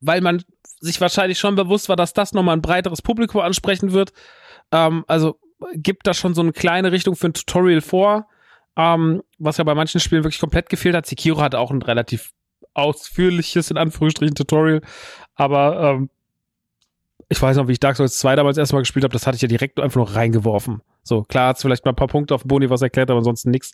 weil 0.00 0.20
man 0.20 0.42
sich 0.80 1.00
wahrscheinlich 1.00 1.38
schon 1.38 1.54
bewusst 1.54 1.88
war, 1.88 1.96
dass 1.96 2.12
das 2.12 2.32
nochmal 2.32 2.56
ein 2.56 2.62
breiteres 2.62 3.02
Publikum 3.02 3.40
ansprechen 3.40 3.92
wird, 3.92 4.12
ähm, 4.72 5.04
also 5.06 5.38
gibt 5.74 6.06
da 6.06 6.14
schon 6.14 6.34
so 6.34 6.40
eine 6.40 6.52
kleine 6.52 6.92
Richtung 6.92 7.16
für 7.16 7.28
ein 7.28 7.34
Tutorial 7.34 7.80
vor, 7.80 8.28
ähm, 8.76 9.22
was 9.38 9.58
ja 9.58 9.64
bei 9.64 9.74
manchen 9.74 10.00
Spielen 10.00 10.24
wirklich 10.24 10.40
komplett 10.40 10.68
gefehlt 10.70 10.94
hat. 10.94 11.06
Sekiro 11.06 11.40
hat 11.40 11.54
auch 11.54 11.70
ein 11.70 11.82
relativ 11.82 12.32
ausführliches, 12.72 13.70
in 13.70 13.76
Anführungsstrichen, 13.76 14.34
Tutorial, 14.34 14.80
aber 15.34 15.94
ähm, 15.94 16.10
ich 17.28 17.40
weiß 17.40 17.56
noch, 17.56 17.68
wie 17.68 17.72
ich 17.72 17.80
Dark 17.80 17.96
Souls 17.96 18.18
2 18.18 18.36
damals 18.36 18.58
erstmal 18.58 18.82
gespielt 18.82 19.04
habe, 19.04 19.12
das 19.12 19.26
hatte 19.26 19.36
ich 19.36 19.42
ja 19.42 19.48
direkt 19.48 19.78
einfach 19.78 19.96
nur 19.96 20.14
reingeworfen. 20.14 20.82
So, 21.02 21.22
klar 21.22 21.48
hat 21.48 21.56
es 21.56 21.62
vielleicht 21.62 21.84
mal 21.84 21.92
ein 21.92 21.96
paar 21.96 22.08
Punkte 22.08 22.34
auf 22.34 22.42
Boni 22.44 22.68
was 22.70 22.82
erklärt, 22.82 23.08
aber 23.08 23.18
ansonsten 23.18 23.50
nichts. 23.50 23.72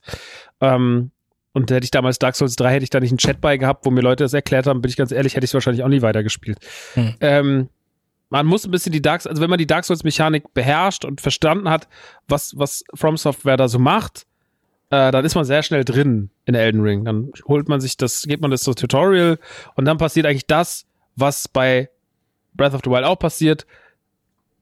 Ähm, 0.60 1.10
und 1.56 1.70
hätte 1.70 1.84
ich 1.84 1.90
damals 1.90 2.18
Dark 2.18 2.36
Souls 2.36 2.54
3, 2.56 2.70
hätte 2.70 2.84
ich 2.84 2.90
da 2.90 3.00
nicht 3.00 3.12
einen 3.12 3.16
Chat 3.16 3.40
bei 3.40 3.56
gehabt, 3.56 3.86
wo 3.86 3.90
mir 3.90 4.02
Leute 4.02 4.22
das 4.22 4.34
erklärt 4.34 4.66
haben, 4.66 4.82
bin 4.82 4.90
ich 4.90 4.96
ganz 4.98 5.10
ehrlich, 5.10 5.36
hätte 5.36 5.44
ich 5.44 5.48
es 5.48 5.54
wahrscheinlich 5.54 5.82
auch 5.82 5.88
nie 5.88 6.02
weitergespielt. 6.02 6.58
Hm. 6.92 7.14
Ähm, 7.20 7.68
man 8.28 8.44
muss 8.44 8.66
ein 8.66 8.70
bisschen 8.70 8.92
die 8.92 9.00
Dark, 9.00 9.24
also 9.24 9.40
wenn 9.40 9.48
man 9.48 9.58
die 9.58 9.66
Dark 9.66 9.86
Souls 9.86 10.04
Mechanik 10.04 10.52
beherrscht 10.52 11.06
und 11.06 11.22
verstanden 11.22 11.70
hat, 11.70 11.88
was, 12.28 12.52
was 12.58 12.84
From 12.92 13.16
Software 13.16 13.56
da 13.56 13.68
so 13.68 13.78
macht, 13.78 14.26
äh, 14.90 15.10
dann 15.10 15.24
ist 15.24 15.34
man 15.34 15.46
sehr 15.46 15.62
schnell 15.62 15.82
drin 15.82 16.28
in 16.44 16.54
Elden 16.54 16.82
Ring. 16.82 17.06
Dann 17.06 17.32
holt 17.48 17.70
man 17.70 17.80
sich 17.80 17.96
das, 17.96 18.24
geht 18.24 18.42
man 18.42 18.50
das 18.50 18.62
so 18.62 18.74
Tutorial 18.74 19.38
und 19.76 19.86
dann 19.86 19.96
passiert 19.96 20.26
eigentlich 20.26 20.46
das, 20.46 20.84
was 21.14 21.48
bei 21.48 21.88
Breath 22.52 22.74
of 22.74 22.82
the 22.84 22.90
Wild 22.90 23.06
auch 23.06 23.18
passiert. 23.18 23.66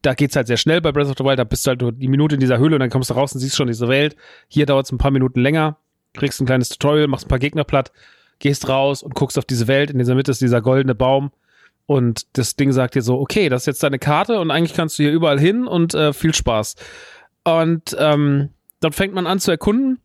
Da 0.03 0.15
geht's 0.15 0.37
halt 0.37 0.47
sehr 0.47 0.59
schnell 0.59 0.81
bei 0.81 0.93
Breath 0.93 1.09
of 1.09 1.17
the 1.19 1.25
Wild, 1.25 1.41
da 1.41 1.45
bist 1.45 1.67
du 1.67 1.71
halt 1.71 1.81
nur 1.81 1.91
die 1.91 2.07
Minute 2.07 2.37
in 2.37 2.41
dieser 2.41 2.59
Höhle 2.59 2.77
und 2.77 2.81
dann 2.81 2.91
kommst 2.91 3.11
du 3.11 3.15
raus 3.15 3.33
und 3.33 3.41
siehst 3.41 3.57
schon 3.57 3.67
diese 3.67 3.89
Welt. 3.89 4.15
Hier 4.47 4.65
dauert 4.65 4.87
es 4.87 4.93
ein 4.93 4.99
paar 4.99 5.11
Minuten 5.11 5.41
länger 5.41 5.77
kriegst 6.15 6.41
ein 6.41 6.47
kleines 6.47 6.69
Tutorial, 6.71 7.09
machst 7.09 7.27
ein 7.27 7.29
paar 7.29 7.39
Gegner 7.39 7.65
platt, 7.65 7.93
gehst 8.39 8.69
raus 8.69 9.03
und 9.03 9.15
guckst 9.15 9.39
auf 9.39 9.45
diese 9.45 9.69
Welt. 9.69 9.91
In 9.91 9.99
dieser 9.99 10.15
Mitte 10.15 10.31
ist 10.31 10.41
dieser 10.41 10.63
goldene 10.63 10.95
Baum. 10.95 11.31
Und 11.87 12.39
das 12.39 12.57
Ding 12.57 12.73
sagt 12.73 12.95
dir 12.95 13.03
so, 13.03 13.19
okay, 13.21 13.49
das 13.49 13.63
ist 13.63 13.67
jetzt 13.67 13.83
deine 13.83 13.99
Karte 13.99 14.41
und 14.41 14.51
eigentlich 14.51 14.75
kannst 14.75 14.99
du 14.99 15.03
hier 15.03 15.13
überall 15.13 15.39
hin 15.39 15.67
und 15.67 15.93
äh, 15.95 16.15
viel 16.15 16.35
Spaß. 16.35 16.77
Und 17.45 17.95
ähm, 17.99 18.51
dann 18.81 18.93
fängt 18.93 19.15
man 19.15 19.27
an 19.27 19.39
zu 19.39 19.51
erkunden 19.51 20.01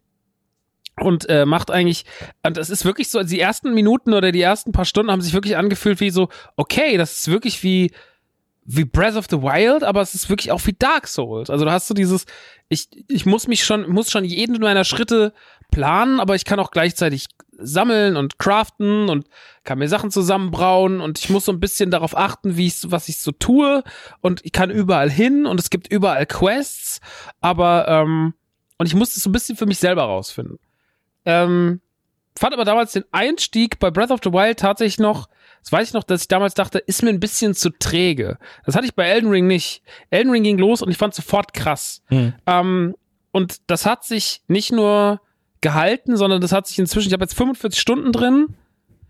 und 0.99 1.29
äh, 1.29 1.45
macht 1.45 1.71
eigentlich, 1.71 2.03
und 2.43 2.57
das 2.57 2.69
ist 2.69 2.83
wirklich 2.83 3.09
so, 3.09 3.23
die 3.23 3.39
ersten 3.39 3.73
Minuten 3.73 4.13
oder 4.13 4.33
die 4.33 4.41
ersten 4.41 4.73
paar 4.73 4.83
Stunden 4.83 5.11
haben 5.11 5.21
sich 5.21 5.33
wirklich 5.33 5.55
angefühlt 5.55 6.01
wie 6.01 6.09
so, 6.09 6.27
okay, 6.57 6.97
das 6.97 7.19
ist 7.19 7.31
wirklich 7.31 7.63
wie, 7.63 7.91
wie 8.65 8.83
Breath 8.83 9.15
of 9.15 9.27
the 9.29 9.41
Wild, 9.41 9.83
aber 9.83 10.01
es 10.01 10.13
ist 10.13 10.29
wirklich 10.29 10.51
auch 10.51 10.65
wie 10.65 10.75
Dark 10.77 11.07
Souls. 11.07 11.49
Also 11.49 11.63
du 11.63 11.71
hast 11.71 11.87
so 11.87 11.93
dieses, 11.93 12.25
ich, 12.67 12.89
ich 13.07 13.25
muss 13.25 13.47
mich 13.47 13.63
schon, 13.63 13.89
muss 13.89 14.11
schon 14.11 14.25
jeden 14.25 14.59
meiner 14.59 14.83
Schritte 14.83 15.33
planen, 15.71 16.19
aber 16.19 16.35
ich 16.35 16.45
kann 16.45 16.59
auch 16.59 16.71
gleichzeitig 16.71 17.27
sammeln 17.57 18.15
und 18.15 18.39
craften 18.39 19.09
und 19.09 19.27
kann 19.63 19.79
mir 19.79 19.89
Sachen 19.89 20.11
zusammenbrauen 20.11 21.01
und 21.01 21.19
ich 21.19 21.29
muss 21.29 21.45
so 21.45 21.51
ein 21.51 21.59
bisschen 21.59 21.91
darauf 21.91 22.17
achten, 22.17 22.57
wie 22.57 22.67
ich 22.67 22.91
was 22.91 23.09
ich 23.09 23.21
so 23.21 23.31
tue 23.31 23.83
und 24.21 24.45
ich 24.45 24.51
kann 24.51 24.69
überall 24.69 25.09
hin 25.09 25.45
und 25.45 25.59
es 25.59 25.69
gibt 25.69 25.91
überall 25.91 26.25
Quests, 26.25 27.01
aber 27.41 27.87
ähm, 27.87 28.33
und 28.77 28.85
ich 28.85 28.95
musste 28.95 29.17
es 29.17 29.23
so 29.23 29.29
ein 29.29 29.33
bisschen 29.33 29.57
für 29.57 29.65
mich 29.65 29.79
selber 29.79 30.03
rausfinden. 30.03 30.57
Ähm, 31.25 31.81
fand 32.37 32.53
aber 32.53 32.63
damals 32.63 32.93
den 32.93 33.03
Einstieg 33.11 33.77
bei 33.79 33.91
Breath 33.91 34.11
of 34.11 34.21
the 34.23 34.31
Wild 34.31 34.59
tatsächlich 34.59 34.99
noch 34.99 35.27
Das 35.61 35.71
weiß 35.73 35.89
ich 35.89 35.93
noch, 35.93 36.05
dass 36.05 36.21
ich 36.21 36.27
damals 36.29 36.53
dachte, 36.53 36.79
ist 36.79 37.03
mir 37.03 37.09
ein 37.09 37.19
bisschen 37.19 37.53
zu 37.53 37.69
träge. 37.71 38.37
Das 38.65 38.75
hatte 38.75 38.85
ich 38.85 38.95
bei 38.95 39.05
Elden 39.05 39.29
Ring 39.29 39.47
nicht. 39.47 39.83
Elden 40.09 40.31
Ring 40.31 40.43
ging 40.43 40.57
los 40.57 40.81
und 40.81 40.89
ich 40.89 40.97
fand 40.97 41.13
sofort 41.13 41.53
krass. 41.53 42.01
Hm. 42.07 42.33
Ähm, 42.45 42.95
und 43.31 43.57
das 43.67 43.85
hat 43.85 44.05
sich 44.05 44.41
nicht 44.47 44.71
nur 44.71 45.19
gehalten, 45.61 46.17
sondern 46.17 46.41
das 46.41 46.51
hat 46.51 46.67
sich 46.67 46.79
inzwischen, 46.79 47.07
ich 47.07 47.13
habe 47.13 47.23
jetzt 47.23 47.35
45 47.35 47.79
Stunden 47.79 48.11
drin. 48.11 48.55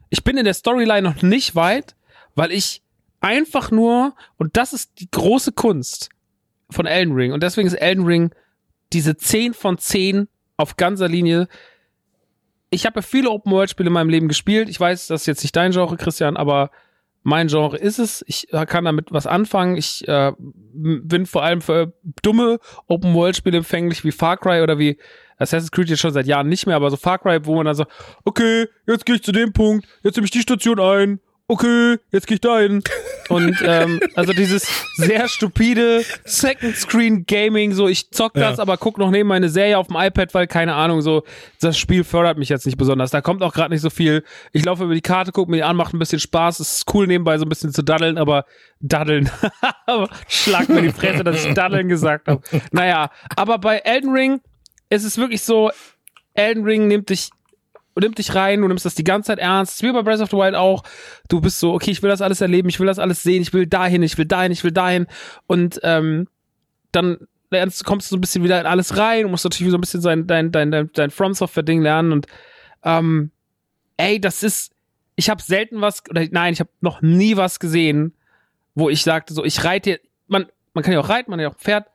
Ich 0.09 0.23
bin 0.23 0.37
in 0.37 0.45
der 0.45 0.53
Storyline 0.53 1.01
noch 1.01 1.21
nicht 1.21 1.55
weit, 1.55 1.95
weil 2.35 2.51
ich 2.51 2.81
einfach 3.21 3.71
nur, 3.71 4.15
und 4.37 4.57
das 4.57 4.73
ist 4.73 4.99
die 4.99 5.09
große 5.09 5.51
Kunst 5.51 6.09
von 6.69 6.85
Elden 6.85 7.13
Ring, 7.13 7.31
und 7.31 7.43
deswegen 7.43 7.67
ist 7.67 7.75
Elden 7.75 8.05
Ring 8.05 8.31
diese 8.93 9.17
10 9.17 9.53
von 9.53 9.77
10 9.77 10.27
auf 10.57 10.77
ganzer 10.77 11.07
Linie. 11.07 11.47
Ich 12.69 12.85
habe 12.85 12.97
ja 12.97 13.01
viele 13.01 13.29
Open-World-Spiele 13.29 13.87
in 13.87 13.93
meinem 13.93 14.09
Leben 14.09 14.27
gespielt. 14.27 14.69
Ich 14.69 14.79
weiß, 14.79 15.07
das 15.07 15.21
ist 15.21 15.27
jetzt 15.27 15.43
nicht 15.43 15.55
dein 15.55 15.71
Genre, 15.71 15.97
Christian, 15.97 16.37
aber 16.37 16.71
mein 17.23 17.47
Genre 17.47 17.77
ist 17.77 17.99
es. 17.99 18.23
Ich 18.27 18.47
kann 18.67 18.85
damit 18.85 19.11
was 19.11 19.27
anfangen. 19.27 19.77
Ich 19.77 20.07
äh, 20.07 20.31
bin 20.37 21.25
vor 21.25 21.43
allem 21.43 21.61
für 21.61 21.93
dumme 22.21 22.59
Open-World-Spiele 22.87 23.57
empfänglich 23.57 24.03
wie 24.03 24.11
Far 24.11 24.37
Cry 24.37 24.61
oder 24.61 24.79
wie 24.79 24.97
Assassin's 25.39 25.71
Creed 25.71 25.89
jetzt 25.89 25.99
schon 25.99 26.13
seit 26.13 26.27
Jahren 26.27 26.47
nicht 26.49 26.67
mehr, 26.67 26.75
aber 26.75 26.91
so 26.91 26.97
Far 26.97 27.17
Cry, 27.17 27.39
wo 27.45 27.55
man 27.55 27.65
dann 27.65 27.75
so, 27.75 27.85
okay, 28.25 28.67
jetzt 28.87 29.05
gehe 29.05 29.15
ich 29.15 29.23
zu 29.23 29.31
dem 29.31 29.53
Punkt, 29.53 29.87
jetzt 30.03 30.15
nehme 30.15 30.25
ich 30.25 30.31
die 30.31 30.41
Station 30.41 30.79
ein, 30.79 31.19
okay, 31.47 31.97
jetzt 32.11 32.27
gehe 32.27 32.35
ich 32.35 32.41
da 32.41 32.59
hin. 32.59 32.83
Und 33.29 33.61
ähm, 33.63 33.99
also 34.15 34.33
dieses 34.33 34.67
sehr 34.95 35.27
stupide 35.27 36.03
Second 36.25 36.75
Screen 36.75 37.25
Gaming, 37.27 37.73
so 37.73 37.87
ich 37.87 38.09
zock 38.09 38.33
das, 38.33 38.57
Ja. 38.57 38.61
aber 38.63 38.77
guck 38.77 38.97
noch 38.97 39.11
neben 39.11 39.29
meine 39.29 39.49
Serie 39.49 39.77
auf 39.77 39.85
dem 39.87 39.97
iPad, 39.97 40.33
weil 40.33 40.47
keine 40.47 40.73
Ahnung, 40.73 41.01
so 41.01 41.23
das 41.61 41.77
Spiel 41.77 42.03
fördert 42.03 42.39
mich 42.39 42.49
jetzt 42.49 42.65
nicht 42.65 42.77
besonders. 42.79 43.11
Da 43.11 43.21
kommt 43.21 43.43
auch 43.43 43.53
gerade 43.53 43.71
nicht 43.71 43.81
so 43.81 43.91
viel. 43.91 44.23
Ich 44.51 44.65
laufe 44.65 44.83
über 44.83 44.95
die 44.95 45.01
Karte, 45.01 45.31
gucke 45.31 45.51
mir 45.51 45.57
die 45.57 45.63
an, 45.63 45.75
macht 45.75 45.93
ein 45.93 45.99
bisschen 45.99 46.19
Spaß. 46.19 46.59
Es 46.59 46.77
ist 46.79 46.93
cool 46.93 47.05
nebenbei 47.05 47.37
so 47.37 47.45
ein 47.45 47.49
bisschen 47.49 47.71
zu 47.71 47.83
daddeln, 47.83 48.17
aber 48.17 48.45
daddeln. 48.79 49.29
Schlag 50.27 50.69
mir 50.69 50.81
die 50.81 50.91
Fresse, 50.91 51.23
dass 51.23 51.45
ich 51.45 51.53
daddeln 51.53 51.87
gesagt 51.87 52.27
habe. 52.27 52.41
Naja, 52.71 53.11
aber 53.35 53.59
bei 53.59 53.77
Elden 53.77 54.11
Ring 54.11 54.41
ist 54.89 55.03
es 55.03 55.17
wirklich 55.17 55.41
so, 55.41 55.71
Elden 56.33 56.63
Ring 56.63 56.87
nimmt 56.87 57.09
dich 57.09 57.29
nimmt 57.99 58.17
dich 58.17 58.33
rein, 58.33 58.61
du 58.61 58.67
nimmst 58.67 58.85
das 58.85 58.95
die 58.95 59.03
ganze 59.03 59.27
Zeit 59.27 59.39
ernst, 59.39 59.83
wie 59.83 59.91
bei 59.91 60.01
Breath 60.01 60.21
of 60.21 60.29
the 60.29 60.37
Wild 60.37 60.55
auch. 60.55 60.83
Du 61.27 61.41
bist 61.41 61.59
so, 61.59 61.73
okay, 61.73 61.91
ich 61.91 62.01
will 62.01 62.09
das 62.09 62.21
alles 62.21 62.39
erleben, 62.39 62.69
ich 62.69 62.79
will 62.79 62.87
das 62.87 62.99
alles 62.99 63.23
sehen, 63.23 63.41
ich 63.41 63.53
will 63.53 63.67
dahin, 63.67 64.03
ich 64.03 64.17
will 64.17 64.25
dahin, 64.25 64.51
ich 64.51 64.63
will 64.63 64.71
dahin. 64.71 65.07
Und 65.47 65.79
ähm, 65.83 66.27
dann 66.91 67.27
lernst, 67.51 67.83
kommst 67.85 68.09
du 68.09 68.15
so 68.15 68.17
ein 68.17 68.21
bisschen 68.21 68.43
wieder 68.43 68.59
in 68.59 68.65
alles 68.65 68.97
rein 68.97 69.25
und 69.25 69.31
musst 69.31 69.43
natürlich 69.43 69.71
so 69.71 69.77
ein 69.77 69.81
bisschen 69.81 70.01
sein, 70.01 70.27
dein, 70.27 70.51
dein, 70.51 70.71
dein, 70.71 70.89
dein 70.93 71.11
From 71.11 71.33
Software-Ding 71.33 71.81
lernen. 71.81 72.11
Und 72.11 72.27
ähm, 72.83 73.31
ey, 73.97 74.19
das 74.21 74.43
ist, 74.43 74.71
ich 75.15 75.29
habe 75.29 75.41
selten 75.41 75.81
was, 75.81 76.03
oder 76.09 76.25
nein, 76.31 76.53
ich 76.53 76.59
habe 76.59 76.69
noch 76.81 77.01
nie 77.01 77.37
was 77.37 77.59
gesehen, 77.59 78.15
wo 78.75 78.89
ich 78.89 79.03
sagte, 79.03 79.33
so, 79.33 79.43
ich 79.43 79.63
reite, 79.63 79.99
man, 80.27 80.45
man 80.73 80.83
kann 80.83 80.93
ja 80.93 80.99
auch 80.99 81.09
reiten, 81.09 81.31
man 81.31 81.39
hat 81.39 81.43
ja 81.43 81.49
auch 81.49 81.59
Pferd. 81.59 81.87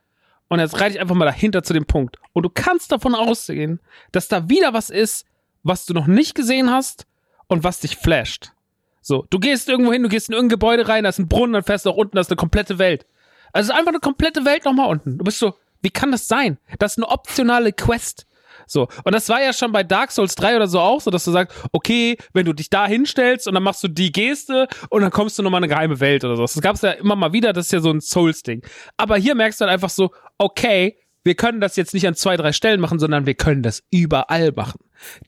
Und 0.49 0.61
jetzt 0.61 0.81
reite 0.81 0.95
ich 0.95 1.01
einfach 1.01 1.15
mal 1.15 1.25
dahinter 1.25 1.63
zu 1.63 1.73
dem 1.73 1.87
Punkt. 1.87 2.19
Und 2.33 2.43
du 2.45 2.51
kannst 2.51 2.93
davon 2.93 3.15
ausgehen, 3.15 3.81
dass 4.13 4.29
da 4.29 4.49
wieder 4.49 4.73
was 4.73 4.91
ist, 4.91 5.27
was 5.63 5.87
du 5.87 5.95
noch 5.95 6.07
nicht 6.07 6.35
gesehen 6.35 6.71
hast 6.71 7.07
und 7.49 7.65
was 7.65 7.81
dich 7.81 7.97
flasht. 7.97 8.53
So, 9.01 9.27
du 9.31 9.39
gehst 9.39 9.69
irgendwo 9.69 9.93
hin, 9.93 10.03
du 10.03 10.09
gehst 10.09 10.29
in 10.29 10.35
irgendein 10.35 10.57
Gebäude 10.57 10.89
rein, 10.89 11.05
da 11.05 11.11
ist 11.11 11.19
ein 11.19 11.29
Brunnen, 11.29 11.53
dann 11.53 11.63
fährst 11.63 11.87
du 11.87 11.91
auch 11.91 11.97
unten, 11.97 12.17
da 12.17 12.21
ist 12.21 12.31
eine 12.31 12.37
komplette 12.37 12.79
Welt. 12.79 13.07
Also 13.53 13.71
es 13.71 13.79
einfach 13.79 13.93
eine 13.93 14.01
komplette 14.01 14.45
Welt 14.45 14.65
nochmal 14.65 14.89
unten. 14.89 15.19
Du 15.19 15.25
bist 15.25 15.39
so, 15.39 15.55
wie 15.83 15.91
kann 15.91 16.11
das 16.11 16.27
sein? 16.27 16.59
Das 16.79 16.93
ist 16.93 16.99
eine 16.99 17.09
optionale 17.09 17.73
Quest. 17.73 18.27
So, 18.67 18.89
und 19.05 19.15
das 19.15 19.29
war 19.29 19.43
ja 19.43 19.53
schon 19.53 19.73
bei 19.73 19.83
Dark 19.83 20.11
Souls 20.11 20.35
3 20.37 20.57
oder 20.57 20.67
so 20.67 20.81
auch 20.81 21.01
so, 21.01 21.11
dass 21.11 21.25
du 21.25 21.31
sagst, 21.31 21.57
okay, 21.73 22.17
wenn 22.33 22.47
du 22.47 22.53
dich 22.53 22.71
da 22.71 22.87
hinstellst 22.87 23.47
und 23.47 23.55
dann 23.55 23.63
machst 23.63 23.83
du 23.83 23.89
die 23.89 24.13
Geste 24.13 24.69
und 24.91 25.03
dann 25.03 25.11
kommst 25.11 25.39
du 25.39 25.43
nochmal 25.43 25.59
in 25.61 25.65
eine 25.65 25.75
geheime 25.75 26.01
Welt 26.01 26.25
oder 26.25 26.37
so. 26.37 26.43
Das 26.43 26.61
gab's 26.61 26.83
ja 26.83 26.93
immer 26.93 27.17
mal 27.17 27.33
wieder, 27.33 27.53
das 27.53 27.67
ist 27.67 27.73
ja 27.73 27.81
so 27.81 27.91
ein 27.91 28.01
Souls-Ding. 28.01 28.63
Aber 28.97 29.17
hier 29.17 29.35
merkst 29.35 29.61
du 29.61 29.65
dann 29.65 29.75
einfach 29.75 29.91
so, 29.91 30.13
okay, 30.39 30.97
wir 31.25 31.35
können 31.35 31.61
das 31.61 31.77
jetzt 31.77 31.95
nicht 31.95 32.07
an 32.07 32.15
zwei, 32.15 32.37
drei 32.37 32.53
Stellen 32.53 32.81
machen, 32.81 32.99
sondern 32.99 33.27
wir 33.27 33.35
können 33.35 33.63
das 33.63 33.83
überall 33.91 34.53
machen. 34.53 34.81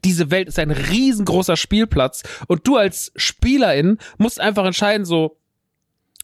Diese 0.05 0.31
Welt 0.31 0.49
ist 0.49 0.59
ein 0.59 0.71
riesengroßer 0.71 1.57
Spielplatz 1.57 2.23
und 2.47 2.67
du 2.67 2.77
als 2.77 3.13
Spielerin 3.17 3.99
musst 4.19 4.41
einfach 4.41 4.65
entscheiden, 4.65 5.05
so, 5.05 5.39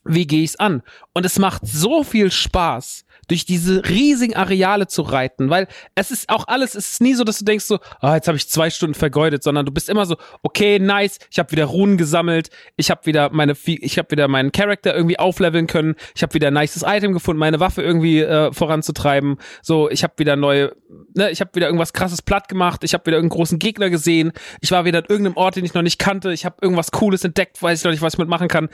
wie 0.05 0.27
gehe 0.27 0.43
ich's 0.43 0.57
an? 0.57 0.83
Und 1.13 1.25
es 1.25 1.39
macht 1.39 1.67
so 1.67 2.03
viel 2.03 2.31
Spaß, 2.31 3.05
durch 3.29 3.45
diese 3.45 3.89
riesigen 3.89 4.35
Areale 4.35 4.87
zu 4.87 5.03
reiten, 5.03 5.51
weil 5.51 5.69
es 5.95 6.11
ist 6.11 6.29
auch 6.29 6.49
alles, 6.49 6.75
es 6.75 6.93
ist 6.93 7.03
nie 7.03 7.15
so, 7.15 7.25
dass 7.25 7.39
du 7.39 7.45
denkst 7.45 7.65
so, 7.65 7.79
ah, 8.01 8.15
jetzt 8.15 8.29
habe 8.29 8.37
ich 8.37 8.49
zwei 8.49 8.71
Stunden 8.71 8.95
vergeudet, 8.95 9.43
sondern 9.43 9.65
du 9.65 9.73
bist 9.73 9.89
immer 9.89 10.07
so, 10.07 10.17
okay, 10.43 10.79
nice, 10.79 11.19
ich 11.31 11.39
habe 11.39 11.51
wieder 11.53 11.67
Runen 11.67 11.97
gesammelt, 11.97 12.51
ich 12.77 12.91
habe 12.91 13.07
wieder 13.07 13.31
meine, 13.33 13.55
ich 13.65 13.99
habe 13.99 14.11
wieder 14.11 14.29
meinen 14.29 14.53
Charakter 14.53 14.95
irgendwie 14.95 15.19
aufleveln 15.19 15.67
können, 15.67 15.95
ich 16.15 16.23
habe 16.23 16.35
wieder 16.35 16.49
ein 16.49 16.55
nices 16.55 16.85
Item 16.87 17.13
gefunden, 17.13 17.39
meine 17.39 17.61
Waffe 17.61 17.83
irgendwie 17.83 18.21
äh, 18.21 18.53
voranzutreiben, 18.53 19.37
so, 19.63 19.89
ich 19.91 20.03
habe 20.03 20.15
wieder 20.19 20.37
neue, 20.37 20.75
ne, 21.15 21.31
ich 21.31 21.41
habe 21.41 21.51
wieder 21.55 21.67
irgendwas 21.67 21.93
krasses 21.93 22.23
platt 22.23 22.49
gemacht, 22.49 22.83
ich 22.85 22.95
habe 22.95 23.07
wieder 23.07 23.17
irgendeinen 23.17 23.39
großen 23.39 23.59
Gegner 23.59 23.91
gesehen, 23.91 24.33
ich 24.61 24.71
war 24.73 24.85
wieder 24.85 24.99
an 24.99 25.07
irgendeinem 25.09 25.37
Ort, 25.37 25.57
den 25.57 25.65
ich 25.65 25.75
noch 25.75 25.83
nicht 25.83 25.99
kannte, 25.99 26.33
ich 26.33 26.45
habe 26.45 26.57
irgendwas 26.61 26.91
Cooles 26.91 27.25
entdeckt, 27.25 27.63
weiß 27.63 27.79
ich 27.79 27.85
noch 27.85 27.93
nicht, 27.93 28.03
was 28.03 28.15
ich 28.15 28.19
mitmachen 28.19 28.49
kann 28.49 28.69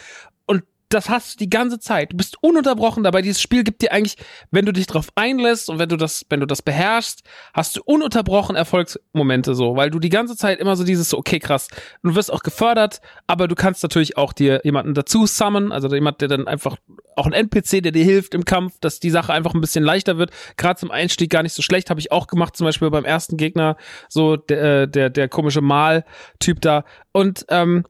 das 0.89 1.10
hast 1.10 1.35
du 1.35 1.44
die 1.44 1.51
ganze 1.51 1.78
Zeit. 1.78 2.12
Du 2.12 2.16
bist 2.16 2.43
ununterbrochen 2.43 3.05
dabei. 3.05 3.20
Dieses 3.20 3.43
Spiel 3.43 3.62
gibt 3.62 3.82
dir 3.82 3.93
eigentlich, 3.93 4.16
wenn 4.51 4.65
du 4.65 4.73
dich 4.73 4.86
drauf 4.86 5.09
einlässt 5.15 5.69
und 5.69 5.78
wenn 5.78 5.89
du 5.89 5.97
das, 5.97 6.24
wenn 6.31 6.40
du 6.40 6.47
das 6.47 6.62
beherrschst, 6.62 7.23
hast 7.52 7.77
du 7.77 7.82
ununterbrochen 7.85 8.56
Erfolgsmomente 8.56 9.55
so, 9.55 9.77
weil 9.77 9.90
du 9.90 9.98
die 9.98 10.09
ganze 10.09 10.36
Zeit 10.36 10.59
immer 10.60 10.77
so 10.77 10.85
dieses 10.85 11.12
okay, 11.12 11.39
krass. 11.39 11.69
Du 12.02 12.15
wirst 12.15 12.32
auch 12.32 12.43
gefördert, 12.43 13.01
aber 13.27 13.48
du 13.48 13.55
kannst 13.55 13.82
natürlich 13.82 14.16
auch 14.16 14.32
dir 14.32 14.60
jemanden 14.65 14.94
dazu 14.94 15.27
summonen, 15.27 15.73
also 15.73 15.93
jemand, 15.94 16.20
der 16.20 16.28
dann 16.28 16.48
einfach, 16.48 16.77
auch 17.16 17.27
ein 17.27 17.32
NPC, 17.32 17.82
der 17.82 17.93
dir 17.93 18.05
hilft 18.05 18.35
im 18.35 18.44
Kampf, 18.44 18.78
dass 18.81 19.01
die 19.01 19.10
Sache 19.10 19.32
einfach 19.32 19.52
ein 19.52 19.60
bisschen 19.60 19.85
leichter 19.85 20.19
wird. 20.19 20.31
Gerade 20.56 20.78
zum 20.78 20.90
Einstieg 20.90 21.31
gar 21.31 21.43
nicht 21.43 21.52
so 21.52 21.62
schlecht, 21.62 21.90
habe 21.90 22.01
ich 22.01 22.12
auch 22.12 22.28
gemacht, 22.28 22.56
zum 22.56 22.65
Beispiel 22.65 22.90
beim 22.90 23.05
ersten 23.05 23.36
Gegner, 23.36 23.77
so 24.09 24.36
der, 24.36 24.82
äh, 24.82 24.89
der, 24.89 25.10
der 25.10 25.28
komische 25.28 25.60
Mal-Typ 25.60 26.60
da. 26.60 26.85
Und 27.12 27.44
ähm, 27.48 27.85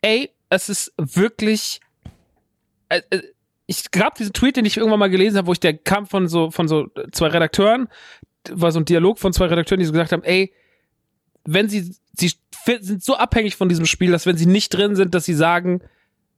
ey, 0.00 0.30
es 0.48 0.68
ist 0.68 0.92
wirklich 0.96 1.80
äh, 2.90 3.02
äh, 3.10 3.22
ich 3.66 3.90
gab 3.92 4.16
diesen 4.16 4.32
Tweet, 4.32 4.56
den 4.56 4.64
ich 4.64 4.76
irgendwann 4.76 4.98
mal 4.98 5.10
gelesen 5.10 5.38
habe, 5.38 5.46
wo 5.46 5.52
ich 5.52 5.60
der 5.60 5.76
kam 5.76 6.06
von 6.06 6.28
so 6.28 6.50
von 6.50 6.68
so 6.68 6.88
zwei 7.12 7.28
Redakteuren, 7.28 7.88
war 8.50 8.72
so 8.72 8.80
ein 8.80 8.84
Dialog 8.84 9.18
von 9.18 9.32
zwei 9.32 9.46
Redakteuren, 9.46 9.78
die 9.78 9.86
so 9.86 9.92
gesagt 9.92 10.12
haben, 10.12 10.24
ey, 10.24 10.52
wenn 11.44 11.68
sie 11.68 11.94
sie 12.12 12.32
sind 12.80 13.02
so 13.02 13.16
abhängig 13.16 13.56
von 13.56 13.68
diesem 13.68 13.86
Spiel, 13.86 14.10
dass 14.10 14.26
wenn 14.26 14.36
sie 14.36 14.46
nicht 14.46 14.70
drin 14.70 14.96
sind, 14.96 15.14
dass 15.14 15.24
sie 15.24 15.34
sagen, 15.34 15.82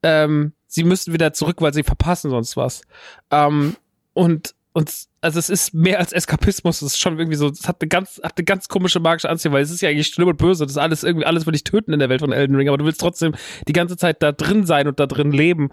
ähm, 0.02 0.52
sie 0.66 0.84
müssen 0.84 1.12
wieder 1.12 1.32
zurück, 1.32 1.60
weil 1.60 1.74
sie 1.74 1.82
verpassen 1.82 2.30
sonst 2.30 2.56
was. 2.56 2.82
Ähm, 3.30 3.76
und 4.12 4.54
und 4.74 4.90
also 5.20 5.38
es 5.38 5.50
ist 5.50 5.74
mehr 5.74 5.98
als 5.98 6.12
Eskapismus, 6.12 6.80
es 6.80 6.94
ist 6.94 6.98
schon 6.98 7.18
irgendwie 7.18 7.36
so, 7.36 7.48
es 7.48 7.68
hat 7.68 7.82
eine 7.82 7.88
ganz, 7.88 8.20
hat 8.22 8.38
eine 8.38 8.44
ganz 8.44 8.68
komische 8.68 9.00
magische 9.00 9.28
Anziehung, 9.28 9.54
weil 9.54 9.62
es 9.62 9.70
ist 9.70 9.82
ja 9.82 9.90
eigentlich 9.90 10.08
schlimm 10.08 10.28
und 10.28 10.38
böse, 10.38 10.64
das 10.64 10.72
ist 10.72 10.78
alles 10.78 11.04
irgendwie, 11.04 11.26
alles 11.26 11.44
will 11.44 11.52
dich 11.52 11.64
töten 11.64 11.92
in 11.92 11.98
der 11.98 12.08
Welt 12.08 12.20
von 12.20 12.32
Elden 12.32 12.56
Ring, 12.56 12.68
aber 12.68 12.78
du 12.78 12.86
willst 12.86 13.00
trotzdem 13.00 13.34
die 13.68 13.74
ganze 13.74 13.98
Zeit 13.98 14.22
da 14.22 14.32
drin 14.32 14.64
sein 14.64 14.88
und 14.88 14.98
da 14.98 15.06
drin 15.06 15.30
leben 15.30 15.70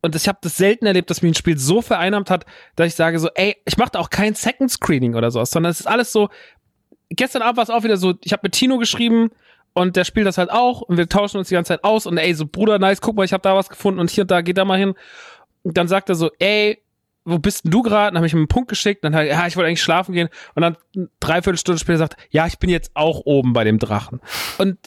und 0.00 0.14
ich 0.14 0.28
habe 0.28 0.38
das 0.42 0.56
selten 0.56 0.86
erlebt, 0.86 1.10
dass 1.10 1.22
mich 1.22 1.32
ein 1.32 1.34
Spiel 1.34 1.58
so 1.58 1.82
vereinnahmt 1.82 2.30
hat, 2.30 2.46
dass 2.76 2.86
ich 2.88 2.94
sage 2.94 3.18
so, 3.18 3.28
ey, 3.34 3.56
ich 3.64 3.76
mache 3.76 3.98
auch 3.98 4.10
kein 4.10 4.34
Second 4.34 4.70
Screening 4.70 5.14
oder 5.14 5.30
sowas, 5.30 5.50
sondern 5.50 5.70
es 5.70 5.80
ist 5.80 5.86
alles 5.86 6.12
so. 6.12 6.28
Gestern 7.10 7.42
Abend 7.42 7.56
war 7.56 7.64
es 7.64 7.70
auch 7.70 7.82
wieder 7.82 7.96
so, 7.96 8.14
ich 8.22 8.32
habe 8.32 8.40
mit 8.44 8.52
Tino 8.52 8.78
geschrieben 8.78 9.30
und 9.72 9.96
der 9.96 10.04
spielt 10.04 10.26
das 10.26 10.38
halt 10.38 10.50
auch 10.50 10.82
und 10.82 10.98
wir 10.98 11.08
tauschen 11.08 11.38
uns 11.38 11.48
die 11.48 11.54
ganze 11.54 11.68
Zeit 11.68 11.84
aus 11.84 12.06
und 12.06 12.16
ey, 12.18 12.34
so 12.34 12.46
Bruder, 12.46 12.78
nice, 12.78 13.00
guck 13.00 13.16
mal, 13.16 13.24
ich 13.24 13.32
habe 13.32 13.42
da 13.42 13.56
was 13.56 13.68
gefunden 13.68 13.98
und 13.98 14.10
hier 14.10 14.22
und 14.22 14.30
da, 14.30 14.40
geht 14.40 14.58
da 14.58 14.64
mal 14.64 14.78
hin. 14.78 14.94
Und 15.62 15.76
dann 15.76 15.88
sagt 15.88 16.08
er 16.08 16.14
so, 16.14 16.30
ey, 16.38 16.82
wo 17.24 17.38
bist 17.38 17.64
denn 17.64 17.70
du 17.70 17.82
gerade? 17.82 18.08
Dann 18.08 18.18
habe 18.18 18.26
ich 18.26 18.32
ihm 18.32 18.38
einen 18.38 18.48
Punkt 18.48 18.68
geschickt, 18.68 19.04
dann 19.04 19.14
er, 19.14 19.24
ja, 19.24 19.46
ich 19.46 19.56
wollte 19.56 19.68
eigentlich 19.68 19.82
schlafen 19.82 20.12
gehen 20.14 20.28
und 20.54 20.62
dann 20.62 20.76
dreiviertel 21.20 21.58
Stunde 21.58 21.78
später 21.78 21.98
sagt, 21.98 22.16
ja, 22.30 22.46
ich 22.46 22.58
bin 22.58 22.70
jetzt 22.70 22.92
auch 22.94 23.22
oben 23.24 23.52
bei 23.52 23.64
dem 23.64 23.78
Drachen. 23.78 24.20
Und 24.58 24.78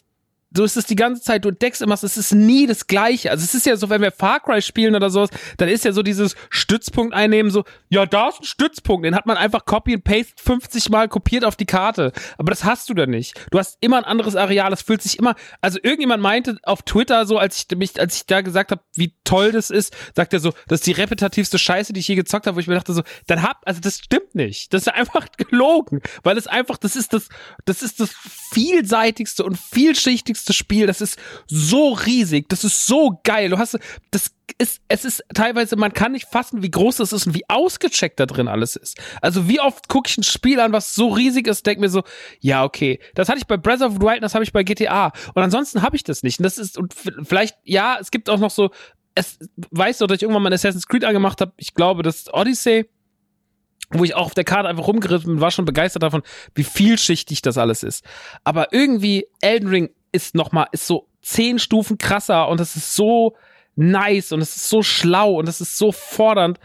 so 0.54 0.66
ist 0.66 0.76
es 0.76 0.86
die 0.86 0.96
ganze 0.96 1.22
Zeit, 1.22 1.46
du 1.46 1.50
entdeckst 1.50 1.82
immer, 1.82 1.94
es 1.94 2.04
ist 2.04 2.34
nie 2.34 2.68
das 2.68 2.88
Gleiche. 2.88 3.32
Also 3.32 3.44
es 3.44 3.56
ist 3.56 3.66
ja 3.66 3.78
so, 3.78 3.90
wenn 3.90 4.02
wir 4.02 4.12
Far 4.12 4.42
Cry 4.42 4.62
spielen 4.62 4.96
oder 4.96 5.10
sowas, 5.10 5.30
dann 5.58 5.70
ist 5.70 5.86
ja 5.86 5.94
so 5.94 6.04
dieses 6.04 6.36
Stützpunkt 6.50 7.14
einnehmen, 7.14 7.52
so, 7.52 7.64
ja, 7.90 8.06
da 8.06 8.30
ist 8.30 8.42
ein 8.42 8.46
Stützpunkt, 8.46 9.06
den 9.06 9.16
hat 9.16 9.26
man 9.26 9.38
einfach 9.38 9.64
Copy 9.66 9.94
and 9.94 10.04
Paste 10.04 10.34
50 10.36 10.90
Mal 10.90 11.08
kopiert 11.08 11.46
auf 11.46 11.56
die 11.56 11.66
Karte. 11.66 12.12
Aber 12.38 12.50
das 12.50 12.66
hast 12.66 12.90
du 12.90 12.94
da 12.94 13.06
nicht. 13.06 13.40
Du 13.50 13.60
hast 13.60 13.78
immer 13.80 13.98
ein 13.98 14.04
anderes 14.04 14.36
Areal, 14.36 14.70
das 14.70 14.82
fühlt 14.82 15.02
sich 15.02 15.18
immer, 15.18 15.36
also 15.62 15.80
irgendjemand 15.82 16.22
meinte 16.22 16.58
auf 16.64 16.82
Twitter 16.82 17.26
so, 17.26 17.38
als 17.38 17.58
ich 17.58 17.78
mich, 17.78 18.00
als 18.00 18.18
ich 18.18 18.26
da 18.26 18.42
gesagt 18.42 18.72
habe, 18.72 18.82
wie 18.96 19.16
toll 19.24 19.54
das 19.54 19.70
ist, 19.70 19.96
sagt 20.16 20.34
er 20.34 20.40
so, 20.40 20.52
das 20.68 20.82
ist 20.82 20.88
die 20.88 20.92
repetitivste 20.92 21.60
Scheiße, 21.60 21.94
die 21.94 22.02
ich 22.02 22.08
je 22.10 22.16
gezockt 22.16 22.48
habe, 22.48 22.58
wo 22.58 22.60
ich 22.60 22.68
mir 22.68 22.76
dachte 22.76 22.94
so, 22.94 23.04
dann 23.28 23.42
hab, 23.42 23.62
also 23.66 23.80
das 23.80 24.00
stimmt 24.00 24.36
nicht. 24.36 24.74
Das 24.74 24.82
ist 24.84 24.88
einfach 24.90 25.28
gelogen, 25.38 26.02
weil 26.24 26.38
es 26.38 26.48
einfach, 26.48 26.76
das 26.78 26.98
ist 26.98 27.14
das, 27.14 27.30
das 27.64 27.82
ist 27.82 28.02
das 28.02 28.14
vielseitigste 28.52 29.46
und 29.46 29.58
vielschichtigste 29.58 30.41
riesigste 30.42 30.54
Spiel. 30.54 30.88
Das 30.88 31.02
ist 31.02 31.20
so 31.48 31.94
riesig. 31.94 32.50
Das 32.50 32.64
ist 32.64 32.86
so 32.86 33.20
geil. 33.24 33.50
Du 33.50 33.58
hast, 33.58 33.78
das 34.12 34.32
ist, 34.58 34.82
es 34.88 35.06
ist 35.06 35.24
teilweise, 35.34 35.76
man 35.76 35.94
kann 35.94 36.12
nicht 36.12 36.28
fassen, 36.28 36.62
wie 36.62 36.72
groß 36.72 36.98
das 36.98 37.14
ist 37.14 37.28
und 37.28 37.36
wie 37.36 37.48
ausgecheckt 37.50 38.20
da 38.20 38.26
drin 38.26 38.48
alles 38.48 38.76
ist. 38.76 39.00
Also 39.22 39.48
wie 39.48 39.60
oft 39.60 39.88
gucke 39.88 40.10
ich 40.10 40.18
ein 40.18 40.24
Spiel 40.24 40.60
an, 40.60 40.74
was 40.74 40.94
so 40.96 41.10
riesig 41.10 41.48
ist, 41.48 41.66
denke 41.66 41.82
mir 41.82 41.90
so, 41.90 42.04
ja, 42.40 42.64
okay, 42.64 43.00
das 43.16 43.30
hatte 43.30 43.40
ich 43.40 43.48
bei 43.48 43.58
Breath 43.58 43.82
of 43.82 43.94
the 43.94 44.02
Wild, 44.02 44.24
das 44.24 44.34
habe 44.34 44.44
ich 44.44 44.54
bei 44.54 44.64
GTA. 44.64 45.12
Und 45.34 45.42
ansonsten 45.42 45.82
habe 45.82 45.96
ich 45.96 46.04
das 46.04 46.24
nicht. 46.24 46.40
Und 46.40 46.44
das 46.44 46.58
ist, 46.58 46.78
und 46.78 46.94
vielleicht, 46.94 47.58
ja, 47.64 47.98
es 48.00 48.12
gibt 48.12 48.30
auch 48.30 48.40
noch 48.40 48.52
so, 48.52 48.72
es, 49.16 49.40
weißt 49.72 50.02
du, 50.02 50.08
dass 50.08 50.18
ich 50.18 50.24
irgendwann 50.24 50.44
mal 50.44 50.54
Assassin's 50.54 50.88
Creed 50.88 51.06
angemacht 51.06 51.42
habe, 51.42 51.54
ich 51.58 51.74
glaube, 51.74 52.04
das 52.04 52.18
ist 52.18 52.34
Odyssey 52.34 52.90
wo 53.94 54.04
ich 54.04 54.16
auch 54.16 54.28
auf 54.28 54.34
der 54.34 54.44
Karte 54.44 54.70
einfach 54.70 54.88
rumgeritten 54.88 55.34
bin, 55.34 55.42
war 55.42 55.52
schon 55.52 55.66
begeistert 55.66 56.04
davon, 56.04 56.24
wie 56.56 56.64
vielschichtig 56.64 57.42
das 57.42 57.58
alles 57.58 57.84
ist. 57.84 58.06
Aber 58.44 58.74
irgendwie 58.74 59.28
Elden 59.42 59.70
Ring 59.70 59.90
ist 60.12 60.36
noch 60.36 60.52
mal 60.52 60.68
ist 60.72 60.88
so 60.88 61.08
zehn 61.22 61.60
Stufen 61.60 61.98
krasser 61.98 62.48
und 62.48 62.60
es 62.60 62.76
ist 62.76 62.96
so 62.96 63.36
nice 63.76 64.32
und 64.32 64.42
es 64.42 64.56
ist 64.56 64.70
so 64.70 64.84
schlau 64.84 65.34
und 65.40 65.48
es 65.48 65.62
ist 65.62 65.78
so 65.78 65.92
fordernd 65.92 66.60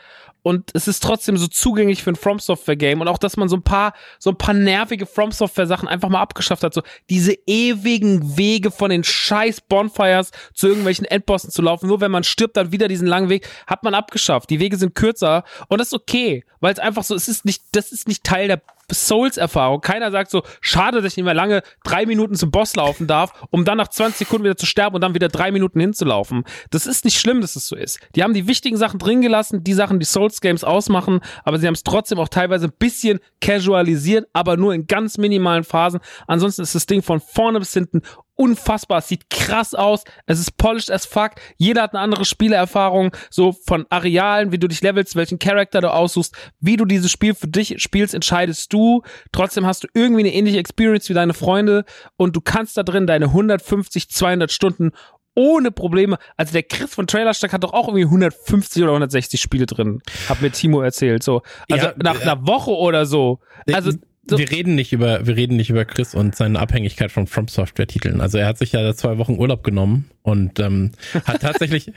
und 0.46 0.70
es 0.74 0.86
ist 0.86 1.02
trotzdem 1.02 1.36
so 1.36 1.48
zugänglich 1.48 2.04
für 2.04 2.12
ein 2.12 2.14
From 2.14 2.38
Software 2.38 2.76
Game 2.76 3.00
und 3.00 3.08
auch, 3.08 3.18
dass 3.18 3.36
man 3.36 3.48
so 3.48 3.56
ein 3.56 3.64
paar, 3.64 3.94
so 4.20 4.30
ein 4.30 4.38
paar 4.38 4.54
nervige 4.54 5.04
From 5.04 5.32
Software 5.32 5.66
Sachen 5.66 5.88
einfach 5.88 6.08
mal 6.08 6.20
abgeschafft 6.20 6.62
hat, 6.62 6.72
so 6.72 6.82
diese 7.10 7.36
ewigen 7.48 8.36
Wege 8.36 8.70
von 8.70 8.90
den 8.90 9.02
scheiß 9.02 9.62
Bonfires 9.62 10.30
zu 10.54 10.68
irgendwelchen 10.68 11.04
Endbossen 11.04 11.50
zu 11.50 11.62
laufen, 11.62 11.88
nur 11.88 12.00
wenn 12.00 12.12
man 12.12 12.22
stirbt, 12.22 12.56
dann 12.56 12.70
wieder 12.70 12.86
diesen 12.86 13.08
langen 13.08 13.28
Weg, 13.28 13.48
hat 13.66 13.82
man 13.82 13.92
abgeschafft. 13.94 14.48
Die 14.48 14.60
Wege 14.60 14.76
sind 14.76 14.94
kürzer 14.94 15.42
und 15.66 15.78
das 15.80 15.88
ist 15.88 15.94
okay, 15.94 16.44
weil 16.60 16.72
es 16.72 16.78
einfach 16.78 17.02
so, 17.02 17.16
es 17.16 17.26
ist 17.26 17.44
nicht, 17.44 17.64
das 17.72 17.90
ist 17.90 18.06
nicht 18.06 18.22
Teil 18.22 18.46
der 18.46 18.62
Souls-Erfahrung. 18.92 19.80
Keiner 19.80 20.10
sagt 20.10 20.30
so, 20.30 20.42
schade, 20.60 21.02
dass 21.02 21.12
ich 21.12 21.16
nicht 21.16 21.24
mehr 21.24 21.34
lange 21.34 21.62
drei 21.84 22.06
Minuten 22.06 22.34
zum 22.34 22.50
Boss 22.50 22.76
laufen 22.76 23.06
darf, 23.06 23.32
um 23.50 23.64
dann 23.64 23.78
nach 23.78 23.88
20 23.88 24.18
Sekunden 24.18 24.44
wieder 24.44 24.56
zu 24.56 24.66
sterben 24.66 24.94
und 24.94 25.00
dann 25.00 25.14
wieder 25.14 25.28
drei 25.28 25.50
Minuten 25.50 25.80
hinzulaufen. 25.80 26.44
Das 26.70 26.86
ist 26.86 27.04
nicht 27.04 27.18
schlimm, 27.18 27.40
dass 27.40 27.56
es 27.56 27.66
so 27.66 27.76
ist. 27.76 27.98
Die 28.14 28.22
haben 28.22 28.34
die 28.34 28.46
wichtigen 28.46 28.76
Sachen 28.76 28.98
drin 28.98 29.20
gelassen, 29.20 29.64
die 29.64 29.72
Sachen, 29.72 29.98
die 29.98 30.06
Souls-Games 30.06 30.64
ausmachen, 30.64 31.20
aber 31.44 31.58
sie 31.58 31.66
haben 31.66 31.74
es 31.74 31.82
trotzdem 31.82 32.18
auch 32.18 32.28
teilweise 32.28 32.66
ein 32.66 32.74
bisschen 32.78 33.20
casualisiert, 33.40 34.28
aber 34.32 34.56
nur 34.56 34.74
in 34.74 34.86
ganz 34.86 35.18
minimalen 35.18 35.64
Phasen. 35.64 36.00
Ansonsten 36.26 36.62
ist 36.62 36.74
das 36.74 36.86
Ding 36.86 37.02
von 37.02 37.20
vorne 37.20 37.58
bis 37.58 37.72
hinten 37.72 38.02
unfassbar. 38.36 38.98
Es 38.98 39.08
sieht 39.08 39.28
krass 39.30 39.74
aus. 39.74 40.04
Es 40.26 40.38
ist 40.38 40.56
polished 40.56 40.90
as 40.90 41.06
fuck. 41.06 41.32
Jeder 41.56 41.82
hat 41.82 41.94
eine 41.94 42.02
andere 42.02 42.24
Spielerfahrung, 42.24 43.14
so 43.30 43.52
von 43.52 43.86
Arealen, 43.90 44.52
wie 44.52 44.58
du 44.58 44.68
dich 44.68 44.82
levelst, 44.82 45.16
welchen 45.16 45.38
Charakter 45.38 45.80
du 45.80 45.92
aussuchst, 45.92 46.34
wie 46.60 46.76
du 46.76 46.84
dieses 46.84 47.10
Spiel 47.10 47.34
für 47.34 47.48
dich 47.48 47.82
spielst, 47.82 48.14
entscheidest 48.14 48.72
du. 48.72 49.02
Trotzdem 49.32 49.66
hast 49.66 49.84
du 49.84 49.88
irgendwie 49.94 50.20
eine 50.20 50.34
ähnliche 50.34 50.58
Experience 50.58 51.08
wie 51.08 51.14
deine 51.14 51.34
Freunde 51.34 51.84
und 52.16 52.36
du 52.36 52.40
kannst 52.40 52.76
da 52.76 52.82
drin 52.82 53.06
deine 53.06 53.26
150, 53.26 54.10
200 54.10 54.52
Stunden 54.52 54.92
ohne 55.34 55.70
Probleme. 55.70 56.18
Also 56.36 56.52
der 56.52 56.62
Chris 56.62 56.92
von 56.94 57.06
Trailerstack 57.06 57.52
hat 57.52 57.62
doch 57.62 57.72
auch 57.72 57.88
irgendwie 57.88 58.04
150 58.04 58.82
oder 58.82 58.92
160 58.92 59.40
Spiele 59.40 59.66
drin. 59.66 60.00
Hat 60.28 60.40
mir 60.40 60.50
Timo 60.50 60.80
erzählt, 60.80 61.22
so. 61.22 61.42
Also 61.70 61.88
Ja, 61.88 61.94
nach 62.02 62.18
äh, 62.20 62.22
einer 62.22 62.46
Woche 62.46 62.70
oder 62.72 63.06
so. 63.06 63.40
Also 63.72 63.92
so, 64.28 64.38
wir 64.38 64.50
reden 64.50 64.74
nicht 64.74 64.92
über, 64.92 65.26
wir 65.26 65.36
reden 65.36 65.56
nicht 65.56 65.70
über 65.70 65.84
Chris 65.84 66.14
und 66.14 66.34
seine 66.34 66.58
Abhängigkeit 66.58 67.12
von 67.12 67.26
From 67.26 67.48
Software 67.48 67.86
Titeln. 67.86 68.20
Also 68.20 68.38
er 68.38 68.46
hat 68.46 68.58
sich 68.58 68.72
ja 68.72 68.94
zwei 68.94 69.18
Wochen 69.18 69.38
Urlaub 69.38 69.62
genommen 69.62 70.10
und 70.22 70.58
ähm, 70.58 70.90
hat 71.24 71.42
tatsächlich, 71.42 71.92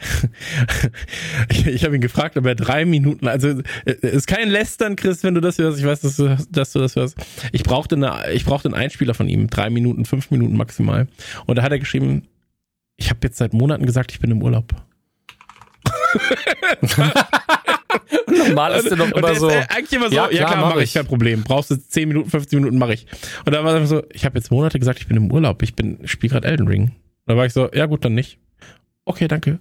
ich, 1.50 1.66
ich 1.66 1.84
habe 1.86 1.96
ihn 1.96 2.02
gefragt, 2.02 2.38
ob 2.38 2.46
er 2.46 2.56
drei 2.56 2.86
Minuten, 2.86 3.28
also 3.28 3.62
äh, 3.86 3.92
ist 4.02 4.28
kein 4.28 4.50
Lästern, 4.50 4.96
Chris, 4.96 5.24
wenn 5.24 5.34
du 5.34 5.42
das 5.42 5.58
hörst. 5.58 5.80
Ich 5.80 5.86
weiß, 5.86 6.02
dass 6.02 6.18
du, 6.18 6.38
dass 6.52 6.72
du 6.74 6.80
das 6.80 6.96
hörst. 6.96 7.18
Ich 7.52 7.64
brauchte 7.64 7.96
eine, 7.96 8.32
ich 8.34 8.46
brauchte 8.46 8.68
einen 8.68 8.76
Einspieler 8.76 9.14
von 9.14 9.28
ihm, 9.28 9.50
drei 9.50 9.70
Minuten, 9.70 10.06
fünf 10.06 10.30
Minuten 10.32 10.56
maximal. 10.56 11.08
Und 11.46 11.58
da 11.58 11.64
hat 11.64 11.72
er 11.72 11.80
geschrieben, 11.80 12.28
ich 12.98 13.10
habe 13.10 13.20
jetzt 13.24 13.38
seit 13.38 13.54
Monaten 13.54 13.86
gesagt, 13.86 14.12
ich 14.12 14.20
bin 14.20 14.30
im 14.30 14.44
Urlaub. 14.44 14.76
Normal 18.28 18.76
ist 18.80 18.90
der 18.90 18.98
doch 18.98 19.12
Und 19.12 19.18
immer 19.18 19.36
so. 19.36 19.50
Ist, 19.50 19.56
äh, 19.56 19.66
eigentlich 19.70 19.94
immer 19.94 20.10
so, 20.10 20.16
ja 20.16 20.30
Ja, 20.30 20.38
klar, 20.38 20.52
klar, 20.52 20.62
mach 20.62 20.76
mach 20.76 20.82
ich, 20.82 20.94
kein 20.94 21.06
Problem. 21.06 21.44
Brauchst 21.44 21.72
du 21.72 21.76
10 21.76 22.08
Minuten, 22.08 22.30
15 22.30 22.60
Minuten, 22.60 22.78
mache 22.78 22.94
ich. 22.94 23.08
Und 23.46 23.54
dann 23.54 23.64
war 23.64 23.72
es 23.74 23.78
einfach 23.78 23.90
so, 23.90 24.04
ich 24.12 24.26
habe 24.26 24.38
jetzt 24.38 24.52
Monate 24.52 24.80
gesagt, 24.80 25.00
ich 25.00 25.08
bin 25.08 25.18
im 25.18 25.32
Urlaub, 25.32 25.62
ich 25.64 25.76
bin, 25.76 26.00
spiele 26.06 26.32
gerade 26.34 26.48
Elden 26.48 26.68
Ring. 26.68 26.92
Da 27.26 27.36
war 27.38 27.46
ich 27.46 27.54
so, 27.54 27.70
ja 27.74 27.86
gut, 27.86 28.06
dann 28.06 28.14
nicht. 28.14 28.40
Okay, 29.06 29.28
danke. 29.28 29.60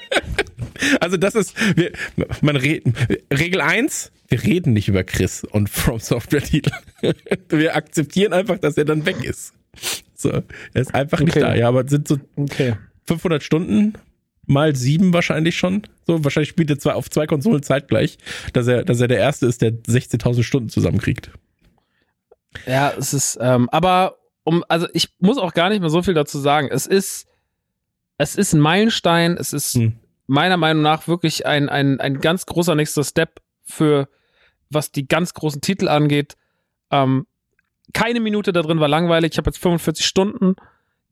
also 1.00 1.16
das 1.16 1.34
ist, 1.34 1.54
wir, 1.76 1.92
man 2.40 2.56
reden, 2.56 2.94
Regel 3.32 3.60
eins, 3.60 4.12
wir 4.28 4.42
reden 4.42 4.74
nicht 4.74 4.88
über 4.88 5.04
Chris 5.04 5.44
und 5.44 5.68
From 5.70 6.00
Software 6.00 6.42
Titel. 6.42 6.70
wir 7.48 7.76
akzeptieren 7.76 8.32
einfach, 8.32 8.58
dass 8.58 8.76
er 8.76 8.84
dann 8.84 9.06
weg 9.06 9.24
ist. 9.24 9.54
So, 10.14 10.30
er 10.30 10.42
ist 10.74 10.94
einfach 10.94 11.20
nicht 11.20 11.36
Okay. 11.36 11.40
da. 11.40 11.54
Ja, 11.54 11.68
aber 11.68 11.84
es 11.84 11.90
sind 11.90 12.08
so 12.08 12.18
okay. 12.36 12.74
500 13.06 13.42
Stunden 13.42 13.94
mal 14.48 14.74
sieben 14.74 15.12
wahrscheinlich 15.12 15.58
schon. 15.58 15.82
So, 16.06 16.24
wahrscheinlich 16.24 16.48
spielt 16.48 16.70
er 16.70 16.78
zwei, 16.78 16.94
auf 16.94 17.10
zwei 17.10 17.26
Konsolen 17.26 17.62
zeitgleich, 17.62 18.18
dass 18.52 18.66
er, 18.66 18.84
dass 18.84 19.00
er 19.00 19.08
der 19.08 19.18
Erste 19.18 19.46
ist, 19.46 19.62
der 19.62 19.72
16.000 19.72 20.42
Stunden 20.42 20.68
zusammenkriegt. 20.68 21.30
Ja, 22.66 22.92
es 22.96 23.14
ist, 23.14 23.38
ähm, 23.40 23.68
aber 23.70 24.16
um, 24.44 24.64
also 24.68 24.88
ich 24.94 25.10
muss 25.18 25.38
auch 25.38 25.52
gar 25.52 25.68
nicht 25.68 25.80
mehr 25.80 25.90
so 25.90 26.02
viel 26.02 26.14
dazu 26.14 26.38
sagen. 26.38 26.68
Es 26.70 26.86
ist, 26.86 27.26
es 28.16 28.34
ist 28.34 28.54
ein 28.54 28.60
Meilenstein. 28.60 29.36
Es 29.36 29.52
ist 29.52 29.74
Hm. 29.74 29.92
meiner 30.26 30.56
Meinung 30.56 30.82
nach 30.82 31.06
wirklich 31.06 31.46
ein, 31.46 31.68
ein, 31.68 32.00
ein 32.00 32.20
ganz 32.20 32.46
großer 32.46 32.74
nächster 32.74 33.04
Step 33.04 33.40
für, 33.64 34.08
was 34.70 34.90
die 34.90 35.06
ganz 35.06 35.34
großen 35.34 35.60
Titel 35.60 35.88
angeht. 35.88 36.36
Ähm, 36.90 37.26
keine 37.92 38.20
Minute 38.20 38.52
da 38.52 38.62
drin 38.62 38.80
war 38.80 38.88
langweilig. 38.88 39.32
Ich 39.32 39.38
habe 39.38 39.50
jetzt 39.50 39.58
45 39.58 40.04
Stunden. 40.06 40.56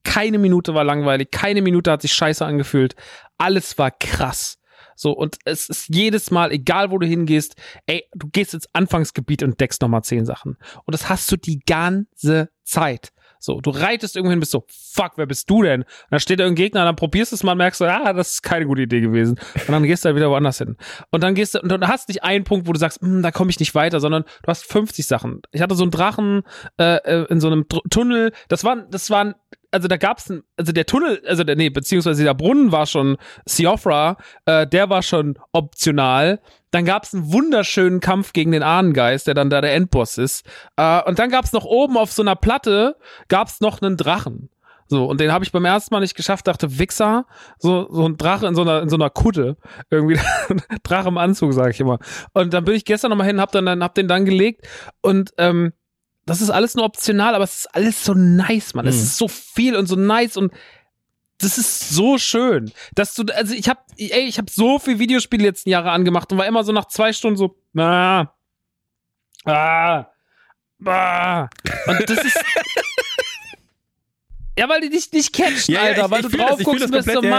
Keine 0.07 0.39
Minute 0.39 0.73
war 0.75 0.85
langweilig. 0.85 1.31
Keine 1.31 1.63
Minute 1.63 1.91
hat 1.91 2.03
sich 2.03 2.13
scheiße 2.13 2.45
angefühlt. 2.45 2.95
Alles 3.39 3.77
war 3.77 3.91
krass. 3.91 4.59
So, 4.95 5.13
und 5.13 5.37
es 5.45 5.69
ist 5.69 5.95
jedes 5.95 6.31
Mal, 6.31 6.53
egal 6.53 6.91
wo 6.91 6.99
du 6.99 7.07
hingehst, 7.07 7.55
ey, 7.87 8.05
du 8.15 8.29
gehst 8.29 8.55
ins 8.55 8.69
Anfangsgebiet 8.73 9.43
und 9.43 9.61
deckst 9.61 9.83
nochmal 9.83 10.03
zehn 10.03 10.25
Sachen. 10.25 10.57
Und 10.85 10.95
das 10.95 11.09
hast 11.09 11.31
du 11.31 11.37
die 11.37 11.59
ganze 11.59 12.49
Zeit. 12.65 13.13
So, 13.39 13.61
du 13.61 13.71
reitest 13.71 14.17
irgendwo 14.17 14.31
hin, 14.31 14.41
bist 14.41 14.53
so, 14.53 14.65
fuck, 14.69 15.13
wer 15.17 15.27
bist 15.27 15.51
du 15.51 15.63
denn? 15.63 15.83
Und 15.83 15.89
dann 16.11 16.21
steht 16.21 16.41
da 16.41 16.45
irgendein 16.45 16.65
Gegner, 16.65 16.85
dann 16.85 16.97
probierst 16.97 17.33
du 17.33 17.37
es 17.37 17.43
mal 17.43 17.53
und 17.53 17.59
merkst 17.59 17.81
du, 17.81 17.85
ah, 17.85 18.13
das 18.15 18.33
ist 18.33 18.43
keine 18.43 18.65
gute 18.67 18.83
Idee 18.83 19.01
gewesen. 19.01 19.39
Und 19.55 19.69
dann 19.69 19.83
gehst 19.83 20.05
du 20.05 20.07
halt 20.07 20.17
wieder 20.17 20.31
woanders 20.31 20.59
hin. 20.59 20.77
Und 21.11 21.23
dann 21.23 21.35
gehst 21.35 21.55
du, 21.55 21.61
und 21.61 21.69
dann 21.71 21.87
hast 21.87 22.09
nicht 22.09 22.25
einen 22.25 22.45
Punkt, 22.45 22.67
wo 22.67 22.73
du 22.73 22.79
sagst, 22.79 23.03
hm, 23.03 23.23
da 23.23 23.31
komme 23.31 23.51
ich 23.51 23.61
nicht 23.61 23.75
weiter, 23.75 24.01
sondern 24.01 24.23
du 24.23 24.49
hast 24.49 24.65
50 24.65 25.07
Sachen. 25.07 25.43
Ich 25.53 25.61
hatte 25.61 25.75
so 25.75 25.85
einen 25.85 25.91
Drachen 25.91 26.43
äh, 26.79 26.97
äh, 26.97 27.27
in 27.29 27.41
so 27.41 27.49
einem 27.49 27.67
Tunnel, 27.69 28.33
das 28.49 28.65
waren, 28.65 28.87
das 28.91 29.11
waren, 29.11 29.35
also 29.77 29.89
da 29.89 29.99
gab's 29.99 30.31
ein, 30.31 30.43
also 30.57 30.73
der 30.73 30.87
Tunnel, 30.87 31.23
also 31.27 31.45
der, 31.45 31.55
nee, 31.55 31.69
beziehungsweise 31.69 32.25
der 32.25 32.33
Brunnen 32.33 32.73
war 32.73 32.87
schon 32.87 33.19
Siofra, 33.45 34.17
äh, 34.47 34.67
der 34.67 34.89
war 34.89 35.03
schon 35.03 35.39
optional. 35.53 36.41
Dann 36.71 36.87
gab's 36.87 37.13
einen 37.13 37.31
wunderschönen 37.31 38.01
Kampf 38.01 38.33
gegen 38.33 38.53
den 38.53 38.63
Ahnengeist, 38.63 39.27
der 39.27 39.35
dann 39.35 39.51
da 39.51 39.61
der 39.61 39.75
Endboss 39.75 40.17
ist. 40.17 40.47
Äh, 40.77 41.03
und 41.03 41.19
dann 41.19 41.29
gab's 41.29 41.53
noch 41.53 41.67
oben 41.67 41.99
auf 41.99 42.11
so 42.11 42.23
einer 42.23 42.37
Platte, 42.37 42.97
gab's 43.29 43.61
noch 43.61 43.83
einen 43.83 43.99
Drachen. 43.99 44.49
So, 44.89 45.05
und 45.05 45.21
den 45.21 45.31
habe 45.31 45.45
ich 45.45 45.53
beim 45.53 45.67
ersten 45.67 45.95
Mal 45.95 46.01
nicht 46.01 46.17
geschafft, 46.17 46.47
dachte, 46.47 46.79
Wichser, 46.79 47.27
so, 47.59 47.87
so 47.91 48.09
ein 48.09 48.17
Drache 48.17 48.47
in 48.47 48.55
so 48.55 48.63
einer, 48.63 48.81
in 48.81 48.89
so 48.89 48.97
einer 48.97 49.11
Kutte. 49.11 49.59
Irgendwie, 49.91 50.19
Drache 50.85 51.09
im 51.09 51.19
Anzug, 51.19 51.53
sage 51.53 51.73
ich 51.73 51.81
immer. 51.81 51.99
Und 52.33 52.55
dann 52.55 52.65
bin 52.65 52.75
ich 52.75 52.87
gestern 52.87 53.11
nochmal 53.11 53.27
hin, 53.27 53.43
hab 53.43 53.53
dann, 53.53 53.67
dann, 53.67 53.85
hab 53.85 53.95
den 53.95 54.09
dann 54.09 54.25
gelegt 54.25 54.67
und, 55.03 55.33
ähm, 55.37 55.75
das 56.27 56.41
ist 56.41 56.51
alles 56.51 56.75
nur 56.75 56.85
optional, 56.85 57.35
aber 57.35 57.45
es 57.45 57.61
ist 57.61 57.75
alles 57.75 58.05
so 58.05 58.15
nice, 58.15 58.75
Mann. 58.75 58.87
Es 58.87 58.97
Mhm. 58.97 59.03
ist 59.03 59.17
so 59.17 59.29
viel 59.29 59.77
und 59.77 59.87
so 59.87 59.97
nice 59.97 60.37
und 60.37 60.53
das 61.39 61.59
ist 61.59 61.91
so 61.91 62.19
schön, 62.19 62.73
dass 62.95 63.15
du, 63.15 63.25
also 63.35 63.55
ich 63.55 63.69
habe, 63.69 63.81
ey, 63.99 64.27
ich 64.27 64.39
habe 64.39 64.51
so 64.51 64.79
viel 64.79 64.99
Videospiele 64.99 65.45
letzten 65.45 65.69
Jahre 65.71 65.91
angemacht 65.91 66.33
und 66.33 66.39
war 66.39 66.47
immer 66.47 66.65
so 66.65 66.73
nach 66.73 66.87
zwei 66.89 67.13
Stunden 67.13 67.37
so, 67.37 67.57
na, 67.75 68.33
ah, 69.45 70.07
ah. 70.85 71.49
Und 71.87 72.09
das 72.11 72.25
ist, 72.25 72.39
ja, 74.59 74.69
weil 74.69 74.81
die 74.81 74.91
dich 74.91 75.13
nicht 75.13 75.33
catchen, 75.35 75.75
Ja, 75.75 75.83
ja, 75.83 75.89
Alter, 75.91 76.05
ich- 76.07 76.11
weil 76.11 76.21
ich 76.25 76.31
du 76.31 76.37
das, 76.37 76.47
drauf 76.47 76.57
fühl 76.57 76.65
guckst 76.65 76.83
das 76.83 76.91
und 76.91 76.97
bist 77.05 77.13
so, 77.13 77.23
ja. 77.23 77.31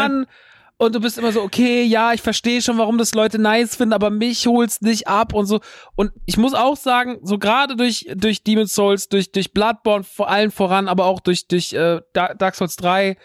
Und 0.80 0.94
du 0.94 1.00
bist 1.00 1.18
immer 1.18 1.32
so, 1.32 1.42
okay, 1.42 1.84
ja, 1.84 2.14
ich 2.14 2.22
verstehe 2.22 2.62
schon, 2.62 2.78
warum 2.78 3.00
das 3.00 3.16
Leute 3.16 3.40
nice 3.40 3.76
finden, 3.76 3.94
aber 3.94 4.12
mich 4.12 4.46
holt's 4.46 4.80
nicht 4.82 5.08
ab 5.08 5.34
und 5.34 5.48
so. 5.48 5.60
Und 5.96 6.12
ich 6.28 6.38
muss 6.38 6.54
auch 6.54 6.78
sagen, 6.78 7.18
so 7.24 7.40
gerade 7.40 7.76
durch, 7.76 8.08
durch 8.16 8.44
Demon's 8.44 8.76
Souls, 8.76 9.10
durch, 9.10 9.32
durch 9.32 9.54
Bloodborne 9.54 10.04
vor 10.04 10.30
allem 10.30 10.52
voran, 10.52 10.88
aber 10.88 11.06
auch 11.06 11.20
durch, 11.20 11.48
durch 11.48 11.74
äh, 11.74 12.02
Dark 12.14 12.54
Souls 12.54 12.76
3, 12.76 13.18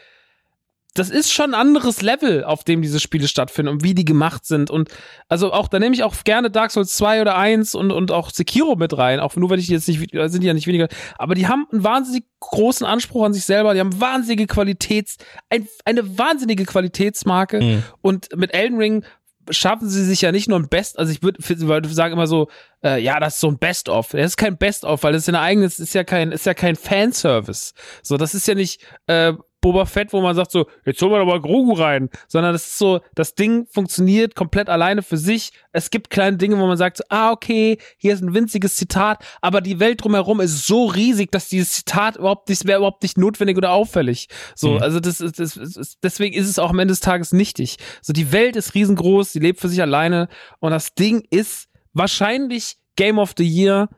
das 0.94 1.08
ist 1.08 1.32
schon 1.32 1.54
ein 1.54 1.60
anderes 1.60 2.02
Level, 2.02 2.44
auf 2.44 2.64
dem 2.64 2.82
diese 2.82 3.00
Spiele 3.00 3.26
stattfinden 3.26 3.72
und 3.72 3.82
wie 3.82 3.94
die 3.94 4.04
gemacht 4.04 4.44
sind. 4.44 4.70
Und 4.70 4.90
also 5.28 5.52
auch, 5.52 5.68
da 5.68 5.78
nehme 5.78 5.94
ich 5.94 6.02
auch 6.02 6.14
gerne 6.24 6.50
Dark 6.50 6.70
Souls 6.70 6.94
2 6.96 7.22
oder 7.22 7.36
1 7.36 7.74
und, 7.74 7.90
und 7.90 8.10
auch 8.10 8.30
Sekiro 8.30 8.76
mit 8.76 8.96
rein, 8.96 9.18
auch 9.18 9.34
nur 9.36 9.48
wenn 9.48 9.58
ich 9.58 9.66
die 9.66 9.72
jetzt 9.72 9.88
nicht, 9.88 10.10
sind 10.10 10.42
die 10.42 10.46
ja 10.46 10.54
nicht 10.54 10.66
weniger. 10.66 10.88
Aber 11.16 11.34
die 11.34 11.48
haben 11.48 11.66
einen 11.72 11.82
wahnsinnig 11.82 12.24
großen 12.40 12.86
Anspruch 12.86 13.24
an 13.24 13.32
sich 13.32 13.44
selber, 13.44 13.72
die 13.72 13.80
haben 13.80 14.00
wahnsinnige 14.00 14.46
Qualitäts, 14.46 15.16
ein, 15.48 15.66
eine 15.86 16.18
wahnsinnige 16.18 16.64
Qualitätsmarke. 16.66 17.62
Mhm. 17.62 17.82
Und 18.02 18.36
mit 18.36 18.52
Elden 18.52 18.76
Ring 18.76 19.04
schaffen 19.50 19.88
sie 19.88 20.04
sich 20.04 20.20
ja 20.20 20.30
nicht 20.30 20.48
nur 20.48 20.58
ein 20.58 20.68
Best, 20.68 20.98
also 20.98 21.10
ich 21.10 21.22
würde 21.22 21.38
würd 21.42 21.86
sagen 21.86 22.12
immer 22.12 22.26
so, 22.26 22.48
äh, 22.84 23.02
ja, 23.02 23.18
das 23.18 23.34
ist 23.34 23.40
so 23.40 23.48
ein 23.48 23.58
Best-of. 23.58 24.10
Das 24.10 24.26
ist 24.26 24.36
kein 24.36 24.56
Best-of, 24.56 25.02
weil 25.02 25.12
das 25.12 25.22
ist 25.22 25.28
ja 25.28 25.34
ein 25.34 25.44
eigenes, 25.44 25.80
ist 25.80 25.94
ja 25.94 26.04
kein, 26.04 26.32
ist 26.32 26.46
ja 26.46 26.54
kein 26.54 26.76
Fanservice. 26.76 27.72
So, 28.02 28.16
das 28.16 28.34
ist 28.34 28.46
ja 28.46 28.54
nicht, 28.54 28.86
äh, 29.06 29.32
Boba 29.62 29.86
Fett, 29.86 30.12
wo 30.12 30.20
man 30.20 30.34
sagt 30.34 30.50
so, 30.50 30.66
jetzt 30.84 31.00
holen 31.00 31.12
wir 31.12 31.18
doch 31.20 31.26
mal 31.26 31.40
Grogu 31.40 31.72
rein, 31.72 32.10
sondern 32.28 32.52
das 32.52 32.66
ist 32.66 32.78
so, 32.78 33.00
das 33.14 33.34
Ding 33.34 33.66
funktioniert 33.70 34.34
komplett 34.34 34.68
alleine 34.68 35.02
für 35.02 35.16
sich. 35.16 35.52
Es 35.72 35.88
gibt 35.88 36.10
kleine 36.10 36.36
Dinge, 36.36 36.58
wo 36.58 36.66
man 36.66 36.76
sagt 36.76 36.98
so, 36.98 37.04
ah, 37.08 37.30
okay, 37.30 37.78
hier 37.96 38.12
ist 38.12 38.22
ein 38.22 38.34
winziges 38.34 38.76
Zitat, 38.76 39.24
aber 39.40 39.60
die 39.62 39.80
Welt 39.80 40.02
drumherum 40.04 40.40
ist 40.40 40.66
so 40.66 40.84
riesig, 40.86 41.30
dass 41.32 41.48
dieses 41.48 41.70
Zitat 41.72 42.16
überhaupt 42.16 42.48
nicht, 42.50 42.66
wäre 42.66 42.78
überhaupt 42.78 43.02
nicht 43.02 43.16
notwendig 43.16 43.56
oder 43.56 43.70
auffällig. 43.70 44.28
So, 44.54 44.72
Mhm. 44.72 44.82
also 44.82 45.00
das 45.00 45.20
ist, 45.22 45.38
das 45.38 45.56
ist, 45.56 45.98
deswegen 46.02 46.34
ist 46.34 46.48
es 46.48 46.58
auch 46.58 46.70
am 46.70 46.78
Ende 46.78 46.92
des 46.92 47.00
Tages 47.00 47.32
nichtig. 47.32 47.76
So, 48.02 48.12
die 48.12 48.32
Welt 48.32 48.56
ist 48.56 48.74
riesengroß, 48.74 49.32
sie 49.32 49.38
lebt 49.38 49.60
für 49.60 49.68
sich 49.68 49.80
alleine 49.80 50.28
und 50.58 50.72
das 50.72 50.94
Ding 50.94 51.24
ist 51.30 51.68
wahrscheinlich 51.92 52.76
Game 52.96 53.18
of 53.18 53.32
the 53.38 53.46
Year 53.48 53.88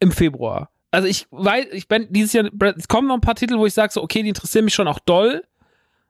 im 0.00 0.12
Februar. 0.12 0.70
Also 0.90 1.06
ich 1.06 1.26
weiß, 1.30 1.66
ich 1.72 1.88
bin 1.88 2.06
dieses 2.10 2.32
Jahr, 2.32 2.48
es 2.76 2.88
kommen 2.88 3.08
noch 3.08 3.14
ein 3.14 3.20
paar 3.20 3.34
Titel, 3.34 3.58
wo 3.58 3.66
ich 3.66 3.74
sage 3.74 3.92
so, 3.92 4.02
okay, 4.02 4.22
die 4.22 4.30
interessieren 4.30 4.64
mich 4.64 4.74
schon 4.74 4.88
auch 4.88 5.00
doll. 5.00 5.44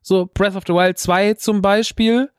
So 0.02 0.30
Breath 0.32 0.56
of 0.56 0.64
the 0.66 0.72
Wild 0.72 0.98
2 0.98 1.34
zum 1.34 1.62
Beispiel. 1.62 2.30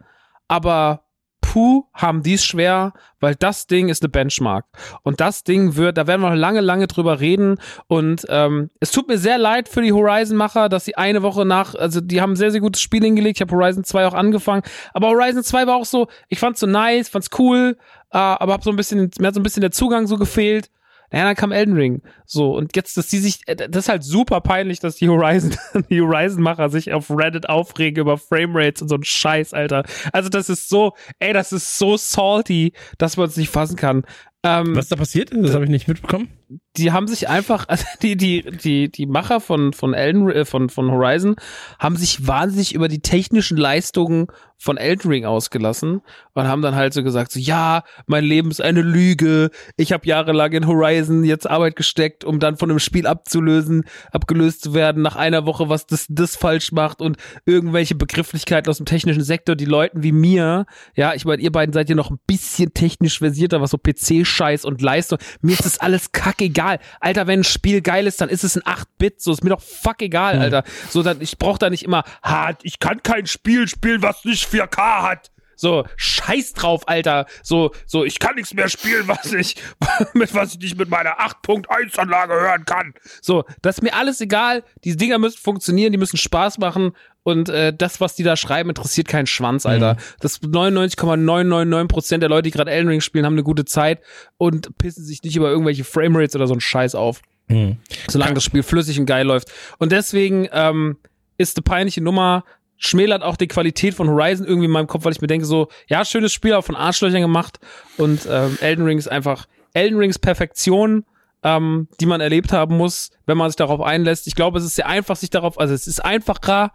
Aber 0.47 1.03
puh, 1.41 1.85
haben 1.93 2.21
die 2.21 2.35
es 2.35 2.45
schwer, 2.45 2.93
weil 3.19 3.35
das 3.35 3.65
Ding 3.65 3.89
ist 3.89 4.03
eine 4.03 4.09
Benchmark. 4.09 4.65
Und 5.01 5.19
das 5.19 5.43
Ding 5.43 5.75
wird, 5.75 5.97
da 5.97 6.05
werden 6.05 6.21
wir 6.21 6.29
noch 6.29 6.35
lange, 6.35 6.61
lange 6.61 6.87
drüber 6.87 7.19
reden. 7.19 7.57
Und 7.87 8.25
ähm, 8.29 8.69
es 8.79 8.91
tut 8.91 9.07
mir 9.07 9.17
sehr 9.17 9.37
leid 9.37 9.67
für 9.67 9.81
die 9.81 9.91
Horizon-Macher, 9.91 10.69
dass 10.69 10.85
sie 10.85 10.95
eine 10.95 11.23
Woche 11.23 11.45
nach, 11.45 11.75
also 11.75 12.01
die 12.01 12.21
haben 12.21 12.35
sehr, 12.35 12.51
sehr 12.51 12.61
gutes 12.61 12.81
Spiel 12.81 13.03
hingelegt. 13.03 13.37
Ich 13.37 13.41
habe 13.41 13.55
Horizon 13.55 13.83
2 13.83 14.07
auch 14.07 14.13
angefangen. 14.13 14.63
Aber 14.93 15.07
Horizon 15.07 15.43
2 15.43 15.67
war 15.67 15.77
auch 15.77 15.85
so, 15.85 16.07
ich 16.27 16.39
fand's 16.39 16.59
so 16.59 16.67
nice, 16.67 17.09
fand's 17.09 17.29
cool, 17.39 17.77
äh, 18.11 18.17
aber 18.17 18.53
hab 18.53 18.63
so 18.63 18.69
ein 18.69 18.75
bisschen, 18.75 19.09
mir 19.19 19.27
hat 19.27 19.33
so 19.33 19.39
ein 19.39 19.43
bisschen 19.43 19.61
der 19.61 19.71
Zugang 19.71 20.07
so 20.07 20.17
gefehlt. 20.17 20.69
Naja, 21.11 21.25
dann 21.25 21.35
kam 21.35 21.51
Elden 21.51 21.75
Ring. 21.75 22.01
So, 22.25 22.55
und 22.55 22.75
jetzt, 22.75 22.97
dass 22.97 23.07
die 23.07 23.17
sich, 23.17 23.41
äh, 23.47 23.55
das 23.55 23.85
ist 23.85 23.89
halt 23.89 24.03
super 24.03 24.41
peinlich, 24.41 24.79
dass 24.79 24.95
die 24.95 25.09
Horizon, 25.09 25.55
die 25.89 26.01
Horizon-Macher 26.01 26.69
sich 26.69 26.93
auf 26.93 27.09
Reddit 27.09 27.49
aufregen 27.49 28.01
über 28.01 28.17
Framerates 28.17 28.81
und 28.81 28.89
so 28.89 28.95
ein 28.95 29.03
Scheiß, 29.03 29.53
Alter. 29.53 29.83
Also, 30.13 30.29
das 30.29 30.49
ist 30.49 30.69
so, 30.69 30.93
ey, 31.19 31.33
das 31.33 31.51
ist 31.51 31.77
so 31.77 31.97
salty, 31.97 32.73
dass 32.97 33.17
man 33.17 33.27
es 33.27 33.37
nicht 33.37 33.49
fassen 33.49 33.75
kann. 33.75 34.03
Ähm, 34.41 34.73
Was 34.73 34.87
da 34.87 34.95
passiert 34.95 35.31
das 35.33 35.53
habe 35.53 35.65
ich 35.65 35.69
nicht 35.69 35.89
mitbekommen. 35.89 36.29
die 36.77 36.93
haben 36.93 37.07
sich 37.07 37.27
einfach, 37.27 37.65
also 37.67 37.83
die, 38.01 38.15
die, 38.15 38.43
die, 38.43 38.89
die 38.89 39.05
Macher 39.05 39.41
von, 39.41 39.73
von 39.73 39.93
Elden, 39.93 40.29
äh, 40.29 40.45
von, 40.45 40.69
von 40.69 40.89
Horizon 40.91 41.35
haben 41.77 41.97
sich 41.97 42.25
wahnsinnig 42.25 42.73
über 42.73 42.87
die 42.87 43.01
technischen 43.01 43.57
Leistungen 43.57 44.27
von 44.59 44.77
Elden 44.77 45.09
Ring 45.09 45.25
ausgelassen 45.25 46.01
und 46.33 46.47
haben 46.47 46.61
dann 46.61 46.75
halt 46.75 46.93
so 46.93 47.01
gesagt, 47.01 47.31
so, 47.31 47.39
ja, 47.39 47.83
mein 48.07 48.25
Leben 48.25 48.51
ist 48.51 48.61
eine 48.61 48.81
Lüge, 48.81 49.51
ich 49.77 49.93
habe 49.93 50.05
jahrelang 50.05 50.51
in 50.51 50.67
Horizon 50.67 51.23
jetzt 51.23 51.49
Arbeit 51.49 51.77
gesteckt, 51.77 52.25
um 52.25 52.39
dann 52.39 52.57
von 52.57 52.69
einem 52.69 52.79
Spiel 52.79 53.07
abzulösen, 53.07 53.85
abgelöst 54.11 54.61
zu 54.61 54.73
werden, 54.73 55.01
nach 55.01 55.15
einer 55.15 55.45
Woche, 55.45 55.69
was 55.69 55.87
das, 55.87 56.07
das 56.09 56.35
falsch 56.35 56.73
macht 56.73 57.01
und 57.01 57.17
irgendwelche 57.45 57.95
Begrifflichkeiten 57.95 58.69
aus 58.69 58.77
dem 58.77 58.85
technischen 58.85 59.23
Sektor, 59.23 59.55
die 59.55 59.65
Leuten 59.65 60.03
wie 60.03 60.11
mir, 60.11 60.65
ja, 60.93 61.13
ich 61.13 61.23
meine, 61.23 61.41
ihr 61.41 61.51
beiden 61.51 61.71
seid 61.71 61.87
ja 61.87 61.95
noch 61.95 62.11
ein 62.11 62.19
bisschen 62.27 62.73
technisch 62.73 63.19
versierter, 63.19 63.61
was 63.61 63.71
so 63.71 63.77
PC-Scheiß 63.77 64.65
und 64.65 64.81
Leistung, 64.81 65.19
mir 65.41 65.53
ist 65.53 65.65
das 65.65 65.79
alles 65.79 66.11
kackegal. 66.11 66.79
Alter, 66.99 67.27
wenn 67.27 67.41
ein 67.41 67.43
Spiel 67.45 67.81
geil 67.81 68.07
ist, 68.07 68.19
dann 68.19 68.27
ist 68.27 68.43
es 68.43 68.57
ein 68.57 68.63
8-Bit, 68.63 69.21
so 69.21 69.31
ist 69.31 69.41
mir 69.41 69.51
doch 69.51 69.61
fuck 69.61 70.01
egal, 70.01 70.37
Alter. 70.37 70.63
So, 70.89 71.01
dann, 71.01 71.21
ich 71.21 71.37
brauch 71.37 71.57
da 71.57 71.69
nicht 71.69 71.83
immer, 71.83 72.03
hart, 72.21 72.59
ich 72.63 72.79
kann 72.79 73.01
kein 73.03 73.25
Spiel 73.25 73.69
spielen, 73.69 74.01
was 74.01 74.25
nicht 74.25 74.48
4K 74.51 75.01
hat. 75.01 75.31
So, 75.59 75.83
scheiß 75.97 76.53
drauf, 76.53 76.87
Alter. 76.87 77.25
So, 77.43 77.71
so, 77.85 78.05
ich 78.05 78.19
kann 78.19 78.35
nichts 78.35 78.53
mehr 78.53 78.69
spielen, 78.69 79.09
was 79.09 79.33
ich, 79.33 79.57
mit 80.13 80.33
was 80.33 80.53
ich 80.53 80.59
nicht 80.59 80.77
mit 80.77 80.89
meiner 80.89 81.19
8.1 81.19 81.99
Anlage 81.99 82.33
hören 82.33 82.63
kann. 82.63 82.93
So, 83.21 83.43
das 83.61 83.79
ist 83.79 83.81
mir 83.81 83.93
alles 83.93 84.21
egal. 84.21 84.63
Die 84.85 84.95
Dinger 84.95 85.17
müssen 85.17 85.37
funktionieren, 85.37 85.91
die 85.91 85.97
müssen 85.97 86.15
Spaß 86.15 86.59
machen. 86.59 86.93
Und 87.23 87.49
äh, 87.49 87.73
das, 87.77 87.99
was 87.99 88.15
die 88.15 88.23
da 88.23 88.37
schreiben, 88.37 88.69
interessiert 88.69 89.09
keinen 89.09 89.27
Schwanz, 89.27 89.65
Alter. 89.65 89.97
Das 90.21 90.41
99,999% 90.41 92.19
der 92.19 92.29
Leute, 92.29 92.43
die 92.43 92.51
gerade 92.51 92.71
Elden 92.71 92.87
Ring 92.87 93.01
spielen, 93.01 93.25
haben 93.25 93.33
eine 93.33 93.43
gute 93.43 93.65
Zeit 93.65 93.99
und 94.37 94.77
pissen 94.77 95.03
sich 95.03 95.21
nicht 95.23 95.35
über 95.35 95.49
irgendwelche 95.49 95.83
Framerates 95.83 96.37
oder 96.37 96.47
so 96.47 96.53
einen 96.53 96.61
Scheiß 96.61 96.95
auf. 96.95 97.21
Hm. 97.49 97.79
Solange 98.09 98.35
das 98.35 98.45
Spiel 98.45 98.63
flüssig 98.63 98.97
und 98.97 99.07
geil 99.07 99.27
läuft. 99.27 99.51
Und 99.77 99.91
deswegen 99.91 100.47
ähm, 100.53 100.97
ist 101.37 101.57
eine 101.57 101.63
peinliche 101.63 102.01
Nummer, 102.01 102.45
schmälert 102.79 103.21
auch 103.21 103.35
die 103.35 103.47
Qualität 103.47 103.93
von 103.93 104.09
Horizon 104.09 104.47
irgendwie 104.47 104.65
in 104.65 104.71
meinem 104.71 104.87
Kopf, 104.87 105.05
weil 105.05 105.11
ich 105.11 105.21
mir 105.21 105.27
denke 105.27 105.45
so, 105.45 105.67
ja, 105.87 106.03
schönes 106.05 106.33
Spiel, 106.33 106.53
aber 106.53 106.63
von 106.63 106.77
Arschlöchern 106.77 107.21
gemacht. 107.21 107.59
Und 107.97 108.21
ähm, 108.27 108.57
Elden 108.61 108.85
Ring 108.85 108.97
ist 108.97 109.11
einfach 109.11 109.45
Elden 109.73 109.99
Rings 109.99 110.17
Perfektion, 110.17 111.05
ähm, 111.43 111.89
die 111.99 112.05
man 112.05 112.21
erlebt 112.21 112.53
haben 112.53 112.77
muss, 112.77 113.11
wenn 113.25 113.37
man 113.37 113.49
sich 113.49 113.57
darauf 113.57 113.81
einlässt. 113.81 114.27
Ich 114.27 114.35
glaube, 114.35 114.57
es 114.57 114.65
ist 114.65 114.75
sehr 114.75 114.87
einfach, 114.87 115.17
sich 115.17 115.29
darauf, 115.29 115.59
also 115.59 115.73
es 115.73 115.87
ist 115.87 116.03
einfacher, 116.03 116.71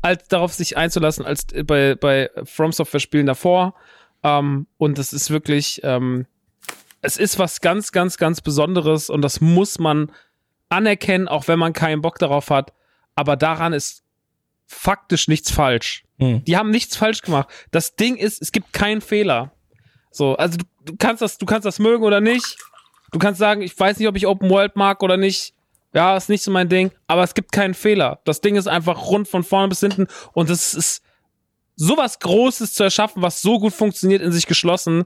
als 0.00 0.28
darauf 0.28 0.54
sich 0.54 0.76
einzulassen, 0.76 1.26
als 1.26 1.44
bei, 1.64 1.96
bei 1.96 2.30
From 2.44 2.70
Software 2.70 3.00
Spielen 3.00 3.26
davor. 3.26 3.74
Ähm, 4.22 4.68
und 4.78 4.98
es 4.98 5.12
ist 5.12 5.30
wirklich, 5.30 5.80
ähm, 5.82 6.26
es 7.02 7.16
ist 7.16 7.40
was 7.40 7.60
ganz, 7.60 7.90
ganz, 7.90 8.16
ganz 8.16 8.40
Besonderes 8.40 9.10
und 9.10 9.22
das 9.22 9.40
muss 9.40 9.80
man 9.80 10.12
anerkennen, 10.68 11.26
auch 11.26 11.48
wenn 11.48 11.58
man 11.58 11.72
keinen 11.72 12.00
Bock 12.00 12.20
darauf 12.20 12.50
hat. 12.50 12.72
Aber 13.16 13.34
daran 13.34 13.72
ist 13.72 14.04
faktisch 14.68 15.26
nichts 15.26 15.50
falsch. 15.50 16.04
Hm. 16.18 16.44
Die 16.44 16.56
haben 16.56 16.70
nichts 16.70 16.94
falsch 16.94 17.22
gemacht. 17.22 17.48
Das 17.70 17.96
Ding 17.96 18.16
ist, 18.16 18.40
es 18.40 18.52
gibt 18.52 18.72
keinen 18.72 19.00
Fehler. 19.00 19.52
So, 20.12 20.36
also 20.36 20.58
du, 20.58 20.64
du 20.84 20.96
kannst 20.96 21.22
das, 21.22 21.38
du 21.38 21.46
kannst 21.46 21.64
das 21.66 21.78
mögen 21.78 22.04
oder 22.04 22.20
nicht. 22.20 22.56
Du 23.10 23.18
kannst 23.18 23.38
sagen, 23.38 23.62
ich 23.62 23.78
weiß 23.78 23.98
nicht, 23.98 24.08
ob 24.08 24.16
ich 24.16 24.26
Open 24.26 24.50
World 24.50 24.76
mag 24.76 25.02
oder 25.02 25.16
nicht. 25.16 25.54
Ja, 25.94 26.16
ist 26.16 26.28
nicht 26.28 26.42
so 26.42 26.50
mein 26.50 26.68
Ding, 26.68 26.92
aber 27.06 27.22
es 27.22 27.34
gibt 27.34 27.50
keinen 27.50 27.72
Fehler. 27.72 28.20
Das 28.24 28.42
Ding 28.42 28.56
ist 28.56 28.68
einfach 28.68 29.06
rund 29.06 29.26
von 29.26 29.42
vorne 29.42 29.68
bis 29.68 29.80
hinten 29.80 30.06
und 30.34 30.50
es 30.50 30.74
ist 30.74 31.02
sowas 31.76 32.18
Großes 32.18 32.74
zu 32.74 32.82
erschaffen, 32.82 33.22
was 33.22 33.40
so 33.40 33.58
gut 33.58 33.72
funktioniert, 33.72 34.20
in 34.20 34.32
sich 34.32 34.46
geschlossen. 34.46 35.04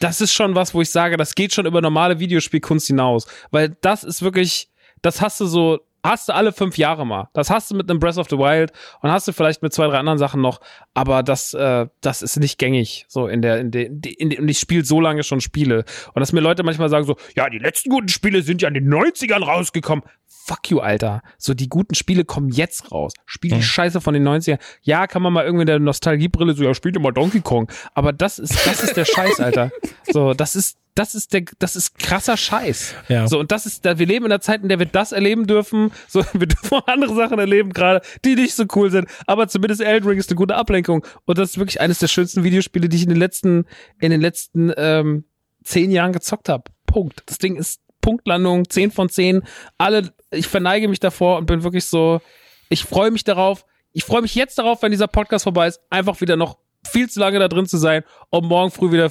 Das 0.00 0.20
ist 0.20 0.32
schon 0.32 0.56
was, 0.56 0.74
wo 0.74 0.80
ich 0.82 0.90
sage, 0.90 1.16
das 1.16 1.36
geht 1.36 1.54
schon 1.54 1.66
über 1.66 1.80
normale 1.80 2.18
Videospielkunst 2.18 2.88
hinaus, 2.88 3.26
weil 3.52 3.76
das 3.80 4.02
ist 4.02 4.22
wirklich, 4.22 4.68
das 5.02 5.20
hast 5.20 5.38
du 5.40 5.46
so, 5.46 5.80
hast 6.04 6.28
du 6.28 6.34
alle 6.34 6.52
fünf 6.52 6.78
Jahre 6.78 7.06
mal. 7.06 7.28
Das 7.32 7.50
hast 7.50 7.70
du 7.70 7.74
mit 7.74 7.90
einem 7.90 7.98
Breath 7.98 8.18
of 8.18 8.28
the 8.28 8.36
Wild 8.38 8.72
und 9.00 9.10
hast 9.10 9.26
du 9.26 9.32
vielleicht 9.32 9.62
mit 9.62 9.72
zwei, 9.72 9.86
drei 9.86 9.98
anderen 9.98 10.18
Sachen 10.18 10.40
noch, 10.40 10.60
aber 10.92 11.22
das, 11.22 11.54
äh, 11.54 11.86
das 12.02 12.22
ist 12.22 12.36
nicht 12.38 12.58
gängig, 12.58 13.06
so 13.08 13.26
in 13.26 13.42
der, 13.42 13.58
in 13.58 13.70
der, 13.70 13.86
in 13.86 14.00
der, 14.00 14.20
in 14.20 14.30
der 14.30 14.38
und 14.40 14.48
ich 14.48 14.58
spiele 14.58 14.84
so 14.84 15.00
lange 15.00 15.22
schon 15.24 15.40
Spiele. 15.40 15.84
Und 16.12 16.20
dass 16.20 16.32
mir 16.32 16.40
Leute 16.40 16.62
manchmal 16.62 16.90
sagen 16.90 17.04
so, 17.04 17.16
ja, 17.34 17.48
die 17.48 17.58
letzten 17.58 17.90
guten 17.90 18.08
Spiele 18.08 18.42
sind 18.42 18.62
ja 18.62 18.68
in 18.68 18.74
den 18.74 18.92
90ern 18.92 19.42
rausgekommen. 19.42 20.04
Fuck 20.26 20.70
you, 20.70 20.80
Alter. 20.80 21.22
So, 21.38 21.54
die 21.54 21.70
guten 21.70 21.94
Spiele 21.94 22.26
kommen 22.26 22.50
jetzt 22.50 22.92
raus. 22.92 23.14
Spiel 23.24 23.50
die 23.50 23.56
Hm. 23.56 23.62
Scheiße 23.62 24.00
von 24.02 24.12
den 24.12 24.28
90ern. 24.28 24.58
Ja, 24.82 25.06
kann 25.06 25.22
man 25.22 25.32
mal 25.32 25.44
irgendwie 25.44 25.62
in 25.62 25.66
der 25.68 25.78
Nostalgiebrille 25.78 26.52
so, 26.52 26.64
ja, 26.64 26.74
spiel 26.74 26.92
dir 26.92 27.00
mal 27.00 27.12
Donkey 27.12 27.40
Kong. 27.40 27.70
Aber 27.94 28.12
das 28.12 28.38
ist, 28.38 28.66
das 28.66 28.82
ist 28.82 28.96
der 28.96 29.06
Scheiß, 29.06 29.40
Alter. 29.40 29.70
So, 30.12 30.34
das 30.34 30.54
ist, 30.54 30.76
das 30.94 31.14
ist 31.14 31.32
der, 31.32 31.42
das 31.58 31.76
ist 31.76 31.98
krasser 31.98 32.36
Scheiß. 32.36 32.94
Ja. 33.08 33.26
So, 33.26 33.40
und 33.40 33.50
das 33.50 33.66
ist, 33.66 33.84
da, 33.84 33.98
wir 33.98 34.06
leben 34.06 34.26
in 34.26 34.32
einer 34.32 34.40
Zeit, 34.40 34.62
in 34.62 34.68
der 34.68 34.78
wir 34.78 34.86
das 34.86 35.12
erleben 35.12 35.46
dürfen. 35.46 35.90
So, 36.08 36.24
wir 36.32 36.46
dürfen 36.46 36.72
auch 36.74 36.86
andere 36.86 37.14
Sachen 37.14 37.38
erleben 37.38 37.72
gerade, 37.72 38.00
die 38.24 38.36
nicht 38.36 38.54
so 38.54 38.64
cool 38.74 38.90
sind. 38.90 39.08
Aber 39.26 39.48
zumindest 39.48 39.80
Elden 39.80 40.08
Ring 40.08 40.18
ist 40.18 40.30
eine 40.30 40.36
gute 40.36 40.54
Ablenkung. 40.54 41.04
Und 41.24 41.38
das 41.38 41.50
ist 41.50 41.58
wirklich 41.58 41.80
eines 41.80 41.98
der 41.98 42.08
schönsten 42.08 42.44
Videospiele, 42.44 42.88
die 42.88 42.96
ich 42.96 43.02
in 43.02 43.08
den 43.08 43.18
letzten, 43.18 43.66
in 44.00 44.10
den 44.10 44.20
letzten, 44.20 44.72
ähm, 44.76 45.24
zehn 45.64 45.90
Jahren 45.90 46.12
gezockt 46.12 46.48
habe. 46.48 46.64
Punkt. 46.86 47.22
Das 47.26 47.38
Ding 47.38 47.56
ist 47.56 47.80
Punktlandung, 48.00 48.68
10 48.68 48.90
von 48.90 49.08
10. 49.08 49.42
Alle, 49.78 50.12
ich 50.30 50.46
verneige 50.46 50.88
mich 50.88 51.00
davor 51.00 51.38
und 51.38 51.46
bin 51.46 51.64
wirklich 51.64 51.86
so, 51.86 52.20
ich 52.68 52.84
freue 52.84 53.10
mich 53.10 53.24
darauf. 53.24 53.64
Ich 53.92 54.04
freue 54.04 54.22
mich 54.22 54.34
jetzt 54.34 54.58
darauf, 54.58 54.82
wenn 54.82 54.90
dieser 54.90 55.08
Podcast 55.08 55.44
vorbei 55.44 55.68
ist, 55.68 55.80
einfach 55.88 56.20
wieder 56.20 56.36
noch 56.36 56.58
viel 56.86 57.08
zu 57.08 57.20
lange 57.20 57.38
da 57.38 57.48
drin 57.48 57.66
zu 57.66 57.78
sein, 57.78 58.02
um 58.30 58.46
morgen 58.46 58.70
früh 58.70 58.92
wieder 58.92 59.10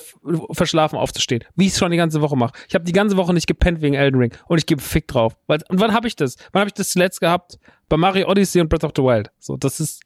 verschlafen 0.51 0.97
aufzustehen. 0.97 1.43
Wie 1.55 1.65
ich 1.65 1.73
es 1.73 1.79
schon 1.79 1.91
die 1.91 1.97
ganze 1.97 2.21
Woche 2.21 2.35
mache. 2.35 2.53
Ich 2.67 2.75
habe 2.75 2.85
die 2.85 2.91
ganze 2.91 3.17
Woche 3.17 3.33
nicht 3.33 3.47
gepennt 3.47 3.81
wegen 3.81 3.95
Elden 3.95 4.19
Ring 4.19 4.31
und 4.47 4.57
ich 4.57 4.65
gebe 4.65 4.81
Fick 4.81 5.07
drauf. 5.07 5.35
Und 5.47 5.79
wann 5.79 5.93
habe 5.93 6.07
ich 6.07 6.15
das? 6.15 6.37
Wann 6.51 6.61
habe 6.61 6.69
ich 6.69 6.73
das 6.73 6.89
zuletzt 6.89 7.19
gehabt? 7.19 7.59
Bei 7.89 7.97
Mario 7.97 8.29
Odyssey 8.29 8.61
und 8.61 8.69
Breath 8.69 8.83
of 8.83 8.91
the 8.95 9.03
Wild. 9.03 9.29
So, 9.39 9.57
das 9.57 9.79
ist 9.79 10.01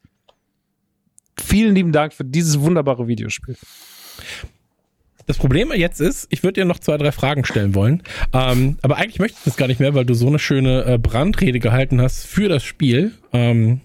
vielen 1.39 1.75
lieben 1.75 1.91
Dank 1.91 2.13
für 2.13 2.25
dieses 2.25 2.59
wunderbare 2.59 3.07
Videospiel. 3.07 3.55
Das 5.27 5.37
Problem 5.37 5.73
jetzt 5.73 5.99
ist, 5.99 6.27
ich 6.29 6.41
würde 6.41 6.61
dir 6.61 6.65
noch 6.65 6.79
zwei, 6.79 6.97
drei 6.97 7.11
Fragen 7.11 7.43
stellen 7.43 7.75
wollen. 7.75 8.01
Ähm, 8.33 8.77
aber 8.81 8.95
eigentlich 8.95 9.19
möchte 9.19 9.37
ich 9.39 9.43
das 9.43 9.57
gar 9.57 9.67
nicht 9.67 9.81
mehr, 9.81 9.93
weil 9.93 10.05
du 10.05 10.13
so 10.13 10.27
eine 10.27 10.39
schöne 10.39 10.85
äh, 10.85 10.97
Brandrede 10.97 11.59
gehalten 11.59 12.01
hast 12.01 12.25
für 12.25 12.47
das 12.47 12.63
Spiel. 12.63 13.11
Ähm, 13.33 13.81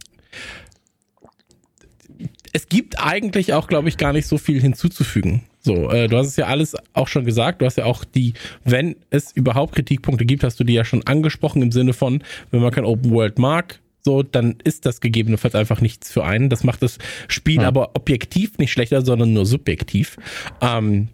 es 2.52 2.68
gibt 2.68 3.02
eigentlich 3.02 3.52
auch, 3.54 3.66
glaube 3.66 3.88
ich, 3.88 3.96
gar 3.96 4.12
nicht 4.12 4.26
so 4.26 4.38
viel 4.38 4.60
hinzuzufügen. 4.60 5.42
So, 5.60 5.90
äh, 5.90 6.08
du 6.08 6.16
hast 6.16 6.26
es 6.26 6.36
ja 6.36 6.46
alles 6.46 6.76
auch 6.92 7.08
schon 7.08 7.24
gesagt. 7.24 7.62
Du 7.62 7.66
hast 7.66 7.78
ja 7.78 7.84
auch 7.84 8.04
die, 8.04 8.34
wenn 8.64 8.96
es 9.10 9.32
überhaupt 9.32 9.74
Kritikpunkte 9.74 10.24
gibt, 10.24 10.44
hast 10.44 10.58
du 10.60 10.64
die 10.64 10.74
ja 10.74 10.84
schon 10.84 11.06
angesprochen 11.06 11.62
im 11.62 11.72
Sinne 11.72 11.92
von, 11.92 12.22
wenn 12.50 12.60
man 12.60 12.72
kein 12.72 12.84
Open 12.84 13.10
World 13.12 13.38
mag, 13.38 13.80
so, 14.04 14.24
dann 14.24 14.56
ist 14.64 14.84
das 14.84 15.00
gegebenenfalls 15.00 15.54
einfach 15.54 15.80
nichts 15.80 16.10
für 16.10 16.24
einen. 16.24 16.50
Das 16.50 16.64
macht 16.64 16.82
das 16.82 16.98
Spiel 17.28 17.62
Ja. 17.62 17.68
aber 17.68 17.90
objektiv 17.94 18.58
nicht 18.58 18.72
schlechter, 18.72 19.02
sondern 19.02 19.32
nur 19.32 19.46
subjektiv. 19.46 20.16
Ähm, 20.60 21.08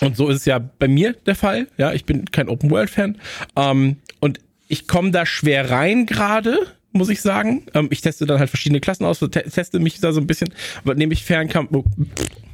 und 0.00 0.16
so 0.16 0.28
ist 0.28 0.36
es 0.36 0.44
ja 0.44 0.58
bei 0.58 0.88
mir 0.88 1.14
der 1.26 1.34
Fall. 1.34 1.68
Ja, 1.78 1.92
ich 1.94 2.04
bin 2.04 2.26
kein 2.26 2.48
Open 2.50 2.70
World 2.70 2.90
Fan. 2.90 3.16
Ähm, 3.56 3.96
und 4.20 4.40
ich 4.68 4.86
komme 4.86 5.10
da 5.10 5.24
schwer 5.24 5.70
rein 5.70 6.04
gerade. 6.04 6.58
Muss 6.92 7.08
ich 7.08 7.20
sagen. 7.20 7.64
Ähm, 7.74 7.88
ich 7.90 8.00
teste 8.00 8.26
dann 8.26 8.38
halt 8.38 8.50
verschiedene 8.50 8.80
Klassen 8.80 9.04
aus, 9.04 9.18
te 9.18 9.28
teste 9.28 9.78
mich 9.78 10.00
da 10.00 10.12
so 10.12 10.20
ein 10.20 10.26
bisschen, 10.26 10.50
aber 10.84 10.94
nehme 10.94 11.12
ich 11.12 11.24
Fernkampf. 11.24 11.70
Oh, 11.72 11.84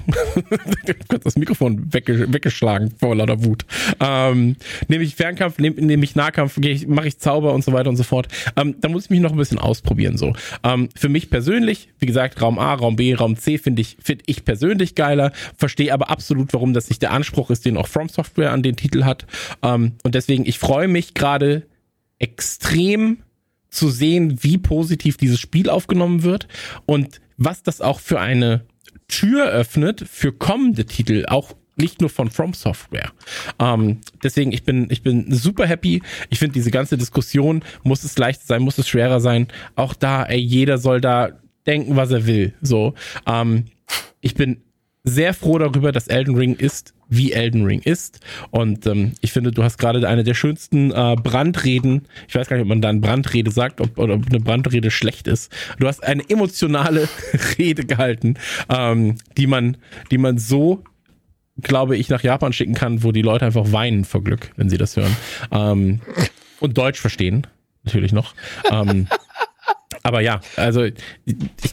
das 1.24 1.36
Mikrofon 1.36 1.92
wegge 1.92 2.32
weggeschlagen 2.32 2.92
vor 2.98 3.14
lauter 3.14 3.42
Wut. 3.44 3.64
Ähm, 4.00 4.56
nehme 4.88 5.04
ich 5.04 5.14
Fernkampf, 5.14 5.58
nehme 5.58 5.80
nehm 5.80 6.02
ich 6.02 6.14
Nahkampf, 6.14 6.58
mache 6.86 7.08
ich 7.08 7.18
Zauber 7.18 7.54
und 7.54 7.64
so 7.64 7.72
weiter 7.72 7.88
und 7.88 7.96
so 7.96 8.02
fort. 8.02 8.28
Ähm, 8.56 8.76
da 8.80 8.88
muss 8.88 9.04
ich 9.04 9.10
mich 9.10 9.20
noch 9.20 9.32
ein 9.32 9.38
bisschen 9.38 9.58
ausprobieren. 9.58 10.18
So 10.18 10.34
ähm, 10.62 10.88
für 10.94 11.08
mich 11.08 11.30
persönlich, 11.30 11.88
wie 11.98 12.06
gesagt, 12.06 12.42
Raum 12.42 12.58
A, 12.58 12.74
Raum 12.74 12.96
B, 12.96 13.14
Raum 13.14 13.36
C 13.36 13.56
finde 13.56 13.82
ich 13.82 13.96
finde 14.02 14.24
ich 14.26 14.44
persönlich 14.44 14.94
geiler. 14.94 15.32
Verstehe 15.56 15.92
aber 15.92 16.10
absolut, 16.10 16.52
warum 16.52 16.74
das 16.74 16.88
nicht 16.88 17.02
der 17.02 17.12
Anspruch 17.12 17.50
ist, 17.50 17.64
den 17.64 17.76
auch 17.76 17.88
From 17.88 18.08
Software 18.08 18.52
an 18.52 18.62
den 18.62 18.76
Titel 18.76 19.04
hat. 19.04 19.26
Ähm, 19.62 19.92
und 20.02 20.14
deswegen, 20.14 20.44
ich 20.44 20.58
freue 20.58 20.88
mich 20.88 21.14
gerade 21.14 21.62
extrem 22.18 23.18
zu 23.74 23.90
sehen, 23.90 24.38
wie 24.42 24.58
positiv 24.58 25.16
dieses 25.16 25.40
Spiel 25.40 25.68
aufgenommen 25.68 26.22
wird 26.22 26.48
und 26.86 27.20
was 27.36 27.62
das 27.62 27.80
auch 27.80 28.00
für 28.00 28.20
eine 28.20 28.64
Tür 29.08 29.46
öffnet 29.48 30.04
für 30.08 30.32
kommende 30.32 30.86
Titel, 30.86 31.24
auch 31.28 31.54
nicht 31.76 32.00
nur 32.00 32.08
von 32.08 32.30
From 32.30 32.54
Software. 32.54 33.10
Ähm, 33.58 33.98
deswegen, 34.22 34.52
ich 34.52 34.62
bin, 34.62 34.86
ich 34.90 35.02
bin 35.02 35.32
super 35.34 35.66
happy. 35.66 36.02
Ich 36.30 36.38
finde 36.38 36.54
diese 36.54 36.70
ganze 36.70 36.96
Diskussion, 36.96 37.64
muss 37.82 38.04
es 38.04 38.16
leicht 38.16 38.46
sein, 38.46 38.62
muss 38.62 38.78
es 38.78 38.88
schwerer 38.88 39.20
sein. 39.20 39.48
Auch 39.74 39.94
da, 39.94 40.22
ey, 40.24 40.38
jeder 40.38 40.78
soll 40.78 41.00
da 41.00 41.30
denken, 41.66 41.96
was 41.96 42.12
er 42.12 42.26
will. 42.26 42.54
So, 42.62 42.94
ähm, 43.26 43.64
ich 44.20 44.34
bin 44.34 44.62
sehr 45.02 45.34
froh 45.34 45.58
darüber, 45.58 45.92
dass 45.92 46.08
Elden 46.08 46.36
Ring 46.36 46.54
ist, 46.54 46.94
wie 47.16 47.32
Elden 47.32 47.64
Ring 47.64 47.80
ist. 47.80 48.20
Und 48.50 48.86
ähm, 48.86 49.12
ich 49.20 49.32
finde, 49.32 49.52
du 49.52 49.62
hast 49.62 49.78
gerade 49.78 50.06
eine 50.08 50.24
der 50.24 50.34
schönsten 50.34 50.90
äh, 50.90 51.16
Brandreden. 51.16 52.06
Ich 52.28 52.34
weiß 52.34 52.48
gar 52.48 52.56
nicht, 52.56 52.64
ob 52.64 52.68
man 52.68 52.80
da 52.80 52.88
eine 52.88 53.00
Brandrede 53.00 53.50
sagt, 53.50 53.80
ob, 53.80 53.98
oder 53.98 54.14
ob 54.14 54.26
eine 54.28 54.40
Brandrede 54.40 54.90
schlecht 54.90 55.26
ist. 55.26 55.52
Du 55.78 55.86
hast 55.86 56.02
eine 56.04 56.28
emotionale 56.28 57.08
Rede 57.58 57.84
gehalten, 57.84 58.34
ähm, 58.68 59.16
die 59.36 59.46
man, 59.46 59.76
die 60.10 60.18
man 60.18 60.38
so 60.38 60.84
glaube 61.62 61.96
ich, 61.96 62.08
nach 62.08 62.24
Japan 62.24 62.52
schicken 62.52 62.74
kann, 62.74 63.04
wo 63.04 63.12
die 63.12 63.22
Leute 63.22 63.46
einfach 63.46 63.70
weinen 63.70 64.04
vor 64.04 64.24
Glück, 64.24 64.50
wenn 64.56 64.68
sie 64.68 64.76
das 64.76 64.96
hören. 64.96 65.16
Ähm, 65.52 66.00
und 66.58 66.76
Deutsch 66.76 67.00
verstehen, 67.00 67.46
natürlich 67.84 68.12
noch. 68.12 68.34
Ähm, 68.70 69.06
aber 70.04 70.20
ja, 70.20 70.40
also 70.56 70.84
ich, 70.84 70.94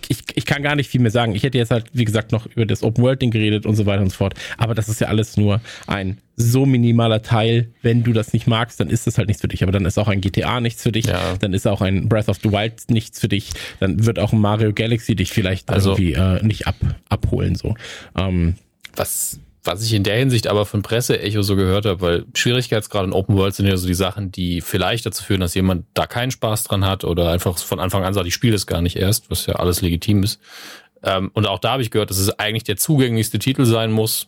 ich, 0.08 0.24
ich 0.34 0.46
kann 0.46 0.64
gar 0.64 0.76
nicht 0.78 0.90
viel 0.90 1.02
mehr 1.02 1.12
sagen. 1.12 1.36
Ich 1.36 1.44
hätte 1.44 1.58
jetzt 1.58 1.70
halt, 1.70 1.86
wie 1.92 2.06
gesagt, 2.06 2.32
noch 2.32 2.46
über 2.48 2.66
das 2.66 2.82
Open 2.82 3.04
World 3.04 3.22
Ding 3.22 3.30
geredet 3.30 3.66
und 3.66 3.76
so 3.76 3.86
weiter 3.86 4.02
und 4.02 4.10
so 4.10 4.16
fort. 4.16 4.36
Aber 4.58 4.74
das 4.74 4.88
ist 4.88 5.02
ja 5.02 5.08
alles 5.08 5.36
nur 5.36 5.60
ein 5.86 6.18
so 6.38 6.66
minimaler 6.66 7.22
Teil. 7.22 7.68
Wenn 7.82 8.04
du 8.04 8.14
das 8.14 8.32
nicht 8.32 8.48
magst, 8.48 8.80
dann 8.80 8.90
ist 8.90 9.06
das 9.06 9.18
halt 9.18 9.28
nichts 9.28 9.42
für 9.42 9.50
dich. 9.50 9.64
Aber 9.64 9.74
dann 9.74 9.84
ist 9.86 10.00
auch 10.00 10.08
ein 10.08 10.22
GTA 10.22 10.62
nichts 10.62 10.82
für 10.82 10.94
dich. 10.94 11.06
Ja. 11.08 11.36
Dann 11.40 11.54
ist 11.54 11.68
auch 11.68 11.82
ein 11.82 12.08
Breath 12.08 12.30
of 12.30 12.38
the 12.42 12.52
Wild 12.54 12.90
nichts 12.90 13.20
für 13.20 13.28
dich. 13.28 13.50
Dann 13.82 14.06
wird 14.06 14.18
auch 14.18 14.32
ein 14.32 14.40
Mario 14.40 14.72
Galaxy 14.74 15.14
dich 15.16 15.32
vielleicht 15.32 15.70
Also- 15.70 15.92
irgendwie 15.92 16.14
äh, 16.14 16.42
nicht 16.42 16.68
ab, 16.68 16.76
abholen 17.10 17.56
so. 17.56 17.76
Ähm, 18.18 18.56
was, 18.96 19.42
was 19.64 19.84
ich 19.84 19.94
in 19.94 20.04
der 20.04 20.18
Hinsicht 20.18 20.48
aber 20.48 20.66
von 20.66 20.82
Presse-Echo 20.82 21.42
so 21.44 21.56
gehört 21.56 21.86
habe, 21.86 22.02
weil 22.02 22.26
Schwierigkeitsgrad 22.34 23.06
in 23.06 23.14
Open 23.14 23.36
World 23.36 23.54
sind 23.54 23.68
ja 23.68 23.78
so 23.78 23.88
die 23.88 23.94
Sachen, 23.94 24.32
die 24.32 24.62
vielleicht 24.62 25.06
dazu 25.06 25.24
führen, 25.24 25.42
dass 25.42 25.54
jemand 25.54 25.86
da 25.94 26.08
keinen 26.08 26.32
Spaß 26.32 26.64
dran 26.64 26.86
hat 26.86 27.04
oder 27.04 27.30
einfach 27.32 27.58
von 27.58 27.80
Anfang 27.80 28.04
an 28.04 28.14
sagt, 28.14 28.28
ich 28.28 28.34
spiele 28.34 28.54
das 28.54 28.66
gar 28.66 28.82
nicht 28.82 28.96
erst, 28.96 29.30
was 29.30 29.46
ja 29.46 29.56
alles 29.56 29.82
legitim 29.82 30.24
ist. 30.24 30.40
Ähm, 31.04 31.32
und 31.34 31.48
auch 31.48 31.60
da 31.60 31.74
habe 31.74 31.84
ich 31.84 31.92
gehört, 31.92 32.10
dass 32.10 32.18
es 32.18 32.38
eigentlich 32.40 32.64
der 32.64 32.78
zugänglichste 32.78 33.40
Titel 33.40 33.66
sein 33.66 33.92
muss. 33.92 34.28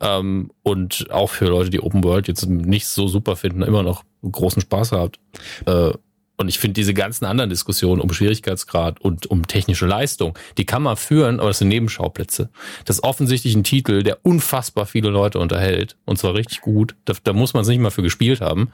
Ähm, 0.00 0.50
und 0.62 1.10
auch 1.10 1.30
für 1.30 1.46
Leute, 1.46 1.70
die 1.70 1.80
Open 1.80 2.04
World 2.04 2.28
jetzt 2.28 2.46
nicht 2.46 2.86
so 2.86 3.08
super 3.08 3.36
finden, 3.36 3.62
immer 3.62 3.82
noch 3.82 4.04
großen 4.22 4.62
Spaß 4.62 4.92
habt. 4.92 5.18
Äh, 5.66 5.92
und 6.36 6.48
ich 6.48 6.58
finde 6.58 6.74
diese 6.74 6.94
ganzen 6.94 7.24
anderen 7.24 7.50
Diskussionen 7.50 8.00
um 8.00 8.12
Schwierigkeitsgrad 8.12 9.00
und 9.00 9.26
um 9.26 9.46
technische 9.46 9.86
Leistung, 9.86 10.38
die 10.58 10.66
kann 10.66 10.82
man 10.82 10.96
führen, 10.96 11.40
aber 11.40 11.48
das 11.48 11.58
sind 11.58 11.68
Nebenschauplätze. 11.68 12.50
Das 12.84 12.96
ist 12.96 13.02
offensichtlich 13.04 13.54
ein 13.54 13.64
Titel, 13.64 14.02
der 14.02 14.18
unfassbar 14.24 14.86
viele 14.86 15.08
Leute 15.08 15.38
unterhält. 15.38 15.96
Und 16.04 16.18
zwar 16.18 16.34
richtig 16.34 16.60
gut. 16.60 16.94
Da, 17.04 17.14
da 17.24 17.32
muss 17.32 17.54
man 17.54 17.62
es 17.62 17.68
nicht 17.68 17.80
mal 17.80 17.90
für 17.90 18.02
gespielt 18.02 18.40
haben, 18.40 18.70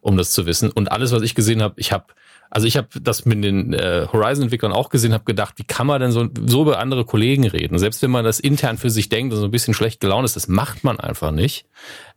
um 0.00 0.16
das 0.16 0.32
zu 0.32 0.46
wissen. 0.46 0.70
Und 0.70 0.92
alles, 0.92 1.12
was 1.12 1.22
ich 1.22 1.34
gesehen 1.34 1.62
habe, 1.62 1.74
ich 1.78 1.92
habe 1.92 2.06
also 2.50 2.66
ich 2.66 2.76
habe 2.76 2.88
das 3.00 3.24
mit 3.24 3.42
den 3.44 3.72
äh, 3.72 4.06
Horizon-Entwicklern 4.12 4.72
auch 4.72 4.88
gesehen, 4.88 5.12
habe 5.12 5.24
gedacht, 5.24 5.54
wie 5.56 5.64
kann 5.64 5.86
man 5.86 6.00
denn 6.00 6.12
so, 6.12 6.28
so 6.46 6.62
über 6.62 6.78
andere 6.78 7.04
Kollegen 7.04 7.46
reden? 7.46 7.78
Selbst 7.78 8.02
wenn 8.02 8.10
man 8.10 8.24
das 8.24 8.40
intern 8.40 8.78
für 8.78 8.90
sich 8.90 9.08
denkt 9.08 9.34
und 9.34 9.40
so 9.40 9.46
ein 9.46 9.50
bisschen 9.50 9.74
schlecht 9.74 10.00
gelaunt 10.00 10.24
ist, 10.24 10.36
das 10.36 10.48
macht 10.48 10.84
man 10.84 10.98
einfach 10.98 11.30
nicht. 11.30 11.66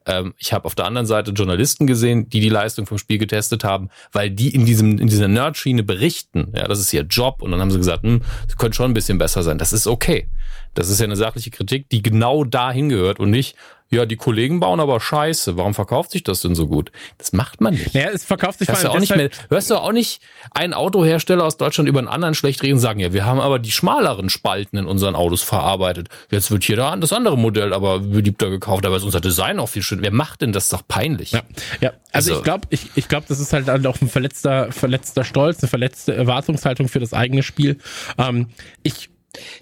Ähm, 0.05 0.33
ich 0.37 0.53
habe 0.53 0.65
auf 0.65 0.75
der 0.75 0.85
anderen 0.85 1.05
Seite 1.05 1.31
Journalisten 1.31 1.85
gesehen, 1.85 2.29
die 2.29 2.39
die 2.39 2.49
Leistung 2.49 2.85
vom 2.85 2.97
Spiel 2.97 3.17
getestet 3.17 3.63
haben, 3.63 3.89
weil 4.11 4.31
die 4.31 4.53
in 4.53 4.65
diesem 4.65 4.97
in 4.97 5.07
dieser 5.07 5.27
Nerd-Schiene 5.27 5.83
berichten. 5.83 6.53
Ja, 6.55 6.67
das 6.67 6.79
ist 6.79 6.93
ihr 6.93 7.03
Job. 7.03 7.41
Und 7.41 7.51
dann 7.51 7.59
haben 7.59 7.71
sie 7.71 7.77
gesagt, 7.77 8.03
hm, 8.03 8.21
sie 8.47 8.55
können 8.55 8.73
schon 8.73 8.91
ein 8.91 8.93
bisschen 8.93 9.17
besser 9.17 9.43
sein. 9.43 9.57
Das 9.57 9.73
ist 9.73 9.87
okay. 9.87 10.29
Das 10.73 10.89
ist 10.89 10.99
ja 10.99 11.05
eine 11.05 11.17
sachliche 11.17 11.51
Kritik, 11.51 11.89
die 11.89 12.01
genau 12.01 12.45
dahin 12.45 12.89
gehört 12.89 13.19
und 13.19 13.29
nicht, 13.29 13.55
ja, 13.91 14.05
die 14.05 14.15
Kollegen 14.15 14.59
bauen 14.59 14.79
aber 14.79 14.99
Scheiße. 14.99 15.57
Warum 15.57 15.73
verkauft 15.73 16.11
sich 16.11 16.23
das 16.23 16.41
denn 16.41 16.55
so 16.55 16.67
gut? 16.67 16.91
Das 17.17 17.33
macht 17.33 17.59
man 17.61 17.73
nicht. 17.73 17.93
naja, 17.93 18.09
es 18.13 18.23
verkauft 18.25 18.59
sich 18.59 18.69
Hörst 18.69 18.81
du, 18.81 18.85
vor 18.87 18.91
auch 18.91 18.95
allem 18.95 19.01
nicht 19.01 19.15
mehr, 19.15 19.29
hörst 19.49 19.69
du 19.69 19.75
auch 19.75 19.91
nicht 19.91 20.21
einen 20.51 20.73
Autohersteller 20.73 21.43
aus 21.43 21.57
Deutschland 21.57 21.89
über 21.89 21.99
einen 21.99 22.07
anderen 22.07 22.33
schlecht 22.33 22.63
reden 22.63 22.75
und 22.75 22.79
sagen, 22.79 22.99
ja, 22.99 23.13
wir 23.13 23.25
haben 23.25 23.39
aber 23.39 23.59
die 23.59 23.71
schmaleren 23.71 24.29
Spalten 24.29 24.77
in 24.77 24.85
unseren 24.85 25.15
Autos 25.15 25.41
verarbeitet. 25.41 26.09
Jetzt 26.29 26.51
wird 26.51 26.63
hier 26.63 26.77
da 26.77 26.95
das 26.95 27.13
andere 27.13 27.37
Modell 27.37 27.73
aber 27.73 27.99
beliebter 27.99 28.49
gekauft, 28.49 28.85
aber 28.85 28.95
ist 28.97 29.03
unser 29.03 29.21
Design 29.21 29.59
auch 29.59 29.67
viel 29.69 29.81
schöner. 29.83 30.03
Wer 30.03 30.11
macht 30.13 30.41
denn 30.41 30.53
das? 30.53 30.69
Doch 30.69 30.87
peinlich. 30.87 31.31
Ja, 31.31 31.41
ja. 31.81 31.91
Also, 32.11 32.31
Also- 32.31 32.37
ich 32.39 32.43
glaube, 32.43 32.67
ich, 32.69 32.85
ich 32.95 33.07
glaube, 33.07 33.25
das 33.27 33.39
ist 33.39 33.51
halt 33.53 33.67
dann 33.67 33.85
auch 33.85 33.99
ein 34.01 34.07
verletzter, 34.09 34.71
verletzter 34.71 35.23
Stolz, 35.23 35.61
eine 35.61 35.69
verletzte 35.69 36.13
Erwartungshaltung 36.15 36.87
für 36.87 36.99
das 36.99 37.13
eigene 37.13 37.43
Spiel. 37.43 37.77
Ähm, 38.17 38.47
ich, 38.83 39.09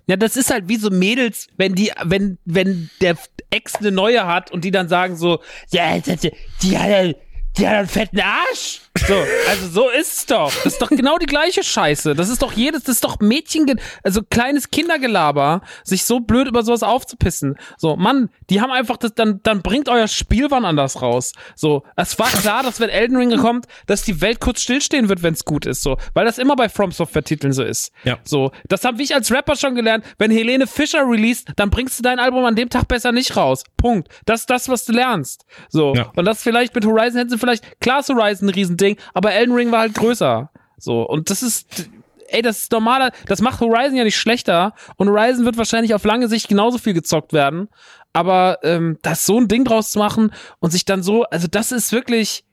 Ja, 0.08 0.16
das 0.16 0.36
ist 0.36 0.50
halt 0.50 0.68
wie 0.68 0.78
so 0.78 0.90
Mädels, 0.90 1.48
wenn 1.58 1.76
die, 1.76 1.92
wenn, 2.04 2.38
wenn 2.46 2.90
der 3.02 3.18
Ex 3.50 3.76
eine 3.76 3.92
neue 3.92 4.26
hat 4.26 4.52
und 4.52 4.64
die 4.64 4.72
dann 4.72 4.90
sagen 4.90 5.16
so, 5.16 5.42
ja, 5.72 5.98
die, 6.00 6.16
die, 6.16 6.32
die 6.64 6.78
hat, 6.78 7.16
einen 7.58 7.88
fetten 7.88 8.20
Arsch. 8.20 8.82
So, 9.08 9.16
also 9.50 9.68
so 9.70 9.90
ist 9.90 10.18
es 10.18 10.26
doch. 10.26 10.54
Das 10.64 10.74
ist 10.74 10.82
doch 10.82 10.90
genau 10.90 11.18
die 11.18 11.26
gleiche 11.26 11.64
Scheiße. 11.64 12.16
Das 12.16 12.30
ist 12.30 12.42
doch 12.42 12.54
jedes, 12.54 12.84
das 12.84 12.96
ist 12.96 13.04
doch 13.04 13.20
Mädchen, 13.20 13.80
also 14.04 14.22
kleines 14.30 14.72
Kindergelaber, 14.72 15.62
sich 15.84 16.04
so 16.04 16.20
blöd 16.20 16.48
über 16.48 16.64
sowas 16.64 16.84
aufzupissen. 16.84 17.56
So, 17.78 17.96
Mann, 17.96 18.30
die 18.50 18.62
haben 18.62 18.72
einfach 18.72 18.98
das, 18.98 19.14
dann, 19.14 19.42
dann 19.44 19.62
bringt 19.62 19.90
euer 19.90 20.08
Spiel 20.08 20.52
wann 20.52 20.66
anders 20.66 21.02
raus. 21.02 21.34
So, 21.56 21.84
es 21.96 22.18
war 22.20 22.28
klar, 22.28 22.64
dass 22.64 22.80
wenn 22.80 22.90
Elden 22.90 23.18
Ring 23.18 23.36
kommt, 23.38 23.66
dass 23.88 24.04
die 24.04 24.22
Welt 24.22 24.40
kurz 24.40 24.62
stillstehen 24.62 25.10
wird, 25.10 25.24
wenn 25.24 25.34
es 25.34 25.46
gut 25.46 25.66
ist. 25.66 25.82
So, 25.82 25.98
weil 26.14 26.26
das 26.26 26.38
immer 26.38 26.56
bei 26.56 26.70
From 26.70 26.92
Software 26.92 27.24
Titeln 27.24 27.54
so 27.54 27.64
ist. 27.64 27.92
Ja. 28.04 28.18
So, 28.24 28.52
das 28.68 28.84
habe 28.84 29.02
ich 29.02 29.14
als 29.16 29.32
Rapper 29.32 29.56
schon 29.56 29.76
gelernt. 29.76 30.04
Wenn 30.18 30.32
Helene 30.32 30.68
Fischer 30.68 31.08
released, 31.08 31.50
dann 31.56 31.70
bringst 31.70 32.00
du 32.00 32.04
dein 32.04 32.20
Album 32.20 32.46
an 32.46 32.56
dem 32.56 32.70
Tag 32.70 32.88
besser 32.88 33.12
nicht 33.12 33.36
raus. 33.36 33.64
Punkt. 33.78 34.10
Das 34.26 34.42
ist 34.42 34.50
das, 34.50 34.70
was 34.70 34.86
du 34.86 34.94
lernst. 34.94 35.46
So. 35.70 35.94
Ja. 35.96 36.12
Und 36.16 36.26
das 36.26 36.44
vielleicht 36.44 36.76
mit 36.76 36.86
Horizon 36.86 37.18
hätten 37.18 37.30
sie 37.30 37.38
vielleicht, 37.38 37.80
klar 37.80 38.00
ist 38.00 38.10
Horizon 38.10 38.50
ein 38.50 38.54
Riesending, 38.54 38.89
aber 39.14 39.34
Elden 39.34 39.56
Ring 39.56 39.72
war 39.72 39.80
halt 39.80 39.96
größer. 39.96 40.50
So. 40.78 41.02
Und 41.04 41.30
das 41.30 41.44
ist, 41.44 41.90
ey, 42.30 42.42
das 42.42 42.60
ist 42.60 42.72
normaler, 42.72 43.12
das 43.28 43.42
macht 43.42 43.60
Horizon 43.60 43.96
ja 43.96 44.04
nicht 44.04 44.18
schlechter. 44.18 44.74
Und 44.98 45.10
Horizon 45.10 45.46
wird 45.46 45.58
wahrscheinlich 45.58 45.94
auf 45.94 46.04
lange 46.06 46.28
Sicht 46.28 46.48
genauso 46.48 46.78
viel 46.78 46.94
gezockt 46.94 47.34
werden. 47.34 47.70
Aber 48.14 48.60
ähm, 48.64 48.98
das 49.02 49.26
so 49.26 49.40
ein 49.40 49.48
Ding 49.48 49.66
draus 49.66 49.92
zu 49.92 50.00
machen 50.00 50.32
und 50.60 50.72
sich 50.72 50.86
dann 50.86 51.04
so, 51.04 51.24
also 51.26 51.48
das 51.50 51.72
ist 51.72 51.92
wirklich, 51.92 52.44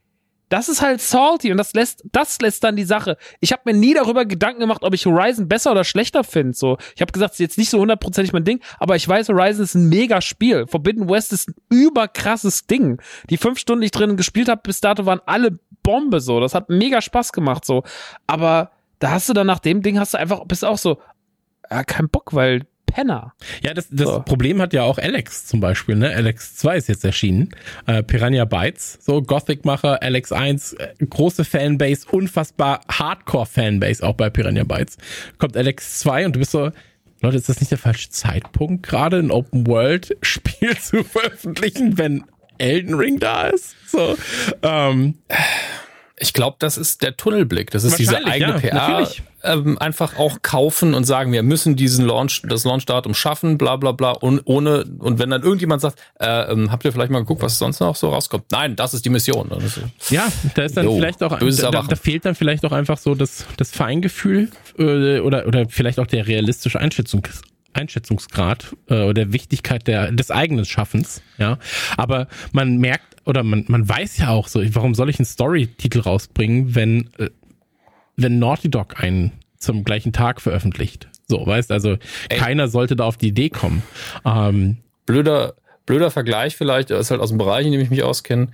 das 0.49 0.69
ist 0.69 0.81
halt 0.81 1.01
salty 1.01 1.51
und 1.51 1.59
das 1.59 1.73
lässt, 1.75 2.05
das 2.13 2.41
lässt 2.41 2.63
dann 2.63 2.77
die 2.77 2.85
Sache. 2.85 3.17
Ich 3.41 3.53
habe 3.53 3.63
mir 3.65 3.75
nie 3.75 3.95
darüber 3.95 4.25
Gedanken 4.25 4.61
gemacht, 4.61 4.83
ob 4.85 4.95
ich 4.95 5.07
Horizon 5.07 5.49
besser 5.49 5.73
oder 5.73 5.83
schlechter 5.83 6.23
finde. 6.23 6.57
So, 6.57 6.79
ich 6.95 7.01
habe 7.01 7.11
gesagt, 7.11 7.35
es 7.35 7.41
ist 7.41 7.45
jetzt 7.45 7.59
nicht 7.59 7.71
so 7.71 7.81
hundertprozentig 7.81 8.33
mein 8.33 8.45
Ding, 8.45 8.61
aber 8.79 8.95
ich 8.97 9.09
weiß, 9.09 9.29
Horizon 9.29 9.65
ist 9.65 9.75
ein 9.75 9.89
mega 9.89 10.21
Spiel. 10.21 10.67
Forbidden 10.67 11.09
West 11.09 11.33
ist 11.33 11.49
ein 11.49 11.55
überkrasses 11.71 12.67
Ding. 12.67 13.01
Die 13.29 13.37
fünf 13.37 13.59
Stunden, 13.59 13.81
die 13.81 13.87
ich 13.87 13.93
drin 13.93 14.17
gespielt 14.17 14.49
habe, 14.49 14.61
bis 14.63 14.81
dato 14.81 15.05
waren 15.05 15.21
alle 15.27 15.59
Bombe. 15.83 16.21
So, 16.21 16.39
das 16.39 16.55
hat 16.55 16.69
mega 16.69 17.01
Spaß 17.01 17.33
gemacht. 17.33 17.65
So, 17.65 17.83
aber 18.27 18.71
da 19.01 19.11
hast 19.11 19.29
du 19.29 19.33
dann 19.33 19.47
nach 19.47 19.59
dem 19.59 19.83
Ding 19.83 19.99
hast 19.99 20.15
du 20.15 20.19
einfach 20.19 20.45
bist 20.47 20.65
auch 20.65 20.79
so, 20.79 20.99
ja, 21.71 21.83
kein 21.83 22.09
Bock, 22.09 22.35
weil 22.35 22.67
Penner. 22.97 23.35
ja, 23.63 23.75
das, 23.75 23.89
das 23.91 24.09
So. 24.09 24.21
Problem 24.21 24.59
hat 24.63 24.73
ja 24.73 24.83
auch 24.83 24.97
Alex 24.97 25.45
zum 25.45 25.61
Beispiel, 25.61 25.97
ne? 25.97 26.15
Alex 26.17 26.57
2 26.57 26.79
ist 26.79 26.89
jetzt 26.89 27.05
erschienen. 27.05 27.51
Äh, 27.87 28.03
Piranha 28.03 28.47
Bytes, 28.47 28.99
so 29.03 29.21
Gothic-Macher, 29.21 30.03
Alex 30.03 30.33
1, 30.33 30.73
äh, 30.73 30.95
große 31.11 31.45
Fanbase, 31.45 32.07
unfassbar 32.11 32.81
Hardcore-Fanbase 32.91 34.03
auch 34.03 34.15
bei 34.15 34.31
Piranha 34.31 34.65
Bytes. 34.65 34.97
Kommt 35.37 35.59
Alex 35.59 35.99
2 35.99 36.25
und 36.25 36.37
du 36.37 36.39
bist 36.39 36.53
so, 36.53 36.71
Leute, 37.21 37.37
ist 37.37 37.51
das 37.51 37.61
nicht 37.61 37.71
der 37.71 37.77
falsche 37.77 38.09
Zeitpunkt, 38.09 38.87
gerade 38.87 39.19
ein 39.19 39.31
Open-World-Spiel 39.31 40.79
zu 40.81 41.05
veröffentlichen, 41.05 41.99
wenn 41.99 42.25
Elden 42.57 42.95
Ring 42.95 43.19
da 43.19 43.49
ist? 43.49 43.77
So, 43.89 44.17
ähm, 44.63 45.19
Ich 46.19 46.33
glaube, 46.33 46.57
das 46.61 46.79
ist 46.79 47.03
der 47.03 47.19
Tunnelblick. 47.19 47.71
Das 47.73 47.85
ist 47.85 47.99
diese 47.99 48.25
eigene 48.25 48.59
ja, 48.67 48.75
natürlich. 48.75 49.23
Ähm, 49.47 49.79
einfach 49.79 50.19
auch 50.19 50.43
kaufen 50.43 50.95
und 50.95 51.05
sagen, 51.05 51.33
wir 51.33 51.43
müssen 51.43 51.77
diesen 51.77 52.05
Launch, 52.07 52.43
das 52.43 52.65
Launchdatum 52.65 53.15
schaffen, 53.15 53.59
bla 53.59 53.77
bla 53.77 53.93
bla. 53.93 54.11
Und 54.11 54.43
ohne, 54.45 54.85
und 54.99 55.19
wenn 55.19 55.31
dann 55.31 55.43
irgendjemand 55.43 55.83
sagt, 55.83 56.01
äh, 56.21 56.53
ähm, 56.53 56.71
habt 56.71 56.85
ihr 56.85 56.93
vielleicht 56.93 57.11
mal 57.11 57.21
geguckt, 57.21 57.43
was 57.43 57.59
sonst 57.59 57.81
noch 57.81 57.97
so 57.97 58.11
rauskommt? 58.11 58.45
Nein, 58.51 58.77
das 58.77 58.95
ist 58.95 59.05
die 59.05 59.11
Mission. 59.11 59.51
Ja, 60.11 60.29
da 60.55 60.63
ist 60.63 60.77
dann 60.77 60.85
Jo, 60.85 60.97
vielleicht 60.97 61.23
auch, 61.23 61.39
da, 61.39 61.83
da, 61.83 61.97
fehlt 61.97 62.25
dann 62.25 62.35
vielleicht 62.35 62.65
auch 62.65 62.73
einfach 62.73 62.99
so 62.99 63.15
das, 63.15 63.47
das 63.57 63.71
Feingefühl 63.71 64.51
äh, 64.79 65.21
oder, 65.21 65.47
oder 65.47 65.69
vielleicht 65.69 65.99
auch 65.99 66.07
der 66.07 66.27
realistische 66.27 66.81
Einschätzungs, 66.81 67.43
Einschätzungsgrad 67.73 68.75
äh, 68.89 69.03
oder 69.03 69.15
der 69.15 69.33
Wichtigkeit 69.33 69.87
der, 69.87 70.13
des 70.13 70.31
eigenen 70.31 70.65
Schaffens, 70.65 71.23
ja. 71.39 71.59
Aber 71.97 72.29
man 72.53 72.79
merkt 72.79 73.17
oder 73.27 73.43
man, 73.43 73.65
man 73.69 73.89
weiß 73.89 74.19
ja 74.19 74.31
auch 74.31 74.49
so, 74.49 74.63
warum 74.75 74.95
soll 74.95 75.11
ich 75.11 75.19
einen 75.19 75.27
Story-Titel 75.27 76.01
rausbringen, 76.01 76.75
wenn, 76.75 77.11
äh, 77.19 77.31
wenn 78.17 78.39
Naughty 78.39 78.71
Dog 78.71 79.01
einen 79.03 79.33
zum 79.59 79.85
gleichen 79.85 80.13
Tag 80.13 80.41
veröffentlicht. 80.41 81.09
So, 81.29 81.45
weißt 81.47 81.73
also, 81.73 81.97
keiner 82.29 82.69
sollte 82.69 82.97
da 82.97 83.05
auf 83.05 83.17
die 83.17 83.29
Idee 83.29 83.51
kommen. 83.51 83.83
Ähm, 84.25 84.79
blöder, 85.07 85.55
blöder 85.87 86.11
Vergleich 86.11 86.57
vielleicht, 86.57 86.91
das 86.91 87.07
ist 87.07 87.11
halt 87.11 87.21
aus 87.21 87.31
dem 87.31 87.39
Bereich, 87.39 87.67
in 87.67 87.73
dem 87.73 87.81
ich 87.81 87.91
mich 87.91 88.03
auskenne. 88.03 88.49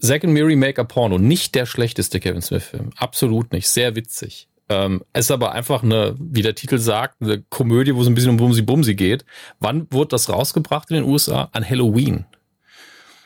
Zack 0.00 0.24
and 0.24 0.32
Miri 0.32 0.54
Make 0.54 0.80
a 0.80 0.84
Porno, 0.84 1.18
nicht 1.18 1.54
der 1.54 1.66
schlechteste 1.66 2.20
Kevin 2.20 2.42
Smith-Film. 2.42 2.90
Absolut 2.96 3.52
nicht. 3.52 3.68
Sehr 3.68 3.96
witzig. 3.96 4.48
Ähm, 4.68 5.02
ist 5.14 5.30
aber 5.30 5.52
einfach 5.52 5.82
eine, 5.82 6.14
wie 6.18 6.42
der 6.42 6.54
Titel 6.54 6.78
sagt, 6.78 7.22
eine 7.22 7.42
Komödie, 7.48 7.94
wo 7.94 8.02
es 8.02 8.06
ein 8.06 8.14
bisschen 8.14 8.30
um 8.30 8.36
Bumsi-Bumsi 8.36 8.94
geht. 8.94 9.24
Wann 9.60 9.88
wurde 9.90 10.10
das 10.10 10.28
rausgebracht 10.28 10.90
in 10.90 10.96
den 10.96 11.04
USA? 11.04 11.48
An 11.52 11.68
Halloween. 11.68 12.26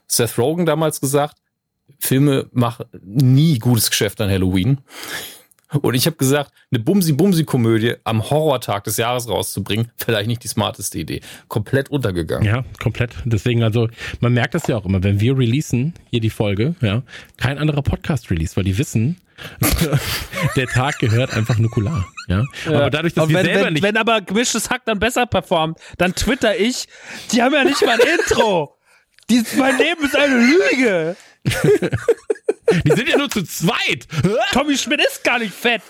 Seth 0.07 0.39
Rogen 0.39 0.67
damals 0.67 1.01
gesagt, 1.01 1.39
Filme 1.99 2.49
machen 2.53 2.87
nie 3.03 3.59
gutes 3.59 3.91
Geschäft 3.91 4.21
an 4.21 4.31
Halloween. 4.31 4.79
Und 5.81 5.95
ich 5.95 6.07
habe 6.07 6.17
gesagt, 6.17 6.53
eine 6.71 6.83
Bumsi-Bumsi-Komödie 6.83 7.97
am 8.05 8.29
Horrortag 8.29 8.85
des 8.85 8.99
Jahres 8.99 9.29
rauszubringen, 9.29 9.91
vielleicht 9.97 10.29
nicht 10.29 10.45
die 10.45 10.49
smarteste 10.49 10.99
Idee. 10.99 11.21
Komplett 11.49 11.91
untergegangen. 11.91 12.47
Ja, 12.47 12.65
komplett. 12.81 13.13
Deswegen, 13.25 13.63
also, 13.63 13.89
man 14.21 14.35
merkt 14.35 14.55
das 14.55 14.67
ja 14.67 14.77
auch 14.77 14.85
immer, 14.85 15.03
wenn 15.03 15.21
wir 15.21 15.37
releasen, 15.37 15.95
hier 16.11 16.21
die 16.21 16.31
Folge, 16.31 16.75
ja, 16.81 17.03
kein 17.39 17.59
anderer 17.59 17.83
Podcast 17.83 18.31
release, 18.31 18.57
weil 18.57 18.65
die 18.65 18.77
wissen, 18.77 19.19
der 20.57 20.67
Tag 20.67 20.99
gehört 20.99 21.33
einfach 21.33 21.59
Nukular, 21.59 22.07
ja. 22.29 22.45
Aber 22.67 22.91
dadurch, 22.91 23.15
dass 23.15 23.25
Und 23.25 23.31
wir 23.31 23.39
wenn, 23.39 23.47
selber 23.47 23.67
wenn, 23.67 23.73
nicht, 23.73 23.83
wenn 23.83 23.97
aber 23.97 24.21
gemischtes 24.21 24.71
Hack 24.71 24.83
dann 24.85 24.99
besser 24.99 25.27
performt, 25.27 25.79
dann 25.99 26.15
twitter 26.15 26.57
ich, 26.57 26.87
die 27.33 27.43
haben 27.43 27.55
ja 27.55 27.65
nicht 27.65 27.81
mal 27.85 27.99
ein 28.01 28.19
Intro. 28.21 28.77
Die, 29.31 29.43
mein 29.57 29.79
Leben 29.79 30.05
ist 30.05 30.17
eine 30.17 30.37
Lüge. 30.37 31.17
die 32.85 32.93
sind 32.93 33.09
ja 33.09 33.17
nur 33.17 33.31
zu 33.31 33.43
zweit. 33.43 34.07
Tommy 34.53 34.77
Schmidt 34.77 35.01
ist 35.01 35.25
gar 35.25 35.39
nicht 35.39 35.55
fett. 35.55 35.83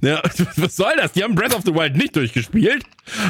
Ja, 0.00 0.22
was 0.56 0.76
soll 0.76 0.92
das? 0.96 1.12
Die 1.12 1.22
haben 1.24 1.34
Breath 1.34 1.54
of 1.54 1.62
the 1.64 1.74
Wild 1.74 1.96
nicht 1.96 2.14
durchgespielt. 2.16 2.84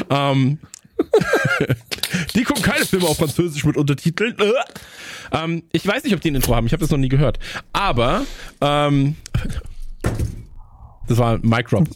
Ähm, 0.09 0.59
die 2.35 2.43
gucken 2.43 2.63
keine 2.63 2.85
Filme 2.85 3.07
auf 3.07 3.17
Französisch 3.17 3.63
mit 3.65 3.77
Untertiteln. 3.77 4.37
Äh. 4.39 4.51
Ähm, 5.31 5.63
ich 5.71 5.85
weiß 5.85 6.03
nicht, 6.03 6.13
ob 6.13 6.21
die 6.21 6.31
ein 6.31 6.35
Intro 6.35 6.55
haben. 6.55 6.67
Ich 6.67 6.73
habe 6.73 6.81
das 6.81 6.91
noch 6.91 6.97
nie 6.97 7.09
gehört. 7.09 7.39
Aber 7.71 8.25
ähm, 8.61 9.15
das 11.07 11.17
war 11.17 11.39
Mic 11.39 11.69
Drop. 11.69 11.87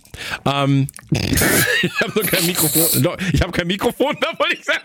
Ähm, 0.46 0.88
ich 1.12 2.02
habe 2.02 2.12
nur 2.16 2.24
kein 2.24 2.46
Mikrofon. 2.46 3.18
Ich 3.34 3.42
habe 3.42 3.52
kein 3.52 3.68
Mikrofon, 3.68 4.18
da 4.20 4.28
wollte 4.38 4.56
ich 4.56 4.66
sagen. 4.66 4.82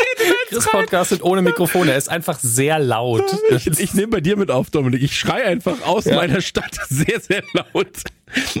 Das 0.50 0.66
Podcast 0.66 1.10
sind 1.10 1.22
ohne 1.22 1.42
Mikrofon. 1.42 1.88
Er 1.88 1.96
ist 1.96 2.08
einfach 2.08 2.38
sehr 2.40 2.78
laut. 2.78 3.24
Ich, 3.50 3.66
ich 3.66 3.94
nehme 3.94 4.08
bei 4.08 4.20
dir 4.20 4.36
mit 4.36 4.50
auf, 4.50 4.70
Dominik. 4.70 5.02
Ich 5.02 5.18
schrei 5.18 5.44
einfach 5.44 5.82
aus 5.84 6.04
Ja. 6.04 6.14
meiner 6.16 6.40
Stadt 6.40 6.78
sehr, 6.88 7.20
sehr 7.20 7.42
laut. 7.52 7.88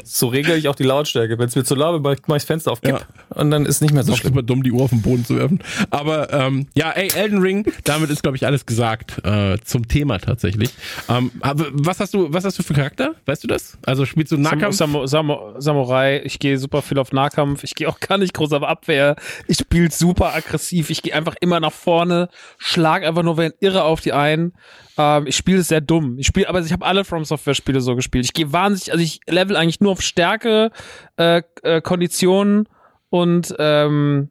So 0.04 0.28
regle 0.28 0.56
ich 0.56 0.68
auch 0.68 0.74
die 0.76 0.84
Lautstärke. 0.84 1.38
Wenn 1.38 1.48
es 1.48 1.56
mir 1.56 1.64
zu 1.64 1.74
laut 1.74 2.02
wird, 2.02 2.28
mache 2.28 2.36
ich 2.36 2.42
das 2.42 2.46
Fenster 2.46 2.72
auf 2.72 2.80
Kipp 2.80 3.00
Ja. 3.00 3.36
und 3.36 3.50
dann 3.50 3.66
ist 3.66 3.82
nicht 3.82 3.92
mehr 3.92 4.04
so 4.04 4.12
Doch 4.12 4.18
schlimm. 4.18 4.32
super 4.34 4.42
dumm, 4.42 4.62
die 4.62 4.70
Uhr 4.72 4.82
auf 4.84 4.90
den 4.90 5.02
Boden 5.02 5.24
zu 5.24 5.36
werfen. 5.36 5.60
Aber 5.90 6.32
ähm, 6.32 6.68
ja, 6.74 6.90
ey, 6.92 7.08
Elden 7.14 7.40
Ring, 7.40 7.70
damit 7.84 8.10
ist, 8.10 8.22
glaube 8.22 8.36
ich, 8.36 8.46
alles 8.46 8.64
gesagt 8.66 9.20
äh, 9.24 9.58
zum 9.64 9.88
Thema 9.88 10.18
tatsächlich. 10.18 10.70
Ähm, 11.08 11.30
aber 11.40 11.66
was 11.72 12.00
hast 12.00 12.14
du, 12.14 12.32
was 12.32 12.44
hast 12.44 12.58
du 12.58 12.62
für 12.62 12.74
Charakter? 12.74 13.14
Weißt 13.26 13.42
du 13.44 13.48
das? 13.48 13.76
Also 13.84 14.06
spielst 14.06 14.32
du 14.32 14.36
Nahkampf? 14.36 14.76
Sam 14.76 15.06
Sam 15.06 15.32
Samurai, 15.58 16.20
ich 16.24 16.38
gehe 16.38 16.58
super 16.58 16.82
viel 16.82 16.98
auf 16.98 17.12
Nahkampf, 17.12 17.64
ich 17.64 17.74
gehe 17.74 17.88
auch 17.88 18.00
gar 18.00 18.18
nicht 18.18 18.34
groß 18.34 18.52
auf 18.52 18.62
Abwehr, 18.62 19.16
ich 19.48 19.58
spiele 19.58 19.90
super 19.90 20.34
aggressiv, 20.34 20.90
ich 20.90 21.02
gehe 21.02 21.14
einfach 21.14 21.34
immer 21.40 21.60
nach 21.60 21.72
vorne, 21.72 22.28
schlag 22.58 23.04
einfach 23.04 23.22
nur 23.22 23.36
wie 23.38 23.42
ein 23.42 23.52
Irre 23.60 23.82
auf 23.84 24.00
die 24.00 24.12
ein. 24.12 24.52
Ähm, 24.98 25.26
ich 25.26 25.36
spiele 25.36 25.58
es 25.58 25.68
sehr 25.68 25.80
dumm. 25.82 26.18
Ich 26.18 26.26
spiele, 26.26 26.48
aber 26.48 26.60
ich 26.60 26.72
habe 26.72 26.84
alle 26.86 27.04
From 27.04 27.24
Software 27.24 27.54
Spiele 27.54 27.80
so 27.80 27.94
gespielt. 27.96 28.24
Ich 28.24 28.32
gehe 28.32 28.52
wahnsinnig, 28.52 28.92
also 28.92 29.02
ich 29.04 29.20
level 29.26 29.56
eigentlich 29.66 29.80
nur 29.80 29.92
auf 29.92 30.02
Stärke, 30.02 30.70
äh, 31.16 31.42
äh, 31.62 31.80
Konditionen 31.80 32.68
und 33.10 33.54
ähm, 33.58 34.30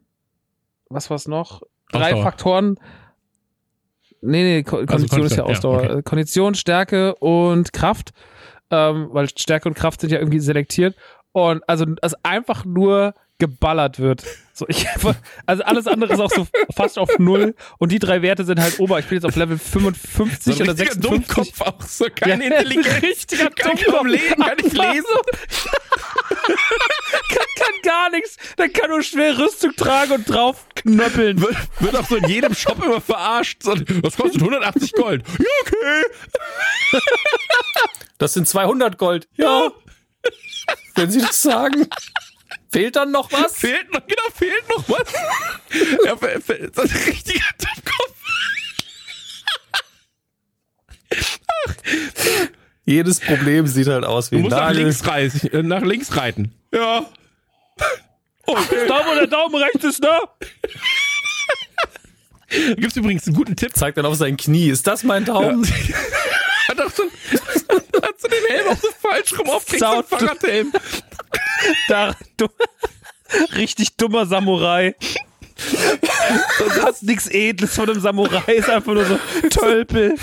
was 0.88 1.10
war's 1.10 1.28
noch? 1.28 1.62
Drei 1.92 2.06
Ausdauer. 2.12 2.22
Faktoren. 2.22 2.80
Nee, 4.20 4.42
nee, 4.42 4.62
Ko 4.62 4.84
Kondition 4.86 5.24
ist 5.24 5.36
ja 5.36 5.44
Kondition, 5.44 5.46
ja, 5.46 5.52
Ausdauer. 5.52 5.90
okay. 5.90 6.02
Kondition, 6.02 6.54
Stärke 6.54 7.14
und 7.16 7.72
Kraft. 7.72 8.12
Ähm, 8.70 9.08
weil 9.12 9.28
Stärke 9.28 9.68
und 9.68 9.74
Kraft 9.74 10.00
sind 10.00 10.10
ja 10.10 10.18
irgendwie 10.18 10.40
selektiert. 10.40 10.96
Und 11.32 11.68
also, 11.68 11.86
also 12.02 12.16
einfach 12.22 12.64
nur 12.64 13.14
geballert 13.38 13.98
wird. 13.98 14.24
So, 14.54 14.64
ich, 14.68 14.86
also 15.44 15.62
alles 15.64 15.86
andere 15.86 16.14
ist 16.14 16.20
auch 16.20 16.30
so 16.30 16.46
fast 16.74 16.98
auf 16.98 17.10
Null. 17.18 17.54
Und 17.78 17.92
die 17.92 17.98
drei 17.98 18.22
Werte 18.22 18.44
sind 18.44 18.58
halt 18.60 18.78
ober. 18.80 18.98
Ich 18.98 19.06
bin 19.06 19.16
jetzt 19.16 19.26
auf 19.26 19.36
Level 19.36 19.58
55 19.58 20.56
so 20.56 20.62
ein 20.62 20.68
oder 20.70 20.78
richtiger 20.78 20.94
56. 20.94 21.26
Dummkopf 21.26 21.60
auch 21.60 21.82
so, 21.82 22.06
keine 22.14 22.44
Ja, 22.44 22.50
Intelligenz. 22.60 23.02
richtiger 23.02 23.50
kann 23.50 23.72
Dummkopf. 23.76 23.94
kaum 23.94 24.06
lesen, 24.06 24.36
kann 24.36 24.56
nicht 24.56 24.72
lesen. 24.72 25.04
kann, 26.46 27.46
kann 27.56 27.74
gar 27.82 28.10
nichts. 28.10 28.36
Der 28.56 28.68
kann 28.70 28.90
nur 28.90 29.02
schwer 29.02 29.38
Rüstung 29.38 29.74
tragen 29.76 30.12
und 30.12 30.24
drauf 30.24 30.66
knöppeln. 30.74 31.40
Wird, 31.40 31.56
wird 31.80 31.96
auch 31.96 32.06
so 32.08 32.16
in 32.16 32.28
jedem 32.28 32.54
Shop 32.54 32.82
immer 32.82 33.00
verarscht. 33.02 33.58
Was 33.66 34.16
kostet 34.16 34.40
180 34.40 34.92
Gold? 34.92 35.24
Ja, 35.38 35.44
okay. 35.62 37.00
Das 38.18 38.32
sind 38.32 38.48
200 38.48 38.96
Gold. 38.96 39.28
Ja. 39.34 39.70
Wenn 40.94 41.10
Sie 41.10 41.20
das 41.20 41.42
sagen. 41.42 41.86
Fehlt 42.76 42.94
dann 42.96 43.10
noch 43.10 43.32
was? 43.32 43.56
Fehlt 43.56 43.90
noch, 43.90 44.06
genau, 44.06 44.22
fehlt 44.34 44.68
noch 44.68 44.86
was. 44.86 45.10
ja, 46.04 46.14
fe- 46.14 46.40
fe- 46.42 46.70
so 46.74 46.82
ein 46.82 46.88
richtiger 47.06 47.46
Dummkopf. 47.58 48.14
Jedes 52.84 53.20
Problem 53.20 53.66
sieht 53.66 53.86
halt 53.88 54.04
aus 54.04 54.30
wie 54.30 54.36
Du 54.36 54.42
musst 54.42 54.54
nach 54.56 54.72
links, 54.72 55.06
reisen, 55.06 55.50
äh, 55.52 55.62
nach 55.62 55.80
links 55.80 56.14
reiten. 56.16 56.52
Ja. 56.70 57.06
Okay. 58.44 58.86
Daumen 58.86 59.08
oder 59.10 59.26
Daumen 59.26 59.54
rechts 59.56 59.82
ist, 59.82 60.02
ne? 60.02 60.10
Da 62.50 62.74
gibt's 62.74 62.96
übrigens 62.96 63.26
einen 63.26 63.36
guten 63.36 63.56
Tipp. 63.56 63.72
Zeigt 63.74 63.96
dann 63.96 64.04
auf 64.04 64.16
sein 64.16 64.36
Knie. 64.36 64.68
Ist 64.68 64.86
das 64.86 65.02
mein 65.02 65.24
Daumen? 65.24 65.66
Hat 66.68 66.80
auch 66.80 66.90
so, 66.90 67.04
hat 67.04 68.20
so 68.20 68.28
den 68.28 68.44
Helm 68.48 68.68
auch 68.68 68.80
so 68.80 68.88
falsch 69.00 69.38
rum 69.38 69.50
aufgekriegt, 69.50 69.84
so 69.84 70.02
Fahrradhelm. 70.02 70.72
Da, 71.88 72.14
du, 72.36 72.46
richtig 73.56 73.96
dummer 73.96 74.26
Samurai. 74.26 74.94
Du 76.58 76.82
hast 76.82 77.02
nichts 77.02 77.28
Edles 77.28 77.74
von 77.74 77.88
einem 77.88 78.00
Samurai, 78.00 78.52
ist 78.52 78.68
einfach 78.68 78.92
nur 78.92 79.04
so 79.06 79.18
Tölpel. 79.48 80.16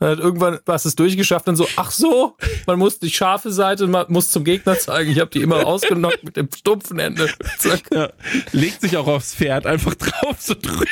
Dann 0.00 0.10
hat 0.10 0.18
irgendwann 0.18 0.58
was 0.64 0.84
es 0.84 0.96
durchgeschafft 0.96 1.48
und 1.48 1.56
so, 1.56 1.68
ach 1.76 1.90
so, 1.90 2.36
man 2.66 2.78
muss 2.78 2.98
die 2.98 3.10
scharfe 3.10 3.52
Seite, 3.52 3.86
man 3.86 4.06
muss 4.08 4.30
zum 4.30 4.42
Gegner 4.42 4.78
zeigen, 4.78 5.12
ich 5.12 5.20
habe 5.20 5.30
die 5.30 5.42
immer 5.42 5.66
ausgenockt 5.66 6.24
mit 6.24 6.36
dem 6.36 6.48
stumpfen 6.56 6.98
Ende. 6.98 7.28
Zack. 7.58 7.82
Ja. 7.92 8.10
Legt 8.52 8.80
sich 8.80 8.96
auch 8.96 9.06
aufs 9.06 9.34
Pferd, 9.34 9.66
einfach 9.66 9.94
drauf, 9.94 10.36
so 10.40 10.54
drüber 10.54 10.86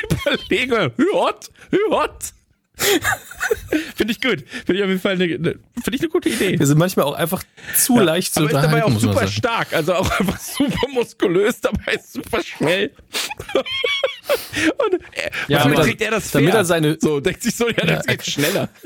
legen. 0.49 0.93
Hot, 1.13 1.51
hot. 1.91 2.35
Finde 3.97 4.13
ich 4.13 4.21
gut. 4.21 4.45
Finde 4.49 4.75
ich 4.75 4.83
auf 4.83 4.89
jeden 4.89 5.01
Fall 5.01 5.13
eine, 5.13 5.25
eine, 5.25 5.35
finde 5.35 5.95
ich 5.95 6.01
eine 6.01 6.09
gute 6.09 6.29
Idee. 6.29 6.59
Wir 6.59 6.67
sind 6.67 6.79
manchmal 6.79 7.07
auch 7.07 7.15
einfach 7.15 7.43
zu 7.77 7.99
leicht 7.99 8.33
zu 8.35 8.41
aber 8.41 8.51
ist 8.51 8.55
dabei 8.55 8.85
auch 8.85 8.99
super 8.99 9.27
stark, 9.27 9.73
also 9.73 9.95
auch 9.95 10.11
einfach 10.21 10.39
super 10.39 10.89
muskulös, 10.93 11.61
dabei 11.61 11.99
super 12.11 12.43
schnell. 12.43 12.93
Und 13.55 15.01
er, 15.13 15.31
Ja, 15.49 15.65
damit 15.65 15.81
kriegt 15.81 16.01
er 16.01 16.13
das 16.13 16.31
Pferd. 16.31 16.43
damit 16.43 16.55
er 16.55 16.65
seine- 16.65 16.97
so 17.01 17.21
denkt 17.21 17.43
sich 17.43 17.55
so, 17.55 17.69
ja, 17.69 17.75
das 17.75 18.07
Ja, 18.07 18.13
geht 18.15 18.27
schneller. 18.27 18.69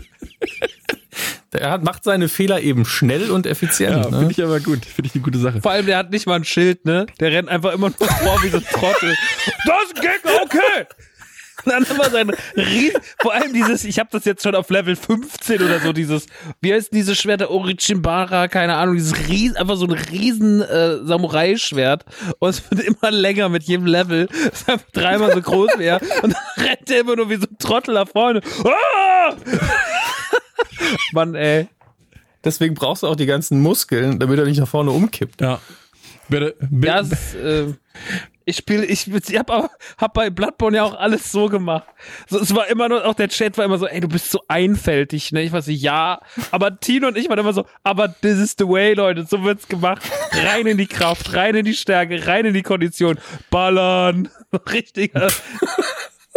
Er 1.53 1.71
hat, 1.71 1.85
macht 1.85 2.03
seine 2.03 2.29
Fehler 2.29 2.61
eben 2.61 2.85
schnell 2.85 3.31
und 3.31 3.47
effizient. 3.47 3.93
Ja, 3.93 4.11
ne? 4.11 4.19
finde 4.19 4.33
ich 4.33 4.43
aber 4.43 4.59
gut, 4.59 4.85
finde 4.85 5.07
ich 5.09 5.15
eine 5.15 5.23
gute 5.23 5.39
Sache. 5.39 5.61
Vor 5.63 5.71
allem, 5.71 5.87
der 5.87 5.99
hat 5.99 6.11
nicht 6.11 6.27
mal 6.27 6.35
ein 6.35 6.45
Schild, 6.45 6.85
ne? 6.85 7.07
Der 7.21 7.31
rennt 7.31 7.49
einfach 7.49 7.73
immer 7.73 7.91
nur 7.97 8.09
vor 8.09 8.43
wie 8.43 8.49
so 8.49 8.57
ein 8.57 8.65
Trottel. 8.65 9.15
Das 9.65 9.85
ist 9.85 9.95
ein 9.97 10.03
Gegner, 10.03 10.33
okay! 10.43 10.87
Und 11.65 11.73
dann 11.73 11.85
immer 11.85 12.11
sein 12.11 12.31
Ries 12.57 12.95
vor 13.21 13.35
allem 13.35 13.53
dieses, 13.53 13.85
ich 13.85 13.99
habe 13.99 14.09
das 14.13 14.25
jetzt 14.25 14.43
schon 14.43 14.55
auf 14.55 14.71
Level 14.71 14.97
15 14.97 15.63
oder 15.63 15.81
so, 15.81 15.93
dieses, 15.93 16.27
wie 16.61 16.73
heißt 16.73 16.93
denn 16.93 16.99
dieses 16.99 17.19
Schwert, 17.19 17.41
der 17.41 17.51
Orichimbara, 17.51 18.49
keine 18.49 18.77
Ahnung, 18.77 18.97
dieses 18.97 19.29
riesen, 19.29 19.57
einfach 19.57 19.77
so 19.77 19.87
ein 19.87 19.93
riesen 19.93 20.63
äh, 20.63 20.99
Samurai-Schwert 21.05 22.05
und 22.39 22.49
es 22.51 22.71
wird 22.71 22.83
immer 22.83 23.11
länger 23.11 23.49
mit 23.49 23.65
jedem 23.65 23.87
Level, 23.87 24.29
es 24.33 24.61
ist 24.61 24.71
einfach 24.71 24.91
dreimal 24.93 25.33
so 25.33 25.41
groß 25.41 25.79
wäre 25.79 26.01
und 26.23 26.35
dann 26.35 26.43
rennt 26.67 26.91
er 26.91 27.01
immer 27.01 27.17
nur 27.17 27.31
wie 27.31 27.37
so 27.37 27.47
ein 27.51 27.59
Trottel 27.59 27.95
nach 27.95 28.09
vorne. 28.09 28.41
Ah! 28.65 29.35
Mann, 31.13 31.35
ey. 31.35 31.69
Deswegen 32.45 32.75
brauchst 32.75 33.03
du 33.03 33.07
auch 33.07 33.17
die 33.17 33.27
ganzen 33.27 33.61
Muskeln, 33.61 34.19
damit 34.19 34.39
er 34.39 34.45
nicht 34.45 34.61
nach 34.61 34.69
vorne 34.69 34.91
umkippt. 34.91 35.41
Ja. 35.41 35.61
Bitte, 36.29 36.57
bitte. 36.71 37.09
Ist, 37.11 37.35
äh, 37.35 37.75
ich 38.47 38.57
spiele, 38.57 38.85
ich, 38.85 39.09
ich 39.09 39.39
hab, 39.39 39.51
aber, 39.51 39.71
hab 39.99 40.15
bei 40.15 40.31
Bloodborne 40.31 40.77
ja 40.77 40.85
auch 40.85 40.95
alles 40.95 41.33
so 41.33 41.49
gemacht. 41.49 41.87
So, 42.29 42.39
es 42.39 42.55
war 42.55 42.67
immer 42.69 42.89
nur, 42.89 43.07
auch 43.07 43.15
der 43.15 43.29
Chat 43.29 43.57
war 43.57 43.65
immer 43.65 43.79
so, 43.79 43.87
ey, 43.87 44.01
du 44.01 44.09
bist 44.09 44.31
so 44.31 44.41
einfältig, 44.49 45.33
ne? 45.33 45.43
Ich 45.43 45.53
war 45.53 45.63
so, 45.63 45.71
ja. 45.71 46.21
Aber 46.51 46.79
Tino 46.79 47.09
und 47.09 47.17
ich 47.17 47.29
waren 47.29 47.39
immer 47.39 47.53
so, 47.53 47.65
aber 47.83 48.09
this 48.21 48.39
is 48.39 48.55
the 48.59 48.69
way, 48.69 48.93
Leute, 48.95 49.25
so 49.25 49.43
wird's 49.43 49.69
gemacht. 49.69 50.03
Rein 50.33 50.67
in 50.67 50.77
die 50.77 50.87
Kraft, 50.87 51.35
rein 51.35 51.55
in 51.55 51.65
die 51.65 51.75
Stärke, 51.75 52.27
rein 52.27 52.45
in 52.45 52.55
die 52.55 52.63
Kondition. 52.63 53.19
Ballern. 53.51 54.29
Richtiger. 54.73 55.29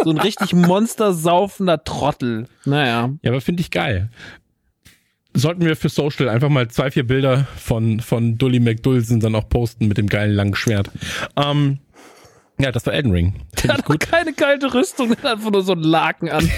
so 0.02 0.10
ein 0.10 0.18
richtig 0.18 0.52
monstersaufender 0.54 1.84
Trottel. 1.84 2.46
Naja. 2.64 3.10
Ja, 3.22 3.30
aber 3.30 3.40
finde 3.40 3.60
ich 3.60 3.70
geil. 3.70 4.10
Sollten 5.34 5.64
wir 5.64 5.76
für 5.76 5.88
Social 5.88 6.28
einfach 6.28 6.48
mal 6.48 6.68
zwei, 6.68 6.90
vier 6.90 7.06
Bilder 7.06 7.46
von, 7.56 8.00
von 8.00 8.38
Dully 8.38 8.60
McDulsen 8.60 9.20
dann 9.20 9.34
auch 9.34 9.48
posten 9.48 9.86
mit 9.86 9.98
dem 9.98 10.08
geilen 10.08 10.34
langen 10.34 10.54
Schwert. 10.54 10.90
Ähm, 11.36 11.78
ja, 12.60 12.72
das 12.72 12.84
war 12.86 12.92
Elden 12.92 13.12
Ring. 13.12 13.34
Der 13.62 13.74
hat 13.74 13.84
gut. 13.84 14.00
keine 14.00 14.32
kalte 14.32 14.72
Rüstung, 14.72 15.08
der 15.08 15.18
hat 15.18 15.38
einfach 15.38 15.50
nur 15.50 15.62
so 15.62 15.72
einen 15.72 15.82
Laken 15.82 16.28
an. 16.28 16.50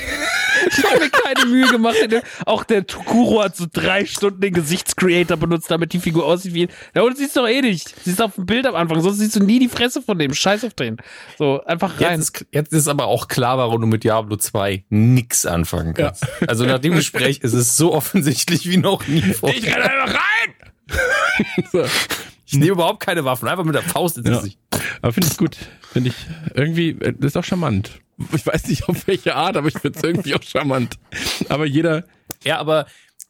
Ich 0.66 0.84
habe 0.84 0.98
mir 1.00 1.10
keine 1.10 1.46
Mühe 1.46 1.66
gemacht. 1.68 1.96
Auch 2.44 2.64
der 2.64 2.86
Tukuro 2.86 3.42
hat 3.42 3.56
so 3.56 3.66
drei 3.72 4.04
Stunden 4.04 4.40
den 4.40 4.52
Gesichtscreator 4.52 5.36
benutzt, 5.36 5.70
damit 5.70 5.92
die 5.92 6.00
Figur 6.00 6.26
aussieht 6.26 6.52
wie. 6.54 6.68
Ja, 6.94 7.02
und 7.02 7.16
siehst 7.16 7.36
du 7.36 7.40
doch 7.40 7.48
eh 7.48 7.60
nicht. 7.62 7.94
Siehst 8.04 8.20
auf 8.20 8.34
dem 8.34 8.46
Bild 8.46 8.66
am 8.66 8.74
Anfang, 8.74 9.00
sonst 9.00 9.18
siehst 9.18 9.36
du 9.36 9.40
nie 9.40 9.58
die 9.58 9.68
Fresse 9.68 10.02
von 10.02 10.18
dem. 10.18 10.34
Scheiß 10.34 10.64
auf 10.64 10.74
den. 10.74 10.98
So, 11.38 11.62
einfach 11.64 12.00
rein. 12.00 12.18
Jetzt 12.18 12.36
ist, 12.40 12.46
jetzt 12.52 12.72
ist 12.72 12.88
aber 12.88 13.06
auch 13.06 13.28
klar, 13.28 13.58
warum 13.58 13.80
du 13.80 13.86
mit 13.86 14.04
Diablo 14.04 14.36
2 14.36 14.84
nix 14.90 15.46
anfangen 15.46 15.94
kannst. 15.94 16.26
Also 16.46 16.64
nach 16.66 16.78
dem 16.80 16.94
Gespräch 16.94 17.38
ist 17.38 17.54
es 17.54 17.76
so 17.76 17.94
offensichtlich 17.94 18.68
wie 18.68 18.76
noch 18.76 19.06
nie 19.06 19.22
vorher. 19.22 19.56
Ich 19.58 19.66
renn 19.66 19.82
einfach 19.82 20.14
rein! 20.14 21.64
so. 21.72 21.84
Ich 22.46 22.54
nehme 22.54 22.72
überhaupt 22.72 23.00
keine 23.00 23.24
Waffen, 23.24 23.48
einfach 23.48 23.64
mit 23.64 23.76
der 23.76 23.82
Faust 23.82 24.18
ins 24.18 24.28
Ja. 24.28 24.36
Gesicht. 24.36 24.58
Aber 25.00 25.12
finde 25.12 25.28
ich 25.30 25.36
gut. 25.36 25.56
Finde 25.92 26.10
ich 26.10 26.14
irgendwie, 26.54 26.90
äh, 26.90 27.12
das 27.18 27.32
ist 27.32 27.36
auch 27.36 27.44
charmant. 27.44 28.00
Ich 28.34 28.46
weiß 28.46 28.68
nicht 28.68 28.88
auf 28.88 29.06
welche 29.06 29.34
Art, 29.34 29.56
aber 29.56 29.68
ich 29.68 29.78
finde 29.78 29.98
es 29.98 30.04
irgendwie 30.04 30.34
auch 30.34 30.42
charmant. 30.42 30.96
Aber 31.48 31.64
jeder, 31.66 32.04
Ja, 32.44 32.58
aber 32.58 32.86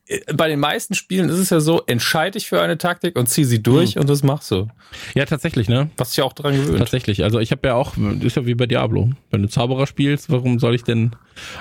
äh, 0.06 0.20
bei 0.34 0.48
den 0.48 0.58
meisten 0.60 0.94
Spielen 0.94 1.28
ist 1.28 1.38
es 1.38 1.50
ja 1.50 1.60
so, 1.60 1.82
entscheide 1.86 2.32
dich 2.32 2.48
für 2.48 2.60
eine 2.60 2.76
Taktik 2.76 3.16
und 3.16 3.28
zieh 3.28 3.44
sie 3.44 3.62
durch 3.62 3.98
und 3.98 4.08
das 4.10 4.22
machst 4.22 4.50
du. 4.50 4.68
ja 5.14 5.24
tatsächlich, 5.26 5.68
ne? 5.68 5.90
Was 5.96 6.10
dich 6.10 6.22
auch 6.22 6.32
dran 6.32 6.54
gewöhnt. 6.54 6.78
Tatsächlich. 6.78 7.22
Also 7.22 7.38
ich 7.38 7.52
habe 7.52 7.68
ja 7.68 7.74
auch, 7.74 7.96
ist 8.20 8.36
ja 8.36 8.46
wie 8.46 8.54
bei 8.54 8.66
Diablo. 8.66 9.10
Wenn 9.30 9.42
du 9.42 9.48
Zauberer 9.48 9.86
spielst, 9.86 10.30
warum 10.30 10.58
soll 10.58 10.74
ich 10.74 10.82
denn 10.82 11.12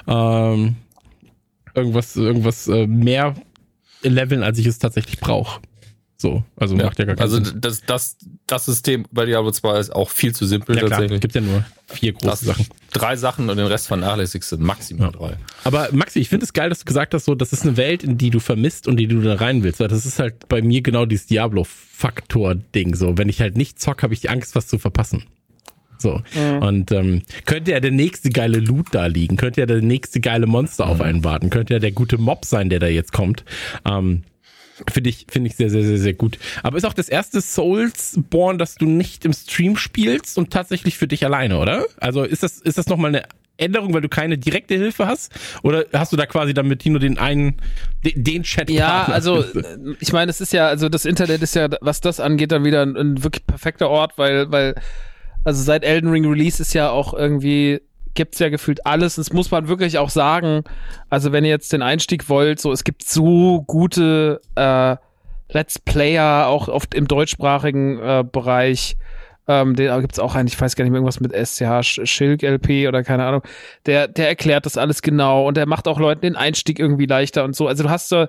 ähm, 0.07 0.75
irgendwas, 1.75 2.15
irgendwas 2.15 2.67
äh, 2.67 2.87
mehr 2.87 3.35
leveln, 4.01 4.43
als 4.43 4.57
ich 4.57 4.65
es 4.65 4.79
tatsächlich 4.79 5.19
brauche? 5.19 5.61
So, 6.21 6.43
also 6.57 6.75
Ja. 6.75 6.83
macht 6.87 6.99
ja 6.99 7.05
gar 7.05 7.15
keinen 7.15 7.23
Also 7.23 7.41
Sinn. 7.41 7.61
das, 7.61 7.81
das, 7.85 8.17
das 8.45 8.65
System 8.65 9.05
bei 9.09 9.25
Diablo 9.25 9.51
2 9.51 9.79
ist 9.79 9.95
auch 9.95 10.09
viel 10.09 10.35
zu 10.35 10.45
simpel 10.45 10.75
Ja 10.75 10.81
klar, 10.81 10.91
tatsächlich. 10.99 11.21
gibt 11.21 11.33
ja 11.33 11.39
nur 11.39 11.63
vier 11.87 12.11
große 12.11 12.25
Das 12.27 12.39
Sachen. 12.41 12.65
Drei 12.91 13.15
Sachen 13.15 13.49
und 13.49 13.55
den 13.55 13.67
Rest 13.67 13.87
vernachlässigst 13.87 14.51
du 14.51 14.57
maximal 14.57 15.11
Ja. 15.13 15.17
drei. 15.17 15.37
Aber 15.63 15.87
Maxi, 15.93 16.19
ich 16.19 16.27
finde 16.27 16.43
es 16.43 16.51
geil, 16.51 16.67
dass 16.69 16.79
du 16.79 16.85
gesagt 16.85 17.13
hast, 17.13 17.23
so, 17.23 17.35
das 17.35 17.53
ist 17.53 17.63
eine 17.63 17.77
Welt, 17.77 18.03
in 18.03 18.17
die 18.17 18.31
du 18.31 18.41
vermisst 18.41 18.85
und 18.85 18.97
die 18.97 19.07
du 19.07 19.21
da 19.21 19.35
rein 19.35 19.63
willst. 19.63 19.79
Weil 19.79 19.87
das 19.87 20.05
ist 20.05 20.19
halt 20.19 20.49
bei 20.49 20.61
mir 20.61 20.81
genau 20.81 21.05
dieses 21.05 21.25
Diablo-Faktor-Ding. 21.27 22.95
So, 22.95 23.17
wenn 23.17 23.29
ich 23.29 23.39
halt 23.41 23.55
nicht 23.57 23.79
zock, 23.79 24.03
habe 24.03 24.13
ich 24.13 24.19
die 24.19 24.29
Angst, 24.29 24.55
was 24.55 24.67
zu 24.67 24.77
verpassen. 24.77 25.23
So. 25.97 26.21
Und 26.61 26.91
ähm, 26.93 27.21
könnte 27.45 27.71
ja 27.71 27.79
der 27.81 27.91
nächste 27.91 28.29
geile 28.29 28.59
Loot 28.59 28.87
da 28.91 29.07
liegen, 29.07 29.35
könnte 29.35 29.59
ja 29.61 29.65
der 29.65 29.81
nächste 29.81 30.21
geile 30.21 30.47
Monster 30.47 30.87
auf 30.87 31.01
einen 31.01 31.25
warten, 31.25 31.49
könnte 31.49 31.73
ja 31.73 31.79
der 31.79 31.91
gute 31.91 32.17
Mob 32.17 32.45
sein, 32.45 32.69
der 32.69 32.79
da 32.79 32.87
jetzt 32.87 33.11
kommt. 33.11 33.43
Ähm, 33.85 34.23
Finde 34.91 35.09
ich, 35.09 35.25
finde 35.29 35.49
ich 35.49 35.55
sehr, 35.55 35.69
sehr, 35.69 35.83
sehr, 35.83 35.97
sehr 35.97 36.13
gut. 36.13 36.37
Aber 36.63 36.77
ist 36.77 36.85
auch 36.85 36.93
das 36.93 37.09
erste 37.09 37.41
Soulsborne, 37.41 38.57
das 38.57 38.75
du 38.75 38.85
nicht 38.85 39.25
im 39.25 39.33
Stream 39.33 39.77
spielst 39.77 40.37
und 40.37 40.51
tatsächlich 40.51 40.97
für 40.97 41.07
dich 41.07 41.25
alleine, 41.25 41.57
oder? 41.57 41.85
Also 41.99 42.23
ist 42.23 42.43
das, 42.43 42.57
ist 42.59 42.77
das 42.77 42.87
nochmal 42.87 43.09
eine 43.09 43.23
Änderung, 43.59 43.93
weil 43.93 44.01
du 44.01 44.09
keine 44.09 44.37
direkte 44.37 44.75
Hilfe 44.75 45.07
hast? 45.07 45.33
Oder 45.63 45.85
hast 45.93 46.11
du 46.11 46.17
da 46.17 46.25
quasi 46.25 46.53
dann 46.53 46.67
mit 46.67 46.79
Tino 46.79 46.99
den 46.99 47.17
einen, 47.17 47.57
den, 48.05 48.23
den 48.23 48.43
Chat 48.43 48.69
Ja, 48.69 49.05
also 49.05 49.43
ich 49.99 50.13
meine, 50.13 50.31
es 50.31 50.41
ist 50.41 50.53
ja, 50.53 50.67
also 50.67 50.89
das 50.89 51.05
Internet 51.05 51.41
ist 51.41 51.55
ja, 51.55 51.67
was 51.81 52.01
das 52.01 52.19
angeht, 52.19 52.51
dann 52.51 52.63
wieder 52.63 52.81
ein, 52.81 52.95
ein 52.95 53.23
wirklich 53.23 53.45
perfekter 53.45 53.89
Ort, 53.89 54.17
weil, 54.17 54.51
weil, 54.51 54.75
also 55.43 55.61
seit 55.61 55.83
Elden 55.83 56.09
Ring 56.09 56.25
Release 56.25 56.61
ist 56.61 56.73
ja 56.73 56.89
auch 56.89 57.13
irgendwie, 57.13 57.81
gibt's 58.19 58.37
ja 58.39 58.49
gefühlt 58.49 58.85
alles. 58.85 59.15
Das 59.15 59.31
muss 59.31 59.49
man 59.49 59.69
wirklich 59.69 59.97
auch 59.97 60.09
sagen. 60.09 60.65
Also 61.09 61.31
wenn 61.31 61.45
ihr 61.45 61.51
jetzt 61.51 61.71
den 61.71 61.81
Einstieg 61.81 62.27
wollt, 62.27 62.59
so 62.59 62.73
es 62.73 62.83
gibt 62.83 63.03
so 63.03 63.61
gute 63.61 64.41
äh, 64.55 64.97
Let's 65.51 65.79
Player 65.79 66.47
auch 66.47 66.67
oft 66.67 66.93
im 66.93 67.07
deutschsprachigen 67.07 67.97
äh, 67.99 68.25
Bereich. 68.29 68.97
Ähm, 69.47 69.75
da 69.75 69.99
gibt's 70.01 70.19
auch 70.19 70.35
einen, 70.35 70.47
ich 70.49 70.59
weiß 70.59 70.75
gar 70.75 70.83
nicht 70.83 70.91
mehr, 70.91 70.99
irgendwas 70.99 71.21
mit 71.21 71.33
Sch- 71.33 72.05
Schilk 72.05 72.43
LP 72.43 72.87
oder 72.89 73.03
keine 73.03 73.23
Ahnung. 73.25 73.41
Der, 73.85 74.09
der 74.09 74.27
erklärt 74.27 74.65
das 74.65 74.77
alles 74.77 75.01
genau 75.01 75.47
und 75.47 75.55
der 75.55 75.65
macht 75.65 75.87
auch 75.87 75.97
Leuten 75.97 76.21
den 76.21 76.35
Einstieg 76.35 76.77
irgendwie 76.77 77.05
leichter 77.07 77.45
und 77.45 77.55
so. 77.55 77.67
Also 77.67 77.83
du 77.83 77.89
hast 77.89 78.09
so, 78.09 78.27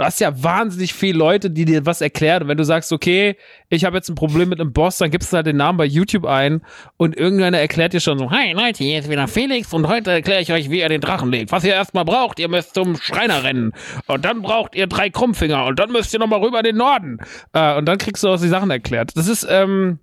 du 0.00 0.06
hast 0.06 0.18
ja 0.18 0.42
wahnsinnig 0.42 0.94
viele 0.94 1.18
Leute, 1.18 1.50
die 1.50 1.66
dir 1.66 1.84
was 1.84 2.00
erklären. 2.00 2.44
Und 2.44 2.48
wenn 2.48 2.56
du 2.56 2.64
sagst, 2.64 2.90
okay, 2.90 3.36
ich 3.68 3.84
habe 3.84 3.96
jetzt 3.96 4.08
ein 4.08 4.14
Problem 4.14 4.48
mit 4.48 4.58
einem 4.58 4.72
Boss, 4.72 4.96
dann 4.96 5.10
gibst 5.10 5.30
du 5.30 5.36
halt 5.36 5.46
den 5.46 5.58
Namen 5.58 5.76
bei 5.76 5.84
YouTube 5.84 6.24
ein 6.24 6.62
und 6.96 7.16
irgendeiner 7.16 7.58
erklärt 7.58 7.92
dir 7.92 8.00
schon 8.00 8.18
so, 8.18 8.30
hi 8.30 8.52
Leute, 8.52 8.82
hier 8.82 8.98
ist 8.98 9.10
wieder 9.10 9.28
Felix 9.28 9.74
und 9.74 9.86
heute 9.88 10.10
erkläre 10.10 10.40
ich 10.40 10.52
euch, 10.52 10.70
wie 10.70 10.80
ihr 10.80 10.88
den 10.88 11.02
Drachen 11.02 11.30
legt. 11.30 11.52
Was 11.52 11.64
ihr 11.64 11.74
erstmal 11.74 12.06
braucht, 12.06 12.38
ihr 12.38 12.48
müsst 12.48 12.74
zum 12.74 12.96
Schreiner 12.96 13.44
rennen 13.44 13.72
und 14.06 14.24
dann 14.24 14.40
braucht 14.40 14.74
ihr 14.74 14.86
drei 14.86 15.10
Krummfinger 15.10 15.66
und 15.66 15.78
dann 15.78 15.92
müsst 15.92 16.14
ihr 16.14 16.18
nochmal 16.18 16.40
rüber 16.40 16.60
in 16.60 16.64
den 16.64 16.76
Norden. 16.76 17.18
Äh, 17.52 17.76
und 17.76 17.84
dann 17.84 17.98
kriegst 17.98 18.24
du 18.24 18.28
auch 18.28 18.40
die 18.40 18.48
Sachen 18.48 18.70
erklärt. 18.70 19.14
Das 19.16 19.28
ist, 19.28 19.46
ähm, 19.50 19.98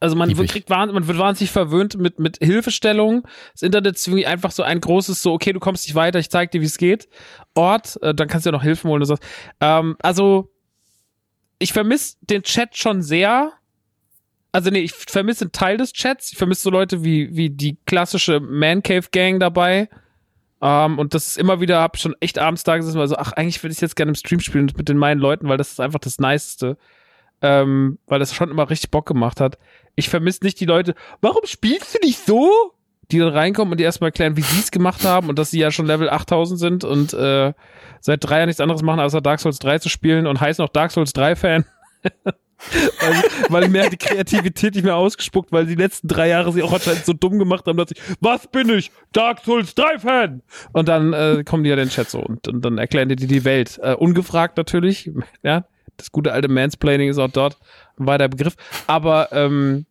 also 0.00 0.16
man 0.16 0.28
Lieb 0.28 0.38
wird, 0.38 0.46
ich. 0.46 0.52
kriegt 0.52 0.70
man 0.70 1.06
wird 1.06 1.18
wahnsinnig 1.18 1.50
verwöhnt 1.50 1.98
mit, 1.98 2.18
mit 2.18 2.38
Hilfestellung. 2.38 3.26
Das 3.52 3.62
Internet 3.62 3.96
ist 3.96 4.06
irgendwie 4.06 4.26
einfach 4.26 4.50
so 4.50 4.62
ein 4.62 4.80
großes, 4.80 5.22
so, 5.22 5.32
okay, 5.32 5.52
du 5.52 5.60
kommst 5.60 5.86
nicht 5.86 5.94
weiter, 5.94 6.18
ich 6.18 6.30
zeig 6.30 6.50
dir, 6.50 6.60
wie 6.60 6.66
es 6.66 6.78
geht. 6.78 7.08
Ort, 7.54 8.00
äh, 8.02 8.14
dann 8.14 8.28
kannst 8.28 8.46
du 8.46 8.50
ja 8.50 8.52
noch 8.52 8.62
Hilfen 8.62 8.90
holen 8.90 9.02
und 9.02 9.06
so. 9.06 9.16
Ähm, 9.60 9.96
also, 10.00 10.50
ich 11.58 11.72
vermisse 11.72 12.16
den 12.20 12.42
Chat 12.42 12.76
schon 12.76 13.02
sehr. 13.02 13.52
Also, 14.52 14.70
nee, 14.70 14.80
ich 14.80 14.92
vermisse 14.92 15.44
einen 15.44 15.52
Teil 15.52 15.76
des 15.76 15.92
Chats. 15.92 16.32
Ich 16.32 16.38
vermisse 16.38 16.62
so 16.62 16.70
Leute 16.70 17.04
wie, 17.04 17.34
wie 17.36 17.50
die 17.50 17.78
klassische 17.86 18.40
Man 18.40 18.82
Cave 18.82 19.08
Gang 19.10 19.40
dabei. 19.40 19.88
Ähm, 20.60 20.98
und 20.98 21.14
das 21.14 21.28
ist 21.28 21.38
immer 21.38 21.60
wieder, 21.60 21.80
hab 21.80 21.98
schon 21.98 22.16
echt 22.20 22.38
abends 22.38 22.64
da 22.64 22.76
gesessen, 22.76 22.98
weil 22.98 23.08
so, 23.08 23.16
ach, 23.16 23.32
eigentlich 23.32 23.62
würde 23.62 23.72
ich 23.72 23.80
jetzt 23.80 23.96
gerne 23.96 24.10
im 24.10 24.14
Stream 24.16 24.40
spielen 24.40 24.70
mit 24.76 24.88
den 24.88 24.98
meinen 24.98 25.20
Leuten, 25.20 25.48
weil 25.48 25.56
das 25.56 25.72
ist 25.72 25.80
einfach 25.80 26.00
das 26.00 26.18
Niceste. 26.18 26.76
Ähm, 27.40 27.98
weil 28.06 28.18
das 28.18 28.34
schon 28.34 28.50
immer 28.50 28.68
richtig 28.68 28.90
Bock 28.90 29.06
gemacht 29.06 29.40
hat. 29.40 29.58
Ich 29.94 30.08
vermisse 30.08 30.44
nicht 30.44 30.58
die 30.60 30.64
Leute, 30.64 30.94
warum 31.20 31.42
spielst 31.44 31.94
du 31.94 31.98
nicht 32.04 32.24
so? 32.24 32.50
Die 33.10 33.18
dann 33.18 33.28
reinkommen 33.28 33.72
und 33.72 33.78
die 33.78 33.84
erstmal 33.84 34.08
erklären, 34.08 34.36
wie 34.36 34.42
sie 34.42 34.60
es 34.60 34.70
gemacht 34.70 35.04
haben 35.04 35.28
und 35.28 35.38
dass 35.38 35.50
sie 35.50 35.60
ja 35.60 35.70
schon 35.70 35.86
Level 35.86 36.10
8000 36.10 36.60
sind 36.60 36.84
und 36.84 37.14
äh, 37.14 37.54
seit 38.00 38.24
drei 38.24 38.38
Jahren 38.38 38.48
nichts 38.48 38.60
anderes 38.60 38.82
machen, 38.82 39.00
außer 39.00 39.20
Dark 39.20 39.40
Souls 39.40 39.58
3 39.60 39.78
zu 39.78 39.88
spielen 39.88 40.26
und 40.26 40.40
heißen 40.40 40.64
auch 40.64 40.68
Dark 40.68 40.90
Souls 40.90 41.12
3 41.12 41.36
Fan. 41.36 41.64
weil, 43.00 43.22
weil 43.48 43.68
mir 43.68 43.88
die 43.88 43.96
Kreativität 43.96 44.74
nicht 44.74 44.84
mehr 44.84 44.96
ausgespuckt, 44.96 45.52
weil 45.52 45.66
die 45.66 45.74
letzten 45.74 46.08
drei 46.08 46.28
Jahre 46.28 46.52
sie 46.52 46.62
auch 46.62 46.72
anscheinend 46.72 47.04
so 47.04 47.12
dumm 47.12 47.38
gemacht 47.38 47.66
haben, 47.66 47.78
dass 47.78 47.92
ich, 47.92 48.00
was 48.20 48.48
bin 48.48 48.68
ich? 48.68 48.90
Dark 49.12 49.44
Souls 49.44 49.74
3 49.74 49.98
Fan! 49.98 50.42
Und 50.72 50.88
dann 50.88 51.12
äh, 51.12 51.44
kommen 51.44 51.64
die 51.64 51.70
ja 51.70 51.76
den 51.76 51.88
Chat 51.88 52.10
so 52.10 52.20
und, 52.20 52.48
und 52.48 52.64
dann 52.64 52.78
erklären 52.78 53.08
die 53.08 53.16
die 53.16 53.44
Welt. 53.44 53.78
Äh, 53.82 53.94
ungefragt 53.94 54.56
natürlich, 54.56 55.10
ja. 55.42 55.64
Das 55.98 56.10
gute 56.10 56.32
alte 56.32 56.48
Mansplaining 56.48 57.10
ist 57.10 57.18
auch 57.18 57.30
dort 57.30 57.58
ein 57.98 58.06
weiter 58.06 58.28
Begriff. 58.28 58.56
Aber 58.86 59.28
ähm, 59.32 59.84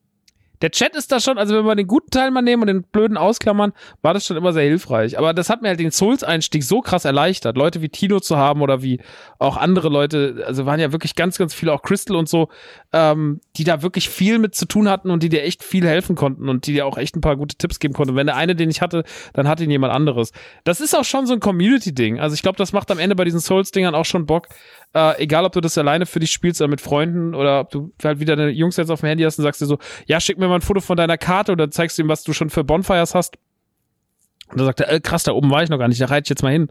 der 0.62 0.72
Chat 0.72 0.96
ist 0.96 1.12
da 1.12 1.20
schon, 1.20 1.38
also 1.38 1.56
wenn 1.56 1.66
wir 1.66 1.76
den 1.76 1.88
guten 1.88 2.10
Teil 2.10 2.32
mal 2.32 2.42
nehmen 2.42 2.64
und 2.64 2.68
den 2.68 2.82
blöden 2.84 3.18
ausklammern, 3.18 3.74
war 4.02 4.14
das 4.14 4.26
schon 4.26 4.38
immer 4.38 4.54
sehr 4.54 4.64
hilfreich. 4.64 5.18
Aber 5.18 5.34
das 5.34 5.50
hat 5.50 5.62
mir 5.62 5.68
halt 5.68 5.80
den 5.80 5.92
Souls-Einstieg 5.92 6.64
so 6.64 6.82
krass 6.82 7.06
erleichtert, 7.06 7.58
Leute 7.58 7.82
wie 7.82 7.90
Tino 7.90 8.20
zu 8.20 8.38
haben 8.38 8.62
oder 8.62 8.82
wie 8.82 9.00
auch 9.38 9.58
andere 9.58 9.90
Leute, 9.90 10.44
also 10.48 10.66
waren 10.66 10.80
ja 10.80 10.92
wirklich 10.92 11.16
ganz, 11.16 11.38
ganz 11.38 11.54
viele, 11.54 11.74
auch 11.74 11.84
Crystal 11.84 12.16
und 12.16 12.28
so, 12.28 12.50
ähm, 12.92 13.40
die 13.56 13.64
da 13.66 13.84
wirklich 13.84 14.10
viel 14.10 14.40
mit 14.40 14.56
zu 14.56 14.66
tun 14.66 14.90
hatten 14.90 15.12
und 15.12 15.22
die 15.22 15.30
dir 15.30 15.44
echt 15.44 15.64
viel 15.64 15.86
helfen 15.86 16.16
konnten 16.16 16.50
und 16.50 16.66
die 16.66 16.74
dir 16.74 16.86
auch 16.86 16.98
echt 16.98 17.16
ein 17.16 17.22
paar 17.22 17.36
gute 17.36 17.56
Tipps 17.56 17.80
geben 17.80 17.94
konnten. 17.94 18.16
Wenn 18.16 18.28
der 18.28 18.36
eine 18.36 18.56
den 18.56 18.70
ich 18.70 18.82
hatte, 18.82 19.04
dann 19.34 19.48
hat 19.48 19.60
ihn 19.60 19.70
jemand 19.70 19.94
anderes. 19.94 20.32
Das 20.64 20.82
ist 20.82 20.96
auch 20.96 21.06
schon 21.06 21.28
so 21.28 21.34
ein 21.34 21.40
Community-Ding. 21.40 22.20
Also 22.20 22.34
ich 22.34 22.42
glaube, 22.42 22.58
das 22.58 22.74
macht 22.74 22.90
am 22.90 23.00
Ende 23.00 23.16
bei 23.16 23.26
diesen 23.26 23.40
Souls-Dingern 23.40 23.94
auch 23.94 24.06
schon 24.06 24.26
Bock. 24.26 24.48
Äh, 24.94 25.24
egal, 25.24 25.46
ob 25.46 25.52
du 25.52 25.62
das 25.62 25.78
alleine 25.78 26.06
für 26.06 26.20
dich 26.20 26.32
spielst 26.32 26.62
oder 26.62 26.70
mit 26.70 26.82
Freunden 26.82 27.36
oder 27.36 27.60
ob 27.62 27.70
du 27.72 27.92
halt 28.04 28.20
wieder 28.20 28.36
deine 28.36 28.52
Jungs 28.52 28.78
jetzt 28.78 28.90
auf 28.90 29.02
dem 29.02 29.10
Handy 29.10 29.24
hast 29.24 29.38
und 29.38 29.44
sagst 29.44 29.62
dir 29.62 29.66
so, 29.66 29.78
ja, 30.06 30.20
schick 30.20 30.38
mir 30.38 30.48
mal 30.48 30.56
ein 30.56 30.62
Foto 30.62 30.80
von 30.80 30.98
deiner 30.98 31.18
Karte 31.18 31.52
oder 31.52 31.70
zeigst 31.70 31.98
du 31.98 32.04
ihm, 32.04 32.08
was 32.08 32.24
du 32.24 32.34
schon 32.34 32.50
für 32.50 32.64
Bonfires 32.64 33.14
hast. 33.14 33.38
Und 34.50 34.60
dann 34.60 34.66
sagt 34.66 34.80
er, 34.80 34.92
äh, 34.92 35.00
krass, 35.00 35.24
da 35.24 35.34
oben 35.34 35.52
war 35.52 35.62
ich 35.62 35.70
noch 35.70 35.78
gar 35.78 35.88
nicht, 35.88 36.00
da 36.00 36.06
reite 36.06 36.26
ich 36.26 36.30
jetzt 36.30 36.42
mal 36.42 36.52
hin. 36.52 36.70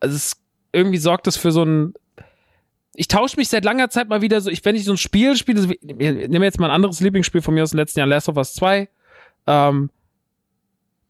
Also 0.00 0.16
es, 0.16 0.40
irgendwie 0.72 0.98
sorgt 0.98 1.26
das 1.26 1.36
für 1.36 1.52
so 1.52 1.64
ein, 1.64 1.94
ich 2.94 3.08
tausche 3.08 3.36
mich 3.36 3.48
seit 3.48 3.64
langer 3.64 3.90
Zeit 3.90 4.08
mal 4.08 4.22
wieder 4.22 4.40
so, 4.40 4.50
ich, 4.50 4.64
wenn 4.64 4.76
ich 4.76 4.84
so 4.84 4.92
ein 4.92 4.96
Spiel 4.96 5.36
spiele, 5.36 5.60
so 5.60 5.68
nehme 5.82 6.44
jetzt 6.44 6.58
mal 6.58 6.66
ein 6.68 6.74
anderes 6.74 7.00
Lieblingsspiel 7.00 7.42
von 7.42 7.54
mir 7.54 7.62
aus 7.62 7.70
dem 7.70 7.78
letzten 7.78 7.98
Jahr, 7.98 8.08
Last 8.08 8.28
of 8.28 8.36
Us 8.36 8.54
2, 8.54 8.88
ähm, 9.46 9.90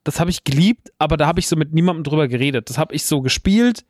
das 0.05 0.19
habe 0.19 0.31
ich 0.31 0.45
geliebt, 0.45 0.93
aber 0.99 1.17
da 1.17 1.27
habe 1.27 1.41
ich 1.41 1.47
so 1.47 1.57
mit 1.57 1.73
niemandem 1.73 2.05
drüber 2.05 2.27
geredet. 2.27 2.70
Das 2.70 2.79
habe 2.79 2.95
ich 2.95 3.05
so 3.05 3.20
gespielt, 3.20 3.85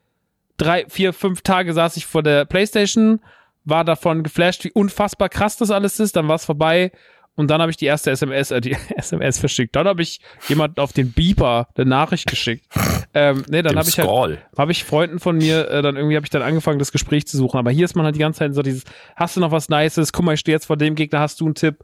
drei, 0.61 0.85
vier, 0.89 1.13
fünf 1.13 1.43
Tage 1.43 1.73
saß 1.73 1.97
ich 1.97 2.07
vor 2.07 2.23
der 2.23 2.45
Playstation, 2.45 3.21
war 3.65 3.85
davon 3.85 4.23
geflasht, 4.23 4.65
wie 4.65 4.73
unfassbar 4.73 5.29
krass 5.29 5.57
das 5.57 5.71
alles 5.71 6.01
ist, 6.01 6.17
dann 6.17 6.29
war 6.29 6.37
es 6.37 6.45
vorbei 6.45 6.93
und 7.37 7.51
dann 7.51 7.61
habe 7.61 7.71
ich 7.71 7.77
die 7.77 7.87
erste 7.87 8.11
SMS, 8.11 8.51
äh, 8.51 8.61
die 8.61 8.77
SMS 8.97 9.39
verschickt. 9.39 9.75
Dann 9.75 9.87
habe 9.87 10.03
ich 10.03 10.21
jemanden 10.49 10.81
auf 10.81 10.93
den 10.93 11.13
Beeper 11.13 11.69
eine 11.75 11.87
Nachricht 11.89 12.27
geschickt. 12.27 12.67
Ähm, 13.15 13.45
nee, 13.49 13.63
dann 13.63 13.77
habe 13.77 13.89
ich 13.89 13.99
halt, 13.99 14.39
habe 14.57 14.73
ich 14.73 14.85
Freunden 14.85 15.19
von 15.19 15.39
mir, 15.39 15.69
äh, 15.69 15.83
dann 15.83 15.97
irgendwie 15.97 16.17
habe 16.17 16.27
ich 16.27 16.31
dann 16.31 16.43
angefangen, 16.43 16.79
das 16.79 16.93
Gespräch 16.93 17.27
zu 17.27 17.37
suchen. 17.37 17.59
Aber 17.59 17.71
hier 17.71 17.85
ist 17.85 17.97
man 17.97 18.05
halt 18.05 18.15
die 18.15 18.21
ganze 18.21 18.41
Zeit 18.41 18.55
so 18.55 18.63
dieses, 18.63 18.85
hast 19.17 19.37
du 19.37 19.41
noch 19.41 19.51
was 19.51 19.69
Nices? 19.69 20.13
Guck 20.13 20.25
mal, 20.25 20.35
ich 20.35 20.41
stehe 20.41 20.55
jetzt 20.55 20.67
vor 20.67 20.77
dem 20.77 20.95
Gegner, 20.95 21.21
hast 21.21 21.41
du 21.41 21.47
einen 21.47 21.55
Tipp? 21.55 21.83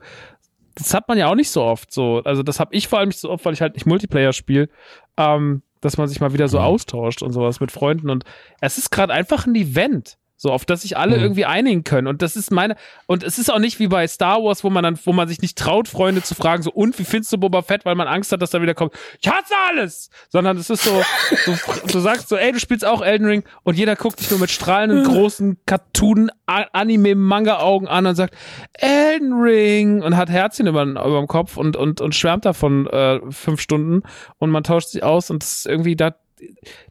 Das 0.74 0.92
hat 0.92 1.08
man 1.08 1.16
ja 1.16 1.28
auch 1.28 1.34
nicht 1.34 1.50
so 1.50 1.62
oft 1.62 1.90
so. 1.90 2.20
Also 2.24 2.42
das 2.42 2.60
habe 2.60 2.74
ich 2.74 2.86
vor 2.86 2.98
allem 2.98 3.08
nicht 3.08 3.18
so 3.18 3.30
oft, 3.30 3.44
weil 3.46 3.55
ich 3.55 3.62
halt 3.62 3.74
nicht 3.74 3.86
Multiplayer 3.86 4.34
spiele. 4.34 4.68
Ähm, 5.16 5.62
dass 5.80 5.96
man 5.96 6.08
sich 6.08 6.20
mal 6.20 6.32
wieder 6.32 6.48
so 6.48 6.58
austauscht 6.58 7.22
und 7.22 7.32
sowas 7.32 7.60
mit 7.60 7.72
Freunden. 7.72 8.10
Und 8.10 8.24
es 8.60 8.78
ist 8.78 8.90
gerade 8.90 9.12
einfach 9.12 9.46
ein 9.46 9.55
Event. 9.55 10.18
So, 10.39 10.52
auf 10.52 10.66
das 10.66 10.82
sich 10.82 10.98
alle 10.98 11.16
mhm. 11.16 11.23
irgendwie 11.23 11.44
einigen 11.47 11.82
können. 11.82 12.06
Und 12.06 12.20
das 12.20 12.36
ist 12.36 12.50
meine, 12.50 12.76
und 13.06 13.23
es 13.23 13.39
ist 13.39 13.50
auch 13.50 13.58
nicht 13.58 13.78
wie 13.78 13.89
bei 13.89 14.06
Star 14.06 14.42
Wars, 14.42 14.65
wo 14.65 14.70
man 14.70 14.84
dann, 14.84 14.98
wo 15.05 15.15
man 15.15 15.28
sich 15.28 15.40
nicht 15.40 15.56
traut, 15.56 15.89
Freunde 15.89 16.23
zu 16.23 16.34
fragen, 16.34 16.62
so, 16.62 16.70
und 16.70 16.98
wie 16.98 17.05
findest 17.05 17.32
du 17.32 17.39
Boba 17.39 17.62
Fett, 17.62 17.86
weil 17.86 17.94
man 17.94 18.06
Angst 18.06 18.32
hat, 18.32 18.42
dass 18.42 18.52
er 18.52 18.60
wieder 18.60 18.74
kommt, 18.74 18.92
ich 19.20 19.28
hasse 19.28 19.55
alles! 19.70 20.10
Sondern 20.28 20.58
es 20.58 20.68
ist 20.68 20.84
so, 20.84 21.02
so 21.47 21.55
du 21.86 22.00
sagst 22.00 22.28
so, 22.28 22.36
ey, 22.36 22.52
du 22.52 22.60
spielst 22.60 22.84
auch 22.84 23.00
Elden 23.00 23.26
Ring 23.26 23.44
und 23.62 23.78
jeder 23.78 23.97
guckt 23.97 24.20
dich 24.20 24.31
nur 24.31 24.40
mit 24.40 24.50
strahlenden, 24.50 25.05
großen 25.05 25.58
Cartoon, 25.65 26.31
Anime, 26.44 27.15
Manga-Augen 27.15 27.89
an 27.89 28.06
und 28.06 28.15
sagt, 28.15 28.34
Elden 28.74 29.32
Ring! 29.32 30.02
Und 30.02 30.18
hat 30.18 30.28
Herzchen 30.28 30.66
über, 30.66 30.82
über 30.82 31.18
dem 31.18 31.28
Kopf 31.28 31.56
und, 31.56 31.76
und, 31.76 32.02
und 32.02 32.15
schwärmt 32.15 32.44
davon, 32.44 32.86
äh, 32.89 33.20
fünf 33.31 33.60
Stunden 33.62 34.02
und 34.36 34.50
man 34.50 34.65
tauscht 34.65 34.89
sich 34.89 35.02
aus 35.02 35.31
und 35.31 35.42
das 35.42 35.58
ist 35.58 35.66
irgendwie, 35.66 35.97
da, 35.97 36.15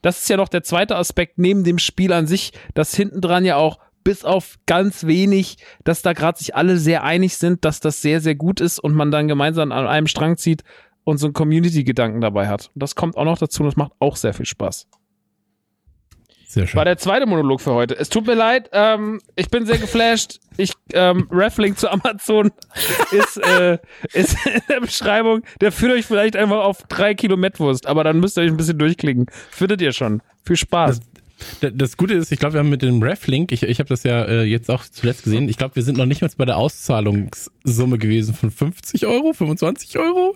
das 0.01 0.19
ist 0.19 0.30
ja 0.30 0.38
noch 0.38 0.49
der 0.49 0.64
zweite 0.64 0.95
Aspekt 0.95 1.38
neben 1.38 1.64
dem 1.64 1.80
Spiel 1.80 2.14
an 2.14 2.27
sich, 2.27 2.53
dass 2.74 2.95
hinten 2.95 3.22
dran 3.22 3.45
ja 3.45 3.57
auch 3.57 3.80
bis 4.03 4.24
auf 4.24 4.57
ganz 4.67 5.06
wenig, 5.06 5.57
dass 5.83 6.01
da 6.01 6.14
gerade 6.14 6.38
sich 6.38 6.56
alle 6.56 6.77
sehr 6.77 7.03
einig 7.03 7.38
sind, 7.38 7.65
dass 7.65 7.80
das 7.80 8.01
sehr, 8.01 8.22
sehr 8.22 8.35
gut 8.35 8.61
ist 8.61 8.80
und 8.80 8.93
man 8.93 9.11
dann 9.11 9.27
gemeinsam 9.27 9.72
an 9.72 9.88
einem 9.88 10.07
Strang 10.07 10.38
zieht 10.38 10.64
und 11.03 11.17
so 11.17 11.27
einen 11.27 11.33
Community-Gedanken 11.33 12.22
dabei 12.22 12.48
hat. 12.48 12.69
Und 12.74 12.83
das 12.83 12.95
kommt 12.95 13.17
auch 13.17 13.25
noch 13.25 13.38
dazu 13.38 13.64
und 13.64 13.67
das 13.67 13.75
macht 13.75 13.93
auch 13.99 14.15
sehr 14.15 14.33
viel 14.33 14.45
Spaß. 14.45 14.88
Sehr 16.56 16.67
schön. 16.67 16.77
War 16.77 16.85
der 16.85 16.98
zweite 16.98 17.25
Monolog 17.25 17.59
für 17.59 17.74
heute. 17.74 18.00
Es 18.00 18.08
tut 18.08 18.25
mir 18.25 18.34
leid, 18.34 18.69
ähm, 18.72 19.19
ich 19.35 19.50
bin 19.50 19.66
sehr 19.66 19.77
geflasht. 19.77 20.40
Ich, 20.56 20.72
ähm, 20.93 21.27
Raffling 21.30 21.75
zu 21.75 21.92
Amazon 21.92 22.50
ist, 23.11 23.35
äh, 23.35 23.77
ist 24.14 24.38
in 24.45 24.61
der 24.69 24.80
Beschreibung. 24.80 25.42
Der 25.59 25.74
führt 25.74 25.92
euch 25.92 26.06
vielleicht 26.06 26.38
einfach 26.38 26.64
auf 26.64 26.84
drei 26.88 27.14
Kilo 27.14 27.35
Mettwurst, 27.35 27.88
aber 27.88 28.06
dann 28.06 28.22
müsst 28.22 28.38
ihr 28.38 28.43
euch 28.43 28.51
ein 28.51 28.56
bisschen 28.56 28.77
durchklicken. 28.77 29.25
Findet 29.50 29.82
ihr 29.82 29.92
schon. 29.92 30.22
Viel 30.45 30.56
Spaß. 30.56 31.01
Das 31.01 31.14
das 31.61 31.97
Gute 31.97 32.14
ist, 32.14 32.31
ich 32.31 32.39
glaube, 32.39 32.53
wir 32.53 32.59
haben 32.59 32.69
mit 32.69 32.81
dem 32.81 33.01
Reflink, 33.01 33.51
ich, 33.51 33.64
ich 33.64 33.80
habe 33.80 33.89
das 33.89 34.03
ja 34.03 34.23
äh, 34.23 34.43
jetzt 34.43 34.69
auch 34.69 34.83
zuletzt 34.83 35.23
gesehen, 35.23 35.49
ich 35.49 35.57
glaube, 35.57 35.75
wir 35.75 35.83
sind 35.83 35.97
noch 35.97 36.05
nicht 36.05 36.22
mal 36.22 36.30
bei 36.38 36.45
der 36.45 36.57
Auszahlungssumme 36.57 37.97
gewesen 37.97 38.33
von 38.33 38.51
50 38.51 39.05
Euro, 39.05 39.33
25 39.33 39.97
Euro 39.99 40.35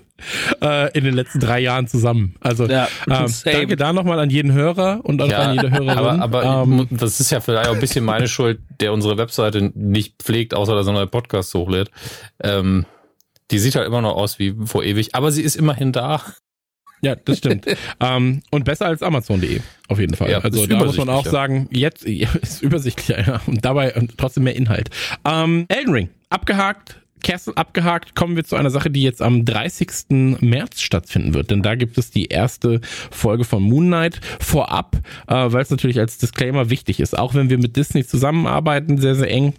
äh, 0.62 0.98
in 0.98 1.04
den 1.04 1.14
letzten 1.14 1.40
drei 1.40 1.60
Jahren 1.60 1.88
zusammen. 1.88 2.36
Also 2.42 2.66
ja, 2.66 2.88
ähm, 3.10 3.32
danke 3.44 3.76
da 3.76 3.94
nochmal 3.94 4.20
an 4.20 4.30
jeden 4.30 4.54
Hörer 4.54 5.00
und 5.04 5.22
auch 5.22 5.30
ja, 5.30 5.40
an 5.40 5.56
jede 5.56 5.72
Hörerin. 5.72 5.90
Aber, 5.90 6.22
aber 6.22 6.64
ähm, 6.64 6.88
das 6.92 7.20
ist 7.20 7.32
ja 7.32 7.40
vielleicht 7.40 7.70
auch 7.70 7.76
ein 7.76 7.80
bisschen 7.80 8.06
meine 8.06 8.28
Schuld, 8.28 8.60
der 8.80 8.94
unsere 8.94 9.18
Webseite 9.18 9.72
nicht 9.74 10.22
pflegt, 10.22 10.54
außer 10.54 10.76
dass 10.76 10.88
er 10.88 10.94
neue 10.94 11.08
Podcasts 11.08 11.54
hochlädt. 11.54 11.92
Ähm, 12.42 12.86
die 13.52 13.60
sieht 13.60 13.76
halt 13.76 13.88
immer 13.88 14.02
noch 14.02 14.16
aus 14.16 14.40
wie 14.40 14.56
vor 14.66 14.84
ewig, 14.84 15.16
aber 15.16 15.32
sie 15.32 15.42
ist 15.42 15.56
immerhin 15.56 15.92
da. 15.92 16.22
Ja, 17.02 17.16
das 17.16 17.38
stimmt. 17.38 17.66
ähm, 18.00 18.42
und 18.52 18.66
besser 18.66 18.88
als 18.88 19.02
Amazon.de, 19.02 19.62
auf 19.88 20.00
jeden 20.00 20.16
Fall. 20.16 20.32
Ja, 20.32 20.40
also 20.40 20.66
da 20.66 20.84
muss 20.84 20.98
man 20.98 21.10
auch 21.10 21.26
sagen, 21.26 21.68
jetzt 21.72 22.04
ist 22.06 22.62
übersichtlicher 22.62 23.26
ja, 23.26 23.42
und 23.46 23.64
dabei 23.64 23.96
und 23.96 24.18
trotzdem 24.18 24.44
mehr 24.44 24.56
Inhalt. 24.56 24.90
Ähm, 25.26 25.66
Elden 25.70 25.94
Ring, 25.94 26.10
abgehakt. 26.30 26.96
Castle 27.22 27.58
abgehakt, 27.58 28.16
kommen 28.16 28.36
wir 28.38 28.46
zu 28.46 28.56
einer 28.56 28.70
Sache, 28.70 28.90
die 28.90 29.04
jetzt 29.04 29.22
am 29.22 29.44
30. 29.44 30.40
März 30.40 30.82
stattfinden 30.82 31.34
wird. 31.34 31.52
Denn 31.52 31.62
da 31.62 31.76
gibt 31.76 31.98
es 31.98 32.12
die 32.12 32.28
erste 32.28 32.80
Folge 33.12 33.44
von 33.44 33.62
Moon 33.62 33.88
Knight 33.88 34.22
vorab, 34.40 34.96
äh, 35.28 35.34
weil 35.34 35.62
es 35.62 35.70
natürlich 35.70 36.00
als 36.00 36.18
Disclaimer 36.18 36.70
wichtig 36.70 37.00
ist. 37.00 37.18
Auch 37.18 37.34
wenn 37.34 37.50
wir 37.50 37.58
mit 37.58 37.76
Disney 37.76 38.06
zusammenarbeiten, 38.06 38.98
sehr, 38.98 39.16
sehr 39.16 39.30
eng, 39.30 39.54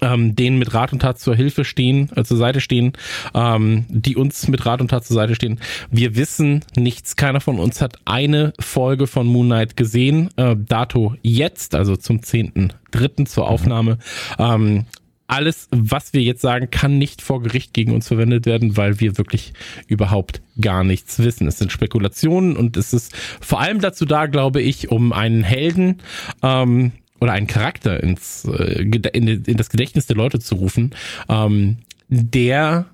ähm, 0.00 0.34
denen 0.36 0.58
mit 0.58 0.74
Rat 0.74 0.92
und 0.92 1.00
Tat 1.00 1.18
zur 1.18 1.34
Hilfe 1.34 1.64
stehen, 1.64 2.10
äh, 2.16 2.24
zur 2.24 2.36
Seite 2.36 2.60
stehen, 2.60 2.92
ähm, 3.34 3.84
die 3.88 4.16
uns 4.16 4.48
mit 4.48 4.64
Rat 4.66 4.80
und 4.80 4.88
Tat 4.88 5.04
zur 5.04 5.14
Seite 5.14 5.34
stehen. 5.34 5.60
Wir 5.90 6.16
wissen 6.16 6.64
nichts. 6.76 7.16
Keiner 7.16 7.40
von 7.40 7.58
uns 7.58 7.80
hat 7.80 7.98
eine 8.04 8.52
Folge 8.58 9.06
von 9.06 9.26
Moon 9.26 9.46
Knight 9.46 9.76
gesehen. 9.76 10.30
Äh, 10.36 10.56
Dato 10.56 11.14
jetzt, 11.22 11.74
also 11.74 11.96
zum 11.96 12.22
zehnten 12.22 12.72
Dritten 12.90 13.26
zur 13.26 13.48
Aufnahme. 13.48 13.98
Ähm, 14.38 14.86
alles, 15.30 15.68
was 15.70 16.12
wir 16.12 16.22
jetzt 16.22 16.42
sagen, 16.42 16.70
kann 16.70 16.98
nicht 16.98 17.22
vor 17.22 17.40
Gericht 17.40 17.72
gegen 17.72 17.94
uns 17.94 18.08
verwendet 18.08 18.46
werden, 18.46 18.76
weil 18.76 18.98
wir 18.98 19.16
wirklich 19.16 19.52
überhaupt 19.86 20.42
gar 20.60 20.82
nichts 20.82 21.20
wissen. 21.20 21.46
Es 21.46 21.58
sind 21.58 21.70
Spekulationen 21.70 22.56
und 22.56 22.76
es 22.76 22.92
ist 22.92 23.14
vor 23.40 23.60
allem 23.60 23.80
dazu 23.80 24.04
da, 24.04 24.26
glaube 24.26 24.60
ich, 24.60 24.90
um 24.90 25.12
einen 25.12 25.44
Helden 25.44 25.98
ähm, 26.42 26.92
oder 27.20 27.32
einen 27.32 27.46
Charakter 27.46 28.02
ins 28.02 28.44
äh, 28.44 28.82
in, 28.82 29.44
in 29.44 29.56
das 29.56 29.70
Gedächtnis 29.70 30.06
der 30.06 30.16
Leute 30.16 30.40
zu 30.40 30.56
rufen, 30.56 30.94
ähm, 31.28 31.78
der 32.08 32.86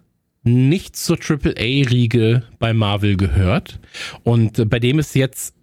nicht 0.42 0.94
zur 0.96 1.18
AAA-Riege 1.18 2.44
bei 2.58 2.72
Marvel 2.72 3.16
gehört 3.16 3.80
und 4.22 4.70
bei 4.70 4.78
dem 4.78 4.98
es 4.98 5.14
jetzt 5.14 5.56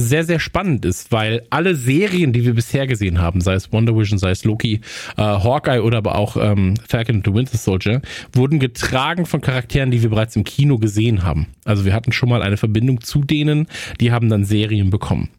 sehr, 0.00 0.22
sehr 0.22 0.38
spannend 0.38 0.84
ist, 0.84 1.10
weil 1.10 1.42
alle 1.50 1.74
Serien, 1.74 2.32
die 2.32 2.44
wir 2.44 2.54
bisher 2.54 2.86
gesehen 2.86 3.20
haben, 3.20 3.40
sei 3.40 3.54
es 3.54 3.72
Wonder 3.72 3.96
Vision, 3.96 4.16
sei 4.16 4.30
es 4.30 4.44
Loki, 4.44 4.80
äh, 5.16 5.22
Hawkeye 5.22 5.82
oder 5.82 5.98
aber 5.98 6.14
auch 6.14 6.36
ähm, 6.36 6.74
Falcon 6.88 7.16
and 7.16 7.26
the 7.26 7.34
Winter 7.34 7.58
Soldier, 7.58 8.00
wurden 8.32 8.60
getragen 8.60 9.26
von 9.26 9.40
Charakteren, 9.40 9.90
die 9.90 10.00
wir 10.00 10.10
bereits 10.10 10.36
im 10.36 10.44
Kino 10.44 10.78
gesehen 10.78 11.24
haben. 11.24 11.48
Also 11.64 11.84
wir 11.84 11.94
hatten 11.94 12.12
schon 12.12 12.28
mal 12.28 12.42
eine 12.42 12.56
Verbindung 12.56 13.00
zu 13.00 13.24
denen, 13.24 13.66
die 14.00 14.12
haben 14.12 14.28
dann 14.28 14.44
Serien 14.44 14.90
bekommen. 14.90 15.30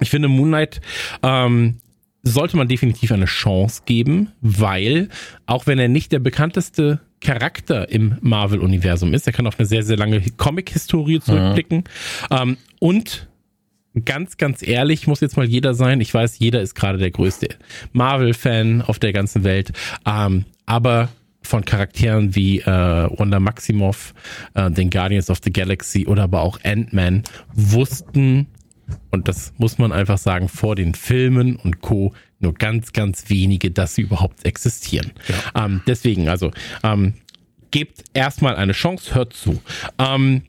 Ich 0.00 0.08
finde 0.08 0.28
Moon 0.28 0.48
Knight 0.48 0.80
ähm, 1.24 1.78
sollte 2.22 2.56
man 2.56 2.68
definitiv 2.68 3.12
eine 3.12 3.24
Chance 3.24 3.82
geben, 3.86 4.32
weil 4.40 5.08
auch 5.46 5.66
wenn 5.66 5.78
er 5.78 5.88
nicht 5.88 6.12
der 6.12 6.18
bekannteste 6.18 7.00
Charakter 7.20 7.90
im 7.90 8.16
Marvel-Universum 8.20 9.14
ist, 9.14 9.26
er 9.26 9.32
kann 9.32 9.46
auf 9.46 9.58
eine 9.58 9.66
sehr, 9.66 9.82
sehr 9.82 9.96
lange 9.96 10.22
Comic-Historie 10.36 11.20
zurückblicken 11.20 11.84
ja. 12.30 12.42
ähm, 12.42 12.56
und 12.78 13.28
ganz, 14.04 14.36
ganz 14.36 14.66
ehrlich 14.66 15.06
muss 15.06 15.20
jetzt 15.20 15.36
mal 15.36 15.46
jeder 15.46 15.74
sein. 15.74 16.00
Ich 16.00 16.14
weiß, 16.14 16.38
jeder 16.38 16.60
ist 16.60 16.74
gerade 16.74 16.98
der 16.98 17.10
größte 17.10 17.48
Marvel-Fan 17.92 18.82
auf 18.82 18.98
der 18.98 19.12
ganzen 19.12 19.44
Welt. 19.44 19.72
Ähm, 20.06 20.44
aber 20.66 21.08
von 21.42 21.64
Charakteren 21.64 22.34
wie 22.34 22.60
äh, 22.60 22.66
Wanda 22.66 23.40
Maximoff, 23.40 24.14
äh, 24.54 24.70
den 24.70 24.90
Guardians 24.90 25.30
of 25.30 25.38
the 25.42 25.52
Galaxy 25.52 26.06
oder 26.06 26.24
aber 26.24 26.42
auch 26.42 26.60
Ant-Man 26.62 27.24
wussten 27.54 28.46
und 29.10 29.28
das 29.28 29.52
muss 29.58 29.78
man 29.78 29.92
einfach 29.92 30.18
sagen, 30.18 30.48
vor 30.48 30.76
den 30.76 30.94
Filmen 30.94 31.56
und 31.56 31.80
Co. 31.80 32.12
nur 32.38 32.54
ganz, 32.54 32.92
ganz 32.92 33.28
wenige, 33.28 33.70
dass 33.70 33.94
sie 33.94 34.02
überhaupt 34.02 34.44
existieren. 34.44 35.12
Ja. 35.28 35.64
Ähm, 35.64 35.82
deswegen, 35.86 36.28
also 36.28 36.50
ähm, 36.82 37.14
gebt 37.70 38.04
erstmal 38.14 38.56
eine 38.56 38.72
Chance, 38.72 39.14
hört 39.14 39.32
zu. 39.32 39.60
Ähm, 39.98 40.42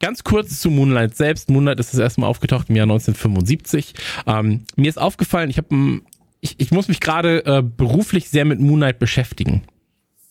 ganz 0.00 0.24
kurz 0.24 0.60
zu 0.60 0.70
Moonlight 0.70 1.16
selbst. 1.16 1.50
Moonlight 1.50 1.80
ist 1.80 1.92
das 1.92 2.00
erste 2.00 2.20
Mal 2.20 2.26
aufgetaucht 2.26 2.68
im 2.68 2.76
Jahr 2.76 2.84
1975. 2.84 3.94
Ähm, 4.26 4.64
mir 4.76 4.88
ist 4.88 4.98
aufgefallen, 4.98 5.50
ich 5.50 5.58
habe 5.58 6.00
ich, 6.40 6.54
ich 6.58 6.70
muss 6.70 6.88
mich 6.88 7.00
gerade 7.00 7.44
äh, 7.46 7.62
beruflich 7.62 8.28
sehr 8.28 8.44
mit 8.44 8.60
Moonlight 8.60 8.98
beschäftigen. 8.98 9.62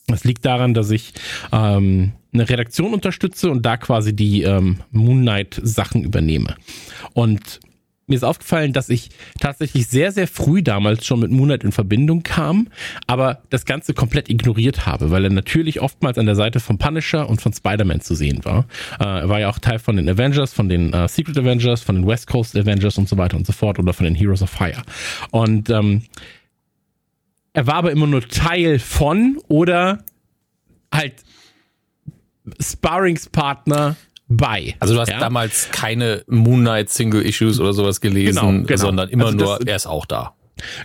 Das 0.08 0.24
liegt 0.24 0.46
daran, 0.46 0.74
dass 0.74 0.92
ich 0.92 1.14
ähm, 1.52 2.14
eine 2.34 2.48
Redaktion 2.48 2.94
unterstütze 2.94 3.50
und 3.50 3.66
da 3.66 3.78
quasi 3.78 4.16
die 4.16 4.44
ähm, 4.44 4.82
Moon 4.92 5.22
Knight 5.22 5.60
Sachen 5.64 6.04
übernehme. 6.04 6.56
Und 7.14 7.60
mir 8.08 8.16
ist 8.16 8.24
aufgefallen, 8.24 8.72
dass 8.72 8.90
ich 8.90 9.10
tatsächlich 9.40 9.88
sehr, 9.88 10.12
sehr 10.12 10.28
früh 10.28 10.62
damals 10.62 11.06
schon 11.06 11.20
mit 11.20 11.32
Moonlight 11.32 11.64
in 11.64 11.72
Verbindung 11.72 12.22
kam, 12.22 12.68
aber 13.08 13.42
das 13.50 13.66
Ganze 13.66 13.94
komplett 13.94 14.30
ignoriert 14.30 14.86
habe, 14.86 15.10
weil 15.10 15.24
er 15.24 15.32
natürlich 15.32 15.82
oftmals 15.82 16.18
an 16.18 16.28
der 16.28 16.36
Seite 16.36 16.60
von 16.60 16.78
Punisher 16.78 17.28
und 17.28 17.42
von 17.42 17.52
Spider-Man 17.52 18.02
zu 18.02 18.14
sehen 18.14 18.46
war. 18.46 18.68
Äh, 19.00 19.22
er 19.22 19.30
war 19.30 19.40
ja 19.40 19.50
auch 19.50 19.60
Teil 19.60 19.80
von 19.80 19.96
den 19.96 20.08
Avengers, 20.08 20.54
von 20.54 20.70
den 20.70 20.94
äh, 20.94 21.08
Secret 21.08 21.38
Avengers, 21.38 21.82
von 21.82 21.96
den 21.96 22.08
West 22.08 22.28
Coast 22.28 22.56
Avengers 22.56 22.98
und 22.98 23.10
so 23.10 23.18
weiter 23.18 23.38
und 23.38 23.48
so 23.48 23.54
fort 23.54 23.80
oder 23.80 23.94
von 23.94 24.04
den 24.04 24.16
Heroes 24.16 24.44
of 24.44 24.52
Fire. 24.52 24.84
Und 25.32 25.70
ähm, 25.72 26.04
er 27.56 27.68
war 27.68 27.76
aber 27.76 27.92
immer 27.92 28.06
nur 28.06 28.28
Teil 28.28 28.80
von 28.80 29.40
oder 29.48 30.04
halt 30.94 31.16
Sparringspartner 32.60 33.96
bei. 34.28 34.76
Also 34.80 34.94
du 34.94 35.00
hast 35.00 35.10
ja? 35.10 35.20
damals 35.20 35.70
keine 35.72 36.24
Moon 36.28 36.62
Knight 36.62 36.90
Single 36.90 37.22
Issues 37.22 37.60
oder 37.60 37.74
sowas 37.74 38.02
gelesen, 38.02 38.36
genau, 38.36 38.68
genau. 38.68 38.78
sondern 38.78 39.10
immer 39.10 39.28
also 39.28 39.38
nur, 39.38 39.68
er 39.68 39.76
ist 39.76 39.88
auch 39.88 40.06
da. 40.06 40.36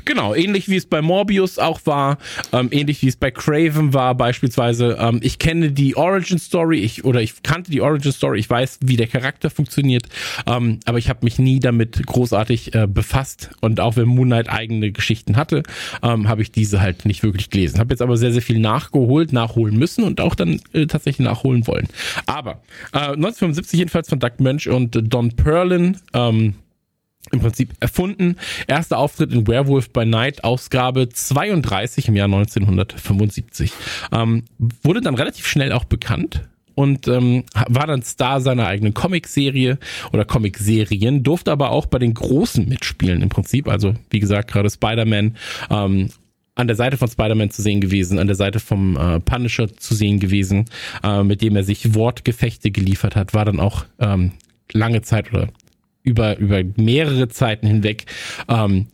Genau, 0.05 0.34
ähnlich 0.34 0.68
wie 0.68 0.76
es 0.76 0.86
bei 0.86 1.00
Morbius 1.00 1.58
auch 1.58 1.81
war, 1.84 2.18
ähm, 2.52 2.68
ähnlich 2.73 3.02
wie 3.02 3.08
es 3.08 3.16
bei 3.16 3.31
Craven 3.31 3.94
war 3.94 4.15
beispielsweise. 4.15 4.97
Ähm, 5.00 5.20
ich 5.23 5.39
kenne 5.39 5.70
die 5.70 5.97
Origin 5.97 6.39
Story, 6.39 6.81
ich 6.81 7.05
oder 7.05 7.23
ich 7.23 7.42
kannte 7.42 7.70
die 7.70 7.81
Origin 7.81 8.12
Story, 8.12 8.40
ich 8.40 8.50
weiß, 8.50 8.81
wie 8.82 8.97
der 8.97 9.07
Charakter 9.07 9.50
funktioniert, 9.50 10.08
ähm, 10.47 10.81
aber 10.86 10.99
ich 10.99 11.08
habe 11.08 11.20
mich 11.23 11.39
nie 11.39 11.60
damit 11.60 12.05
großartig 12.05 12.74
äh, 12.74 12.86
befasst 12.86 13.50
und 13.60 13.81
auch 13.81 13.97
wenn 13.97 14.08
Moon 14.08 14.28
Knight 14.28 14.49
eigene 14.49 14.90
Geschichten 14.90 15.36
hatte, 15.36 15.62
ähm, 16.02 16.28
habe 16.28 16.42
ich 16.42 16.50
diese 16.50 16.81
halt 16.81 17.05
nicht 17.05 17.23
wirklich 17.23 17.50
gelesen. 17.50 17.78
Habe 17.78 17.92
jetzt 17.92 18.02
aber 18.02 18.16
sehr 18.16 18.32
sehr 18.32 18.42
viel 18.42 18.58
nachgeholt, 18.58 19.32
nachholen 19.32 19.76
müssen 19.76 20.05
und 20.05 20.20
auch 20.20 20.34
dann 20.34 20.60
äh, 20.73 20.86
tatsächlich 20.86 21.24
nachholen 21.26 21.66
wollen. 21.66 21.86
Aber 22.26 22.62
äh, 22.92 22.99
1975 22.99 23.78
jedenfalls 23.78 24.08
von 24.08 24.18
Doug 24.18 24.32
Mensch 24.39 24.66
und 24.66 24.99
Don 25.12 25.31
Perlin. 25.32 25.97
Ähm, 26.12 26.55
im 27.33 27.41
Prinzip 27.41 27.73
erfunden. 27.81 28.36
Erster 28.67 28.99
Auftritt 28.99 29.33
in 29.33 29.47
Werewolf 29.47 29.91
by 29.91 30.05
Night, 30.05 30.44
Ausgabe 30.44 31.09
32 31.09 32.09
im 32.09 32.17
Jahr 32.17 32.26
1975. 32.26 33.73
Ähm, 34.12 34.44
wurde 34.83 35.00
dann 35.00 35.15
relativ 35.15 35.47
schnell 35.47 35.73
auch 35.73 35.84
bekannt 35.84 36.49
und 36.75 37.09
ähm, 37.09 37.44
war 37.68 37.86
dann 37.86 38.02
Star 38.02 38.41
seiner 38.41 38.67
eigenen 38.67 38.94
Comicserie 38.94 39.78
oder 40.12 40.25
Comicserien, 40.25 41.23
durfte 41.23 41.52
aber 41.52 41.70
auch 41.70 41.86
bei 41.86 41.99
den 41.99 42.15
Großen 42.15 42.68
mitspielen 42.68 43.23
im 43.23 43.28
Prinzip. 43.28 43.68
Also 43.68 43.94
wie 44.10 44.20
gesagt, 44.20 44.50
gerade 44.50 44.70
Spider-Man 44.70 45.36
ähm, 45.70 46.09
an 46.55 46.67
der 46.67 46.76
Seite 46.76 46.97
von 46.97 47.09
Spider-Man 47.09 47.50
zu 47.50 47.62
sehen 47.62 47.81
gewesen, 47.81 48.18
an 48.18 48.26
der 48.26 48.36
Seite 48.36 48.60
vom 48.60 48.97
äh, 48.97 49.20
Punisher 49.20 49.75
zu 49.76 49.94
sehen 49.94 50.20
gewesen, 50.20 50.67
äh, 51.02 51.23
mit 51.23 51.42
dem 51.42 51.57
er 51.57 51.65
sich 51.65 51.94
Wortgefechte 51.94 52.70
geliefert 52.70 53.17
hat, 53.17 53.34
war 53.34 53.44
dann 53.44 53.60
auch 53.60 53.84
ähm, 53.99 54.33
lange 54.73 55.02
Zeit 55.02 55.33
oder 55.33 55.49
über, 56.03 56.39
über 56.39 56.62
mehrere 56.77 57.29
Zeiten 57.29 57.67
hinweg 57.67 58.07
ähm, 58.49 58.87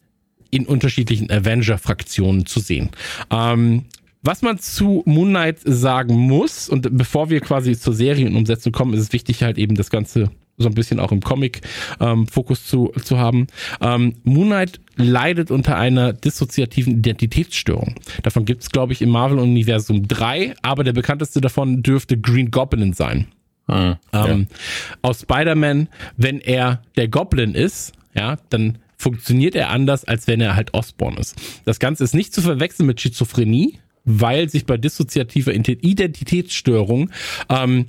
in 0.51 0.67
unterschiedlichen 0.67 1.31
Avenger-Fraktionen 1.31 2.47
zu 2.47 2.60
sehen. 2.60 2.91
Ähm, 3.31 3.85
was 4.23 4.43
man 4.43 4.59
zu 4.59 5.02
Moon 5.07 5.28
Knight 5.28 5.59
sagen 5.65 6.17
muss, 6.17 6.68
und 6.68 6.89
bevor 6.97 7.31
wir 7.31 7.41
quasi 7.41 7.78
zur 7.78 7.94
Serienumsetzung 7.94 8.73
kommen, 8.73 8.94
ist 8.94 9.01
es 9.01 9.12
wichtig, 9.12 9.43
halt 9.43 9.57
eben 9.57 9.76
das 9.76 9.91
Ganze 9.91 10.31
so 10.59 10.68
ein 10.68 10.75
bisschen 10.75 11.01
auch 11.01 11.12
im 11.12 11.20
Comic-Fokus 11.20 12.60
ähm, 12.60 12.67
zu, 12.67 12.93
zu 13.05 13.18
haben. 13.18 13.47
Ähm, 13.81 14.15
Moon 14.25 14.47
Knight 14.47 14.81
leidet 14.97 15.51
unter 15.51 15.76
einer 15.76 16.12
dissoziativen 16.12 16.99
Identitätsstörung. 16.99 17.94
Davon 18.23 18.47
gibt 18.47 18.62
es, 18.62 18.70
glaube 18.70 18.94
ich, 18.94 19.02
im 19.02 19.10
Marvel-Universum 19.10 20.09
drei, 20.09 20.55
aber 20.62 20.83
der 20.83 20.94
bekannteste 20.94 21.41
davon 21.41 21.83
dürfte 21.83 22.18
Green 22.18 22.51
Goblin 22.51 22.94
sein. 22.94 23.28
Ah, 23.66 23.96
ähm, 24.12 24.46
ja. 24.48 24.56
Aus 25.02 25.22
Spider-Man, 25.22 25.88
wenn 26.16 26.40
er 26.40 26.82
der 26.96 27.08
Goblin 27.08 27.54
ist, 27.54 27.92
ja, 28.14 28.36
dann 28.50 28.78
funktioniert 28.96 29.54
er 29.54 29.70
anders, 29.70 30.04
als 30.04 30.26
wenn 30.26 30.40
er 30.40 30.56
halt 30.56 30.72
Osborn 30.74 31.16
ist. 31.16 31.36
Das 31.64 31.78
Ganze 31.78 32.04
ist 32.04 32.14
nicht 32.14 32.32
zu 32.32 32.40
verwechseln 32.42 32.86
mit 32.86 33.00
Schizophrenie, 33.00 33.78
weil 34.04 34.48
sich 34.48 34.66
bei 34.66 34.76
dissoziativer 34.76 35.52
Identitätsstörung 35.52 37.10
ähm, 37.48 37.86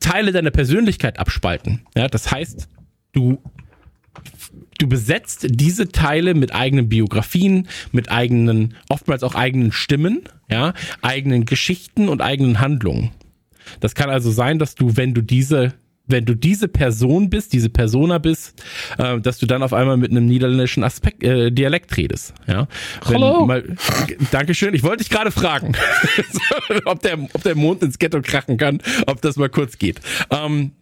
Teile 0.00 0.32
deiner 0.32 0.50
Persönlichkeit 0.50 1.18
abspalten. 1.18 1.82
Ja, 1.94 2.08
das 2.08 2.30
heißt, 2.30 2.68
du 3.12 3.38
du 4.78 4.88
besetzt 4.88 5.46
diese 5.50 5.88
Teile 5.88 6.34
mit 6.34 6.54
eigenen 6.54 6.88
Biografien, 6.88 7.68
mit 7.92 8.10
eigenen, 8.10 8.74
oftmals 8.88 9.22
auch 9.22 9.34
eigenen 9.34 9.72
Stimmen, 9.72 10.22
ja, 10.48 10.74
eigenen 11.02 11.46
Geschichten 11.46 12.08
und 12.08 12.20
eigenen 12.20 12.60
Handlungen. 12.60 13.10
Das 13.80 13.94
kann 13.94 14.10
also 14.10 14.30
sein, 14.30 14.58
dass 14.58 14.74
du, 14.74 14.96
wenn 14.96 15.14
du 15.14 15.22
diese 15.22 15.74
wenn 16.06 16.26
du 16.26 16.34
diese 16.34 16.68
Person 16.68 17.30
bist, 17.30 17.52
diese 17.52 17.70
Persona 17.70 18.18
bist, 18.18 18.62
äh, 18.98 19.18
dass 19.20 19.38
du 19.38 19.46
dann 19.46 19.62
auf 19.62 19.72
einmal 19.72 19.96
mit 19.96 20.10
einem 20.10 20.26
niederländischen 20.26 20.84
Aspekt, 20.84 21.22
äh, 21.22 21.50
Dialekt 21.50 21.96
redest. 21.96 22.34
Ja. 22.46 22.68
Hallo. 23.06 23.46
Mal, 23.46 23.76
Dankeschön. 24.30 24.74
Ich 24.74 24.82
wollte 24.82 24.98
dich 24.98 25.10
gerade 25.10 25.30
fragen, 25.30 25.74
ob 26.84 27.00
der, 27.00 27.18
ob 27.32 27.42
der 27.42 27.54
Mond 27.54 27.82
ins 27.82 27.98
Ghetto 27.98 28.20
krachen 28.20 28.58
kann, 28.58 28.82
ob 29.06 29.22
das 29.22 29.36
mal 29.36 29.48
kurz 29.48 29.78
geht. 29.78 30.00
Ähm, 30.30 30.72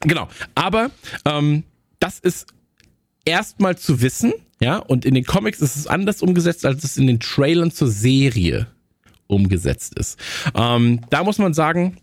genau. 0.00 0.28
Aber 0.54 0.90
ähm, 1.24 1.64
das 1.98 2.20
ist 2.20 2.46
erstmal 3.24 3.76
zu 3.76 4.00
wissen, 4.00 4.32
ja. 4.60 4.76
Und 4.76 5.04
in 5.04 5.14
den 5.14 5.24
Comics 5.24 5.60
ist 5.60 5.74
es 5.74 5.88
anders 5.88 6.22
umgesetzt, 6.22 6.64
als 6.64 6.84
es 6.84 6.96
in 6.96 7.08
den 7.08 7.18
Trailern 7.18 7.72
zur 7.72 7.88
Serie 7.88 8.68
umgesetzt 9.26 9.98
ist. 9.98 10.20
Ähm, 10.54 11.00
da 11.10 11.24
muss 11.24 11.38
man 11.38 11.52
sagen, 11.52 11.96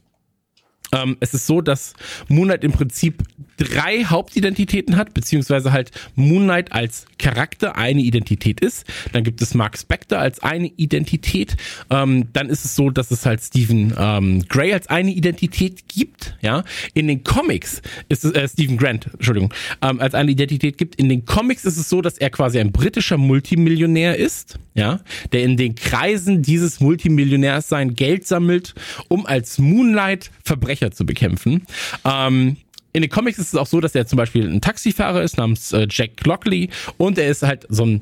ähm, 0.93 1.17
es 1.19 1.33
ist 1.33 1.47
so, 1.47 1.61
dass 1.61 1.93
Moonlight 2.27 2.63
im 2.63 2.71
Prinzip 2.71 3.23
drei 3.59 4.05
Hauptidentitäten 4.05 4.95
hat, 4.95 5.13
beziehungsweise 5.13 5.71
halt 5.71 5.91
Moonlight 6.15 6.71
als 6.71 7.05
Charakter 7.17 7.75
eine 7.75 8.01
Identität 8.01 8.61
ist. 8.61 8.85
Dann 9.11 9.23
gibt 9.23 9.41
es 9.41 9.53
Mark 9.53 9.77
Spector 9.77 10.17
als 10.17 10.41
eine 10.41 10.67
Identität. 10.67 11.57
Ähm, 11.89 12.29
dann 12.33 12.49
ist 12.49 12.63
es 12.65 12.75
so, 12.75 12.89
dass 12.89 13.11
es 13.11 13.25
halt 13.25 13.41
Stephen 13.41 13.93
ähm, 13.97 14.45
Gray 14.47 14.73
als 14.73 14.87
eine 14.87 15.11
Identität 15.11 15.87
gibt. 15.87 16.37
Ja, 16.41 16.63
in 16.93 17.07
den 17.07 17.23
Comics 17.23 17.81
ist 18.07 18.23
es 18.23 18.31
äh, 18.31 18.47
Stephen 18.47 18.77
Grant, 18.77 19.09
Entschuldigung, 19.13 19.53
ähm, 19.81 19.99
als 19.99 20.15
eine 20.15 20.31
Identität 20.31 20.77
gibt. 20.77 20.95
In 20.95 21.09
den 21.09 21.25
Comics 21.25 21.65
ist 21.65 21.77
es 21.77 21.89
so, 21.89 22.01
dass 22.01 22.17
er 22.17 22.29
quasi 22.29 22.59
ein 22.59 22.71
britischer 22.71 23.17
Multimillionär 23.17 24.17
ist. 24.17 24.57
Ja, 24.75 25.01
der 25.33 25.43
in 25.43 25.57
den 25.57 25.75
Kreisen 25.75 26.41
dieses 26.41 26.79
Multimillionärs 26.79 27.67
sein 27.67 27.95
Geld 27.95 28.25
sammelt, 28.25 28.75
um 29.09 29.25
als 29.25 29.57
Moonlight 29.57 30.31
Verbrecher 30.43 30.91
zu 30.91 31.05
bekämpfen. 31.05 31.63
Ähm, 32.05 32.55
in 32.93 33.01
den 33.01 33.09
Comics 33.09 33.37
ist 33.37 33.53
es 33.53 33.55
auch 33.55 33.67
so, 33.67 33.79
dass 33.79 33.95
er 33.95 34.07
zum 34.07 34.17
Beispiel 34.17 34.49
ein 34.49 34.61
Taxifahrer 34.61 35.21
ist 35.21 35.37
namens 35.37 35.71
äh, 35.73 35.87
Jack 35.89 36.25
Lockley 36.25 36.69
und 36.97 37.17
er 37.17 37.29
ist 37.29 37.43
halt 37.43 37.65
so 37.69 37.85
ein 37.85 38.01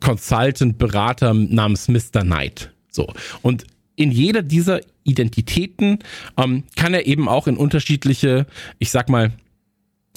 Consultant-Berater 0.00 1.32
namens 1.34 1.88
Mr. 1.88 2.22
Knight. 2.22 2.72
So. 2.90 3.12
Und 3.42 3.64
in 3.96 4.10
jeder 4.10 4.42
dieser 4.42 4.80
Identitäten 5.04 5.98
ähm, 6.36 6.64
kann 6.76 6.94
er 6.94 7.06
eben 7.06 7.28
auch 7.28 7.46
in 7.46 7.56
unterschiedliche, 7.56 8.46
ich 8.78 8.90
sag 8.90 9.08
mal, 9.08 9.32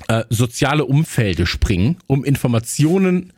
äh, 0.08 0.24
soziale 0.30 0.85
Umfelde 0.85 1.45
springen, 1.45 1.98
um 2.08 2.24
Informationen 2.24 3.32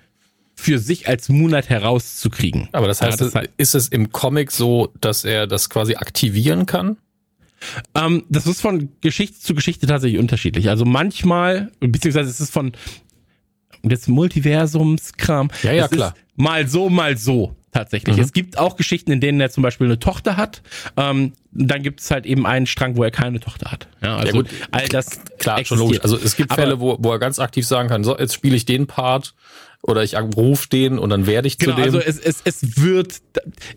für 0.56 0.80
sich 0.80 1.08
als 1.08 1.30
Moonlight 1.30 1.70
herauszukriegen. 1.70 2.70
Aber 2.72 2.88
das 2.88 3.02
heißt, 3.02 3.20
ja, 3.20 3.26
das 3.28 3.36
heißt, 3.36 3.50
ist 3.58 3.76
es 3.76 3.88
im 3.90 4.12
Comic 4.12 4.52
so, 4.52 4.92
dass 5.00 5.24
er 5.24 5.46
das 5.46 5.70
quasi 5.70 5.96
aktivieren 5.96 6.66
kann? 6.66 6.98
Ähm, 7.96 8.24
das 8.30 8.48
ist 8.48 8.62
von 8.62 8.90
Geschichte 9.02 9.40
zu 9.40 9.56
Geschichte 9.56 9.88
tatsächlich 9.88 10.20
unterschiedlich. 10.20 10.70
Also 10.70 10.86
manchmal, 10.86 11.72
beziehungsweise 11.80 12.30
es 12.30 12.40
ist 12.40 12.52
von 12.52 12.74
des 13.84 14.08
Multiversumskram. 14.08 15.50
Ja, 15.64 15.72
ja, 15.72 15.88
klar. 15.88 16.16
Mal 16.36 16.68
so, 16.68 16.90
mal 16.90 17.18
so 17.18 17.56
tatsächlich. 17.72 18.18
Mhm. 18.18 18.24
Es 18.24 18.34
gibt 18.34 18.58
auch 18.58 18.76
Geschichten, 18.76 19.12
in 19.12 19.20
denen 19.20 19.40
er 19.40 19.50
zum 19.50 19.64
Beispiel 19.64 19.88
eine 19.88 20.00
Tochter 20.00 20.38
hat. 20.38 20.62
Ähm, 20.96 21.34
dann 21.52 21.84
gibt 21.84 22.02
es 22.02 22.12
halt 22.12 22.26
eben 22.26 22.46
einen 22.46 22.66
Strang, 22.66 22.98
wo 22.98 23.04
er 23.04 23.12
keine 23.12 23.40
Tochter 23.40 23.72
hat. 23.72 23.88
Ja, 24.02 24.18
also 24.18 24.28
ja, 24.28 24.32
gut. 24.34 24.50
all 24.72 24.88
das 24.88 25.20
klar, 25.38 25.60
existiert. 25.60 25.68
schon 25.68 25.80
logisch. 25.80 26.02
Also 26.02 26.18
es 26.18 26.36
gibt 26.36 26.54
Fälle, 26.54 26.80
wo, 26.80 26.98
wo 27.00 27.12
er 27.12 27.20
ganz 27.20 27.40
aktiv 27.40 27.66
sagen 27.66 27.90
kann, 27.90 28.04
so, 28.04 28.18
jetzt 28.18 28.34
spiele 28.34 28.56
ich 28.56 28.66
den 28.66 28.88
Part 28.88 29.36
oder 29.88 30.04
ich 30.04 30.16
rufe 30.16 30.68
den 30.70 31.00
und 31.00 31.10
dann 31.10 31.26
werde 31.26 31.48
ich 31.48 31.58
genau, 31.58 31.76
zu 31.76 31.82
dem. 31.82 31.86
Also 31.86 32.00
es, 32.00 32.20
es, 32.20 32.42
es 32.44 32.82
wird, 32.82 33.22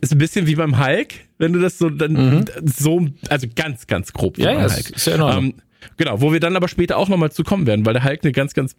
ist 0.00 0.12
ein 0.12 0.18
bisschen 0.18 0.46
wie 0.46 0.56
beim 0.56 0.78
Hulk, 0.78 1.14
wenn 1.38 1.52
du 1.52 1.60
das 1.60 1.78
so 1.78 1.88
dann 1.88 2.12
mhm. 2.12 2.44
so, 2.64 3.06
also 3.28 3.46
ganz, 3.54 3.86
ganz 3.86 4.12
grob. 4.12 4.36
Ja, 4.36 4.52
ja, 4.52 4.62
Hulk. 4.62 4.90
ist 4.90 5.06
ja 5.06 5.32
in 5.32 5.44
ähm, 5.44 5.54
genau, 5.96 6.20
wo 6.20 6.32
wir 6.32 6.40
dann 6.40 6.56
aber 6.56 6.68
später 6.68 6.96
auch 6.98 7.08
nochmal 7.08 7.30
zu 7.30 7.44
kommen 7.44 7.66
werden, 7.66 7.86
weil 7.86 7.94
der 7.94 8.04
Hulk 8.04 8.20
eine 8.24 8.32
ganz, 8.32 8.54
ganz 8.54 8.74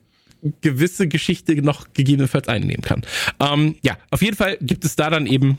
gewisse 0.62 1.08
Geschichte 1.08 1.56
noch 1.62 1.94
gegebenenfalls 1.94 2.48
einnehmen 2.48 2.82
kann. 2.82 3.04
Ähm, 3.40 3.76
ja, 3.82 3.98
auf 4.10 4.22
jeden 4.22 4.36
Fall 4.36 4.58
gibt 4.60 4.84
es 4.84 4.96
da 4.96 5.10
dann 5.10 5.26
eben 5.26 5.58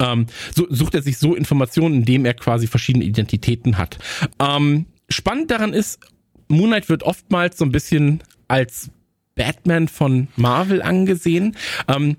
ähm, 0.00 0.26
so, 0.54 0.66
sucht 0.68 0.94
er 0.94 1.02
sich 1.02 1.18
so 1.18 1.34
Informationen, 1.34 1.96
indem 1.96 2.24
er 2.24 2.34
quasi 2.34 2.66
verschiedene 2.66 3.04
Identitäten 3.04 3.78
hat. 3.78 3.98
Ähm, 4.40 4.86
spannend 5.08 5.50
daran 5.50 5.74
ist, 5.74 6.00
Moonlight 6.48 6.88
wird 6.88 7.02
oftmals 7.02 7.58
so 7.58 7.64
ein 7.64 7.72
bisschen 7.72 8.22
als 8.48 8.90
Batman 9.34 9.88
von 9.88 10.28
Marvel 10.36 10.82
angesehen. 10.82 11.56
Ähm, 11.88 12.16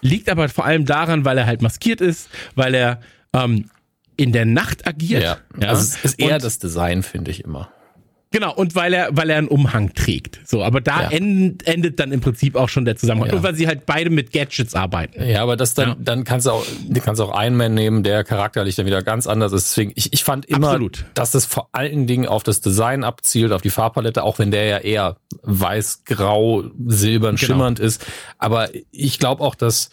liegt 0.00 0.28
aber 0.28 0.48
vor 0.48 0.64
allem 0.64 0.84
daran, 0.84 1.24
weil 1.24 1.38
er 1.38 1.46
halt 1.46 1.62
maskiert 1.62 2.00
ist, 2.00 2.28
weil 2.54 2.74
er 2.74 3.00
ähm, 3.32 3.70
in 4.16 4.32
der 4.32 4.44
Nacht 4.44 4.86
agiert. 4.86 5.22
Ja, 5.22 5.38
ja. 5.58 5.68
also 5.68 5.82
es 5.82 6.04
ist 6.04 6.20
eher 6.20 6.34
Und, 6.34 6.44
das 6.44 6.58
Design, 6.58 7.02
finde 7.02 7.30
ich 7.30 7.44
immer. 7.44 7.70
Genau, 8.32 8.54
und 8.54 8.76
weil 8.76 8.94
er, 8.94 9.08
weil 9.10 9.28
er 9.28 9.38
einen 9.38 9.48
Umhang 9.48 9.92
trägt. 9.92 10.38
So, 10.44 10.62
aber 10.62 10.80
da 10.80 11.02
ja. 11.02 11.10
endet, 11.10 11.66
endet 11.66 11.98
dann 11.98 12.12
im 12.12 12.20
Prinzip 12.20 12.54
auch 12.54 12.68
schon 12.68 12.84
der 12.84 12.94
Zusammenhang. 12.96 13.30
Ja. 13.30 13.36
Und 13.36 13.42
weil 13.42 13.56
sie 13.56 13.66
halt 13.66 13.86
beide 13.86 14.08
mit 14.08 14.32
Gadgets 14.32 14.76
arbeiten. 14.76 15.20
Ja, 15.20 15.42
aber 15.42 15.56
das 15.56 15.74
dann, 15.74 15.88
ja. 15.88 15.96
dann 15.98 16.22
kannst 16.22 16.46
du 16.46 16.52
auch, 16.52 16.64
du 16.88 17.00
kannst 17.00 17.20
auch 17.20 17.32
einen 17.32 17.56
Man 17.56 17.74
nehmen, 17.74 18.04
der 18.04 18.22
charakterlich 18.22 18.76
dann 18.76 18.86
wieder 18.86 19.02
ganz 19.02 19.26
anders 19.26 19.52
ist. 19.52 19.70
Deswegen, 19.70 19.92
ich, 19.96 20.12
ich 20.12 20.22
fand 20.22 20.46
immer, 20.46 20.68
Absolut. 20.68 21.06
dass 21.14 21.32
das 21.32 21.44
vor 21.44 21.70
allen 21.72 22.06
Dingen 22.06 22.28
auf 22.28 22.44
das 22.44 22.60
Design 22.60 23.02
abzielt, 23.02 23.50
auf 23.50 23.62
die 23.62 23.70
Farbpalette, 23.70 24.22
auch 24.22 24.38
wenn 24.38 24.52
der 24.52 24.64
ja 24.66 24.78
eher 24.78 25.16
weiß, 25.42 26.04
grau, 26.04 26.62
silbern, 26.86 27.34
genau. 27.34 27.46
schimmernd 27.46 27.80
ist. 27.80 28.06
Aber 28.38 28.68
ich 28.92 29.18
glaube 29.18 29.42
auch, 29.42 29.56
dass 29.56 29.90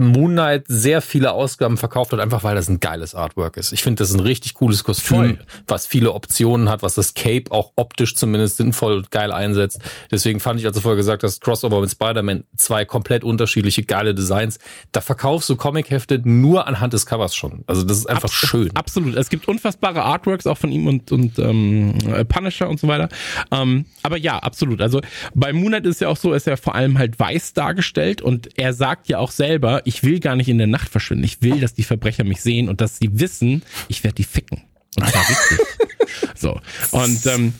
Moon 0.00 0.32
Knight 0.32 0.64
sehr 0.66 1.02
viele 1.02 1.32
Ausgaben 1.32 1.76
verkauft 1.76 2.12
hat, 2.12 2.20
einfach 2.20 2.42
weil 2.42 2.54
das 2.54 2.68
ein 2.68 2.80
geiles 2.80 3.14
Artwork 3.14 3.56
ist. 3.56 3.72
Ich 3.72 3.82
finde, 3.82 4.00
das 4.00 4.10
ist 4.10 4.16
ein 4.16 4.20
richtig 4.20 4.54
cooles 4.54 4.82
Kostüm, 4.82 5.16
Voll. 5.16 5.38
was 5.66 5.86
viele 5.86 6.12
Optionen 6.12 6.68
hat, 6.68 6.82
was 6.82 6.94
das 6.94 7.14
Cape 7.14 7.50
auch 7.50 7.72
optisch 7.76 8.14
zumindest 8.14 8.56
sinnvoll 8.56 8.94
und 8.94 9.10
geil 9.10 9.30
einsetzt. 9.30 9.80
Deswegen 10.10 10.40
fand 10.40 10.58
ich, 10.58 10.66
als 10.66 10.74
du 10.74 10.80
vorher 10.80 10.96
gesagt 10.96 11.22
hast, 11.22 11.40
Crossover 11.40 11.80
mit 11.80 11.90
Spider-Man, 11.90 12.44
zwei 12.56 12.84
komplett 12.84 13.24
unterschiedliche 13.24 13.82
geile 13.82 14.14
Designs. 14.14 14.58
Da 14.92 15.00
verkaufst 15.00 15.48
du 15.48 15.56
Comic-Hefte 15.56 16.20
nur 16.24 16.66
anhand 16.66 16.92
des 16.92 17.04
Covers 17.04 17.34
schon. 17.34 17.64
Also 17.66 17.82
das 17.82 17.98
ist 17.98 18.06
einfach 18.06 18.24
Abs 18.24 18.34
schön. 18.34 18.70
Absolut. 18.74 19.16
Es 19.16 19.28
gibt 19.28 19.48
unfassbare 19.48 20.02
Artworks 20.02 20.46
auch 20.46 20.58
von 20.58 20.72
ihm 20.72 20.86
und, 20.86 21.12
und 21.12 21.38
ähm, 21.38 21.98
Punisher 22.28 22.68
und 22.68 22.80
so 22.80 22.88
weiter. 22.88 23.08
Ähm, 23.50 23.84
aber 24.02 24.16
ja, 24.16 24.38
absolut. 24.38 24.80
Also 24.80 25.00
bei 25.34 25.52
Moon 25.52 25.68
Knight 25.68 25.86
ist 25.86 26.00
ja 26.00 26.08
auch 26.08 26.16
so, 26.16 26.32
ist 26.32 26.46
er 26.46 26.56
vor 26.56 26.74
allem 26.74 26.98
halt 26.98 27.18
weiß 27.18 27.52
dargestellt 27.52 28.22
und 28.22 28.58
er 28.58 28.72
sagt 28.72 29.08
ja 29.08 29.18
auch 29.18 29.30
selber, 29.30 29.82
ich 29.90 30.04
will 30.04 30.20
gar 30.20 30.36
nicht 30.36 30.48
in 30.48 30.58
der 30.58 30.68
Nacht 30.68 30.88
verschwinden. 30.88 31.24
Ich 31.24 31.42
will, 31.42 31.58
dass 31.58 31.74
die 31.74 31.82
Verbrecher 31.82 32.22
mich 32.22 32.40
sehen 32.42 32.68
und 32.68 32.80
dass 32.80 32.98
sie 32.98 33.18
wissen, 33.18 33.62
ich 33.88 34.04
werde 34.04 34.14
die 34.14 34.24
ficken. 34.24 34.62
Und 34.96 35.08
zwar 35.08 35.28
richtig. 35.28 35.58
so. 36.36 36.60
Und 36.92 37.26
ähm, 37.26 37.54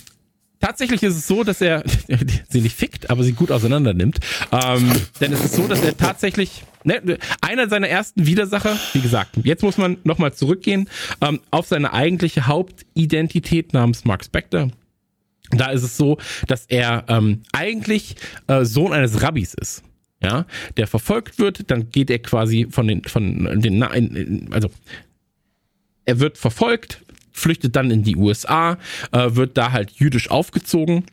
Tatsächlich 0.60 1.02
ist 1.02 1.16
es 1.16 1.26
so, 1.26 1.42
dass 1.42 1.62
er 1.62 1.82
sie 2.50 2.60
nicht 2.60 2.76
fickt, 2.76 3.08
aber 3.08 3.24
sie 3.24 3.32
gut 3.32 3.50
auseinander 3.50 3.94
nimmt. 3.94 4.20
Ähm, 4.52 4.92
denn 5.18 5.32
es 5.32 5.42
ist 5.42 5.54
so, 5.54 5.66
dass 5.66 5.82
er 5.82 5.96
tatsächlich 5.96 6.64
ne, 6.84 7.18
einer 7.40 7.66
seiner 7.70 7.88
ersten 7.88 8.26
Widersacher, 8.26 8.78
wie 8.92 9.00
gesagt, 9.00 9.38
jetzt 9.42 9.62
muss 9.62 9.78
man 9.78 9.96
nochmal 10.04 10.34
zurückgehen 10.34 10.90
ähm, 11.22 11.40
auf 11.50 11.66
seine 11.66 11.94
eigentliche 11.94 12.46
Hauptidentität 12.46 13.72
namens 13.72 14.04
Mark 14.04 14.22
Spector. 14.22 14.68
Da 15.50 15.70
ist 15.70 15.82
es 15.82 15.96
so, 15.96 16.18
dass 16.46 16.66
er 16.66 17.04
ähm, 17.08 17.40
eigentlich 17.52 18.16
äh, 18.46 18.66
Sohn 18.66 18.92
eines 18.92 19.22
Rabbis 19.22 19.54
ist 19.54 19.82
ja, 20.22 20.46
der 20.76 20.86
verfolgt 20.86 21.38
wird, 21.38 21.70
dann 21.70 21.90
geht 21.90 22.10
er 22.10 22.18
quasi 22.18 22.66
von 22.70 22.86
den, 22.86 23.04
von 23.04 23.60
den, 23.60 23.82
also 24.52 24.70
er 26.04 26.20
wird 26.20 26.38
verfolgt, 26.38 27.02
flüchtet 27.32 27.76
dann 27.76 27.90
in 27.90 28.02
die 28.02 28.16
USA, 28.16 28.78
äh, 29.12 29.34
wird 29.34 29.56
da 29.56 29.72
halt 29.72 29.92
jüdisch 29.92 30.30
aufgezogen. 30.30 31.04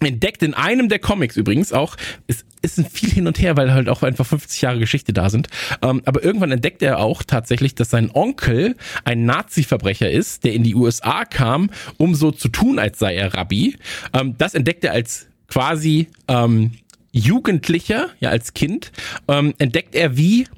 Entdeckt 0.00 0.42
in 0.42 0.54
einem 0.54 0.88
der 0.88 0.98
Comics 0.98 1.36
übrigens 1.36 1.72
auch, 1.72 1.96
es 2.26 2.44
ist 2.60 2.78
ein 2.78 2.86
viel 2.86 3.10
hin 3.10 3.26
und 3.26 3.38
her, 3.40 3.56
weil 3.56 3.72
halt 3.72 3.88
auch 3.88 4.02
einfach 4.02 4.26
50 4.26 4.62
Jahre 4.62 4.78
Geschichte 4.78 5.12
da 5.12 5.30
sind. 5.30 5.48
Ähm, 5.80 6.02
aber 6.04 6.24
irgendwann 6.24 6.50
entdeckt 6.50 6.82
er 6.82 6.98
auch 6.98 7.22
tatsächlich, 7.22 7.74
dass 7.74 7.90
sein 7.90 8.10
Onkel 8.12 8.76
ein 9.04 9.24
Nazi-Verbrecher 9.24 10.10
ist, 10.10 10.44
der 10.44 10.54
in 10.54 10.64
die 10.64 10.74
USA 10.74 11.24
kam, 11.24 11.70
um 11.98 12.14
so 12.14 12.30
zu 12.30 12.48
tun, 12.48 12.78
als 12.78 12.98
sei 12.98 13.14
er 13.14 13.34
Rabbi. 13.34 13.76
Ähm, 14.12 14.36
das 14.38 14.54
entdeckt 14.54 14.84
er 14.84 14.92
als 14.92 15.28
quasi 15.48 16.08
ähm, 16.28 16.72
Jugendlicher, 17.12 18.08
ja 18.20 18.30
als 18.30 18.54
Kind, 18.54 18.90
ähm, 19.28 19.54
entdeckt 19.58 19.94
er, 19.94 20.16
wie 20.16 20.48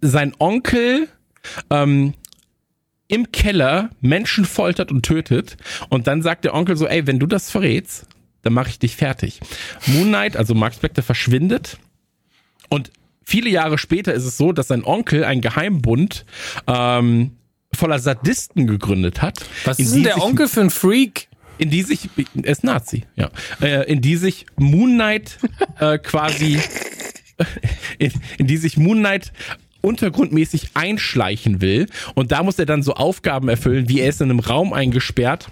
sein 0.00 0.32
Onkel 0.38 1.08
ähm, 1.70 2.14
im 3.08 3.32
Keller 3.32 3.90
Menschen 4.00 4.44
foltert 4.44 4.90
und 4.90 5.04
tötet. 5.04 5.56
Und 5.88 6.06
dann 6.06 6.22
sagt 6.22 6.44
der 6.44 6.54
Onkel 6.54 6.76
so, 6.76 6.86
ey, 6.86 7.06
wenn 7.06 7.18
du 7.18 7.26
das 7.26 7.50
verrätst, 7.50 8.06
dann 8.42 8.52
mache 8.52 8.70
ich 8.70 8.78
dich 8.78 8.96
fertig. 8.96 9.40
Moon 9.86 10.08
Knight, 10.08 10.36
also 10.36 10.54
Mark 10.54 10.74
Spector, 10.74 11.02
verschwindet. 11.02 11.78
Und 12.68 12.90
viele 13.22 13.50
Jahre 13.50 13.78
später 13.78 14.14
ist 14.14 14.24
es 14.24 14.36
so, 14.36 14.52
dass 14.52 14.68
sein 14.68 14.84
Onkel 14.84 15.24
ein 15.24 15.40
Geheimbund 15.40 16.24
ähm, 16.66 17.32
voller 17.72 17.98
Sadisten 17.98 18.66
gegründet 18.66 19.22
hat. 19.22 19.44
Was 19.64 19.78
ist 19.78 19.94
denn 19.94 20.04
der 20.04 20.22
Onkel 20.22 20.48
für 20.48 20.60
ein 20.60 20.70
Freak? 20.70 21.28
In 21.58 21.70
die 21.70 21.82
sich, 21.82 22.08
er 22.34 22.52
ist 22.52 22.64
Nazi, 22.64 23.04
ja, 23.16 23.30
äh, 23.60 23.90
in 23.90 24.00
die 24.00 24.16
sich 24.16 24.46
Moon 24.56 24.94
Knight 24.94 25.38
äh, 25.78 25.98
quasi, 25.98 26.58
in, 27.98 28.12
in 28.38 28.46
die 28.46 28.56
sich 28.56 28.76
Moon 28.76 28.98
Knight 28.98 29.32
untergrundmäßig 29.80 30.70
einschleichen 30.74 31.60
will. 31.60 31.86
Und 32.14 32.32
da 32.32 32.42
muss 32.42 32.58
er 32.58 32.66
dann 32.66 32.82
so 32.82 32.94
Aufgaben 32.94 33.48
erfüllen, 33.48 33.88
wie 33.88 34.00
er 34.00 34.08
ist 34.08 34.20
in 34.20 34.30
einem 34.30 34.40
Raum 34.40 34.72
eingesperrt 34.72 35.48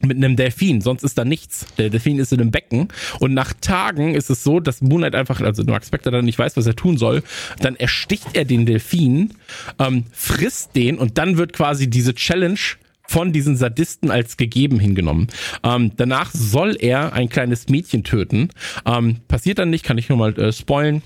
mit 0.00 0.16
einem 0.16 0.36
Delfin, 0.36 0.80
sonst 0.80 1.02
ist 1.02 1.18
da 1.18 1.24
nichts. 1.24 1.66
Der 1.76 1.90
Delfin 1.90 2.18
ist 2.18 2.32
in 2.32 2.40
einem 2.40 2.50
Becken 2.50 2.88
und 3.18 3.34
nach 3.34 3.52
Tagen 3.60 4.14
ist 4.14 4.30
es 4.30 4.44
so, 4.44 4.60
dass 4.60 4.80
Moonlight 4.80 5.14
einfach, 5.14 5.40
also 5.40 5.64
Max 5.64 5.88
Spector 5.88 6.12
dann 6.12 6.24
nicht 6.24 6.38
weiß, 6.38 6.56
was 6.56 6.66
er 6.66 6.76
tun 6.76 6.98
soll, 6.98 7.22
dann 7.60 7.74
ersticht 7.74 8.28
er 8.34 8.44
den 8.44 8.64
Delfin, 8.64 9.34
ähm, 9.78 10.04
frisst 10.12 10.76
den 10.76 10.98
und 10.98 11.18
dann 11.18 11.36
wird 11.36 11.52
quasi 11.52 11.90
diese 11.90 12.14
Challenge 12.14 12.60
von 13.08 13.32
diesen 13.32 13.56
Sadisten 13.56 14.10
als 14.10 14.36
gegeben 14.36 14.78
hingenommen. 14.78 15.28
Ähm, 15.64 15.92
danach 15.96 16.30
soll 16.32 16.76
er 16.78 17.14
ein 17.14 17.28
kleines 17.28 17.68
Mädchen 17.68 18.04
töten. 18.04 18.50
Ähm, 18.84 19.16
passiert 19.28 19.58
dann 19.58 19.70
nicht, 19.70 19.84
kann 19.84 19.98
ich 19.98 20.08
nur 20.10 20.18
mal 20.18 20.38
äh, 20.38 20.52
spoilen. 20.52 21.02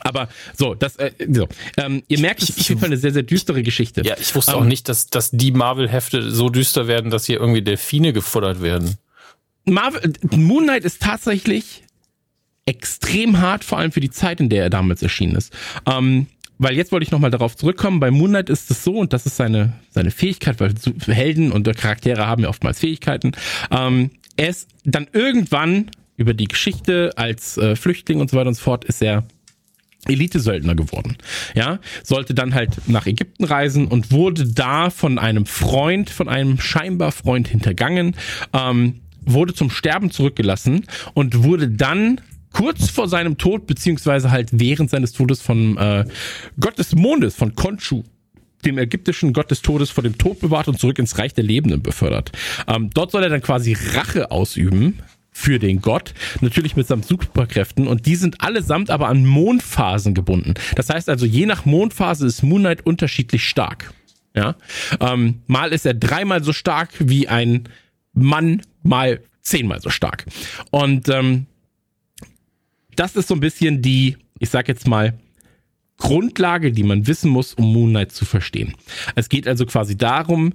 Aber 0.00 0.28
so, 0.58 0.74
das, 0.74 0.96
äh, 0.96 1.12
so. 1.30 1.48
Ähm, 1.76 2.02
ihr 2.08 2.18
merkt, 2.18 2.42
es 2.42 2.50
ist 2.50 2.60
auf 2.60 2.68
jeden 2.68 2.80
Fall 2.80 2.88
eine 2.88 2.96
sehr, 2.96 3.12
sehr 3.12 3.22
düstere 3.22 3.62
Geschichte. 3.62 4.02
Ja, 4.04 4.16
ich 4.20 4.34
wusste 4.34 4.52
ähm, 4.52 4.58
auch 4.58 4.64
nicht, 4.64 4.88
dass, 4.88 5.06
dass 5.06 5.30
die 5.30 5.52
Marvel-Hefte 5.52 6.28
so 6.28 6.48
düster 6.48 6.88
werden, 6.88 7.12
dass 7.12 7.26
hier 7.26 7.38
irgendwie 7.38 7.62
Delfine 7.62 8.12
gefuttert 8.12 8.60
werden. 8.60 8.96
Marvel, 9.64 10.12
Moon 10.32 10.64
Knight 10.64 10.84
ist 10.84 11.00
tatsächlich 11.02 11.84
extrem 12.66 13.40
hart, 13.40 13.62
vor 13.62 13.78
allem 13.78 13.92
für 13.92 14.00
die 14.00 14.10
Zeit, 14.10 14.40
in 14.40 14.48
der 14.48 14.64
er 14.64 14.70
damals 14.70 15.02
erschienen 15.02 15.36
ist. 15.36 15.52
Ähm, 15.86 16.26
weil 16.58 16.76
jetzt 16.76 16.92
wollte 16.92 17.04
ich 17.04 17.10
nochmal 17.10 17.30
darauf 17.30 17.56
zurückkommen, 17.56 18.00
bei 18.00 18.10
Moonlight 18.10 18.50
ist 18.50 18.70
es 18.70 18.84
so, 18.84 18.98
und 18.98 19.12
das 19.12 19.26
ist 19.26 19.36
seine, 19.36 19.72
seine 19.90 20.10
Fähigkeit, 20.10 20.60
weil 20.60 20.74
Helden 21.06 21.52
und 21.52 21.64
Charaktere 21.76 22.26
haben 22.26 22.42
ja 22.42 22.48
oftmals 22.48 22.80
Fähigkeiten, 22.80 23.32
ähm, 23.70 24.10
er 24.36 24.48
ist 24.48 24.68
dann 24.84 25.08
irgendwann 25.12 25.90
über 26.16 26.34
die 26.34 26.46
Geschichte 26.46 27.12
als 27.16 27.56
äh, 27.58 27.76
Flüchtling 27.76 28.20
und 28.20 28.30
so 28.30 28.36
weiter 28.36 28.48
und 28.48 28.54
so 28.54 28.62
fort, 28.62 28.84
ist 28.84 29.02
er 29.02 29.24
Elite-Söldner 30.08 30.74
geworden. 30.74 31.16
Ja, 31.54 31.78
sollte 32.02 32.34
dann 32.34 32.54
halt 32.54 32.88
nach 32.88 33.06
Ägypten 33.06 33.44
reisen 33.44 33.86
und 33.86 34.10
wurde 34.10 34.46
da 34.48 34.90
von 34.90 35.18
einem 35.18 35.46
Freund, 35.46 36.10
von 36.10 36.28
einem 36.28 36.58
scheinbar 36.58 37.12
Freund 37.12 37.48
hintergangen, 37.48 38.16
ähm, 38.52 39.00
wurde 39.20 39.54
zum 39.54 39.70
Sterben 39.70 40.10
zurückgelassen 40.10 40.86
und 41.14 41.44
wurde 41.44 41.68
dann 41.68 42.20
kurz 42.52 42.90
vor 42.90 43.08
seinem 43.08 43.38
Tod, 43.38 43.66
beziehungsweise 43.66 44.30
halt 44.30 44.50
während 44.52 44.90
seines 44.90 45.12
Todes 45.12 45.40
von 45.40 45.76
äh, 45.76 46.04
Gott 46.60 46.78
des 46.78 46.94
Mondes, 46.94 47.34
von 47.34 47.54
Konchu, 47.54 48.02
dem 48.64 48.78
ägyptischen 48.78 49.32
Gott 49.32 49.50
des 49.50 49.62
Todes 49.62 49.90
vor 49.90 50.04
dem 50.04 50.18
Tod 50.18 50.40
bewahrt 50.40 50.68
und 50.68 50.78
zurück 50.78 50.98
ins 50.98 51.18
Reich 51.18 51.34
der 51.34 51.44
Lebenden 51.44 51.82
befördert. 51.82 52.32
Ähm, 52.68 52.90
dort 52.94 53.10
soll 53.10 53.22
er 53.22 53.28
dann 53.28 53.42
quasi 53.42 53.76
Rache 53.94 54.30
ausüben 54.30 54.98
für 55.32 55.58
den 55.58 55.80
Gott, 55.80 56.12
natürlich 56.40 56.76
mit 56.76 56.86
samt 56.86 57.06
Superkräften 57.06 57.88
und 57.88 58.04
die 58.06 58.16
sind 58.16 58.42
allesamt 58.42 58.90
aber 58.90 59.08
an 59.08 59.24
Mondphasen 59.24 60.14
gebunden. 60.14 60.54
Das 60.76 60.90
heißt 60.90 61.08
also, 61.08 61.24
je 61.24 61.46
nach 61.46 61.64
Mondphase 61.64 62.26
ist 62.26 62.42
Moon 62.42 62.60
Knight 62.60 62.84
unterschiedlich 62.84 63.48
stark. 63.48 63.94
Ja, 64.34 64.56
ähm, 65.00 65.42
mal 65.46 65.72
ist 65.72 65.84
er 65.84 65.94
dreimal 65.94 66.42
so 66.42 66.52
stark 66.52 66.90
wie 66.98 67.28
ein 67.28 67.68
Mann, 68.14 68.62
mal 68.82 69.20
zehnmal 69.42 69.80
so 69.80 69.90
stark. 69.90 70.24
Und 70.70 71.08
ähm, 71.08 71.46
das 72.96 73.16
ist 73.16 73.28
so 73.28 73.34
ein 73.34 73.40
bisschen 73.40 73.82
die, 73.82 74.16
ich 74.38 74.50
sag 74.50 74.68
jetzt 74.68 74.86
mal, 74.86 75.14
Grundlage, 75.98 76.72
die 76.72 76.82
man 76.82 77.06
wissen 77.06 77.30
muss, 77.30 77.54
um 77.54 77.72
Moon 77.72 77.90
Knight 77.90 78.12
zu 78.12 78.24
verstehen. 78.24 78.74
Es 79.14 79.28
geht 79.28 79.46
also 79.46 79.66
quasi 79.66 79.96
darum, 79.96 80.54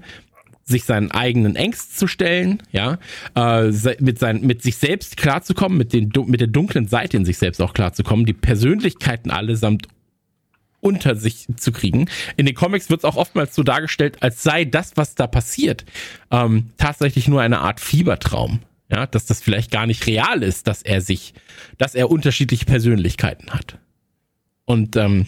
sich 0.65 0.83
seinen 0.83 1.11
eigenen 1.11 1.55
Ängsten 1.55 1.95
zu 1.95 2.07
stellen, 2.07 2.61
ja, 2.71 2.97
äh, 3.35 3.71
mit, 3.99 4.19
sein, 4.19 4.41
mit 4.41 4.61
sich 4.61 4.75
selbst 4.75 5.15
klarzukommen, 5.15 5.77
mit, 5.77 5.93
den, 5.93 6.11
mit 6.25 6.41
der 6.41 6.47
dunklen 6.47 6.87
Seite 6.87 7.15
in 7.15 7.23
sich 7.23 7.37
selbst 7.37 7.61
auch 7.61 7.73
klarzukommen, 7.73 8.25
die 8.25 8.33
Persönlichkeiten 8.33 9.31
allesamt 9.31 9.87
unter 10.81 11.15
sich 11.15 11.47
zu 11.55 11.71
kriegen. 11.71 12.09
In 12.35 12.45
den 12.45 12.53
Comics 12.53 12.89
wird 12.89 12.99
es 12.99 13.05
auch 13.05 13.15
oftmals 13.15 13.55
so 13.55 13.63
dargestellt, 13.63 14.17
als 14.21 14.43
sei 14.43 14.65
das, 14.65 14.91
was 14.95 15.15
da 15.15 15.27
passiert, 15.27 15.85
ähm, 16.31 16.71
tatsächlich 16.77 17.29
nur 17.29 17.41
eine 17.41 17.59
Art 17.59 17.79
Fiebertraum 17.79 18.59
ja, 18.89 19.05
dass 19.05 19.25
das 19.25 19.41
vielleicht 19.41 19.71
gar 19.71 19.85
nicht 19.85 20.07
real 20.07 20.43
ist, 20.43 20.67
dass 20.67 20.81
er 20.81 21.01
sich, 21.01 21.33
dass 21.77 21.95
er 21.95 22.09
unterschiedliche 22.09 22.65
Persönlichkeiten 22.65 23.51
hat. 23.51 23.77
Und 24.65 24.95
ähm, 24.95 25.27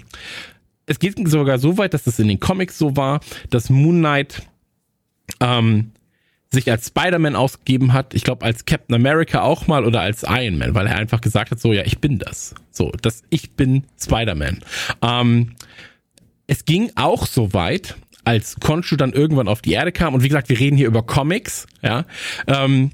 es 0.85 0.99
geht 0.99 1.15
sogar 1.29 1.59
so 1.59 1.77
weit, 1.77 1.93
dass 1.93 2.03
das 2.03 2.19
in 2.19 2.27
den 2.27 2.39
Comics 2.39 2.77
so 2.77 2.95
war, 2.95 3.19
dass 3.49 3.69
Moon 3.69 3.99
Knight 3.99 4.41
ähm, 5.39 5.91
sich 6.51 6.69
als 6.71 6.87
Spider-Man 6.87 7.35
ausgegeben 7.35 7.93
hat, 7.93 8.13
ich 8.15 8.23
glaube 8.23 8.43
als 8.43 8.65
Captain 8.65 8.95
America 8.95 9.41
auch 9.41 9.67
mal 9.67 9.85
oder 9.85 10.01
als 10.01 10.23
Iron 10.27 10.57
Man, 10.57 10.73
weil 10.73 10.87
er 10.87 10.95
einfach 10.95 11.21
gesagt 11.21 11.51
hat, 11.51 11.59
so 11.59 11.73
ja, 11.73 11.83
ich 11.85 11.99
bin 11.99 12.17
das. 12.17 12.55
So, 12.71 12.91
dass 13.01 13.23
ich 13.29 13.51
bin 13.51 13.83
Spider-Man. 14.01 14.61
Ähm, 15.01 15.55
es 16.47 16.65
ging 16.65 16.91
auch 16.95 17.27
so 17.27 17.53
weit, 17.53 17.95
als 18.23 18.55
Konshu 18.59 18.95
dann 18.95 19.13
irgendwann 19.13 19.47
auf 19.47 19.61
die 19.61 19.73
Erde 19.73 19.91
kam 19.91 20.13
und 20.13 20.23
wie 20.23 20.27
gesagt, 20.27 20.49
wir 20.49 20.59
reden 20.59 20.77
hier 20.77 20.87
über 20.87 21.03
Comics, 21.03 21.67
ja, 21.83 22.05
ähm, 22.47 22.91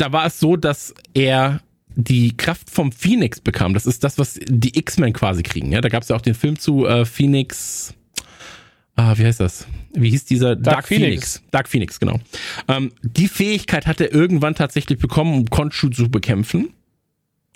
da 0.00 0.12
war 0.12 0.26
es 0.26 0.40
so, 0.40 0.56
dass 0.56 0.94
er 1.14 1.60
die 1.94 2.36
Kraft 2.36 2.70
vom 2.70 2.92
Phoenix 2.92 3.40
bekam. 3.40 3.74
Das 3.74 3.86
ist 3.86 4.02
das, 4.04 4.18
was 4.18 4.38
die 4.48 4.78
X-Men 4.78 5.12
quasi 5.12 5.42
kriegen. 5.42 5.72
Ja, 5.72 5.80
da 5.80 5.88
gab 5.88 6.02
es 6.02 6.08
ja 6.08 6.16
auch 6.16 6.20
den 6.20 6.34
Film 6.34 6.58
zu 6.58 6.86
äh, 6.86 7.04
Phoenix. 7.04 7.94
Ah, 8.96 9.16
wie 9.16 9.24
heißt 9.24 9.40
das? 9.40 9.66
Wie 9.92 10.10
hieß 10.10 10.24
dieser 10.24 10.56
Dark, 10.56 10.76
Dark 10.76 10.88
Phoenix. 10.88 11.04
Phoenix. 11.04 11.42
Dark 11.50 11.68
Phoenix, 11.68 12.00
genau. 12.00 12.20
Ähm, 12.68 12.92
die 13.02 13.28
Fähigkeit 13.28 13.86
hat 13.86 14.00
er 14.00 14.12
irgendwann 14.12 14.54
tatsächlich 14.54 14.98
bekommen, 14.98 15.34
um 15.34 15.50
Khonshu 15.50 15.88
zu 15.88 16.10
bekämpfen. 16.10 16.70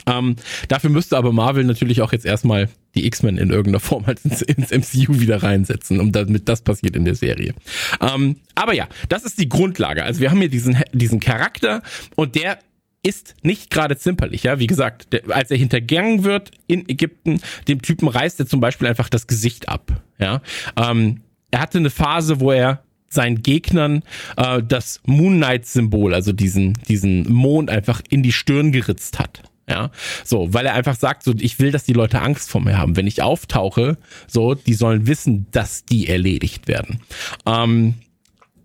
Ähm, 0.06 0.36
dafür 0.68 0.90
müsste 0.90 1.16
aber 1.16 1.32
Marvel 1.32 1.64
natürlich 1.64 2.02
auch 2.02 2.12
jetzt 2.12 2.26
erstmal 2.26 2.68
die 2.94 3.06
X-Men 3.06 3.38
in 3.38 3.50
irgendeiner 3.50 3.80
Form 3.80 4.06
halt 4.06 4.20
ins, 4.24 4.42
ins, 4.42 4.70
MCU 4.70 5.20
wieder 5.20 5.42
reinsetzen, 5.42 6.00
um 6.00 6.12
damit 6.12 6.48
das 6.48 6.62
passiert 6.62 6.96
in 6.96 7.04
der 7.04 7.14
Serie. 7.14 7.54
Ähm, 8.00 8.36
aber 8.54 8.74
ja, 8.74 8.88
das 9.08 9.24
ist 9.24 9.38
die 9.38 9.48
Grundlage. 9.48 10.04
Also 10.04 10.20
wir 10.20 10.30
haben 10.30 10.40
hier 10.40 10.50
diesen, 10.50 10.76
diesen 10.92 11.20
Charakter 11.20 11.82
und 12.16 12.34
der 12.34 12.58
ist 13.02 13.34
nicht 13.42 13.70
gerade 13.70 13.96
zimperlich, 13.96 14.44
ja. 14.44 14.58
Wie 14.58 14.66
gesagt, 14.66 15.12
der, 15.12 15.22
als 15.28 15.50
er 15.50 15.58
hintergangen 15.58 16.24
wird 16.24 16.52
in 16.66 16.88
Ägypten, 16.88 17.40
dem 17.68 17.82
Typen 17.82 18.08
reißt 18.08 18.40
er 18.40 18.46
zum 18.46 18.60
Beispiel 18.60 18.88
einfach 18.88 19.08
das 19.08 19.26
Gesicht 19.26 19.68
ab, 19.68 20.02
ja. 20.18 20.40
Ähm, 20.76 21.20
er 21.50 21.60
hatte 21.60 21.78
eine 21.78 21.90
Phase, 21.90 22.40
wo 22.40 22.50
er 22.50 22.82
seinen 23.08 23.42
Gegnern 23.42 24.02
äh, 24.36 24.62
das 24.62 25.00
Moon 25.06 25.36
Knight 25.36 25.66
Symbol, 25.66 26.14
also 26.14 26.32
diesen 26.32 26.72
diesen 26.88 27.30
Mond 27.32 27.70
einfach 27.70 28.02
in 28.08 28.22
die 28.22 28.32
Stirn 28.32 28.72
geritzt 28.72 29.18
hat. 29.18 29.42
Ja, 29.68 29.90
so, 30.24 30.52
weil 30.52 30.66
er 30.66 30.74
einfach 30.74 30.94
sagt, 30.94 31.22
so, 31.22 31.32
ich 31.38 31.58
will, 31.58 31.70
dass 31.70 31.84
die 31.84 31.94
Leute 31.94 32.20
Angst 32.20 32.50
vor 32.50 32.60
mir 32.60 32.76
haben. 32.76 32.96
Wenn 32.96 33.06
ich 33.06 33.22
auftauche, 33.22 33.96
so, 34.26 34.54
die 34.54 34.74
sollen 34.74 35.06
wissen, 35.06 35.46
dass 35.52 35.86
die 35.86 36.06
erledigt 36.06 36.68
werden. 36.68 37.00
Ähm, 37.46 37.94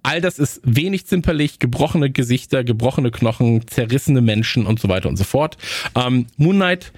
all 0.03 0.19
das 0.19 0.39
ist 0.39 0.59
wenig 0.63 1.05
zimperlich, 1.05 1.59
gebrochene 1.59 2.09
Gesichter, 2.09 2.65
gebrochene 2.65 3.11
Knochen, 3.11 3.65
zerrissene 3.67 4.21
Menschen 4.21 4.65
und 4.65 4.79
so 4.79 4.89
weiter 4.89 5.07
und 5.07 5.15
so 5.15 5.23
fort. 5.23 5.57
Ähm, 5.95 6.27
Moon 6.35 6.57
Knight 6.57 6.91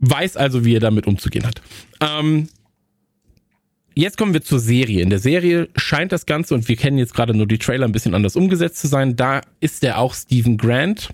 weiß 0.00 0.38
also, 0.38 0.64
wie 0.64 0.76
er 0.76 0.80
damit 0.80 1.06
umzugehen 1.06 1.46
hat. 1.46 1.60
Ähm, 2.00 2.48
Jetzt 3.96 4.18
kommen 4.18 4.34
wir 4.34 4.42
zur 4.42 4.58
Serie. 4.58 5.02
In 5.02 5.10
der 5.10 5.20
Serie 5.20 5.68
scheint 5.76 6.10
das 6.10 6.26
Ganze, 6.26 6.54
und 6.54 6.68
wir 6.68 6.74
kennen 6.74 6.98
jetzt 6.98 7.14
gerade 7.14 7.32
nur 7.32 7.46
die 7.46 7.58
Trailer, 7.58 7.86
ein 7.86 7.92
bisschen 7.92 8.14
anders 8.14 8.34
umgesetzt 8.34 8.78
zu 8.80 8.88
sein. 8.88 9.14
Da 9.14 9.40
ist 9.60 9.84
er 9.84 9.98
auch 9.98 10.14
Stephen 10.14 10.56
Grant, 10.58 11.10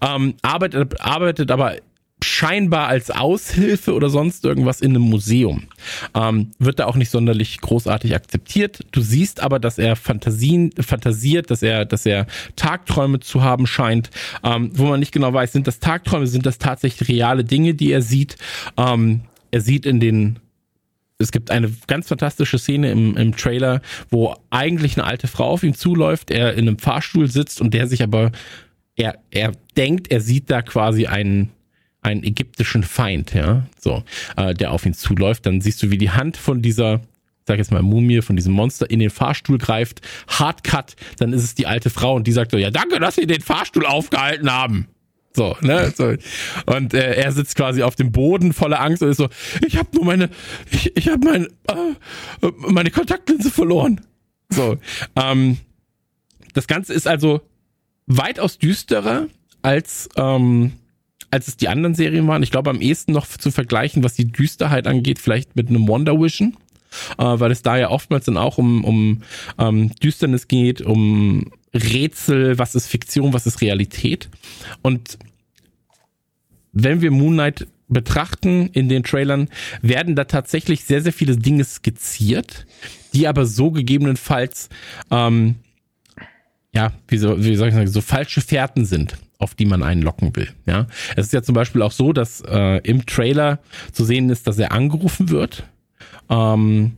ähm, 0.00 0.34
arbeitet, 0.42 1.00
arbeitet 1.00 1.50
aber 1.50 1.76
scheinbar 2.24 2.88
als 2.88 3.10
Aushilfe 3.10 3.92
oder 3.92 4.08
sonst 4.08 4.44
irgendwas 4.44 4.80
in 4.80 4.92
einem 4.92 5.02
Museum. 5.02 5.64
Ähm, 6.14 6.52
wird 6.58 6.78
da 6.78 6.86
auch 6.86 6.96
nicht 6.96 7.10
sonderlich 7.10 7.60
großartig 7.60 8.14
akzeptiert. 8.14 8.80
Du 8.92 9.02
siehst 9.02 9.40
aber, 9.40 9.58
dass 9.58 9.78
er 9.78 9.94
Fantasien, 9.94 10.70
fantasiert, 10.80 11.50
dass 11.50 11.62
er, 11.62 11.84
dass 11.84 12.06
er 12.06 12.26
Tagträume 12.56 13.20
zu 13.20 13.42
haben 13.42 13.66
scheint, 13.66 14.10
ähm, 14.42 14.70
wo 14.74 14.86
man 14.86 15.00
nicht 15.00 15.12
genau 15.12 15.32
weiß, 15.32 15.52
sind 15.52 15.66
das 15.66 15.80
Tagträume, 15.80 16.26
sind 16.26 16.46
das 16.46 16.58
tatsächlich 16.58 17.08
reale 17.08 17.44
Dinge, 17.44 17.74
die 17.74 17.92
er 17.92 18.02
sieht. 18.02 18.36
Ähm, 18.76 19.22
er 19.50 19.60
sieht 19.60 19.86
in 19.86 20.00
den 20.00 20.38
es 21.18 21.30
gibt 21.30 21.50
eine 21.52 21.70
ganz 21.86 22.08
fantastische 22.08 22.58
Szene 22.58 22.90
im, 22.90 23.16
im 23.16 23.36
Trailer, 23.36 23.80
wo 24.10 24.34
eigentlich 24.50 24.96
eine 24.96 25.06
alte 25.06 25.28
Frau 25.28 25.46
auf 25.46 25.62
ihn 25.62 25.74
zuläuft, 25.74 26.30
er 26.30 26.54
in 26.54 26.66
einem 26.66 26.78
Fahrstuhl 26.78 27.28
sitzt 27.28 27.60
und 27.60 27.72
der 27.72 27.86
sich 27.86 28.02
aber, 28.02 28.32
er, 28.96 29.18
er 29.30 29.52
denkt, 29.76 30.10
er 30.10 30.20
sieht 30.20 30.50
da 30.50 30.62
quasi 30.62 31.06
einen, 31.06 31.50
einen 32.00 32.22
ägyptischen 32.22 32.82
Feind, 32.82 33.34
ja, 33.34 33.66
so, 33.78 34.04
äh, 34.36 34.54
der 34.54 34.72
auf 34.72 34.86
ihn 34.86 34.94
zuläuft. 34.94 35.46
Dann 35.46 35.60
siehst 35.60 35.82
du, 35.82 35.90
wie 35.90 35.98
die 35.98 36.10
Hand 36.10 36.36
von 36.36 36.62
dieser, 36.62 37.00
sag 37.46 37.58
jetzt 37.58 37.72
mal 37.72 37.82
Mumie, 37.82 38.22
von 38.22 38.36
diesem 38.36 38.52
Monster 38.52 38.88
in 38.88 39.00
den 39.00 39.10
Fahrstuhl 39.10 39.58
greift, 39.58 40.00
Hardcut, 40.28 40.96
dann 41.18 41.32
ist 41.32 41.42
es 41.42 41.54
die 41.54 41.66
alte 41.66 41.90
Frau 41.90 42.14
und 42.14 42.26
die 42.26 42.32
sagt 42.32 42.52
so, 42.52 42.56
ja, 42.56 42.70
danke, 42.70 43.00
dass 43.00 43.16
Sie 43.16 43.26
den 43.26 43.40
Fahrstuhl 43.40 43.86
aufgehalten 43.86 44.50
haben. 44.50 44.88
So, 45.36 45.56
ne? 45.62 45.92
So. 45.96 46.14
Und 46.66 46.94
äh, 46.94 47.14
er 47.16 47.32
sitzt 47.32 47.56
quasi 47.56 47.82
auf 47.82 47.96
dem 47.96 48.12
Boden 48.12 48.52
voller 48.52 48.80
Angst 48.80 49.02
und 49.02 49.08
ist 49.10 49.16
so, 49.16 49.28
ich 49.66 49.76
habe 49.76 49.88
nur 49.94 50.04
meine, 50.04 50.30
ich, 50.70 50.96
ich 50.96 51.08
habe 51.08 51.26
mein, 51.26 51.46
äh, 51.66 52.50
meine 52.68 52.92
Kontaktlinse 52.92 53.50
verloren. 53.50 54.00
So. 54.50 54.78
Ähm, 55.16 55.58
das 56.52 56.68
Ganze 56.68 56.94
ist 56.94 57.08
also 57.08 57.40
weitaus 58.06 58.58
düsterer 58.58 59.28
als, 59.62 60.08
ähm, 60.16 60.72
als 61.30 61.48
es 61.48 61.56
die 61.56 61.68
anderen 61.68 61.94
Serien 61.94 62.26
waren. 62.28 62.42
Ich 62.42 62.50
glaube, 62.50 62.70
am 62.70 62.80
ehesten 62.80 63.12
noch 63.12 63.26
zu 63.26 63.50
vergleichen, 63.50 64.04
was 64.04 64.14
die 64.14 64.30
Düsterheit 64.30 64.86
angeht, 64.86 65.18
vielleicht 65.18 65.56
mit 65.56 65.68
einem 65.68 65.88
Wonder 65.88 66.20
Vision. 66.20 66.56
Äh, 67.18 67.24
weil 67.24 67.50
es 67.50 67.62
da 67.62 67.76
ja 67.76 67.90
oftmals 67.90 68.26
dann 68.26 68.36
auch 68.36 68.56
um, 68.56 68.84
um 68.84 69.22
ähm, 69.58 69.90
Düsternis 69.96 70.46
geht, 70.46 70.80
um 70.80 71.50
Rätsel, 71.74 72.58
was 72.58 72.76
ist 72.76 72.86
Fiktion, 72.86 73.32
was 73.32 73.46
ist 73.46 73.60
Realität. 73.60 74.28
Und 74.82 75.18
wenn 76.72 77.00
wir 77.00 77.10
Moon 77.10 77.34
Knight 77.34 77.66
betrachten 77.88 78.68
in 78.72 78.88
den 78.88 79.02
Trailern, 79.02 79.48
werden 79.82 80.16
da 80.16 80.24
tatsächlich 80.24 80.84
sehr, 80.84 81.02
sehr 81.02 81.12
viele 81.12 81.36
Dinge 81.36 81.64
skizziert, 81.64 82.66
die 83.12 83.28
aber 83.28 83.46
so 83.46 83.70
gegebenenfalls, 83.70 84.68
ähm, 85.10 85.56
ja, 86.74 86.92
wie, 87.08 87.18
so, 87.18 87.42
wie 87.42 87.56
soll 87.56 87.68
ich 87.68 87.74
sagen, 87.74 87.86
so 87.86 88.00
falsche 88.00 88.40
Fährten 88.40 88.84
sind 88.84 89.16
auf 89.38 89.54
die 89.54 89.66
man 89.66 89.82
einen 89.82 90.02
locken 90.02 90.34
will. 90.36 90.48
Ja, 90.66 90.86
es 91.16 91.26
ist 91.26 91.32
ja 91.32 91.42
zum 91.42 91.54
Beispiel 91.54 91.82
auch 91.82 91.92
so, 91.92 92.12
dass 92.12 92.40
äh, 92.40 92.78
im 92.78 93.04
Trailer 93.06 93.58
zu 93.92 94.04
sehen 94.04 94.30
ist, 94.30 94.46
dass 94.46 94.58
er 94.58 94.72
angerufen 94.72 95.28
wird. 95.28 95.64
Ähm, 96.30 96.92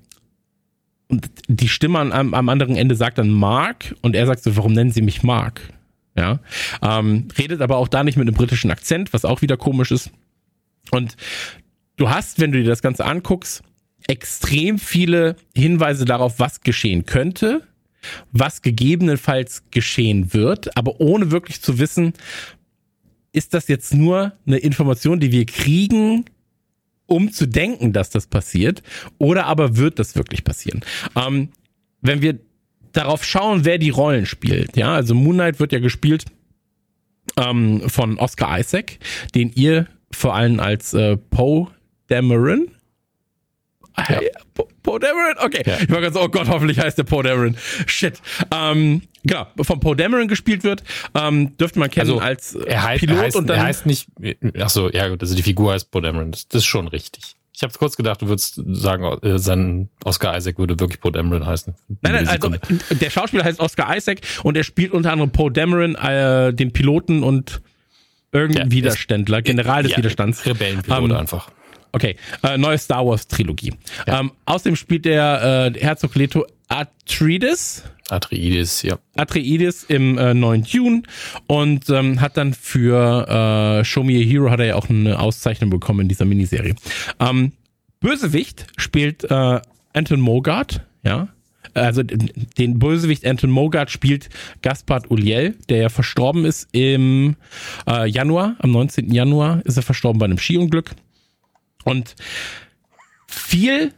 und 1.08 1.30
die 1.48 1.68
Stimme 1.68 1.98
am, 1.98 2.34
am 2.34 2.48
anderen 2.48 2.76
Ende 2.76 2.94
sagt 2.94 3.18
dann 3.18 3.30
Mark 3.30 3.94
und 4.02 4.16
er 4.16 4.26
sagt 4.26 4.42
so, 4.42 4.56
warum 4.56 4.72
nennen 4.72 4.90
Sie 4.90 5.02
mich 5.02 5.22
Mark? 5.22 5.60
Ja, 6.16 6.40
ähm, 6.82 7.28
redet 7.36 7.60
aber 7.60 7.76
auch 7.76 7.88
da 7.88 8.02
nicht 8.02 8.16
mit 8.16 8.26
einem 8.26 8.36
britischen 8.36 8.70
Akzent, 8.70 9.12
was 9.12 9.24
auch 9.24 9.42
wieder 9.42 9.56
komisch 9.56 9.90
ist. 9.90 10.10
Und 10.90 11.16
du 11.96 12.08
hast, 12.08 12.40
wenn 12.40 12.52
du 12.52 12.58
dir 12.58 12.68
das 12.68 12.80
Ganze 12.80 13.04
anguckst, 13.04 13.62
extrem 14.08 14.78
viele 14.78 15.36
Hinweise 15.54 16.04
darauf, 16.04 16.38
was 16.38 16.60
geschehen 16.60 17.06
könnte, 17.06 17.62
was 18.32 18.62
gegebenenfalls 18.62 19.64
geschehen 19.70 20.32
wird, 20.32 20.76
aber 20.76 21.00
ohne 21.00 21.30
wirklich 21.30 21.62
zu 21.62 21.78
wissen, 21.78 22.12
ist 23.32 23.54
das 23.54 23.68
jetzt 23.68 23.94
nur 23.94 24.32
eine 24.46 24.58
Information, 24.58 25.20
die 25.20 25.32
wir 25.32 25.44
kriegen, 25.46 26.24
um 27.06 27.32
zu 27.32 27.46
denken, 27.46 27.92
dass 27.92 28.10
das 28.10 28.26
passiert, 28.26 28.82
oder 29.18 29.46
aber 29.46 29.76
wird 29.76 29.98
das 29.98 30.16
wirklich 30.16 30.42
passieren? 30.42 30.80
Ähm, 31.14 31.50
wenn 32.00 32.22
wir 32.22 32.38
darauf 32.92 33.24
schauen, 33.24 33.64
wer 33.64 33.78
die 33.78 33.90
Rollen 33.90 34.26
spielt, 34.26 34.76
ja, 34.76 34.94
also 34.94 35.14
Moon 35.14 35.34
Knight 35.34 35.60
wird 35.60 35.72
ja 35.72 35.78
gespielt 35.78 36.24
ähm, 37.36 37.82
von 37.88 38.18
Oscar 38.18 38.58
Isaac, 38.58 38.98
den 39.34 39.52
ihr 39.54 39.86
vor 40.10 40.34
allem 40.34 40.60
als 40.60 40.94
äh, 40.94 41.16
Poe 41.16 41.68
Dameron 42.08 42.68
ja. 43.98 44.20
Poe 44.86 45.00
Dameron? 45.00 45.34
Okay. 45.38 45.62
Ja. 45.66 45.78
Ich 45.80 45.90
war 45.90 46.00
ganz, 46.00 46.16
oh 46.16 46.28
Gott, 46.28 46.48
hoffentlich 46.48 46.78
heißt 46.78 46.96
der 46.96 47.02
Poe 47.02 47.22
Dameron. 47.24 47.56
Shit. 47.86 48.22
Ähm, 48.54 49.02
genau, 49.24 49.46
von 49.60 49.80
Poe 49.80 49.96
Dameron 49.96 50.28
gespielt 50.28 50.62
wird, 50.62 50.84
ähm, 51.14 51.56
dürfte 51.58 51.80
man 51.80 51.90
kennen 51.90 52.08
also, 52.08 52.20
als 52.20 52.54
er 52.54 52.84
heißt, 52.84 53.00
Pilot. 53.00 53.16
Er 53.16 53.22
heißt, 53.22 53.36
und 53.36 53.46
dann, 53.48 53.56
er 53.58 53.64
heißt 53.64 53.86
nicht, 53.86 54.08
ach 54.60 54.70
so, 54.70 54.88
ja 54.90 55.08
gut, 55.08 55.20
also 55.20 55.34
die 55.34 55.42
Figur 55.42 55.72
heißt 55.72 55.90
Poe 55.90 56.00
Dameron. 56.00 56.30
Das, 56.30 56.46
das 56.46 56.60
ist 56.60 56.66
schon 56.66 56.86
richtig. 56.86 57.34
Ich 57.52 57.62
habe 57.62 57.72
kurz 57.76 57.96
gedacht, 57.96 58.22
du 58.22 58.28
würdest 58.28 58.62
sagen, 58.64 59.04
äh, 59.22 59.38
sein 59.38 59.88
Oscar 60.04 60.36
Isaac 60.36 60.58
würde 60.58 60.78
wirklich 60.78 61.00
Poe 61.00 61.10
Dameron 61.10 61.44
heißen. 61.44 61.74
Nein, 62.02 62.12
nein, 62.12 62.28
also 62.28 62.54
der 62.90 63.10
Schauspieler 63.10 63.42
heißt 63.42 63.58
Oscar 63.58 63.96
Isaac 63.96 64.20
und 64.44 64.56
er 64.56 64.62
spielt 64.62 64.92
unter 64.92 65.10
anderem 65.10 65.32
Poe 65.32 65.50
Dameron, 65.50 65.96
äh, 65.96 66.54
den 66.54 66.72
Piloten 66.72 67.24
und 67.24 67.60
irgendein 68.30 68.68
ja, 68.68 68.72
Widerständler, 68.72 69.42
General 69.42 69.82
des 69.82 69.92
ja, 69.92 69.98
Widerstands. 69.98 70.46
Rebellenpilot 70.46 71.00
um, 71.00 71.10
ähm, 71.10 71.16
einfach. 71.16 71.50
Okay, 71.96 72.16
äh, 72.42 72.58
neue 72.58 72.76
Star 72.76 73.06
Wars 73.06 73.26
Trilogie. 73.26 73.72
Ja. 74.06 74.20
Ähm, 74.20 74.32
außerdem 74.44 74.76
spielt 74.76 75.06
der 75.06 75.72
äh, 75.74 75.80
Herzog 75.80 76.14
Leto 76.14 76.44
Atreides. 76.68 77.84
Atreides, 78.10 78.82
ja. 78.82 78.98
Atreides 79.16 79.84
im 79.84 80.18
äh, 80.18 80.34
neuen 80.34 80.62
Dune 80.62 81.04
und 81.46 81.88
ähm, 81.88 82.20
hat 82.20 82.36
dann 82.36 82.52
für 82.52 83.80
äh, 83.80 83.84
Show 83.86 84.04
Me 84.04 84.12
a 84.12 84.22
Hero 84.22 84.50
hat 84.50 84.60
er 84.60 84.66
ja 84.66 84.74
auch 84.74 84.90
eine 84.90 85.18
Auszeichnung 85.18 85.70
bekommen 85.70 86.00
in 86.00 86.08
dieser 86.08 86.26
Miniserie. 86.26 86.74
Ähm, 87.18 87.52
Bösewicht 88.00 88.66
spielt 88.76 89.24
äh, 89.24 89.60
Anton 89.94 90.20
Mogart, 90.20 90.82
ja. 91.02 91.28
Also 91.72 92.02
den 92.02 92.78
Bösewicht 92.78 93.26
Anton 93.26 93.50
Mogart 93.50 93.90
spielt 93.90 94.28
Gaspard 94.60 95.10
Uliel, 95.10 95.56
der 95.70 95.78
ja 95.78 95.88
verstorben 95.88 96.44
ist 96.44 96.68
im 96.72 97.36
äh, 97.88 98.06
Januar, 98.06 98.56
am 98.58 98.70
19. 98.70 99.10
Januar 99.12 99.62
ist 99.64 99.78
er 99.78 99.82
verstorben 99.82 100.18
bei 100.18 100.26
einem 100.26 100.38
Skiunglück. 100.38 100.94
Und 101.86 102.16
viel 103.28 103.92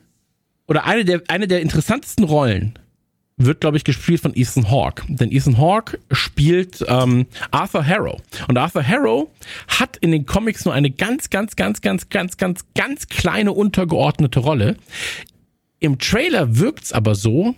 oder 0.66 0.84
eine 0.84 1.06
der, 1.06 1.22
eine 1.28 1.48
der 1.48 1.62
interessantesten 1.62 2.24
Rollen 2.24 2.78
wird, 3.38 3.60
glaube 3.60 3.78
ich, 3.78 3.84
gespielt 3.84 4.20
von 4.20 4.36
Ethan 4.36 4.70
Hawke. 4.70 5.04
Denn 5.08 5.32
Ethan 5.32 5.56
Hawke 5.56 5.98
spielt 6.10 6.84
ähm, 6.86 7.26
Arthur 7.50 7.86
Harrow. 7.86 8.20
Und 8.46 8.58
Arthur 8.58 8.86
Harrow 8.86 9.28
hat 9.68 9.96
in 9.96 10.12
den 10.12 10.26
Comics 10.26 10.66
nur 10.66 10.74
eine 10.74 10.90
ganz, 10.90 11.30
ganz, 11.30 11.56
ganz, 11.56 11.80
ganz, 11.80 12.10
ganz, 12.10 12.36
ganz, 12.36 12.64
ganz 12.74 13.06
kleine 13.06 13.52
untergeordnete 13.52 14.40
Rolle. 14.40 14.76
Im 15.80 15.98
Trailer 15.98 16.58
wirkt's 16.58 16.92
aber 16.92 17.14
so, 17.14 17.54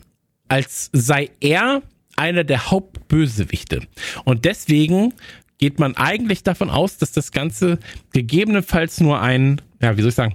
als 0.49 0.91
sei 0.93 1.31
er 1.41 1.83
einer 2.15 2.45
der 2.45 2.71
Hauptbösewichte. 2.71 3.81
Und 4.25 4.45
deswegen 4.45 5.15
geht 5.61 5.79
man 5.79 5.95
eigentlich 5.97 6.43
davon 6.43 6.71
aus, 6.71 6.97
dass 6.97 7.13
das 7.13 7.33
Ganze 7.33 7.79
gegebenenfalls 8.13 9.01
nur 9.01 9.21
ein, 9.21 9.61
ja, 9.81 9.97
wie 9.97 10.01
soll 10.01 10.09
ich 10.09 10.15
sagen, 10.15 10.35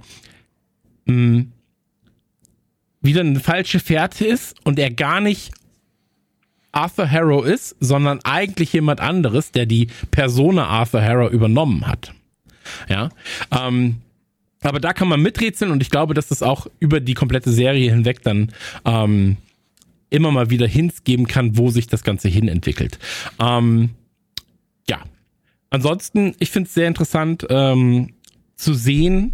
mh, 1.06 1.14
hm, 1.14 1.52
wieder 3.02 3.20
eine 3.20 3.40
falsche 3.40 3.80
Fährte 3.80 4.24
ist 4.24 4.56
und 4.64 4.78
er 4.78 4.90
gar 4.90 5.20
nicht 5.20 5.52
Arthur 6.72 7.10
Harrow 7.10 7.44
ist, 7.44 7.76
sondern 7.80 8.20
eigentlich 8.24 8.72
jemand 8.72 9.00
anderes, 9.00 9.52
der 9.52 9.66
die 9.66 9.88
Persona 10.10 10.66
Arthur 10.66 11.02
Harrow 11.02 11.30
übernommen 11.30 11.86
hat. 11.86 12.12
Ja. 12.88 13.10
Ähm, 13.50 13.96
aber 14.62 14.80
da 14.80 14.92
kann 14.92 15.08
man 15.08 15.22
miträtseln 15.22 15.70
und 15.70 15.82
ich 15.82 15.90
glaube, 15.90 16.14
dass 16.14 16.28
das 16.28 16.42
auch 16.42 16.66
über 16.80 17.00
die 17.00 17.14
komplette 17.14 17.50
Serie 17.50 17.90
hinweg 17.90 18.22
dann 18.22 18.52
ähm, 18.84 19.36
immer 20.10 20.30
mal 20.30 20.50
wieder 20.50 20.66
Hints 20.66 21.04
geben 21.04 21.26
kann, 21.26 21.56
wo 21.56 21.70
sich 21.70 21.86
das 21.86 22.04
Ganze 22.04 22.28
hin 22.28 22.46
entwickelt. 22.46 22.98
Ähm. 23.40 23.90
Ansonsten, 25.70 26.34
ich 26.38 26.50
finde 26.50 26.68
es 26.68 26.74
sehr 26.74 26.88
interessant 26.88 27.46
ähm, 27.50 28.14
zu 28.56 28.74
sehen, 28.74 29.32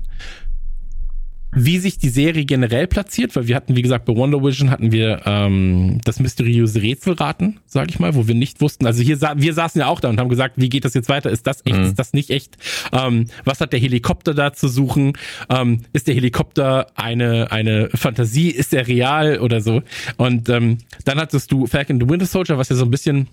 wie 1.54 1.78
sich 1.78 1.98
die 1.98 2.08
Serie 2.08 2.46
generell 2.46 2.86
platziert, 2.86 3.36
weil 3.36 3.46
wir 3.46 3.54
hatten, 3.54 3.76
wie 3.76 3.82
gesagt, 3.82 4.06
bei 4.06 4.16
Wonder 4.16 4.42
Vision 4.42 4.70
hatten 4.70 4.90
wir 4.90 5.20
ähm, 5.26 6.00
das 6.04 6.18
mysteriöse 6.18 6.80
Rätselraten, 6.80 7.60
sag 7.66 7.90
ich 7.90 7.98
mal, 7.98 8.14
wo 8.14 8.26
wir 8.26 8.34
nicht 8.34 8.62
wussten. 8.62 8.86
Also 8.86 9.02
hier 9.02 9.18
sa 9.18 9.34
wir 9.36 9.52
saßen 9.52 9.78
ja 9.78 9.86
auch 9.88 10.00
da 10.00 10.08
und 10.08 10.18
haben 10.18 10.30
gesagt, 10.30 10.54
wie 10.56 10.70
geht 10.70 10.86
das 10.86 10.94
jetzt 10.94 11.10
weiter? 11.10 11.30
Ist 11.30 11.46
das 11.46 11.60
echt? 11.66 11.76
Mhm. 11.76 11.84
Ist 11.84 11.98
das 11.98 12.14
nicht 12.14 12.30
echt? 12.30 12.56
Ähm, 12.92 13.26
was 13.44 13.60
hat 13.60 13.74
der 13.74 13.80
Helikopter 13.80 14.32
da 14.32 14.54
zu 14.54 14.66
suchen? 14.68 15.12
Ähm, 15.50 15.80
ist 15.92 16.08
der 16.08 16.14
Helikopter 16.14 16.86
eine 16.94 17.52
eine 17.52 17.90
Fantasie? 17.90 18.48
Ist 18.48 18.72
er 18.72 18.88
real 18.88 19.38
oder 19.38 19.60
so? 19.60 19.82
Und 20.16 20.48
ähm, 20.48 20.78
dann 21.04 21.18
hattest 21.18 21.52
du 21.52 21.66
Falcon 21.66 22.00
the 22.00 22.08
Winter 22.08 22.26
Soldier, 22.26 22.56
was 22.56 22.70
ja 22.70 22.76
so 22.76 22.84
ein 22.84 22.90
bisschen 22.90 23.28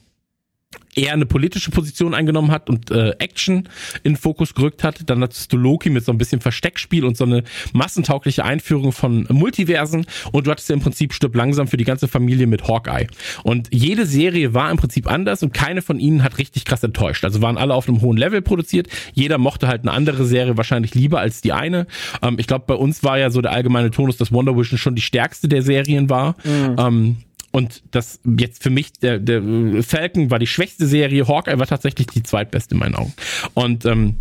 eher 0.95 1.13
eine 1.13 1.25
politische 1.25 1.71
Position 1.71 2.13
eingenommen 2.13 2.51
hat 2.51 2.69
und 2.69 2.91
äh, 2.91 3.11
Action 3.19 3.69
in 4.03 4.15
Fokus 4.15 4.53
gerückt 4.53 4.83
hat. 4.83 5.09
Dann 5.09 5.21
hattest 5.21 5.51
du 5.53 5.57
Loki 5.57 5.89
mit 5.89 6.03
so 6.03 6.11
ein 6.11 6.17
bisschen 6.17 6.41
Versteckspiel 6.41 7.05
und 7.05 7.17
so 7.17 7.23
eine 7.23 7.43
massentaugliche 7.73 8.43
Einführung 8.43 8.91
von 8.91 9.25
Multiversen 9.29 10.05
und 10.31 10.47
du 10.47 10.51
hattest 10.51 10.69
ja 10.69 10.75
im 10.75 10.81
Prinzip 10.81 11.13
Stück 11.13 11.35
langsam 11.35 11.67
für 11.67 11.77
die 11.77 11.83
ganze 11.83 12.07
Familie 12.07 12.47
mit 12.47 12.67
Hawkeye. 12.67 13.07
Und 13.43 13.69
jede 13.71 14.05
Serie 14.05 14.53
war 14.53 14.71
im 14.71 14.77
Prinzip 14.77 15.09
anders 15.09 15.43
und 15.43 15.53
keine 15.53 15.81
von 15.81 15.99
ihnen 15.99 16.23
hat 16.23 16.37
richtig 16.37 16.65
krass 16.65 16.83
enttäuscht. 16.83 17.23
Also 17.23 17.41
waren 17.41 17.57
alle 17.57 17.73
auf 17.73 17.87
einem 17.87 18.01
hohen 18.01 18.17
Level 18.17 18.41
produziert. 18.41 18.87
Jeder 19.13 19.37
mochte 19.37 19.67
halt 19.67 19.81
eine 19.81 19.91
andere 19.91 20.25
Serie 20.25 20.57
wahrscheinlich 20.57 20.95
lieber 20.95 21.19
als 21.19 21.41
die 21.41 21.53
eine. 21.53 21.87
Ähm, 22.21 22.37
ich 22.39 22.47
glaube, 22.47 22.65
bei 22.67 22.75
uns 22.75 23.03
war 23.03 23.17
ja 23.17 23.29
so 23.29 23.41
der 23.41 23.51
allgemeine 23.51 23.91
Tonus, 23.91 24.17
dass 24.17 24.31
Wonder 24.31 24.57
Vision 24.57 24.77
schon 24.77 24.95
die 24.95 25.01
stärkste 25.01 25.47
der 25.47 25.61
Serien 25.61 26.09
war. 26.09 26.35
Mhm. 26.43 26.75
Ähm, 26.77 27.17
und 27.51 27.83
das 27.91 28.19
jetzt 28.37 28.63
für 28.63 28.69
mich, 28.69 28.93
der, 28.93 29.19
der 29.19 29.41
Falcon 29.83 30.29
war 30.31 30.39
die 30.39 30.47
schwächste 30.47 30.85
Serie, 30.85 31.27
Hawkeye 31.27 31.59
war 31.59 31.67
tatsächlich 31.67 32.07
die 32.07 32.23
zweitbeste 32.23 32.75
in 32.75 32.79
meinen 32.79 32.95
Augen. 32.95 33.13
Und 33.53 33.85
ähm, 33.85 34.15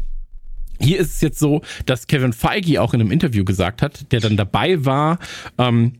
hier 0.80 0.98
ist 0.98 1.14
es 1.16 1.20
jetzt 1.20 1.38
so, 1.38 1.62
dass 1.86 2.06
Kevin 2.06 2.32
Feige 2.32 2.80
auch 2.80 2.94
in 2.94 3.00
einem 3.00 3.10
Interview 3.10 3.44
gesagt 3.44 3.82
hat, 3.82 4.10
der 4.12 4.20
dann 4.20 4.36
dabei 4.36 4.84
war 4.84 5.18
ähm, 5.58 5.94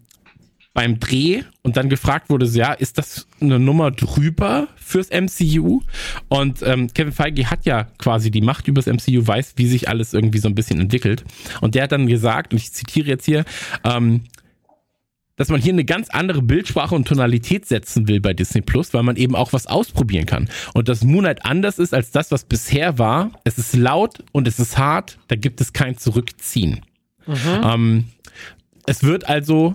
beim 0.73 1.01
Dreh 1.01 1.43
und 1.63 1.77
dann 1.77 1.89
gefragt 1.89 2.31
wurde, 2.31 2.47
ja, 2.47 2.73
ist 2.73 2.99
das 2.99 3.27
eine 3.41 3.59
Nummer 3.59 3.91
drüber 3.91 4.69
fürs 4.77 5.11
MCU? 5.11 5.81
Und 6.29 6.63
ähm, 6.63 6.93
Kevin 6.95 7.13
Feige 7.13 7.51
hat 7.51 7.67
ja 7.67 7.89
quasi 7.99 8.31
die 8.31 8.43
Macht 8.43 8.69
übers 8.69 8.87
MCU, 8.87 9.27
weiß, 9.27 9.55
wie 9.57 9.67
sich 9.67 9.89
alles 9.89 10.15
irgendwie 10.15 10.39
so 10.39 10.49
ein 10.49 10.55
bisschen 10.55 10.81
entwickelt. 10.81 11.25
Und 11.61 11.75
der 11.75 11.83
hat 11.83 11.93
dann 11.93 12.07
gesagt, 12.07 12.53
und 12.53 12.59
ich 12.59 12.73
zitiere 12.73 13.09
jetzt 13.09 13.25
hier, 13.25 13.45
ähm, 13.85 14.23
dass 15.39 15.49
man 15.49 15.61
hier 15.61 15.73
eine 15.73 15.85
ganz 15.85 16.11
andere 16.11 16.43
Bildsprache 16.43 16.95
und 16.95 17.09
Tonalität 17.09 17.65
setzen 17.67 18.09
will 18.09 18.21
bei 18.21 18.35
Disney 18.35 18.61
Plus, 18.61 18.93
weil 18.93 19.03
man 19.03 19.17
eben 19.17 19.35
auch 19.35 19.53
was 19.55 19.67
ausprobieren 19.67 20.27
kann. 20.27 20.51
Und 20.75 20.89
dass 20.89 21.03
Moonlight 21.03 21.45
anders 21.47 21.79
ist 21.79 21.95
als 21.95 22.11
das, 22.11 22.31
was 22.31 22.45
bisher 22.45 22.99
war. 22.99 23.31
Es 23.45 23.57
ist 23.57 23.75
laut 23.75 24.25
und 24.33 24.47
es 24.47 24.59
ist 24.59 24.77
hart, 24.77 25.19
da 25.29 25.37
gibt 25.37 25.61
es 25.61 25.73
kein 25.73 25.97
Zurückziehen. 25.97 26.83
Mhm. 27.27 27.61
Ähm, 27.65 28.05
es 28.87 29.03
wird 29.03 29.29
also 29.29 29.75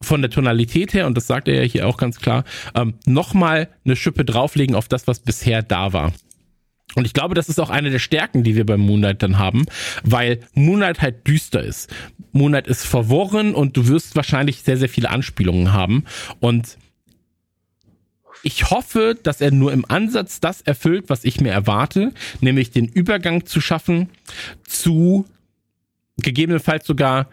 von 0.00 0.20
der 0.20 0.30
Tonalität 0.30 0.94
her, 0.94 1.06
und 1.06 1.16
das 1.16 1.26
sagt 1.26 1.46
er 1.46 1.62
ja 1.62 1.62
hier 1.62 1.86
auch 1.86 1.96
ganz 1.96 2.18
klar, 2.18 2.44
ähm, 2.74 2.94
nochmal 3.06 3.68
eine 3.84 3.96
Schippe 3.96 4.24
drauflegen 4.24 4.74
auf 4.74 4.88
das, 4.88 5.06
was 5.06 5.20
bisher 5.20 5.62
da 5.62 5.92
war. 5.92 6.12
Und 6.94 7.06
ich 7.06 7.14
glaube, 7.14 7.34
das 7.34 7.48
ist 7.48 7.58
auch 7.58 7.70
eine 7.70 7.90
der 7.90 7.98
Stärken, 7.98 8.42
die 8.42 8.54
wir 8.54 8.66
beim 8.66 8.80
Moonlight 8.80 9.22
dann 9.22 9.38
haben, 9.38 9.64
weil 10.04 10.40
Moonlight 10.54 11.00
halt 11.00 11.26
düster 11.26 11.62
ist. 11.62 11.88
Moonlight 12.32 12.66
ist 12.66 12.84
verworren 12.84 13.54
und 13.54 13.76
du 13.76 13.88
wirst 13.88 14.16
wahrscheinlich 14.16 14.62
sehr, 14.62 14.76
sehr 14.76 14.88
viele 14.88 15.10
Anspielungen 15.10 15.72
haben. 15.72 16.04
Und 16.40 16.78
ich 18.42 18.70
hoffe, 18.70 19.16
dass 19.22 19.40
er 19.40 19.52
nur 19.52 19.72
im 19.72 19.84
Ansatz 19.88 20.40
das 20.40 20.62
erfüllt, 20.62 21.04
was 21.08 21.24
ich 21.24 21.40
mir 21.40 21.52
erwarte, 21.52 22.12
nämlich 22.40 22.70
den 22.70 22.86
Übergang 22.88 23.46
zu 23.46 23.60
schaffen 23.60 24.08
zu 24.66 25.26
gegebenenfalls 26.16 26.86
sogar 26.86 27.28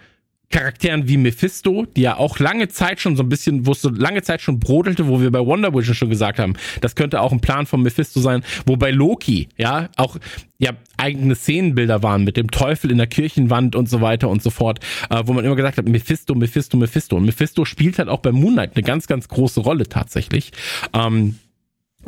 Charakteren 0.52 1.08
wie 1.08 1.18
Mephisto, 1.18 1.86
die 1.96 2.02
ja 2.02 2.18
auch 2.18 2.40
lange 2.40 2.70
Zeit 2.70 3.00
schon 3.00 3.16
so 3.16 3.22
ein 3.22 3.30
bisschen, 3.30 3.68
wo 3.68 3.74
es 3.74 3.82
so 3.82 3.90
lange 3.90 4.24
Zeit 4.24 4.42
schon 4.42 4.60
brodelte, 4.60 5.08
wo 5.08 5.22
wir 5.22 5.32
bei 5.32 5.40
Wonder 5.40 5.74
Vision 5.74 5.94
schon 5.94 6.10
gesagt 6.10 6.40
haben, 6.40 6.54
das 6.82 6.96
könnte 6.96 7.22
auch 7.22 7.32
ein 7.32 7.40
Plan 7.40 7.68
von 7.68 7.84
Mephisto 7.84 8.20
sein, 8.20 8.44
wo 8.66 8.76
bei 8.76 8.90
Loki, 8.90 9.48
ja, 9.58 9.90
auch 9.96 10.18
ja 10.58 10.72
eigene 10.98 11.36
Szenenbilder 11.36 12.02
waren 12.04 12.24
mit 12.24 12.36
dem 12.36 12.50
Teufel 12.50 12.90
in 12.92 12.98
der 12.98 13.08
Kirchenwand 13.08 13.76
und 13.76 13.88
so 13.88 14.02
weiter 14.02 14.28
und 14.28 14.42
so 14.42 14.50
fort, 14.50 14.80
äh, 15.10 15.22
wo 15.26 15.34
man 15.34 15.46
immer 15.46 15.56
gesagt 15.56 15.78
hat, 15.78 15.88
Mephisto, 15.88 16.34
Mephisto, 16.36 16.78
Mephisto. 16.78 17.16
Und 17.16 17.26
Mephisto 17.26 17.64
spielt 17.64 18.00
halt 18.00 18.10
auch 18.10 18.20
bei 18.20 18.32
Moonlight 18.32 18.76
eine 18.76 18.84
ganz, 18.84 19.08
ganz 19.08 19.28
große 19.28 19.62
Rolle 19.62 19.88
tatsächlich. 19.88 20.52
Ähm, 20.94 21.36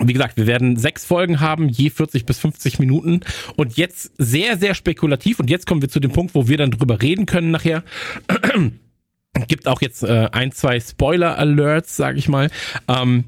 wie 0.07 0.13
gesagt, 0.13 0.37
wir 0.37 0.47
werden 0.47 0.77
sechs 0.77 1.05
Folgen 1.05 1.39
haben, 1.39 1.69
je 1.69 1.89
40 1.89 2.25
bis 2.25 2.39
50 2.39 2.79
Minuten. 2.79 3.21
Und 3.55 3.77
jetzt 3.77 4.11
sehr, 4.17 4.57
sehr 4.57 4.73
spekulativ. 4.73 5.39
Und 5.39 5.49
jetzt 5.49 5.67
kommen 5.67 5.81
wir 5.81 5.89
zu 5.89 5.99
dem 5.99 6.11
Punkt, 6.11 6.35
wo 6.35 6.47
wir 6.47 6.57
dann 6.57 6.71
drüber 6.71 7.01
reden 7.01 7.25
können 7.25 7.51
nachher. 7.51 7.83
Gibt 9.47 9.67
auch 9.67 9.81
jetzt 9.81 10.03
äh, 10.03 10.29
ein, 10.31 10.51
zwei 10.51 10.79
Spoiler-Alerts, 10.79 11.95
sage 11.95 12.19
ich 12.19 12.27
mal. 12.27 12.49
Ähm, 12.87 13.25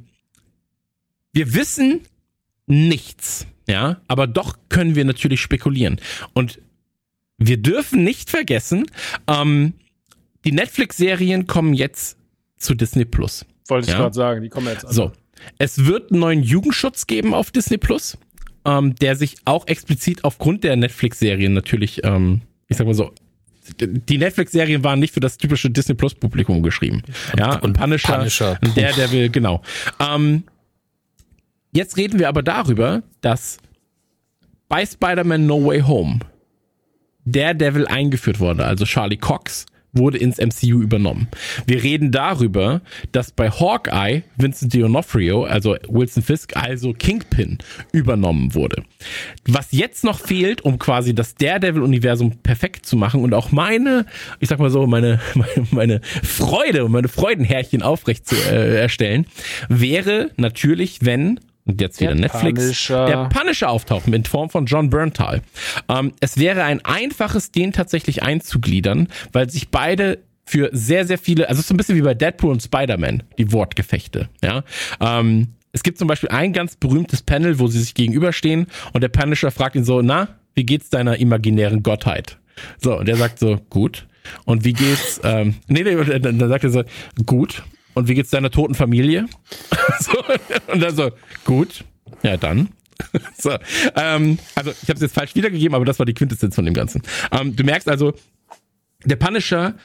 wir 1.31 1.53
wissen 1.53 2.01
nichts, 2.67 3.47
ja, 3.67 4.01
aber 4.07 4.27
doch 4.27 4.57
können 4.69 4.95
wir 4.95 5.05
natürlich 5.05 5.41
spekulieren. 5.41 5.99
Und 6.33 6.59
wir 7.37 7.57
dürfen 7.57 8.03
nicht 8.03 8.29
vergessen, 8.29 8.85
ähm, 9.27 9.73
die 10.45 10.51
Netflix-Serien 10.51 11.47
kommen 11.47 11.73
jetzt 11.73 12.17
zu 12.57 12.75
Disney 12.75 13.05
Plus. 13.05 13.45
Wollte 13.67 13.87
ich 13.87 13.93
ja? 13.93 13.99
gerade 13.99 14.13
sagen, 14.13 14.41
die 14.41 14.49
kommen 14.49 14.67
jetzt 14.67 14.85
an. 14.85 14.93
So, 14.93 15.11
es 15.57 15.85
wird 15.85 16.11
einen 16.11 16.19
neuen 16.19 16.43
Jugendschutz 16.43 17.07
geben 17.07 17.33
auf 17.33 17.51
Disney 17.51 17.77
Plus, 17.77 18.17
ähm, 18.65 18.95
der 18.95 19.15
sich 19.15 19.35
auch 19.45 19.67
explizit 19.67 20.23
aufgrund 20.23 20.63
der 20.63 20.75
Netflix-Serien 20.75 21.53
natürlich, 21.53 22.03
ähm, 22.03 22.41
ich 22.67 22.77
sag 22.77 22.87
mal 22.87 22.93
so, 22.93 23.11
die 23.79 24.17
Netflix-Serien 24.17 24.83
waren 24.83 24.99
nicht 24.99 25.13
für 25.13 25.19
das 25.19 25.37
typische 25.37 25.69
Disney 25.69 25.95
Plus 25.95 26.15
Publikum 26.15 26.63
geschrieben. 26.63 27.01
Ja, 27.37 27.59
und 27.59 27.77
Punisher, 27.77 28.17
Punisher. 28.17 28.59
der, 28.75 28.93
der 28.93 29.11
will, 29.11 29.29
genau. 29.29 29.61
Ähm, 29.99 30.43
jetzt 31.71 31.97
reden 31.97 32.19
wir 32.19 32.27
aber 32.27 32.43
darüber, 32.43 33.03
dass 33.21 33.57
bei 34.67 34.85
Spider-Man 34.85 35.45
No 35.45 35.65
Way 35.65 35.81
Home 35.81 36.19
Daredevil 37.25 37.87
eingeführt 37.87 38.39
wurde, 38.39 38.65
also 38.65 38.85
Charlie 38.85 39.17
Cox 39.17 39.65
wurde 39.93 40.17
ins 40.17 40.37
MCU 40.37 40.81
übernommen. 40.81 41.27
Wir 41.65 41.83
reden 41.83 42.11
darüber, 42.11 42.81
dass 43.11 43.31
bei 43.31 43.49
Hawkeye 43.49 44.23
Vincent 44.37 44.73
D'Onofrio, 44.73 45.45
also 45.45 45.75
Wilson 45.87 46.23
Fisk, 46.23 46.55
also 46.55 46.93
Kingpin 46.93 47.59
übernommen 47.91 48.53
wurde. 48.55 48.83
Was 49.47 49.71
jetzt 49.71 50.03
noch 50.03 50.19
fehlt, 50.19 50.61
um 50.61 50.79
quasi 50.79 51.13
das 51.13 51.35
Daredevil-Universum 51.35 52.39
perfekt 52.41 52.85
zu 52.85 52.97
machen 52.97 53.21
und 53.21 53.33
auch 53.33 53.51
meine, 53.51 54.05
ich 54.39 54.49
sag 54.49 54.59
mal 54.59 54.69
so, 54.69 54.87
meine, 54.87 55.19
meine, 55.35 55.67
meine 55.71 56.01
Freude 56.01 56.85
und 56.85 56.91
meine 56.91 57.07
Freudenherrchen 57.07 57.83
aufrecht 57.83 58.27
zu 58.27 58.35
äh, 58.35 58.79
erstellen, 58.81 59.25
wäre 59.69 60.31
natürlich, 60.37 60.99
wenn 61.01 61.39
und 61.65 61.79
jetzt 61.79 61.99
wieder 61.99 62.11
der 62.11 62.21
Netflix, 62.21 62.61
Punisher. 62.61 63.05
der 63.05 63.29
Punisher 63.29 63.69
auftauchen 63.69 64.13
in 64.13 64.25
Form 64.25 64.49
von 64.49 64.65
John 64.65 64.89
Berntal. 64.89 65.41
Ähm, 65.87 66.13
es 66.19 66.37
wäre 66.37 66.63
ein 66.63 66.83
einfaches, 66.83 67.51
den 67.51 67.71
tatsächlich 67.71 68.23
einzugliedern, 68.23 69.07
weil 69.31 69.49
sich 69.49 69.69
beide 69.69 70.19
für 70.45 70.69
sehr, 70.73 71.07
sehr 71.07 71.17
viele, 71.17 71.47
also 71.47 71.59
es 71.59 71.61
ist 71.61 71.67
so 71.69 71.73
ein 71.73 71.77
bisschen 71.77 71.95
wie 71.95 72.01
bei 72.01 72.13
Deadpool 72.13 72.51
und 72.51 72.61
Spider-Man, 72.61 73.23
die 73.37 73.51
Wortgefechte, 73.53 74.29
ja. 74.43 74.63
Ähm, 74.99 75.49
es 75.71 75.83
gibt 75.83 75.97
zum 75.97 76.07
Beispiel 76.07 76.29
ein 76.29 76.53
ganz 76.53 76.75
berühmtes 76.75 77.23
Panel, 77.23 77.57
wo 77.59 77.67
sie 77.67 77.79
sich 77.79 77.95
gegenüberstehen 77.95 78.67
und 78.91 79.01
der 79.01 79.07
Punisher 79.07 79.49
fragt 79.49 79.75
ihn 79.75 79.85
so, 79.85 80.01
na, 80.01 80.27
wie 80.53 80.65
geht's 80.65 80.89
deiner 80.89 81.17
imaginären 81.17 81.81
Gottheit? 81.81 82.37
So, 82.77 82.97
und 82.97 83.07
der 83.07 83.15
sagt 83.15 83.39
so, 83.39 83.59
gut. 83.69 84.05
Und 84.45 84.65
wie 84.65 84.73
geht's, 84.73 85.19
ähm, 85.23 85.55
nee, 85.67 85.83
nee, 85.83 86.19
dann 86.19 86.37
sagt 86.49 86.65
er 86.65 86.69
so, 86.69 86.83
gut 87.25 87.63
und 87.93 88.07
wie 88.07 88.15
geht's 88.15 88.29
deiner 88.29 88.51
toten 88.51 88.75
Familie? 88.75 89.25
so, 89.99 90.17
und 90.71 90.81
dann 90.81 90.95
so, 90.95 91.11
gut, 91.45 91.83
ja 92.21 92.37
dann. 92.37 92.69
so, 93.37 93.51
ähm, 93.95 94.37
also 94.55 94.71
ich 94.71 94.89
habe 94.89 94.95
es 94.95 95.01
jetzt 95.01 95.15
falsch 95.15 95.35
wiedergegeben, 95.35 95.75
aber 95.75 95.85
das 95.85 95.99
war 95.99 96.05
die 96.05 96.13
Quintessenz 96.13 96.55
von 96.55 96.65
dem 96.65 96.73
Ganzen. 96.73 97.01
Ähm, 97.31 97.55
du 97.55 97.63
merkst 97.63 97.89
also, 97.89 98.13
der 99.05 99.15
Punisher 99.17 99.75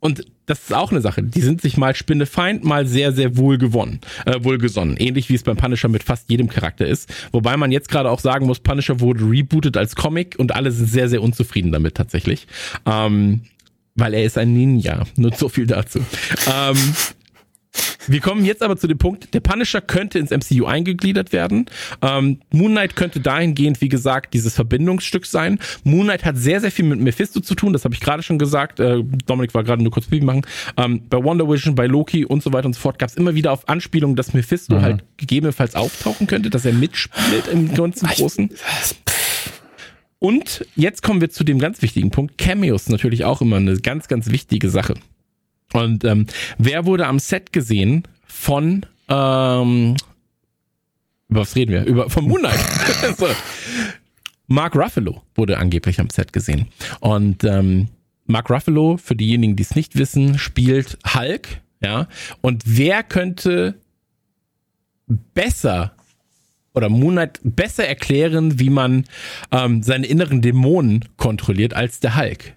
und 0.00 0.24
das 0.46 0.60
ist 0.60 0.72
auch 0.72 0.90
eine 0.92 1.00
Sache. 1.00 1.22
Die 1.22 1.40
sind 1.40 1.60
sich 1.60 1.76
mal 1.76 1.94
Spinnefeind, 1.94 2.64
mal 2.64 2.86
sehr, 2.86 3.12
sehr 3.12 3.36
wohlgewonnen, 3.36 4.00
äh, 4.26 4.42
wohlgesonnen. 4.42 4.96
Ähnlich 4.96 5.28
wie 5.28 5.34
es 5.34 5.42
beim 5.42 5.56
Punisher 5.56 5.88
mit 5.88 6.04
fast 6.04 6.30
jedem 6.30 6.48
Charakter 6.48 6.86
ist. 6.86 7.12
Wobei 7.32 7.56
man 7.56 7.72
jetzt 7.72 7.88
gerade 7.88 8.10
auch 8.10 8.20
sagen 8.20 8.46
muss, 8.46 8.60
Punisher 8.60 9.00
wurde 9.00 9.24
rebootet 9.24 9.76
als 9.76 9.96
Comic 9.96 10.36
und 10.38 10.54
alle 10.54 10.70
sind 10.70 10.86
sehr, 10.86 11.08
sehr 11.08 11.22
unzufrieden 11.22 11.72
damit 11.72 11.96
tatsächlich. 11.96 12.46
Ähm, 12.86 13.42
weil 13.98 14.14
er 14.14 14.24
ist 14.24 14.38
ein 14.38 14.52
Ninja. 14.52 15.04
Nur 15.16 15.34
so 15.34 15.48
viel 15.48 15.66
dazu. 15.66 16.00
ähm, 16.46 16.76
wir 18.06 18.20
kommen 18.20 18.44
jetzt 18.44 18.62
aber 18.62 18.76
zu 18.76 18.86
dem 18.86 18.98
Punkt, 18.98 19.34
der 19.34 19.40
Punisher 19.40 19.80
könnte 19.80 20.18
ins 20.18 20.30
MCU 20.30 20.64
eingegliedert 20.64 21.32
werden. 21.32 21.66
Ähm, 22.00 22.40
Moon 22.50 22.72
Knight 22.72 22.96
könnte 22.96 23.20
dahingehend, 23.20 23.80
wie 23.80 23.88
gesagt, 23.88 24.34
dieses 24.34 24.54
Verbindungsstück 24.54 25.26
sein. 25.26 25.58
Moon 25.84 26.04
Knight 26.04 26.24
hat 26.24 26.36
sehr, 26.36 26.60
sehr 26.60 26.70
viel 26.70 26.86
mit 26.86 27.00
Mephisto 27.00 27.40
zu 27.40 27.54
tun, 27.54 27.72
das 27.72 27.84
habe 27.84 27.94
ich 27.94 28.00
gerade 28.00 28.22
schon 28.22 28.38
gesagt. 28.38 28.80
Äh, 28.80 29.04
Dominik 29.26 29.54
war 29.54 29.62
gerade 29.62 29.82
nur 29.82 29.92
kurz 29.92 30.06
Pipi 30.06 30.24
machen. 30.24 30.42
Ähm, 30.76 31.02
bei 31.08 31.22
Wonder 31.22 31.48
Vision, 31.48 31.74
bei 31.74 31.86
Loki 31.86 32.24
und 32.24 32.42
so 32.42 32.52
weiter 32.52 32.66
und 32.66 32.74
so 32.74 32.80
fort 32.80 32.98
gab 32.98 33.10
es 33.10 33.16
immer 33.16 33.34
wieder 33.34 33.52
auf 33.52 33.68
Anspielungen, 33.68 34.16
dass 34.16 34.32
Mephisto 34.32 34.76
mhm. 34.76 34.82
halt 34.82 35.04
gegebenenfalls 35.18 35.74
auftauchen 35.74 36.26
könnte, 36.26 36.50
dass 36.50 36.64
er 36.64 36.72
mitspielt 36.72 37.46
im 37.52 37.74
ganzen 37.74 38.08
Großen. 38.08 38.50
Und 40.18 40.66
jetzt 40.74 41.02
kommen 41.02 41.20
wir 41.20 41.30
zu 41.30 41.44
dem 41.44 41.58
ganz 41.58 41.80
wichtigen 41.82 42.10
Punkt. 42.10 42.38
Cameos 42.38 42.88
natürlich 42.88 43.24
auch 43.24 43.40
immer 43.40 43.56
eine 43.56 43.76
ganz, 43.78 44.08
ganz 44.08 44.30
wichtige 44.30 44.68
Sache. 44.70 44.94
Und 45.72 46.04
ähm, 46.04 46.26
wer 46.56 46.86
wurde 46.86 47.06
am 47.06 47.18
Set 47.18 47.52
gesehen 47.52 48.02
von 48.26 48.84
ähm, 49.08 49.96
über 51.28 51.40
was 51.40 51.56
reden 51.56 51.72
wir? 51.72 51.84
Über 51.84 52.08
von 52.10 52.24
Moonlight. 52.26 52.58
so. 53.16 53.26
Mark 54.46 54.74
Ruffalo 54.74 55.22
wurde 55.34 55.58
angeblich 55.58 56.00
am 56.00 56.08
Set 56.08 56.32
gesehen. 56.32 56.68
Und 57.00 57.44
ähm, 57.44 57.88
Mark 58.26 58.50
Ruffalo, 58.50 58.96
für 58.96 59.14
diejenigen, 59.14 59.56
die 59.56 59.62
es 59.62 59.74
nicht 59.74 59.96
wissen, 59.98 60.38
spielt 60.38 60.98
Hulk. 61.14 61.60
Ja. 61.80 62.08
Und 62.40 62.62
wer 62.66 63.02
könnte 63.02 63.74
besser 65.06 65.92
oder 66.78 66.88
Moonlight 66.88 67.40
besser 67.42 67.86
erklären, 67.86 68.58
wie 68.58 68.70
man 68.70 69.04
ähm, 69.52 69.82
seine 69.82 70.06
inneren 70.06 70.40
Dämonen 70.40 71.04
kontrolliert 71.16 71.74
als 71.74 72.00
der 72.00 72.16
Hulk? 72.16 72.54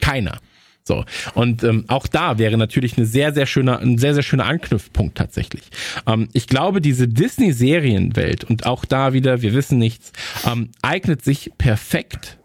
Keiner. 0.00 0.40
So. 0.86 1.04
Und 1.34 1.64
ähm, 1.64 1.84
auch 1.88 2.06
da 2.06 2.38
wäre 2.38 2.56
natürlich 2.56 2.96
eine 2.96 3.06
sehr, 3.06 3.34
sehr 3.34 3.46
schöner, 3.46 3.80
ein 3.80 3.98
sehr, 3.98 4.14
sehr 4.14 4.22
schöner 4.22 4.46
Anknüpfpunkt 4.46 5.18
tatsächlich. 5.18 5.64
Ähm, 6.06 6.28
ich 6.32 6.46
glaube, 6.46 6.80
diese 6.80 7.08
Disney-Serienwelt 7.08 8.44
und 8.44 8.66
auch 8.66 8.84
da 8.84 9.12
wieder, 9.12 9.42
wir 9.42 9.52
wissen 9.52 9.78
nichts, 9.78 10.12
ähm, 10.46 10.70
eignet 10.82 11.24
sich 11.24 11.50
perfekt 11.58 12.38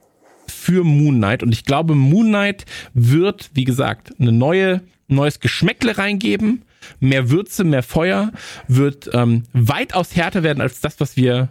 für 0.48 0.84
Moon 0.84 1.18
Knight. 1.18 1.44
Und 1.44 1.52
ich 1.52 1.66
glaube, 1.66 1.94
Moon 1.94 2.28
Knight 2.28 2.66
wird, 2.96 3.52
wie 3.54 3.64
gesagt, 3.64 4.12
eine 4.20 4.32
neue, 4.32 4.82
neues 5.08 5.40
Geschmäckle 5.40 6.00
reingeben, 6.00 6.64
mehr 7.00 7.30
Würze, 7.30 7.64
mehr 7.64 7.84
Feuer, 7.84 8.32
wird 8.68 9.10
ähm, 9.14 9.44
weitaus 9.54 10.16
härter 10.16 10.44
werden 10.44 10.62
als 10.62 10.82
das, 10.82 11.00
was 11.00 11.16
wir 11.18 11.50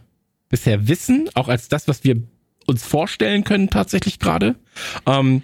bisher 0.49 0.89
wissen, 0.89 1.29
auch 1.35 1.49
als 1.49 1.69
das, 1.69 1.89
was 1.89 2.05
wir 2.05 2.23
uns 2.67 2.85
vorstellen 2.85 3.45
können 3.45 3.71
tatsächlich 3.71 4.19
gerade. 4.19 4.57
Ähm, 5.07 5.43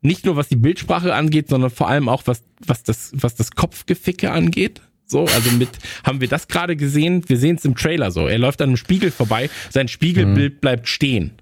nicht 0.00 0.24
nur 0.24 0.36
was 0.36 0.48
die 0.48 0.56
Bildsprache 0.56 1.14
angeht, 1.14 1.48
sondern 1.48 1.70
vor 1.70 1.88
allem 1.88 2.08
auch 2.08 2.22
was, 2.26 2.42
was 2.64 2.82
das, 2.82 3.10
was 3.14 3.34
das 3.34 3.52
Kopfgeficke 3.52 4.30
angeht. 4.30 4.80
So, 5.06 5.24
also 5.24 5.50
mit, 5.52 5.70
haben 6.04 6.20
wir 6.20 6.28
das 6.28 6.48
gerade 6.48 6.76
gesehen? 6.76 7.28
Wir 7.28 7.38
sehen 7.38 7.56
es 7.56 7.64
im 7.64 7.74
Trailer 7.74 8.10
so. 8.10 8.26
Er 8.26 8.38
läuft 8.38 8.60
an 8.60 8.68
einem 8.68 8.76
Spiegel 8.76 9.10
vorbei, 9.10 9.48
sein 9.70 9.88
Spiegelbild 9.88 10.54
mhm. 10.56 10.60
bleibt 10.60 10.88
stehen. 10.88 11.32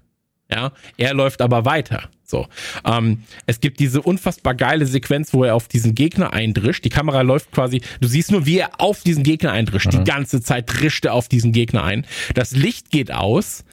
Ja, 0.49 0.71
er 0.95 1.13
läuft 1.13 1.41
aber 1.41 1.65
weiter. 1.65 2.09
So, 2.23 2.47
ähm, 2.85 3.23
es 3.45 3.59
gibt 3.59 3.79
diese 3.79 4.01
unfassbar 4.01 4.55
geile 4.55 4.85
Sequenz, 4.85 5.33
wo 5.33 5.43
er 5.43 5.55
auf 5.55 5.67
diesen 5.67 5.93
Gegner 5.93 6.33
eindrischt. 6.33 6.85
Die 6.85 6.89
Kamera 6.89 7.21
läuft 7.21 7.51
quasi, 7.51 7.81
du 7.99 8.07
siehst 8.07 8.31
nur, 8.31 8.45
wie 8.45 8.59
er 8.59 8.79
auf 8.79 9.01
diesen 9.01 9.23
Gegner 9.23 9.51
eindrischt. 9.51 9.87
Mhm. 9.87 9.91
Die 9.91 10.03
ganze 10.03 10.41
Zeit 10.41 10.65
drischt 10.67 11.05
er 11.05 11.13
auf 11.13 11.27
diesen 11.27 11.51
Gegner 11.51 11.83
ein. 11.83 12.05
Das 12.33 12.51
Licht 12.51 12.91
geht 12.91 13.11
aus. 13.11 13.65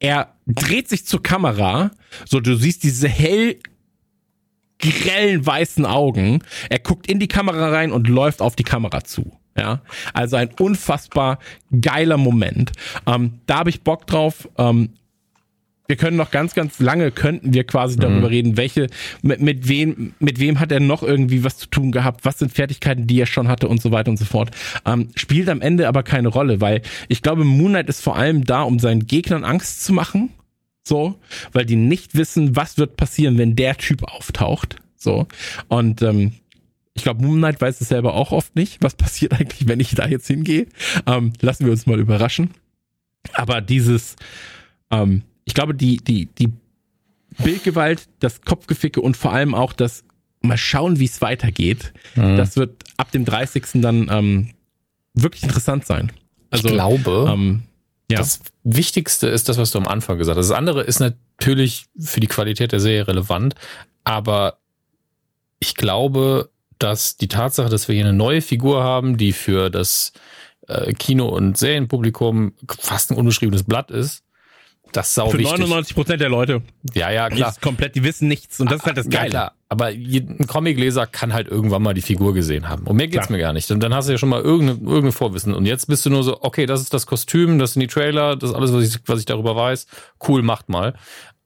Er 0.00 0.34
dreht 0.46 0.88
sich 0.88 1.04
zur 1.06 1.22
Kamera. 1.22 1.90
So, 2.24 2.40
du 2.40 2.56
siehst 2.56 2.82
diese 2.82 3.08
hell 3.08 3.58
grellen 4.78 5.44
weißen 5.44 5.84
Augen. 5.84 6.42
Er 6.70 6.78
guckt 6.78 7.06
in 7.06 7.18
die 7.18 7.28
Kamera 7.28 7.70
rein 7.70 7.92
und 7.92 8.08
läuft 8.08 8.40
auf 8.40 8.56
die 8.56 8.64
Kamera 8.64 9.04
zu. 9.04 9.36
Ja, 9.56 9.82
also 10.14 10.36
ein 10.36 10.50
unfassbar 10.58 11.38
geiler 11.80 12.16
Moment. 12.16 12.72
Ähm, 13.06 13.40
da 13.46 13.58
habe 13.58 13.70
ich 13.70 13.82
Bock 13.82 14.06
drauf. 14.06 14.48
Ähm, 14.56 14.90
wir 15.90 15.96
können 15.96 16.16
noch 16.16 16.30
ganz, 16.30 16.54
ganz 16.54 16.80
lange 16.80 17.10
könnten 17.10 17.52
wir 17.52 17.64
quasi 17.64 17.96
mhm. 17.96 18.00
darüber 18.00 18.30
reden, 18.30 18.56
welche, 18.56 18.86
mit, 19.20 19.40
mit 19.40 19.68
wem, 19.68 20.14
mit 20.18 20.40
wem 20.40 20.58
hat 20.58 20.72
er 20.72 20.80
noch 20.80 21.02
irgendwie 21.02 21.44
was 21.44 21.58
zu 21.58 21.66
tun 21.66 21.92
gehabt, 21.92 22.24
was 22.24 22.38
sind 22.38 22.52
Fertigkeiten, 22.52 23.06
die 23.06 23.20
er 23.20 23.26
schon 23.26 23.48
hatte 23.48 23.68
und 23.68 23.82
so 23.82 23.92
weiter 23.92 24.10
und 24.10 24.16
so 24.16 24.24
fort. 24.24 24.50
Ähm, 24.86 25.08
spielt 25.16 25.48
am 25.48 25.60
Ende 25.60 25.88
aber 25.88 26.02
keine 26.02 26.28
Rolle, 26.28 26.62
weil 26.62 26.80
ich 27.08 27.20
glaube, 27.20 27.44
Moonlight 27.44 27.88
ist 27.88 28.02
vor 28.02 28.16
allem 28.16 28.44
da, 28.44 28.62
um 28.62 28.78
seinen 28.78 29.06
Gegnern 29.06 29.44
Angst 29.44 29.84
zu 29.84 29.92
machen 29.92 30.30
so, 30.82 31.20
weil 31.52 31.66
die 31.66 31.76
nicht 31.76 32.14
wissen, 32.14 32.56
was 32.56 32.78
wird 32.78 32.96
passieren, 32.96 33.38
wenn 33.38 33.54
der 33.54 33.76
Typ 33.76 34.02
auftaucht. 34.04 34.76
So. 34.96 35.26
Und 35.68 36.02
ähm, 36.02 36.32
ich 36.94 37.02
glaube, 37.02 37.24
Moon 37.24 37.38
Knight 37.38 37.60
weiß 37.60 37.80
es 37.80 37.88
selber 37.88 38.14
auch 38.14 38.32
oft 38.32 38.56
nicht, 38.56 38.82
was 38.82 38.94
passiert 38.94 39.32
eigentlich, 39.32 39.68
wenn 39.68 39.80
ich 39.80 39.94
da 39.94 40.06
jetzt 40.06 40.26
hingehe. 40.26 40.66
Ähm, 41.06 41.32
lassen 41.40 41.64
wir 41.64 41.72
uns 41.72 41.86
mal 41.86 42.00
überraschen. 42.00 42.50
Aber 43.34 43.60
dieses, 43.60 44.16
ähm, 44.90 45.22
ich 45.50 45.54
glaube, 45.54 45.74
die, 45.74 45.96
die, 45.96 46.26
die 46.26 46.52
Bildgewalt, 47.42 48.08
das 48.20 48.42
Kopfgeficke 48.42 49.00
und 49.00 49.16
vor 49.16 49.32
allem 49.32 49.52
auch 49.52 49.72
das 49.72 50.04
mal 50.42 50.56
schauen, 50.56 51.00
wie 51.00 51.06
es 51.06 51.20
weitergeht, 51.20 51.92
mhm. 52.14 52.36
das 52.36 52.54
wird 52.56 52.84
ab 52.98 53.10
dem 53.10 53.24
30. 53.24 53.64
dann 53.82 54.08
ähm, 54.08 54.50
wirklich 55.12 55.42
interessant 55.42 55.86
sein. 55.86 56.12
Also, 56.50 56.68
ich 56.68 56.74
glaube, 56.74 57.28
ähm, 57.32 57.62
ja. 58.08 58.18
Das 58.18 58.40
Wichtigste 58.62 59.26
ist 59.26 59.48
das, 59.48 59.58
was 59.58 59.72
du 59.72 59.78
am 59.78 59.88
Anfang 59.88 60.18
gesagt 60.18 60.38
hast. 60.38 60.50
Das 60.50 60.56
andere 60.56 60.82
ist 60.82 61.00
natürlich 61.00 61.86
für 61.98 62.20
die 62.20 62.28
Qualität 62.28 62.70
der 62.70 62.80
Serie 62.80 63.08
relevant, 63.08 63.56
aber 64.04 64.58
ich 65.58 65.74
glaube, 65.74 66.50
dass 66.78 67.16
die 67.16 67.28
Tatsache, 67.28 67.70
dass 67.70 67.88
wir 67.88 67.96
hier 67.96 68.04
eine 68.04 68.16
neue 68.16 68.40
Figur 68.40 68.84
haben, 68.84 69.16
die 69.16 69.32
für 69.32 69.68
das 69.68 70.12
äh, 70.68 70.92
Kino- 70.92 71.28
und 71.28 71.58
Serienpublikum 71.58 72.52
fast 72.68 73.10
ein 73.10 73.16
unbeschriebenes 73.16 73.64
Blatt 73.64 73.90
ist, 73.90 74.22
das 74.92 75.14
sau 75.14 75.30
Für 75.30 75.38
wichtig. 75.38 75.58
99 75.58 75.94
Prozent 75.94 76.20
der 76.20 76.28
Leute. 76.28 76.62
Ja, 76.94 77.10
ja, 77.10 77.28
klar. 77.28 77.50
ist 77.50 77.60
komplett, 77.60 77.94
die 77.94 78.04
wissen 78.04 78.28
nichts 78.28 78.60
und 78.60 78.70
das 78.70 78.80
ist 78.80 78.86
halt 78.86 78.96
das 78.96 79.08
Geile. 79.08 79.24
Ja, 79.24 79.30
klar. 79.30 79.52
Aber 79.68 79.86
ein 79.86 80.46
Comicleser 80.48 81.06
kann 81.06 81.32
halt 81.32 81.46
irgendwann 81.46 81.82
mal 81.82 81.94
die 81.94 82.02
Figur 82.02 82.34
gesehen 82.34 82.68
haben. 82.68 82.86
Und 82.88 82.96
mehr 82.96 83.06
geht's 83.06 83.28
klar. 83.28 83.36
mir 83.36 83.42
gar 83.42 83.52
nicht. 83.52 83.70
Und 83.70 83.80
dann 83.80 83.94
hast 83.94 84.08
du 84.08 84.12
ja 84.12 84.18
schon 84.18 84.28
mal 84.28 84.40
irgendeine, 84.40 84.80
irgendeine 84.80 85.12
Vorwissen. 85.12 85.54
Und 85.54 85.64
jetzt 85.64 85.86
bist 85.86 86.04
du 86.04 86.10
nur 86.10 86.24
so, 86.24 86.42
okay, 86.42 86.66
das 86.66 86.80
ist 86.80 86.92
das 86.92 87.06
Kostüm, 87.06 87.60
das 87.60 87.74
sind 87.74 87.80
die 87.80 87.86
Trailer, 87.86 88.34
das 88.34 88.50
ist 88.50 88.56
alles, 88.56 88.72
was 88.72 88.84
ich, 88.84 89.00
was 89.06 89.20
ich 89.20 89.26
darüber 89.26 89.54
weiß. 89.54 89.86
Cool, 90.26 90.42
macht 90.42 90.68
mal. 90.68 90.94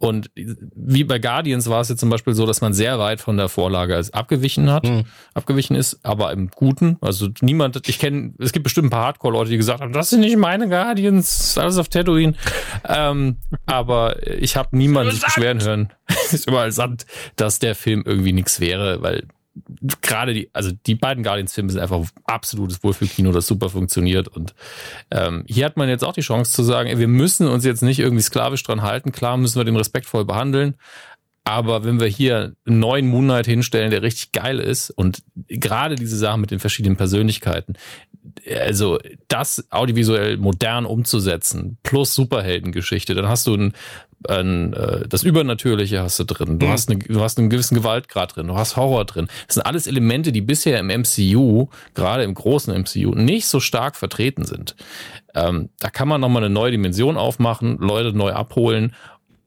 Und 0.05 0.31
wie 0.34 1.05
bei 1.05 1.18
Guardians 1.18 1.68
war 1.68 1.81
es 1.81 1.89
jetzt 1.89 2.00
zum 2.00 2.10
Beispiel 2.10 2.34
so, 2.34 2.47
dass 2.47 2.60
man 2.60 2.74
sehr 2.74 2.99
weit 2.99 3.20
von 3.20 3.36
der 3.36 3.49
Vorlage 3.49 4.00
abgewichen 4.12 4.70
hat, 4.70 4.84
mhm. 4.84 5.05
abgewichen 5.34 5.76
ist, 5.76 6.00
aber 6.02 6.33
im 6.33 6.50
Guten. 6.50 6.99
Also 7.00 7.28
niemand, 7.41 7.89
ich 7.89 7.99
kenne, 7.99 8.34
es 8.39 8.52
gibt 8.52 8.65
bestimmt 8.65 8.86
ein 8.86 8.91
paar 8.91 9.07
Hardcore-Leute, 9.07 9.50
die 9.50 9.57
gesagt 9.57 9.81
haben, 9.81 9.92
das 9.92 10.10
sind 10.10 10.20
nicht 10.20 10.36
meine 10.36 10.68
Guardians, 10.68 11.57
alles 11.58 11.78
auf 11.78 11.89
Tatooine. 11.89 12.34
ähm, 12.89 13.36
aber 13.66 14.26
ich 14.26 14.57
habe 14.57 14.76
niemanden 14.76 15.12
sich 15.12 15.24
beschweren 15.24 15.60
hören, 15.62 15.92
ist 16.33 16.47
überall 16.49 16.73
Sand, 16.73 17.07
dass 17.36 17.58
der 17.58 17.74
Film 17.74 18.02
irgendwie 18.07 18.33
nichts 18.33 18.60
wäre, 18.60 19.02
weil 19.02 19.26
gerade 20.00 20.34
die, 20.34 20.50
also 20.52 20.70
die 20.86 20.94
beiden 20.94 21.23
Guardians-Filme 21.23 21.70
sind 21.70 21.81
einfach 21.81 22.05
absolutes 22.24 22.83
Wohlfühlkino, 22.83 23.33
das 23.33 23.47
super 23.47 23.70
funktioniert. 23.70 24.28
Und 24.28 24.55
ähm, 25.10 25.44
hier 25.47 25.65
hat 25.65 25.76
man 25.76 25.89
jetzt 25.89 26.05
auch 26.05 26.12
die 26.12 26.23
Chance 26.23 26.52
zu 26.52 26.62
sagen, 26.62 26.89
ey, 26.89 26.99
wir 26.99 27.08
müssen 27.08 27.47
uns 27.47 27.65
jetzt 27.65 27.83
nicht 27.83 28.00
irgendwie 28.00 28.23
sklavisch 28.23 28.62
dran 28.62 28.83
halten. 28.83 29.12
Klar 29.12 29.36
müssen 29.36 29.58
wir 29.58 29.65
den 29.65 29.76
respektvoll 29.76 30.24
behandeln. 30.24 30.76
Aber 31.44 31.84
wenn 31.84 32.00
wir 32.00 32.07
hier 32.07 32.55
einen 32.66 32.78
neuen 32.78 33.07
Moonlight 33.07 33.47
hinstellen, 33.47 33.91
der 33.91 34.02
richtig 34.02 34.33
geil 34.33 34.58
ist 34.58 34.91
und 34.91 35.23
gerade 35.49 35.94
diese 35.94 36.16
Sachen 36.16 36.41
mit 36.41 36.50
den 36.50 36.58
verschiedenen 36.58 36.97
Persönlichkeiten, 36.97 37.74
also 38.49 38.99
das 39.28 39.67
audiovisuell 39.70 40.36
modern 40.39 40.86
umzusetzen, 40.86 41.78
plus 41.83 42.15
Superheldengeschichte, 42.15 43.15
dann 43.15 43.28
hast 43.28 43.47
du 43.47 43.55
ein, 43.55 43.73
ein, 44.28 44.73
äh, 44.73 45.07
das 45.09 45.23
Übernatürliche 45.23 46.03
hast 46.03 46.19
du 46.19 46.25
drin, 46.25 46.59
du, 46.59 46.67
mhm. 46.67 46.70
hast 46.70 46.91
eine, 46.91 46.99
du 46.99 47.20
hast 47.20 47.39
einen 47.39 47.51
gewissen 47.51 47.75
Gewaltgrad 47.75 48.36
drin, 48.36 48.49
du 48.49 48.57
hast 48.57 48.77
Horror 48.77 49.05
drin. 49.05 49.28
Das 49.47 49.55
sind 49.55 49.67
alles 49.67 49.86
Elemente, 49.86 50.33
die 50.33 50.41
bisher 50.41 50.78
im 50.78 50.86
MCU, 50.86 51.69
gerade 51.94 52.25
im 52.25 52.35
großen 52.35 52.75
MCU, 52.75 53.15
nicht 53.15 53.47
so 53.47 53.61
stark 53.61 53.97
vertreten 53.97 54.44
sind. 54.44 54.77
Ähm, 55.35 55.69
da 55.78 55.91
kann 55.91 56.09
man 56.09 56.20
nochmal 56.20 56.44
eine 56.44 56.55
neue 56.55 56.70
Dimension 56.70 57.17
aufmachen, 57.17 57.78
Leute 57.78 58.17
neu 58.17 58.33
abholen 58.33 58.94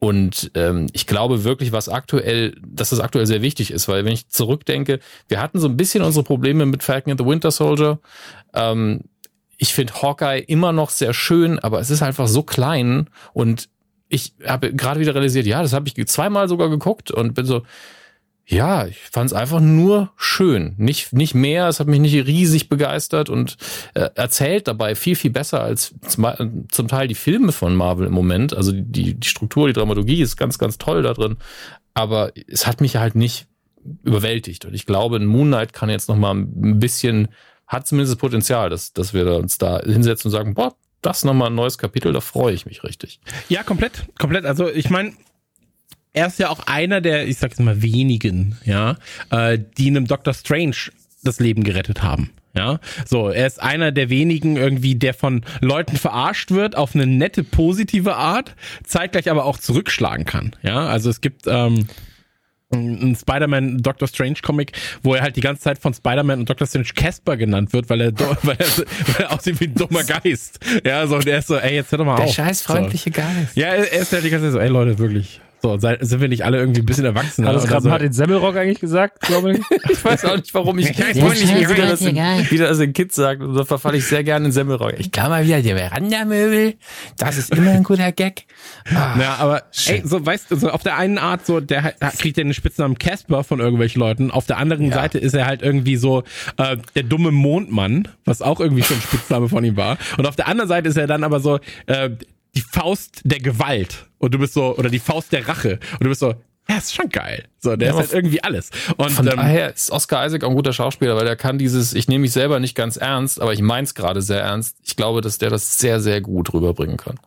und 0.00 0.52
ähm, 0.54 0.86
ich 0.92 1.06
glaube 1.06 1.44
wirklich, 1.44 1.72
was 1.72 1.88
aktuell, 1.88 2.54
dass 2.64 2.90
das 2.90 3.00
aktuell 3.00 3.26
sehr 3.26 3.42
wichtig 3.42 3.72
ist, 3.72 3.88
weil 3.88 4.04
wenn 4.04 4.12
ich 4.12 4.28
zurückdenke, 4.28 5.00
wir 5.26 5.40
hatten 5.40 5.58
so 5.58 5.68
ein 5.68 5.76
bisschen 5.76 6.04
unsere 6.04 6.22
Probleme 6.22 6.66
mit 6.66 6.82
Falcon 6.82 7.10
and 7.10 7.20
the 7.20 7.26
Winter 7.26 7.50
Soldier. 7.50 7.98
Ähm, 8.54 9.00
ich 9.56 9.74
finde 9.74 9.94
Hawkeye 9.94 10.38
immer 10.38 10.72
noch 10.72 10.90
sehr 10.90 11.12
schön, 11.12 11.58
aber 11.58 11.80
es 11.80 11.90
ist 11.90 12.02
einfach 12.02 12.28
so 12.28 12.44
klein 12.44 13.10
und 13.32 13.68
ich 14.08 14.34
habe 14.46 14.72
gerade 14.72 15.00
wieder 15.00 15.14
realisiert, 15.14 15.46
ja, 15.46 15.62
das 15.62 15.72
habe 15.72 15.88
ich 15.88 16.06
zweimal 16.06 16.48
sogar 16.48 16.70
geguckt 16.70 17.10
und 17.10 17.34
bin 17.34 17.44
so, 17.44 17.62
ja, 18.50 18.86
ich 18.86 18.98
fand 18.98 19.30
es 19.30 19.36
einfach 19.36 19.60
nur 19.60 20.10
schön. 20.16 20.74
Nicht, 20.78 21.12
nicht 21.12 21.34
mehr, 21.34 21.68
es 21.68 21.80
hat 21.80 21.86
mich 21.86 22.00
nicht 22.00 22.14
riesig 22.26 22.70
begeistert 22.70 23.28
und 23.28 23.58
äh, 23.92 24.08
erzählt 24.14 24.68
dabei 24.68 24.94
viel, 24.94 25.16
viel 25.16 25.30
besser 25.30 25.60
als 25.60 25.94
zum, 26.06 26.88
Teil 26.88 27.08
die 27.08 27.14
Filme 27.14 27.52
von 27.52 27.76
Marvel 27.76 28.06
im 28.06 28.14
Moment. 28.14 28.56
Also 28.56 28.72
die, 28.72 29.14
die 29.14 29.28
Struktur, 29.28 29.66
die 29.66 29.74
Dramaturgie 29.74 30.22
ist 30.22 30.38
ganz, 30.38 30.58
ganz 30.58 30.78
toll 30.78 31.02
da 31.02 31.12
drin. 31.12 31.36
Aber 31.92 32.32
es 32.46 32.66
hat 32.66 32.80
mich 32.80 32.96
halt 32.96 33.16
nicht 33.16 33.48
überwältigt. 34.02 34.64
Und 34.64 34.72
ich 34.72 34.86
glaube, 34.86 35.18
Moon 35.20 35.48
Knight 35.48 35.74
kann 35.74 35.90
jetzt 35.90 36.08
noch 36.08 36.16
mal 36.16 36.34
ein 36.34 36.78
bisschen 36.78 37.28
hat 37.66 37.86
zumindest 37.86 38.14
das 38.14 38.18
Potenzial, 38.18 38.70
dass, 38.70 38.94
dass 38.94 39.12
wir 39.12 39.30
uns 39.36 39.58
da 39.58 39.80
hinsetzen 39.80 40.30
und 40.30 40.32
sagen, 40.32 40.54
boah, 40.54 40.74
das 41.02 41.22
nochmal 41.22 41.50
ein 41.50 41.54
neues 41.54 41.76
Kapitel, 41.76 42.14
da 42.14 42.22
freue 42.22 42.54
ich 42.54 42.64
mich 42.64 42.82
richtig. 42.82 43.20
Ja, 43.50 43.62
komplett, 43.62 44.06
komplett. 44.18 44.46
Also 44.46 44.68
ich 44.68 44.88
meine, 44.88 45.12
er 46.18 46.26
ist 46.26 46.38
ja 46.38 46.50
auch 46.50 46.66
einer 46.66 47.00
der, 47.00 47.28
ich 47.28 47.38
sag's 47.38 47.58
mal, 47.60 47.80
wenigen, 47.80 48.56
ja, 48.64 48.96
äh, 49.30 49.58
die 49.78 49.86
einem 49.86 50.06
Doctor 50.06 50.34
Strange 50.34 50.76
das 51.22 51.38
Leben 51.38 51.62
gerettet 51.62 52.02
haben. 52.02 52.30
Ja, 52.54 52.80
so, 53.06 53.28
er 53.28 53.46
ist 53.46 53.62
einer 53.62 53.92
der 53.92 54.10
wenigen 54.10 54.56
irgendwie, 54.56 54.96
der 54.96 55.14
von 55.14 55.44
Leuten 55.60 55.96
verarscht 55.96 56.50
wird 56.50 56.76
auf 56.76 56.94
eine 56.94 57.06
nette, 57.06 57.44
positive 57.44 58.16
Art, 58.16 58.56
zeitgleich 58.84 59.30
aber 59.30 59.44
auch 59.44 59.58
zurückschlagen 59.58 60.24
kann. 60.24 60.56
Ja, 60.62 60.86
also 60.86 61.08
es 61.08 61.20
gibt, 61.20 61.42
ähm, 61.46 61.86
ein 62.72 63.16
Spider-Man 63.16 63.78
Doctor 63.78 64.08
Strange 64.08 64.38
Comic, 64.42 64.72
wo 65.02 65.14
er 65.14 65.22
halt 65.22 65.36
die 65.36 65.40
ganze 65.40 65.62
Zeit 65.62 65.78
von 65.78 65.94
Spider-Man 65.94 66.40
und 66.40 66.50
Doctor 66.50 66.66
Strange 66.66 66.88
Casper 66.94 67.36
genannt 67.36 67.72
wird, 67.72 67.88
weil 67.88 68.00
er, 68.00 68.12
weil 68.42 68.56
er, 68.58 68.66
weil 68.78 68.86
er 69.20 69.32
aussieht 69.32 69.60
wie 69.60 69.66
ein 69.66 69.74
dummer 69.74 70.04
Geist. 70.04 70.58
Ja, 70.84 71.06
so, 71.06 71.16
und 71.16 71.26
er 71.26 71.38
ist 71.38 71.48
so, 71.48 71.56
ey, 71.56 71.76
jetzt 71.76 71.92
hör 71.92 71.98
doch 71.98 72.04
mal 72.04 72.16
Der 72.16 72.26
auf. 72.26 72.34
scheiß 72.34 72.62
freundliche 72.62 73.10
so. 73.10 73.20
Geist. 73.20 73.56
Ja, 73.56 73.68
er 73.68 73.92
er 73.92 74.00
ist 74.00 74.12
halt 74.12 74.24
die 74.24 74.30
ganze 74.30 74.46
Zeit 74.46 74.52
so, 74.52 74.58
ey 74.58 74.68
Leute, 74.68 74.98
wirklich. 74.98 75.40
So, 75.60 75.76
sind 75.78 76.20
wir 76.20 76.28
nicht 76.28 76.44
alle 76.44 76.58
irgendwie 76.58 76.80
ein 76.80 76.86
bisschen 76.86 77.04
erwachsen? 77.04 77.46
Hat 77.46 77.54
das 77.56 77.66
gerade 77.66 77.88
Martin 77.88 78.12
Semmelrock 78.12 78.56
eigentlich 78.56 78.80
gesagt, 78.80 79.20
glaube 79.20 79.52
ich? 79.52 79.58
Ich 79.90 80.04
weiß 80.04 80.24
auch 80.26 80.36
nicht, 80.36 80.52
warum 80.54 80.78
ich, 80.78 80.90
ich 80.90 80.98
weiß 80.98 81.40
nicht, 81.40 81.54
wie 81.56 81.68
wieder 81.68 81.86
das, 81.86 82.00
in, 82.02 82.14
wieder 82.16 82.68
das 82.68 82.78
in 82.78 82.92
Kids 82.92 83.16
sagt. 83.16 83.42
Und 83.42 83.54
da 83.54 83.64
verfalle 83.64 83.96
ich 83.98 84.04
sehr 84.04 84.22
gerne 84.22 84.46
in 84.46 84.52
Semmelrock. 84.52 84.94
Ich 84.98 85.10
kann 85.10 85.30
mal 85.30 85.44
wieder 85.44 85.60
die 85.60 85.72
Verandamöbel. 85.74 86.74
Das 87.16 87.36
ist 87.38 87.54
immer 87.54 87.72
ein 87.72 87.82
guter 87.82 88.12
Gag. 88.12 88.44
Ah, 88.94 89.16
Ja, 89.18 89.34
aber 89.38 89.64
ey, 89.86 90.02
so 90.04 90.24
weißt 90.24 90.50
du, 90.50 90.56
so 90.56 90.70
auf 90.70 90.82
der 90.82 90.96
einen 90.96 91.18
Art 91.18 91.44
so, 91.46 91.60
der 91.60 91.94
kriegt 92.18 92.36
ja 92.36 92.44
den 92.44 92.54
Spitznamen 92.54 92.98
Casper 92.98 93.42
von 93.44 93.58
irgendwelchen 93.60 93.98
Leuten. 94.00 94.30
Auf 94.30 94.46
der 94.46 94.58
anderen 94.58 94.86
Ja. 94.86 94.94
Seite 94.94 95.18
ist 95.18 95.34
er 95.34 95.46
halt 95.46 95.62
irgendwie 95.62 95.96
so 95.96 96.22
äh, 96.58 96.76
der 96.94 97.02
dumme 97.02 97.30
Mondmann, 97.32 98.08
was 98.24 98.42
auch 98.42 98.60
irgendwie 98.60 98.82
schon 98.84 98.96
ein 98.98 99.02
Spitzname 99.02 99.48
von 99.48 99.64
ihm 99.64 99.76
war. 99.76 99.98
Und 100.16 100.26
auf 100.26 100.36
der 100.36 100.46
anderen 100.48 100.68
Seite 100.68 100.88
ist 100.88 100.96
er 100.96 101.06
dann 101.06 101.24
aber 101.24 101.40
so 101.40 101.58
äh, 101.86 102.10
die 102.54 102.60
Faust 102.62 103.22
der 103.24 103.40
Gewalt. 103.40 104.06
Und 104.18 104.34
du 104.34 104.38
bist 104.38 104.54
so, 104.54 104.76
oder 104.76 104.90
die 104.90 104.98
Faust 104.98 105.32
der 105.32 105.46
Rache. 105.46 105.78
Und 105.92 106.04
du 106.04 106.08
bist 106.08 106.20
so, 106.20 106.34
ja, 106.68 106.76
ist 106.76 106.94
schon 106.94 107.08
geil. 107.08 107.44
So, 107.58 107.76
der 107.76 107.88
Ja, 107.88 107.94
ist 107.94 107.98
halt 108.00 108.12
irgendwie 108.12 108.42
alles. 108.42 108.70
Und 108.96 109.10
Von 109.10 109.26
ähm, 109.26 109.36
daher 109.36 109.72
ist 109.72 109.90
Oscar 109.90 110.26
Isaac 110.26 110.44
auch 110.44 110.50
ein 110.50 110.54
guter 110.56 110.72
Schauspieler, 110.74 111.16
weil 111.16 111.24
der 111.24 111.36
kann 111.36 111.56
dieses, 111.56 111.94
ich 111.94 112.08
nehme 112.08 112.22
mich 112.22 112.32
selber 112.32 112.60
nicht 112.60 112.74
ganz 112.74 112.96
ernst, 112.96 113.40
aber 113.40 113.54
ich 113.54 113.62
meins 113.62 113.94
gerade 113.94 114.20
sehr 114.20 114.42
ernst. 114.42 114.76
Ich 114.84 114.96
glaube, 114.96 115.22
dass 115.22 115.38
der 115.38 115.48
das 115.50 115.78
sehr, 115.78 116.00
sehr 116.00 116.20
gut 116.20 116.52
rüberbringen 116.52 116.98
kann. 116.98 117.18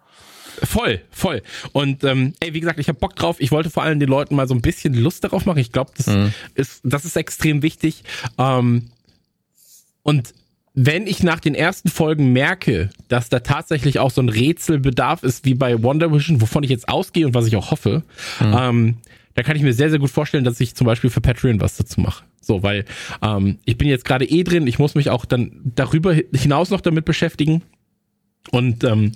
Voll, 0.64 1.02
voll. 1.10 1.42
Und 1.72 2.03
ähm, 2.03 2.34
ey, 2.40 2.53
wie 2.53 2.60
gesagt, 2.60 2.78
ich 2.78 2.88
habe 2.88 3.00
Bock 3.00 3.16
drauf. 3.16 3.38
Ich 3.40 3.52
wollte 3.52 3.72
vor 3.72 3.82
allem 3.82 4.00
den 4.00 4.10
Leuten 4.10 4.36
mal 4.36 4.48
so 4.48 4.53
ein 4.53 4.61
bisschen 4.61 4.94
Lust 4.94 5.24
darauf 5.24 5.48
machen. 5.48 5.58
Ich 5.58 5.72
glaube, 5.72 5.92
das 5.98 6.08
ist 6.53 6.82
das 6.84 7.06
ist 7.06 7.16
extrem 7.18 7.64
wichtig. 7.64 8.03
Ähm, 8.38 8.92
und 10.03 10.34
wenn 10.74 11.06
ich 11.06 11.22
nach 11.22 11.40
den 11.40 11.53
ersten 11.53 11.90
Folgen 11.90 12.32
merke, 12.32 12.90
dass 13.09 13.30
da 13.30 13.40
tatsächlich 13.40 14.00
auch 14.00 14.11
so 14.11 14.22
ein 14.22 14.30
Rätselbedarf 14.30 15.24
ist 15.24 15.45
wie 15.45 15.53
bei 15.53 15.83
Wonder 15.83 16.14
Vision, 16.14 16.41
wovon 16.41 16.64
ich 16.64 16.69
jetzt 16.69 16.88
ausgehe 16.88 17.25
und 17.25 17.33
was 17.33 17.45
ich 17.48 17.56
auch 17.58 17.72
hoffe, 17.72 18.03
ähm, 18.41 18.98
da 19.33 19.43
kann 19.43 19.56
ich 19.56 19.64
mir 19.64 19.74
sehr, 19.74 19.90
sehr 19.90 20.00
gut 20.00 20.09
vorstellen, 20.09 20.43
dass 20.43 20.59
ich 20.59 20.75
zum 20.75 20.85
Beispiel 20.85 21.09
für 21.09 21.22
Patreon 21.22 21.61
was 21.61 21.77
dazu 21.77 22.01
mache. 22.01 22.24
So, 22.41 22.64
weil 22.64 22.85
ähm, 23.22 23.59
ich 23.66 23.77
bin 23.77 23.88
jetzt 23.88 24.06
gerade 24.06 24.25
eh 24.25 24.43
drin, 24.43 24.67
ich 24.67 24.80
muss 24.80 24.95
mich 24.95 25.09
auch 25.09 25.25
dann 25.25 25.61
darüber 25.64 26.14
hinaus 26.14 26.69
noch 26.69 26.82
damit 26.82 27.06
beschäftigen. 27.06 27.61
Und 28.50 28.83
ähm, 28.83 29.11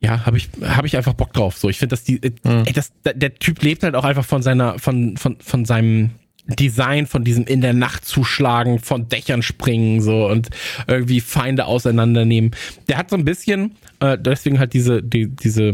ja, 0.00 0.24
habe 0.26 0.36
ich 0.36 0.48
habe 0.62 0.86
ich 0.86 0.96
einfach 0.96 1.14
Bock 1.14 1.32
drauf. 1.32 1.58
So, 1.58 1.68
ich 1.68 1.78
finde, 1.78 1.92
dass 1.92 2.04
die 2.04 2.22
äh, 2.22 2.32
ey, 2.44 2.72
das, 2.72 2.92
der, 3.04 3.14
der 3.14 3.34
Typ 3.34 3.62
lebt 3.62 3.82
halt 3.82 3.94
auch 3.94 4.04
einfach 4.04 4.24
von 4.24 4.42
seiner 4.42 4.78
von 4.78 5.16
von 5.16 5.36
von 5.40 5.64
seinem 5.64 6.10
Design, 6.46 7.06
von 7.06 7.24
diesem 7.24 7.44
in 7.44 7.60
der 7.60 7.72
Nacht 7.72 8.04
zuschlagen, 8.04 8.78
von 8.80 9.08
Dächern 9.08 9.42
springen 9.42 10.00
so 10.00 10.28
und 10.28 10.50
irgendwie 10.88 11.20
Feinde 11.20 11.66
auseinandernehmen. 11.66 12.50
Der 12.88 12.98
hat 12.98 13.10
so 13.10 13.16
ein 13.16 13.24
bisschen 13.24 13.76
äh, 14.00 14.18
deswegen 14.18 14.58
halt 14.58 14.74
diese 14.74 15.02
die, 15.02 15.28
diese 15.28 15.72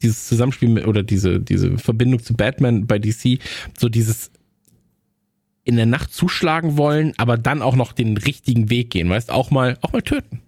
dieses 0.00 0.28
Zusammenspiel 0.28 0.68
mit, 0.68 0.86
oder 0.86 1.02
diese 1.02 1.40
diese 1.40 1.78
Verbindung 1.78 2.22
zu 2.22 2.34
Batman 2.34 2.86
bei 2.86 2.98
DC, 2.98 3.40
so 3.76 3.88
dieses 3.88 4.30
in 5.64 5.76
der 5.76 5.86
Nacht 5.86 6.12
zuschlagen 6.12 6.78
wollen, 6.78 7.12
aber 7.18 7.36
dann 7.36 7.60
auch 7.60 7.76
noch 7.76 7.92
den 7.92 8.16
richtigen 8.16 8.70
Weg 8.70 8.90
gehen, 8.90 9.10
weißt, 9.10 9.30
auch 9.30 9.50
mal 9.50 9.76
auch 9.82 9.92
mal 9.92 10.02
töten. 10.02 10.40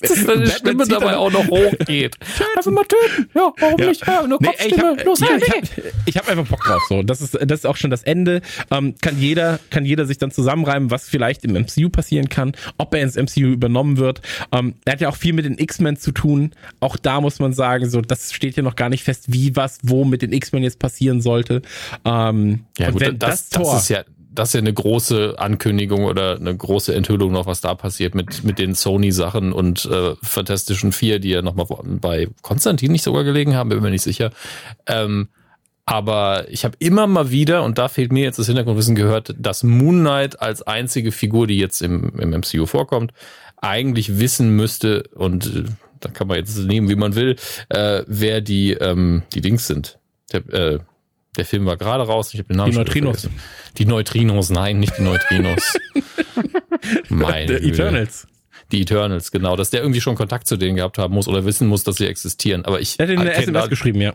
Dass 0.00 0.24
deine 0.24 0.46
Stimme 0.48 0.86
dabei 0.86 1.16
auch 1.16 1.30
noch 1.32 1.46
hochgeht. 1.48 2.16
Einfach 2.56 2.70
mal 2.70 2.84
töten. 2.84 3.28
Ja, 3.34 3.52
warum 3.58 3.80
Ja. 3.80 3.86
nicht? 3.88 4.06
Ja, 4.06 4.26
nur 4.26 4.38
Nee, 4.40 4.48
ey, 4.58 4.68
ich 4.68 4.78
hab, 4.78 5.04
Los, 5.04 5.20
ja, 5.20 5.26
hey, 5.28 5.62
ich 6.06 6.14
hey. 6.14 6.20
hab, 6.20 6.28
einfach 6.28 6.46
Bock 6.46 6.62
drauf. 6.64 6.82
So, 6.88 7.02
das 7.02 7.20
ist 7.20 7.34
das 7.34 7.60
ist 7.60 7.66
auch 7.66 7.76
schon 7.76 7.90
das 7.90 8.02
Ende. 8.02 8.42
Ähm, 8.70 8.94
kann 9.00 9.18
jeder 9.18 9.58
kann 9.70 9.84
jeder 9.84 10.06
sich 10.06 10.18
dann 10.18 10.30
zusammenreimen, 10.30 10.90
was 10.90 11.08
vielleicht 11.08 11.44
im 11.44 11.52
MCU 11.54 11.88
passieren 11.88 12.28
kann, 12.28 12.52
ob 12.78 12.94
er 12.94 13.02
ins 13.02 13.16
MCU 13.16 13.52
übernommen 13.52 13.96
wird. 13.96 14.20
Ähm, 14.52 14.74
er 14.84 14.92
hat 14.94 15.00
ja 15.00 15.08
auch 15.08 15.16
viel 15.16 15.32
mit 15.32 15.44
den 15.44 15.58
X-Men 15.58 15.96
zu 15.96 16.12
tun. 16.12 16.52
Auch 16.80 16.96
da 16.96 17.20
muss 17.20 17.38
man 17.38 17.52
sagen, 17.52 17.88
so 17.88 18.00
das 18.00 18.32
steht 18.32 18.56
ja 18.56 18.62
noch 18.62 18.76
gar 18.76 18.88
nicht 18.88 19.02
fest, 19.04 19.24
wie 19.28 19.56
was 19.56 19.78
wo 19.82 20.04
mit 20.04 20.22
den 20.22 20.32
X-Men 20.32 20.62
jetzt 20.62 20.78
passieren 20.78 21.20
sollte. 21.20 21.62
Ähm, 22.04 22.64
Ja, 22.78 22.90
gut, 22.90 23.02
das, 23.02 23.14
das, 23.18 23.48
Tor 23.50 23.72
das 23.74 23.82
ist 23.84 23.88
ja 23.88 24.04
das 24.38 24.50
ist 24.50 24.54
ja 24.54 24.60
eine 24.60 24.72
große 24.72 25.34
Ankündigung 25.38 26.04
oder 26.04 26.36
eine 26.36 26.56
große 26.56 26.94
Enthüllung 26.94 27.32
noch, 27.32 27.46
was 27.46 27.60
da 27.60 27.74
passiert 27.74 28.14
mit, 28.14 28.44
mit 28.44 28.58
den 28.58 28.74
Sony-Sachen 28.74 29.52
und 29.52 29.84
äh, 29.86 30.14
Fantastischen 30.22 30.92
Vier, 30.92 31.18
die 31.18 31.30
ja 31.30 31.42
nochmal 31.42 31.66
bei 31.84 32.28
Konstantin 32.42 32.92
nicht 32.92 33.02
sogar 33.02 33.24
gelegen 33.24 33.54
haben, 33.54 33.70
bin 33.70 33.82
mir 33.82 33.90
nicht 33.90 34.02
sicher. 34.02 34.30
Ähm, 34.86 35.28
aber 35.86 36.46
ich 36.50 36.64
habe 36.64 36.76
immer 36.80 37.06
mal 37.06 37.30
wieder, 37.30 37.62
und 37.62 37.78
da 37.78 37.88
fehlt 37.88 38.12
mir 38.12 38.24
jetzt 38.24 38.38
das 38.38 38.46
Hintergrundwissen 38.46 38.96
gehört, 38.96 39.34
dass 39.38 39.62
Moon 39.62 40.00
Knight 40.00 40.40
als 40.40 40.62
einzige 40.62 41.12
Figur, 41.12 41.46
die 41.46 41.58
jetzt 41.58 41.80
im, 41.80 42.18
im 42.18 42.30
MCU 42.30 42.66
vorkommt, 42.66 43.12
eigentlich 43.56 44.18
wissen 44.18 44.50
müsste, 44.50 45.04
und 45.14 45.46
äh, 45.46 45.64
da 46.00 46.10
kann 46.10 46.26
man 46.26 46.38
jetzt 46.38 46.58
nehmen, 46.58 46.88
wie 46.88 46.96
man 46.96 47.14
will, 47.14 47.36
äh, 47.68 48.02
wer 48.06 48.40
die, 48.40 48.72
ähm, 48.72 49.22
die 49.32 49.40
Dings 49.40 49.66
sind. 49.66 49.98
Der, 50.32 50.48
äh, 50.52 50.78
der 51.36 51.44
Film 51.44 51.66
war 51.66 51.76
gerade 51.76 52.04
raus, 52.04 52.32
ich 52.34 52.40
habe 52.40 52.48
den 52.48 52.56
Namen 52.56 52.72
Die 52.72 52.76
Neutrinos. 52.78 53.28
Die 53.78 53.86
Neutrinos, 53.86 54.50
nein, 54.50 54.78
nicht 54.78 54.98
die 54.98 55.02
Neutrinos. 55.02 55.76
Meine 57.08 57.46
Güte. 57.46 57.66
Eternals. 57.68 58.26
Die 58.72 58.82
Eternals, 58.82 59.30
genau, 59.30 59.54
dass 59.56 59.70
der 59.70 59.80
irgendwie 59.80 60.00
schon 60.00 60.16
Kontakt 60.16 60.46
zu 60.48 60.56
denen 60.56 60.76
gehabt 60.76 60.98
haben 60.98 61.14
muss 61.14 61.28
oder 61.28 61.44
wissen 61.44 61.68
muss, 61.68 61.84
dass 61.84 61.96
sie 61.96 62.06
existieren. 62.06 62.64
Aber 62.64 62.80
ich 62.80 62.98
Er 62.98 63.06
hat 63.06 63.14
in 63.14 63.20
der 63.20 63.38
SMS 63.38 63.62
da- 63.62 63.68
geschrieben, 63.68 64.00
ja. 64.00 64.12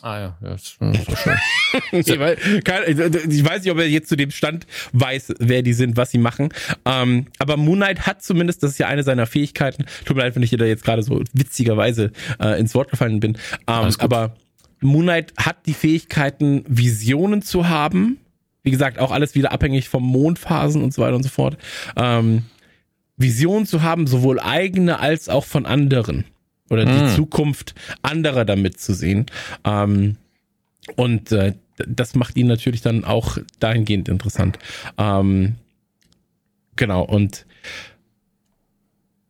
Ah 0.00 0.18
ja, 0.20 0.38
ja 0.42 0.54
ist, 0.54 0.76
hm, 0.78 0.92
ist 0.92 1.08
doch 1.08 1.16
schön. 1.16 2.18
Weil, 2.20 2.36
kein, 2.62 2.82
ich 3.30 3.44
weiß 3.44 3.64
nicht, 3.64 3.72
ob 3.72 3.78
er 3.78 3.88
jetzt 3.88 4.08
zu 4.08 4.16
dem 4.16 4.30
Stand 4.30 4.64
weiß, 4.92 5.34
wer 5.40 5.62
die 5.62 5.72
sind, 5.72 5.96
was 5.96 6.12
sie 6.12 6.18
machen. 6.18 6.50
Ähm, 6.84 7.26
aber 7.38 7.56
Moon 7.56 7.78
Knight 7.78 8.06
hat 8.06 8.22
zumindest, 8.22 8.62
das 8.62 8.72
ist 8.72 8.78
ja 8.78 8.86
eine 8.86 9.02
seiner 9.02 9.26
Fähigkeiten. 9.26 9.86
Tut 10.04 10.16
mir 10.16 10.22
leid, 10.22 10.36
wenn 10.36 10.42
ich 10.44 10.50
dir 10.50 10.58
da 10.58 10.66
jetzt 10.66 10.84
gerade 10.84 11.02
so 11.02 11.22
witzigerweise 11.32 12.12
äh, 12.40 12.60
ins 12.60 12.74
Wort 12.76 12.90
gefallen 12.90 13.18
bin. 13.18 13.38
Ähm, 13.66 13.92
aber 13.98 14.36
Moon 14.80 15.04
Knight 15.04 15.32
hat 15.36 15.66
die 15.66 15.74
Fähigkeiten, 15.74 16.64
Visionen 16.68 17.42
zu 17.42 17.68
haben. 17.68 18.18
Wie 18.62 18.70
gesagt, 18.70 18.98
auch 18.98 19.10
alles 19.10 19.34
wieder 19.34 19.52
abhängig 19.52 19.88
vom 19.88 20.04
Mondphasen 20.04 20.82
und 20.82 20.92
so 20.92 21.02
weiter 21.02 21.16
und 21.16 21.22
so 21.22 21.28
fort. 21.28 21.56
Ähm, 21.96 22.44
Visionen 23.16 23.66
zu 23.66 23.82
haben, 23.82 24.06
sowohl 24.06 24.40
eigene 24.40 25.00
als 25.00 25.28
auch 25.28 25.44
von 25.44 25.66
anderen. 25.66 26.24
Oder 26.70 26.84
die 26.84 27.00
Hm. 27.00 27.08
Zukunft 27.08 27.74
anderer 28.02 28.44
damit 28.44 28.78
zu 28.78 28.92
sehen. 28.94 29.26
Ähm, 29.64 30.16
und 30.96 31.32
äh, 31.32 31.54
das 31.86 32.14
macht 32.14 32.36
ihn 32.36 32.46
natürlich 32.46 32.82
dann 32.82 33.04
auch 33.04 33.38
dahingehend 33.58 34.08
interessant. 34.08 34.58
Ähm, 34.98 35.54
genau, 36.76 37.02
und 37.02 37.46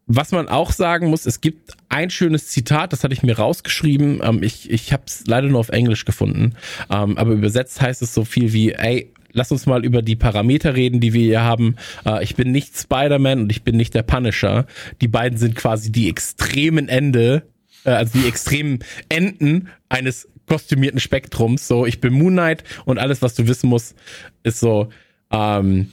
was 0.09 0.33
man 0.33 0.49
auch 0.49 0.73
sagen 0.73 1.09
muss, 1.09 1.27
es 1.27 1.41
gibt 1.41 1.75
ein 1.91 2.09
schönes 2.09 2.49
Zitat, 2.49 2.93
das 2.93 3.05
hatte 3.05 3.13
ich 3.13 3.23
mir 3.23 3.39
rausgeschrieben. 3.39 4.21
Ähm, 4.23 4.43
ich 4.43 4.71
ich 4.71 4.93
habe 4.93 5.05
es 5.07 5.25
leider 5.27 5.49
nur 5.49 5.61
auf 5.61 5.69
Englisch 5.69 6.07
gefunden, 6.07 6.55
ähm, 6.91 7.17
aber 7.19 7.33
übersetzt 7.33 7.81
heißt 7.81 8.03
es 8.03 8.15
so 8.15 8.25
viel 8.25 8.53
wie, 8.55 8.73
ey, 8.73 9.13
lass 9.33 9.53
uns 9.53 9.67
mal 9.67 9.85
über 9.85 10.01
die 10.01 10.17
Parameter 10.17 10.75
reden, 10.75 11.01
die 11.01 11.13
wir 11.13 11.23
hier 11.23 11.43
haben. 11.43 11.77
Äh, 12.07 12.25
ich 12.25 12.35
bin 12.35 12.51
nicht 12.51 12.77
Spider-Man 12.77 13.43
und 13.43 13.53
ich 13.53 13.63
bin 13.63 13.77
nicht 13.77 13.95
der 13.95 14.03
Punisher. 14.03 14.67
Die 15.03 15.09
beiden 15.09 15.39
sind 15.39 15.55
quasi 15.55 15.93
die 15.93 16.09
extremen 16.09 16.89
Ende, 16.89 17.43
äh, 17.85 17.91
also 17.91 18.19
die 18.19 18.27
extremen 18.27 18.79
Enden 19.11 19.69
eines 19.91 20.27
kostümierten 20.47 21.01
Spektrums. 21.01 21.69
So, 21.69 21.85
ich 21.85 22.01
bin 22.01 22.15
Moon 22.15 22.33
Knight 22.33 22.65
und 22.87 22.99
alles, 22.99 23.21
was 23.21 23.35
du 23.35 23.47
wissen 23.47 23.69
musst, 23.69 23.95
ist 24.43 24.61
so, 24.61 24.89
ähm, 25.31 25.93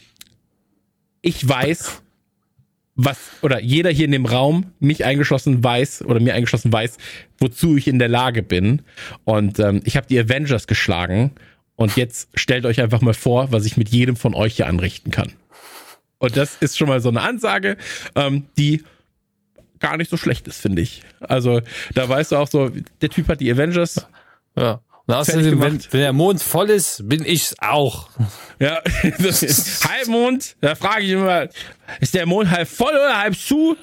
ich 1.21 1.47
weiß, 1.47 2.01
was, 2.95 3.17
oder 3.41 3.61
jeder 3.61 3.89
hier 3.89 4.05
in 4.05 4.11
dem 4.11 4.25
Raum, 4.25 4.71
mich 4.79 5.03
eingeschlossen, 5.03 5.63
weiß, 5.63 6.03
oder 6.05 6.19
mir 6.19 6.33
eingeschlossen 6.33 6.71
weiß, 6.71 6.97
wozu 7.39 7.75
ich 7.75 7.87
in 7.87 7.99
der 7.99 8.07
Lage 8.07 8.41
bin. 8.41 8.81
Und 9.25 9.59
ähm, 9.59 9.81
ich 9.83 9.97
habe 9.97 10.07
die 10.07 10.19
Avengers 10.19 10.67
geschlagen. 10.67 11.31
Und 11.75 11.97
jetzt 11.97 12.29
stellt 12.35 12.65
euch 12.65 12.79
einfach 12.79 13.01
mal 13.01 13.13
vor, 13.13 13.51
was 13.51 13.65
ich 13.65 13.75
mit 13.75 13.89
jedem 13.89 14.15
von 14.15 14.33
euch 14.33 14.55
hier 14.55 14.67
anrichten 14.67 15.11
kann. 15.11 15.33
Und 16.19 16.37
das 16.37 16.55
ist 16.55 16.77
schon 16.77 16.87
mal 16.87 17.01
so 17.01 17.09
eine 17.09 17.21
Ansage, 17.21 17.75
ähm, 18.15 18.45
die 18.57 18.83
gar 19.79 19.97
nicht 19.97 20.09
so 20.09 20.15
schlecht 20.15 20.47
ist, 20.47 20.61
finde 20.61 20.81
ich. 20.81 21.03
Also 21.19 21.61
da 21.93 22.07
weißt 22.07 22.31
du 22.31 22.37
auch 22.37 22.47
so, 22.47 22.71
der 23.01 23.09
Typ 23.09 23.27
hat 23.27 23.41
die 23.41 23.51
Avengers. 23.51 24.07
Ja. 24.55 24.79
Und 25.07 25.13
außerdem, 25.13 25.61
wenn, 25.61 25.79
wenn 25.91 25.99
der 25.99 26.13
Mond 26.13 26.41
voll 26.41 26.69
ist, 26.71 27.07
bin 27.07 27.23
ich's 27.25 27.55
auch. 27.59 28.09
Ja, 28.59 28.81
das 29.19 29.43
ist 29.43 29.87
Halbmond, 29.87 30.55
da 30.61 30.73
frage 30.75 31.03
ich 31.03 31.11
immer, 31.11 31.47
ist 31.99 32.15
der 32.15 32.25
Mond 32.25 32.49
halb 32.49 32.67
voll 32.67 32.93
oder 32.93 33.19
halb 33.19 33.37
zu? 33.37 33.77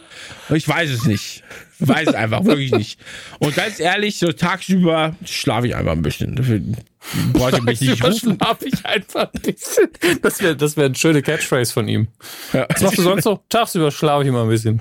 Ich 0.51 0.67
weiß 0.67 0.91
es 0.91 1.05
nicht. 1.05 1.45
Weiß 1.79 2.09
es 2.09 2.15
einfach 2.15 2.45
wirklich 2.45 2.73
nicht. 2.73 2.99
Und 3.39 3.55
ganz 3.55 3.81
ehrlich, 3.81 4.19
so 4.19 4.33
tagsüber 4.33 5.15
schlafe 5.25 5.69
ich 5.69 5.77
einfach 5.77 5.93
ein 5.93 6.03
bisschen. 6.03 6.77
Ich 7.53 7.63
mich 7.63 7.81
nicht 7.81 8.05
rufen. 8.05 8.39
Ich 8.65 8.87
einfach 8.87 9.29
ein 9.33 9.41
bisschen. 9.41 9.89
Das 10.23 10.41
wäre 10.41 10.57
das 10.57 10.77
wär 10.77 10.87
eine 10.87 10.95
schöne 10.95 11.23
Catchphrase 11.23 11.73
von 11.73 11.89
ihm. 11.89 12.09
Ja. 12.53 12.67
Was 12.71 12.83
machst 12.83 12.99
du 12.99 13.03
sonst 13.03 13.25
so? 13.25 13.41
Tagsüber 13.49 13.91
schlafe 13.91 14.23
ich 14.23 14.29
immer 14.29 14.43
ein 14.43 14.49
bisschen. 14.49 14.81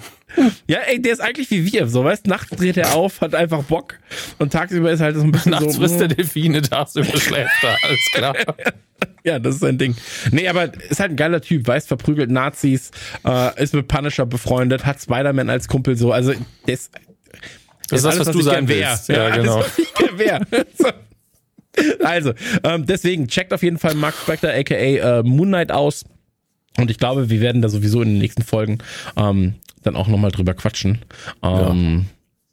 ja, 0.67 0.79
ey, 0.79 1.01
der 1.01 1.13
ist 1.13 1.19
eigentlich 1.19 1.49
wie 1.51 1.71
wir. 1.71 1.87
So, 1.87 2.03
weißt, 2.03 2.27
nachts 2.27 2.55
dreht 2.55 2.77
er 2.77 2.93
auf, 2.93 3.21
hat 3.21 3.35
einfach 3.35 3.63
Bock. 3.63 3.95
Und 4.39 4.53
tagsüber 4.53 4.91
ist 4.91 5.01
halt 5.01 5.15
so 5.15 5.23
ein 5.23 5.31
bisschen 5.31 5.51
Nachts 5.51 5.73
so. 5.73 5.81
frisst 5.81 5.99
der 5.99 6.07
mm, 6.07 6.15
Delfine, 6.15 6.61
tagsüber 6.61 7.17
schläft 7.17 7.63
er. 7.63 7.77
Alles 7.83 8.11
klar. 8.13 8.35
Ja, 9.23 9.39
das 9.39 9.55
ist 9.55 9.61
sein 9.61 9.77
Ding. 9.77 9.95
Nee, 10.31 10.47
aber 10.47 10.71
ist 10.89 10.99
halt 10.99 11.11
ein 11.11 11.15
geiler 11.15 11.41
Typ, 11.41 11.67
weiß, 11.67 11.87
verprügelt 11.87 12.31
Nazis, 12.31 12.91
äh, 13.25 13.63
ist 13.63 13.73
mit 13.73 13.87
Punisher 13.87 14.25
befreundet, 14.25 14.85
hat 14.85 15.01
Spider-Man 15.01 15.49
als 15.49 15.67
Kumpel 15.67 15.95
so. 15.95 16.11
Also, 16.11 16.33
der 16.67 16.73
ist. 16.73 16.91
Das 17.89 17.99
ist 17.99 18.05
das, 18.05 18.19
was 18.19 18.31
du 18.31 18.39
ich 18.39 18.45
sein 18.45 18.65
gern 18.65 18.67
wär. 18.67 18.89
willst. 18.89 19.09
Ja, 19.09 19.29
genau. 19.35 19.57
Alles, 19.57 19.65
was 19.65 19.79
ich 19.79 19.93
gern 19.93 20.19
wär. 20.19 20.41
So. 21.77 22.05
Also, 22.05 22.33
ähm, 22.63 22.85
deswegen 22.85 23.27
checkt 23.27 23.53
auf 23.53 23.63
jeden 23.63 23.77
Fall 23.77 23.95
Mark 23.95 24.15
Spector 24.15 24.49
aka 24.49 24.75
äh, 24.75 25.23
Moon 25.23 25.47
Knight 25.47 25.71
aus. 25.71 26.05
Und 26.77 26.91
ich 26.91 26.97
glaube, 26.97 27.29
wir 27.29 27.41
werden 27.41 27.61
da 27.61 27.69
sowieso 27.69 28.01
in 28.01 28.09
den 28.09 28.17
nächsten 28.17 28.43
Folgen 28.43 28.79
ähm, 29.15 29.55
dann 29.83 29.95
auch 29.95 30.07
nochmal 30.07 30.31
drüber 30.31 30.53
quatschen. 30.53 30.99
Ähm, 31.43 32.05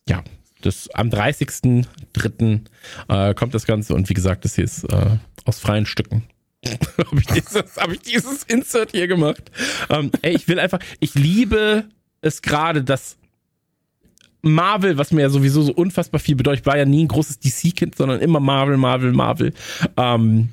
ja. 0.09 0.23
Das, 0.63 0.89
am 0.91 1.09
30.03. 1.09 2.61
Äh, 3.09 3.35
kommt 3.35 3.55
das 3.55 3.65
Ganze 3.65 3.95
und 3.95 4.09
wie 4.09 4.15
gesagt, 4.15 4.45
das 4.45 4.57
hier 4.57 4.65
ist 4.65 4.85
äh, 4.85 5.19
aus 5.45 5.61
freien 5.61 5.87
Stücken. 5.87 6.25
habe 6.67 7.21
ich, 7.21 7.77
hab 7.77 7.93
ich 7.93 8.01
dieses 8.01 8.43
Insert 8.43 8.91
hier 8.91 9.07
gemacht. 9.07 9.53
Ähm, 9.89 10.11
ey, 10.23 10.35
ich 10.35 10.49
will 10.49 10.59
einfach, 10.59 10.81
ich 10.99 11.15
liebe 11.15 11.85
es 12.21 12.43
gerade, 12.43 12.83
dass 12.83 13.18
Marvel, 14.43 14.99
was 14.99 15.11
mir 15.13 15.23
ja 15.23 15.31
sowieso 15.31 15.63
so 15.63 15.73
unfassbar 15.73 16.21
viel 16.21 16.37
bedeutet, 16.37 16.67
war 16.67 16.79
ja 16.79 16.85
nie 16.85 17.05
ein 17.05 17.09
großes 17.09 17.41
DC-Kind, 17.41 17.97
sondern 17.97 18.21
immer 18.21 18.41
Marvel, 18.41 18.77
Marvel, 18.77 19.13
Marvel. 19.13 19.53
Ähm, 19.97 20.51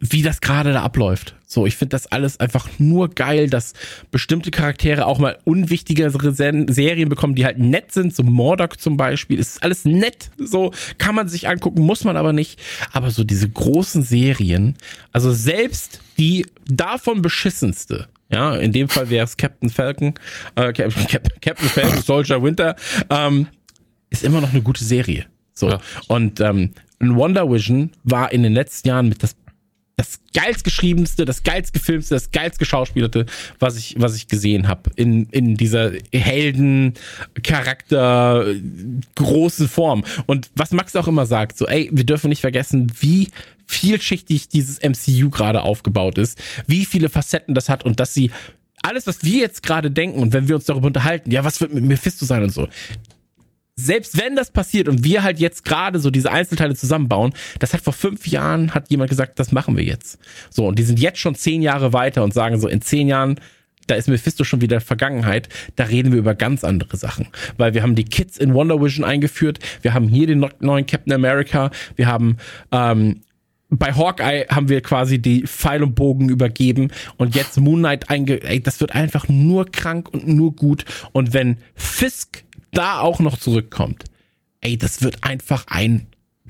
wie 0.00 0.22
das 0.22 0.40
gerade 0.40 0.72
da 0.72 0.82
abläuft. 0.82 1.34
So, 1.46 1.64
ich 1.64 1.76
finde 1.76 1.90
das 1.90 2.06
alles 2.08 2.40
einfach 2.40 2.68
nur 2.78 3.08
geil, 3.08 3.48
dass 3.48 3.72
bestimmte 4.10 4.50
Charaktere 4.50 5.06
auch 5.06 5.18
mal 5.18 5.38
unwichtigere 5.44 6.10
Serien 6.32 7.08
bekommen, 7.08 7.34
die 7.34 7.44
halt 7.44 7.58
nett 7.58 7.92
sind, 7.92 8.14
so 8.14 8.22
Mordok 8.22 8.80
zum 8.80 8.96
Beispiel. 8.96 9.38
ist 9.38 9.62
alles 9.62 9.84
nett, 9.84 10.30
so 10.38 10.72
kann 10.98 11.14
man 11.14 11.28
sich 11.28 11.48
angucken, 11.48 11.82
muss 11.82 12.04
man 12.04 12.16
aber 12.16 12.32
nicht. 12.32 12.60
Aber 12.92 13.10
so 13.10 13.24
diese 13.24 13.48
großen 13.48 14.02
Serien, 14.02 14.76
also 15.12 15.32
selbst 15.32 16.00
die 16.18 16.46
davon 16.66 17.22
beschissenste, 17.22 18.08
ja, 18.30 18.56
in 18.56 18.72
dem 18.72 18.88
Fall 18.88 19.10
wäre 19.10 19.24
es 19.24 19.36
Captain 19.36 19.70
Falcon, 19.70 20.14
äh, 20.56 20.72
Cap 20.72 20.92
Cap 21.08 21.40
Captain 21.40 21.68
Falcon, 21.68 22.02
Soldier 22.02 22.42
Winter, 22.42 22.76
ähm, 23.10 23.46
ist 24.10 24.24
immer 24.24 24.40
noch 24.40 24.52
eine 24.52 24.62
gute 24.62 24.84
Serie. 24.84 25.26
So. 25.52 25.70
Ja. 25.70 25.80
Und 26.08 26.40
ähm, 26.40 26.72
Wonder 27.00 27.50
Vision 27.50 27.90
war 28.04 28.32
in 28.32 28.42
den 28.42 28.54
letzten 28.54 28.88
Jahren 28.88 29.08
mit 29.08 29.22
das 29.22 29.36
das 29.96 30.20
geilst 30.34 30.64
geschriebenste, 30.64 31.24
das 31.24 31.42
geilst 31.42 31.72
gefilmste, 31.72 32.14
das 32.14 32.30
geilst 32.30 32.58
geschauspielerte, 32.58 33.24
was 33.58 33.78
ich, 33.78 33.94
was 33.98 34.14
ich 34.14 34.28
gesehen 34.28 34.68
habe 34.68 34.90
in, 34.94 35.24
in 35.30 35.56
dieser 35.56 35.92
Helden-Charakter 36.12 38.44
großen 39.14 39.70
Form. 39.70 40.04
Und 40.26 40.50
was 40.54 40.72
Max 40.72 40.94
auch 40.96 41.08
immer 41.08 41.24
sagt, 41.24 41.56
so, 41.56 41.66
ey, 41.66 41.88
wir 41.92 42.04
dürfen 42.04 42.28
nicht 42.28 42.42
vergessen, 42.42 42.92
wie 43.00 43.28
vielschichtig 43.66 44.48
dieses 44.48 44.80
MCU 44.80 45.30
gerade 45.30 45.62
aufgebaut 45.62 46.18
ist, 46.18 46.38
wie 46.66 46.84
viele 46.84 47.08
Facetten 47.08 47.54
das 47.54 47.68
hat 47.68 47.84
und 47.84 48.00
dass 48.00 48.14
sie 48.14 48.30
alles, 48.82 49.06
was 49.06 49.24
wir 49.24 49.40
jetzt 49.40 49.62
gerade 49.62 49.90
denken 49.90 50.20
und 50.20 50.32
wenn 50.32 50.48
wir 50.48 50.54
uns 50.54 50.66
darüber 50.66 50.86
unterhalten, 50.86 51.30
ja, 51.30 51.44
was 51.44 51.60
wird 51.60 51.74
mit 51.74 51.84
Mephisto 51.84 52.24
sein 52.24 52.42
und 52.42 52.50
so, 52.50 52.68
selbst 53.76 54.18
wenn 54.18 54.36
das 54.36 54.50
passiert 54.50 54.88
und 54.88 55.04
wir 55.04 55.22
halt 55.22 55.38
jetzt 55.38 55.64
gerade 55.64 55.98
so 55.98 56.10
diese 56.10 56.32
Einzelteile 56.32 56.74
zusammenbauen, 56.74 57.34
das 57.58 57.74
hat 57.74 57.82
vor 57.82 57.92
fünf 57.92 58.26
Jahren 58.26 58.74
hat 58.74 58.90
jemand 58.90 59.10
gesagt, 59.10 59.38
das 59.38 59.52
machen 59.52 59.76
wir 59.76 59.84
jetzt. 59.84 60.18
So, 60.50 60.66
und 60.66 60.78
die 60.78 60.82
sind 60.82 60.98
jetzt 60.98 61.18
schon 61.18 61.34
zehn 61.34 61.60
Jahre 61.60 61.92
weiter 61.92 62.24
und 62.24 62.32
sagen 62.32 62.58
so, 62.58 62.68
in 62.68 62.80
zehn 62.80 63.06
Jahren, 63.06 63.38
da 63.86 63.94
ist 63.94 64.08
Mephisto 64.08 64.44
schon 64.44 64.62
wieder 64.62 64.80
Vergangenheit, 64.80 65.48
da 65.76 65.84
reden 65.84 66.10
wir 66.10 66.18
über 66.18 66.34
ganz 66.34 66.64
andere 66.64 66.96
Sachen. 66.96 67.28
Weil 67.58 67.74
wir 67.74 67.82
haben 67.82 67.94
die 67.94 68.04
Kids 68.04 68.38
in 68.38 68.54
Wonder 68.54 68.80
Vision 68.80 69.04
eingeführt, 69.04 69.58
wir 69.82 69.92
haben 69.92 70.08
hier 70.08 70.26
den 70.26 70.46
neuen 70.60 70.86
Captain 70.86 71.12
America, 71.12 71.70
wir 71.96 72.06
haben 72.06 72.38
ähm, 72.72 73.20
bei 73.68 73.92
Hawkeye 73.92 74.46
haben 74.48 74.68
wir 74.68 74.80
quasi 74.80 75.18
die 75.18 75.46
Pfeil 75.46 75.82
und 75.82 75.94
Bogen 75.94 76.28
übergeben 76.28 76.92
und 77.16 77.34
jetzt 77.34 77.58
Moon 77.58 77.80
Knight 77.80 78.10
einge... 78.10 78.42
Ey, 78.42 78.62
das 78.62 78.80
wird 78.80 78.94
einfach 78.94 79.28
nur 79.28 79.66
krank 79.70 80.08
und 80.12 80.28
nur 80.28 80.54
gut. 80.54 80.84
Und 81.12 81.32
wenn 81.32 81.58
Fisk 81.74 82.44
da 82.70 83.00
auch 83.00 83.18
noch 83.18 83.38
zurückkommt, 83.38 84.04
ey, 84.60 84.78
das 84.78 85.02
wird 85.02 85.24
einfach 85.24 85.66
ein. 85.68 86.06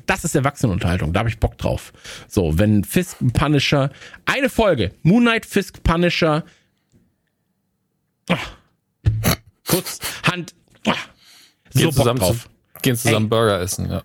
Das 0.06 0.24
ist 0.24 0.34
Erwachsenenunterhaltung, 0.34 1.12
da 1.12 1.20
habe 1.20 1.28
ich 1.28 1.38
Bock 1.38 1.58
drauf. 1.58 1.92
So, 2.28 2.58
wenn 2.58 2.84
Fisk 2.84 3.16
Punisher, 3.32 3.90
eine 4.24 4.48
Folge, 4.48 4.92
Moon 5.02 5.22
Knight, 5.22 5.46
Fisk 5.46 5.82
Punisher, 5.82 6.44
ah, 8.28 8.36
kurz, 9.66 9.98
Hand, 10.30 10.54
ah, 10.86 10.94
so 11.70 11.90
Bock 11.90 12.16
drauf. 12.16 12.48
Gehen 12.86 12.96
zusammen 12.96 13.26
Ey. 13.26 13.30
Burger 13.30 13.60
essen, 13.60 13.90
ja. 13.90 14.02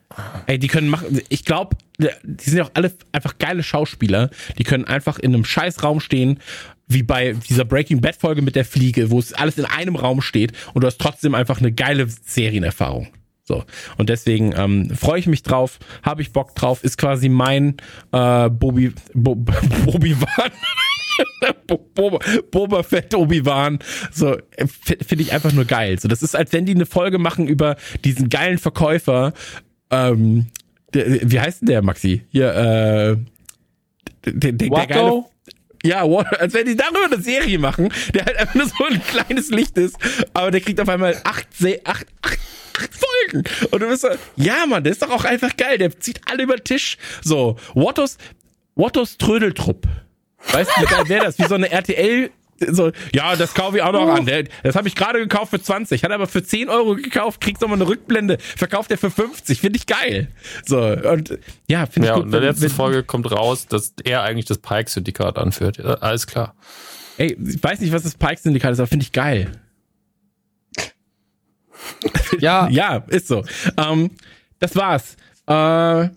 Ey, 0.47 0.59
die 0.59 0.67
können 0.67 0.89
machen, 0.89 1.21
ich 1.29 1.45
glaube, 1.45 1.77
die 1.97 2.49
sind 2.49 2.57
ja 2.57 2.65
auch 2.65 2.71
alle 2.73 2.91
einfach 3.11 3.37
geile 3.37 3.63
Schauspieler. 3.63 4.29
Die 4.57 4.63
können 4.63 4.85
einfach 4.85 5.19
in 5.19 5.33
einem 5.33 5.45
scheiß 5.45 5.83
Raum 5.83 5.99
stehen, 5.99 6.39
wie 6.87 7.03
bei 7.03 7.33
dieser 7.33 7.65
Breaking 7.65 8.01
Bad 8.01 8.15
Folge 8.15 8.41
mit 8.41 8.55
der 8.55 8.65
Fliege, 8.65 9.11
wo 9.11 9.19
es 9.19 9.33
alles 9.33 9.57
in 9.57 9.65
einem 9.65 9.95
Raum 9.95 10.21
steht 10.21 10.53
und 10.73 10.81
du 10.81 10.87
hast 10.87 10.99
trotzdem 10.99 11.35
einfach 11.35 11.59
eine 11.59 11.71
geile 11.71 12.07
Serienerfahrung. 12.25 13.07
So. 13.43 13.63
Und 13.97 14.09
deswegen 14.09 14.53
ähm, 14.55 14.89
freue 14.95 15.19
ich 15.19 15.27
mich 15.27 15.43
drauf, 15.43 15.79
habe 16.03 16.21
ich 16.21 16.31
Bock 16.31 16.55
drauf, 16.55 16.83
ist 16.83 16.97
quasi 16.97 17.29
mein 17.29 17.77
äh, 18.11 18.49
Bobby, 18.49 18.93
Bo, 19.13 19.35
Bobby 19.85 20.19
Wan. 20.19 20.51
Bo- 21.67 21.77
Boba, 21.93 22.19
Boba 22.51 22.83
Fett 22.83 23.13
Obi-Wan. 23.13 23.79
So, 24.11 24.35
äh, 24.55 24.67
finde 24.67 25.23
ich 25.23 25.33
einfach 25.33 25.51
nur 25.53 25.65
geil. 25.65 25.99
So, 25.99 26.07
das 26.07 26.21
ist, 26.23 26.35
als 26.35 26.53
wenn 26.53 26.65
die 26.65 26.75
eine 26.75 26.85
Folge 26.85 27.17
machen 27.17 27.47
über 27.47 27.75
diesen 28.03 28.29
geilen 28.29 28.57
Verkäufer, 28.57 29.33
ähm, 29.89 30.47
der, 30.93 31.31
wie 31.31 31.39
heißt 31.39 31.61
denn 31.61 31.67
der, 31.67 31.81
Maxi? 31.81 32.25
Hier, 32.29 32.49
äh, 32.53 33.17
der, 34.25 34.51
der, 34.51 34.69
der 34.69 34.85
geile, 34.87 35.23
ja, 35.83 36.03
als 36.39 36.53
wenn 36.53 36.65
die 36.67 36.75
darüber 36.75 37.05
eine 37.11 37.21
Serie 37.21 37.57
machen, 37.57 37.91
der 38.13 38.25
halt 38.25 38.37
einfach 38.37 38.55
nur 38.55 38.67
so 38.67 38.85
ein 38.85 39.01
kleines 39.03 39.49
Licht 39.49 39.77
ist, 39.77 39.97
aber 40.33 40.51
der 40.51 40.61
kriegt 40.61 40.79
auf 40.79 40.89
einmal 40.89 41.15
acht, 41.23 41.47
acht, 41.85 42.05
acht, 42.21 42.39
acht 42.77 42.91
Folgen. 42.93 43.43
Und 43.71 43.81
du 43.81 43.87
bist 43.87 44.01
so, 44.03 44.09
ja, 44.35 44.65
Mann, 44.67 44.83
der 44.83 44.91
ist 44.91 45.01
doch 45.01 45.09
auch 45.09 45.25
einfach 45.25 45.55
geil, 45.57 45.77
der 45.77 45.97
zieht 45.99 46.21
alle 46.29 46.43
über 46.43 46.55
den 46.57 46.63
Tisch. 46.63 46.97
So, 47.23 47.57
Wattos, 47.73 48.17
Wattos 48.75 49.17
Trödeltrupp. 49.17 49.87
Weißt 50.51 50.69
du, 50.77 50.81
wie 50.81 50.85
geil 50.85 51.09
wäre 51.09 51.25
das? 51.25 51.37
Wie 51.39 51.43
so 51.45 51.55
eine 51.55 51.71
RTL, 51.71 52.31
so, 52.69 52.91
ja, 53.13 53.35
das 53.35 53.53
kaufe 53.53 53.77
ich 53.77 53.83
auch 53.83 53.91
noch 53.91 54.07
an. 54.07 54.25
Der, 54.25 54.43
das 54.63 54.75
habe 54.75 54.87
ich 54.87 54.95
gerade 54.95 55.19
gekauft 55.19 55.49
für 55.49 55.61
20, 55.61 56.03
hat 56.03 56.11
aber 56.11 56.27
für 56.27 56.43
10 56.43 56.69
Euro 56.69 56.95
gekauft, 56.95 57.41
kriegst 57.41 57.61
nochmal 57.61 57.77
eine 57.79 57.87
Rückblende, 57.87 58.37
verkauft 58.39 58.91
er 58.91 58.97
für 58.99 59.09
50, 59.09 59.59
finde 59.61 59.77
ich 59.77 59.87
geil. 59.87 60.27
So, 60.65 60.79
und 60.79 61.39
ja, 61.67 61.85
finde 61.87 62.07
ich 62.07 62.09
Ja, 62.09 62.13
gut. 62.15 62.23
und 62.23 62.27
in 62.29 62.31
der 62.33 62.41
letzten 62.41 62.63
wenn- 62.63 62.69
Folge 62.69 63.03
kommt 63.03 63.31
raus, 63.31 63.67
dass 63.67 63.93
er 64.03 64.21
eigentlich 64.23 64.45
das 64.45 64.59
Pike-Syndikat 64.59 65.37
anführt. 65.37 65.77
Ja, 65.77 65.95
alles 65.95 66.27
klar. 66.27 66.53
Ey, 67.17 67.35
ich 67.47 67.61
weiß 67.63 67.79
nicht, 67.79 67.93
was 67.93 68.03
das 68.03 68.15
Pike-Syndikat 68.15 68.73
ist, 68.73 68.79
aber 68.79 68.87
finde 68.87 69.03
ich 69.05 69.11
geil. 69.11 69.51
Ja, 72.39 72.67
Ja, 72.69 73.03
ist 73.07 73.27
so. 73.27 73.43
Ähm, 73.77 74.11
das 74.59 74.75
war's. 74.75 75.15
Äh, 75.47 75.53
halten 75.53 76.13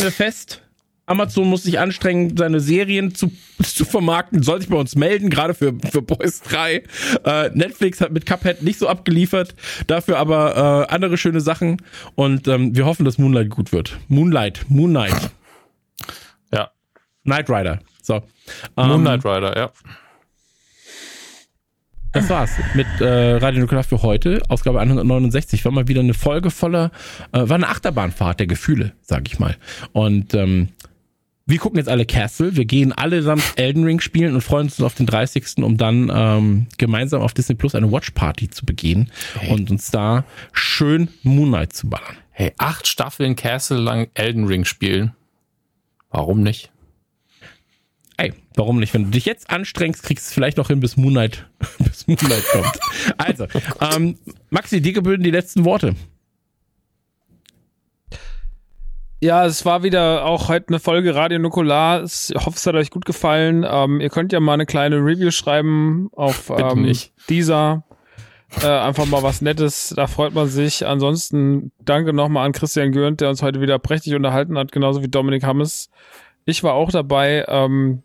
wir 0.00 0.12
fest. 0.12 0.62
Amazon 1.06 1.48
muss 1.48 1.62
sich 1.62 1.78
anstrengen, 1.78 2.36
seine 2.36 2.58
Serien 2.60 3.14
zu, 3.14 3.30
zu 3.62 3.84
vermarkten, 3.84 4.42
soll 4.42 4.60
sich 4.60 4.68
bei 4.68 4.76
uns 4.76 4.96
melden, 4.96 5.30
gerade 5.30 5.54
für, 5.54 5.72
für 5.90 6.02
Boys 6.02 6.42
3. 6.42 6.82
Äh, 7.24 7.50
Netflix 7.54 8.00
hat 8.00 8.10
mit 8.12 8.26
Cuphead 8.26 8.62
nicht 8.62 8.78
so 8.78 8.88
abgeliefert, 8.88 9.54
dafür 9.86 10.18
aber 10.18 10.86
äh, 10.90 10.92
andere 10.92 11.16
schöne 11.16 11.40
Sachen 11.40 11.80
und 12.16 12.48
ähm, 12.48 12.76
wir 12.76 12.86
hoffen, 12.86 13.04
dass 13.04 13.18
Moonlight 13.18 13.50
gut 13.50 13.72
wird. 13.72 13.96
Moonlight, 14.08 14.66
Moonlight, 14.68 15.30
Ja. 16.52 16.70
Knight 17.22 17.48
Rider. 17.48 17.78
So. 18.02 18.22
Ähm, 18.76 18.88
Moonlight 18.88 19.24
Rider, 19.24 19.56
ja. 19.56 19.70
Das 22.12 22.30
war's 22.30 22.52
mit 22.74 22.86
äh, 23.00 23.32
Radio 23.36 23.60
Nukular 23.60 23.84
für 23.84 24.00
heute. 24.00 24.40
Ausgabe 24.48 24.80
169 24.80 25.62
war 25.66 25.72
mal 25.72 25.86
wieder 25.86 26.00
eine 26.00 26.14
Folge 26.14 26.50
voller, 26.50 26.90
äh, 27.32 27.46
war 27.46 27.56
eine 27.56 27.68
Achterbahnfahrt 27.68 28.40
der 28.40 28.46
Gefühle, 28.46 28.92
sag 29.02 29.28
ich 29.28 29.38
mal. 29.38 29.56
Und 29.92 30.32
ähm, 30.32 30.70
wir 31.46 31.58
gucken 31.58 31.78
jetzt 31.78 31.88
alle 31.88 32.06
Castle. 32.06 32.56
Wir 32.56 32.64
gehen 32.64 32.92
allesamt 32.92 33.54
Elden 33.54 33.84
Ring 33.84 34.00
spielen 34.00 34.34
und 34.34 34.40
freuen 34.40 34.66
uns 34.66 34.80
auf 34.80 34.94
den 34.94 35.06
30. 35.06 35.58
um 35.58 35.76
dann 35.76 36.10
ähm, 36.12 36.66
gemeinsam 36.76 37.22
auf 37.22 37.34
Disney 37.34 37.54
Plus 37.54 37.76
eine 37.76 37.90
Watch 37.92 38.10
Party 38.10 38.50
zu 38.50 38.66
begehen 38.66 39.10
und 39.48 39.70
uns 39.70 39.90
da 39.92 40.24
schön 40.52 41.08
Moonlight 41.22 41.72
zu 41.72 41.88
ballern. 41.88 42.16
Hey, 42.32 42.52
acht 42.58 42.88
Staffeln 42.88 43.36
Castle 43.36 43.78
lang 43.78 44.08
Elden 44.14 44.46
Ring 44.46 44.64
spielen. 44.64 45.14
Warum 46.10 46.42
nicht? 46.42 46.72
Ey, 48.16 48.32
warum 48.56 48.80
nicht? 48.80 48.92
Wenn 48.92 49.04
du 49.04 49.10
dich 49.10 49.24
jetzt 49.24 49.50
anstrengst, 49.50 50.02
kriegst 50.02 50.26
du 50.26 50.28
es 50.30 50.34
vielleicht 50.34 50.56
noch 50.56 50.68
hin, 50.68 50.80
bis 50.80 50.96
Moonlight, 50.96 51.46
bis 51.78 52.08
Moonlight 52.08 52.44
kommt. 52.50 52.78
Also, 53.18 53.46
ähm, 53.94 54.18
Maxi, 54.50 54.80
dir 54.80 54.92
gebühren 54.92 55.22
die 55.22 55.30
letzten 55.30 55.64
Worte. 55.64 55.94
Ja, 59.20 59.46
es 59.46 59.64
war 59.64 59.82
wieder 59.82 60.26
auch 60.26 60.48
heute 60.48 60.68
eine 60.68 60.78
Folge 60.78 61.14
Radio 61.14 61.38
Nukular. 61.38 62.04
Ich 62.04 62.34
hoffe, 62.34 62.56
es 62.56 62.66
hat 62.66 62.74
euch 62.74 62.90
gut 62.90 63.06
gefallen. 63.06 63.64
Ähm, 63.68 64.00
ihr 64.00 64.10
könnt 64.10 64.32
ja 64.32 64.40
mal 64.40 64.54
eine 64.54 64.66
kleine 64.66 64.96
Review 64.96 65.30
schreiben 65.30 66.10
auf 66.12 66.50
ähm, 66.50 66.92
dieser. 67.28 67.84
Äh, 68.62 68.68
einfach 68.68 69.06
mal 69.06 69.22
was 69.22 69.42
Nettes, 69.42 69.92
da 69.96 70.06
freut 70.06 70.34
man 70.34 70.46
sich. 70.48 70.86
Ansonsten 70.86 71.72
danke 71.80 72.12
nochmal 72.12 72.46
an 72.46 72.52
Christian 72.52 72.92
Gürnt, 72.92 73.20
der 73.20 73.28
uns 73.28 73.42
heute 73.42 73.60
wieder 73.60 73.78
prächtig 73.78 74.14
unterhalten 74.14 74.56
hat, 74.56 74.70
genauso 74.70 75.02
wie 75.02 75.08
Dominik 75.08 75.44
Hammes. 75.44 75.90
Ich 76.44 76.62
war 76.62 76.74
auch 76.74 76.90
dabei. 76.90 77.44
Ähm, 77.48 78.02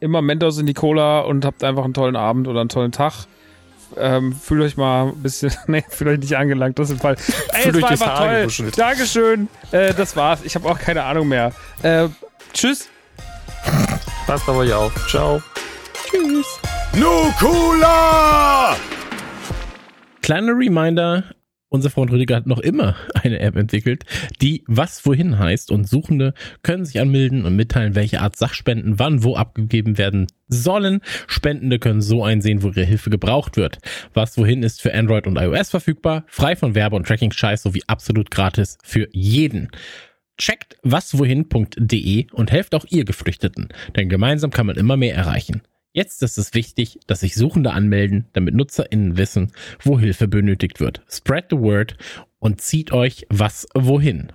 immer 0.00 0.22
Mentos 0.22 0.58
in 0.58 0.66
die 0.66 0.74
Cola 0.74 1.20
und 1.20 1.44
habt 1.44 1.64
einfach 1.64 1.84
einen 1.84 1.94
tollen 1.94 2.16
Abend 2.16 2.46
oder 2.46 2.60
einen 2.60 2.68
tollen 2.68 2.92
Tag. 2.92 3.26
Ähm, 3.96 4.32
fühlt 4.32 4.62
euch 4.62 4.76
mal 4.76 5.08
ein 5.08 5.22
bisschen, 5.22 5.52
nee, 5.66 5.84
fühlt 5.88 6.10
euch 6.10 6.18
nicht 6.18 6.36
angelangt, 6.36 6.78
das 6.78 6.90
ist 6.90 7.00
Fall. 7.00 7.16
Ey, 7.52 7.62
Fühlt 7.62 7.76
es 7.76 7.76
euch 7.76 7.82
war 7.82 7.90
das 7.90 8.02
einfach 8.02 8.18
Haar 8.18 8.26
toll. 8.28 8.38
gebuschelt. 8.40 8.78
Dankeschön. 8.78 9.48
Äh, 9.72 9.94
das 9.94 10.16
war's. 10.16 10.40
Ich 10.44 10.54
habe 10.54 10.68
auch 10.68 10.78
keine 10.78 11.04
Ahnung 11.04 11.28
mehr. 11.28 11.52
Äh, 11.82 12.08
tschüss. 12.52 12.88
Passt 14.26 14.48
aber 14.48 14.64
ja 14.64 14.76
auf. 14.78 14.92
Ciao. 15.08 15.42
Nukula! 16.94 18.76
Kleiner 20.22 20.52
Reminder, 20.56 21.24
unser 21.74 21.90
Freund 21.90 22.12
Rüdiger 22.12 22.36
hat 22.36 22.46
noch 22.46 22.60
immer 22.60 22.94
eine 23.14 23.40
App 23.40 23.56
entwickelt, 23.56 24.04
die 24.40 24.62
was 24.68 25.04
wohin 25.04 25.40
heißt 25.40 25.72
und 25.72 25.88
Suchende 25.88 26.32
können 26.62 26.84
sich 26.84 27.00
anmelden 27.00 27.44
und 27.44 27.56
mitteilen, 27.56 27.96
welche 27.96 28.20
Art 28.20 28.36
Sachspenden 28.36 29.00
wann 29.00 29.24
wo 29.24 29.34
abgegeben 29.34 29.98
werden 29.98 30.28
sollen. 30.46 31.00
Spendende 31.26 31.80
können 31.80 32.00
so 32.00 32.22
einsehen, 32.22 32.62
wo 32.62 32.68
ihre 32.68 32.84
Hilfe 32.84 33.10
gebraucht 33.10 33.56
wird. 33.56 33.78
Was 34.14 34.38
wohin 34.38 34.62
ist 34.62 34.82
für 34.82 34.94
Android 34.94 35.26
und 35.26 35.36
iOS 35.36 35.70
verfügbar, 35.70 36.24
frei 36.28 36.54
von 36.54 36.76
Werbe- 36.76 36.94
und 36.94 37.08
Tracking-Scheiß 37.08 37.64
sowie 37.64 37.82
absolut 37.88 38.30
gratis 38.30 38.78
für 38.84 39.08
jeden. 39.10 39.68
Checkt 40.38 40.76
waswohin.de 40.82 42.26
und 42.32 42.52
helft 42.52 42.74
auch 42.76 42.84
ihr 42.88 43.04
Geflüchteten, 43.04 43.68
denn 43.96 44.08
gemeinsam 44.08 44.50
kann 44.50 44.66
man 44.66 44.76
immer 44.76 44.96
mehr 44.96 45.16
erreichen. 45.16 45.62
Jetzt 45.96 46.24
ist 46.24 46.38
es 46.38 46.54
wichtig, 46.54 46.98
dass 47.06 47.20
sich 47.20 47.36
Suchende 47.36 47.70
anmelden, 47.70 48.26
damit 48.32 48.56
NutzerInnen 48.56 49.16
wissen, 49.16 49.52
wo 49.80 49.96
Hilfe 49.96 50.26
benötigt 50.26 50.80
wird. 50.80 51.02
Spread 51.08 51.46
the 51.50 51.58
word 51.58 51.96
und 52.40 52.60
zieht 52.60 52.90
euch 52.90 53.28
was 53.30 53.68
wohin. 53.74 54.32